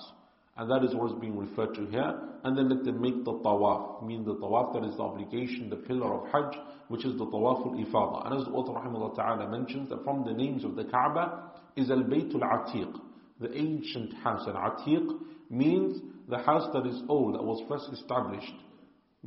And 0.57 0.71
that 0.71 0.83
is 0.83 0.95
what 0.95 1.13
is 1.13 1.19
being 1.21 1.39
referred 1.39 1.75
to 1.75 1.87
here. 1.87 2.19
And 2.43 2.57
then 2.57 2.69
let 2.69 2.85
them 2.85 3.01
make 3.01 3.25
the 3.25 3.33
tawaf. 3.33 4.05
Mean 4.05 4.25
the 4.25 4.35
tawaf, 4.37 4.75
that 4.75 4.89
is 4.89 4.97
the 4.97 5.03
obligation, 5.03 5.71
the 5.71 5.77
pillar 5.77 6.15
of 6.15 6.33
Hajj, 6.33 6.59
which 6.89 7.05
is 7.05 7.17
the 7.19 7.27
tawaf 7.27 7.67
al-ifada. 7.67 8.27
And 8.27 8.41
as 8.41 8.47
the 8.47 8.53
author 8.53 8.73
rahimahullah 8.73 9.15
ta'ala 9.15 9.49
mentions 9.51 9.91
that 9.91 10.03
from 10.05 10.25
the 10.25 10.33
names 10.33 10.65
of 10.65 10.75
the 10.75 10.85
Kaaba 10.85 11.51
is 11.77 11.91
al-Baytul 11.91 12.41
Atiq 12.41 12.99
the 13.41 13.57
ancient 13.57 14.13
house. 14.15 14.47
And 14.47 14.57
Atiq 14.57 15.19
means 15.51 16.01
the 16.29 16.39
house 16.39 16.69
that 16.73 16.87
is 16.87 17.03
old, 17.09 17.35
that 17.35 17.45
was 17.45 17.63
first 17.69 17.89
established 17.93 18.53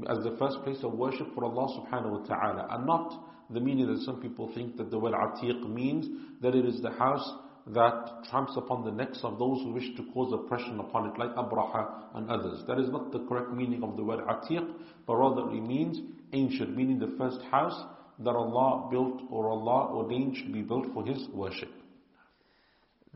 as 0.08 0.24
the 0.24 0.36
first 0.40 0.64
place 0.64 0.80
of 0.84 0.94
worship 0.94 1.28
for 1.36 1.44
Allah 1.44 1.68
subhanahu 1.80 2.22
wa 2.22 2.26
ta'ala. 2.26 2.68
And 2.72 2.86
not 2.86 3.24
the 3.50 3.60
meaning 3.60 3.88
that 3.88 4.02
some 4.04 4.22
people 4.22 4.52
think 4.54 4.78
that 4.78 4.90
the 4.90 5.00
word 5.00 5.14
Atiq 5.14 5.70
means 5.70 6.08
that 6.42 6.56
it 6.56 6.66
is 6.66 6.82
the 6.82 6.92
house 6.92 7.30
that 7.68 8.24
tramps 8.30 8.54
upon 8.56 8.84
the 8.86 8.92
necks 8.92 9.20
of 9.24 9.38
those 9.38 9.62
who 9.62 9.74
wish 9.74 9.96
to 9.96 10.04
cause 10.14 10.34
oppression 10.34 10.80
upon 10.80 11.10
it, 11.10 11.20
like 11.20 11.36
Abraha 11.36 12.16
and 12.16 12.30
others. 12.30 12.64
That 12.68 12.80
is 12.80 12.90
not 12.90 13.12
the 13.12 13.20
correct 13.28 13.52
meaning 13.52 13.84
of 13.84 13.98
the 13.98 14.04
word 14.04 14.20
Atiq, 14.22 14.68
but 15.06 15.16
rather 15.16 15.52
it 15.52 15.62
means 15.62 16.00
ancient, 16.34 16.76
meaning 16.76 16.98
the 16.98 17.14
first 17.18 17.42
house 17.52 17.86
that 18.20 18.32
Allah 18.32 18.88
built 18.90 19.22
or 19.30 19.50
Allah 19.50 19.94
ordained 19.94 20.38
should 20.38 20.54
be 20.54 20.62
built 20.62 20.88
for 20.94 21.06
His 21.06 21.28
worship. 21.34 21.70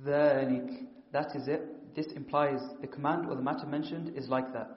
ذلك, 0.04 0.86
that 1.12 1.36
is 1.36 1.48
it. 1.48 1.96
This 1.96 2.08
implies 2.08 2.60
the 2.82 2.88
command 2.88 3.28
or 3.30 3.36
the 3.36 3.42
matter 3.42 3.66
mentioned 3.66 4.18
is 4.18 4.28
like 4.28 4.52
that. 4.54 4.70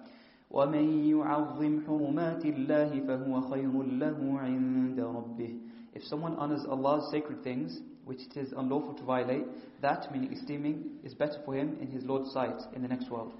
ومن 0.52 1.08
يعظم 1.08 1.80
حرمات 1.86 2.44
الله 2.44 3.00
فهو 3.00 3.40
خير 3.40 3.82
له 3.82 4.38
عند 4.38 5.00
ربه. 5.00 5.58
If 5.94 6.04
someone 6.04 6.34
honors 6.36 6.64
Allah's 6.64 7.10
sacred 7.10 7.42
things, 7.42 7.80
which 8.04 8.20
it 8.22 8.36
is 8.36 8.52
unlawful 8.52 8.94
to 8.94 9.04
violate, 9.04 9.44
that, 9.82 10.10
meaning 10.12 10.32
esteeming, 10.32 10.98
is 11.04 11.14
better 11.14 11.38
for 11.44 11.54
him 11.54 11.76
in 11.80 11.88
his 11.88 12.04
Lord's 12.04 12.32
sight 12.32 12.60
in 12.74 12.82
the 12.82 12.88
next 12.88 13.10
world. 13.10 13.32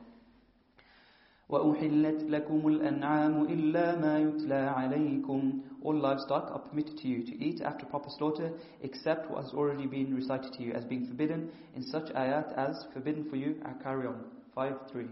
وأحلت 1.49 2.23
لكم 2.29 2.69
الأنعام 2.69 3.43
إلا 3.43 4.01
ما 4.01 4.19
يتلى 4.19 4.69
عليكم 4.77 5.61
All 5.83 5.95
livestock 5.95 6.51
are 6.51 6.59
permitted 6.59 6.99
to 6.99 7.09
you 7.09 7.23
to 7.25 7.43
eat 7.43 7.63
after 7.63 7.87
proper 7.87 8.11
slaughter 8.11 8.51
except 8.83 9.31
what 9.31 9.45
has 9.45 9.55
already 9.55 9.87
been 9.87 10.15
recited 10.15 10.53
to 10.53 10.63
you 10.63 10.73
as 10.73 10.85
being 10.85 11.07
forbidden 11.07 11.51
in 11.75 11.83
such 11.83 12.13
ayat 12.13 12.53
as 12.59 12.85
forbidden 12.93 13.25
for 13.31 13.37
you. 13.37 13.57
I 13.65 13.73
carry 13.83 14.07
on. 14.07 14.25
5.3 14.55 15.09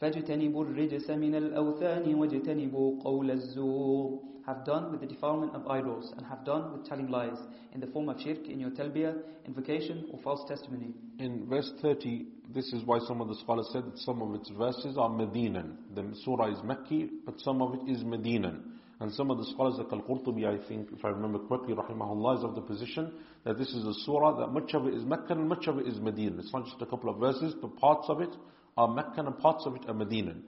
فاجتنبوا 0.00 0.64
الرجس 0.64 1.10
من 1.10 1.34
الأوثان 1.34 2.14
واجتنبوا 2.14 3.02
قول 3.02 3.30
الزور 3.30 4.34
Have 4.46 4.62
done 4.66 4.90
with 4.90 5.00
the 5.00 5.06
defilement 5.06 5.54
of 5.54 5.66
idols 5.68 6.12
and 6.18 6.26
have 6.26 6.44
done 6.44 6.70
with 6.70 6.86
telling 6.86 7.08
lies 7.08 7.38
in 7.72 7.80
the 7.80 7.86
form 7.86 8.10
of 8.10 8.20
shirk 8.20 8.46
in 8.46 8.60
your 8.60 8.68
talbiyah, 8.72 9.16
invocation 9.46 10.04
or 10.12 10.18
false 10.22 10.46
testimony. 10.46 10.92
In 11.18 11.46
verse 11.48 11.72
30, 11.80 12.26
this 12.52 12.70
is 12.74 12.84
why 12.84 12.98
some 13.08 13.22
of 13.22 13.28
the 13.28 13.36
scholars 13.36 13.70
said 13.72 13.86
that 13.86 13.96
some 14.00 14.20
of 14.20 14.34
its 14.34 14.50
verses 14.50 14.98
are 14.98 15.08
Medinan. 15.08 15.78
The 15.94 16.14
surah 16.26 16.52
is 16.52 16.58
Mekki, 16.58 17.08
but 17.24 17.40
some 17.40 17.62
of 17.62 17.72
it 17.72 17.90
is 17.90 18.04
Medinan. 18.04 18.74
And 19.00 19.10
some 19.12 19.30
of 19.30 19.38
the 19.38 19.46
scholars 19.46 19.76
like 19.78 19.90
Al-Qurtubi, 19.90 20.44
I 20.44 20.62
think, 20.68 20.90
if 20.92 21.02
I 21.06 21.08
remember 21.08 21.38
correctly, 21.48 21.74
rahimahullah, 21.74 22.38
is 22.38 22.44
of 22.44 22.54
the 22.54 22.60
position 22.60 23.12
that 23.44 23.56
this 23.56 23.68
is 23.68 23.86
a 23.86 23.94
surah 24.04 24.40
that 24.40 24.52
much 24.52 24.74
of 24.74 24.86
it 24.86 24.92
is 24.92 25.04
Meccan 25.06 25.38
and 25.38 25.48
much 25.48 25.68
of 25.68 25.78
it 25.78 25.86
is 25.86 25.98
Medinan. 26.00 26.38
It's 26.38 26.52
not 26.52 26.66
just 26.66 26.82
a 26.82 26.86
couple 26.86 27.08
of 27.08 27.18
verses, 27.18 27.54
but 27.62 27.74
parts 27.76 28.10
of 28.10 28.20
it 28.20 28.36
are 28.78 28.88
Meccan 28.88 29.26
and 29.26 29.38
parts 29.38 29.64
of 29.66 29.76
it 29.76 29.82
are 29.88 29.94
Medinan. 29.94 30.42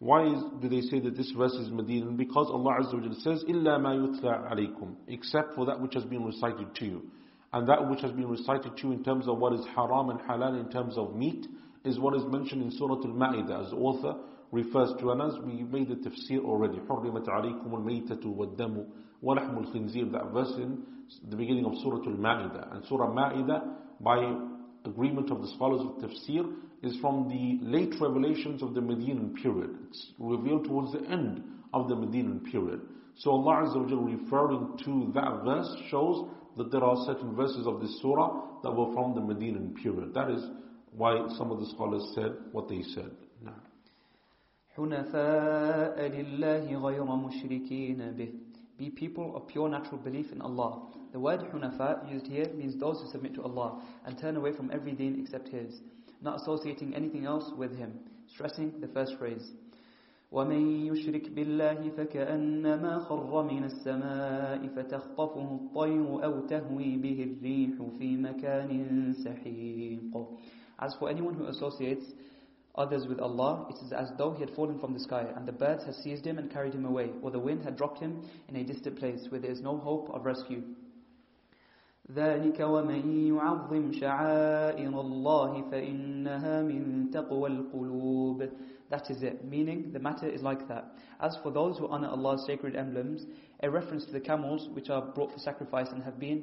Why 0.00 0.26
is, 0.26 0.42
do 0.60 0.68
they 0.68 0.80
say 0.82 1.00
that 1.00 1.16
this 1.16 1.30
verse 1.36 1.54
is 1.54 1.70
Medinan? 1.70 2.16
Because 2.16 2.46
Allah 2.50 2.78
Azza 2.80 2.94
wa 2.94 3.14
says, 3.22 3.42
إِلَّا 3.48 3.78
مَا 3.80 3.96
يُتْلَى 4.22 4.52
عَلَيْكُمْ 4.52 4.94
Except 5.08 5.54
for 5.54 5.66
that 5.66 5.80
which 5.80 5.94
has 5.94 6.04
been 6.04 6.24
recited 6.24 6.74
to 6.76 6.84
you. 6.84 7.10
And 7.52 7.68
that 7.68 7.88
which 7.88 8.00
has 8.02 8.12
been 8.12 8.28
recited 8.28 8.76
to 8.76 8.86
you 8.86 8.92
in 8.92 9.02
terms 9.02 9.26
of 9.26 9.38
what 9.38 9.54
is 9.54 9.64
haram 9.74 10.10
and 10.10 10.20
halal 10.20 10.60
in 10.60 10.70
terms 10.70 10.96
of 10.96 11.16
meat 11.16 11.46
is 11.84 11.98
what 11.98 12.14
is 12.14 12.22
mentioned 12.26 12.62
in 12.62 12.70
Surah 12.70 12.96
Al-Ma'idah 12.96 13.64
as 13.64 13.70
the 13.70 13.76
author 13.76 14.14
refers 14.52 14.90
to. 15.00 15.10
And 15.10 15.22
as 15.22 15.32
we 15.44 15.64
made 15.64 15.88
the 15.88 15.96
tafsir 15.96 16.44
already, 16.44 16.78
حُرِّمَتْ 16.78 17.26
عَلَيْكُمُ 17.26 17.66
الْمَيْتَةُ 17.66 18.24
وَالدَّمُ 18.24 18.86
وَلَحْمُ 19.24 19.66
الْخِنْزِيرِ 19.66 20.12
That 20.12 20.30
verse 20.32 20.52
in 20.58 20.82
the 21.28 21.36
beginning 21.36 21.64
of 21.64 21.72
Surah 21.82 22.04
Al-Ma'idah. 22.06 22.74
And 22.76 22.84
Surah 22.84 23.08
Ma'idah, 23.10 23.62
by 24.00 24.18
agreement 24.84 25.30
of 25.30 25.40
the 25.40 25.48
scholars 25.54 25.80
of 25.80 26.02
tafsir, 26.10 26.44
is 26.82 26.96
from 27.00 27.28
the 27.28 27.58
late 27.66 27.94
revelations 28.00 28.62
of 28.62 28.74
the 28.74 28.80
Medinan 28.80 29.34
period. 29.42 29.70
It's 29.88 30.12
revealed 30.18 30.64
towards 30.64 30.92
the 30.92 31.02
end 31.10 31.42
of 31.74 31.88
the 31.88 31.96
Medinan 31.96 32.40
period. 32.50 32.80
So 33.16 33.30
Allah 33.32 33.66
Azza 33.66 33.96
wa 33.96 34.04
referring 34.06 34.78
to 34.84 35.12
that 35.14 35.42
verse 35.44 35.76
shows 35.90 36.28
that 36.56 36.70
there 36.70 36.84
are 36.84 36.96
certain 37.06 37.34
verses 37.34 37.66
of 37.66 37.80
this 37.80 37.98
surah 38.00 38.60
that 38.62 38.70
were 38.72 38.92
from 38.94 39.14
the 39.14 39.20
Medinan 39.20 39.74
period. 39.82 40.14
That 40.14 40.30
is 40.30 40.42
why 40.92 41.26
some 41.36 41.50
of 41.50 41.58
the 41.60 41.66
scholars 41.66 42.02
said 42.14 42.32
what 42.52 42.68
they 42.68 42.82
said. 42.82 43.10
Now. 43.42 43.54
حنفاء 44.78 45.98
لله 45.98 46.78
غير 46.78 47.04
مشركين 47.04 48.14
به 48.16 48.32
Be 48.78 48.90
people 48.90 49.34
of 49.34 49.48
pure 49.48 49.68
natural 49.68 49.98
belief 49.98 50.30
in 50.30 50.40
Allah. 50.40 50.86
The 51.12 51.18
word 51.18 51.40
hunafa 51.52 52.08
used 52.12 52.28
here 52.28 52.46
means 52.54 52.78
those 52.78 53.00
who 53.02 53.10
submit 53.10 53.34
to 53.34 53.42
Allah 53.42 53.82
and 54.06 54.16
turn 54.16 54.36
away 54.36 54.52
from 54.52 54.70
every 54.70 54.92
deen 54.92 55.18
except 55.20 55.48
His, 55.48 55.80
not 56.22 56.40
associating 56.40 56.94
anything 56.94 57.26
else 57.26 57.50
with 57.56 57.76
Him, 57.76 57.92
stressing 58.26 58.80
the 58.80 58.88
first 58.88 59.16
phrase. 59.18 59.52
ومن 60.32 60.86
يشرك 60.86 61.30
بالله 61.30 61.90
فكأنما 61.96 62.98
خر 62.98 63.42
من 63.42 63.64
السماء 63.64 64.66
فتخطفه 64.76 65.54
الطير 65.54 66.24
أو 66.24 66.40
تهوي 66.46 66.96
به 66.96 67.22
الريح 67.24 67.98
في 67.98 68.16
مكان 68.16 69.12
سحيق 69.24 70.26
As 70.80 70.94
for 71.00 71.08
anyone 71.08 71.34
who 71.34 71.46
associates 71.46 72.04
others 72.76 73.06
with 73.08 73.18
Allah, 73.20 73.66
it 73.70 73.84
is 73.84 73.92
as 73.92 74.12
though 74.16 74.32
he 74.32 74.40
had 74.40 74.50
fallen 74.54 74.78
from 74.78 74.92
the 74.92 75.00
sky, 75.00 75.26
and 75.34 75.44
the 75.44 75.52
birds 75.52 75.84
had 75.84 75.94
seized 75.94 76.24
him 76.24 76.38
and 76.38 76.50
carried 76.50 76.74
him 76.74 76.84
away, 76.84 77.10
or 77.22 77.30
the 77.32 77.38
wind 77.40 77.64
had 77.64 77.76
dropped 77.76 77.98
him 77.98 78.22
in 78.48 78.56
a 78.56 78.64
distant 78.64 78.96
place 78.98 79.26
where 79.30 79.40
there 79.40 79.50
is 79.50 79.60
no 79.60 79.78
hope 79.78 80.08
of 80.10 80.24
rescue. 80.24 80.62
ذلك 82.12 82.60
ومن 82.60 83.26
يعظم 83.36 83.92
شعائر 83.92 85.00
الله 85.00 85.70
فإنها 85.70 86.62
من 86.62 87.10
تقوى 87.10 87.48
القلوب 87.48 88.48
That 88.90 89.10
is 89.10 89.22
it, 89.22 89.44
meaning 89.44 89.92
the 89.92 89.98
matter 89.98 90.26
is 90.26 90.40
like 90.40 90.66
that. 90.68 90.94
As 91.20 91.36
for 91.42 91.50
those 91.50 91.76
who 91.76 91.88
honor 91.88 92.08
Allah's 92.08 92.46
sacred 92.46 92.74
emblems, 92.74 93.26
a 93.62 93.70
reference 93.70 94.06
to 94.06 94.12
the 94.12 94.20
camels 94.20 94.70
which 94.72 94.88
are 94.88 95.02
brought 95.02 95.30
for 95.30 95.38
sacrifice 95.38 95.88
and 95.92 96.02
have 96.02 96.18
been 96.18 96.42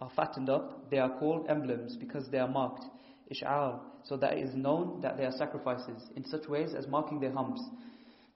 are 0.00 0.10
fattened 0.16 0.48
up, 0.48 0.90
they 0.90 0.98
are 0.98 1.10
called 1.18 1.46
emblems 1.50 1.96
because 1.96 2.28
they 2.30 2.38
are 2.38 2.48
marked, 2.48 2.84
ish'ar, 3.30 3.80
so 4.04 4.16
that 4.16 4.34
it 4.34 4.44
is 4.48 4.54
known 4.54 5.00
that 5.02 5.18
they 5.18 5.24
are 5.24 5.32
sacrifices, 5.32 6.02
in 6.16 6.24
such 6.24 6.48
ways 6.48 6.74
as 6.74 6.86
marking 6.86 7.20
their 7.20 7.32
humps. 7.32 7.62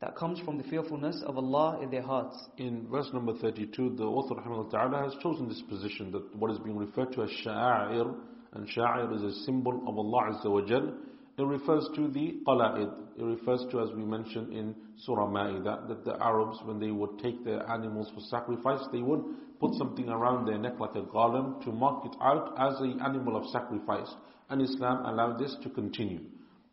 That 0.02 0.16
comes 0.16 0.40
from 0.42 0.58
the 0.58 0.64
fearfulness 0.66 1.24
of 1.26 1.38
Allah 1.38 1.80
in 1.82 1.90
their 1.90 2.02
hearts. 2.02 2.38
In 2.58 2.86
verse 2.88 3.10
number 3.14 3.34
32, 3.34 3.96
the 3.96 4.04
author 4.04 4.36
has 4.42 5.14
chosen 5.24 5.48
this 5.48 5.62
position 5.70 6.12
that 6.12 6.36
what 6.36 6.52
is 6.52 6.60
being 6.60 6.78
referred 6.78 7.14
to 7.14 7.24
as 7.24 7.30
sha'air, 7.46 8.14
and 8.54 8.68
sha'air 8.68 9.16
is 9.16 9.24
a 9.24 9.44
symbol 9.46 9.84
of 9.88 9.98
Allah 9.98 10.34
Azza 10.34 10.52
wa 10.52 10.62
Jal. 10.68 10.94
It 11.38 11.44
refers 11.44 11.88
to 11.96 12.08
the 12.10 12.42
qala'id. 12.46 12.94
It 13.18 13.24
refers 13.24 13.66
to, 13.72 13.82
as 13.82 13.90
we 13.96 14.04
mentioned 14.06 14.54
in 14.54 14.76
Surah 14.98 15.28
Ma'idah, 15.28 15.88
that 15.88 16.06
the 16.06 16.22
Arabs, 16.22 16.60
when 16.64 16.80
they 16.80 16.92
would 16.92 17.20
take 17.20 17.44
their 17.44 17.70
animals 17.70 18.10
for 18.14 18.22
sacrifice, 18.22 18.86
they 18.92 19.02
would 19.02 19.24
put 19.60 19.74
something 19.76 20.10
around 20.10 20.46
their 20.46 20.58
neck 20.58 20.80
like 20.80 20.96
a 20.96 21.02
garland 21.04 21.62
to 21.64 21.72
mark 21.72 22.06
it 22.06 22.16
out 22.22 22.54
as 22.58 22.80
an 22.82 23.00
animal 23.02 23.36
of 23.36 23.46
sacrifice. 23.50 24.14
And 24.50 24.62
Islam 24.62 25.06
allowed 25.06 25.40
this 25.40 25.56
to 25.64 25.70
continue. 25.70 26.22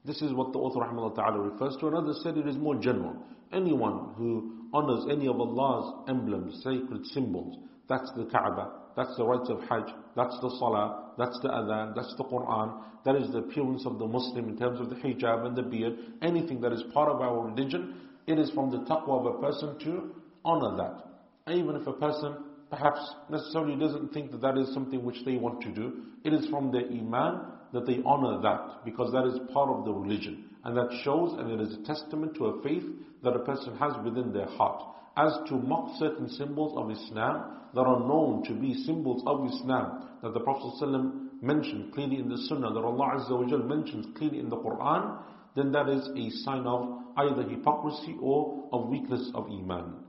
This 0.05 0.21
is 0.21 0.33
what 0.33 0.53
the 0.53 0.59
author 0.59 0.81
ta'ala 1.15 1.39
refers 1.39 1.77
to. 1.81 1.89
Another 1.89 2.13
said 2.23 2.37
it 2.37 2.49
is 2.49 2.57
more 2.57 2.75
general. 2.75 3.17
Anyone 3.53 4.15
who 4.17 4.67
honors 4.73 5.07
any 5.11 5.29
of 5.29 5.39
Allah's 5.39 6.09
emblems, 6.09 6.61
sacred 6.65 7.07
symbols, 7.07 7.59
that's 7.89 8.11
the 8.17 8.25
Kaaba, 8.25 8.73
that's 8.97 9.15
the 9.17 9.25
rites 9.25 9.49
of 9.49 9.61
Hajj, 9.69 9.93
that's 10.17 10.39
the 10.41 10.51
Salah, 10.59 11.13
that's 11.19 11.39
the 11.43 11.49
Adhan, 11.49 11.95
that's 11.95 12.15
the 12.17 12.25
Quran, 12.25 12.83
that 13.05 13.17
is 13.17 13.31
the 13.33 13.39
appearance 13.39 13.85
of 13.87 13.99
the 13.99 14.07
Muslim 14.07 14.49
in 14.49 14.57
terms 14.57 14.81
of 14.81 14.89
the 14.89 14.97
hijab 14.97 15.47
and 15.47 15.57
the 15.57 15.63
beard, 15.63 15.97
anything 16.23 16.61
that 16.61 16.73
is 16.73 16.83
part 16.95 17.11
of 17.11 17.21
our 17.21 17.47
religion, 17.49 17.95
it 18.27 18.39
is 18.39 18.51
from 18.51 18.71
the 18.71 18.79
taqwa 18.79 19.21
of 19.21 19.27
a 19.27 19.39
person 19.41 19.79
to 19.81 20.15
honor 20.45 20.77
that. 20.77 21.53
Even 21.55 21.77
if 21.77 21.87
a 21.87 21.93
person 21.93 22.37
perhaps 22.71 23.01
necessarily 23.29 23.77
doesn't 23.77 24.13
think 24.13 24.31
that 24.31 24.41
that 24.41 24.57
is 24.57 24.73
something 24.73 25.05
which 25.05 25.25
they 25.25 25.37
want 25.37 25.61
to 25.61 25.71
do, 25.71 26.05
it 26.25 26.33
is 26.33 26.49
from 26.49 26.73
their 26.73 26.87
iman 26.87 27.53
that 27.74 27.86
they 27.86 28.00
honor 28.06 28.42
that 28.42 28.86
because 28.86 29.12
that 29.12 29.26
is 29.26 29.40
part 29.54 29.70
of 29.70 29.86
the 29.86 29.92
religion. 29.94 30.46
And 30.64 30.76
that 30.78 30.90
shows 31.04 31.38
and 31.40 31.52
it 31.52 31.62
is 31.62 31.78
a 31.78 31.84
testament 31.84 32.36
to 32.36 32.46
a 32.46 32.62
faith 32.64 32.84
that 33.24 33.36
a 33.36 33.40
person 33.40 33.76
has 33.78 33.94
within 34.04 34.34
their 34.34 34.48
heart. 34.48 34.84
As 35.16 35.34
to 35.50 35.56
mock 35.56 35.98
certain 35.98 36.30
symbols 36.30 36.78
of 36.78 36.92
Islam 36.92 37.58
that 37.74 37.82
are 37.82 38.00
known 38.00 38.44
to 38.46 38.54
be 38.54 38.74
symbols 38.86 39.24
of 39.26 39.46
Islam 39.46 40.10
that 40.22 40.34
the 40.34 40.40
Prophet 40.40 40.74
ﷺ 40.82 41.42
mentioned 41.42 41.94
clearly 41.94 42.18
in 42.18 42.30
the 42.30 42.38
Sunnah, 42.50 42.74
that 42.74 42.80
Allah 42.80 43.18
Azza 43.18 43.32
wa 43.32 43.48
Jal 43.48 43.60
mentions 43.60 44.06
clearly 44.18 44.40
in 44.40 44.50
the 44.50 44.58
Quran, 44.58 45.20
then 45.56 45.72
that 45.72 45.90
is 45.90 46.08
a 46.16 46.30
sign 46.44 46.66
of 46.66 47.02
either 47.18 47.44
hypocrisy 47.44 48.16
or 48.22 48.68
of 48.72 48.90
weakness 48.90 49.32
of 49.34 49.48
Iman. 49.48 50.04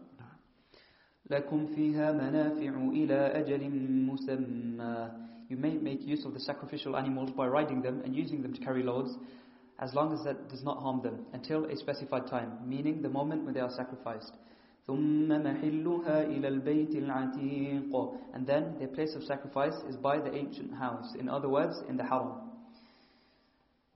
لكم 1.31 1.67
فيها 1.67 2.13
منافع 2.13 2.73
إلى 2.89 3.15
أجل 3.15 3.71
مسمى 4.07 5.11
You 5.49 5.57
may 5.57 5.77
make 5.77 6.03
use 6.07 6.25
of 6.25 6.35
the 6.35 6.41
sacrificial 6.41 6.97
animals 6.97 7.31
by 7.31 7.47
riding 7.47 7.81
them 7.83 8.03
and 8.05 8.15
using 8.15 8.43
them 8.43 8.53
to 8.53 8.61
carry 8.61 8.83
loads 8.83 9.17
as 9.79 9.95
long 9.95 10.13
as 10.13 10.23
that 10.25 10.49
does 10.49 10.63
not 10.63 10.79
harm 10.83 11.03
them 11.03 11.25
until 11.33 11.65
a 11.65 11.77
specified 11.77 12.27
time, 12.27 12.59
meaning 12.67 13.01
the 13.01 13.09
moment 13.09 13.45
when 13.45 13.55
they 13.55 13.61
are 13.61 13.71
sacrificed. 13.71 14.33
ثم 14.89 15.29
محلها 15.29 16.23
إلى 16.33 16.49
البيت 16.49 16.97
العتيق 16.97 17.93
And 18.33 18.47
then 18.47 18.75
their 18.79 18.89
place 18.89 19.15
of 19.15 19.23
sacrifice 19.23 19.75
is 19.89 19.97
by 19.97 20.19
the 20.19 20.35
ancient 20.35 20.73
house, 20.73 21.15
in 21.19 21.29
other 21.29 21.49
words, 21.49 21.83
in 21.89 21.97
the 21.97 22.05
haram. 22.05 22.49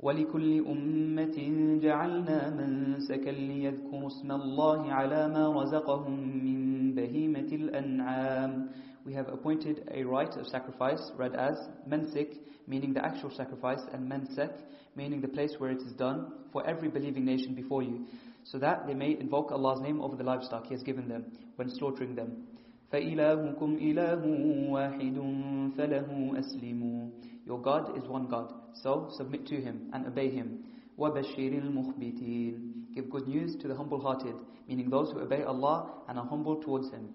ولكل 0.02 0.66
أمة 0.66 1.38
جعلنا 1.82 2.50
منسكا 2.50 3.30
ليذكروا 3.30 4.06
اسم 4.06 4.32
الله 4.32 4.92
على 4.92 5.28
ما 5.28 5.62
رزقهم 5.62 6.44
من 6.44 6.94
بهيمة 6.94 7.50
الأنعام 7.52 8.68
We 9.06 9.14
have 9.14 9.28
appointed 9.28 9.88
a 9.90 10.04
rite 10.04 10.36
of 10.36 10.46
sacrifice 10.46 11.10
read 11.16 11.34
as 11.34 11.56
mensik, 11.88 12.38
meaning 12.66 12.92
the 12.92 13.04
actual 13.04 13.30
sacrifice, 13.30 13.80
and 13.92 14.10
mensek, 14.10 14.52
meaning 14.94 15.20
the 15.20 15.28
place 15.28 15.54
where 15.58 15.70
it 15.70 15.82
is 15.82 15.92
done, 15.92 16.32
for 16.52 16.66
every 16.66 16.88
believing 16.88 17.24
nation 17.24 17.54
before 17.54 17.82
you, 17.82 18.06
so 18.44 18.58
that 18.58 18.86
they 18.86 18.94
may 18.94 19.18
invoke 19.18 19.50
Allah's 19.50 19.80
name 19.80 20.00
over 20.00 20.16
the 20.16 20.24
livestock 20.24 20.66
He 20.66 20.74
has 20.74 20.82
given 20.82 21.08
them 21.08 21.26
when 21.56 21.68
slaughtering 21.68 22.14
them. 22.14 22.46
فَإِلَهُكُمْ 22.92 23.58
إِلَهٌ 23.58 24.68
وَاحِدٌ 24.70 25.76
فَلَهُ 25.76 26.08
أَسْلِمُوا 26.38 27.10
Your 27.46 27.60
God 27.60 27.96
is 27.96 28.06
one 28.06 28.26
God, 28.28 28.52
so 28.74 29.08
submit 29.16 29.46
to 29.46 29.56
Him 29.60 29.90
and 29.92 30.06
obey 30.06 30.30
Him. 30.30 30.64
وَبَشِّرِ 30.98 31.62
الْمُخْبِتِينَ 31.62 32.94
Give 32.94 33.10
good 33.10 33.26
news 33.26 33.56
to 33.56 33.68
the 33.68 33.74
humble-hearted, 33.74 34.34
meaning 34.68 34.90
those 34.90 35.10
who 35.10 35.20
obey 35.20 35.42
Allah 35.42 35.90
and 36.08 36.18
are 36.18 36.26
humble 36.26 36.56
towards 36.62 36.90
Him. 36.90 37.14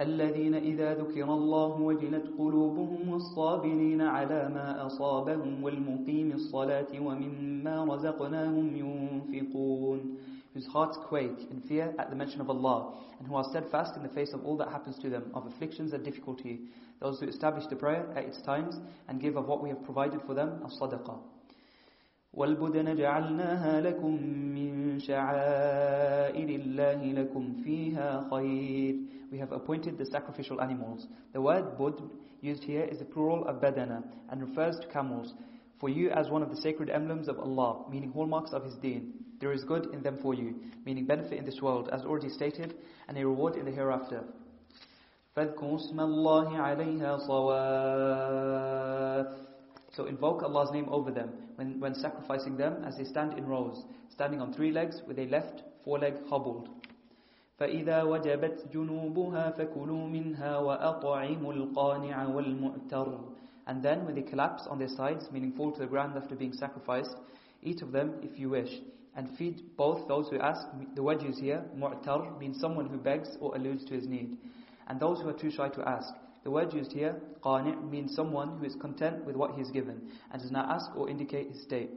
الذين 0.00 0.54
إذا 0.54 0.94
ذكر 0.94 1.24
الله 1.34 1.80
وجلت 1.80 2.26
قلوبهم 2.38 3.08
والصابرين 3.08 4.02
على 4.02 4.48
ما 4.48 4.86
أصابهم 4.86 5.64
والمقيم 5.64 6.32
الصلاة 6.32 6.92
ومما 7.00 7.84
رزقناهم 7.84 8.76
ينفقون 8.76 10.16
whose 10.54 10.66
hearts 10.66 10.98
quake 11.08 11.38
in 11.50 11.60
fear 11.68 11.94
at 11.98 12.10
the 12.10 12.16
mention 12.16 12.40
of 12.40 12.50
Allah 12.50 12.94
and 13.18 13.28
who 13.28 13.36
are 13.36 13.44
steadfast 13.44 13.94
in 13.96 14.02
the 14.02 14.08
face 14.08 14.32
of 14.32 14.44
all 14.44 14.56
that 14.56 14.68
happens 14.68 14.98
to 14.98 15.08
them 15.08 15.30
of 15.34 15.46
afflictions 15.46 15.92
and 15.92 16.02
difficulty 16.04 16.60
those 17.00 17.20
who 17.20 17.28
establish 17.28 17.64
the 17.68 17.76
prayer 17.76 18.06
at 18.16 18.24
its 18.24 18.40
times 18.42 18.76
and 19.08 19.20
give 19.20 19.36
of 19.36 19.46
what 19.46 19.62
we 19.62 19.68
have 19.68 19.84
provided 19.84 20.20
for 20.26 20.34
them 20.34 20.60
as 20.66 20.72
sadaqah 20.80 21.18
والبدن 22.34 22.96
جعلناها 22.96 23.80
لكم 23.80 24.14
من 24.54 24.98
شعائر 24.98 26.48
الله 26.48 27.12
لكم 27.12 27.52
فيها 27.64 28.28
خير 28.30 28.96
We 29.32 29.38
have 29.38 29.52
appointed 29.52 29.96
the 29.96 30.06
sacrificial 30.06 30.60
animals. 30.60 31.06
The 31.32 31.40
word 31.40 31.78
bud 31.78 32.02
used 32.40 32.64
here 32.64 32.82
is 32.82 32.98
the 32.98 33.04
plural 33.04 33.46
of 33.46 33.60
badana 33.60 34.02
and 34.28 34.42
refers 34.42 34.76
to 34.80 34.88
camels. 34.88 35.34
For 35.78 35.88
you 35.88 36.10
as 36.10 36.28
one 36.28 36.42
of 36.42 36.50
the 36.50 36.56
sacred 36.60 36.90
emblems 36.90 37.28
of 37.28 37.38
Allah, 37.38 37.84
meaning 37.88 38.10
hallmarks 38.10 38.52
of 38.52 38.64
His 38.64 38.74
deen. 38.82 39.12
There 39.40 39.52
is 39.52 39.62
good 39.64 39.86
in 39.94 40.02
them 40.02 40.18
for 40.20 40.34
you, 40.34 40.56
meaning 40.84 41.06
benefit 41.06 41.38
in 41.38 41.44
this 41.44 41.62
world, 41.62 41.88
as 41.92 42.02
already 42.02 42.28
stated, 42.28 42.74
and 43.08 43.16
a 43.16 43.24
reward 43.26 43.54
in 43.56 43.64
the 43.64 43.70
hereafter. 43.70 44.24
فاذكروا 45.36 45.76
اسم 45.76 46.00
الله 46.00 46.58
عليها 46.58 47.16
صواف 47.18 48.70
So 49.94 50.06
invoke 50.06 50.42
Allah's 50.42 50.70
name 50.72 50.88
over 50.88 51.10
them 51.10 51.30
when, 51.56 51.80
when 51.80 51.94
sacrificing 51.94 52.56
them 52.56 52.84
as 52.84 52.96
they 52.96 53.04
stand 53.04 53.36
in 53.36 53.46
rows, 53.46 53.84
standing 54.08 54.40
on 54.40 54.52
three 54.52 54.70
legs 54.70 55.02
with 55.06 55.18
a 55.18 55.26
left 55.26 55.62
foreleg 55.84 56.14
hobbled. 56.28 56.68
فإذا 57.60 58.02
وجبت 58.02 58.72
جنوبها 58.72 59.50
فكلوا 59.50 60.06
منها 60.06 60.58
وأطعموا 60.58 61.52
القانع 61.52 62.26
والمؤتر 62.26 63.18
And 63.66 63.82
then 63.82 64.04
when 64.06 64.14
they 64.14 64.22
collapse 64.22 64.66
on 64.68 64.78
their 64.78 64.88
sides, 64.88 65.28
meaning 65.30 65.52
fall 65.52 65.70
to 65.70 65.80
the 65.80 65.86
ground 65.86 66.16
after 66.16 66.34
being 66.34 66.52
sacrificed, 66.52 67.14
eat 67.62 67.82
of 67.82 67.92
them 67.92 68.14
if 68.22 68.38
you 68.38 68.48
wish. 68.50 68.70
And 69.14 69.28
feed 69.36 69.76
both 69.76 70.08
those 70.08 70.28
who 70.30 70.40
ask, 70.40 70.66
the 70.94 71.02
word 71.02 71.22
used 71.22 71.40
here, 71.40 71.62
mu'tar, 71.76 72.38
means 72.38 72.58
someone 72.58 72.88
who 72.88 72.96
begs 72.96 73.28
or 73.40 73.54
alludes 73.54 73.84
to 73.84 73.94
his 73.94 74.06
need. 74.06 74.38
And 74.88 74.98
those 74.98 75.20
who 75.20 75.28
are 75.28 75.34
too 75.34 75.50
shy 75.50 75.68
to 75.68 75.88
ask. 75.88 76.14
The 76.44 76.50
word 76.50 76.72
used 76.72 76.92
here, 76.92 77.20
qani' 77.42 77.90
means 77.90 78.14
someone 78.14 78.58
who 78.58 78.64
is 78.64 78.74
content 78.76 79.24
with 79.24 79.36
what 79.36 79.54
he 79.54 79.60
is 79.60 79.70
given 79.70 80.10
and 80.32 80.40
does 80.40 80.50
not 80.50 80.70
ask 80.70 80.90
or 80.96 81.08
indicate 81.08 81.48
his 81.48 81.62
state. 81.62 81.90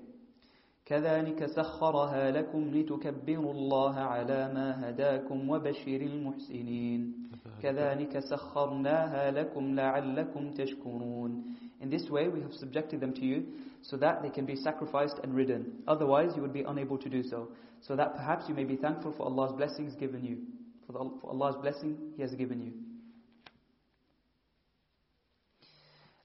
كذلك 0.85 1.45
سخرها 1.45 2.31
لكم 2.31 2.71
لتكبروا 2.75 3.53
الله 3.53 3.95
على 3.99 4.53
ما 4.53 4.89
هداكم 4.89 5.49
وبشر 5.49 6.01
المحسنين 6.01 7.13
كذلك 7.61 8.19
سخرناها 8.19 9.31
لكم 9.31 9.75
لعلكم 9.75 10.51
تشكرون 10.51 11.43
In 11.79 11.89
this 11.89 12.09
way 12.09 12.27
we 12.27 12.41
have 12.41 12.53
subjected 12.53 12.99
them 12.99 13.13
to 13.13 13.25
you 13.25 13.45
so 13.81 13.97
that 13.97 14.21
they 14.21 14.29
can 14.29 14.45
be 14.45 14.55
sacrificed 14.55 15.19
and 15.23 15.33
ridden. 15.33 15.83
Otherwise 15.87 16.31
you 16.35 16.41
would 16.41 16.53
be 16.53 16.63
unable 16.63 16.97
to 16.97 17.09
do 17.09 17.23
so. 17.23 17.49
So 17.81 17.95
that 17.95 18.15
perhaps 18.15 18.47
you 18.47 18.55
may 18.55 18.63
be 18.63 18.77
thankful 18.77 19.11
for 19.11 19.23
Allah's 19.25 19.51
blessings 19.53 19.93
given 19.95 20.23
you. 20.23 20.37
For, 20.85 20.93
the, 20.93 20.99
for 21.21 21.31
Allah's 21.31 21.57
blessing 21.61 21.97
He 22.15 22.21
has 22.21 22.33
given 22.35 22.61
you. 22.61 22.71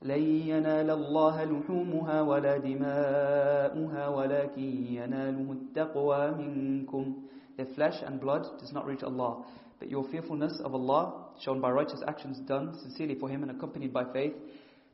لن 0.03 0.23
ينال 0.47 0.89
الله 0.89 1.43
لحومها 1.43 2.21
ولا 2.21 2.57
دماؤها 2.57 4.07
ولكن 4.07 4.61
يناله 4.99 5.51
التقوى 5.51 6.31
منكم 6.31 7.13
Their 7.57 7.67
flesh 7.75 8.01
and 8.03 8.19
blood 8.19 8.47
does 8.59 8.73
not 8.73 8.85
reach 8.87 9.03
Allah, 9.03 9.45
but 9.79 9.89
your 9.89 10.03
fearfulness 10.11 10.59
of 10.63 10.73
Allah, 10.73 11.29
shown 11.39 11.61
by 11.61 11.69
righteous 11.69 12.01
actions 12.07 12.39
done 12.47 12.73
sincerely 12.81 13.15
for 13.15 13.29
Him 13.29 13.43
and 13.43 13.51
accompanied 13.51 13.93
by 13.93 14.05
faith, 14.11 14.33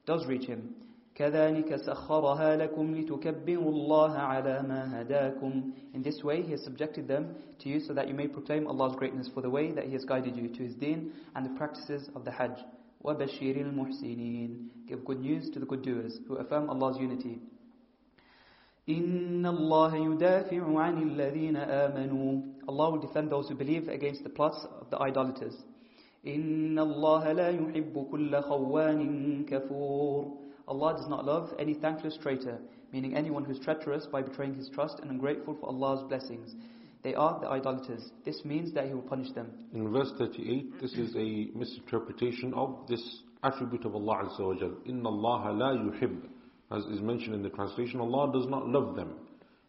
does 0.06 0.26
reach 0.28 0.46
Him. 0.46 0.76
كذلك 1.16 1.76
سخرها 1.76 2.56
لكم 2.56 2.96
لتكبروا 2.96 3.72
الله 3.72 4.18
على 4.18 4.62
ما 4.68 5.02
هداكم 5.02 5.72
In 5.94 6.02
this 6.04 6.24
way 6.24 6.42
He 6.42 6.52
has 6.52 6.64
subjected 6.64 7.08
them 7.08 7.36
to 7.60 7.70
you 7.70 7.80
so 7.80 7.94
that 7.94 8.08
you 8.08 8.14
may 8.14 8.28
proclaim 8.28 8.68
Allah's 8.68 8.96
greatness 8.96 9.30
for 9.34 9.42
the 9.42 9.50
way 9.50 9.72
that 9.72 9.86
He 9.86 9.94
has 9.94 10.06
guided 10.06 10.36
you 10.36 10.50
to 10.50 10.64
His 10.64 10.76
deen 10.76 11.12
and 11.36 11.46
the 11.46 11.58
practices 11.58 12.10
of 12.16 12.26
the 12.26 12.32
Hajj. 12.32 12.60
وَبَشِّرِ 13.05 13.57
الْمُحْسِنِينَ 13.57 14.87
Give 14.89 15.05
good 15.05 15.21
news 15.21 15.51
to 15.51 15.61
the 15.61 15.67
good 15.67 15.83
doers 15.83 16.21
who 16.27 16.37
affirm 16.37 16.71
Allah's 16.71 16.99
unity. 16.99 17.39
إِنَّ 18.89 19.43
اللَّهَ 19.43 19.95
يُدَافِعُ 19.95 20.63
عَنِ 20.77 21.03
الَّذِينَ 21.03 21.57
آمَنُوا 21.57 22.69
Allah 22.69 22.91
will 22.91 23.01
defend 23.01 23.31
those 23.31 23.49
who 23.49 23.55
believe 23.55 23.89
against 23.89 24.23
the 24.25 24.31
plots 24.31 24.67
of 24.81 24.91
the 24.91 24.99
idolaters. 24.99 25.55
إِنَّ 26.27 26.75
اللَّهَ 26.75 27.25
لَا 27.35 27.51
يُحِبُّ 27.51 28.11
كُلَّ 28.11 28.43
خَوَّانٍ 28.49 29.49
كَفُورٍ 29.49 30.37
Allah 30.67 30.95
does 30.97 31.09
not 31.09 31.27
love 31.27 31.55
any 31.59 31.75
thankless 31.75 32.17
traitor, 32.17 32.59
meaning 32.93 33.15
anyone 33.15 33.45
who 33.45 33.53
is 33.53 33.59
treacherous 33.59 34.07
by 34.07 34.23
betraying 34.23 34.55
his 34.55 34.71
trust 34.71 35.01
and 35.01 35.11
ungrateful 35.11 35.55
for 35.61 35.69
Allah's 35.69 36.03
blessings. 36.09 36.55
They 37.04 37.16
are 37.16 37.40
the 37.40 37.48
idolaters. 37.48 38.12
This 38.26 38.44
means 38.44 38.74
that 38.74 38.88
He 38.88 38.94
will 38.94 39.02
punish 39.02 39.32
them. 39.32 39.48
In 39.74 39.92
verse 39.92 40.12
38, 40.18 40.82
this 40.82 40.94
is 40.94 41.16
a 41.16 41.48
misinterpretation 41.58 42.54
of 42.54 42.86
this 42.90 43.02
attribute 43.44 43.86
of 43.86 43.96
Allah 43.96 44.26
Azza 44.26 44.46
wa 44.46 44.54
Jal. 44.56 44.74
Inna 44.86 45.08
Allah 45.08 45.54
la 45.54 45.72
yuhib. 45.72 46.20
As 46.72 46.84
is 46.86 47.02
mentioned 47.02 47.36
in 47.36 47.42
the 47.42 47.50
translation, 47.50 48.00
Allah 48.00 48.32
does 48.34 48.48
not 48.48 48.68
love 48.68 48.96
them. 48.96 49.14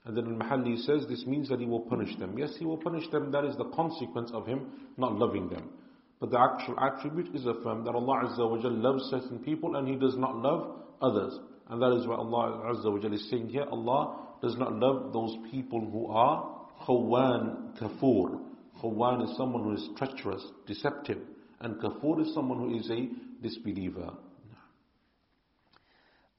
And 0.05 0.17
then 0.17 0.27
Al-Mahalli 0.27 0.77
says 0.85 1.07
this 1.09 1.25
means 1.27 1.49
that 1.51 1.61
He 1.61 1.67
will 1.67 1.81
punish 1.81 2.17
them. 2.17 2.37
Yes, 2.37 2.55
He 2.59 2.65
will 2.65 2.79
punish 2.79 3.09
them. 3.11 3.31
That 3.31 3.45
is 3.45 3.57
the 3.57 3.71
consequence 3.71 4.31
of 4.33 4.47
Him 4.47 4.67
not 4.97 5.15
loving 5.15 5.49
them. 5.49 5.71
But 6.19 6.31
the 6.31 6.39
actual 6.39 6.79
attribute 6.81 7.35
is 7.35 7.47
affirmed 7.47 7.87
that 7.87 7.95
Allah 7.95 8.25
Azza 8.25 8.51
wa 8.51 8.61
Jal 8.61 8.73
loves 8.73 9.05
certain 9.05 9.39
people 9.39 9.77
and 9.77 9.87
He 9.87 9.97
does 9.97 10.17
not 10.17 10.37
love 10.37 10.81
others. 11.01 11.39
And 11.69 11.81
that 11.81 11.93
is 11.93 12.07
what 12.07 12.19
Allah 12.19 12.75
Azza 12.75 12.93
wa 12.93 12.99
Jal 12.99 13.13
is 13.13 13.31
saying 13.31 13.49
here. 13.49 13.67
Allah 13.71 14.19
does 14.43 14.57
not 14.57 14.75
love 14.75 15.13
those 15.13 15.37
people 15.51 15.81
who 15.81 16.09
are 16.09 16.60
Khawan 16.86 17.78
Kafur. 17.80 18.40
Khawan 18.82 19.30
is 19.30 19.38
someone 19.38 19.64
who 19.64 19.74
is 19.74 19.90
treacherous, 19.98 20.44
deceptive. 20.68 21.20
And 21.60 21.76
Kafur 21.82 22.22
is 22.22 22.34
someone 22.34 22.60
who 22.60 22.78
is 22.78 22.90
a 22.90 23.10
disbeliever. 23.42 24.14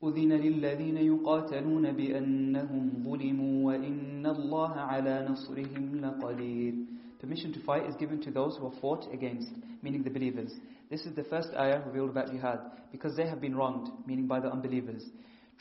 أذن 0.02 0.32
للذين 0.32 0.96
يقاتلون 0.96 1.92
بأنهم 1.92 2.90
ظلموا 3.04 3.66
وإن 3.66 4.26
الله 4.26 4.72
على 4.72 5.26
نصرهم 5.30 6.00
لقدير 6.00 6.74
Permission 7.18 7.50
to 7.54 7.60
fight 7.60 7.86
is 7.86 7.96
given 7.96 8.20
to 8.20 8.30
those 8.30 8.58
who 8.58 8.66
are 8.66 8.80
fought 8.80 9.10
against, 9.10 9.48
meaning 9.82 10.02
the 10.02 10.10
believers. 10.10 10.52
This 10.90 11.06
is 11.06 11.14
the 11.16 11.24
first 11.24 11.48
ayah 11.58 11.80
revealed 11.86 12.10
about 12.10 12.30
jihad, 12.30 12.60
because 12.92 13.16
they 13.16 13.26
have 13.26 13.40
been 13.40 13.56
wronged, 13.56 13.90
meaning 14.06 14.26
by 14.26 14.38
the 14.38 14.52
unbelievers. 14.52 15.02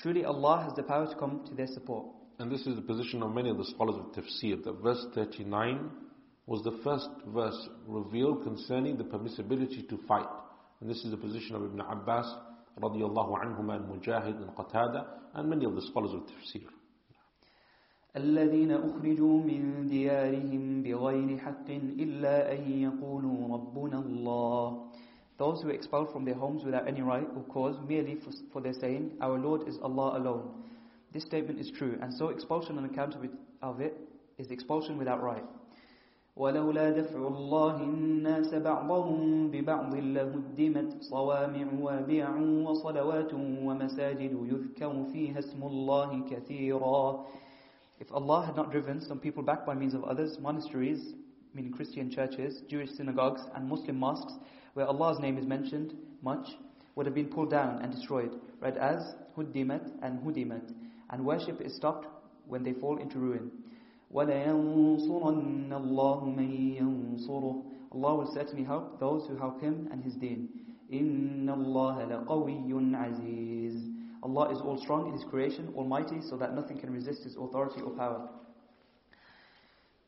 Truly 0.02 0.26
Allah 0.26 0.64
has 0.66 0.74
the 0.76 0.84
power 0.84 1.08
to 1.08 1.16
come 1.16 1.45
to 1.48 1.56
their 1.56 1.68
support. 1.68 2.08
And 2.40 2.52
this 2.52 2.68
is 2.68 2.76
the 2.76 2.82
position 2.82 3.24
of 3.24 3.34
many 3.34 3.50
of 3.50 3.58
the 3.58 3.66
scholars 3.66 3.95
of 3.98 4.11
tafsir, 4.11 4.61
that 4.64 4.82
verse 4.84 5.06
39 5.16 5.90
was 6.48 6.61
the 6.64 6.80
first 6.84 7.10
verse 7.27 7.69
revealed 7.88 8.44
concerning 8.44 8.98
the 8.98 9.03
permissibility 9.03 9.88
to 9.90 9.98
fight. 10.08 10.27
And 10.82 10.90
this 10.90 11.03
is 11.06 11.11
the 11.11 11.18
position 11.18 11.56
of 11.56 11.64
Ibn 11.64 11.80
Abbas 11.80 12.27
radiallahu 12.82 13.42
anhuma 13.42 13.77
and 13.77 13.85
Mujahid 13.85 14.35
and 14.35 14.50
Qatada 14.56 15.06
and 15.34 15.50
many 15.50 15.66
of 15.66 15.76
the 15.76 15.82
scholars 15.82 16.11
of 16.14 16.22
tafsir. 16.22 16.68
الذين 18.16 18.72
أخرجوا 18.72 19.44
من 19.44 19.88
ديارهم 19.88 20.84
بغير 20.84 21.38
حق 21.38 21.69
إلا 21.69 22.52
أن 22.53 22.72
يقولوا 22.72 23.58
ربنا 23.58 24.00
الله 24.00 24.88
Those 25.38 25.61
who 25.61 25.68
are 25.68 25.74
expelled 25.74 26.14
from 26.14 26.24
their 26.24 26.35
homes 26.35 26.64
without 26.64 26.88
any 26.88 27.02
right 27.02 27.27
or 27.35 27.44
cause 27.44 27.76
merely 27.85 28.16
for, 28.16 28.32
for 28.53 28.61
their 28.61 28.72
saying, 28.72 29.11
Our 29.19 29.38
Lord 29.38 29.68
is 29.68 29.77
Allah 29.82 30.18
alone. 30.18 30.59
This 31.14 31.24
statement 31.24 31.60
is 31.60 31.72
true, 31.72 31.98
and 32.02 32.14
so 32.14 32.30
expulsion 32.30 32.77
on 32.77 32.85
account 32.85 33.16
of 33.16 33.24
it, 33.24 33.32
of 33.61 33.80
it 33.80 33.98
is 34.38 34.52
expulsion 34.52 34.98
without 34.98 35.24
right. 35.24 35.44
ولولا 36.38 36.90
دفع 36.90 37.27
الله 37.27 37.84
الناس 37.84 38.53
بعضهم 38.56 39.52
ببعض 39.52 39.95
لهدمت 39.95 41.03
صوامع 41.03 41.68
وبيع 41.82 42.35
وصلوات 42.68 43.34
ومساجد 43.34 44.34
يذكر 44.52 45.03
فيها 45.14 45.40
اسم 45.40 45.64
الله 45.64 46.30
كثيرا 46.30 47.26
If 48.00 48.11
Allah 48.11 48.45
had 48.45 48.58
not 48.58 48.72
driven 48.72 49.00
some 49.00 49.19
people 49.19 49.42
back 49.42 49.66
by 49.66 49.74
means 49.74 49.94
of 49.94 50.03
others, 50.03 50.38
monasteries, 50.38 51.14
meaning 51.53 51.72
Christian 51.72 52.11
churches, 52.11 52.61
Jewish 52.68 52.92
synagogues, 52.92 53.42
and 53.56 53.69
Muslim 53.69 53.98
mosques, 53.98 54.34
where 54.74 54.85
Allah's 54.85 55.19
name 55.19 55.38
is 55.38 55.45
mentioned 55.45 55.94
much, 56.22 56.58
would 56.95 57.06
have 57.06 57.16
been 57.16 57.30
pulled 57.30 57.52
down 57.52 57.82
and 57.82 57.94
destroyed, 57.94 58.35
read 58.60 58.76
as 58.76 59.16
Huddimat 59.38 59.90
and 60.02 60.19
Hudimat, 60.19 60.74
and 61.10 61.26
worship 61.26 61.61
is 61.61 61.76
stopped 61.76 62.08
when 62.48 62.64
they 62.64 62.74
fall 62.74 62.98
into 62.98 63.19
ruin. 63.19 63.52
وَلَيَنصُرَنَّ 64.14 65.69
اللَّهُ 65.69 66.35
مَن 66.35 66.50
يَنصُرُهُ 66.80 67.64
Allah 67.94 68.16
will 68.16 68.32
certainly 68.34 68.64
help 68.64 69.00
those 69.00 69.27
who 69.27 69.35
help 69.38 69.61
Him 69.61 69.88
and 69.92 70.03
His 70.03 70.16
deen. 70.16 70.50
إِنَّ 70.92 71.50
اللَّهَ 71.50 72.26
لَقَوِيٌّ 72.27 72.69
عَزِيزٌ 72.95 73.92
Allah 74.24 74.52
is 74.52 74.60
all 74.61 74.77
strong 74.77 75.08
in 75.08 75.14
His 75.14 75.24
creation, 75.24 75.74
almighty, 75.76 76.22
so 76.22 76.35
that 76.38 76.56
nothing 76.56 76.77
can 76.77 76.92
resist 76.92 77.24
His 77.24 77.35
authority 77.35 77.82
or 77.82 77.92
power. 77.92 78.30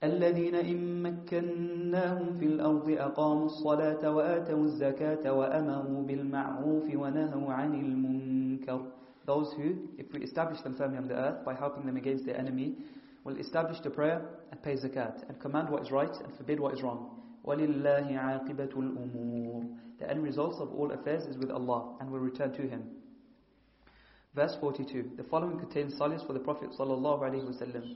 الذين 0.03 0.55
إن 0.55 1.03
مكناهم 1.03 2.37
في 2.37 2.45
الأرض 2.45 2.89
أقاموا 2.89 3.45
الصلاة 3.45 4.15
وآتوا 4.15 4.63
الزكاة 4.63 5.33
وأمروا 5.33 6.03
بالمعروف 6.03 6.85
ونهوا 6.95 7.53
عن 7.53 7.73
المنكر 7.73 8.81
Those 9.25 9.53
who, 9.57 9.89
if 9.97 10.11
we 10.13 10.21
establish 10.21 10.61
them 10.61 10.75
firmly 10.75 10.97
on 10.97 11.07
the 11.07 11.15
earth 11.15 11.43
by 11.45 11.53
helping 11.53 11.85
them 11.85 11.97
against 11.97 12.25
their 12.25 12.37
enemy, 12.37 12.75
will 13.23 13.37
establish 13.37 13.79
the 13.81 13.89
prayer 13.89 14.21
and 14.51 14.63
pay 14.63 14.75
zakat 14.75 15.27
and 15.27 15.39
command 15.39 15.69
what 15.69 15.81
is 15.83 15.91
right 15.91 16.15
and 16.23 16.33
forbid 16.37 16.59
what 16.59 16.73
is 16.73 16.81
wrong. 16.81 17.21
وَلِلَّهِ 17.45 18.11
عَاقِبَةُ 18.11 18.73
الْأُمُورِ 18.73 19.67
The 19.99 20.09
end 20.09 20.23
results 20.23 20.57
of 20.59 20.73
all 20.73 20.91
affairs 20.91 21.25
is 21.25 21.37
with 21.37 21.51
Allah 21.51 21.97
and 21.99 22.11
will 22.11 22.19
return 22.19 22.53
to 22.53 22.61
Him. 22.61 22.83
Verse 24.33 24.55
42. 24.59 25.11
The 25.17 25.23
following 25.23 25.59
contains 25.59 25.97
solace 25.97 26.21
for 26.25 26.33
the 26.33 26.39
Prophet 26.39 26.69
sallallahu 26.77 27.21
alaihi 27.21 27.43
wasallam. 27.43 27.95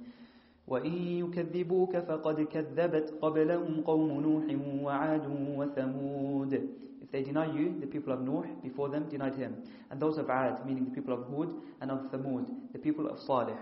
وَإِن 0.69 1.33
يُكَذِّبُوكَ 1.33 2.07
فَقَدْ 2.07 2.47
كَذَّبَتْ 2.51 3.19
قَبْلَهُمْ 3.19 3.83
قَوْمُ 3.83 4.21
نُوحٍ 4.21 4.83
وَعَادٌ 4.83 5.25
وَثَمُودَ 5.57 6.53
If 6.94 6.94
they 7.16 7.22
deny 7.22 7.46
you, 7.46 7.74
the 7.80 7.86
people 7.86 8.12
of 8.12 8.20
Noah 8.20 8.46
before 8.62 8.90
them 8.90 9.08
denied 9.08 9.36
him, 9.36 9.56
and 9.90 9.98
those 9.98 10.18
of 10.18 10.28
Ad, 10.28 10.66
meaning 10.66 10.84
the 10.84 10.90
people 10.90 11.14
of 11.14 11.20
Hud, 11.34 11.50
and 11.80 11.90
of 11.90 12.10
Thamud, 12.12 12.46
the 12.74 12.78
people 12.78 13.08
of 13.08 13.18
Salih. 13.18 13.56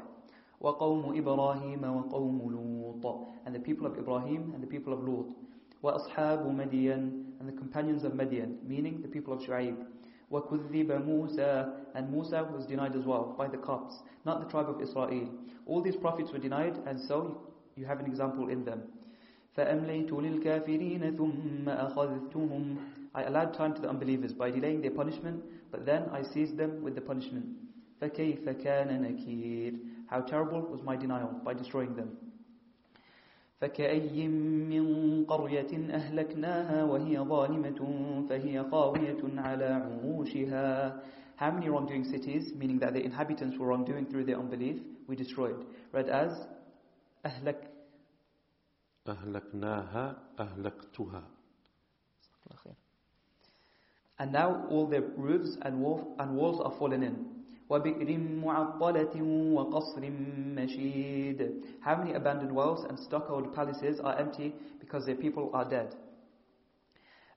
وقوم 0.60 1.16
إبراهيم 1.16 1.82
وقوم 1.82 3.02
لوط 3.04 3.26
and 3.46 3.54
the 3.54 3.60
people 3.60 3.86
of 3.86 3.96
Ibrahim 3.96 4.50
and 4.54 4.62
the 4.62 4.66
people 4.66 4.92
of 4.92 5.04
Lut. 5.04 5.26
وأصحاب 5.84 6.44
مدين 6.46 7.24
and 7.38 7.48
the 7.48 7.52
companions 7.52 8.02
of 8.02 8.14
Madyan 8.14 8.60
meaning 8.66 9.00
the 9.02 9.08
people 9.08 9.32
of 9.32 9.40
Shu'aib. 9.40 9.76
وكذب 10.32 11.06
موسى 11.06 11.72
and 11.94 12.10
Musa 12.10 12.48
was 12.52 12.66
denied 12.66 12.96
as 12.96 13.04
well 13.04 13.36
by 13.38 13.46
the 13.46 13.58
Copts 13.58 14.00
not 14.24 14.44
the 14.44 14.50
tribe 14.50 14.68
of 14.68 14.80
Israel. 14.80 15.28
All 15.66 15.80
these 15.80 15.96
prophets 15.96 16.32
were 16.32 16.38
denied 16.40 16.76
and 16.86 16.98
so 16.98 17.40
you 17.76 17.84
have 17.84 18.00
an 18.00 18.06
example 18.06 18.48
in 18.48 18.64
them. 18.64 18.82
فأمليت 19.56 20.12
للكافرين 20.12 21.16
ثم 21.16 21.68
أخذتهم 21.68 22.76
I 23.13 23.23
allowed 23.23 23.53
time 23.53 23.73
to 23.73 23.81
the 23.81 23.89
unbelievers 23.89 24.33
by 24.33 24.51
delaying 24.51 24.81
their 24.81 24.91
punishment, 24.91 25.43
but 25.71 25.85
then 25.85 26.09
I 26.11 26.21
seized 26.21 26.57
them 26.57 26.83
with 26.83 26.95
the 26.95 27.01
punishment. 27.01 27.45
فَكَيْفَ 28.01 28.45
كَانَ 28.63 28.89
نَكِيرٌ 29.01 29.79
How 30.07 30.21
terrible 30.21 30.61
was 30.61 30.81
my 30.81 30.95
denial 30.95 31.41
by 31.43 31.53
destroying 31.53 31.95
them. 31.95 32.17
فكأي 33.61 34.27
من 34.27 35.25
قرية 35.25 35.91
أهلكناها 35.91 36.83
وهي 36.83 37.19
ظالمة 37.19 37.79
فهي 38.29 38.63
خاوية 38.71 39.21
على 39.37 39.65
عروشها 39.65 41.01
How 41.35 41.51
many 41.51 41.69
wrongdoing 41.69 42.03
cities, 42.03 42.53
meaning 42.53 42.79
that 42.79 42.93
the 42.93 43.01
inhabitants 43.03 43.57
were 43.57 43.67
wrongdoing 43.67 44.05
through 44.07 44.25
their 44.25 44.37
unbelief, 44.37 44.81
we 45.07 45.15
destroyed. 45.15 45.65
Read 45.93 46.09
as 46.09 46.47
أهلك 47.25 47.71
أهلكناها 49.07 50.15
أهلكتها 50.39 51.23
And 54.19 54.31
now 54.33 54.65
all 54.69 54.87
their 54.87 55.01
roofs 55.01 55.57
and, 55.61 55.81
wall, 55.81 56.15
and 56.19 56.35
walls 56.35 56.61
are 56.63 56.77
fallen 56.77 57.03
in. 57.03 57.39
وبئر 57.69 58.17
معطلة 58.43 59.21
وقصر 59.53 60.09
مشيد 60.55 61.63
How 61.81 61.95
many 61.97 62.13
abandoned 62.13 62.51
wells 62.51 62.83
and 62.83 62.97
stuccoed 62.99 63.53
palaces 63.53 63.99
are 63.99 64.17
empty 64.17 64.53
because 64.79 65.05
their 65.05 65.15
people 65.15 65.51
are 65.53 65.69
dead? 65.69 65.95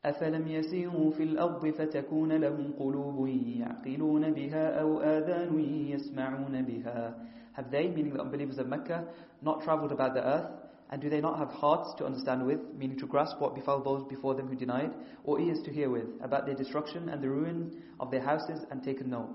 أفلم 0.04 0.48
يسيروا 0.48 1.10
في 1.10 1.22
الأرض 1.22 1.66
فتكون 1.70 2.32
لهم 2.32 2.72
قلوب 2.78 3.28
يعقلون 3.28 4.30
بها 4.30 4.80
أو 4.80 5.00
آذان 5.00 5.60
يسمعون 5.88 6.62
بها 6.62 7.14
Have 7.54 7.70
they, 7.70 7.86
meaning 7.86 8.14
the 8.14 8.20
unbelievers 8.20 8.58
of 8.58 8.66
Mecca, 8.66 9.04
not 9.42 9.62
travelled 9.62 9.92
about 9.92 10.14
the 10.14 10.26
earth? 10.26 10.50
And 10.90 11.00
do 11.00 11.08
they 11.08 11.20
not 11.20 11.38
have 11.38 11.48
hearts 11.48 11.94
to 11.98 12.04
understand 12.04 12.46
with, 12.46 12.60
meaning 12.76 12.98
to 12.98 13.06
grasp 13.06 13.40
what 13.40 13.54
befell 13.54 13.82
those 13.82 14.04
before 14.08 14.34
them 14.34 14.48
who 14.48 14.54
denied, 14.54 14.92
or 15.24 15.40
ears 15.40 15.58
to 15.64 15.72
hear 15.72 15.88
with, 15.88 16.06
about 16.22 16.44
their 16.44 16.54
destruction 16.54 17.08
and 17.08 17.22
the 17.22 17.30
ruin 17.30 17.82
of 17.98 18.10
their 18.10 18.20
houses 18.20 18.60
and 18.70 18.82
take 18.82 19.00
a 19.00 19.04
note? 19.04 19.30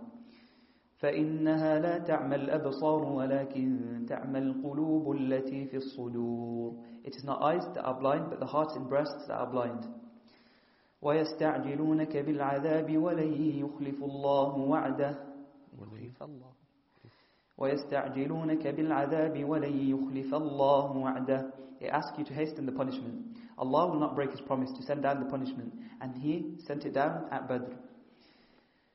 فإنها 1.02 1.80
لا 1.80 1.98
تعمى 1.98 2.36
الأبصار 2.36 3.04
ولكن 3.04 4.06
تعمى 4.10 4.40
القلوب 4.40 5.12
التي 5.12 5.66
في 5.66 5.78
الصدور 5.78 6.74
It 7.04 7.16
is 7.16 7.24
not 7.24 7.42
eyes 7.42 7.64
that 7.76 7.84
are 7.84 8.00
blind 8.00 8.30
but 8.30 8.40
the 8.40 8.46
hearts 8.48 8.76
and 8.76 8.90
breasts 8.90 9.28
that 9.28 9.36
are 9.36 9.48
blind 9.48 9.86
ويستعجلونك 11.02 12.18
بالعذاب 12.18 12.98
ولن 12.98 13.34
يخلف 13.34 14.04
الله 14.04 14.58
وعده 14.58 15.18
ويستعجلونك 17.58 18.68
بالعذاب 18.68 19.46
ولن 19.46 19.74
يخلف 19.90 20.34
الله 20.34 20.98
وعده 20.98 21.54
They 21.80 21.90
ask 21.90 22.18
you 22.18 22.26
to 22.26 22.34
hasten 22.34 22.66
the 22.66 22.72
punishment. 22.72 23.38
Allah 23.58 23.88
will 23.88 24.00
not 24.00 24.16
break 24.16 24.32
His 24.32 24.42
promise 24.42 24.72
to 24.78 24.84
send 24.84 25.04
down 25.04 25.20
the 25.24 25.30
punishment 25.30 25.74
and 26.02 26.16
He 26.18 26.56
sent 26.66 26.86
it 26.86 26.94
down 26.94 27.26
at 27.32 27.48
Badr. 27.48 27.74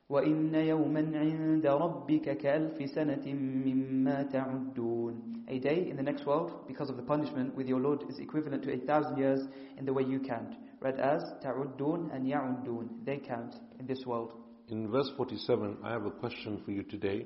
وَإِنَّ 0.09 0.53
يَوْمًا 0.53 1.15
عِندَ 1.15 1.65
رَبِّكَ 1.65 2.37
كَأَلْفِ 2.37 2.77
سَنَةٍ 2.95 3.25
مِّمَّا 3.25 4.31
تَعُدُّونَ 4.31 5.45
A 5.47 5.59
day 5.59 5.89
in 5.89 5.95
the 5.95 6.03
next 6.03 6.25
world, 6.25 6.67
because 6.67 6.89
of 6.89 6.97
the 6.97 7.03
punishment 7.03 7.55
with 7.55 7.67
your 7.67 7.79
Lord, 7.79 8.03
is 8.09 8.19
equivalent 8.19 8.63
to 8.63 8.73
a 8.73 8.77
thousand 8.85 9.17
years 9.17 9.39
in 9.77 9.85
the 9.85 9.93
way 9.93 10.03
you 10.03 10.19
count. 10.19 10.53
Read 10.81 10.99
as 10.99 11.23
تَعُدُّونَ 11.43 12.13
and 12.13 12.27
يَعُدُّونَ 12.27 13.05
They 13.05 13.17
count 13.17 13.55
in 13.79 13.87
this 13.87 14.05
world. 14.05 14.33
In 14.67 14.91
verse 14.91 15.09
47, 15.15 15.77
I 15.83 15.91
have 15.93 16.05
a 16.05 16.11
question 16.11 16.61
for 16.65 16.71
you 16.71 16.83
today. 16.83 17.25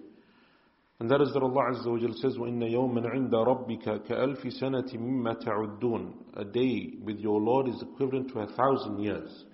And 1.01 1.11
that 1.11 1.21
is 1.21 1.31
that 1.33 1.43
Allah 1.43 1.73
Azza 1.73 1.91
wa 1.91 1.99
Jal 1.99 2.13
says, 2.15 2.37
وَإِنَّ 2.37 2.59
يَوْمًا 2.71 3.05
عِندَ 3.13 3.31
رَبِّكَ 3.31 4.07
كَأَلْفِ 4.07 4.41
سَنَةٍ 4.59 4.95
مِّمَّا 4.95 5.43
تَعُدُّونَ 5.43 6.13
A 6.37 6.45
day 6.45 6.93
with 7.03 7.19
your 7.19 7.39
Lord 7.39 7.67
is 7.67 7.81
equivalent 7.83 8.31
to 8.33 8.39
a 8.39 8.47
thousand 8.47 9.03
years. 9.03 9.45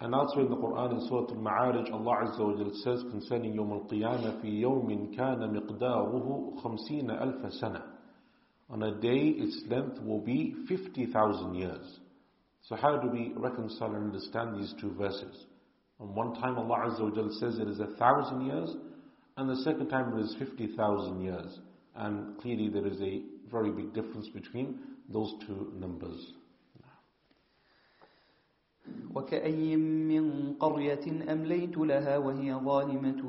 And 0.00 0.14
elsewhere 0.14 0.44
in 0.44 0.50
the 0.50 0.56
Quran 0.56 0.92
in 0.92 1.08
Surah 1.08 1.26
Al-Ma'arij, 1.28 1.92
Allah 1.92 2.16
Azza 2.24 2.40
wa 2.40 2.56
Jal 2.56 2.72
says 2.84 3.02
concerning 3.10 3.54
Yawm 3.54 3.72
al-Qiyamah, 3.72 4.42
في 4.42 4.60
يوم 4.60 5.14
كان 5.16 5.54
مقداره 5.54 6.54
خمسين 6.62 7.10
ألف 7.10 7.52
سنة. 7.54 7.82
On 8.70 8.82
a 8.84 9.00
day, 9.00 9.34
its 9.36 9.62
length 9.68 10.00
will 10.02 10.20
be 10.20 10.54
50,000 10.68 11.54
years. 11.54 12.00
So 12.62 12.76
how 12.76 12.96
do 12.96 13.08
we 13.08 13.32
reconcile 13.36 13.94
and 13.94 14.06
understand 14.06 14.58
these 14.60 14.72
two 14.80 14.94
verses? 14.94 15.46
On 16.00 16.14
one 16.14 16.34
time 16.34 16.56
Allah 16.58 16.90
Azza 16.90 17.02
wa 17.02 17.10
Jal 17.10 17.30
says 17.38 17.58
it 17.58 17.68
is 17.68 17.80
a 17.80 17.96
thousand 17.98 18.46
years, 18.46 18.74
and 19.36 19.48
the 19.48 19.56
second 19.56 19.88
time 19.88 20.16
it 20.16 20.20
is 20.22 20.34
50,000 20.38 21.20
years. 21.20 21.58
And 21.94 22.38
clearly 22.38 22.68
there 22.68 22.86
is 22.86 23.00
a 23.00 23.22
very 23.50 23.70
big 23.70 23.92
difference 23.94 24.28
between 24.28 24.78
those 25.12 25.34
two 25.46 25.72
numbers. 25.78 26.34
وكأي 29.14 29.76
من 29.76 30.54
قرية 30.60 31.32
أمليت 31.32 31.78
لها 31.78 32.18
وهي 32.18 32.54
ظالمة 32.54 33.22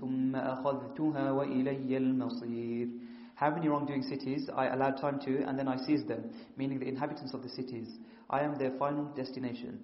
ثم 0.00 0.36
أخذتها 0.36 1.30
وإلي 1.30 1.96
المصير 1.96 2.88
How 3.36 3.50
many 3.50 3.68
wrongdoing 3.68 4.02
cities 4.02 4.50
I 4.52 4.66
allowed 4.66 4.96
time 5.00 5.20
to 5.20 5.44
and 5.46 5.56
then 5.56 5.68
I 5.68 5.76
seized 5.86 6.08
them, 6.08 6.24
meaning 6.56 6.80
the 6.80 6.88
inhabitants 6.88 7.34
of 7.34 7.42
the 7.44 7.48
cities. 7.48 7.86
I 8.28 8.40
am 8.40 8.58
their 8.58 8.72
final 8.78 9.04
destination. 9.14 9.78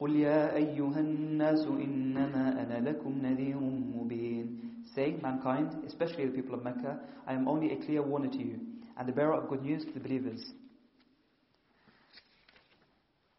قل 0.00 0.16
يا 0.16 0.56
أيها 0.56 1.00
الناس 1.00 1.66
إنما 1.66 2.62
أنا 2.62 2.88
لكم 2.88 3.12
نذير 3.22 3.58
مبين 3.96 4.63
Say, 4.94 5.16
mankind, 5.22 5.82
especially 5.86 6.26
the 6.26 6.32
people 6.32 6.54
of 6.54 6.64
Mecca, 6.64 6.98
I 7.26 7.32
am 7.32 7.48
only 7.48 7.72
a 7.72 7.76
clear 7.76 8.02
warner 8.02 8.28
to 8.28 8.38
you, 8.38 8.60
and 8.96 9.08
the 9.08 9.12
bearer 9.12 9.34
of 9.34 9.48
good 9.48 9.62
news 9.62 9.84
to 9.84 9.92
the 9.92 10.00
believers. 10.00 10.52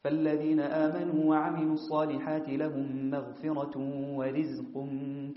فالذين 0.04 0.60
آمنوا 0.60 1.26
وعملوا 1.26 1.74
الصالحات 1.74 2.50
لهم 2.50 3.10
مغفرة 3.12 3.78
ورزق 4.18 4.74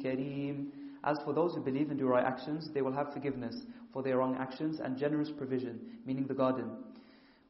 كريم 0.02 0.70
As 1.04 1.18
for 1.22 1.34
those 1.34 1.54
who 1.54 1.60
believe 1.60 1.90
and 1.90 1.98
do 1.98 2.06
right 2.06 2.24
actions, 2.24 2.70
they 2.72 2.80
will 2.80 2.92
have 2.92 3.12
forgiveness 3.12 3.66
for 3.92 4.02
their 4.02 4.16
wrong 4.16 4.36
actions 4.38 4.80
and 4.80 4.96
generous 4.96 5.30
provision, 5.30 5.78
meaning 6.06 6.26
the 6.26 6.32
garden. 6.32 6.70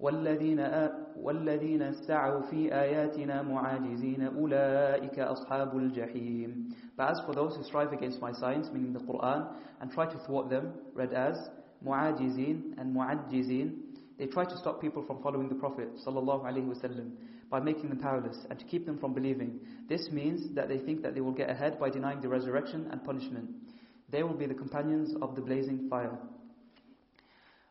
والذين, 0.00 0.60
والذين 1.16 1.92
سعوا 1.92 2.40
في 2.50 2.74
آياتنا 2.74 3.42
معاجزين 3.42 4.22
أولئك 4.22 5.18
أصحاب 5.18 5.76
الجحيم 5.76 6.68
But 6.96 7.10
as 7.10 7.20
for 7.26 7.34
those 7.34 7.56
who 7.56 7.62
strive 7.64 7.92
against 7.92 8.20
my 8.20 8.32
signs, 8.32 8.70
meaning 8.72 8.92
the 8.92 9.00
Quran, 9.00 9.48
and 9.80 9.90
try 9.90 10.06
to 10.06 10.18
thwart 10.26 10.50
them, 10.50 10.74
read 10.94 11.12
as 11.12 11.36
معاجزين 11.84 12.74
and 12.78 12.94
معجزين, 12.94 13.72
they 14.18 14.26
try 14.26 14.44
to 14.44 14.56
stop 14.58 14.80
people 14.80 15.02
from 15.06 15.22
following 15.22 15.48
the 15.48 15.54
Prophet 15.54 15.88
sallallahu 16.06 16.44
alaihi 16.44 16.66
wasallam 16.68 17.12
by 17.50 17.60
making 17.60 17.88
them 17.88 17.98
powerless 17.98 18.38
and 18.50 18.58
to 18.58 18.64
keep 18.64 18.86
them 18.86 18.98
from 18.98 19.12
believing. 19.14 19.60
This 19.88 20.10
means 20.10 20.54
that 20.54 20.68
they 20.68 20.78
think 20.78 21.02
that 21.02 21.14
they 21.14 21.20
will 21.20 21.32
get 21.32 21.50
ahead 21.50 21.78
by 21.78 21.90
denying 21.90 22.20
the 22.20 22.28
resurrection 22.28 22.88
and 22.90 23.02
punishment. 23.04 23.48
They 24.10 24.22
will 24.22 24.34
be 24.34 24.46
the 24.46 24.54
companions 24.54 25.14
of 25.22 25.34
the 25.34 25.40
blazing 25.40 25.88
fire. 25.88 26.16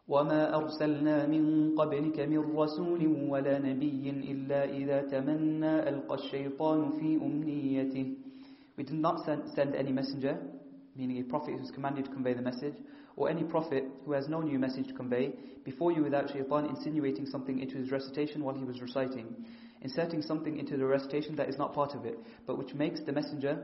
وما 0.07 0.55
أرسلنا 0.55 1.27
من 1.27 1.75
قبلك 1.79 2.19
من 2.19 2.55
رسول 2.55 3.07
ولا 3.29 3.59
نبي 3.59 4.09
إلا 4.09 4.65
إذا 4.69 5.01
تمنى 5.01 5.89
ألقى 5.89 6.15
الشيطان 6.15 6.91
في 6.99 7.15
أمنيته 7.15 8.15
We 8.75 8.83
did 8.83 8.95
not 8.95 9.23
send, 9.23 9.43
send 9.55 9.75
any 9.75 9.91
messenger, 9.91 10.37
meaning 10.95 11.19
a 11.19 11.23
prophet 11.23 11.53
who 11.55 11.63
is 11.63 11.71
commanded 11.71 12.05
to 12.05 12.11
convey 12.11 12.33
the 12.33 12.41
message, 12.41 12.73
or 13.15 13.29
any 13.29 13.43
prophet 13.43 13.83
who 14.03 14.13
has 14.13 14.27
no 14.27 14.41
new 14.41 14.57
message 14.57 14.87
to 14.87 14.93
convey, 14.93 15.31
before 15.63 15.91
you 15.91 16.03
without 16.03 16.29
shaitan 16.31 16.65
insinuating 16.65 17.27
something 17.27 17.59
into 17.59 17.77
his 17.77 17.91
recitation 17.91 18.43
while 18.43 18.55
he 18.55 18.63
was 18.65 18.81
reciting, 18.81 19.45
inserting 19.81 20.21
something 20.23 20.57
into 20.57 20.75
the 20.75 20.85
recitation 20.85 21.35
that 21.35 21.49
is 21.49 21.57
not 21.57 21.73
part 21.73 21.93
of 21.93 22.03
it, 22.05 22.17
but 22.47 22.57
which 22.57 22.73
makes 22.73 22.99
the 23.01 23.11
messenger 23.11 23.63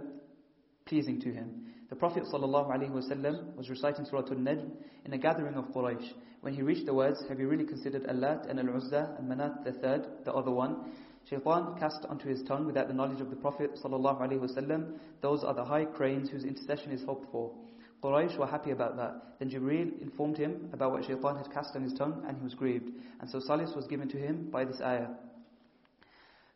pleasing 0.86 1.20
to 1.20 1.32
him. 1.32 1.64
The 1.88 1.96
Prophet 1.96 2.24
ﷺ 2.24 3.56
was 3.56 3.70
reciting 3.70 4.04
Surah 4.04 4.22
Al-Najm 4.30 4.70
in 5.04 5.12
a 5.12 5.18
gathering 5.18 5.54
of 5.54 5.66
Quraysh. 5.66 6.12
When 6.42 6.52
he 6.52 6.62
reached 6.62 6.84
the 6.84 6.92
words, 6.92 7.24
have 7.28 7.40
you 7.40 7.48
really 7.48 7.64
considered 7.64 8.04
Allat 8.04 8.50
and 8.50 8.58
Al-Uzza 8.58 9.16
and 9.18 9.28
Manat 9.28 9.64
the 9.64 9.72
third, 9.72 10.06
the 10.24 10.32
other 10.32 10.50
one? 10.50 10.92
Shaitan 11.30 11.78
cast 11.78 12.04
onto 12.10 12.28
his 12.28 12.42
tongue 12.42 12.66
without 12.66 12.88
the 12.88 12.94
knowledge 12.94 13.22
of 13.22 13.30
the 13.30 13.36
Prophet 13.36 13.78
ﷺ, 13.82 14.98
those 15.22 15.42
are 15.42 15.54
the 15.54 15.64
high 15.64 15.86
cranes 15.86 16.28
whose 16.28 16.44
intercession 16.44 16.92
is 16.92 17.02
hoped 17.04 17.30
for. 17.32 17.54
Quraysh 18.02 18.36
were 18.38 18.46
happy 18.46 18.72
about 18.72 18.98
that. 18.98 19.38
Then 19.38 19.48
Jibreel 19.48 20.02
informed 20.02 20.36
him 20.36 20.68
about 20.74 20.92
what 20.92 21.04
Shaitan 21.04 21.36
had 21.36 21.50
cast 21.50 21.74
on 21.74 21.82
his 21.82 21.94
tongue 21.94 22.22
and 22.28 22.36
he 22.36 22.44
was 22.44 22.52
grieved. 22.52 22.90
And 23.20 23.30
so 23.30 23.40
solace 23.40 23.72
was 23.74 23.86
given 23.86 24.08
to 24.10 24.18
him 24.18 24.50
by 24.50 24.66
this 24.66 24.82
ayah. 24.82 25.08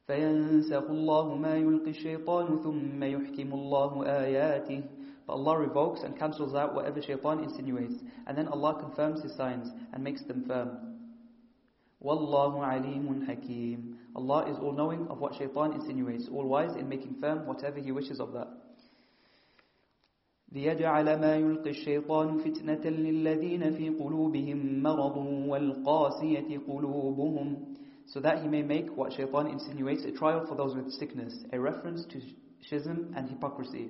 فينسخ 0.09 0.91
الله 0.91 1.35
ما 1.35 1.57
يلقي 1.57 1.91
الشيطان 1.91 2.47
ثم 2.65 3.05
يحكم 3.05 3.53
الله 3.53 4.07
آياته 4.07 4.83
but 5.27 5.35
Allah 5.35 5.59
revokes 5.59 6.01
and 6.05 6.19
cancels 6.19 6.55
out 6.55 6.75
whatever 6.75 7.03
shaitan 7.03 7.45
insinuates. 7.45 7.97
And 8.27 8.39
then 8.39 8.49
Allah 8.49 8.81
confirms 8.81 9.23
His 9.23 9.37
signs 9.37 9.69
and 9.93 10.03
makes 10.03 10.23
them 10.25 10.45
firm. 10.49 10.71
Wallahu 12.03 12.65
alimun 12.65 13.27
hakim. 13.27 13.99
Allah 14.17 14.51
is 14.51 14.57
all 14.59 14.73
knowing 14.73 15.07
of 15.09 15.19
what 15.19 15.35
shaitan 15.35 15.75
insinuates, 15.75 16.31
all 16.33 16.47
wise 16.49 16.75
in 16.77 16.89
making 16.89 17.17
firm 17.21 17.47
whatever 17.47 17.79
He 17.79 17.93
wishes 17.93 18.21
of 18.21 18.33
that. 18.33 18.49
ليجعل 20.53 21.21
ما 21.21 21.37
يلقي 21.37 21.71
الشيطان 21.71 22.39
فتنة 22.39 22.91
للذين 22.91 23.71
في 23.71 23.89
قلوبهم 23.89 24.83
مرض 24.83 25.17
والقاسية 25.49 26.59
قلوبهم 26.69 27.68
So 28.08 28.20
that 28.20 28.42
he 28.42 28.48
may 28.48 28.62
make 28.62 28.96
what 28.96 29.14
shaitan 29.14 29.48
insinuates 29.48 30.04
a 30.04 30.12
trial 30.12 30.46
for 30.46 30.56
those 30.56 30.76
with 30.76 30.92
sickness, 30.92 31.34
a 31.52 31.60
reference 31.60 32.06
to 32.06 32.22
schism 32.62 33.14
and 33.16 33.30
hypocrisy 33.30 33.90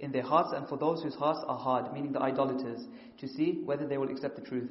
in 0.00 0.12
their 0.12 0.22
hearts 0.22 0.52
and 0.54 0.68
for 0.68 0.76
those 0.76 1.02
whose 1.02 1.14
hearts 1.14 1.40
are 1.46 1.58
hard, 1.58 1.92
meaning 1.92 2.12
the 2.12 2.20
idolaters, 2.20 2.86
to 3.18 3.28
see 3.28 3.62
whether 3.64 3.86
they 3.86 3.98
will 3.98 4.10
accept 4.10 4.36
the 4.36 4.42
truth. 4.42 4.70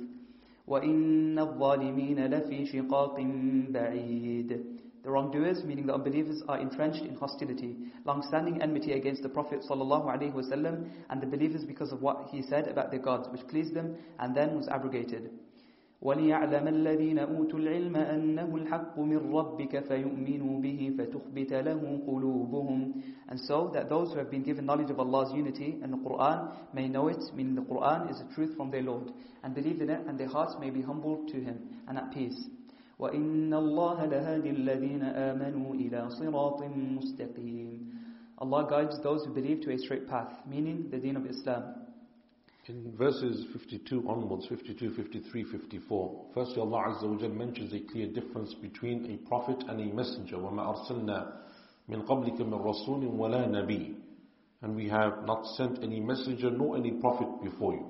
وَإِنَّ 0.68 1.36
الظَّالِمِينَ 1.36 2.18
لَفِي 2.18 2.74
شِقَاقٍ 2.74 3.72
بَعِيدٍ 3.72 4.66
The 5.04 5.10
wrongdoers, 5.10 5.64
meaning 5.64 5.86
the 5.86 5.94
unbelievers, 5.94 6.42
are 6.48 6.60
entrenched 6.60 7.04
in 7.04 7.16
hostility, 7.16 7.76
long-standing 8.06 8.62
enmity 8.62 8.94
against 8.94 9.22
the 9.24 9.30
Prophet 9.30 9.62
ﷺ 9.68 10.90
and 11.10 11.22
the 11.22 11.28
believers 11.28 11.64
because 11.66 11.92
of 11.92 12.02
what 12.02 12.30
he 12.32 12.42
said 12.42 12.68
about 12.68 12.92
their 12.92 13.00
gods, 13.00 13.28
which 13.30 13.48
pleased 13.48 13.74
them 13.76 13.98
and 14.20 14.36
then 14.36 14.56
was 14.56 14.68
abrogated. 14.68 15.30
وليعلم 16.02 16.68
الذين 16.68 17.20
أوتوا 17.20 17.60
العلم 17.60 17.96
أنه 17.96 18.56
الحق 18.56 19.00
من 19.00 19.18
ربك 19.34 19.80
فيؤمنوا 19.80 20.62
به 20.62 20.96
فتخبت 20.98 21.54
له 21.54 22.00
قلوبهم 22.08 22.94
And 23.30 23.40
so 23.40 23.72
that 23.74 23.90
those 23.90 24.12
who 24.14 24.20
have 24.20 24.30
been 24.30 24.44
given 24.44 24.66
knowledge 24.68 24.92
of 24.92 25.00
Allah's 25.00 25.34
unity 25.34 25.80
and 25.82 25.92
the 25.92 25.98
Quran 25.98 26.52
may 26.74 26.88
know 26.88 27.08
it, 27.08 27.24
meaning 27.34 27.56
the 27.56 27.62
Quran 27.64 28.12
is 28.12 28.20
the 28.20 28.32
truth 28.36 28.56
from 28.56 28.70
their 28.70 28.84
Lord, 28.84 29.12
and 29.44 29.56
believe 29.56 29.82
in 29.82 29.90
it, 29.90 30.02
and 30.08 30.20
their 30.20 30.28
hearts 30.28 30.56
may 30.60 30.70
be 30.70 30.82
humbled 30.84 31.28
to 31.30 31.38
Him 31.42 31.58
and 31.88 31.98
at 31.98 32.12
peace. 32.14 32.50
وإن 33.00 33.54
الله 33.54 34.06
لهادي 34.06 34.50
الذين 34.50 35.04
آمنوا 35.04 35.74
إلى 35.74 36.10
صراط 36.10 36.64
مستقيم 36.64 37.92
Allah 38.38 38.68
guides 38.70 39.02
those 39.02 39.24
who 39.26 39.34
believe 39.34 39.62
to 39.62 39.72
a 39.72 39.78
straight 39.78 40.08
path, 40.10 40.32
meaning 40.46 40.90
the 40.92 40.98
deen 40.98 41.16
of 41.16 41.26
Islam. 41.26 41.64
In 42.70 42.96
verses 42.98 43.46
52 43.54 44.10
onwards, 44.10 44.48
52, 44.48 44.96
53, 44.96 45.44
54, 45.44 46.26
firstly 46.34 46.62
Allah 46.62 46.96
Azza 46.96 47.08
wa 47.08 47.16
Jal 47.18 47.30
mentions 47.30 47.72
a 47.74 47.80
clear 47.92 48.08
difference 48.08 48.56
between 48.56 49.06
a 49.12 49.28
prophet 49.30 49.64
and 49.68 49.80
a 49.80 49.94
messenger. 49.94 50.38
وَمَا 50.38 50.90
أَرْسَلْنَا 50.90 51.32
مِنْ 51.92 52.08
قَبْلِكَ 52.08 52.38
مِنْ 52.42 52.60
رَسُولٍ 52.60 53.04
وَلَا 53.08 53.48
نَبِيٍّ 53.50 53.96
And 54.64 54.76
we 54.76 54.90
have 54.90 55.26
not 55.26 55.46
sent 55.56 55.84
any 55.84 56.00
messenger 56.00 56.50
nor 56.50 56.76
any 56.76 56.94
prophet 56.94 57.28
before 57.44 57.74
you. 57.74 57.86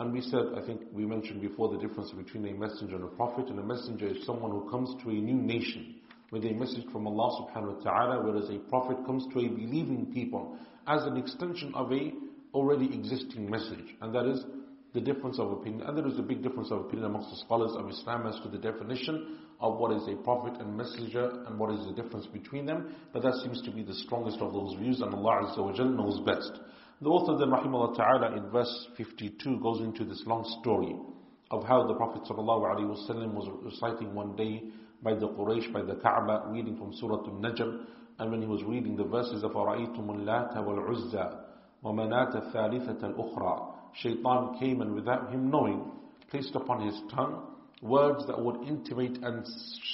And 0.00 0.12
we 0.12 0.22
said, 0.22 0.42
I 0.56 0.66
think 0.66 0.80
we 0.92 1.06
mentioned 1.06 1.40
before 1.40 1.68
the 1.68 1.78
difference 1.78 2.10
between 2.10 2.46
a 2.48 2.58
messenger 2.58 2.96
and 2.96 3.04
a 3.04 3.14
prophet. 3.14 3.46
And 3.48 3.60
a 3.60 3.62
messenger 3.62 4.08
is 4.08 4.26
someone 4.26 4.50
who 4.50 4.68
comes 4.70 4.90
to 5.04 5.10
a 5.10 5.12
new 5.12 5.34
nation 5.36 5.96
with 6.32 6.44
a 6.44 6.52
message 6.52 6.86
from 6.90 7.06
Allah 7.06 7.46
subhanahu 7.46 7.76
wa 7.76 7.82
ta'ala, 7.84 8.24
whereas 8.24 8.48
a 8.50 8.58
prophet 8.70 8.96
comes 9.06 9.24
to 9.32 9.40
a 9.40 9.48
believing 9.48 10.10
people 10.12 10.56
as 10.86 11.04
an 11.04 11.16
extension 11.16 11.72
of 11.74 11.92
a 11.92 12.12
already 12.54 12.86
existing 12.86 13.48
message, 13.48 13.96
and 14.00 14.14
that 14.14 14.26
is 14.26 14.44
the 14.92 15.00
difference 15.00 15.38
of 15.38 15.52
opinion. 15.52 15.86
And 15.86 15.96
there 15.96 16.06
is 16.06 16.18
a 16.18 16.22
big 16.22 16.42
difference 16.42 16.70
of 16.70 16.80
opinion 16.80 17.06
amongst 17.06 17.30
the 17.30 17.36
scholars 17.44 17.72
of 17.76 17.88
Islam 17.88 18.26
as 18.26 18.40
to 18.42 18.48
the 18.48 18.58
definition 18.58 19.38
of 19.60 19.78
what 19.78 19.92
is 19.92 20.02
a 20.08 20.16
prophet 20.24 20.60
and 20.60 20.76
messenger 20.76 21.30
and 21.46 21.58
what 21.58 21.72
is 21.72 21.86
the 21.86 21.92
difference 21.92 22.26
between 22.26 22.66
them. 22.66 22.94
But 23.12 23.22
that 23.22 23.34
seems 23.44 23.62
to 23.62 23.70
be 23.70 23.82
the 23.82 23.94
strongest 23.94 24.38
of 24.38 24.52
those 24.52 24.74
views, 24.78 25.00
and 25.00 25.14
Allah 25.14 25.44
Azza 25.44 25.64
wa 25.64 25.72
Jal 25.72 25.86
knows 25.86 26.20
best. 26.26 26.60
The 27.00 27.08
author 27.08 27.38
then, 27.38 27.50
rahimahullah 27.50 27.96
ta'ala, 27.96 28.36
in 28.36 28.50
verse 28.50 28.88
52 28.96 29.60
goes 29.60 29.80
into 29.80 30.04
this 30.04 30.22
long 30.26 30.44
story 30.60 30.94
of 31.50 31.64
how 31.64 31.86
the 31.86 31.94
Prophet 31.94 32.22
ﷺ 32.28 33.32
was 33.32 33.48
reciting 33.62 34.14
one 34.14 34.36
day 34.36 34.62
by 35.02 35.14
the 35.14 35.28
Quraysh, 35.28 35.72
by 35.72 35.82
the 35.82 35.94
Kaaba, 35.94 36.44
reading 36.48 36.76
from 36.76 36.92
Surah 36.92 37.24
Al-Najm, 37.26 37.86
and 38.18 38.30
when 38.30 38.42
he 38.42 38.46
was 38.46 38.62
reading 38.64 38.96
the 38.96 39.04
verses 39.04 39.42
of 39.42 39.52
أَرَأَيْتُمُ 39.52 39.98
اللَّاتَ 39.98 40.56
وَالْعُزَّى 40.56 41.43
وَمَنَاتَ 41.84 42.52
الثَّالِثَةَ 42.54 43.14
الْأُخْرَى 43.14 43.72
Shaitan 43.94 44.58
came 44.58 44.82
and 44.82 44.94
without 44.94 45.30
him 45.32 45.50
knowing, 45.50 45.90
placed 46.30 46.54
upon 46.54 46.86
his 46.86 46.94
tongue 47.14 47.42
words 47.82 48.26
that 48.26 48.38
would 48.40 48.56
intimate 48.68 49.18
and 49.22 49.44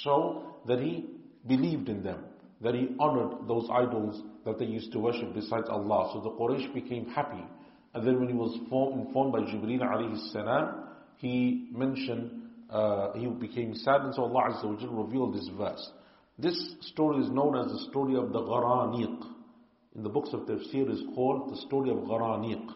show 0.03 0.43
that 0.67 0.79
he 0.79 1.05
believed 1.47 1.89
in 1.89 2.03
them, 2.03 2.23
that 2.61 2.75
he 2.75 2.89
honored 2.99 3.47
those 3.47 3.67
idols 3.71 4.21
that 4.45 4.59
they 4.59 4.65
used 4.65 4.91
to 4.91 4.99
worship 4.99 5.33
besides 5.33 5.67
Allah. 5.69 6.09
So 6.13 6.21
the 6.21 6.31
Quraysh 6.31 6.73
became 6.73 7.07
happy. 7.07 7.43
And 7.93 8.05
then 8.05 8.19
when 8.19 8.27
he 8.27 8.35
was 8.35 8.53
informed 8.55 9.31
by 9.31 9.39
Jibreel 9.39 9.81
alayhi 9.81 10.31
salam, 10.31 10.83
he 11.17 11.69
mentioned, 11.71 12.31
uh, 12.69 13.13
he 13.13 13.25
became 13.27 13.73
sad 13.73 14.01
and 14.01 14.13
so 14.13 14.23
Allah 14.23 14.51
Azza 14.53 14.91
wa 14.91 15.03
revealed 15.03 15.33
this 15.33 15.49
verse. 15.57 15.91
This 16.37 16.75
story 16.81 17.23
is 17.23 17.31
known 17.31 17.57
as 17.57 17.71
the 17.71 17.87
story 17.89 18.15
of 18.15 18.31
the 18.31 18.39
Gharaniq 18.39 19.30
in 19.94 20.02
the 20.02 20.08
books 20.08 20.30
of 20.32 20.40
tafsir 20.40 20.90
is 20.90 21.02
called 21.14 21.52
the 21.52 21.60
story 21.62 21.90
of 21.90 21.98
Gharaniq. 21.98 22.66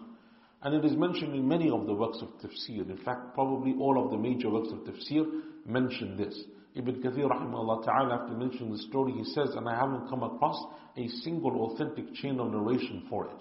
And 0.63 0.75
it 0.75 0.85
is 0.85 0.97
mentioned 0.97 1.35
in 1.35 1.47
many 1.47 1.71
of 1.71 1.87
the 1.87 1.95
works 1.95 2.19
of 2.23 2.29
tafsir. 2.41 2.89
In 2.91 2.99
fact, 3.05 3.35
probably 3.35 3.75
all 3.79 4.03
of 4.03 4.11
the 4.11 4.19
major 4.19 4.51
works 4.51 4.69
of 4.73 4.81
tafsir 4.81 5.25
mention 5.67 6.17
this. 6.17 6.45
Ibn 6.75 7.03
Kathir 7.03 7.31
rahimahullah 7.31 7.85
ta'ala 7.85 8.23
after 8.23 8.35
mentioning 8.35 8.73
the 8.73 8.79
story 8.79 9.13
he 9.13 9.25
says, 9.33 9.55
and 9.57 9.67
I 9.67 9.77
haven't 9.77 10.09
come 10.09 10.23
across 10.23 10.57
a 10.97 11.09
single 11.23 11.73
authentic 11.73 12.13
chain 12.15 12.39
of 12.39 12.51
narration 12.53 13.07
for 13.09 13.27
it. 13.27 13.37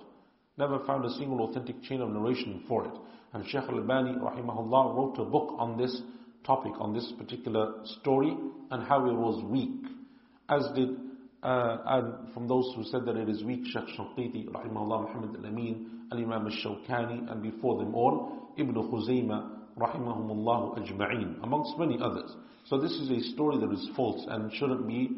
Never 0.57 0.79
found 0.85 1.03
a 1.03 1.13
single 1.15 1.41
authentic 1.49 1.81
chain 1.83 1.99
of 1.99 2.09
narration 2.09 2.63
for 2.67 2.85
it. 2.85 2.93
And 3.33 3.45
Shaykh 3.45 3.67
al-Bani 3.67 4.13
rahimahullah 4.13 4.95
wrote 4.95 5.17
a 5.19 5.25
book 5.25 5.55
on 5.59 5.77
this 5.77 6.01
topic, 6.45 6.71
on 6.79 6.93
this 6.93 7.11
particular 7.17 7.73
story, 7.99 8.37
and 8.71 8.87
how 8.87 9.05
it 9.09 9.13
was 9.13 9.43
weak. 9.43 9.81
As 10.47 10.63
did 10.75 10.89
uh, 11.45 11.77
and 11.85 12.33
from 12.33 12.47
those 12.47 12.73
who 12.75 12.83
said 12.85 13.05
that 13.05 13.15
it 13.15 13.29
is 13.29 13.43
weak, 13.43 13.61
Shaykh 13.71 13.87
Shanqiti, 13.97 14.49
Rahimahullah, 14.49 15.13
Muhammad 15.13 15.35
al-Amin, 15.39 16.07
Al-Imam 16.11 16.47
al-Shawkani, 16.47 17.31
and 17.31 17.41
before 17.43 17.77
them 17.77 17.93
all, 17.93 18.53
Ibn 18.57 18.73
Khuzaymah, 18.73 19.51
Rahimahumullah 19.77 20.79
ajma'een, 20.79 21.43
amongst 21.43 21.77
many 21.77 21.99
others. 22.01 22.31
So 22.65 22.79
this 22.79 22.91
is 22.93 23.09
a 23.11 23.19
story 23.33 23.59
that 23.59 23.71
is 23.71 23.89
false 23.95 24.25
and 24.27 24.51
shouldn't 24.53 24.87
be 24.87 25.11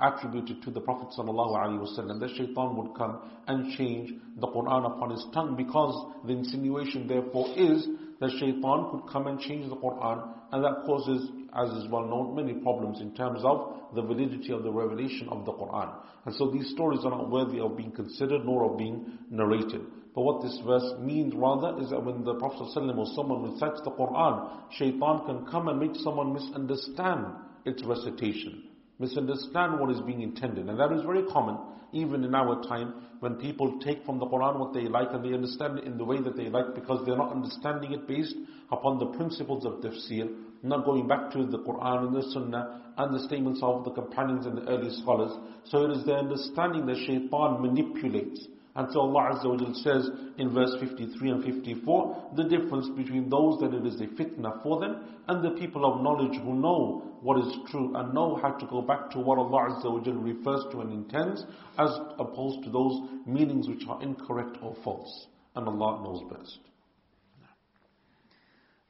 attributed 0.00 0.62
to 0.62 0.70
the 0.70 0.80
Prophet 0.80 1.08
sallallahu 1.16 1.56
alaihi 1.56 1.80
wasallam. 1.86 2.18
That 2.20 2.30
shaitan 2.30 2.76
would 2.76 2.94
come 2.96 3.20
and 3.46 3.76
change 3.76 4.12
the 4.38 4.46
Quran 4.48 4.86
upon 4.86 5.10
his 5.10 5.24
tongue 5.34 5.56
because 5.56 6.14
the 6.26 6.32
insinuation 6.32 7.06
therefore 7.06 7.46
is 7.56 7.86
that 8.20 8.30
shaitan 8.38 8.88
could 8.90 9.10
come 9.12 9.26
and 9.26 9.38
change 9.40 9.68
the 9.68 9.76
Quran, 9.76 10.28
and 10.52 10.64
that 10.64 10.82
causes, 10.86 11.30
as 11.54 11.70
is 11.70 11.88
well 11.90 12.06
known, 12.06 12.34
many 12.34 12.54
problems 12.54 13.00
in 13.00 13.14
terms 13.14 13.40
of 13.44 13.94
the 13.94 14.02
validity 14.02 14.52
of 14.52 14.62
the 14.62 14.70
revelation 14.70 15.28
of 15.28 15.44
the 15.44 15.52
Quran. 15.52 15.92
And 16.24 16.34
so 16.34 16.50
these 16.50 16.70
stories 16.70 17.00
are 17.04 17.10
not 17.10 17.30
worthy 17.30 17.60
of 17.60 17.76
being 17.76 17.92
considered 17.92 18.44
nor 18.44 18.70
of 18.70 18.78
being 18.78 19.18
narrated. 19.30 19.82
But 20.14 20.22
what 20.22 20.42
this 20.42 20.58
verse 20.66 20.94
means 21.00 21.34
rather 21.34 21.80
is 21.80 21.90
that 21.90 22.04
when 22.04 22.24
the 22.24 22.34
Prophet 22.34 22.68
ﷺ 22.74 22.98
or 22.98 23.06
someone 23.14 23.52
recites 23.52 23.80
the 23.84 23.92
Quran, 23.92 24.50
shaitan 24.72 25.24
can 25.26 25.46
come 25.50 25.68
and 25.68 25.78
make 25.78 25.94
someone 25.96 26.32
misunderstand 26.32 27.26
its 27.64 27.82
recitation, 27.84 28.64
misunderstand 28.98 29.78
what 29.78 29.90
is 29.90 30.00
being 30.00 30.22
intended. 30.22 30.68
And 30.68 30.78
that 30.78 30.92
is 30.92 31.02
very 31.04 31.22
common 31.24 31.58
even 31.92 32.24
in 32.24 32.34
our 32.34 32.62
time 32.64 32.94
when 33.20 33.34
people 33.34 33.78
take 33.80 34.04
from 34.04 34.18
the 34.18 34.26
Quran 34.26 34.58
what 34.58 34.72
they 34.72 34.82
like 34.82 35.08
and 35.12 35.24
they 35.24 35.34
understand 35.34 35.78
it 35.78 35.84
in 35.84 35.98
the 35.98 36.04
way 36.04 36.20
that 36.20 36.36
they 36.36 36.48
like 36.48 36.74
because 36.74 37.04
they're 37.04 37.16
not 37.16 37.32
understanding 37.32 37.92
it 37.92 38.06
based 38.06 38.34
upon 38.70 38.98
the 38.98 39.06
principles 39.18 39.64
of 39.66 39.74
tafsir, 39.80 40.28
not 40.62 40.84
going 40.84 41.08
back 41.08 41.30
to 41.32 41.46
the 41.46 41.58
Quran 41.58 42.06
and 42.06 42.16
the 42.16 42.30
Sunnah 42.30 42.92
and 42.96 43.14
the 43.14 43.26
statements 43.26 43.60
of 43.62 43.84
the 43.84 43.90
companions 43.92 44.46
and 44.46 44.58
the 44.58 44.68
early 44.68 44.90
scholars. 44.90 45.32
So 45.64 45.84
it 45.84 45.96
is 45.96 46.04
the 46.04 46.14
understanding 46.14 46.86
that 46.86 46.96
shaitan 47.06 47.62
manipulates 47.62 48.46
until 48.76 49.00
Allah 49.00 49.34
Azza 49.34 49.46
wa 49.46 49.72
says 49.82 50.08
in 50.38 50.54
verse 50.54 50.74
53 50.80 51.30
and 51.30 51.44
54, 51.44 52.30
the 52.36 52.44
difference 52.44 52.88
between 52.96 53.28
those 53.28 53.58
that 53.60 53.74
it 53.74 53.84
is 53.84 54.00
a 54.00 54.06
fitna 54.06 54.62
for 54.62 54.80
them 54.80 55.02
and 55.28 55.44
the 55.44 55.58
people 55.58 55.84
of 55.84 56.02
knowledge 56.02 56.38
who 56.42 56.54
know 56.54 57.02
what 57.20 57.38
is 57.44 57.52
true 57.70 57.94
and 57.96 58.14
know 58.14 58.38
how 58.40 58.50
to 58.50 58.66
go 58.66 58.80
back 58.80 59.10
to 59.10 59.18
what 59.18 59.38
Allah 59.38 59.70
Azza 59.70 59.90
wa 59.90 60.22
refers 60.22 60.64
to 60.72 60.80
and 60.80 60.92
intends 60.92 61.44
as 61.78 61.90
opposed 62.18 62.62
to 62.64 62.70
those 62.70 63.00
meanings 63.26 63.68
which 63.68 63.82
are 63.88 64.00
incorrect 64.02 64.56
or 64.62 64.76
false. 64.84 65.26
And 65.56 65.66
Allah 65.66 66.02
knows 66.04 66.22
best. 66.30 66.69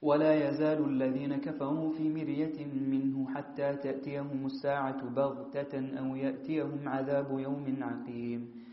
ولا 0.02 0.50
يزال 0.50 0.86
الذين 0.86 1.38
كفروا 1.38 1.94
في 1.94 2.10
مرية 2.10 2.66
منه 2.66 3.34
حتى 3.36 3.76
تأتيهم 3.76 4.46
الساعة 4.46 5.02
بغتة 5.10 5.74
أو 6.00 6.16
يأتيهم 6.16 6.90
عذاب 6.90 7.40
يوم 7.40 7.66
عقيم 7.82 8.66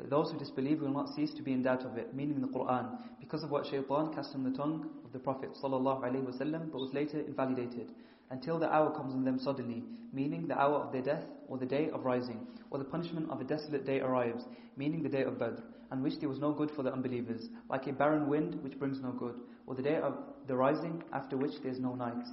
But 0.00 0.08
those 0.08 0.32
who 0.32 0.38
disbelieve 0.38 0.80
will 0.80 0.92
not 0.92 1.14
cease 1.14 1.34
to 1.34 1.42
be 1.42 1.52
in 1.52 1.62
doubt 1.62 1.84
of 1.84 1.98
it, 1.98 2.14
meaning 2.14 2.40
the 2.40 2.46
Quran, 2.48 2.98
because 3.20 3.42
of 3.42 3.50
what 3.50 3.66
shaitan 3.66 4.14
cast 4.14 4.34
on 4.34 4.44
the 4.44 4.56
tongue 4.56 4.88
of 5.04 5.12
the 5.12 5.18
Prophet 5.18 5.50
ﷺ, 5.62 6.72
but 6.72 6.80
was 6.80 6.94
later 6.94 7.20
invalidated, 7.20 7.92
until 8.30 8.58
the 8.58 8.72
hour 8.72 8.90
comes 8.96 9.12
on 9.12 9.24
them 9.24 9.38
suddenly, 9.38 9.84
meaning 10.10 10.46
the 10.46 10.58
hour 10.58 10.76
of 10.76 10.90
their 10.90 11.02
death, 11.02 11.26
or 11.48 11.58
the 11.58 11.66
day 11.66 11.90
of 11.90 12.06
rising, 12.06 12.46
or 12.70 12.78
the 12.78 12.84
punishment 12.84 13.28
of 13.30 13.42
a 13.42 13.44
desolate 13.44 13.84
day 13.84 14.00
arrives, 14.00 14.44
meaning 14.74 15.02
the 15.02 15.08
day 15.10 15.22
of 15.24 15.38
Badr, 15.38 15.60
and 15.90 16.02
which 16.02 16.18
there 16.18 16.30
was 16.30 16.38
no 16.38 16.52
good 16.52 16.70
for 16.70 16.82
the 16.82 16.92
unbelievers, 16.92 17.50
like 17.68 17.86
a 17.86 17.92
barren 17.92 18.26
wind 18.28 18.54
which 18.62 18.78
brings 18.78 19.02
no 19.02 19.12
good, 19.12 19.34
or 19.66 19.74
the 19.74 19.82
day 19.82 19.96
of 19.96 20.14
the 20.46 20.56
rising, 20.56 21.02
after 21.12 21.36
which 21.36 21.60
there 21.62 21.72
is 21.72 21.80
no 21.80 21.94
night. 21.94 22.26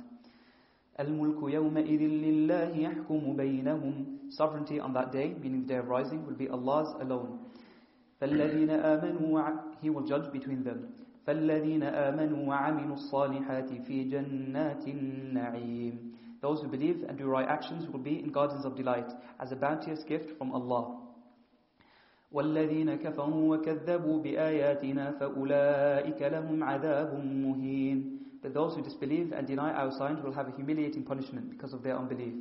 الملك 0.99 1.37
يومئذ 1.53 2.01
لله 2.01 2.77
يحكم 2.77 3.35
بينهم 3.37 4.05
Sovereignty 4.29 4.79
on 4.79 4.93
that 4.93 5.11
day, 5.11 5.35
meaning 5.41 5.61
the 5.61 5.67
day 5.67 5.77
of 5.77 5.87
rising, 5.87 6.25
will 6.25 6.33
be 6.35 6.49
Allah's 6.49 6.93
alone. 7.01 7.39
فالذين 8.19 8.69
آمنوا 8.69 9.81
He 9.81 9.89
will 9.89 10.03
judge 10.03 10.31
between 10.31 10.63
them. 10.63 10.93
فالذين 11.27 11.83
آمنوا 11.83 12.47
وعملوا 12.47 12.95
الصالحات 12.95 13.69
في 13.85 14.03
جنات 14.03 14.87
النعيم 14.87 16.13
Those 16.41 16.61
who 16.61 16.67
believe 16.67 17.03
and 17.07 17.17
do 17.17 17.25
right 17.27 17.47
actions 17.47 17.87
will 17.91 17.99
be 17.99 18.19
in 18.19 18.31
gardens 18.31 18.63
of 18.65 18.75
delight 18.75 19.11
as 19.39 19.51
a 19.51 19.55
bounteous 19.55 20.03
gift 20.03 20.37
from 20.37 20.51
Allah. 20.53 21.00
والذين 22.31 22.95
كفروا 22.95 23.55
وكذبوا 23.55 24.19
بآياتنا 24.23 25.11
فأولئك 25.11 26.21
لهم 26.21 26.63
عذاب 26.63 27.11
مهين 27.23 28.17
But 28.41 28.53
those 28.53 28.75
who 28.75 28.81
disbelieve 28.81 29.31
and 29.31 29.47
deny 29.47 29.73
our 29.73 29.91
signs 29.91 30.23
will 30.23 30.31
have 30.31 30.47
a 30.47 30.51
humiliating 30.55 31.03
punishment 31.03 31.49
because 31.49 31.73
of 31.73 31.83
their 31.83 31.97
unbelief. 31.97 32.33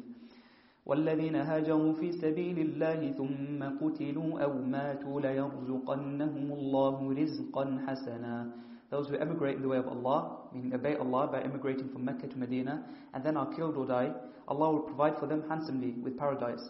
والذين 0.87 1.37
هاجروا 1.37 1.93
في 1.93 2.13
سبيل 2.13 2.59
الله 2.59 3.13
ثم 3.13 3.63
قتلوا 3.81 4.41
أو 4.41 4.53
ماتوا 4.63 5.21
ليرزقنهم 5.21 6.53
الله 6.53 7.15
رزقا 7.23 7.79
حسنا 7.87 8.51
Those 8.91 9.09
who 9.09 9.17
emigrate 9.17 9.57
in 9.57 9.63
the 9.63 9.69
way 9.69 9.79
of 9.79 9.89
Allah, 9.89 10.43
meaning 10.53 10.73
obey 10.73 10.95
Allah 10.95 11.27
by 11.27 11.41
emigrating 11.43 11.89
from 11.89 12.05
Mecca 12.05 12.29
to 12.29 12.39
Medina, 12.39 12.85
and 13.15 13.25
then 13.25 13.37
are 13.37 13.53
killed 13.53 13.77
or 13.77 13.85
die, 13.85 14.13
Allah 14.47 14.71
will 14.71 14.81
provide 14.81 15.19
for 15.19 15.27
them 15.27 15.43
handsomely 15.49 15.91
with 16.05 16.17
paradise. 16.17 16.63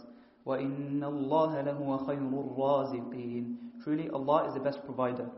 وَإِنَّ 0.47 1.03
اللَّهَ 1.03 1.61
لَهُوَ 1.65 2.07
خَيْرُ 2.07 2.33
الرَّازِقِينَ 2.33 3.57
Truly 3.83 4.09
Allah 4.11 4.49
is 4.49 4.55
the 4.55 4.61
best 4.61 4.85
provider. 4.85 5.29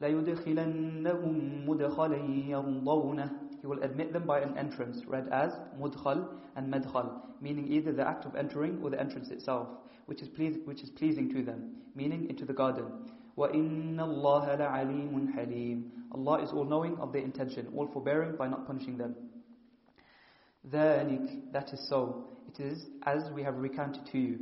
لَيُدْخِلَنَّهُمْ 0.00 1.66
مُدْخَلًا 1.66 2.48
يَرْضَوْنَهُ 2.48 3.30
He 3.60 3.66
will 3.66 3.82
admit 3.82 4.12
them 4.12 4.26
by 4.26 4.40
an 4.40 4.56
entrance, 4.56 5.04
read 5.06 5.28
as 5.28 5.52
mudkhal 5.78 6.28
and 6.56 6.72
madkhal, 6.72 7.20
meaning 7.40 7.70
either 7.70 7.92
the 7.92 8.06
act 8.06 8.24
of 8.24 8.34
entering 8.34 8.80
or 8.82 8.90
the 8.90 8.98
entrance 8.98 9.30
itself, 9.30 9.68
which 10.06 10.22
is, 10.22 10.28
pleas 10.28 10.56
which 10.64 10.82
is 10.82 10.90
pleasing 10.90 11.28
to 11.34 11.42
them, 11.42 11.76
meaning 11.94 12.28
into 12.28 12.44
the 12.44 12.52
garden. 12.52 12.86
وَإِنَّ 13.36 13.96
اللَّهَ 13.96 14.58
لَعَلِيمٌ 14.58 15.34
حَلِيمٌ 15.34 15.90
Allah 16.14 16.42
is 16.42 16.52
all-knowing 16.52 16.98
of 16.98 17.12
their 17.12 17.22
intention, 17.22 17.72
all 17.76 17.86
forbearing 17.86 18.36
by 18.36 18.48
not 18.48 18.66
punishing 18.66 18.98
them. 18.98 19.14
ذَلِكَ 20.70 21.52
That 21.52 21.72
is 21.72 21.88
so. 21.88 22.28
It 22.48 22.60
is 22.60 22.86
as 23.04 23.30
we 23.30 23.42
have 23.42 23.56
recounted 23.56 24.04
to 24.12 24.18
you. 24.18 24.38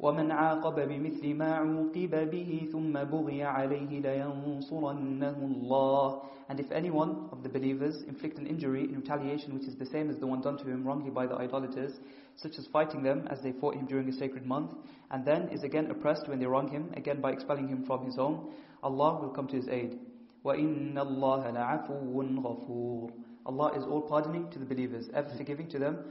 ومن 0.00 0.30
عاقب 0.30 0.88
بمثل 0.88 1.34
ما 1.34 1.54
عوقب 1.54 2.30
به 2.30 2.68
ثم 2.72 2.92
بغي 2.92 3.42
عليه 3.42 4.00
لينصرنه 4.00 5.38
الله 5.42 6.22
And 6.48 6.60
if 6.60 6.70
anyone 6.70 7.28
of 7.32 7.42
the 7.42 7.48
believers 7.48 8.02
inflict 8.06 8.38
an 8.38 8.46
injury 8.46 8.84
in 8.84 9.00
retaliation 9.00 9.54
which 9.54 9.66
is 9.66 9.74
the 9.76 9.86
same 9.86 10.10
as 10.10 10.18
the 10.18 10.26
one 10.26 10.42
done 10.42 10.58
to 10.58 10.64
him 10.64 10.84
wrongly 10.84 11.10
by 11.10 11.26
the 11.26 11.34
idolaters, 11.34 11.94
such 12.36 12.58
as 12.58 12.66
fighting 12.66 13.02
them 13.02 13.26
as 13.30 13.40
they 13.40 13.52
fought 13.52 13.74
him 13.74 13.86
during 13.86 14.08
a 14.08 14.12
sacred 14.12 14.44
month, 14.46 14.72
and 15.10 15.24
then 15.24 15.48
is 15.48 15.64
again 15.64 15.90
oppressed 15.90 16.28
when 16.28 16.38
they 16.38 16.46
wrong 16.46 16.68
him, 16.68 16.92
again 16.94 17.20
by 17.20 17.32
expelling 17.32 17.66
him 17.66 17.84
from 17.84 18.04
his 18.04 18.16
home, 18.16 18.52
Allah 18.82 19.18
will 19.20 19.30
come 19.30 19.48
to 19.48 19.56
his 19.56 19.66
aid. 19.68 19.98
وَإِنَّ 20.44 20.94
اللَّهَ 20.94 21.52
لَعَفُوٌّ 21.52 22.42
غَفُورٌ 22.42 23.12
Allah 23.46 23.78
is 23.78 23.84
all 23.84 24.02
pardoning 24.02 24.50
to 24.50 24.58
the 24.58 24.66
believers, 24.66 25.08
ever 25.14 25.30
forgiving 25.36 25.68
to 25.70 25.78
them 25.78 26.04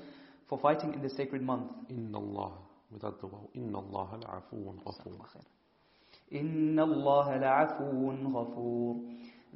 for 0.50 0.58
fighting 0.60 0.94
in 0.94 1.02
the 1.02 1.10
sacred 1.10 1.42
month. 1.42 1.72
إِنَّ 1.90 2.12
اللَّهَ 2.12 2.52
without 2.92 3.20
the 3.20 3.28
waw. 3.28 3.50
إن 3.56 3.76
الله 3.76 4.20
لعفو 4.24 4.74
غفور. 4.86 5.28
إن 6.34 6.80
الله 6.80 7.38
لعفو 7.38 8.12
غفور. 8.36 8.96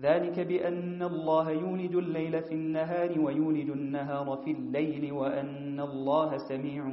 ذلك 0.01 0.39
بأن 0.39 1.03
الله 1.03 1.51
يولد 1.51 1.95
الليل 1.95 2.43
في 2.43 2.53
النهار 2.53 3.19
ويولد 3.19 3.69
النهار 3.69 4.37
في 4.45 4.51
الليل 4.51 5.11
وأن 5.11 5.79
الله 5.79 6.37
سميع 6.37 6.83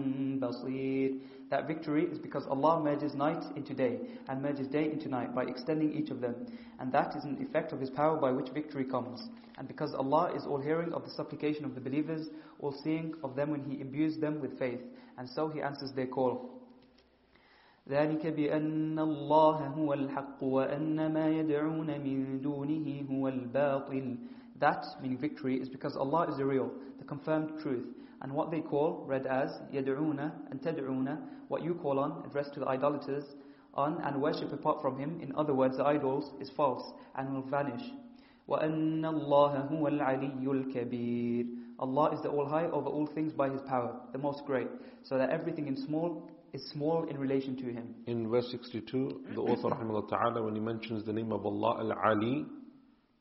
بصير. 0.41 1.21
That 1.49 1.69
victory 1.69 2.05
is 2.11 2.19
because 2.19 2.45
Allah 2.49 2.83
merges 2.83 3.15
night 3.15 3.45
into 3.55 3.73
day 3.75 4.01
and 4.29 4.43
merges 4.43 4.67
day 4.67 4.91
into 4.91 5.09
night 5.09 5.33
by 5.33 5.45
extending 5.45 5.93
each 5.93 6.11
of 6.11 6.21
them. 6.21 6.35
And 6.81 6.91
that 6.91 7.15
is 7.15 7.23
an 7.23 7.39
effect 7.41 7.73
of 7.73 7.79
His 7.79 7.91
power 7.91 8.17
by 8.17 8.33
which 8.33 8.49
victory 8.49 8.85
comes. 8.85 9.29
And 9.57 9.69
because 9.69 9.95
Allah 9.95 10.33
is 10.35 10.45
all 10.45 10.59
hearing 10.59 10.93
of 10.93 11.05
the 11.05 11.11
supplication 11.11 11.65
of 11.65 11.77
the 11.77 11.81
believers, 11.81 12.29
all 12.61 12.73
seeing 12.85 13.15
of 13.23 13.37
them 13.37 13.51
when 13.51 13.65
He 13.65 13.81
imbues 13.81 14.19
them 14.19 14.41
with 14.41 14.59
faith. 14.59 14.81
And 15.19 15.29
so 15.29 15.49
He 15.49 15.61
answers 15.63 15.93
their 15.93 16.07
call. 16.07 16.57
ذلك 17.89 18.27
بأن 18.27 18.99
الله 18.99 19.67
هو 19.67 19.93
الحق 19.95 20.43
وأن 20.43 21.13
ما 21.13 21.29
يدعون 21.31 21.87
من 21.87 22.41
دونه 22.43 23.07
هو 23.11 23.29
الباطل 23.29 24.17
That, 24.59 24.85
meaning 25.03 25.19
victory, 25.19 25.61
is 25.61 25.69
because 25.69 25.97
Allah 25.97 26.31
is 26.31 26.39
the 26.39 26.45
real, 26.47 26.71
the 26.99 27.05
confirmed 27.05 27.61
truth. 27.63 27.85
And 28.23 28.33
what 28.33 28.51
they 28.51 28.61
call, 28.61 29.05
read 29.07 29.27
as, 29.27 29.51
يدعون 29.73 30.19
and 30.51 30.61
تدعون, 30.63 31.19
what 31.49 31.63
you 31.63 31.75
call 31.75 31.99
on, 31.99 32.25
addressed 32.27 32.55
to 32.55 32.61
the 32.61 32.67
idolaters, 32.67 33.25
on 33.75 34.01
and 34.03 34.21
worship 34.21 34.53
apart 34.53 34.81
from 34.81 34.99
Him, 34.99 35.21
in 35.21 35.35
other 35.37 35.55
words, 35.55 35.77
the 35.77 35.85
idols, 35.85 36.33
is 36.41 36.51
false 36.57 36.91
and 37.17 37.35
will 37.35 37.43
vanish. 37.43 37.83
وَأَنَّ 38.49 39.03
اللَّهَ 39.05 39.71
هُوَ 39.71 39.89
الْعَلِيُّ 39.89 40.45
الْكَبِيرُ 40.47 41.47
Allah 41.82 42.14
is 42.14 42.22
the 42.22 42.30
all-high 42.30 42.66
over 42.66 42.88
all 42.90 43.08
things 43.08 43.34
by 43.34 43.50
His 43.50 43.62
power, 43.62 44.00
the 44.12 44.20
most 44.20 44.46
great, 44.46 44.68
so 45.04 45.18
that 45.18 45.32
everything 45.32 45.68
in 45.68 45.76
small 45.76 46.30
is 46.54 46.70
small 46.70 47.08
in 47.10 47.18
relation 47.18 47.56
to 47.58 47.66
Him. 47.66 47.96
In 48.06 48.30
verse 48.30 48.50
62, 48.52 49.24
the 49.34 49.42
author 49.42 49.70
ta'ala, 49.70 50.44
when 50.44 50.54
he 50.54 50.62
mentions 50.62 51.06
the 51.06 51.14
name 51.14 51.32
of 51.32 51.46
Allah 51.46 51.80
Al-Ali, 51.80 52.46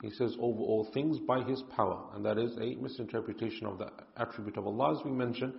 he 0.03 0.11
says 0.11 0.37
over 0.41 0.61
all 0.61 0.89
things 0.93 1.19
by 1.19 1.43
His 1.43 1.63
power, 1.75 2.11
and 2.15 2.25
that 2.25 2.39
is 2.39 2.57
a 2.59 2.75
misinterpretation 2.75 3.67
of 3.67 3.79
the 3.79 3.89
attribute 4.17 4.57
of 4.57 4.67
Allah, 4.67 4.99
as 4.99 5.05
we 5.05 5.11
mentioned 5.11 5.55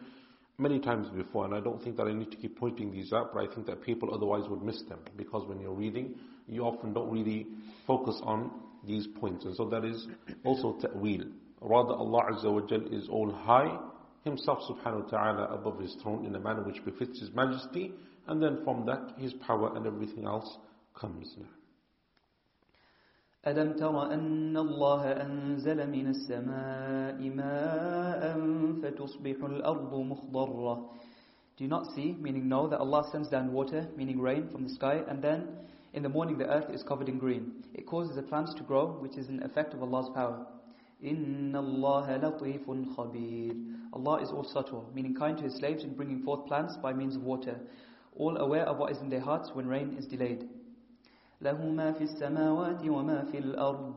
many 0.58 0.80
times 0.80 1.10
before, 1.10 1.46
and 1.46 1.56
I 1.56 1.60
don't 1.60 1.82
think 1.84 1.98
that 1.98 2.08
I 2.08 2.14
need 2.14 2.30
to 2.32 2.38
keep 2.38 2.60
pointing 2.60 2.92
these 2.92 3.14
out, 3.14 3.34
but 3.34 3.50
I 3.50 3.54
think 3.54 3.66
that 3.66 3.82
people 3.82 4.14
otherwise 4.14 4.48
would 4.48 4.62
miss 4.62 4.82
them, 4.84 5.00
because 5.18 5.48
when 5.48 5.60
you're 5.60 5.74
reading, 5.74 6.16
you 6.48 6.64
often 6.64 6.94
don't 6.94 7.10
really 7.10 7.48
focus 7.88 8.20
on 8.24 8.52
these 8.86 9.08
points, 9.20 9.46
and 9.46 9.56
so 9.56 9.70
that 9.70 9.86
is 9.86 10.08
also 10.44 10.78
ta'wil. 10.82 11.24
Rather, 11.61 11.95
Allah 11.95 12.33
Azza 12.33 12.53
wa 12.53 12.61
Jal 12.67 12.83
is 12.93 13.09
all 13.09 13.33
high, 13.33 13.79
Himself 14.25 14.59
subhanahu 14.69 15.05
wa 15.05 15.11
ta'ala 15.11 15.45
above 15.55 15.81
His 15.81 15.95
throne 16.03 16.27
in 16.27 16.35
a 16.35 16.41
manner 16.41 16.63
which 16.63 16.85
befits 16.85 17.21
His 17.21 17.31
majesty, 17.33 17.93
and 18.27 18.43
then 18.43 18.59
from 18.65 18.85
that 18.87 19.15
His 19.19 19.33
power 19.47 19.77
and 19.77 19.87
everything 19.87 20.25
else 20.27 20.59
comes 20.95 21.35
now. 21.39 21.47
ألم 23.47 23.73
تر 23.79 24.13
أن 24.13 24.57
الله 24.57 25.03
أنزل 25.23 25.91
من 25.91 26.07
السماء 26.09 27.31
ماء 27.31 28.23
فتصبح 28.83 29.45
الأرض 29.45 29.95
مخضرة 29.95 30.89
Do 31.57 31.65
you 31.65 31.71
not 31.71 31.87
see, 31.95 32.17
meaning 32.21 32.49
know, 32.49 32.69
that 32.69 32.81
Allah 32.81 33.09
sends 33.13 33.29
down 33.29 33.53
water, 33.53 33.89
meaning 33.97 34.21
rain, 34.21 34.49
from 34.51 34.65
the 34.65 34.75
sky, 34.75 35.03
and 35.09 35.23
then 35.23 35.47
in 35.95 36.03
the 36.03 36.09
morning 36.09 36.37
the 36.37 36.45
earth 36.45 36.69
is 36.71 36.83
covered 36.83 37.09
in 37.09 37.19
green. 37.19 37.65
It 37.73 37.87
causes 37.87 38.17
the 38.17 38.23
plants 38.23 38.53
to 38.55 38.63
grow, 38.63 38.89
which 39.01 39.17
is 39.17 39.29
an 39.29 39.43
effect 39.43 39.73
of 39.73 39.83
Allah's 39.83 40.11
power. 40.13 40.47
إِنَّ 41.03 41.53
اللَّهَ 41.53 42.21
لَطِيفٌ 42.21 42.97
خَبِيرٌ 42.97 43.75
Allah 43.93 44.23
is 44.23 44.31
all 44.31 44.45
subtle, 44.45 44.91
meaning 44.95 45.15
kind 45.15 45.37
to 45.37 45.45
His 45.45 45.55
slaves 45.55 45.85
in 45.85 45.95
bringing 45.95 46.23
forth 46.23 46.47
plants 46.47 46.77
by 46.77 46.93
means 46.93 47.17
of 47.17 47.23
water, 47.23 47.61
all 48.17 48.37
aware 48.39 48.65
of 48.65 48.79
what 48.79 48.93
is 48.93 48.99
in 49.01 49.09
their 49.09 49.21
hearts 49.21 49.51
when 49.55 49.67
rain 49.67 49.95
is 49.99 50.07
delayed. 50.07 50.49
لَهُ 51.43 51.61
مَا 51.61 51.93
فِي 51.99 52.03
السَّمَاوَاتِ 52.03 52.83
وَمَا 52.83 53.31
فِي 53.31 53.43
الْأَرْضِ 53.43 53.95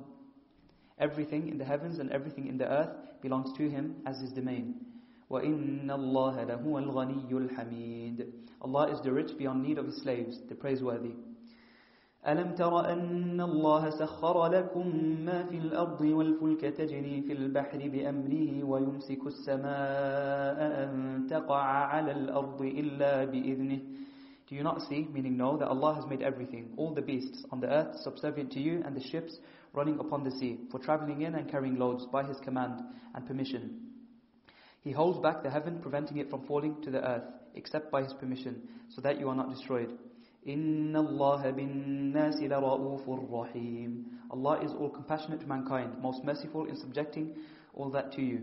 Everything 0.97 1.47
in 1.47 1.57
the 1.57 1.63
heavens 1.65 1.99
and 1.99 2.11
everything 2.11 2.47
in 2.47 2.57
the 2.57 2.69
earth 2.69 3.21
belongs 3.21 3.57
to 3.57 3.69
Him 3.69 3.95
as 4.05 4.19
His 4.19 4.31
domain. 4.31 4.75
وَإِنَّ 5.31 5.87
اللَّهَ 5.87 6.47
لَهُوَ 6.47 6.83
الْغَنِيُّ 6.83 7.31
الْحَمِيدُ 7.31 8.31
Allah 8.61 8.91
is 8.91 8.99
the 9.01 9.11
rich 9.13 9.37
beyond 9.37 9.63
need 9.63 9.77
of 9.77 9.85
His 9.85 10.01
slaves, 10.01 10.39
the 10.49 10.55
praiseworthy. 10.55 11.13
ألم 12.27 12.55
تر 12.55 12.91
أن 12.93 13.41
الله 13.41 13.89
سخر 13.89 14.47
لكم 14.47 14.87
ما 15.25 15.43
في 15.43 15.57
الأرض 15.57 16.01
والفلك 16.01 16.61
تجري 16.61 17.21
في 17.21 17.33
البحر 17.33 17.77
بأمره 17.89 18.63
ويمسك 18.63 19.27
السماء 19.27 20.57
أن 20.83 21.25
تقع 21.29 21.61
على 21.63 22.11
الأرض 22.11 22.61
إلا 22.61 23.25
بإذنه 23.25 23.79
Do 24.49 24.55
you 24.55 24.63
not 24.63 24.81
see, 24.89 25.07
meaning 25.13 25.37
know, 25.37 25.57
that 25.57 25.67
Allah 25.67 25.93
has 25.93 26.07
made 26.07 26.23
everything, 26.23 26.73
all 26.75 26.91
the 26.93 27.03
beasts 27.03 27.45
on 27.51 27.59
the 27.59 27.67
earth 27.67 27.95
subservient 28.03 28.51
to 28.53 28.59
you 28.59 28.81
and 28.83 28.95
the 28.95 29.07
ships 29.11 29.37
running 29.73 29.99
upon 29.99 30.23
the 30.23 30.31
sea, 30.31 30.57
for 30.71 30.79
traveling 30.79 31.21
in 31.21 31.35
and 31.35 31.49
carrying 31.51 31.77
loads 31.77 32.05
by 32.11 32.23
His 32.23 32.37
command 32.43 32.81
and 33.13 33.27
permission. 33.27 33.79
He 34.81 34.91
holds 34.91 35.19
back 35.19 35.43
the 35.43 35.51
heaven, 35.51 35.79
preventing 35.81 36.17
it 36.17 36.31
from 36.31 36.47
falling 36.47 36.81
to 36.81 36.89
the 36.89 37.07
earth, 37.07 37.25
except 37.53 37.91
by 37.91 38.01
His 38.01 38.13
permission, 38.13 38.67
so 38.89 39.01
that 39.01 39.19
you 39.19 39.29
are 39.29 39.35
not 39.35 39.51
destroyed. 39.51 39.91
إن 40.47 40.95
الله 40.95 41.49
بالناس 41.51 42.43
لرؤوف 42.43 43.09
رحيم 43.09 44.05
Allah 44.31 44.61
is 44.63 44.71
all 44.73 44.89
compassionate 44.89 45.41
to 45.41 45.47
mankind, 45.47 45.99
most 46.01 46.23
merciful 46.23 46.65
in 46.65 46.75
subjecting 46.75 47.35
all 47.73 47.89
that 47.89 48.11
to 48.13 48.21
you. 48.21 48.41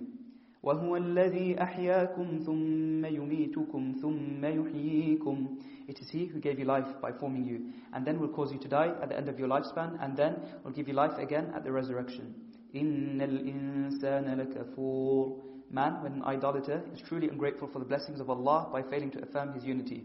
وهو 0.62 0.96
الذي 0.96 1.62
أحياكم 1.62 2.38
ثم 2.46 3.04
يميتكم 3.06 3.92
ثم 4.02 4.44
يحييكم 4.44 5.46
It 5.88 6.00
is 6.00 6.10
He 6.10 6.26
who 6.26 6.40
gave 6.40 6.58
you 6.58 6.64
life 6.64 6.88
by 7.00 7.12
forming 7.12 7.44
you, 7.44 7.70
and 7.92 8.04
then 8.04 8.18
will 8.18 8.28
cause 8.28 8.52
you 8.52 8.58
to 8.58 8.68
die 8.68 8.92
at 9.00 9.08
the 9.08 9.16
end 9.16 9.28
of 9.28 9.38
your 9.38 9.46
lifespan, 9.48 9.96
and 10.02 10.16
then 10.16 10.36
will 10.64 10.72
give 10.72 10.88
you 10.88 10.94
life 10.94 11.16
again 11.18 11.52
at 11.54 11.62
the 11.62 11.70
resurrection. 11.70 12.34
إن 12.74 13.20
الإنسان 13.20 14.24
لكفور 14.40 15.42
Man, 15.70 16.00
when 16.02 16.12
an 16.14 16.22
idolater, 16.24 16.82
is 16.92 17.00
truly 17.08 17.28
ungrateful 17.28 17.68
for 17.68 17.80
the 17.80 17.84
blessings 17.84 18.20
of 18.20 18.30
Allah 18.30 18.68
by 18.72 18.82
failing 18.82 19.10
to 19.12 19.22
affirm 19.22 19.52
His 19.52 19.64
unity. 19.64 20.04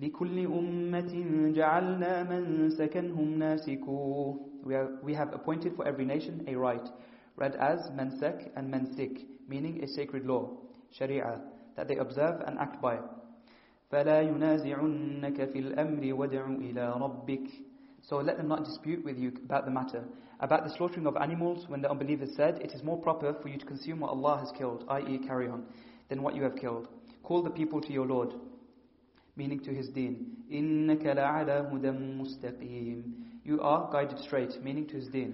لكل 0.00 0.46
أمة 0.46 1.12
جعلنا 1.54 2.22
من 2.22 2.70
سكنهم 2.70 3.38
ناسكوه 3.38 4.50
we, 4.64 4.74
we 5.02 5.14
have 5.14 5.32
appointed 5.34 5.74
for 5.76 5.86
every 5.86 6.04
nation 6.04 6.44
a 6.48 6.54
rite, 6.54 6.88
read 7.36 7.54
as 7.56 7.90
mansak 7.90 8.50
and 8.56 8.72
mansik, 8.72 9.24
meaning 9.48 9.82
a 9.82 9.88
sacred 9.88 10.26
law, 10.26 10.50
sharia, 10.90 11.40
that 11.76 11.88
they 11.88 11.96
observe 11.96 12.40
and 12.46 12.58
act 12.58 12.80
by. 12.80 12.98
فلا 13.90 14.20
ينازعنك 14.20 15.44
في 15.52 15.58
الأمر 15.58 16.02
إلى 16.60 16.92
ربك 17.00 17.48
So 18.02 18.16
let 18.18 18.38
them 18.38 18.48
not 18.48 18.64
dispute 18.64 19.04
with 19.04 19.18
you 19.18 19.32
about 19.44 19.66
the 19.66 19.70
matter. 19.70 20.04
About 20.40 20.64
the 20.64 20.70
slaughtering 20.70 21.06
of 21.06 21.16
animals, 21.16 21.68
when 21.68 21.82
the 21.82 21.90
unbelievers 21.90 22.34
said, 22.34 22.58
It 22.62 22.72
is 22.72 22.82
more 22.82 22.96
proper 22.96 23.34
for 23.34 23.48
you 23.48 23.58
to 23.58 23.66
consume 23.66 24.00
what 24.00 24.10
Allah 24.10 24.38
has 24.38 24.52
killed, 24.56 24.84
i.e., 24.88 25.18
carrion, 25.26 25.64
than 26.08 26.22
what 26.22 26.34
you 26.34 26.42
have 26.44 26.56
killed. 26.56 26.88
Call 27.22 27.42
the 27.42 27.50
people 27.50 27.80
to 27.82 27.92
your 27.92 28.06
Lord 28.06 28.32
meaning 29.40 29.60
to 29.66 29.70
his 29.78 29.88
deen. 29.88 30.14
إِنَّكَ 30.52 31.04
لَعَلَى 31.20 31.56
هُدًى 31.72 31.90
مُسْتَقِيمٍ 32.20 32.98
You 33.44 33.56
are 33.62 33.90
guided 33.90 34.18
straight, 34.18 34.52
meaning 34.62 34.86
to 34.88 34.96
his 35.00 35.08
deen. 35.08 35.32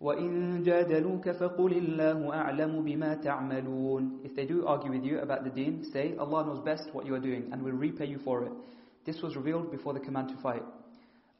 وَإِن 0.00 0.62
جَادَلُوكَ 0.64 1.26
فَقُلِ 1.40 1.72
اللَّهُ 1.82 2.18
أَعْلَمُ 2.40 2.72
بِمَا 2.86 3.22
تَعْمَلُونَ 3.22 4.24
If 4.24 4.34
they 4.34 4.46
do 4.46 4.66
argue 4.66 4.90
with 4.90 5.04
you 5.04 5.18
about 5.20 5.44
the 5.44 5.50
deen, 5.50 5.84
say, 5.92 6.16
Allah 6.18 6.46
knows 6.46 6.60
best 6.64 6.88
what 6.94 7.04
you 7.06 7.14
are 7.14 7.20
doing 7.20 7.50
and 7.52 7.62
will 7.62 7.72
repay 7.86 8.06
you 8.06 8.18
for 8.24 8.44
it. 8.44 8.52
This 9.04 9.20
was 9.22 9.36
revealed 9.36 9.70
before 9.70 9.92
the 9.92 10.00
command 10.00 10.28
to 10.30 10.36
fight. 10.42 10.64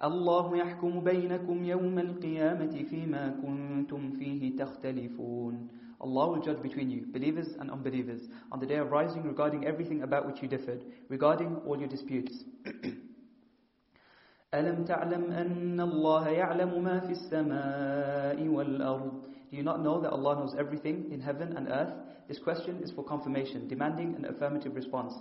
الله 0.03 0.57
يحكم 0.57 1.01
بينكم 1.01 1.65
يوم 1.65 1.99
القيامة 1.99 2.75
فيما 2.91 3.25
كنتم 3.43 4.11
فيه 4.19 4.57
تختلفون 4.57 5.69
Allah 6.02 6.28
will 6.30 6.42
judge 6.42 6.62
between 6.62 6.90
you, 6.92 7.06
believers 7.12 7.48
and 7.60 7.72
unbelievers, 7.72 8.22
on 8.52 8.60
the 8.60 8.66
day 8.66 8.76
of 8.76 8.92
rising 8.92 9.24
regarding 9.24 9.66
everything 9.66 10.04
about 10.04 10.28
which 10.28 10.42
you 10.42 10.48
differed, 10.48 10.84
regarding 11.10 11.56
all 11.66 11.78
your 11.80 11.88
disputes. 11.90 12.44
ألم 14.54 14.86
تعلم 14.86 15.32
أن 15.32 15.80
الله 15.80 16.28
يعلم 16.28 16.84
ما 16.84 17.00
في 17.00 17.12
السماء 17.12 18.48
والأرض 18.48 19.22
Do 19.50 19.56
you 19.56 19.64
not 19.64 19.82
know 19.82 20.02
that 20.02 20.12
Allah 20.12 20.36
knows 20.36 20.56
everything 20.58 21.10
in 21.12 21.22
heaven 21.22 21.56
and 21.58 21.68
earth? 21.70 21.94
This 22.28 22.38
question 22.40 22.82
is 22.84 22.92
for 22.92 23.04
confirmation, 23.04 23.68
demanding 23.68 24.16
an 24.16 24.26
affirmative 24.26 24.76
response. 24.76 25.14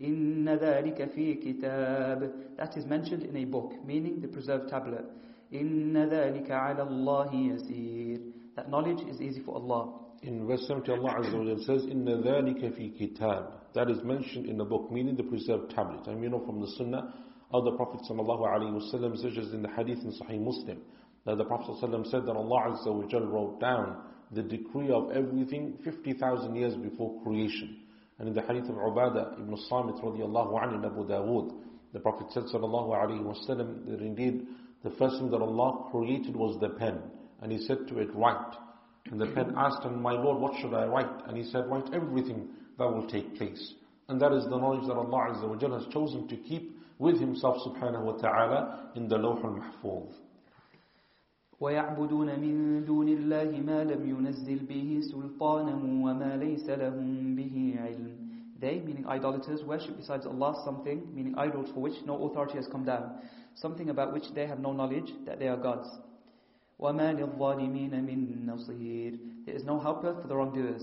إن 0.00 0.48
ذلك 0.48 1.10
في 1.14 1.34
كتاب 1.34 2.32
That 2.56 2.76
is 2.76 2.84
mentioned 2.86 3.22
in 3.24 3.36
a 3.36 3.44
book, 3.44 3.72
meaning 3.84 4.20
the 4.20 4.28
preserved 4.28 4.68
tablet. 4.68 5.04
إن 5.52 5.96
ذلك 5.96 6.50
على 6.50 6.82
الله 6.82 7.34
يسير 7.34 8.20
That 8.56 8.70
knowledge 8.70 9.00
is 9.08 9.20
easy 9.20 9.40
for 9.40 9.54
Allah. 9.56 9.92
In 10.25 10.47
verse 10.47 10.65
70, 10.67 10.91
Allah 10.91 11.19
Azza 11.19 11.37
wa 11.37 11.63
says, 11.65 11.85
"Inna 11.85 12.17
dhalika 12.17 12.75
fi 12.75 12.89
kitab." 12.89 13.51
That 13.75 13.91
is 13.91 14.03
mentioned 14.03 14.47
in 14.47 14.57
the 14.57 14.65
book, 14.65 14.91
meaning 14.91 15.15
the 15.15 15.23
preserved 15.23 15.69
tablet. 15.69 16.07
And 16.07 16.19
we 16.19 16.27
know 16.27 16.39
from 16.39 16.61
the 16.61 16.67
Sunnah 16.77 17.13
of 17.51 17.63
the 17.63 17.73
Prophet 17.73 18.01
sallallahu 18.09 18.41
alaihi 18.41 18.73
wasallam, 18.73 19.15
such 19.17 19.37
as 19.37 19.53
in 19.53 19.61
the 19.61 19.69
Hadith 19.69 19.99
in 19.99 20.11
Sahih 20.13 20.41
Muslim, 20.41 20.81
that 21.25 21.37
the 21.37 21.45
Prophet 21.45 21.75
sallallahu 21.79 22.07
said 22.07 22.25
that 22.25 22.35
Allah 22.35 22.71
Azza 22.71 22.87
wa 22.87 23.19
wrote 23.19 23.59
down 23.59 24.01
the 24.31 24.41
decree 24.41 24.89
of 24.89 25.11
everything 25.11 25.77
50,000 25.83 26.55
years 26.55 26.75
before 26.75 27.21
creation. 27.21 27.81
And 28.17 28.27
in 28.27 28.33
the 28.33 28.41
Hadith 28.41 28.67
of 28.67 28.77
Ubadah 28.77 29.39
ibn 29.39 29.55
Samit 29.69 29.97
radiallahu 29.97 30.59
anhu 30.59 30.79
in 30.79 30.85
Abu 30.85 31.05
Dawood, 31.05 31.53
the 31.93 31.99
Prophet 31.99 32.31
said 32.31 32.45
sallallahu 32.45 32.89
alaihi 32.89 33.21
wasallam 33.21 33.85
that 33.85 34.01
indeed 34.01 34.47
the 34.81 34.89
first 34.89 35.19
thing 35.19 35.29
that 35.29 35.41
Allah 35.41 35.87
created 35.91 36.35
was 36.35 36.59
the 36.59 36.69
pen, 36.69 36.99
and 37.43 37.51
He 37.51 37.59
said 37.59 37.87
to 37.89 37.99
it, 37.99 38.09
write. 38.15 38.64
And 39.10 39.20
the 39.20 39.26
pen 39.26 39.54
asked 39.56 39.82
him, 39.84 40.00
My 40.00 40.12
Lord, 40.12 40.40
what 40.40 40.60
should 40.60 40.74
I 40.74 40.86
write? 40.86 41.10
And 41.26 41.36
he 41.36 41.44
said, 41.44 41.66
Write 41.68 41.92
everything 41.92 42.48
that 42.78 42.86
will 42.86 43.06
take 43.08 43.36
place. 43.36 43.74
And 44.08 44.20
that 44.20 44.32
is 44.32 44.44
the 44.44 44.58
knowledge 44.58 44.86
that 44.88 44.94
Allah 44.94 45.34
Azza 45.34 45.48
wa 45.48 45.78
has 45.78 45.86
chosen 45.92 46.26
to 46.28 46.36
keep 46.36 46.76
with 46.98 47.18
Himself 47.20 47.56
subhanahu 47.66 48.02
wa 48.02 48.12
ta'ala 48.12 48.90
in 48.96 49.08
the 49.08 49.16
Lawh 49.16 49.38
al-Mahfuz. 49.42 50.12
ويعبدون 51.60 52.40
من 52.40 52.84
دون 52.84 53.08
الله 53.08 53.60
ما 53.60 53.84
لم 53.84 54.08
ينزل 54.08 54.66
به 54.66 55.00
سلطانا 55.12 55.74
وما 55.76 56.36
ليس 56.36 56.70
لهم 56.70 57.36
به 57.36 57.76
علم 57.78 58.16
They, 58.60 58.80
meaning 58.80 59.06
idolaters, 59.06 59.62
worship 59.64 59.96
besides 59.96 60.26
Allah 60.26 60.60
something, 60.64 61.14
meaning 61.14 61.34
idols 61.38 61.70
for 61.72 61.80
which 61.80 61.94
no 62.04 62.26
authority 62.26 62.56
has 62.56 62.66
come 62.66 62.84
down, 62.84 63.20
something 63.54 63.88
about 63.88 64.12
which 64.12 64.24
they 64.34 64.46
have 64.46 64.58
no 64.60 64.72
knowledge 64.72 65.10
that 65.24 65.38
they 65.38 65.48
are 65.48 65.56
gods. 65.56 65.88
وَمَا 66.80 67.12
لِلظَّالِمِينَ 67.12 67.92
مِن 68.04 68.46
نَصِيرٍ 68.46 69.44
There 69.46 69.54
is 69.54 69.64
no 69.64 69.78
helper 69.78 70.16
for 70.20 70.28
the 70.28 70.34
wrongdoers. 70.34 70.82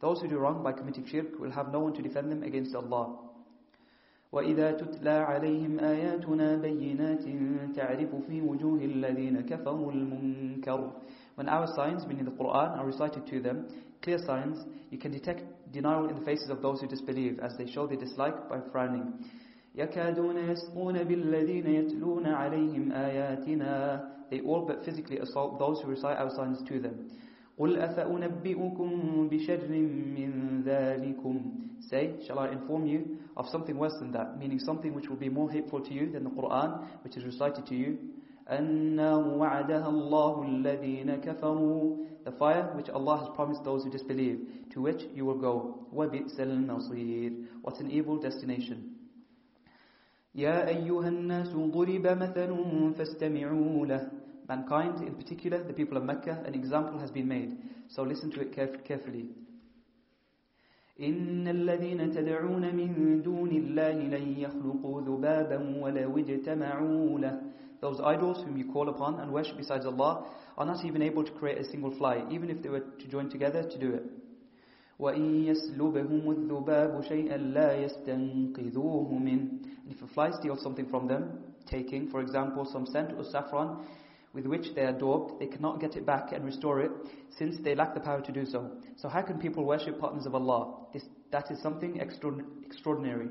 Those 0.00 0.20
who 0.20 0.28
do 0.28 0.38
wrong 0.38 0.62
by 0.62 0.72
committing 0.72 1.06
shirk 1.06 1.38
will 1.38 1.50
have 1.50 1.72
no 1.72 1.80
one 1.80 1.94
to 1.94 2.02
defend 2.02 2.32
them 2.32 2.42
against 2.42 2.74
Allah. 2.74 3.30
وإذا 4.32 4.72
تتلى 4.72 5.10
عليهم 5.10 5.78
آياتنا 5.78 6.56
بينات 6.56 7.24
تعرف 7.76 8.14
في 8.28 8.42
وجوه 8.42 8.78
الذين 8.84 9.40
كفروا 9.40 9.92
المنكر 9.92 10.92
When 11.36 11.48
our 11.48 11.66
signs, 11.74 12.06
meaning 12.06 12.24
the 12.24 12.30
Quran, 12.32 12.78
are 12.78 12.86
recited 12.86 13.26
to 13.26 13.40
them, 13.40 13.66
clear 14.02 14.18
signs, 14.18 14.58
you 14.90 14.98
can 14.98 15.10
detect 15.10 15.42
denial 15.72 16.08
in 16.08 16.16
the 16.16 16.24
faces 16.24 16.50
of 16.50 16.60
those 16.60 16.80
who 16.80 16.86
disbelieve 16.86 17.38
as 17.40 17.56
they 17.56 17.66
show 17.66 17.86
their 17.86 17.96
dislike 17.96 18.48
by 18.48 18.58
frowning. 18.70 19.24
يكادون 19.74 20.36
يسقون 20.36 21.04
بالذين 21.04 21.66
يتلون 21.66 22.26
عليهم 22.26 22.92
آياتنا 22.92 24.10
they 24.30 24.40
all 24.40 24.64
but 24.64 24.84
physically 24.84 25.18
assault 25.18 25.58
those 25.58 25.80
who 25.82 25.90
recite 25.90 26.16
our 26.16 26.30
signs 26.30 26.62
to 26.68 26.78
them. 26.78 27.10
قُلْ 27.58 27.76
أَفَأُنَبِّئُكُمْ 27.76 29.28
بِشَرٍّ 29.28 29.68
مِّن 29.68 30.62
ذَلِكُمْ 30.64 31.40
Say, 31.90 32.14
shall 32.26 32.38
I 32.38 32.48
inform 32.48 32.86
you 32.86 33.18
of 33.36 33.46
something 33.48 33.76
worse 33.76 33.94
than 33.98 34.12
that, 34.12 34.38
meaning 34.38 34.58
something 34.60 34.94
which 34.94 35.08
will 35.08 35.16
be 35.16 35.28
more 35.28 35.50
hateful 35.50 35.80
to 35.80 35.92
you 35.92 36.10
than 36.10 36.24
the 36.24 36.30
Quran, 36.30 36.86
which 37.02 37.16
is 37.16 37.24
recited 37.24 37.66
to 37.66 37.74
you? 37.74 37.98
النار 38.50 39.38
وعدها 39.38 39.88
الله 39.88 40.42
الذين 40.42 41.16
كفروا 41.16 41.96
The 42.24 42.32
fire 42.32 42.70
which 42.76 42.88
Allah 42.90 43.18
has 43.18 43.28
promised 43.34 43.64
those 43.64 43.82
who 43.84 43.90
disbelieve, 43.90 44.40
to 44.72 44.80
which 44.80 45.02
you 45.14 45.24
will 45.24 45.38
go. 45.38 45.86
وَبِئْسَ 45.94 46.38
الْمَصِيرُ 46.38 47.46
What 47.62 47.80
an 47.80 47.90
evil 47.90 48.18
destination. 48.18 48.93
يا 50.35 50.67
أيها 50.67 51.07
الناس 51.07 51.55
ضرب 51.55 52.07
مثل 52.07 52.49
فاستمعوا 52.97 53.85
له 53.85 54.11
Mankind, 54.47 55.01
in 55.01 55.15
particular, 55.15 55.63
the 55.63 55.73
people 55.73 55.97
of 55.97 56.03
Mecca, 56.03 56.43
an 56.45 56.53
example 56.53 56.99
has 56.99 57.09
been 57.09 57.27
made. 57.27 57.57
So 57.87 58.03
listen 58.03 58.29
to 58.31 58.41
it 58.41 58.53
carefully. 58.85 59.29
إن 60.99 61.47
الذين 61.47 62.11
تدعون 62.11 62.75
من 62.75 63.21
دون 63.21 63.49
الله 63.51 63.91
لن 63.91 64.37
يخلقوا 64.37 65.01
ذبابا 65.01 65.81
ولو 65.81 66.17
اجتمعوا 66.17 67.19
له 67.19 67.41
Those 67.81 67.99
idols 68.01 68.43
whom 68.43 68.57
you 68.57 68.71
call 68.71 68.89
upon 68.89 69.19
and 69.19 69.31
worship 69.33 69.57
besides 69.57 69.85
Allah 69.85 70.25
are 70.57 70.65
not 70.65 70.85
even 70.85 71.01
able 71.01 71.23
to 71.23 71.31
create 71.31 71.57
a 71.57 71.63
single 71.63 71.91
fly, 71.91 72.23
even 72.29 72.49
if 72.49 72.61
they 72.61 72.69
were 72.69 72.79
to 72.79 73.07
join 73.07 73.29
together 73.29 73.63
to 73.63 73.77
do 73.77 73.93
it. 73.93 74.03
وَإِن 74.99 75.45
يَسْلُبَهُمُ 75.45 76.23
الذُّبَابُ 76.31 77.01
شَيْئًا 77.03 77.37
لَا 77.37 77.73
يَسْتَنقِذُوهُ 77.83 79.19
مِنْ 79.19 79.39
And 79.39 79.74
If 79.89 80.01
a 80.01 80.07
fly 80.07 80.31
steals 80.31 80.61
something 80.61 80.87
from 80.89 81.07
them, 81.07 81.39
taking, 81.69 82.09
for 82.09 82.21
example, 82.21 82.65
some 82.65 82.85
scent 82.85 83.11
or 83.17 83.23
saffron 83.23 83.85
with 84.33 84.45
which 84.45 84.73
they 84.75 84.81
are 84.81 84.97
daubed, 84.97 85.39
they 85.39 85.47
cannot 85.47 85.79
get 85.79 85.95
it 85.95 86.05
back 86.05 86.31
and 86.33 86.43
restore 86.43 86.81
it 86.81 86.91
since 87.37 87.55
they 87.63 87.73
lack 87.75 87.93
the 87.93 87.99
power 87.99 88.21
to 88.21 88.31
do 88.31 88.45
so. 88.45 88.71
So 88.97 89.07
how 89.07 89.21
can 89.21 89.39
people 89.39 89.63
worship 89.63 89.99
partners 89.99 90.25
of 90.25 90.35
Allah? 90.35 90.87
This, 90.91 91.03
that 91.31 91.49
is 91.51 91.61
something 91.61 91.99
extraordinary. 91.99 93.29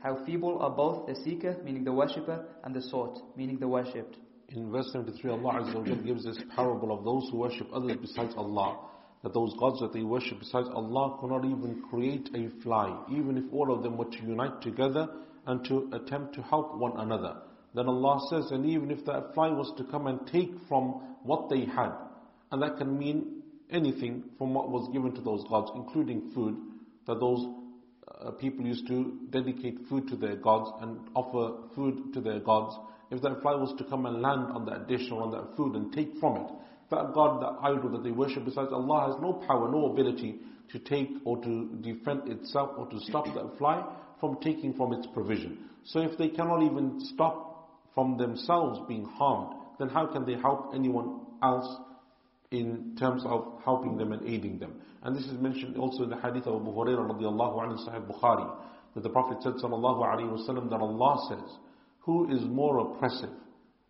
How 0.00 0.24
feeble 0.24 0.58
are 0.60 0.70
both 0.70 1.06
the 1.06 1.14
seeker, 1.24 1.56
meaning 1.64 1.82
the 1.82 1.92
worshipper, 1.92 2.44
and 2.62 2.74
the 2.74 2.82
sought, 2.82 3.18
meaning 3.36 3.58
the 3.58 3.66
worshipped. 3.66 4.16
In 4.50 4.70
verse 4.70 4.92
73, 4.92 5.30
Allah 5.30 5.84
gives 6.04 6.24
this 6.24 6.38
parable 6.54 6.92
of 6.92 7.04
those 7.04 7.28
who 7.30 7.38
worship 7.38 7.68
others 7.72 7.96
besides 8.00 8.34
Allah. 8.36 8.90
That 9.22 9.34
those 9.34 9.54
gods 9.58 9.80
that 9.80 9.92
they 9.92 10.02
worship 10.02 10.40
besides 10.40 10.68
Allah 10.72 11.18
cannot 11.20 11.44
even 11.44 11.82
create 11.88 12.28
a 12.34 12.50
fly, 12.62 13.04
even 13.10 13.38
if 13.38 13.44
all 13.52 13.72
of 13.72 13.82
them 13.82 13.96
were 13.96 14.10
to 14.10 14.22
unite 14.22 14.60
together 14.62 15.08
and 15.46 15.64
to 15.66 15.90
attempt 15.92 16.34
to 16.34 16.42
help 16.42 16.76
one 16.76 16.96
another. 16.96 17.36
Then 17.74 17.86
Allah 17.86 18.20
says, 18.28 18.50
and 18.50 18.66
even 18.66 18.90
if 18.90 19.04
that 19.06 19.34
fly 19.34 19.48
was 19.48 19.72
to 19.78 19.84
come 19.84 20.06
and 20.06 20.26
take 20.26 20.52
from 20.68 21.16
what 21.22 21.48
they 21.48 21.64
had, 21.64 21.92
and 22.50 22.62
that 22.62 22.76
can 22.78 22.98
mean 22.98 23.42
anything 23.70 24.24
from 24.38 24.52
what 24.54 24.70
was 24.70 24.88
given 24.92 25.14
to 25.14 25.20
those 25.20 25.44
gods, 25.48 25.70
including 25.74 26.30
food, 26.34 26.56
that 27.06 27.18
those 27.18 27.46
uh, 28.20 28.30
people 28.32 28.66
used 28.66 28.86
to 28.88 29.18
dedicate 29.30 29.78
food 29.88 30.06
to 30.08 30.16
their 30.16 30.36
gods 30.36 30.70
and 30.82 30.98
offer 31.14 31.68
food 31.74 32.12
to 32.12 32.20
their 32.20 32.40
gods. 32.40 32.76
If 33.10 33.22
that 33.22 33.40
fly 33.42 33.54
was 33.54 33.74
to 33.78 33.84
come 33.84 34.06
and 34.06 34.20
land 34.20 34.52
on 34.52 34.66
that 34.66 34.88
dish 34.88 35.10
or 35.10 35.22
on 35.22 35.30
that 35.32 35.56
food 35.56 35.74
and 35.74 35.92
take 35.92 36.16
from 36.18 36.36
it, 36.36 36.50
that 36.92 37.12
god, 37.12 37.42
that 37.42 37.58
idol 37.62 37.90
that 37.90 38.04
they 38.04 38.10
worship 38.12 38.44
besides 38.44 38.70
Allah 38.72 39.12
has 39.12 39.20
no 39.20 39.32
power, 39.46 39.70
no 39.70 39.86
ability 39.92 40.36
to 40.70 40.78
take 40.78 41.10
or 41.24 41.42
to 41.42 41.68
defend 41.82 42.28
itself 42.30 42.70
or 42.78 42.86
to 42.88 43.00
stop 43.00 43.26
that 43.26 43.58
fly 43.58 43.84
from 44.20 44.38
taking 44.40 44.72
from 44.74 44.92
its 44.92 45.06
provision. 45.12 45.58
So 45.84 46.00
if 46.00 46.16
they 46.16 46.28
cannot 46.28 46.62
even 46.62 47.00
stop 47.14 47.68
from 47.94 48.16
themselves 48.16 48.80
being 48.88 49.04
harmed, 49.04 49.54
then 49.78 49.88
how 49.88 50.06
can 50.06 50.24
they 50.24 50.34
help 50.34 50.72
anyone 50.74 51.20
else 51.42 51.76
in 52.50 52.96
terms 52.98 53.22
of 53.26 53.60
helping 53.64 53.96
them 53.96 54.12
and 54.12 54.26
aiding 54.28 54.58
them? 54.58 54.80
And 55.02 55.16
this 55.16 55.24
is 55.24 55.32
mentioned 55.40 55.76
also 55.76 56.04
in 56.04 56.10
the 56.10 56.20
hadith 56.20 56.46
of 56.46 56.62
Abu 56.62 56.70
Hurairah 56.70 57.10
radiallahu 57.10 57.58
anhu 57.64 57.88
Sahih 57.88 58.06
Bukhari, 58.06 58.48
that 58.94 59.02
the 59.02 59.10
Prophet 59.10 59.38
said 59.42 59.54
sallallahu 59.54 60.02
alayhi 60.04 60.30
wasallam 60.30 60.70
that 60.70 60.80
Allah 60.80 61.26
says, 61.28 61.56
who 62.00 62.30
is 62.30 62.42
more 62.44 62.78
oppressive 62.78 63.30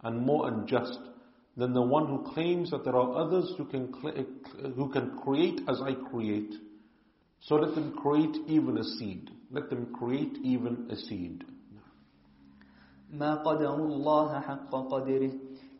and 0.02 0.24
more 0.24 0.48
unjust 0.48 0.98
than 1.55 1.73
the 1.73 1.81
one 1.81 2.07
who 2.07 2.31
claims 2.33 2.69
that 2.71 2.83
there 2.83 2.95
are 2.95 3.15
others 3.17 3.51
who 3.57 3.65
can, 3.65 3.91
who 4.75 4.89
can 4.89 5.17
create 5.23 5.61
as 5.67 5.81
I 5.81 5.93
create. 5.93 6.53
So 7.41 7.55
let 7.55 7.75
them 7.75 7.93
create 7.93 8.35
even 8.47 8.77
a 8.77 8.83
seed. 8.83 9.29
Let 9.51 9.69
them 9.69 9.93
create 9.97 10.37
even 10.43 10.87
a 10.91 10.95
seed. 10.95 11.43
ما 13.13 13.35
قدر 13.43 13.75
الله 13.75 14.41
حق 14.41 14.69
قدره 14.71 15.31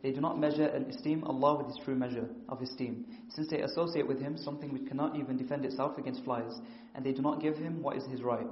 They 0.02 0.12
do 0.12 0.20
not 0.20 0.38
measure 0.38 0.66
and 0.66 0.86
esteem 0.86 1.24
Allah 1.24 1.58
with 1.58 1.66
His 1.66 1.84
true 1.84 1.96
measure 1.96 2.28
of 2.48 2.62
esteem, 2.62 3.04
since 3.30 3.48
they 3.50 3.62
associate 3.62 4.06
with 4.06 4.20
Him 4.20 4.36
something 4.38 4.72
which 4.72 4.86
cannot 4.86 5.16
even 5.16 5.36
defend 5.36 5.64
itself 5.64 5.98
against 5.98 6.22
flies, 6.24 6.52
and 6.94 7.04
they 7.04 7.12
do 7.12 7.20
not 7.20 7.42
give 7.42 7.56
Him 7.56 7.82
what 7.82 7.96
is 7.96 8.04
His 8.06 8.22
right. 8.22 8.46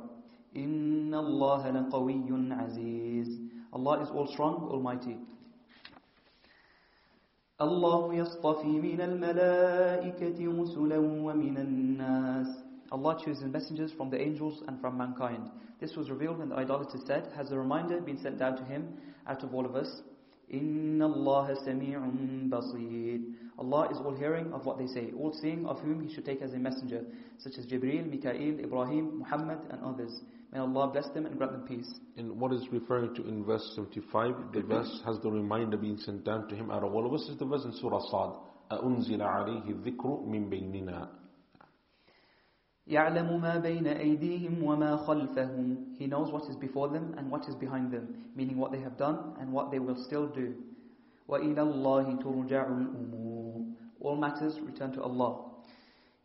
إِنَّ 0.56 1.10
اللَّهَ 1.10 1.90
لَقَوِيٌّ 1.90 2.28
عَزِيزٌ 2.28 3.48
Allah 3.72 4.02
is 4.02 4.08
all 4.10 4.26
strong, 4.26 4.68
almighty. 4.70 5.16
Allah. 7.61 8.25
Allah 12.91 13.17
chooses 13.23 13.43
messengers 13.43 13.91
from 13.95 14.09
the 14.09 14.19
angels 14.19 14.63
and 14.67 14.81
from 14.81 14.97
mankind. 14.97 15.51
This 15.79 15.95
was 15.95 16.09
revealed 16.09 16.39
when 16.39 16.49
the 16.49 16.55
idolater 16.55 16.97
said, 17.05 17.27
Has 17.37 17.51
a 17.51 17.59
reminder 17.59 18.01
been 18.01 18.17
sent 18.17 18.39
down 18.39 18.57
to 18.57 18.63
him 18.63 18.97
out 19.27 19.43
of 19.43 19.53
all 19.53 19.65
of 19.65 19.75
us? 19.75 20.01
Inna 20.49 21.05
Allah 21.05 21.55
sami'un 21.65 22.49
basir. 22.49 23.21
Allah 23.59 23.89
is 23.91 23.97
all 23.99 24.15
hearing 24.15 24.51
of 24.53 24.65
what 24.65 24.79
they 24.79 24.87
say, 24.87 25.11
all 25.15 25.31
seeing 25.31 25.67
of 25.67 25.79
whom 25.81 26.01
he 26.01 26.11
should 26.11 26.25
take 26.25 26.41
as 26.41 26.53
a 26.53 26.57
messenger, 26.57 27.05
such 27.37 27.59
as 27.59 27.67
Jibreel, 27.67 28.09
Mikael, 28.09 28.59
Ibrahim, 28.59 29.19
Muhammad, 29.19 29.59
and 29.69 29.83
others. 29.83 30.19
May 30.52 30.58
Allah 30.60 30.88
bless 30.92 31.08
them 31.10 31.26
and 31.26 31.36
grant 31.36 31.52
them 31.52 31.62
peace. 31.66 31.92
In 32.16 32.38
what 32.38 32.52
is 32.52 32.66
referring 32.72 33.14
to 33.16 33.28
in 33.28 33.44
verse 33.44 33.72
75, 33.74 34.52
the 34.52 34.62
verse 34.62 35.02
has 35.04 35.18
the 35.20 35.30
reminder 35.30 35.76
being 35.76 35.98
sent 35.98 36.24
down 36.24 36.48
to 36.48 36.54
him 36.54 36.70
out 36.70 36.84
of 36.84 36.94
all 36.94 37.06
of 37.06 37.12
us, 37.12 37.28
is 37.28 37.36
the 37.36 37.44
verse 37.44 37.64
in 37.64 37.72
Surah 37.72 38.00
Sad. 38.10 38.78
أَأُنزِلَ 38.78 39.20
عَلَيْهِ 39.20 39.66
الذِّكْرُ 39.68 40.26
مِن 40.26 40.50
بَيْنِنَا 40.50 41.08
يعلم 42.86 43.40
ما 43.40 43.58
بين 43.58 43.86
أيديهم 43.86 44.62
وما 44.62 44.96
خلفهم 44.96 45.96
He 45.98 46.06
knows 46.06 46.30
what 46.32 46.48
is 46.48 46.56
before 46.56 46.88
them 46.88 47.14
and 47.18 47.30
what 47.30 47.48
is 47.48 47.54
behind 47.56 47.90
them 47.92 48.30
meaning 48.36 48.56
what 48.58 48.70
they 48.70 48.80
have 48.80 48.96
done 48.96 49.34
and 49.40 49.52
what 49.52 49.70
they 49.72 49.78
will 49.80 49.96
still 50.04 50.28
do 50.28 50.54
وإلى 51.28 51.62
الله 51.62 52.18
ترجع 52.22 52.66
الأمور 52.68 53.66
All 54.00 54.16
matters 54.16 54.60
return 54.60 54.92
to 54.92 55.02
Allah 55.02 55.49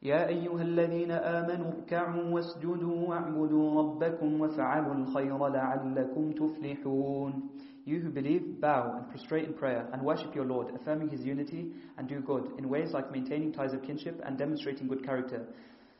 يا 0.05 0.27
أيها 0.27 0.61
الذين 0.61 1.11
آمنوا 1.11 1.71
اركعوا 1.71 2.23
واسجدوا 2.23 3.09
واعبدوا 3.09 3.81
ربكم 3.81 4.41
وفعلوا 4.41 4.93
الخير 4.93 5.47
لعلكم 5.47 6.31
تفلحون 6.31 7.49
You 7.83 7.99
who 7.99 8.09
believe, 8.11 8.61
bow 8.61 8.93
and 8.95 9.09
prostrate 9.09 9.45
in 9.45 9.53
prayer 9.53 9.87
and 9.91 10.03
worship 10.03 10.35
your 10.35 10.45
Lord, 10.45 10.67
affirming 10.75 11.09
His 11.09 11.25
unity 11.25 11.71
and 11.97 12.07
do 12.07 12.19
good 12.19 12.51
in 12.59 12.69
ways 12.69 12.91
like 12.93 13.11
maintaining 13.11 13.51
ties 13.51 13.73
of 13.73 13.81
kinship 13.81 14.21
and 14.23 14.37
demonstrating 14.37 14.87
good 14.87 15.03
character 15.03 15.47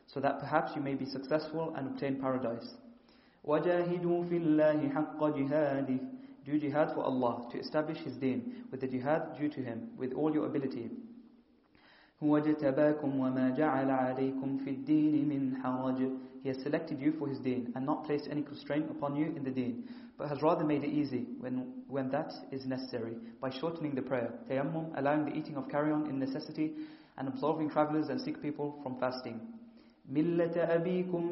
so 0.05 0.19
that 0.19 0.39
perhaps 0.39 0.73
you 0.75 0.81
may 0.81 0.93
be 0.93 1.05
successful 1.05 1.73
and 1.75 1.87
obtain 1.87 2.21
paradise. 2.21 2.75
وَجَاهِدُوا 3.47 4.29
فِي 4.29 4.37
اللَّهِ 4.37 4.93
حَقَّ 4.93 5.19
جِهَادِهِ 5.19 5.99
Do 6.45 6.59
jihad 6.59 6.93
for 6.93 7.03
Allah, 7.03 7.47
to 7.51 7.59
establish 7.59 7.97
His 7.99 8.15
deen, 8.17 8.65
with 8.69 8.81
the 8.81 8.87
jihad 8.87 9.37
due 9.39 9.49
to 9.49 9.61
Him, 9.61 9.89
with 9.97 10.13
all 10.13 10.31
your 10.31 10.45
ability. 10.45 10.91
He 12.18 12.28
has 16.48 16.62
selected 16.62 16.98
you 16.98 17.12
for 17.12 17.28
his 17.28 17.38
deen 17.40 17.72
and 17.74 17.84
not 17.84 18.04
placed 18.04 18.28
any 18.30 18.40
constraint 18.42 18.90
upon 18.90 19.16
you 19.16 19.34
in 19.36 19.44
the 19.44 19.50
deen, 19.50 19.86
but 20.16 20.28
has 20.28 20.40
rather 20.40 20.64
made 20.64 20.82
it 20.82 20.88
easy 20.88 21.26
when, 21.40 21.82
when 21.88 22.08
that 22.10 22.32
is 22.50 22.64
necessary 22.64 23.16
by 23.38 23.50
shortening 23.50 23.94
the 23.94 24.00
prayer, 24.00 24.32
tayammum, 24.48 24.96
allowing 24.96 25.26
the 25.26 25.36
eating 25.36 25.56
of 25.56 25.68
carrion 25.68 26.06
in 26.06 26.18
necessity, 26.18 26.72
and 27.18 27.28
absolving 27.28 27.68
travelers 27.68 28.08
and 28.08 28.18
sick 28.18 28.40
people 28.40 28.80
from 28.82 28.98
fasting. 28.98 29.38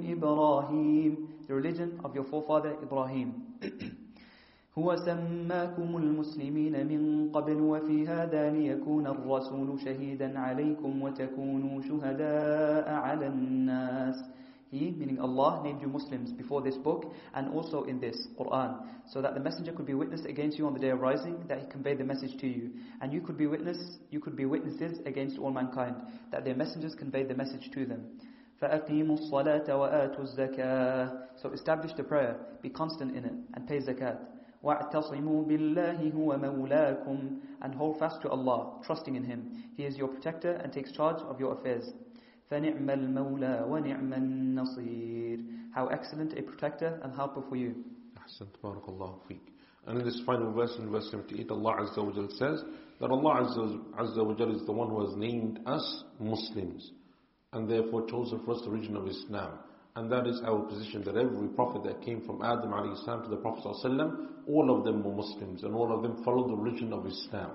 Ibrahim, 0.07 1.29
the 1.47 1.55
religion 1.55 1.99
of 2.05 2.15
your 2.15 2.25
forefather 2.25 2.77
Ibrahim. 2.83 3.43
هو 4.78 4.96
سماكم 4.96 5.98
المسلمين 5.98 6.88
من 6.88 7.32
قبل 7.32 7.62
وفي 7.62 8.08
هذا 8.08 8.50
ليكون 8.50 9.08
الرسول 9.08 9.80
شهيدا 9.80 10.40
عليكم 10.40 11.02
وتكونوا 11.02 11.82
شهداء 11.82 12.90
على 12.90 13.28
الناس 13.28 14.16
He, 14.72 14.92
meaning 14.92 15.20
Allah, 15.20 15.62
named 15.64 15.82
you 15.82 15.88
Muslims 15.88 16.32
before 16.32 16.62
this 16.62 16.78
book 16.78 17.12
and 17.34 17.52
also 17.56 17.86
in 17.86 18.00
this 18.00 18.28
Quran, 18.40 18.86
so 19.08 19.20
that 19.20 19.34
the 19.34 19.40
messenger 19.40 19.72
could 19.72 19.88
be 19.88 19.96
witness 19.96 20.26
against 20.26 20.60
you 20.60 20.68
on 20.68 20.74
the 20.76 20.80
day 20.80 20.90
of 20.90 21.00
rising, 21.00 21.44
that 21.48 21.60
he 21.60 21.66
conveyed 21.66 21.98
the 21.98 22.04
message 22.04 22.38
to 22.40 22.48
you, 22.48 22.70
and 23.02 23.12
you 23.12 23.20
could 23.20 23.36
be 23.36 23.48
witness, 23.48 23.98
you 24.12 24.20
could 24.20 24.36
be 24.36 24.46
witnesses 24.46 25.00
against 25.08 25.40
all 25.40 25.50
mankind, 25.50 25.96
that 26.32 26.46
their 26.46 26.56
messengers 26.56 26.94
conveyed 26.94 27.30
the 27.30 27.34
message 27.34 27.72
to 27.74 27.88
them. 27.88 28.04
فَأَقِيمُوا 28.62 29.18
الصَّلَاةَ 29.20 29.68
وَآتُوا 29.68 30.20
الزَّكَاةَ 30.20 31.42
So 31.42 31.50
establish 31.50 31.94
the 31.94 32.04
prayer, 32.04 32.36
be 32.62 32.70
constant 32.70 33.16
in 33.16 33.26
it, 33.26 33.34
and 33.56 33.68
pay 33.68 33.80
zakat. 33.80 34.20
وَاعْتَصِمُوا 34.64 35.48
بِاللَّهِ 35.48 36.14
هُوَ 36.14 36.38
مَوْلَاكُمْ 36.38 37.40
And 37.62 37.76
hold 37.76 38.00
fast 38.00 38.22
to 38.24 38.30
Allah, 38.30 38.80
trusting 38.86 39.16
in 39.16 39.24
Him. 39.24 39.64
He 39.76 39.84
is 39.84 39.98
your 39.98 40.10
protector 40.10 40.52
and 40.52 40.74
takes 40.74 40.92
charge 40.92 41.22
of 41.22 41.40
your 41.40 41.54
affairs. 41.54 41.86
فَنِعْمَ 42.52 42.86
الْمَوْلَى 42.86 43.68
وَنِعْمَ 43.68 44.14
النَّصِيرُ 44.14 45.46
How 45.74 45.88
excellent 45.88 46.38
a 46.38 46.42
protector 46.42 47.00
and 47.04 47.14
helper 47.14 47.42
for 47.48 47.56
you. 47.56 47.76
أحسنت 48.18 48.58
بارك 48.64 48.90
الله 48.90 49.20
فيك. 49.30 49.42
And 49.88 50.00
in 50.00 50.06
this 50.06 50.22
final 50.26 50.52
verse, 50.52 50.76
in 50.78 50.92
verse 50.92 51.10
78, 51.10 51.50
Allah 51.52 51.78
Azza 51.82 52.04
wa 52.06 52.12
Jal 52.12 52.30
says 52.38 52.64
that 53.00 53.10
Allah 53.10 53.42
Azza 53.98 54.26
wa 54.26 54.34
Jal 54.34 54.56
is 54.56 54.66
the 54.66 54.72
one 54.72 54.90
who 54.90 55.08
has 55.08 55.16
named 55.16 55.60
us 55.66 56.04
Muslims 56.20 56.92
and 57.54 57.70
therefore 57.70 58.06
chose 58.08 58.30
the 58.32 58.40
first 58.46 58.66
religion 58.68 58.96
of 58.96 59.08
Islam. 59.08 59.60
And 59.96 60.12
that 60.12 60.28
is 60.28 60.40
our 60.46 60.60
position 60.60 61.04
that 61.04 61.18
every 61.18 61.48
prophet 61.50 61.84
that 61.84 62.02
came 62.02 62.22
from 62.22 62.42
Adam 62.42 62.72
salam 63.06 63.24
to 63.24 63.30
the 63.30 63.38
Prophet 63.38 63.64
ﷺ, 63.66 64.28
all 64.48 64.78
of 64.78 64.86
them 64.86 65.04
were 65.04 65.14
Muslims 65.14 65.64
and 65.64 65.76
all 65.76 65.94
of 65.94 66.04
them 66.04 66.24
followed 66.24 66.50
the 66.50 66.56
religion 66.56 66.94
of 66.94 67.06
Islam. 67.06 67.52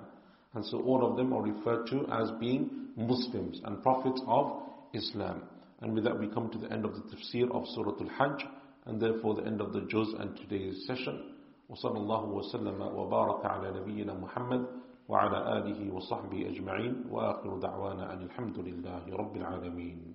And 0.55 0.65
so 0.67 0.81
all 0.83 1.09
of 1.09 1.17
them 1.17 1.33
are 1.33 1.43
referred 1.43 1.86
to 1.89 2.07
as 2.12 2.31
being 2.41 2.70
Muslims 2.97 3.61
and 3.65 3.83
prophets 3.83 4.20
of 4.27 4.62
Islam. 4.93 5.43
And 5.81 5.94
with 5.94 6.05
that 6.05 6.19
we 6.19 6.28
come 6.28 6.51
to 6.51 6.59
the 6.59 6.70
end 6.73 6.85
of 6.85 6.93
the 6.94 7.03
tafsir 7.03 7.51
of 7.51 7.65
Surah 7.75 7.94
Al-Hajj 8.01 8.44
and 8.86 9.01
therefore 9.01 9.35
the 9.35 9.47
end 9.47 9.61
of 9.61 9.73
the 9.73 9.83
juz 9.83 10.09
and 10.19 10.36
today's 10.36 10.86
session. 10.86 11.31
وصلى 11.70 11.97
الله 11.97 12.25
وسلم 12.25 12.81
وبارك 12.97 13.44
على 13.47 13.81
نبينا 13.81 14.15
محمد 14.15 14.67
وعلى 15.09 15.59
آله 15.59 15.94
وصحبه 15.94 16.47
أجمعين 16.51 17.05
وآخر 17.11 17.59
دعوانا 17.59 18.12
أن 18.12 18.23
الحمد 18.23 18.59
لله 18.59 19.17
رب 19.17 19.36
العالمين 19.36 20.15